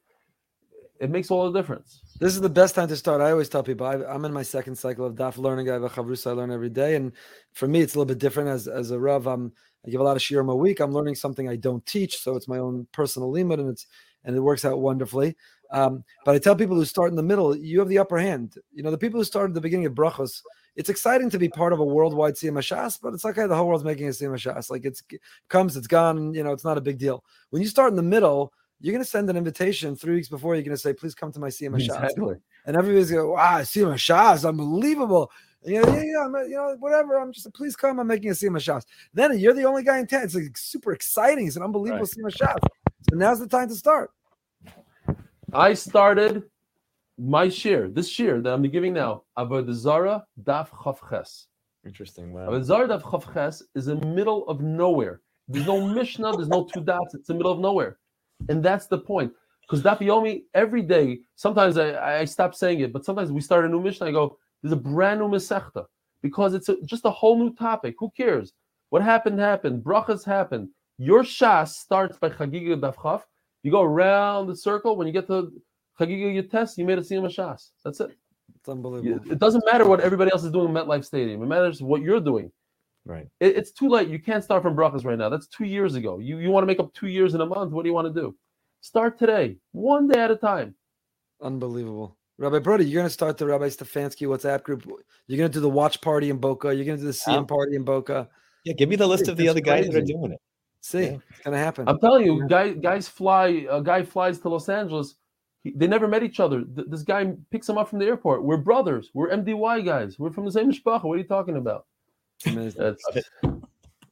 It 1.01 1.09
makes 1.09 1.31
all 1.31 1.51
the 1.51 1.59
difference. 1.59 2.02
This 2.20 2.35
is 2.35 2.43
the 2.43 2.51
best 2.51 2.74
time 2.74 2.86
to 2.89 2.97
start. 2.97 3.22
I 3.22 3.31
always 3.31 3.48
tell 3.48 3.62
people 3.62 3.86
I, 3.86 3.94
I'm 4.05 4.27
in 4.27 4.32
my 4.35 4.43
second 4.43 4.77
cycle 4.77 5.06
of 5.06 5.14
DAF 5.14 5.39
learning. 5.39 5.70
I 5.70 5.72
have 5.72 5.82
a 5.82 5.89
chavrusa 5.89 6.28
I 6.28 6.32
learn 6.32 6.51
every 6.51 6.68
day, 6.68 6.94
and 6.94 7.12
for 7.52 7.66
me, 7.66 7.81
it's 7.81 7.94
a 7.94 7.98
little 7.98 8.06
bit 8.14 8.18
different. 8.18 8.51
As 8.51 8.68
as 8.68 8.90
a 8.90 8.98
rav, 8.98 9.27
I'm 9.27 9.51
I 9.86 9.90
give 9.90 10.02
a 10.02 10.05
lot 10.05 10.16
of 10.16 10.22
shiurim 10.22 10.52
a 10.52 10.55
week. 10.55 10.78
I'm 10.81 10.93
learning 10.93 11.14
something 11.14 11.48
I 11.48 11.56
don't 11.56 11.85
teach, 11.86 12.18
so 12.18 12.36
it's 12.36 12.48
my 12.48 12.59
own 12.59 12.86
personal 12.93 13.31
limit, 13.31 13.60
and 13.60 13.70
it's 13.70 13.86
and 14.24 14.36
it 14.36 14.40
works 14.40 14.66
out 14.66 14.81
wonderfully. 14.81 15.36
Um, 15.72 16.05
but 16.27 16.35
I 16.35 16.39
tell 16.39 16.55
people 16.55 16.77
who 16.77 16.85
start 16.85 17.10
in 17.10 17.16
the 17.16 17.22
middle, 17.22 17.56
you 17.56 17.78
have 17.78 17.89
the 17.89 17.98
upper 17.98 18.18
hand. 18.18 18.56
You 18.74 18.82
know, 18.82 18.90
the 18.90 18.98
people 18.98 19.20
who 19.20 19.24
start 19.24 19.48
at 19.48 19.55
the 19.55 19.60
beginning 19.60 19.86
of 19.86 19.94
brachos, 19.94 20.43
it's 20.77 20.90
exciting 20.90 21.31
to 21.31 21.39
be 21.39 21.48
part 21.48 21.72
of 21.72 21.78
a 21.78 21.85
worldwide 21.85 22.35
Shas, 22.35 22.98
but 23.01 23.14
it's 23.14 23.24
okay. 23.24 23.47
The 23.47 23.56
whole 23.56 23.68
world's 23.68 23.85
making 23.85 24.09
a 24.09 24.10
Shas. 24.10 24.70
Like 24.70 24.85
it's 24.85 25.02
comes, 25.48 25.78
it's 25.78 25.86
gone. 25.86 26.35
You 26.35 26.43
know, 26.43 26.52
it's 26.52 26.64
not 26.64 26.77
a 26.77 26.82
big 26.82 26.98
deal. 26.98 27.24
When 27.51 27.62
you 27.62 27.68
start 27.68 27.90
in 27.90 27.97
the 27.97 28.02
middle, 28.02 28.52
you're 28.81 28.93
going 28.93 29.05
to 29.05 29.11
send 29.11 29.28
an 29.31 29.36
invitation 29.36 29.94
three 29.94 30.15
weeks 30.15 30.28
before. 30.28 30.55
You're 30.55 30.65
going 30.65 30.77
to 30.77 30.81
say, 30.81 30.93
"Please 30.93 31.15
come 31.15 31.32
to 31.32 31.40
my 31.40 31.48
Siyum 31.48 31.74
Shas." 31.74 31.85
Exactly. 31.85 32.36
and 32.66 32.77
everybody's 32.77 33.11
going, 33.11 33.31
"Wow, 33.31 33.61
Siyum 33.61 33.94
Shas, 33.94 34.48
unbelievable!" 34.48 35.31
And 35.65 35.74
you 35.74 35.82
know, 35.82 35.94
yeah, 35.94 36.02
yeah, 36.02 36.24
I'm, 36.24 36.35
you 36.48 36.57
know, 36.57 36.77
whatever. 36.78 37.16
I'm 37.20 37.32
just, 37.32 37.52
please 37.52 37.77
come. 37.77 38.01
I'm 38.01 38.07
making 38.07 38.31
a 38.31 38.32
Siyum 38.32 38.57
Shas. 38.57 38.85
Then 39.12 39.39
you're 39.39 39.55
the 39.55 39.65
only 39.65 39.82
guy 39.82 39.98
in 39.98 40.07
town. 40.07 40.23
It's 40.23 40.35
like 40.35 40.57
super 40.57 40.93
exciting. 40.93 41.47
It's 41.47 41.57
an 41.57 41.62
unbelievable 41.62 42.05
Right. 42.05 42.35
Siyum 42.35 42.36
Shas. 42.36 42.59
So 43.11 43.16
now's 43.16 43.40
the 43.40 43.47
time 43.47 43.69
to 43.69 43.74
start. 43.74 44.11
I 45.52 45.74
started 45.74 46.44
my 47.19 47.48
shiur, 47.48 47.94
this 47.94 48.11
shiur 48.11 48.43
that 48.43 48.52
I'm 48.52 48.62
giving 48.62 48.94
now, 48.94 49.24
Avodah 49.36 49.74
Zara 49.74 50.24
Daf 50.43 50.70
Chavches. 50.70 51.47
Interesting. 51.85 52.32
Wow. 52.32 52.48
Avodah 52.48 52.65
Zara 52.65 52.89
Daf 52.89 53.02
Chavches 53.02 53.62
is 53.74 53.89
in 53.89 54.01
the 54.01 54.07
middle 54.07 54.48
of 54.48 54.61
nowhere. 54.61 55.20
There's 55.48 55.66
no 55.66 55.86
Mishnah, 55.86 56.32
there's 56.36 56.48
no 56.48 56.65
two 56.65 56.82
dots. 56.82 57.15
It's 57.15 57.28
in 57.28 57.35
the 57.35 57.39
middle 57.39 57.52
of 57.52 57.59
nowhere, 57.59 57.98
and 58.49 58.62
that's 58.62 58.87
the 58.87 58.99
point. 58.99 59.33
Because 59.62 59.85
Daf 59.85 59.99
Yomi 59.99 60.43
every 60.55 60.83
day. 60.83 61.21
Sometimes 61.37 61.79
I, 61.79 62.21
I 62.21 62.25
stop 62.25 62.55
saying 62.55 62.81
it, 62.81 62.93
but 62.93 63.05
sometimes 63.05 63.31
we 63.31 63.41
start 63.41 63.65
a 63.65 63.69
new 63.69 63.81
mission. 63.81 64.07
I 64.07 64.11
go, 64.11 64.39
"There's 64.62 64.73
a 64.73 64.77
brand 64.77 65.21
new 65.21 65.29
Masechta," 65.29 65.85
because 66.23 66.55
it's 66.55 66.69
a, 66.69 66.81
just 66.83 67.05
a 67.05 67.11
whole 67.11 67.39
new 67.39 67.55
topic. 67.55 67.95
Who 67.99 68.11
cares? 68.17 68.53
What 68.89 69.03
happened 69.03 69.39
happened. 69.39 69.85
Brachas 69.85 70.25
happened. 70.25 70.69
Your 70.99 71.23
Shas 71.23 71.69
starts 71.69 72.19
by 72.19 72.31
Chagiga 72.31 72.81
Daf 72.81 72.97
Chav. 72.97 73.23
You 73.62 73.71
go 73.71 73.83
around 73.83 74.49
the 74.49 74.57
circle. 74.57 74.97
When 74.97 75.07
you 75.07 75.12
get 75.12 75.27
to 75.29 75.53
Chagiga 75.99 76.35
your 76.35 76.43
test, 76.43 76.77
you 76.77 76.85
made 76.85 76.99
a 76.99 77.03
Siyum 77.03 77.25
Shas. 77.27 77.71
That's 77.85 78.01
it. 78.01 78.17
It's 78.57 78.69
unbelievable. 78.69 79.31
It 79.31 79.39
doesn't 79.39 79.65
matter 79.71 79.87
what 79.89 80.01
everybody 80.01 80.33
else 80.33 80.45
is 80.45 80.51
doing 80.51 80.69
in 80.69 80.75
MetLife 80.75 81.05
Stadium. 81.05 81.43
It 81.43 81.47
matters 81.47 81.81
what 81.81 82.03
you're 82.03 82.21
doing. 82.21 82.51
Right. 83.11 83.27
It- 83.41 83.57
it's 83.57 83.73
too 83.73 83.89
late. 83.89 84.09
You 84.09 84.20
can't 84.20 84.45
start 84.45 84.62
from 84.62 84.77
brachas 84.77 85.05
right 85.05 85.19
now. 85.19 85.28
That's 85.28 85.49
two 85.49 85.65
years 85.65 85.95
ago. 85.97 86.19
You 86.20 86.39
you 86.39 86.51
want 86.51 86.62
to 86.62 86.66
make 86.66 86.78
up 86.78 86.93
two 86.95 87.09
years 87.09 87.35
in 87.35 87.41
a 87.41 87.47
month. 87.47 87.73
What 87.73 87.82
do 87.82 87.89
you 87.89 87.95
want 87.95 88.12
to 88.15 88.20
do? 88.20 88.37
Start 88.82 89.19
today, 89.19 89.57
one 89.73 90.07
day 90.09 90.20
at 90.20 90.31
a 90.31 90.37
time. 90.37 90.74
Unbelievable. 91.43 92.16
Rabbi 92.39 92.59
Brody, 92.61 92.85
you're 92.87 93.01
going 93.01 93.07
to 93.07 93.12
start 93.12 93.37
the 93.37 93.47
Rabbi 93.47 93.66
Stefansky 93.69 94.27
WhatsApp 94.27 94.62
group. 94.62 94.85
You're 95.27 95.37
going 95.39 95.51
to 95.51 95.53
do 95.55 95.61
the 95.61 95.69
watch 95.69 96.01
party 96.01 96.31
in 96.31 96.39
Boca. 96.39 96.74
You're 96.74 96.87
going 96.87 96.97
to 96.99 97.03
do 97.03 97.07
the 97.09 97.12
CM 97.12 97.39
Um, 97.41 97.47
party 97.47 97.77
in 97.77 97.85
Boca. 97.85 98.28
Yeah. 98.65 98.73
Give 98.74 98.89
me 98.89 98.97
the 98.97 99.07
list 99.07 99.28
of 99.28 99.37
the 99.37 99.45
That's 99.45 99.51
other 99.51 99.61
guys 99.61 99.87
that 99.89 99.97
are 99.97 100.01
doing 100.01 100.32
it. 100.32 100.41
See, 100.81 101.03
Yeah. 101.03 101.19
it's 101.28 101.41
going 101.45 101.53
to 101.53 101.59
happen. 101.59 101.87
I'm 101.89 101.99
telling 101.99 102.24
you, 102.24 102.41
Yeah. 102.43 102.47
guys 102.49 102.77
guys 102.81 103.09
fly. 103.09 103.66
A 103.70 103.82
guy 103.82 104.03
flies 104.03 104.39
to 104.41 104.49
Los 104.49 104.69
Angeles. 104.70 105.16
He, 105.62 105.73
they 105.77 105.87
never 105.87 106.09
met 106.09 106.23
each 106.23 106.41
other. 106.41 106.62
Th- 106.65 106.87
this 106.89 107.03
guy 107.03 107.35
picks 107.51 107.69
him 107.69 107.77
up 107.77 107.89
from 107.91 107.99
the 107.99 108.07
airport. 108.07 108.45
We're 108.45 108.57
brothers. 108.57 109.11
We're 109.12 109.28
MDY 109.31 109.85
guys. 109.85 110.19
We're 110.19 110.32
from 110.32 110.47
the 110.47 110.53
same 110.53 110.70
mishpacha. 110.73 111.05
What 111.05 111.15
are 111.16 111.19
you 111.19 111.24
talking 111.24 111.57
about? 111.59 111.85
It's 112.45 112.47
amazing. 112.55 112.81
That's 112.83 113.05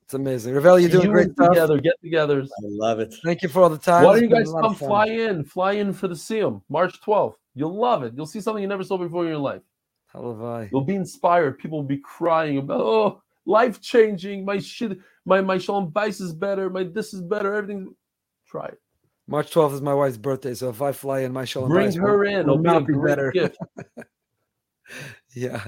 It's 0.05 0.15
amazing. 0.15 0.55
Rav 0.55 0.65
Eli, 0.67 0.79
you're 0.81 0.89
doing 0.91 1.07
you 1.07 1.13
great 1.13 1.33
stuff. 1.33 1.49
together, 1.51 1.79
get 1.81 1.95
togethers. 2.05 2.47
I 2.47 2.65
love 2.65 3.01
it. 3.01 3.15
Thank 3.25 3.43
you 3.43 3.49
for 3.49 3.63
all 3.63 3.69
the 3.71 3.79
time. 3.79 4.05
Why 4.05 4.15
don't 4.15 4.23
you 4.23 4.29
guys 4.29 4.51
come 4.53 4.75
fly 4.75 5.07
in? 5.07 5.45
Fly 5.45 5.73
in 5.73 5.93
for 5.93 6.09
the 6.09 6.15
Siyum, 6.15 6.63
March 6.69 7.01
12th. 7.03 7.35
You'll 7.55 7.77
love 7.79 8.03
it. 8.03 8.13
You'll 8.17 8.27
see 8.27 8.41
something 8.41 8.63
you 8.63 8.69
never 8.69 8.85
saw 8.85 8.97
before 8.99 9.25
in 9.25 9.31
your 9.31 9.39
life. 9.39 9.63
Halavai. 10.15 10.71
You'll 10.71 10.85
be 10.85 10.95
inspired. 10.95 11.59
People 11.59 11.79
will 11.79 11.87
be 11.89 11.99
crying 11.99 12.59
about, 12.59 12.81
oh, 12.81 13.23
life 13.47 13.81
changing. 13.81 14.45
My 14.45 14.59
shit, 14.59 14.99
my 15.27 15.41
my 15.43 15.59
shalom 15.59 15.91
bais 15.91 16.21
is 16.21 16.33
better. 16.33 16.71
My 16.71 16.85
this 16.85 17.13
is 17.13 17.21
better. 17.23 17.55
Everything. 17.55 17.95
Try 18.47 18.67
it. 18.67 18.79
March 19.27 19.53
12th 19.53 19.75
is 19.75 19.83
my 19.83 19.93
wife's 19.93 20.17
birthday, 20.17 20.55
so 20.55 20.71
if 20.71 20.81
I 20.81 20.93
fly 20.93 21.21
in, 21.21 21.33
my 21.35 21.45
shalom 21.45 21.69
Bring 21.69 21.89
Bayis 21.89 21.99
her 22.01 22.19
will- 22.19 22.27
in. 22.29 22.47
will 22.47 22.55
It'll 22.55 22.63
be 22.63 22.71
a 22.71 22.81
be 22.81 22.93
great 22.95 23.11
better. 23.17 23.33
gift. 25.35 25.37
Yeah, 25.51 25.65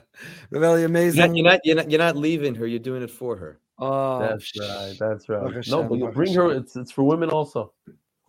Rav 0.50 0.62
Eli, 0.62 0.68
you're 0.70 0.78
You're 0.78 0.86
amazing. 0.86 1.18
not, 1.20 1.36
you're 1.36 1.44
not 1.44 1.60
you're 1.64 1.76
not 1.76 1.90
you're 1.90 1.98
not 1.98 2.16
leaving 2.16 2.54
her. 2.54 2.66
You're 2.66 2.78
doing 2.78 3.02
it 3.02 3.10
for 3.10 3.36
her. 3.36 3.60
oh, 3.78 4.18
That's 4.20 4.44
sh- 4.44 4.58
right. 4.60 4.96
That's 4.98 5.28
right. 5.28 5.42
Baruch 5.42 5.68
No, 5.68 5.82
but 5.82 5.94
you 5.94 6.00
Baruch 6.00 6.14
bring 6.14 6.34
her. 6.34 6.50
It's 6.52 6.76
it's 6.76 6.90
for 6.92 7.02
women 7.04 7.30
also. 7.30 7.72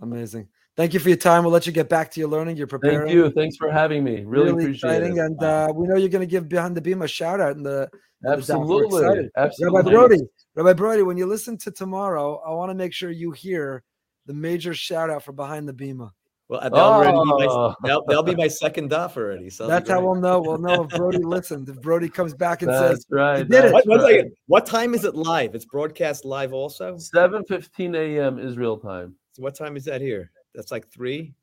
Amazing. 0.01 0.47
Thank 0.77 0.93
you 0.93 0.99
for 0.99 1.09
your 1.09 1.17
time. 1.17 1.43
We'll 1.43 1.51
let 1.53 1.65
you 1.67 1.73
get 1.73 1.89
back 1.89 2.11
to 2.11 2.19
your 2.19 2.29
learning. 2.29 2.57
You're 2.57 2.65
preparing. 2.67 3.07
Thank 3.07 3.11
you. 3.13 3.29
Thanks 3.31 3.57
for 3.57 3.69
having 3.71 4.03
me. 4.03 4.23
Really, 4.25 4.51
appreciate 4.51 4.73
exciting, 4.75 5.17
it. 5.17 5.21
and 5.21 5.43
uh, 5.43 5.71
we 5.75 5.85
know 5.87 5.95
you're 5.95 6.09
going 6.09 6.21
to 6.25 6.31
give 6.31 6.47
Behind 6.49 6.75
the 6.75 6.81
Bima 6.81 7.03
a 7.03 7.07
shout 7.07 7.39
out 7.41 7.55
in 7.57 7.63
the 7.63 7.89
Absolutely. 8.25 9.01
excited. 9.03 9.29
Absolutely. 9.37 9.77
Rabbi 9.77 9.89
Brody. 9.91 10.21
Rabbi 10.55 10.73
Brody, 10.73 11.01
when 11.03 11.17
you 11.17 11.25
listen 11.25 11.57
to 11.59 11.71
tomorrow, 11.71 12.41
I 12.45 12.51
want 12.51 12.69
to 12.71 12.75
make 12.75 12.93
sure 12.93 13.11
you 13.11 13.31
hear 13.31 13.83
the 14.25 14.33
major 14.33 14.73
shout 14.73 15.09
out 15.09 15.23
for 15.23 15.33
Behind 15.33 15.67
the 15.67 15.73
Bima. 15.73 16.11
Well, 16.51 16.59
uh, 16.59 16.63
that'll, 16.67 16.79
already 16.79 17.11
be 17.13 17.23
my, 17.23 17.47
Oh. 17.49 17.75
that'll, 17.81 18.03
that'll 18.07 18.23
be 18.23 18.35
my 18.35 18.49
second 18.49 18.91
daf 18.91 19.15
already. 19.15 19.49
So 19.49 19.67
That's 19.67 19.89
how 19.89 20.01
we'll 20.01 20.15
know. 20.15 20.41
We'll 20.41 20.57
know 20.57 20.83
if 20.83 20.89
Brody 20.89 21.19
listened. 21.23 21.69
If 21.69 21.79
Brody 21.79 22.09
comes 22.09 22.33
back 22.33 22.61
and 22.61 22.69
says, 22.69 23.05
That's 23.09 23.09
right. 23.09 23.49
did 23.49 23.63
it. 23.65 23.71
What, 23.73 23.85
right. 23.87 24.25
What 24.47 24.65
time 24.65 24.93
is 24.93 25.05
it 25.05 25.15
live? 25.15 25.55
It's 25.55 25.63
broadcast 25.63 26.25
live 26.25 26.51
also. 26.51 26.97
7:15 26.97 27.95
a.m. 27.95 28.37
Israel 28.37 28.75
time. 28.75 29.15
So 29.31 29.43
what 29.43 29.55
time 29.55 29.77
is 29.77 29.85
that 29.85 30.01
here? 30.01 30.29
That's 30.53 30.71
like 30.71 30.89
three. 30.89 31.33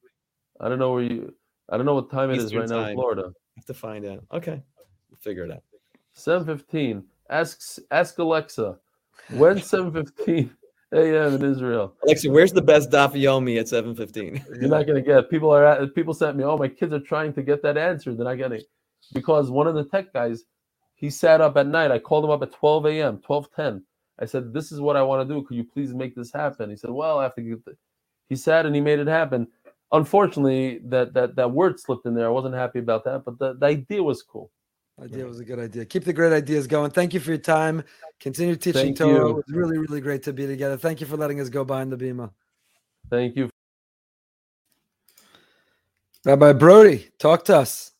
I 0.61 0.69
don't 0.69 0.79
know 0.79 0.93
where 0.93 1.03
you. 1.03 1.35
I 1.71 1.79
don't 1.79 1.87
know 1.87 1.95
what 1.95 2.11
time 2.11 2.31
it 2.31 2.37
is 2.37 2.45
Eastern 2.45 2.61
right 2.61 2.69
now 2.69 2.79
in 2.81 2.85
time. 2.89 2.95
Florida. 2.97 3.33
have 3.57 3.65
to 3.65 3.73
find 3.75 4.05
out. 4.05 4.27
Okay, 4.31 4.63
we'll 5.09 5.19
figure 5.21 5.45
it 5.47 5.51
out. 5.51 5.63
7:15. 6.19 7.03
Ask 7.31 7.79
ask 7.91 8.19
Alexa. 8.19 8.77
When 9.31 9.57
7:15 10.93 11.27
a.m. 11.27 11.35
in 11.35 11.53
Israel? 11.53 11.95
Alexa, 12.05 12.31
where's 12.31 12.53
the 12.53 12.63
best 12.63 12.91
daf 12.91 13.13
yomi 13.13 13.59
at 13.59 13.69
seven 13.69 13.95
fifteen? 13.95 14.45
You're 14.61 14.69
not 14.69 14.87
gonna 14.87 15.03
get. 15.03 15.31
People 15.31 15.51
are 15.51 15.65
at, 15.65 15.95
people 15.95 16.15
sent 16.15 16.37
me. 16.37 16.45
Oh, 16.45 16.57
my 16.57 16.69
kids 16.69 16.93
are 16.93 17.01
trying 17.01 17.33
to 17.35 17.43
get 17.43 17.63
that 17.63 17.77
answer. 17.77 18.15
They're 18.15 18.25
not 18.25 18.37
getting 18.37 18.63
because 19.13 19.51
one 19.51 19.67
of 19.67 19.75
the 19.75 19.85
tech 19.85 20.13
guys, 20.13 20.45
he 20.95 21.11
sat 21.11 21.41
up 21.41 21.57
at 21.57 21.67
night. 21.67 21.91
I 21.91 21.99
called 21.99 22.25
him 22.25 22.31
up 22.31 22.43
at 22.43 22.53
12 22.53 22.87
a.m. 22.87 23.19
12:10. 23.19 23.83
I 24.21 24.25
said, 24.25 24.53
"This 24.53 24.73
is 24.73 24.81
what 24.81 24.97
I 24.97 25.03
want 25.03 25.27
to 25.29 25.35
do. 25.35 25.43
Could 25.43 25.57
you 25.57 25.65
please 25.65 25.95
make 25.95 26.15
this 26.15 26.33
happen?" 26.33 26.71
He 26.71 26.77
said, 26.77 26.91
"Well, 26.91 27.19
I 27.19 27.25
have 27.25 27.35
to 27.37 27.43
get." 27.43 27.65
The... 27.65 27.77
He 28.29 28.37
sat 28.37 28.67
and 28.67 28.75
he 28.75 28.81
made 28.81 28.99
it 28.99 29.07
happen. 29.07 29.49
Unfortunately, 29.93 30.81
that 30.85 31.15
that 31.15 31.37
that 31.37 31.51
word 31.51 31.79
slipped 31.81 32.07
in 32.07 32.15
there. 32.15 32.27
I 32.27 32.31
wasn't 32.31 32.55
happy 32.55 32.79
about 32.79 33.05
that, 33.05 33.25
but 33.25 33.39
the, 33.39 33.55
the 33.55 33.67
idea 33.67 34.03
was 34.03 34.23
cool. 34.23 34.51
Idea 35.03 35.25
was 35.25 35.41
a 35.41 35.45
good 35.45 35.59
idea. 35.59 35.85
Keep 35.85 36.05
the 36.05 36.13
great 36.13 36.33
ideas 36.33 36.67
going. 36.67 36.91
Thank 36.91 37.15
you 37.15 37.21
for 37.21 37.31
your 37.31 37.39
time. 37.39 37.85
Continue 38.21 38.57
teaching 38.57 38.95
Thank 38.95 38.99
Torah. 38.99 39.11
you. 39.11 39.29
It 39.29 39.35
was 39.35 39.45
really, 39.49 39.79
really 39.79 40.01
great 40.01 40.23
to 40.25 40.33
be 40.33 40.47
together. 40.47 40.77
Thank 40.77 41.01
you 41.01 41.07
for 41.07 41.17
letting 41.17 41.41
us 41.41 41.49
go 41.49 41.65
behind 41.65 41.93
the 41.93 41.97
Bima. 41.97 42.31
Thank 43.11 43.37
you. 43.37 43.49
Rabbi 46.25 46.53
Brody, 46.53 47.09
talk 47.19 47.45
to 47.47 47.57
us. 47.59 47.93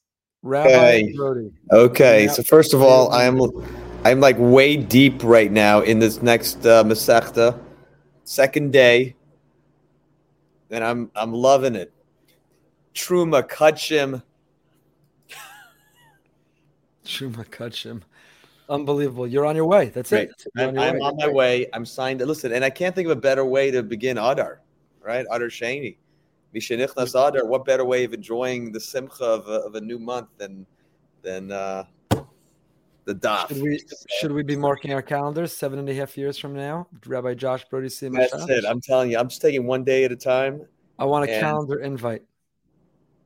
Rabbi 0.43 0.69
Okay. 0.69 1.13
Brody. 1.15 1.51
Okay, 1.73 2.29
so 2.29 2.43
first 2.43 2.75
of 2.75 2.83
all, 2.83 3.13
I'm 3.13 3.41
I'm 4.05 4.21
like 4.21 4.37
way 4.39 4.77
deep 4.77 5.23
right 5.25 5.51
now 5.51 5.81
in 5.81 5.99
this 5.99 6.23
next 6.23 6.65
uh, 6.67 6.85
Masechta, 6.85 7.59
second 8.25 8.73
day, 8.73 9.15
and 10.71 10.85
I'm 10.85 11.11
I'm 11.15 11.33
loving 11.33 11.75
it. 11.75 11.93
Truma 12.95 13.49
Kachim. 13.49 14.23
Shuma 17.09 17.45
Kachim. 17.49 18.03
Unbelievable. 18.69 19.27
You're 19.27 19.47
on 19.47 19.57
your 19.57 19.65
way. 19.65 19.87
That's 19.87 20.11
Great. 20.11 20.29
it. 20.29 20.45
You're 20.55 20.69
I'm, 20.69 20.79
on 20.79 20.85
I'm 20.85 20.95
way. 20.95 21.01
on 21.01 21.17
my 21.17 21.29
way. 21.29 21.67
I'm 21.73 21.87
signed. 21.87 22.21
Listen, 22.21 22.53
and 22.53 22.63
I 22.63 22.69
can't 22.71 22.95
think 22.95 23.07
of 23.07 23.13
a 23.13 23.21
better 23.21 23.45
way 23.47 23.71
to 23.71 23.83
begin 23.83 24.19
Adar, 24.19 24.61
right? 25.03 25.25
Adar 25.31 25.49
Shani. 25.49 25.97
Mishenichnas 26.55 27.11
Adar. 27.11 27.47
What 27.47 27.65
better 27.65 27.85
way 27.87 28.05
of 28.05 28.13
enjoying 28.13 28.73
the 28.73 28.81
simcha 28.81 29.25
of 29.25 29.49
a, 29.49 29.61
of 29.67 29.75
a 29.75 29.81
new 29.81 29.99
month 29.99 30.29
than 30.37 30.67
than 31.23 31.51
uh, 31.51 31.85
the 32.11 33.15
daf? 33.15 33.49
Should 33.49 33.63
we 33.63 33.81
should 34.21 34.33
we 34.33 34.43
be 34.43 34.57
marking 34.57 34.93
our 34.93 35.03
calendars 35.03 35.57
seven 35.57 35.79
and 35.79 35.89
a 35.89 35.95
half 35.95 36.19
years 36.19 36.37
from 36.37 36.55
now? 36.55 36.87
Rabbi 37.07 37.35
Josh 37.35 37.65
Brody 37.71 37.89
Sim. 37.89 38.13
That's 38.13 38.35
it. 38.35 38.65
I'm 38.67 38.83
telling 38.83 39.11
you, 39.11 39.19
I'm 39.19 39.29
just 39.29 39.41
taking 39.41 39.67
one 39.67 39.83
day 39.83 40.05
at 40.05 40.13
a 40.13 40.17
time. 40.17 40.61
I 40.99 41.07
want 41.07 41.29
a 41.29 41.33
And- 41.33 41.41
calendar 41.41 41.81
invite. 41.81 42.23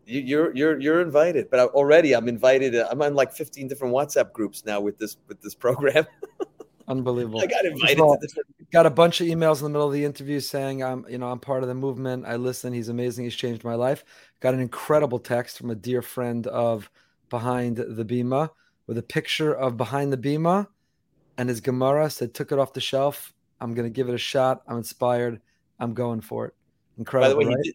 You, 0.05 0.20
you're 0.20 0.57
you're 0.57 0.81
you're 0.81 1.01
invited, 1.01 1.51
but 1.51 1.61
I, 1.61 1.65
already 1.66 2.15
I'm 2.15 2.29
invited. 2.29 2.74
uh, 2.74 2.89
I'm 2.91 3.01
on 3.03 3.15
like 3.15 3.33
15 3.33 3.69
different 3.69 3.95
WhatsApp 3.95 4.33
groups 4.33 4.65
now 4.65 4.81
with 4.81 4.99
this 4.99 5.16
with 5.29 5.41
this 5.41 5.55
program. 5.55 6.07
Unbelievable. 6.89 7.41
I 7.41 7.47
got 7.47 7.65
invited 7.65 8.01
all, 8.01 8.16
to 8.16 8.20
this. 8.20 8.35
got 8.73 8.87
a 8.87 8.91
bunch 8.91 9.20
of 9.20 9.29
emails 9.29 9.59
in 9.59 9.65
the 9.65 9.70
middle 9.70 9.87
of 9.87 9.93
the 9.93 10.05
interview 10.05 10.41
saying 10.41 10.83
I'm, 10.83 11.07
you 11.09 11.16
know, 11.16 11.31
I'm 11.31 11.39
part 11.39 11.62
of 11.62 11.69
the 11.69 11.74
movement. 11.74 12.27
I 12.27 12.37
listen. 12.37 12.73
He's 12.73 12.89
amazing. 12.89 13.24
He's 13.24 13.37
changed 13.37 13.62
my 13.62 13.77
life. 13.77 14.05
Got 14.41 14.55
an 14.55 14.61
incredible 14.61 15.20
text 15.20 15.59
from 15.59 15.70
a 15.70 15.74
dear 15.74 16.03
friend 16.03 16.47
of 16.49 16.91
Behind 17.31 17.77
the 17.77 18.05
Bima 18.05 18.51
with 18.87 18.99
a 18.99 19.03
picture 19.03 19.55
of 19.55 19.77
Behind 19.77 20.12
the 20.12 20.19
Bima 20.19 20.66
and 21.39 21.49
his 21.49 21.61
Gemara 21.61 22.11
said, 22.11 22.35
took 22.35 22.53
it 22.53 22.59
off 22.59 22.73
the 22.73 22.81
shelf. 22.81 23.33
I'm 23.61 23.74
going 23.74 23.87
to 23.87 23.91
give 23.91 24.09
it 24.09 24.15
a 24.15 24.19
shot. 24.19 24.62
I'm 24.66 24.77
inspired. 24.77 25.41
I'm 25.79 25.95
going 25.95 26.20
for 26.20 26.47
it. 26.47 26.55
By 26.97 27.01
Incredible, 27.01 27.41
the 27.41 27.49
way, 27.49 27.55
right? 27.55 27.74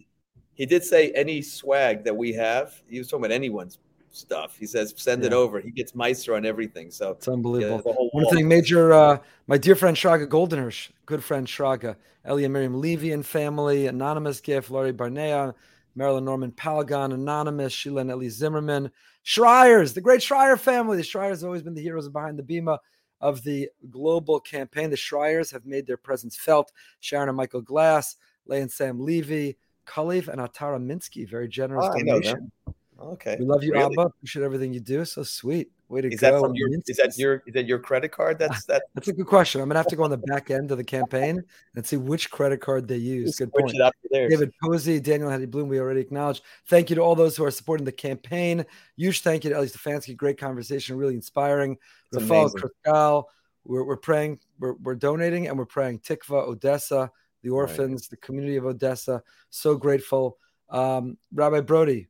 He, 0.57 0.65
did, 0.65 0.83
say 0.83 1.11
any 1.11 1.41
swag 1.41 2.03
that 2.03 2.15
we 2.15 2.33
have. 2.33 2.81
He 2.89 2.97
was 2.97 3.07
talking 3.07 3.25
about 3.25 3.33
anyone's 3.33 3.79
stuff. 4.11 4.57
He 4.57 4.65
says 4.65 4.93
send 4.97 5.23
it 5.23 5.33
over. 5.33 5.59
He 5.59 5.71
gets 5.71 5.95
Meister 5.95 6.35
on 6.35 6.45
everything. 6.45 6.91
So 6.91 7.11
It's 7.11 7.27
unbelievable. 7.27 7.93
whole 7.93 8.09
One 8.11 8.27
thing, 8.33 8.47
major, 8.47 8.91
uh, 8.91 9.19
my 9.47 9.57
dear 9.57 9.75
friend 9.75 9.95
Shraga 9.95 10.27
Goldenhirsch, 10.27 10.89
good 11.05 11.23
friend 11.23 11.47
Shraga, 11.47 11.95
Elia 12.25 12.49
Miriam 12.49 12.81
Levy 12.81 13.11
and 13.11 13.25
family, 13.25 13.87
Anonymous 13.87 14.41
Gift, 14.41 14.69
Laurie 14.69 14.91
Barnea, 14.91 15.53
Marilyn 15.95 16.25
Norman 16.25 16.51
Palagon, 16.51 17.13
Anonymous, 17.13 17.73
Sheila 17.73 18.01
and 18.01 18.11
Ellie 18.11 18.29
Zimmerman, 18.29 18.91
Schreiers, 19.23 19.93
the 19.93 20.01
great 20.01 20.21
Schreier 20.21 20.59
family. 20.59 20.97
The 20.97 21.03
Schreiers 21.03 21.41
have 21.41 21.47
always 21.47 21.63
been 21.63 21.73
the 21.73 21.81
heroes 21.81 22.09
behind 22.09 22.37
the 22.37 22.43
Bima 22.43 22.77
of 23.19 23.43
the 23.43 23.69
global 23.89 24.39
campaign. 24.39 24.89
The 24.89 24.97
Schreiers 24.97 25.51
have 25.51 25.65
made 25.65 25.87
their 25.87 25.97
presence 25.97 26.35
felt. 26.35 26.71
Sharon 26.99 27.29
and 27.29 27.37
Michael 27.37 27.61
Glass, 27.61 28.15
Leigh 28.45 28.61
and 28.61 28.71
Sam 28.71 28.99
Levy, 28.99 29.57
Kalev 29.87 30.27
and 30.27 30.39
Atara 30.41 30.79
Minsky, 30.83 31.27
very 31.27 31.47
generous 31.47 31.85
Oh, 31.89 31.97
I 31.97 32.01
know 32.01 32.19
them. 32.19 32.21
donation. 32.21 32.51
Okay. 32.99 33.35
We 33.39 33.45
love 33.45 33.63
you, 33.63 33.73
Really? 33.73 33.93
Abba. 33.93 34.07
Appreciate 34.07 34.43
everything 34.43 34.73
you 34.73 34.79
do. 34.79 35.05
So 35.05 35.21
sweet. 35.21 35.69
Way 35.87 36.01
to 36.01 36.07
Is 36.11 36.19
go. 36.19 36.31
that 36.31 36.39
from 36.41 36.55
your? 36.55 36.67
Is 36.87 36.97
that 36.97 37.17
your? 37.17 37.43
Is 37.45 37.53
that 37.53 37.65
your 37.67 37.79
credit 37.79 38.11
card? 38.11 38.39
That's 38.39 38.65
that. 38.65 38.83
That's 38.95 39.07
a 39.07 39.13
good 39.13 39.27
question. 39.27 39.61
I'm 39.61 39.69
gonna 39.69 39.79
have 39.79 39.87
to 39.87 39.95
go 39.95 40.03
on 40.03 40.09
the 40.09 40.17
back 40.17 40.49
end 40.51 40.71
of 40.71 40.77
the 40.77 40.83
campaign 40.83 41.41
and 41.75 41.85
see 41.85 41.95
which 41.95 42.29
credit 42.31 42.59
card 42.59 42.87
they 42.87 42.97
use. 42.97 43.37
Good 43.37 43.53
point. 43.53 43.73
David 44.11 44.51
Posey, 44.61 44.99
Daniel 44.99 45.29
Hattie 45.29 45.45
Bloom, 45.45 45.69
we 45.69 45.79
already 45.79 46.01
acknowledged. 46.01 46.43
Thank 46.65 46.89
you 46.89 46.95
to 46.97 47.01
all 47.01 47.15
those 47.15 47.37
who 47.37 47.45
are 47.45 47.51
supporting 47.51 47.85
the 47.85 47.91
campaign. 47.91 48.65
Huge 48.97 49.21
thank 49.21 49.43
you 49.43 49.51
to 49.51 49.55
Ellie 49.55 49.67
Stefansky. 49.67 50.17
Great 50.17 50.37
conversation, 50.37 50.97
really 50.97 51.13
inspiring. 51.15 51.77
It's 52.11 52.21
Rafal. 52.23 52.51
Kruskal, 52.85 53.23
we're, 53.63 53.83
we're 53.83 53.95
praying, 53.95 54.39
we're, 54.59 54.73
we're 54.73 54.95
donating, 54.95 55.47
and 55.47 55.57
we're 55.57 55.65
praying 55.65 55.99
Tikva, 55.99 56.47
Odessa, 56.47 57.11
the 57.43 57.49
orphans, 57.49 58.07
the 58.07 58.17
community 58.17 58.55
of 58.55 58.65
Odessa. 58.65 59.21
So 59.49 59.75
grateful. 59.75 60.37
Um, 60.69 61.17
Rabbi 61.33 61.61
Brody, 61.61 62.07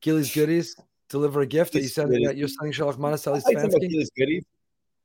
Gilly's 0.00 0.34
Goodies, 0.34 0.76
deliver 1.08 1.40
a 1.40 1.46
gift. 1.46 1.72
that 1.74 1.82
you 1.82 1.88
sending 1.88 2.24
that? 2.24 2.36
You're 2.36 2.48
sending 2.48 2.72
Shalach 2.72 2.96
to 2.96 3.30
Ellie 3.30 3.38
I 3.38 3.40
think 3.40 3.58
about 3.58 3.72
Stefansky? 3.72 3.88
these 3.88 4.10
goodies. 4.16 4.44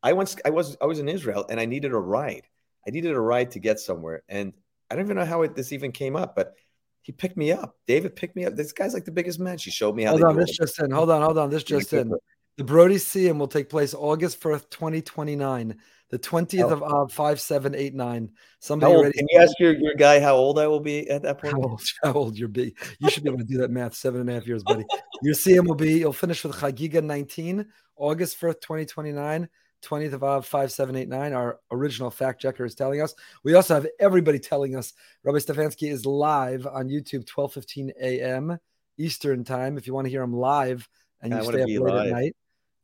I 0.02 0.14
once 0.14 0.36
I 0.46 0.50
was 0.52 0.78
I 0.82 0.86
was 0.86 1.00
in 1.00 1.10
Israel 1.10 1.46
and 1.50 1.60
I 1.60 1.66
needed 1.66 1.92
a 1.92 1.98
ride. 1.98 2.48
I 2.88 2.92
needed 2.92 3.12
a 3.12 3.20
ride 3.20 3.52
to 3.52 3.60
get 3.60 3.80
somewhere, 3.80 4.22
and 4.30 4.54
I 4.90 4.96
don't 4.96 5.06
even 5.06 5.18
know 5.18 5.26
how 5.26 5.42
it, 5.42 5.56
this 5.56 5.72
even 5.72 5.92
came 5.92 6.16
up, 6.16 6.36
but 6.36 6.54
he 7.02 7.12
picked 7.12 7.38
me 7.38 7.52
up. 7.52 7.76
David 7.88 8.16
picked 8.16 8.36
me 8.36 8.46
up. 8.46 8.56
This 8.56 8.72
guy's 8.72 8.94
like 8.94 9.06
the 9.06 9.12
biggest 9.12 9.40
man. 9.40 9.58
She 9.58 9.72
showed 9.72 9.96
me 9.96 10.04
how. 10.04 10.12
Hold 10.12 10.24
on, 10.24 10.36
this 10.36 10.52
it. 10.52 10.58
just 10.58 10.80
in. 10.80 10.92
Hold 10.92 11.10
on, 11.10 11.22
hold 11.22 11.38
on. 11.38 11.50
This 11.50 11.64
just 11.64 11.94
in. 11.94 12.14
The 12.58 12.64
Brody 12.64 12.96
Siyum 12.96 13.38
will 13.38 13.50
take 13.50 13.70
place 13.70 13.94
August 13.94 14.40
1st, 14.40 14.70
2029, 14.70 15.78
the 16.16 16.20
20th 16.30 16.60
How- 16.60 16.70
of 16.70 16.82
uh, 16.84 16.86
Av, 16.86 17.12
5789. 17.12 18.28
How 18.28 18.34
Somebody 18.60 18.94
old, 18.94 19.02
already. 19.02 19.18
can 19.18 19.28
you 19.30 19.40
ask 19.42 19.60
your, 19.60 19.74
your 19.74 19.96
guy 19.96 20.20
how 20.22 20.36
old 20.36 20.58
I 20.58 20.68
will 20.68 20.80
be 20.80 21.10
at 21.10 21.24
that 21.24 21.40
point? 21.42 21.54
How 21.54 21.62
old, 21.62 21.82
how 22.04 22.14
old 22.14 22.38
you'll 22.38 22.50
be. 22.50 22.74
You 23.00 23.10
should 23.10 23.24
be 23.24 23.30
able 23.30 23.40
to 23.40 23.46
do 23.46 23.58
that 23.58 23.70
math. 23.70 23.96
Seven 23.96 24.22
and 24.22 24.30
a 24.30 24.34
half 24.34 24.48
years, 24.48 24.64
buddy. 24.64 24.86
Your 25.22 25.36
Siyum 25.36 25.68
will 25.68 25.76
be, 25.76 26.00
you'll 26.00 26.14
finish 26.14 26.44
with 26.44 26.56
Chagiga 26.56 27.04
19, 27.04 27.66
August 27.98 28.40
1st, 28.40 28.62
2029, 28.62 29.50
20th 29.84 30.14
of 30.14 30.24
uh, 30.24 30.28
Av, 30.28 30.46
5789. 30.46 31.34
Our 31.34 31.60
original 31.72 32.10
fact 32.10 32.42
checker 32.42 32.64
is 32.64 32.76
telling 32.76 33.02
us. 33.02 33.14
We 33.44 33.54
also 33.56 33.74
have 33.74 33.88
everybody 34.00 34.40
telling 34.40 34.78
us 34.78 34.94
Rabbi 35.24 35.40
Stefansky 35.40 35.92
is 35.92 36.06
live 36.06 36.66
on 36.66 36.88
YouTube, 36.88 37.26
12:15 37.26 37.92
a.m. 38.02 38.58
Eastern 38.98 39.44
time. 39.44 39.78
If 39.78 39.86
you 39.86 39.94
want 39.94 40.06
to 40.06 40.12
hear 40.12 40.24
him 40.24 40.34
live 40.34 40.88
and 41.22 41.34
you 41.34 41.44
stay 41.44 41.62
up 41.62 41.68
late 41.68 41.82
live. 41.82 42.08
at 42.08 42.14
night, 42.14 42.36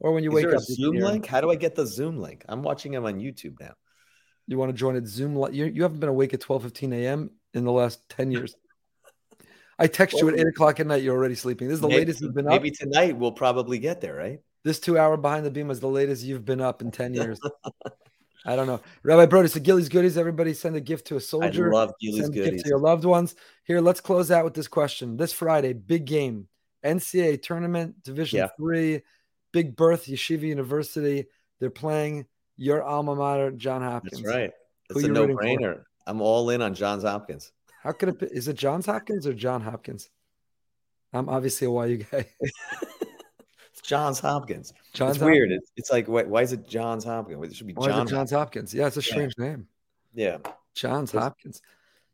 or 0.01 0.11
when 0.11 0.23
you 0.23 0.29
Is 0.31 0.35
wake 0.35 0.45
there 0.47 0.55
up. 0.57 0.65
can 0.65 0.75
Zoom 0.75 0.95
link? 0.97 1.25
How 1.25 1.39
do 1.41 1.49
I 1.49 1.55
get 1.55 1.75
the 1.75 1.85
Zoom 1.85 2.17
link? 2.19 2.43
I'm 2.49 2.61
watching 2.61 2.93
him 2.93 3.05
on 3.05 3.15
YouTube 3.19 3.59
now. 3.59 3.73
You 4.47 4.57
want 4.57 4.69
to 4.71 4.77
join 4.77 4.95
it 4.97 5.07
Zoom? 5.07 5.35
li- 5.35 5.53
You, 5.53 5.65
you 5.65 5.83
haven't 5.83 5.99
been 5.99 6.09
awake 6.09 6.33
at 6.33 6.41
12, 6.41 6.63
15 6.63 6.93
a.m. 6.93 7.31
in 7.53 7.63
the 7.63 7.71
last 7.71 8.07
10 8.09 8.31
years. 8.31 8.55
I 9.79 9.87
text 9.87 10.19
you 10.19 10.27
at 10.29 10.37
8 10.39 10.47
o'clock 10.47 10.79
at 10.79 10.87
night. 10.87 11.01
You're 11.03 11.15
already 11.17 11.35
sleeping. 11.35 11.67
This 11.67 11.75
is 11.75 11.81
the 11.81 11.87
maybe, 11.87 11.99
latest 12.01 12.21
you've 12.21 12.33
been 12.35 12.45
up. 12.47 12.51
maybe 12.51 12.71
tonight 12.71 13.17
we'll 13.17 13.31
probably 13.31 13.79
get 13.79 14.01
there, 14.01 14.15
right? 14.15 14.39
This 14.63 14.79
two 14.79 14.97
hour 14.97 15.17
behind 15.17 15.45
the 15.45 15.51
Bima 15.51 15.71
is 15.71 15.79
the 15.79 15.87
latest 15.87 16.23
you've 16.23 16.45
been 16.45 16.61
up 16.61 16.81
in 16.81 16.91
10 16.91 17.13
years. 17.15 17.39
I 18.45 18.55
don't 18.55 18.67
know. 18.67 18.81
Rabbi 19.03 19.27
Brody, 19.27 19.47
so 19.47 19.59
Gilly's 19.59 19.89
Goodies, 19.89 20.17
everybody 20.17 20.53
send 20.53 20.75
a 20.75 20.81
gift 20.81 21.07
to 21.07 21.15
a 21.15 21.19
soldier. 21.21 21.71
love 21.71 21.93
Gilly's 22.01 22.21
send 22.23 22.33
a 22.33 22.35
gift 22.35 22.45
goodies. 22.47 22.63
to 22.63 22.69
your 22.69 22.79
loved 22.79 23.05
ones. 23.05 23.35
Here, 23.65 23.79
let's 23.81 24.01
close 24.01 24.31
out 24.31 24.43
with 24.45 24.53
this 24.55 24.67
question. 24.67 25.15
This 25.17 25.31
Friday, 25.33 25.73
big 25.73 26.05
game, 26.05 26.47
NCAA 26.83 27.41
tournament, 27.41 28.01
Division 28.03 28.37
Yeah. 28.39 28.47
Three, 28.57 29.01
Big 29.51 29.75
Birth 29.75 30.05
Yeshiva 30.05 30.41
University. 30.41 31.25
They're 31.59 31.69
playing 31.69 32.25
your 32.57 32.83
alma 32.83 33.15
mater, 33.15 33.51
John 33.51 33.81
Hopkins. 33.81 34.21
That's 34.21 34.33
right. 34.35 34.51
It's 34.89 34.99
a 34.99 35.07
for? 35.07 35.13
no-brainer. 35.13 35.83
I'm 36.07 36.21
all 36.21 36.49
in 36.49 36.61
on 36.61 36.73
Johns 36.73 37.03
Hopkins. 37.03 37.51
How 37.83 37.91
could 37.91 38.09
it 38.09 38.19
be? 38.19 38.25
Is 38.27 38.47
it 38.47 38.55
Johns 38.57 38.85
Hopkins 38.85 39.25
or 39.25 39.33
John 39.33 39.61
Hopkins? 39.61 40.09
I'm 41.13 41.29
obviously 41.29 41.67
a 41.67 41.87
YU 41.87 41.97
guy. 42.11 42.25
It's 42.39 43.81
Johns 43.83 44.19
Hopkins. 44.19 44.73
Johns 44.93 45.17
it's 45.17 45.25
weird. 45.25 45.51
It's, 45.51 45.71
it's 45.75 45.91
like 45.91 46.07
why, 46.07 46.23
why 46.23 46.41
is 46.41 46.53
it 46.53 46.67
Johns 46.67 47.03
Hopkins? 47.03 47.43
It 47.43 47.55
should 47.55 47.67
be 47.67 47.73
John. 47.73 48.07
Johns 48.07 48.31
Hopkins? 48.31 48.73
Yeah, 48.73 48.87
it's 48.87 48.97
a 48.97 49.01
Yeah. 49.01 49.05
strange 49.05 49.33
name. 49.37 49.67
Yeah. 50.13 50.37
Johns 50.73 51.11
Hopkins. 51.11 51.61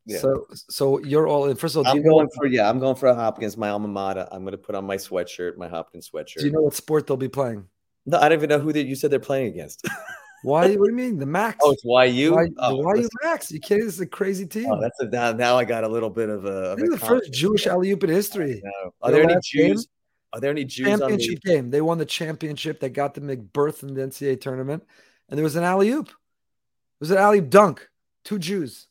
Yeah. 0.07 0.19
So, 0.19 0.47
so 0.51 0.99
you're 1.03 1.27
all 1.27 1.49
in. 1.49 1.57
First 1.57 1.75
of 1.75 1.85
all, 1.85 1.91
I'm 1.91 1.97
you, 1.97 2.03
know, 2.03 2.11
going 2.11 2.29
for 2.33 2.47
yeah. 2.47 2.69
I'm 2.69 2.79
going 2.79 2.95
for 2.95 3.07
a 3.07 3.13
Hopkins, 3.13 3.57
my 3.57 3.69
alma 3.69 3.89
mater. 3.89 4.27
I'm 4.31 4.41
going 4.43 4.53
to 4.53 4.57
put 4.57 4.73
on 4.73 4.85
my 4.85 4.95
sweatshirt, 4.95 5.57
my 5.57 5.67
Hopkins 5.67 6.09
sweatshirt. 6.09 6.39
do 6.39 6.45
you 6.45 6.51
know 6.51 6.61
what 6.61 6.73
sport 6.73 7.07
they'll 7.07 7.17
be 7.17 7.27
playing? 7.27 7.65
no, 8.07 8.17
I 8.17 8.29
don't 8.29 8.39
even 8.39 8.49
know 8.49 8.59
who 8.59 8.71
they, 8.71 8.81
you 8.81 8.95
said 8.95 9.11
they're 9.11 9.19
playing 9.19 9.47
against. 9.47 9.85
Why? 10.43 10.75
What 10.75 10.85
do 10.85 10.91
you 10.91 10.95
mean? 10.95 11.17
The 11.17 11.25
Macs? 11.25 11.57
oh, 11.61 11.71
it's 11.71 11.83
YU. 12.15 12.33
Why, 12.33 12.47
oh, 12.59 12.75
why 12.77 12.95
you. 12.95 13.09
Macs? 13.23 13.51
You 13.51 13.59
kidding? 13.59 13.85
This 13.85 13.95
is 13.95 14.01
a 14.01 14.05
crazy 14.05 14.45
team. 14.45 14.67
Oh, 14.71 14.79
that's 14.79 14.97
a, 14.99 15.05
now, 15.07 15.33
now 15.33 15.57
I 15.57 15.65
got 15.65 15.83
a 15.83 15.87
little 15.87 16.11
bit 16.11 16.29
of 16.29 16.45
a. 16.45 16.73
Of 16.73 16.79
a 16.79 16.85
the 16.85 16.97
first. 16.97 17.33
Jewish 17.33 17.65
alley 17.65 17.91
oop 17.91 18.03
in 18.03 18.11
history. 18.11 18.61
No. 18.63 18.93
Are 19.01 19.11
there 19.11 19.23
any? 19.23 19.35
Jews? 19.43 19.87
Are 20.31 20.39
there 20.39 20.51
any 20.51 20.63
Jews 20.63 20.87
on 20.87 20.99
Championship 20.99 21.41
the? 21.43 21.51
game. 21.51 21.69
They 21.71 21.81
won 21.81 21.97
the 21.97 22.05
championship. 22.05 22.79
They 22.79 22.89
got 22.89 23.15
the 23.15 23.21
make 23.21 23.51
berth 23.51 23.81
in 23.81 23.93
the 23.95 24.01
NCAA 24.01 24.39
tournament, 24.39 24.83
and 25.27 25.37
there 25.37 25.43
was 25.43 25.55
an 25.55 25.63
alley 25.63 25.89
oop. 25.89 26.07
It 26.07 26.99
was 26.99 27.11
an 27.11 27.17
alley 27.17 27.41
dunk. 27.41 27.89
Two 28.23 28.37
Jews. 28.37 28.87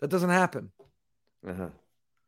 That 0.00 0.08
doesn't 0.08 0.30
happen. 0.30 0.70
Uh-huh. 1.46 1.68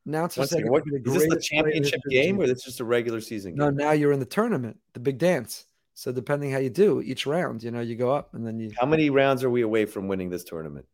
Now 0.06 0.24
it's 0.24 0.34
second, 0.34 0.70
what, 0.70 0.84
be 0.84 0.96
is 0.96 1.02
this 1.04 1.22
the 1.22 1.28
greatest 1.28 1.50
play 1.50 1.58
in 1.58 1.64
championship 1.82 2.00
game 2.08 2.40
or 2.40 2.46
this 2.46 2.64
just 2.64 2.80
a 2.80 2.84
regular 2.84 3.20
season 3.20 3.54
No, 3.54 3.66
game? 3.66 3.76
now 3.76 3.92
you're 3.92 4.12
in 4.12 4.18
the 4.18 4.24
tournament, 4.26 4.78
the 4.94 5.00
big 5.00 5.18
dance. 5.18 5.66
So 5.94 6.10
depending 6.10 6.50
how 6.50 6.58
you 6.58 6.70
do 6.70 7.02
each 7.02 7.26
round, 7.26 7.62
you 7.62 7.70
know, 7.70 7.80
you 7.80 7.96
go 7.96 8.10
up 8.10 8.32
and 8.34 8.46
then 8.46 8.58
you. 8.58 8.70
How 8.78 8.86
many 8.86 9.10
rounds 9.10 9.44
are 9.44 9.50
we 9.50 9.60
away 9.62 9.84
from 9.84 10.08
winning 10.08 10.30
this 10.30 10.44
tournament? 10.44 10.86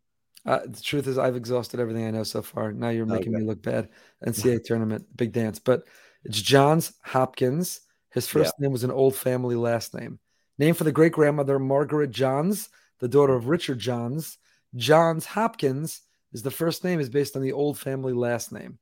Uh, 0.44 0.60
the 0.66 0.80
truth 0.80 1.06
is, 1.06 1.18
I've 1.18 1.36
exhausted 1.36 1.80
everything 1.80 2.04
I 2.06 2.10
know 2.10 2.22
so 2.24 2.42
far. 2.42 2.72
Now 2.72 2.88
you're 2.88 3.06
making 3.06 3.32
Okay. 3.34 3.42
me 3.42 3.46
look 3.48 3.62
bad. 3.62 3.88
NCAA 4.26 4.64
tournament, 4.64 5.06
big 5.16 5.32
dance, 5.32 5.58
but 5.58 5.84
it's 6.24 6.40
Johns 6.40 6.92
Hopkins. 7.02 7.80
His 8.10 8.26
first 8.28 8.54
name 8.58 8.72
was 8.72 8.84
an 8.84 8.90
old 8.90 9.14
family 9.14 9.54
last 9.56 9.94
name, 9.94 10.18
named 10.58 10.76
for 10.76 10.84
the 10.84 10.92
great 10.92 11.12
grandmother 11.12 11.58
Margaret 11.58 12.10
Johns, 12.10 12.68
the 12.98 13.08
daughter 13.08 13.34
of 13.34 13.48
Richard 13.48 13.78
Johns. 13.78 14.38
Johns 14.74 15.26
Hopkins 15.26 16.02
is 16.32 16.42
the 16.42 16.50
first 16.50 16.84
name 16.84 17.00
is 17.00 17.08
based 17.08 17.36
on 17.36 17.42
the 17.42 17.52
old 17.52 17.78
family 17.78 18.12
last 18.12 18.52
name. 18.52 18.78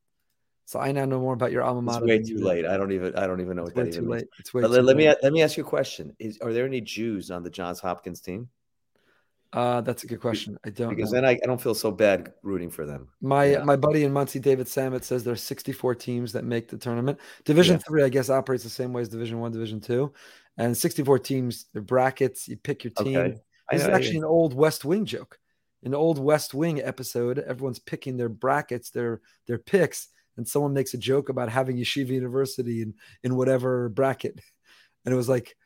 So 0.67 0.81
I 0.81 0.93
now 0.93 1.05
know 1.05 1.21
more 1.21 1.35
about 1.35 1.53
your 1.53 1.63
alma 1.63 1.83
mater. 1.83 2.07
It's 2.07 2.31
way 2.31 2.37
too 2.37 2.43
late. 2.43 2.65
I 2.65 2.77
don't 2.77 2.93
even. 2.93 3.15
I 3.17 3.27
don't 3.27 3.41
even 3.41 3.57
know 3.57 3.65
what 3.65 3.75
that 3.75 3.89
even 3.89 4.09
means. 4.09 4.23
late. 4.23 4.29
It's 4.39 4.55
way 4.55 4.63
But 4.63 4.69
too 4.69 4.75
let, 4.75 4.85
let 4.85 4.97
me 4.97 5.07
let 5.23 5.33
me 5.33 5.43
ask 5.43 5.57
you 5.57 5.63
a 5.65 5.67
question: 5.67 6.17
Is 6.19 6.39
are 6.41 6.53
there 6.53 6.65
any 6.65 6.81
Jews 6.81 7.31
on 7.31 7.43
the 7.43 7.51
Johns 7.51 7.81
Hopkins 7.81 8.21
team? 8.21 8.49
Uh, 9.53 9.81
that's 9.83 10.03
a 10.03 10.07
good 10.07 10.21
question. 10.21 10.59
I 10.65 10.71
don't 10.71 10.89
Because 10.89 11.13
know. 11.13 11.21
then 11.21 11.25
I, 11.25 11.39
I 11.41 11.47
don't 11.47 11.61
feel 11.61 11.75
so 11.77 11.93
bad 11.93 12.33
rooting 12.43 12.71
for 12.71 12.87
them. 12.87 13.09
My 13.21 13.45
Yeah. 13.45 13.65
my 13.65 13.77
buddy 13.77 14.05
in 14.05 14.13
Monsey, 14.13 14.41
David 14.41 14.67
Samet, 14.67 15.05
says 15.05 15.23
there's 15.23 15.43
64 15.43 15.95
teams 15.95 16.33
that 16.33 16.45
make 16.45 16.69
the 16.69 16.77
tournament. 16.79 17.21
Division 17.45 17.77
Yeah. 17.77 17.83
three, 17.87 18.03
I 18.03 18.09
guess, 18.09 18.31
operates 18.31 18.65
the 18.65 18.71
same 18.71 18.93
way 18.93 19.03
as 19.03 19.09
Division 19.09 19.39
one, 19.39 19.53
Division 19.53 19.81
two, 19.81 20.13
and 20.57 20.77
64 20.77 21.19
teams. 21.21 21.67
They're 21.73 21.83
brackets. 21.83 22.49
You 22.49 22.57
pick 22.57 22.83
your 22.85 22.93
team. 22.93 23.17
Okay. 23.17 23.41
This 23.71 23.83
is 23.83 23.89
actually 23.89 24.19
an 24.19 24.25
old 24.25 24.55
West 24.55 24.85
Wing 24.85 25.05
joke. 25.05 25.39
An 25.85 25.95
old 25.95 26.19
West 26.19 26.55
Wing 26.55 26.81
episode. 26.81 27.39
Everyone's 27.39 27.79
picking 27.79 28.17
their 28.17 28.29
brackets, 28.29 28.91
their 28.91 29.21
their 29.47 29.59
picks, 29.59 30.09
and 30.37 30.49
someone 30.49 30.73
makes 30.73 30.95
a 30.95 30.99
joke 30.99 31.29
about 31.29 31.51
having 31.51 31.77
Yeshiva 31.77 32.09
University 32.09 32.83
in 32.83 32.95
in 33.23 33.37
whatever 33.37 33.89
bracket, 33.89 34.41
and 35.05 35.13
it 35.13 35.17
was 35.17 35.29
like 35.29 35.57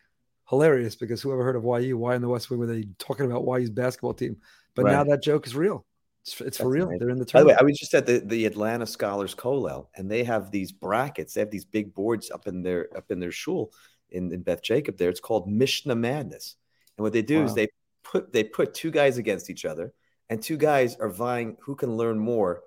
hilarious 0.48 0.96
because 0.96 1.22
whoever 1.22 1.44
heard 1.44 1.56
of 1.56 1.64
YU? 1.64 1.96
Why 1.96 2.14
in 2.14 2.22
the 2.22 2.28
West 2.28 2.50
Wing 2.50 2.58
were 2.58 2.66
they 2.66 2.88
talking 2.98 3.26
about 3.30 3.44
YU's 3.44 3.70
basketball 3.70 4.14
team? 4.14 4.38
But 4.74 4.86
now 4.86 5.04
that 5.04 5.22
joke 5.22 5.46
is 5.46 5.56
real. 5.56 5.84
It's, 6.22 6.40
it's 6.40 6.58
for 6.58 6.68
real. 6.68 6.88
They're 6.98 7.10
in 7.10 7.18
the 7.18 7.24
tournament. 7.24 7.32
By 7.32 7.40
the 7.40 7.48
way. 7.48 7.56
I 7.60 7.64
was 7.64 7.78
just 7.78 7.94
at 7.94 8.06
the, 8.06 8.18
the 8.18 8.44
Atlanta 8.44 8.86
Scholars 8.86 9.34
Kollel, 9.34 9.88
and 9.96 10.10
they 10.10 10.24
have 10.24 10.50
these 10.50 10.72
brackets. 10.72 11.34
They 11.34 11.40
have 11.40 11.50
these 11.50 11.64
big 11.64 11.94
boards 11.94 12.30
up 12.30 12.46
in 12.46 12.62
their 12.62 12.88
up 12.96 13.10
in 13.10 13.18
their 13.18 13.32
shul 13.32 13.72
in, 14.10 14.32
in 14.32 14.42
Beth 14.42 14.62
Jacob. 14.62 14.98
There, 14.98 15.08
it's 15.08 15.20
called 15.20 15.48
Mishnah 15.50 15.94
Madness. 15.94 16.56
And 16.96 17.02
what 17.02 17.12
they 17.12 17.22
do 17.22 17.44
is 17.44 17.54
they 17.54 17.68
put 18.02 18.32
they 18.32 18.44
put 18.44 18.74
two 18.74 18.90
guys 18.90 19.18
against 19.18 19.50
each 19.50 19.64
other, 19.64 19.94
and 20.30 20.42
two 20.42 20.56
guys 20.56 20.96
are 20.96 21.08
vying 21.08 21.56
who 21.60 21.74
can 21.74 21.96
learn 21.96 22.18
more. 22.18 22.62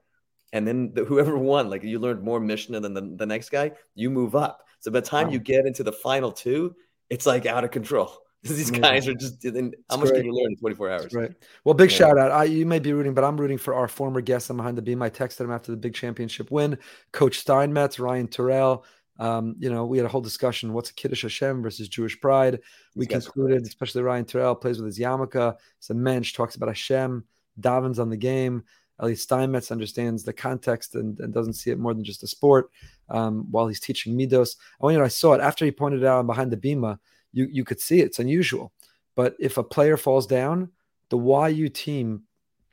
And 0.53 0.67
then 0.67 0.93
the, 0.93 1.05
whoever 1.05 1.37
won, 1.51 1.69
like 1.69 1.83
you 1.83 1.99
learned 1.99 2.23
more 2.23 2.39
Mishnah 2.39 2.79
than 2.79 2.93
the, 2.93 3.13
the 3.17 3.25
next 3.25 3.49
guy, 3.49 3.71
you 3.95 4.09
move 4.09 4.35
up. 4.35 4.63
So 4.79 4.91
by 4.91 4.99
the 4.99 5.05
time 5.07 5.27
Wow. 5.27 5.33
you 5.33 5.39
get 5.39 5.65
into 5.65 5.83
the 5.83 5.91
final 5.91 6.31
two, 6.31 6.75
it's 7.09 7.25
like 7.25 7.45
out 7.45 7.63
of 7.63 7.71
control. 7.71 8.17
These 8.43 8.71
guys 8.71 9.07
are 9.07 9.13
just. 9.13 9.45
And 9.45 9.75
how 9.89 9.97
much 9.97 10.09
great. 10.09 10.21
can 10.23 10.25
you 10.25 10.33
learn 10.33 10.51
in 10.53 10.57
24 10.57 10.89
hours? 10.89 11.13
Right. 11.13 11.31
Well, 11.63 11.75
big 11.75 11.91
Yeah. 11.91 11.97
shout 11.97 12.17
out. 12.17 12.31
I, 12.31 12.45
you 12.45 12.65
may 12.65 12.79
be 12.79 12.91
rooting, 12.91 13.13
but 13.13 13.23
I'm 13.23 13.39
rooting 13.39 13.59
for 13.59 13.75
our 13.75 13.87
former 13.87 14.19
guest 14.19 14.49
on 14.49 14.57
Behind 14.57 14.75
the 14.75 14.81
Bima. 14.81 15.03
I 15.03 15.09
texted 15.11 15.41
him 15.41 15.51
after 15.51 15.71
the 15.71 15.77
big 15.77 15.93
championship 15.93 16.49
win. 16.49 16.79
Coach 17.11 17.37
Steinmetz, 17.37 17.99
Ryan 17.99 18.27
Turell. 18.27 18.83
Um, 19.19 19.55
you 19.59 19.69
know, 19.69 19.85
we 19.85 19.99
had 19.99 20.05
a 20.05 20.09
whole 20.09 20.21
discussion. 20.21 20.73
What's 20.73 20.89
a 20.89 20.95
Kiddush 20.95 21.21
Hashem 21.21 21.61
versus 21.61 21.87
Jewish 21.87 22.19
pride? 22.19 22.61
We 22.95 23.05
concluded, 23.05 23.59
great. 23.59 23.67
especially 23.67 24.01
Ryan 24.01 24.25
Turell 24.25 24.59
plays 24.59 24.79
with 24.79 24.87
his 24.87 24.97
yarmulke. 24.97 25.55
It's 25.77 25.91
a 25.91 25.93
mensch, 25.93 26.33
talks 26.33 26.55
about 26.55 26.69
Hashem, 26.69 27.23
davens 27.61 27.99
on 27.99 28.09
the 28.09 28.17
game. 28.17 28.63
At 28.99 29.07
least 29.07 29.23
Steinmetz 29.23 29.71
understands 29.71 30.23
the 30.23 30.33
context 30.33 30.93
and, 30.95 31.19
and 31.19 31.33
doesn't 31.33 31.53
see 31.53 31.71
it 31.71 31.79
more 31.79 31.93
than 31.93 32.03
just 32.03 32.21
a 32.23 32.27
sport. 32.27 32.69
Um, 33.09 33.47
while 33.49 33.67
he's 33.67 33.79
teaching 33.79 34.15
Midos, 34.15 34.57
I 34.79 34.85
want 34.85 34.93
you 34.93 34.99
know, 34.99 35.05
I 35.05 35.09
saw 35.09 35.33
it 35.33 35.41
after 35.41 35.65
he 35.65 35.71
pointed 35.71 36.03
it 36.03 36.05
out 36.05 36.19
on 36.19 36.27
behind 36.27 36.51
the 36.51 36.57
Bima. 36.57 36.99
You 37.33 37.47
you 37.51 37.63
could 37.63 37.79
see 37.79 37.99
it. 37.99 38.05
It's 38.05 38.19
unusual. 38.19 38.71
But 39.15 39.35
if 39.39 39.57
a 39.57 39.63
player 39.63 39.97
falls 39.97 40.27
down, 40.27 40.69
the 41.09 41.17
YU 41.17 41.67
team 41.69 42.23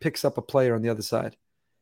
picks 0.00 0.24
up 0.24 0.36
a 0.38 0.42
player 0.42 0.74
on 0.74 0.82
the 0.82 0.88
other 0.90 1.02
side. 1.02 1.36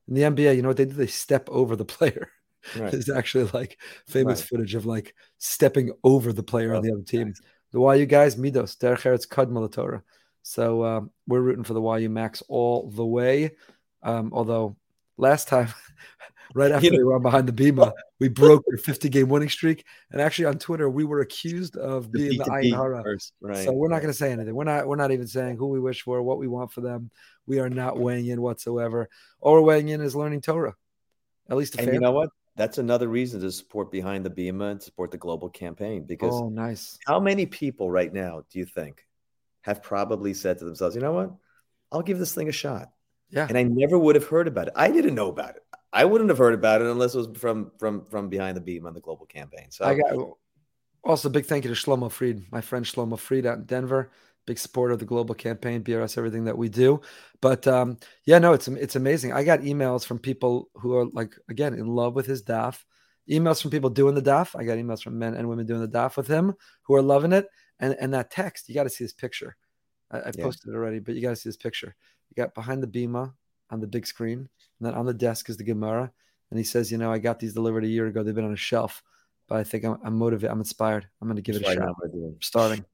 In 0.09 0.15
the 0.15 0.23
NBA, 0.23 0.55
you 0.57 0.63
know 0.63 0.69
what 0.69 0.77
they 0.77 0.85
do? 0.87 0.93
They 0.93 1.07
step 1.09 1.49
over 1.51 1.75
the 1.77 1.85
player. 1.97 2.31
Right. 2.77 2.91
There's 2.93 3.11
actually 3.11 3.51
like 3.53 3.79
famous 4.07 4.41
Right. 4.41 4.49
footage 4.49 4.75
of 4.75 4.87
like 4.87 5.15
stepping 5.39 5.91
over 6.05 6.33
the 6.33 6.43
player 6.43 6.73
on 6.75 6.79
Oh, 6.79 6.83
the 6.83 6.93
other 6.93 7.03
team. 7.03 7.29
nice. 7.29 7.41
The 7.73 7.81
YU 7.81 8.07
guys, 8.07 8.37
Midos, 8.37 8.77
Derech 8.79 9.03
Eretz 9.03 9.27
Kadma 9.29 9.71
Torah. 9.71 10.03
So 10.47 10.85
um, 10.85 11.11
we're 11.27 11.41
rooting 11.41 11.65
for 11.65 11.75
the 11.75 11.83
YU 11.83 12.09
Macs 12.09 12.41
all 12.47 12.89
the 12.89 13.05
way. 13.05 13.57
Um, 14.05 14.31
although 14.33 14.77
last 15.17 15.49
time, 15.49 15.75
right 16.55 16.71
after 16.71 16.89
they 16.89 17.03
were 17.03 17.17
on 17.17 17.23
behind 17.23 17.49
the 17.49 17.53
Bima, 17.53 17.93
we 18.21 18.29
broke 18.29 18.63
their 18.69 18.79
50 18.79 19.09
game 19.09 19.29
winning 19.29 19.49
streak. 19.49 19.85
And 20.13 20.21
actually 20.21 20.45
on 20.45 20.61
Twitter, 20.61 20.89
we 20.89 21.03
were 21.03 21.21
accused 21.21 21.77
of 21.77 22.13
The 22.13 22.29
being 22.29 22.39
the 22.39 22.45
Ayin 22.45 22.77
Hara. 22.77 23.03
Right. 23.41 23.65
So 23.65 23.73
we're 23.73 23.89
not 23.89 24.03
going 24.03 24.13
to 24.13 24.17
say 24.17 24.31
anything. 24.31 24.55
We're 24.55 24.63
not. 24.63 24.87
We're 24.87 24.95
not 24.95 25.11
even 25.11 25.27
saying 25.27 25.57
who 25.57 25.67
we 25.67 25.81
wish 25.81 26.03
for, 26.03 26.23
what 26.23 26.39
we 26.39 26.47
want 26.47 26.71
for 26.71 26.81
them. 26.81 27.11
We 27.49 27.59
are 27.59 27.69
not 27.69 27.99
weighing 27.99 28.27
in 28.27 28.41
whatsoever. 28.41 29.09
All 29.41 29.55
we're 29.55 29.63
weighing 29.63 29.89
in 29.89 30.01
is 30.01 30.15
learning 30.15 30.43
Torah. 30.43 30.77
At 31.51 31.57
least 31.57 31.75
a 31.75 31.83
And 31.83 31.93
you 31.93 31.99
know 31.99 32.13
what? 32.13 32.31
That's 32.55 32.79
another 32.79 33.09
reason 33.09 33.41
to 33.41 33.51
support 33.51 33.91
Behind 33.91 34.25
the 34.25 34.31
Bima 34.31 34.71
and 34.71 34.81
support 34.81 35.11
the 35.11 35.19
global 35.19 35.49
campaign. 35.49 36.05
Because 36.05 36.35
Oh, 36.35 36.49
nice. 36.49 36.99
how 37.05 37.19
many 37.19 37.47
people 37.47 37.91
right 37.91 38.13
now 38.13 38.45
do 38.49 38.61
you 38.61 38.65
think 38.65 39.07
have 39.67 39.83
probably 39.83 40.33
said 40.33 40.59
to 40.59 40.65
themselves, 40.65 40.95
you 40.95 41.03
know 41.03 41.13
what? 41.13 41.35
I'll 41.91 42.03
give 42.03 42.21
this 42.21 42.35
thing 42.35 42.49
a 42.49 42.53
shot. 42.53 42.93
Yeah. 43.31 43.47
And 43.49 43.59
I 43.59 43.65
never 43.65 43.99
would 43.99 44.15
have 44.15 44.27
heard 44.27 44.47
about 44.47 44.69
it. 44.69 44.75
I 44.77 44.93
didn't 44.93 45.17
know 45.17 45.29
about 45.29 45.57
it. 45.57 45.63
I 45.93 46.05
wouldn't 46.05 46.31
have 46.31 46.39
heard 46.39 46.55
about 46.55 46.81
it 46.81 46.87
unless 46.87 47.15
it 47.15 47.19
was 47.19 47.39
from 47.39 47.73
from 47.79 48.05
from 48.05 48.29
Behind 48.29 48.57
the 48.57 48.61
Bima 48.61 48.87
on 48.87 48.95
the 48.95 49.01
global 49.01 49.27
campaign. 49.27 49.71
So 49.71 49.85
I 49.85 49.95
got 49.95 50.37
also 51.03 51.29
big 51.29 51.47
thank 51.47 51.65
you 51.65 51.75
to 51.75 51.81
Shlomo 51.81 52.11
Fried, 52.11 52.45
my 52.53 52.61
friend 52.61 52.85
Shlomo 52.85 53.19
Fried 53.19 53.45
out 53.45 53.59
in 53.59 53.65
Denver. 53.65 54.13
Big 54.47 54.59
supporter 54.61 54.93
of 54.93 55.01
the 55.01 55.05
global 55.05 55.35
campaign, 55.35 55.83
BRS, 55.83 56.17
everything 56.17 56.45
that 56.45 56.57
we 56.57 56.69
do. 56.69 57.01
But 57.41 57.67
um, 57.67 57.99
yeah, 58.25 58.39
no, 58.39 58.53
it's 58.53 58.69
it's 58.69 58.95
amazing. 58.95 59.33
I 59.33 59.43
got 59.43 59.61
emails 59.61 60.07
from 60.07 60.21
people 60.21 60.71
who 60.75 60.95
are 60.97 61.07
like 61.07 61.35
again 61.49 61.75
in 61.75 61.89
love 61.89 62.15
with 62.15 62.27
his 62.27 62.45
DAF. 62.45 62.85
Emails 63.29 63.61
from 63.61 63.73
people 63.73 63.91
doing 63.91 64.15
the 64.15 64.23
DAF. 64.23 64.55
I 64.55 64.63
got 64.63 64.79
emails 64.79 65.03
from 65.03 65.19
men 65.19 65.35
and 65.35 65.49
women 65.49 65.67
doing 65.67 65.81
the 65.81 65.89
DAF 65.89 66.17
with 66.17 66.29
him 66.29 66.55
who 66.83 66.95
are 66.95 67.03
loving 67.03 67.33
it. 67.33 67.49
And 67.81 67.97
and 68.01 68.13
that 68.15 68.31
text, 68.31 68.69
you 68.69 68.75
got 68.75 68.85
to 68.85 68.91
see 68.91 69.05
this 69.05 69.13
picture. 69.13 69.57
I, 70.11 70.19
I've 70.27 70.37
Yeah. 70.37 70.45
posted 70.45 70.73
it 70.73 70.77
already, 70.77 70.99
but 70.99 71.15
you 71.15 71.23
got 71.23 71.31
to 71.31 71.37
see 71.37 71.49
this 71.49 71.57
picture. 71.57 71.95
You 72.29 72.43
got 72.43 72.55
behind 72.55 72.83
the 72.83 72.87
Bima 72.87 73.35
on 73.71 73.81
the 73.81 73.87
big 73.87 74.07
screen, 74.07 74.39
and 74.39 74.49
then 74.81 74.95
on 74.95 75.07
the 75.07 75.15
desk 75.15 75.49
is 75.49 75.57
the 75.57 75.65
Gemara. 75.65 76.13
And 76.51 76.59
he 76.59 76.65
says, 76.65 76.93
you 76.93 76.99
know, 76.99 77.11
I 77.13 77.19
got 77.19 77.41
these 77.41 77.55
delivered 77.55 77.85
a 77.85 77.89
year 77.89 78.07
ago. 78.07 78.23
They've 78.23 78.35
been 78.35 78.45
on 78.45 78.53
a 78.53 78.57
shelf, 78.57 79.03
but 79.49 79.59
I 79.59 79.65
think 79.65 79.85
I'm, 79.85 79.99
I'm 80.05 80.17
motivated. 80.17 80.53
I'm 80.53 80.61
inspired. 80.61 81.09
I'm 81.21 81.29
going 81.29 81.37
to 81.37 81.43
give 81.43 81.57
it 81.57 81.63
a 81.63 81.75
shot. 81.75 81.95
we're 82.13 82.33
starting. 82.41 82.85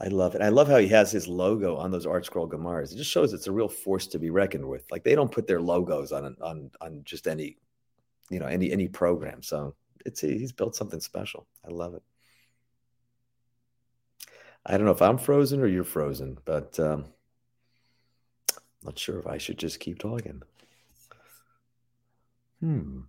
I 0.00 0.08
love 0.08 0.34
it. 0.34 0.42
I 0.42 0.48
love 0.48 0.68
how 0.68 0.78
he 0.78 0.88
has 0.88 1.12
his 1.12 1.28
logo 1.28 1.76
on 1.76 1.90
those 1.90 2.06
art 2.06 2.26
scroll 2.26 2.48
Gemaras. 2.48 2.92
It 2.92 2.96
just 2.96 3.10
shows 3.10 3.32
it's 3.32 3.46
a 3.46 3.52
real 3.52 3.68
force 3.68 4.06
to 4.08 4.18
be 4.18 4.30
reckoned 4.30 4.66
with. 4.68 4.84
Like 4.90 5.04
they 5.04 5.14
don't 5.14 5.30
put 5.30 5.46
their 5.46 5.60
logos 5.60 6.12
on 6.12 6.36
on 6.40 6.70
on 6.80 7.02
just 7.04 7.28
any, 7.28 7.58
you 8.28 8.40
know, 8.40 8.46
any 8.46 8.72
any 8.72 8.88
program. 8.88 9.42
So 9.42 9.74
it's 10.04 10.20
he's 10.20 10.52
built 10.52 10.74
something 10.74 11.00
special. 11.00 11.46
I 11.64 11.70
love 11.70 11.94
it. 11.94 12.02
I 14.66 14.76
don't 14.76 14.86
know 14.86 14.92
if 14.92 15.02
I'm 15.02 15.18
frozen 15.18 15.60
or 15.60 15.66
you're 15.66 15.84
frozen, 15.84 16.38
but 16.44 16.78
um, 16.80 17.06
not 18.82 18.98
sure 18.98 19.18
if 19.18 19.26
I 19.26 19.38
should 19.38 19.58
just 19.58 19.80
keep 19.80 19.98
talking. 19.98 20.42
Hmm. 22.60 23.00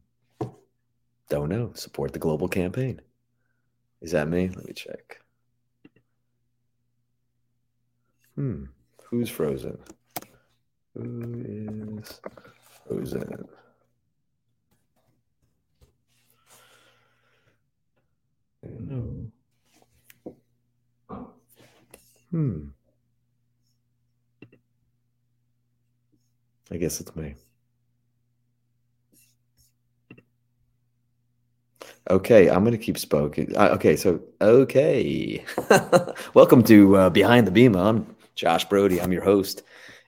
Don't 1.30 1.50
know. 1.50 1.72
Support 1.74 2.14
the 2.14 2.20
global 2.20 2.48
campaign. 2.48 3.02
Is 4.02 4.12
that 4.12 4.28
me? 4.28 4.50
Let 4.50 4.66
me 4.66 4.74
check. 4.74 5.22
Hmm. 8.36 8.66
Who's 9.06 9.30
frozen? 9.30 9.78
Who 10.94 12.02
is 12.02 12.20
frozen? 12.86 13.46
No. 18.64 19.32
Hmm. 22.36 22.66
I 26.70 26.76
guess 26.76 27.00
it's 27.00 27.16
me. 27.16 27.36
Okay, 32.10 32.50
I'm 32.50 32.66
going 32.66 32.74
to 32.74 32.78
keep 32.78 32.98
spoken. 32.98 33.56
Uh, 33.56 33.70
okay, 33.76 33.96
so 33.96 34.20
okay, 34.42 35.46
welcome 36.34 36.62
to 36.64 36.98
uh, 36.98 37.10
Behind 37.10 37.48
the 37.48 37.52
Bima. 37.52 37.78
I'm 37.78 38.16
Josh 38.36 38.66
Broide. 38.66 39.00
I'm 39.00 39.14
your 39.14 39.24
host, 39.24 39.62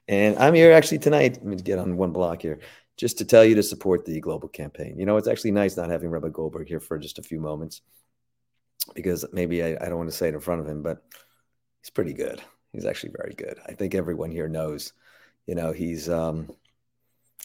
and 0.10 0.38
I'm 0.38 0.54
here 0.54 0.74
actually 0.74 1.00
tonight. 1.00 1.36
Let 1.36 1.46
me 1.46 1.56
get 1.56 1.80
on 1.80 1.96
one 1.96 2.12
block 2.12 2.42
here, 2.42 2.60
just 2.98 3.18
to 3.20 3.26
tell 3.26 3.46
you 3.46 3.56
to 3.56 3.64
support 3.64 4.04
the 4.04 4.20
global 4.20 4.50
campaign. 4.50 5.00
You 5.00 5.06
know, 5.06 5.16
it's 5.16 5.30
actually 5.30 5.52
nice 5.52 5.78
not 5.78 5.90
having 5.90 6.10
Rabbi 6.10 6.28
Goldberg 6.28 6.68
here 6.68 6.82
for 6.82 7.00
just 7.00 7.20
a 7.20 7.24
few 7.24 7.40
moments, 7.40 7.80
because 8.96 9.24
maybe 9.32 9.64
I, 9.64 9.78
I 9.80 9.88
don't 9.88 9.98
want 9.98 10.10
to 10.10 10.18
say 10.18 10.28
it 10.28 10.34
in 10.34 10.42
front 10.42 10.60
of 10.60 10.68
him, 10.68 10.84
but 10.84 11.06
he's 11.82 11.90
pretty 11.90 12.14
good. 12.14 12.42
He's 12.72 12.86
actually 12.86 13.14
very 13.18 13.34
good. 13.34 13.60
I 13.66 13.74
think 13.74 13.96
everyone 13.96 14.32
here 14.32 14.48
knows. 14.48 14.94
You 15.46 15.56
know, 15.56 15.72
he's 15.72 16.10
um, 16.10 16.50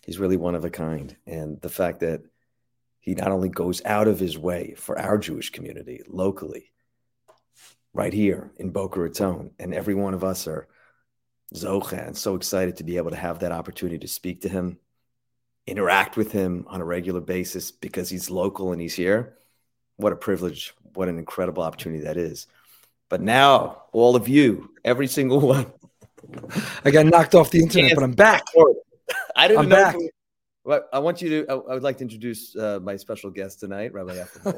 he's 0.04 0.18
really 0.18 0.36
one 0.36 0.54
of 0.54 0.64
a 0.64 0.70
kind, 0.70 1.16
and 1.26 1.60
the 1.60 1.68
fact 1.68 2.00
that 2.00 2.22
he 3.00 3.14
not 3.14 3.32
only 3.32 3.48
goes 3.48 3.82
out 3.84 4.08
of 4.08 4.18
his 4.18 4.38
way 4.38 4.74
for 4.76 4.98
our 4.98 5.18
Jewish 5.18 5.50
community 5.50 6.02
locally, 6.06 6.72
right 7.94 8.12
here 8.12 8.50
in 8.56 8.70
Boca 8.70 9.00
Raton, 9.00 9.50
and 9.58 9.74
every 9.74 9.94
one 9.94 10.14
of 10.14 10.24
us 10.24 10.46
are 10.46 10.68
zocha 11.54 12.16
so 12.16 12.34
excited 12.34 12.76
to 12.76 12.84
be 12.84 12.96
able 12.96 13.10
to 13.10 13.16
have 13.16 13.40
that 13.40 13.52
opportunity 13.52 13.98
to 13.98 14.08
speak 14.08 14.42
to 14.42 14.48
him, 14.48 14.78
interact 15.66 16.16
with 16.16 16.32
him 16.32 16.64
on 16.68 16.80
a 16.80 16.84
regular 16.84 17.20
basis 17.20 17.70
because 17.70 18.08
he's 18.08 18.30
local 18.30 18.72
and 18.72 18.80
he's 18.80 18.94
here. 18.94 19.36
What 19.96 20.12
a 20.12 20.16
privilege! 20.16 20.74
What 20.94 21.08
an 21.08 21.18
incredible 21.18 21.62
opportunity 21.62 22.04
that 22.04 22.16
is. 22.16 22.46
But 23.12 23.20
now, 23.20 23.82
all 23.92 24.16
of 24.16 24.26
you, 24.26 24.70
every 24.86 25.06
single 25.06 25.38
one. 25.54 25.70
I 26.82 26.90
got 26.90 27.04
knocked 27.04 27.34
off 27.34 27.50
the 27.50 27.60
internet, 27.60 27.94
but 27.94 28.02
I'm 28.02 28.12
back. 28.12 28.42
I 29.36 29.46
didn't 29.48 29.64
I'm 29.64 29.68
know. 29.68 29.76
back. 29.76 29.96
Well, 30.64 30.88
I 30.94 30.98
want 30.98 31.20
you 31.20 31.44
to. 31.44 31.52
I, 31.52 31.52
I 31.52 31.74
would 31.74 31.82
like 31.82 31.98
to 31.98 32.04
introduce 32.04 32.56
uh, 32.56 32.80
my 32.82 32.96
special 32.96 33.30
guest 33.30 33.60
tonight, 33.60 33.92
Rabbi. 33.92 34.24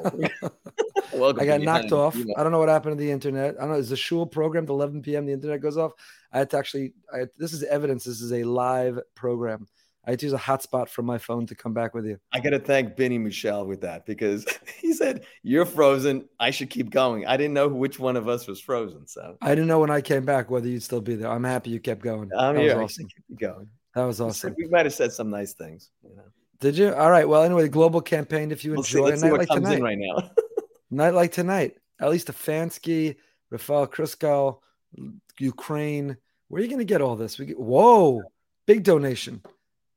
Welcome. 1.13 1.43
I 1.43 1.47
got 1.47 1.63
knocked 1.63 1.91
off. 1.91 2.17
I 2.17 2.45
don't 2.45 2.53
know 2.53 2.61
what 2.61 2.69
happened 2.69 2.97
to 2.97 3.05
the 3.05 3.11
internet. 3.11 3.57
I 3.57 3.63
don't 3.63 3.71
know. 3.71 3.75
Is 3.75 3.89
the 3.89 3.97
shul 3.97 4.25
programmed 4.25 4.69
11 4.69 5.03
p.m. 5.03 5.27
The 5.27 5.33
internet 5.33 5.61
goes 5.61 5.77
off. 5.77 5.91
I 6.31 6.39
had 6.39 6.51
to 6.51 6.57
actually. 6.57 6.93
I, 7.13 7.27
this 7.37 7.55
is 7.55 7.65
evidence. 7.65 8.05
This 8.05 8.21
is 8.21 8.33
a 8.33 8.45
live 8.45 9.01
program. 9.17 9.67
I 10.07 10.11
had 10.11 10.19
to 10.21 10.27
use 10.27 10.33
a 10.35 10.39
hotspot 10.39 10.89
from 10.89 11.07
my 11.07 11.17
phone 11.17 11.47
to 11.47 11.55
come 11.55 11.73
back 11.73 11.95
with 11.95 12.05
you. 12.05 12.19
I 12.33 12.41
got 12.41 12.51
to 12.51 12.59
thank 12.59 12.95
Benny 12.95 13.17
Michelle 13.17 13.65
with 13.67 13.81
that 13.83 14.05
because 14.05 14.47
he 14.79 14.93
said 14.93 15.25
you're 15.43 15.65
frozen. 15.65 16.29
I 16.39 16.51
should 16.51 16.71
keep 16.71 16.91
going. 16.91 17.27
I 17.27 17.37
didn't 17.37 17.55
know 17.55 17.69
which 17.69 17.99
one 17.99 18.17
of 18.17 18.29
us 18.29 18.47
was 18.47 18.61
frozen, 18.61 19.07
so 19.07 19.39
I 19.41 19.51
didn't 19.51 19.67
know 19.67 19.81
when 19.81 19.91
I 19.91 20.01
came 20.01 20.25
back 20.25 20.51
whether 20.51 20.69
you'd 20.69 20.83
still 20.83 21.01
be 21.01 21.15
there. 21.15 21.31
I'm 21.31 21.45
happy 21.45 21.71
you 21.71 21.81
kept 21.81 22.03
going. 22.03 22.31
I'm 22.37 22.55
that 22.55 22.61
here. 22.61 22.77
Was 22.77 22.93
awesome. 22.93 23.07
keep 23.07 23.41
going. 23.41 23.69
That 23.95 24.05
was 24.05 24.21
We 24.21 24.27
awesome. 24.27 24.55
We 24.59 24.67
might 24.69 24.87
have 24.87 24.95
said 24.95 25.13
some 25.13 25.31
nice 25.31 25.55
things. 25.55 25.91
You 26.03 26.17
know, 26.17 26.25
Did 26.61 26.77
you? 26.77 26.93
All 26.93 27.11
right. 27.11 27.29
Well, 27.29 27.43
anyway, 27.43 27.63
the 27.63 27.69
global 27.69 28.01
campaign. 28.01 28.51
If 28.51 28.65
you 28.65 28.73
see, 28.73 28.99
enjoy 28.99 29.09
let's 29.09 29.23
a 29.23 29.27
see 29.27 29.31
night 29.31 29.39
like 29.39 29.49
tonight, 29.49 29.81
right 29.81 29.99
now. 29.99 30.31
night 30.91 31.15
like 31.15 31.33
tonight, 31.33 31.77
at 32.01 32.11
least 32.11 32.29
Stefansky, 32.29 33.17
Rafael 33.51 33.87
Kruskal, 33.87 34.59
Ukraine. 35.39 36.17
Where 36.49 36.61
are 36.61 36.63
you 36.63 36.69
going 36.69 36.79
to 36.79 36.85
get 36.85 37.01
all 37.01 37.17
this? 37.17 37.39
We 37.39 37.47
get, 37.47 37.59
whoa, 37.59 38.23
big 38.67 38.83
donation. 38.83 39.43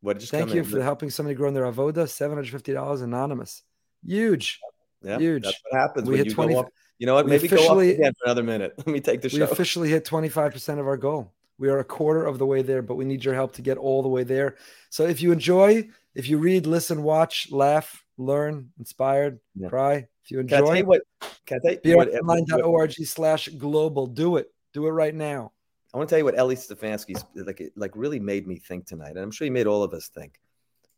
What 0.02 0.20
just 0.20 0.32
Thank 0.32 0.54
you 0.54 0.60
in? 0.62 0.66
for 0.66 0.82
helping 0.82 1.10
somebody 1.10 1.36
grow 1.36 1.48
in 1.48 1.54
their 1.54 1.66
avoda. 1.66 2.08
Seven 2.08 2.38
hundred 2.38 2.52
fifty 2.52 2.74
dollars 2.74 3.02
anonymous. 3.02 3.64
Huge. 4.06 4.60
Yeah, 5.04 5.18
huge. 5.20 5.44
That's 5.44 5.60
what 5.70 5.80
happens 5.80 6.08
We 6.08 6.12
when 6.14 6.18
hit 6.20 6.28
you 6.28 6.34
20 6.34 6.54
go 6.54 6.60
up. 6.62 6.70
You 7.00 7.06
know 7.08 7.14
what? 7.16 7.26
we 7.26 7.32
Maybe 7.32 7.48
go 7.48 7.56
up 7.56 7.60
officially- 7.62 7.92
again 7.96 8.14
for 8.18 8.26
another 8.26 8.44
minute. 8.44 8.74
Let 8.78 8.88
me 8.88 9.00
take 9.00 9.22
the 9.22 9.30
We 9.32 9.40
show. 9.40 9.44
officially 9.46 9.90
hit 9.90 10.06
twenty 10.06 10.30
five 10.30 10.52
percent 10.54 10.80
of 10.80 10.88
our 10.88 10.98
goal. 10.98 11.34
We 11.60 11.70
are 11.70 11.80
a 11.80 11.84
quarter 11.84 12.24
of 12.26 12.38
the 12.38 12.46
way 12.46 12.62
there, 12.62 12.82
but 12.84 12.96
we 12.96 13.06
need 13.06 13.26
your 13.26 13.34
help 13.34 13.54
to 13.54 13.62
get 13.64 13.78
all 13.78 14.04
the 14.04 14.08
way 14.10 14.24
there. 14.24 14.56
So 14.92 15.06
if 15.08 15.22
you 15.24 15.32
enjoy, 15.32 15.90
if 16.14 16.30
you 16.30 16.38
read, 16.38 16.68
listen, 16.68 17.02
watch, 17.02 17.52
laugh, 17.52 18.04
learn, 18.20 18.70
inspired, 18.78 19.40
Yeah. 19.56 19.70
cry, 19.70 20.08
if 20.24 20.30
you 20.32 20.38
Can 20.40 20.46
I 20.46 20.50
tell 20.50 20.60
enjoy, 20.70 20.78
you 20.78 20.86
what? 20.86 21.02
Can 21.48 21.60
I 21.66 21.74
tell 21.74 21.80
you 21.84 21.98
what? 21.98 22.12
brsonline.org 22.12 22.92
slash 22.94 23.48
global. 23.50 24.06
Do 24.06 24.38
it. 24.38 24.52
Do 24.74 24.86
it 24.86 24.92
right 24.92 25.16
now. 25.16 25.52
I 25.98 26.00
want 26.00 26.10
to 26.10 26.14
tell 26.14 26.20
you 26.20 26.26
what 26.26 26.36
Eli 26.38 26.54
Stefansky's 26.54 27.26
like. 27.34 27.60
It 27.60 27.74
like 27.76 27.94
really 27.96 28.20
made 28.20 28.46
me 28.46 28.58
think 28.58 28.86
tonight, 28.86 29.10
and 29.16 29.18
I'm 29.18 29.32
sure 29.32 29.46
he 29.46 29.50
made 29.50 29.66
all 29.66 29.82
of 29.82 29.96
us 29.96 30.10
think. 30.10 30.40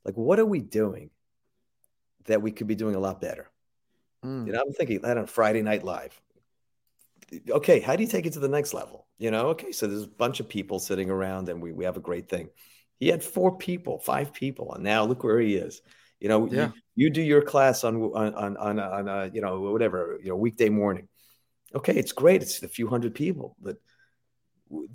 Like, 0.03 0.17
what 0.17 0.39
are 0.39 0.45
we 0.45 0.59
doing 0.59 1.09
that 2.25 2.41
we 2.41 2.51
could 2.51 2.67
be 2.67 2.75
doing 2.75 2.95
a 2.95 2.99
lot 2.99 3.21
better? 3.21 3.49
Mm. 4.25 4.45
You 4.45 4.51
know, 4.51 4.59
I'm 4.59 4.73
thinking 4.73 4.99
that 5.03 5.17
on 5.17 5.25
Friday 5.25 5.61
Night 5.61 5.85
Live. 5.85 6.19
Okay, 7.49 7.79
how 7.79 7.95
do 7.95 8.03
you 8.03 8.09
take 8.09 8.25
it 8.25 8.33
to 8.33 8.39
the 8.39 8.49
next 8.49 8.73
level? 8.73 9.07
You 9.17 9.31
know, 9.31 9.47
okay, 9.51 9.71
so 9.71 9.87
there's 9.87 10.03
a 10.03 10.07
bunch 10.07 10.41
of 10.41 10.49
people 10.49 10.79
sitting 10.79 11.09
around, 11.09 11.47
and 11.47 11.61
we 11.61 11.71
we 11.71 11.85
have 11.85 11.95
a 11.95 12.01
great 12.01 12.27
thing. 12.27 12.49
He 12.99 13.07
had 13.07 13.23
four 13.23 13.57
people, 13.57 13.99
five 13.99 14.33
people, 14.33 14.73
and 14.73 14.83
now 14.83 15.05
look 15.05 15.23
where 15.23 15.39
he 15.39 15.55
is. 15.55 15.81
You 16.19 16.27
know, 16.27 16.45
you- 16.45 16.57
Yeah. 16.57 16.71
you, 16.95 17.09
do 17.09 17.21
your 17.21 17.41
class 17.41 17.85
on 17.85 17.95
on 18.03 18.33
on 18.35 18.57
on, 18.57 18.79
on 18.79 19.07
uh, 19.07 19.29
you 19.33 19.39
know 19.39 19.61
whatever 19.61 20.19
you 20.21 20.27
know 20.27 20.35
weekday 20.35 20.67
morning. 20.67 21.07
Okay, 21.73 21.95
it's 21.95 22.11
great. 22.11 22.41
It's 22.41 22.61
a 22.63 22.67
few 22.67 22.89
hundred 22.89 23.15
people, 23.15 23.55
but 23.61 23.77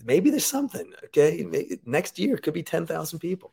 maybe 0.04 0.30
there's 0.30 0.44
something. 0.46 0.92
Okay, 1.06 1.44
May- 1.44 1.78
next 1.84 2.18
year 2.18 2.36
it 2.36 2.42
could 2.42 2.54
be 2.54 2.62
ten 2.62 2.86
thousand 2.86 3.18
people. 3.18 3.52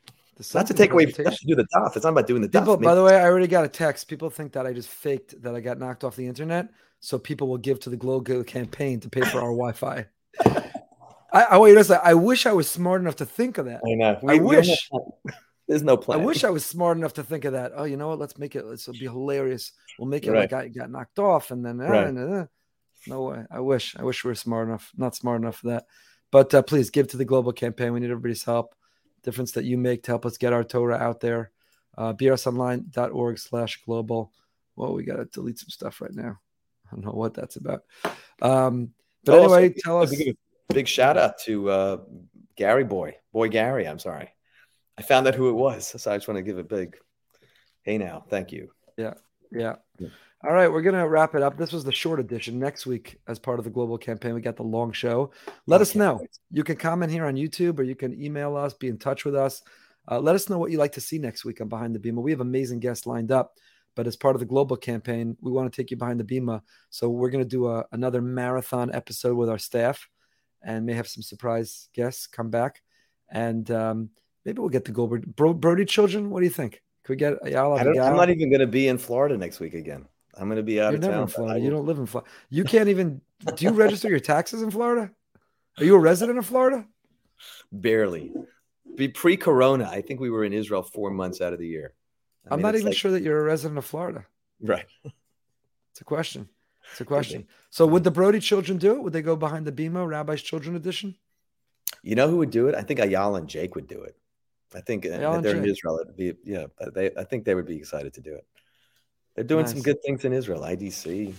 Not 0.54 0.66
to 0.66 0.74
take 0.74 0.92
away 0.92 1.06
from 1.06 1.24
do 1.46 1.54
the 1.54 1.66
daf. 1.74 1.94
It's 1.94 2.04
not 2.04 2.10
about 2.10 2.26
doing 2.26 2.42
the 2.42 2.48
People, 2.48 2.76
by 2.76 2.94
the 2.94 3.04
way, 3.04 3.16
I 3.16 3.24
already 3.24 3.46
got 3.46 3.64
a 3.64 3.68
text. 3.68 4.08
People 4.08 4.30
think 4.30 4.52
that 4.52 4.66
I 4.66 4.72
just 4.72 4.88
faked 4.88 5.40
that 5.42 5.54
I 5.54 5.60
got 5.60 5.78
knocked 5.78 6.04
off 6.04 6.16
the 6.16 6.26
internet, 6.26 6.68
so 7.00 7.18
people 7.18 7.48
will 7.48 7.58
give 7.58 7.78
to 7.80 7.90
the 7.90 7.96
global 7.96 8.42
campaign 8.42 8.98
to 9.00 9.08
pay 9.08 9.20
for 9.20 9.38
our 9.38 9.52
Wi-Fi. 9.52 10.06
I, 11.32 11.42
I 11.42 11.58
wait 11.58 11.76
a 11.76 11.84
second. 11.84 12.06
I 12.06 12.14
wish 12.14 12.46
I 12.46 12.52
was 12.52 12.70
smart 12.70 13.00
enough 13.00 13.16
to 13.16 13.26
think 13.26 13.58
of 13.58 13.66
that. 13.66 13.80
I 13.86 13.94
know. 13.94 14.18
I 14.28 14.38
wish. 14.38 14.68
there's 15.68 15.82
no 15.82 15.96
plan. 15.96 16.20
I 16.20 16.24
wish 16.24 16.44
I 16.44 16.50
was 16.50 16.64
smart 16.64 16.96
enough 16.98 17.14
to 17.14 17.22
think 17.22 17.44
of 17.44 17.52
that. 17.52 17.72
Oh, 17.74 17.84
you 17.84 17.96
know 17.96 18.08
what? 18.08 18.18
Let's 18.18 18.38
make 18.38 18.56
it. 18.56 18.64
Let's 18.66 18.86
be 18.86 18.98
hilarious. 19.06 19.72
We'll 19.98 20.08
make 20.08 20.26
it 20.26 20.32
Right. 20.32 20.50
like 20.50 20.52
I 20.52 20.68
got 20.68 20.90
knocked 20.90 21.18
off, 21.18 21.50
and 21.50 21.64
then 21.64 21.80
uh, 21.80 21.84
Right. 21.88 22.16
uh, 22.16 22.20
uh. 22.20 22.46
no 23.06 23.22
way. 23.22 23.44
I 23.50 23.60
wish. 23.60 23.96
I 23.96 24.02
wish 24.02 24.24
we 24.24 24.28
were 24.28 24.34
smart 24.34 24.68
enough. 24.68 24.90
Not 24.96 25.14
smart 25.14 25.40
enough 25.40 25.56
for 25.56 25.68
that. 25.68 25.84
But 26.32 26.52
uh, 26.52 26.62
please 26.62 26.90
give 26.90 27.06
to 27.08 27.16
the 27.16 27.24
global 27.24 27.52
campaign. 27.52 27.92
We 27.92 28.00
need 28.00 28.10
everybody's 28.10 28.42
help. 28.42 28.74
Difference 29.22 29.52
that 29.52 29.64
you 29.64 29.78
make 29.78 30.02
to 30.02 30.10
help 30.10 30.26
us 30.26 30.36
get 30.36 30.52
our 30.52 30.64
Torah 30.64 30.96
out 30.96 31.20
there. 31.20 31.52
Uh, 31.96 32.12
brsonline.org 32.14 33.38
slash 33.38 33.80
global. 33.84 34.32
Well, 34.74 34.94
we 34.94 35.04
got 35.04 35.16
to 35.16 35.26
delete 35.26 35.60
some 35.60 35.68
stuff 35.68 36.00
right 36.00 36.12
now. 36.12 36.40
I 36.90 36.96
don't 36.96 37.04
know 37.04 37.12
what 37.12 37.34
that's 37.34 37.56
about. 37.56 37.84
Um, 38.40 38.90
but 39.24 39.38
Also, 39.38 39.54
anyway, 39.54 39.74
tell 39.78 40.02
us. 40.02 40.12
big 40.68 40.88
shout 40.88 41.16
out 41.16 41.38
to 41.40 41.70
uh, 41.70 41.96
Gary 42.56 42.84
Boy, 42.84 43.16
Boy 43.32 43.48
Gary. 43.48 43.86
I'm 43.86 43.98
sorry, 43.98 44.30
I 44.98 45.02
found 45.02 45.28
out 45.28 45.34
who 45.34 45.48
it 45.48 45.54
was, 45.54 45.86
so 45.86 46.10
I 46.10 46.16
just 46.16 46.26
want 46.26 46.38
to 46.38 46.42
give 46.42 46.58
a 46.58 46.64
big 46.64 46.96
hey 47.82 47.98
now, 47.98 48.24
thank 48.28 48.52
you. 48.52 48.70
Yeah. 48.96 49.14
Yeah. 49.50 49.76
All 50.44 50.52
right, 50.52 50.66
we're 50.66 50.82
gonna 50.82 51.06
wrap 51.06 51.36
it 51.36 51.42
up. 51.42 51.56
This 51.56 51.70
was 51.70 51.84
the 51.84 51.92
short 51.92 52.18
edition. 52.18 52.58
Next 52.58 52.84
week, 52.84 53.20
as 53.28 53.38
part 53.38 53.60
of 53.60 53.64
the 53.64 53.70
global 53.70 53.96
campaign, 53.96 54.34
we 54.34 54.40
got 54.40 54.56
the 54.56 54.64
long 54.64 54.90
show. 54.90 55.30
Let 55.66 55.80
us 55.80 55.94
know. 55.94 56.26
You 56.50 56.64
can 56.64 56.74
comment 56.74 57.12
here 57.12 57.26
on 57.26 57.36
YouTube, 57.36 57.78
or 57.78 57.84
you 57.84 57.94
can 57.94 58.20
email 58.20 58.56
us. 58.56 58.74
Be 58.74 58.88
in 58.88 58.98
touch 58.98 59.24
with 59.24 59.36
us. 59.36 59.62
Uh, 60.10 60.18
let 60.18 60.34
us 60.34 60.48
know 60.48 60.58
what 60.58 60.72
you'd 60.72 60.78
like 60.78 60.92
to 60.92 61.00
see 61.00 61.16
next 61.16 61.44
week 61.44 61.60
on 61.60 61.68
Behind 61.68 61.94
the 61.94 62.00
Bima. 62.00 62.20
We 62.20 62.32
have 62.32 62.40
amazing 62.40 62.80
guests 62.80 63.06
lined 63.06 63.30
up, 63.30 63.54
but 63.94 64.08
as 64.08 64.16
part 64.16 64.34
of 64.34 64.40
the 64.40 64.46
global 64.46 64.76
campaign, 64.76 65.36
we 65.40 65.52
want 65.52 65.72
to 65.72 65.80
take 65.80 65.92
you 65.92 65.96
behind 65.96 66.18
the 66.18 66.24
Bima. 66.24 66.60
So 66.90 67.08
we're 67.08 67.30
gonna 67.30 67.44
do 67.44 67.68
a, 67.68 67.84
another 67.92 68.20
marathon 68.20 68.92
episode 68.92 69.36
with 69.36 69.48
our 69.48 69.58
staff, 69.58 70.08
and 70.60 70.84
may 70.84 70.94
have 70.94 71.06
some 71.06 71.22
surprise 71.22 71.88
guests 71.94 72.26
come 72.26 72.50
back, 72.50 72.82
and 73.30 73.70
um, 73.70 74.10
maybe 74.44 74.58
we'll 74.58 74.70
get 74.70 74.86
the 74.86 74.90
Goldberg 74.90 75.36
Bro, 75.36 75.54
Broide 75.54 75.86
children. 75.86 76.30
What 76.30 76.40
do 76.40 76.46
you 76.46 76.50
think? 76.50 76.82
Could 77.04 77.12
we 77.12 77.16
get 77.16 77.34
Ayala? 77.46 77.76
I 77.76 77.82
I'm 77.82 78.16
not 78.16 78.30
even 78.30 78.50
going 78.50 78.60
to 78.60 78.66
be 78.66 78.88
in 78.88 78.98
Florida 78.98 79.36
next 79.36 79.60
week 79.60 79.74
again. 79.74 80.06
I'm 80.36 80.46
going 80.48 80.56
to 80.56 80.62
be 80.62 80.80
out 80.80 80.92
You're 80.92 80.94
of 80.96 81.00
never 81.02 81.12
town. 81.14 81.22
in 81.22 81.28
Florida. 81.28 81.60
You 81.60 81.70
don't 81.70 81.86
live 81.86 81.98
in 81.98 82.06
Florida. 82.06 82.30
You 82.50 82.64
can't 82.64 82.88
even. 82.88 83.20
Do 83.56 83.64
you 83.64 83.72
register 83.72 84.08
your 84.08 84.20
taxes 84.20 84.62
in 84.62 84.70
Florida? 84.70 85.10
Are 85.78 85.84
you 85.84 85.94
a 85.94 85.98
resident 85.98 86.38
of 86.38 86.46
Florida? 86.46 86.86
Barely. 87.70 88.32
Be 88.94 89.08
pre-corona, 89.08 89.88
I 89.88 90.02
think 90.02 90.20
we 90.20 90.30
were 90.30 90.44
in 90.44 90.52
Israel 90.52 90.82
four 90.82 91.10
months 91.10 91.40
out 91.40 91.52
of 91.52 91.58
the 91.58 91.66
year. 91.66 91.94
I 92.48 92.54
I'm 92.54 92.58
mean, 92.58 92.62
not 92.66 92.74
even 92.74 92.86
like- 92.88 92.96
sure 92.96 93.10
that 93.12 93.22
you're 93.22 93.40
a 93.40 93.44
resident 93.44 93.78
of 93.78 93.84
Florida. 93.84 94.26
Right. 94.60 94.86
It's 95.04 96.00
a 96.00 96.04
question. 96.04 96.48
It's 96.90 97.00
a 97.00 97.04
question. 97.04 97.46
So 97.70 97.86
would 97.86 98.04
the 98.04 98.10
Broide 98.10 98.40
children 98.42 98.78
do 98.78 98.92
it? 98.96 99.02
Would 99.02 99.12
they 99.12 99.22
go 99.22 99.36
behind 99.36 99.66
the 99.66 99.72
Bima 99.72 100.06
Rabbi's 100.06 100.42
Children 100.42 100.76
Edition? 100.76 101.14
You 102.02 102.14
know 102.16 102.28
who 102.28 102.38
would 102.38 102.50
do 102.50 102.68
it? 102.68 102.74
I 102.74 102.82
think 102.82 103.00
Ayala 103.00 103.38
and 103.40 103.48
Jake 103.48 103.74
would 103.74 103.86
do 103.86 104.02
it. 104.02 104.16
I 104.74 104.80
think 104.80 105.04
uh, 105.06 105.10
Ayala 105.10 105.42
they're 105.42 105.56
in 105.56 105.64
Israel. 105.64 106.00
It'd 106.02 106.16
be 106.16 106.34
yeah. 106.44 106.66
They 106.94 107.10
I 107.16 107.24
think 107.24 107.44
they 107.44 107.54
would 107.54 107.66
be 107.66 107.76
excited 107.76 108.14
to 108.14 108.20
do 108.20 108.34
it. 108.34 108.46
They're 109.34 109.44
doing 109.44 109.66
some 109.66 109.80
good 109.80 110.02
things 110.02 110.24
in 110.24 110.32
Israel. 110.32 110.60
IDC, 110.62 111.32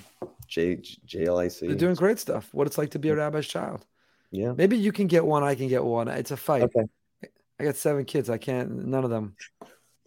J, 0.48 0.78
JLIC. 0.78 1.60
They're 1.60 1.76
doing 1.76 1.96
great 1.96 2.20
stuff. 2.20 2.50
What 2.52 2.66
it's 2.66 2.78
like 2.78 2.92
to 2.92 3.00
be 3.00 3.10
a 3.10 3.16
rabbi's 3.16 3.48
child. 3.48 3.86
Yeah. 4.32 4.54
Maybe 4.58 4.78
you 4.78 4.92
can 4.92 5.08
get 5.08 5.26
one. 5.26 5.44
I 5.44 5.54
can 5.54 5.68
get 5.68 5.84
one. 5.84 6.08
It's 6.08 6.32
a 6.32 6.38
fight. 6.38 6.64
Okay. 6.64 6.86
I 7.60 7.64
got 7.64 7.76
seven 7.76 8.04
kids. 8.06 8.30
I 8.30 8.38
can't. 8.40 8.88
None 8.88 9.04
of 9.04 9.12
them. 9.12 9.36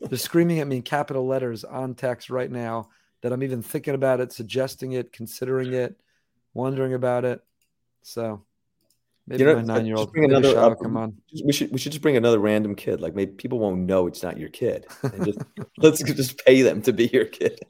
They're 0.01 0.19
screaming 0.19 0.59
at 0.59 0.67
me 0.67 0.77
in 0.77 0.83
capital 0.83 1.27
letters 1.27 1.65
on 1.65 1.95
text 1.95 2.29
right 2.29 2.51
now 2.51 2.89
that 3.23 3.33
I'm 3.33 3.43
even 3.43 3.63
thinking 3.63 3.95
about 3.95 4.21
it, 4.21 4.33
suggesting 4.33 4.93
it, 4.93 5.13
considering 5.13 5.73
it, 5.73 5.99
wondering 6.55 6.93
about 6.93 7.25
it. 7.25 7.41
So 8.03 8.43
maybe 9.27 9.43
You 9.43 9.47
know, 9.49 9.55
my 9.57 9.61
uh, 9.61 9.65
nine 9.65 9.87
year 9.87 9.97
old 9.97 10.13
bring 10.13 10.25
another 10.25 10.59
up. 10.59 10.79
come 10.81 10.97
on. 10.97 11.17
We 11.45 11.53
should 11.53 11.73
we 11.73 11.79
should 11.79 11.93
just 11.93 12.03
bring 12.03 12.17
another 12.17 12.39
random 12.39 12.75
kid. 12.75 13.01
Like 13.01 13.15
maybe 13.15 13.33
people 13.33 13.59
won't 13.59 13.81
know 13.81 14.07
it's 14.07 14.23
not 14.23 14.39
your 14.39 14.49
kid. 14.49 14.87
And 15.03 15.25
just 15.25 15.39
let's 15.79 16.03
just 16.03 16.45
pay 16.45 16.63
them 16.63 16.83
to 16.83 16.93
be 16.93 17.07
your 17.13 17.25
kid. 17.27 17.61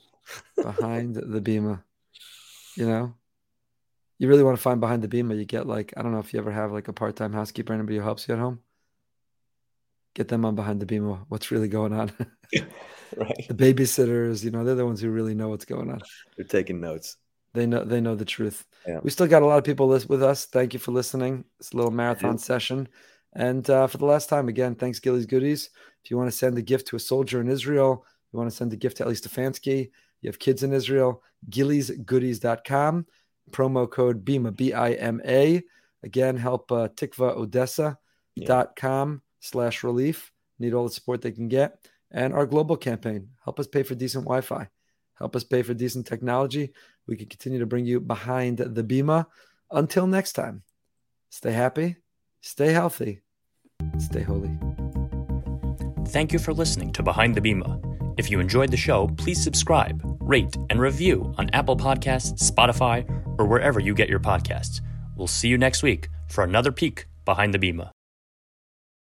behind 0.57 1.17
the 1.17 1.41
Bima. 1.41 1.83
You 2.77 2.87
know, 2.87 3.15
you 4.19 4.29
really 4.29 4.43
want 4.43 4.57
to 4.57 4.63
find 4.63 4.81
behind 4.81 5.03
the 5.03 5.09
Bima. 5.09 5.37
You 5.37 5.45
get 5.45 5.67
like 5.67 5.95
I 5.97 6.03
don't 6.03 6.13
know 6.13 6.19
if 6.19 6.33
you 6.35 6.41
ever 6.41 6.53
have 6.53 6.73
like 6.73 6.89
a 6.89 6.93
part 6.93 7.17
time 7.17 7.33
housekeeper, 7.33 7.73
anybody 7.73 7.97
who 7.97 8.03
helps 8.03 8.29
you 8.29 8.35
at 8.35 8.41
home. 8.41 8.61
Get 10.15 10.29
them 10.29 10.45
on 10.47 10.55
behind 10.55 10.81
the 10.81 10.87
Bima. 10.87 11.25
What's 11.29 11.51
really 11.51 11.69
going 11.69 11.93
on? 11.93 12.13
Right. 13.17 13.47
the 13.49 13.55
babysitters, 13.55 14.43
you 14.43 14.51
know, 14.51 14.65
they're 14.65 14.75
the 14.75 14.85
ones 14.85 15.01
who 15.01 15.11
really 15.11 15.35
know 15.35 15.49
what's 15.49 15.65
going 15.65 15.91
on. 15.91 16.01
They're 16.37 16.45
taking 16.45 16.81
notes. 16.81 17.17
They 17.57 17.67
know 17.67 17.85
they 17.85 18.03
know 18.03 18.15
the 18.15 18.27
truth. 18.27 18.67
Yeah. 18.87 19.01
We 19.03 19.11
still 19.11 19.27
got 19.27 19.43
a 19.43 19.47
lot 19.47 19.57
of 19.57 19.65
people 19.65 19.89
with 19.89 20.23
us. 20.23 20.45
Thank 20.45 20.75
you 20.75 20.79
for 20.79 20.93
listening. 20.93 21.45
It's 21.59 21.73
a 21.73 21.77
little 21.77 21.91
marathon 21.91 22.37
session. 22.39 22.87
And 23.33 23.69
uh, 23.71 23.87
for 23.87 23.97
the 23.97 24.05
last 24.05 24.29
time, 24.29 24.49
again, 24.49 24.75
thanks, 24.75 25.01
Gilly's 25.01 25.25
Goodies. 25.27 25.71
If 26.05 26.11
you 26.11 26.19
want 26.19 26.31
to 26.31 26.37
send 26.37 26.59
a 26.59 26.63
gift 26.63 26.89
to 26.89 26.97
a 26.97 27.01
soldier 27.01 27.41
in 27.41 27.49
Israel, 27.49 28.05
you 28.33 28.39
want 28.39 28.51
to 28.51 28.57
send 28.57 28.75
a 28.75 28.77
gift 28.77 28.99
to 28.99 29.05
Eli 29.05 29.15
Stefansky, 29.15 29.91
you 30.21 30.29
have 30.29 30.39
kids 30.39 30.63
in 30.63 30.73
Israel, 30.73 31.23
gillysgoodies.com, 31.51 33.07
promo 33.51 33.91
code 33.91 34.25
BIMA, 34.25 34.55
B 34.55 34.75
I 34.75 34.93
M 34.93 35.21
A. 35.25 35.63
Again, 36.03 36.37
help 36.37 36.71
uh, 36.71 36.89
tikvaodessa.com 36.89 39.23
slash 39.41 39.83
relief. 39.83 40.31
Need 40.59 40.75
all 40.75 40.85
the 40.85 40.91
support 40.91 41.23
they 41.23 41.33
can 41.33 41.49
get. 41.49 41.89
And 42.11 42.35
our 42.35 42.45
global 42.47 42.77
campaign, 42.77 43.31
help 43.45 43.61
us 43.61 43.67
pay 43.67 43.83
for 43.83 43.95
decent 43.95 44.25
Wi 44.25 44.43
Fi, 44.43 44.69
help 45.15 45.37
us 45.37 45.45
pay 45.45 45.63
for 45.63 45.75
decent 45.75 46.07
technology. 46.07 46.73
We 47.07 47.17
can 47.17 47.27
continue 47.27 47.59
to 47.59 47.67
bring 47.67 47.87
you 47.87 48.01
behind 48.01 48.59
the 48.59 48.83
Bima. 48.83 49.27
Until 49.71 50.07
next 50.07 50.33
time, 50.33 50.63
stay 51.31 51.53
happy, 51.53 51.97
stay 52.41 52.73
healthy, 52.73 53.23
stay 53.99 54.23
holy. 54.23 54.57
Thank 56.09 56.33
you 56.33 56.39
for 56.39 56.53
listening 56.53 56.93
to 56.93 57.03
Behind 57.03 57.35
the 57.35 57.41
Bima. 57.41 57.83
If 58.17 58.31
you 58.31 58.41
enjoyed 58.41 58.71
the 58.71 58.77
show, 58.77 59.09
please 59.19 59.43
subscribe, 59.43 60.01
rate, 60.21 60.57
and 60.71 60.81
review 60.81 61.35
on 61.37 61.51
Apple 61.53 61.77
Podcasts, 61.77 62.51
Spotify, 62.51 63.05
or 63.39 63.47
wherever 63.47 63.81
you 63.81 63.95
get 63.95 64.09
your 64.09 64.21
podcasts. 64.21 64.81
We'll 65.17 65.27
see 65.27 65.49
you 65.49 65.59
next 65.59 65.83
week 65.83 66.09
for 66.29 66.45
another 66.45 66.73
peek 66.73 67.07
behind 67.25 67.53
the 67.53 67.59
Bima. 67.59 67.96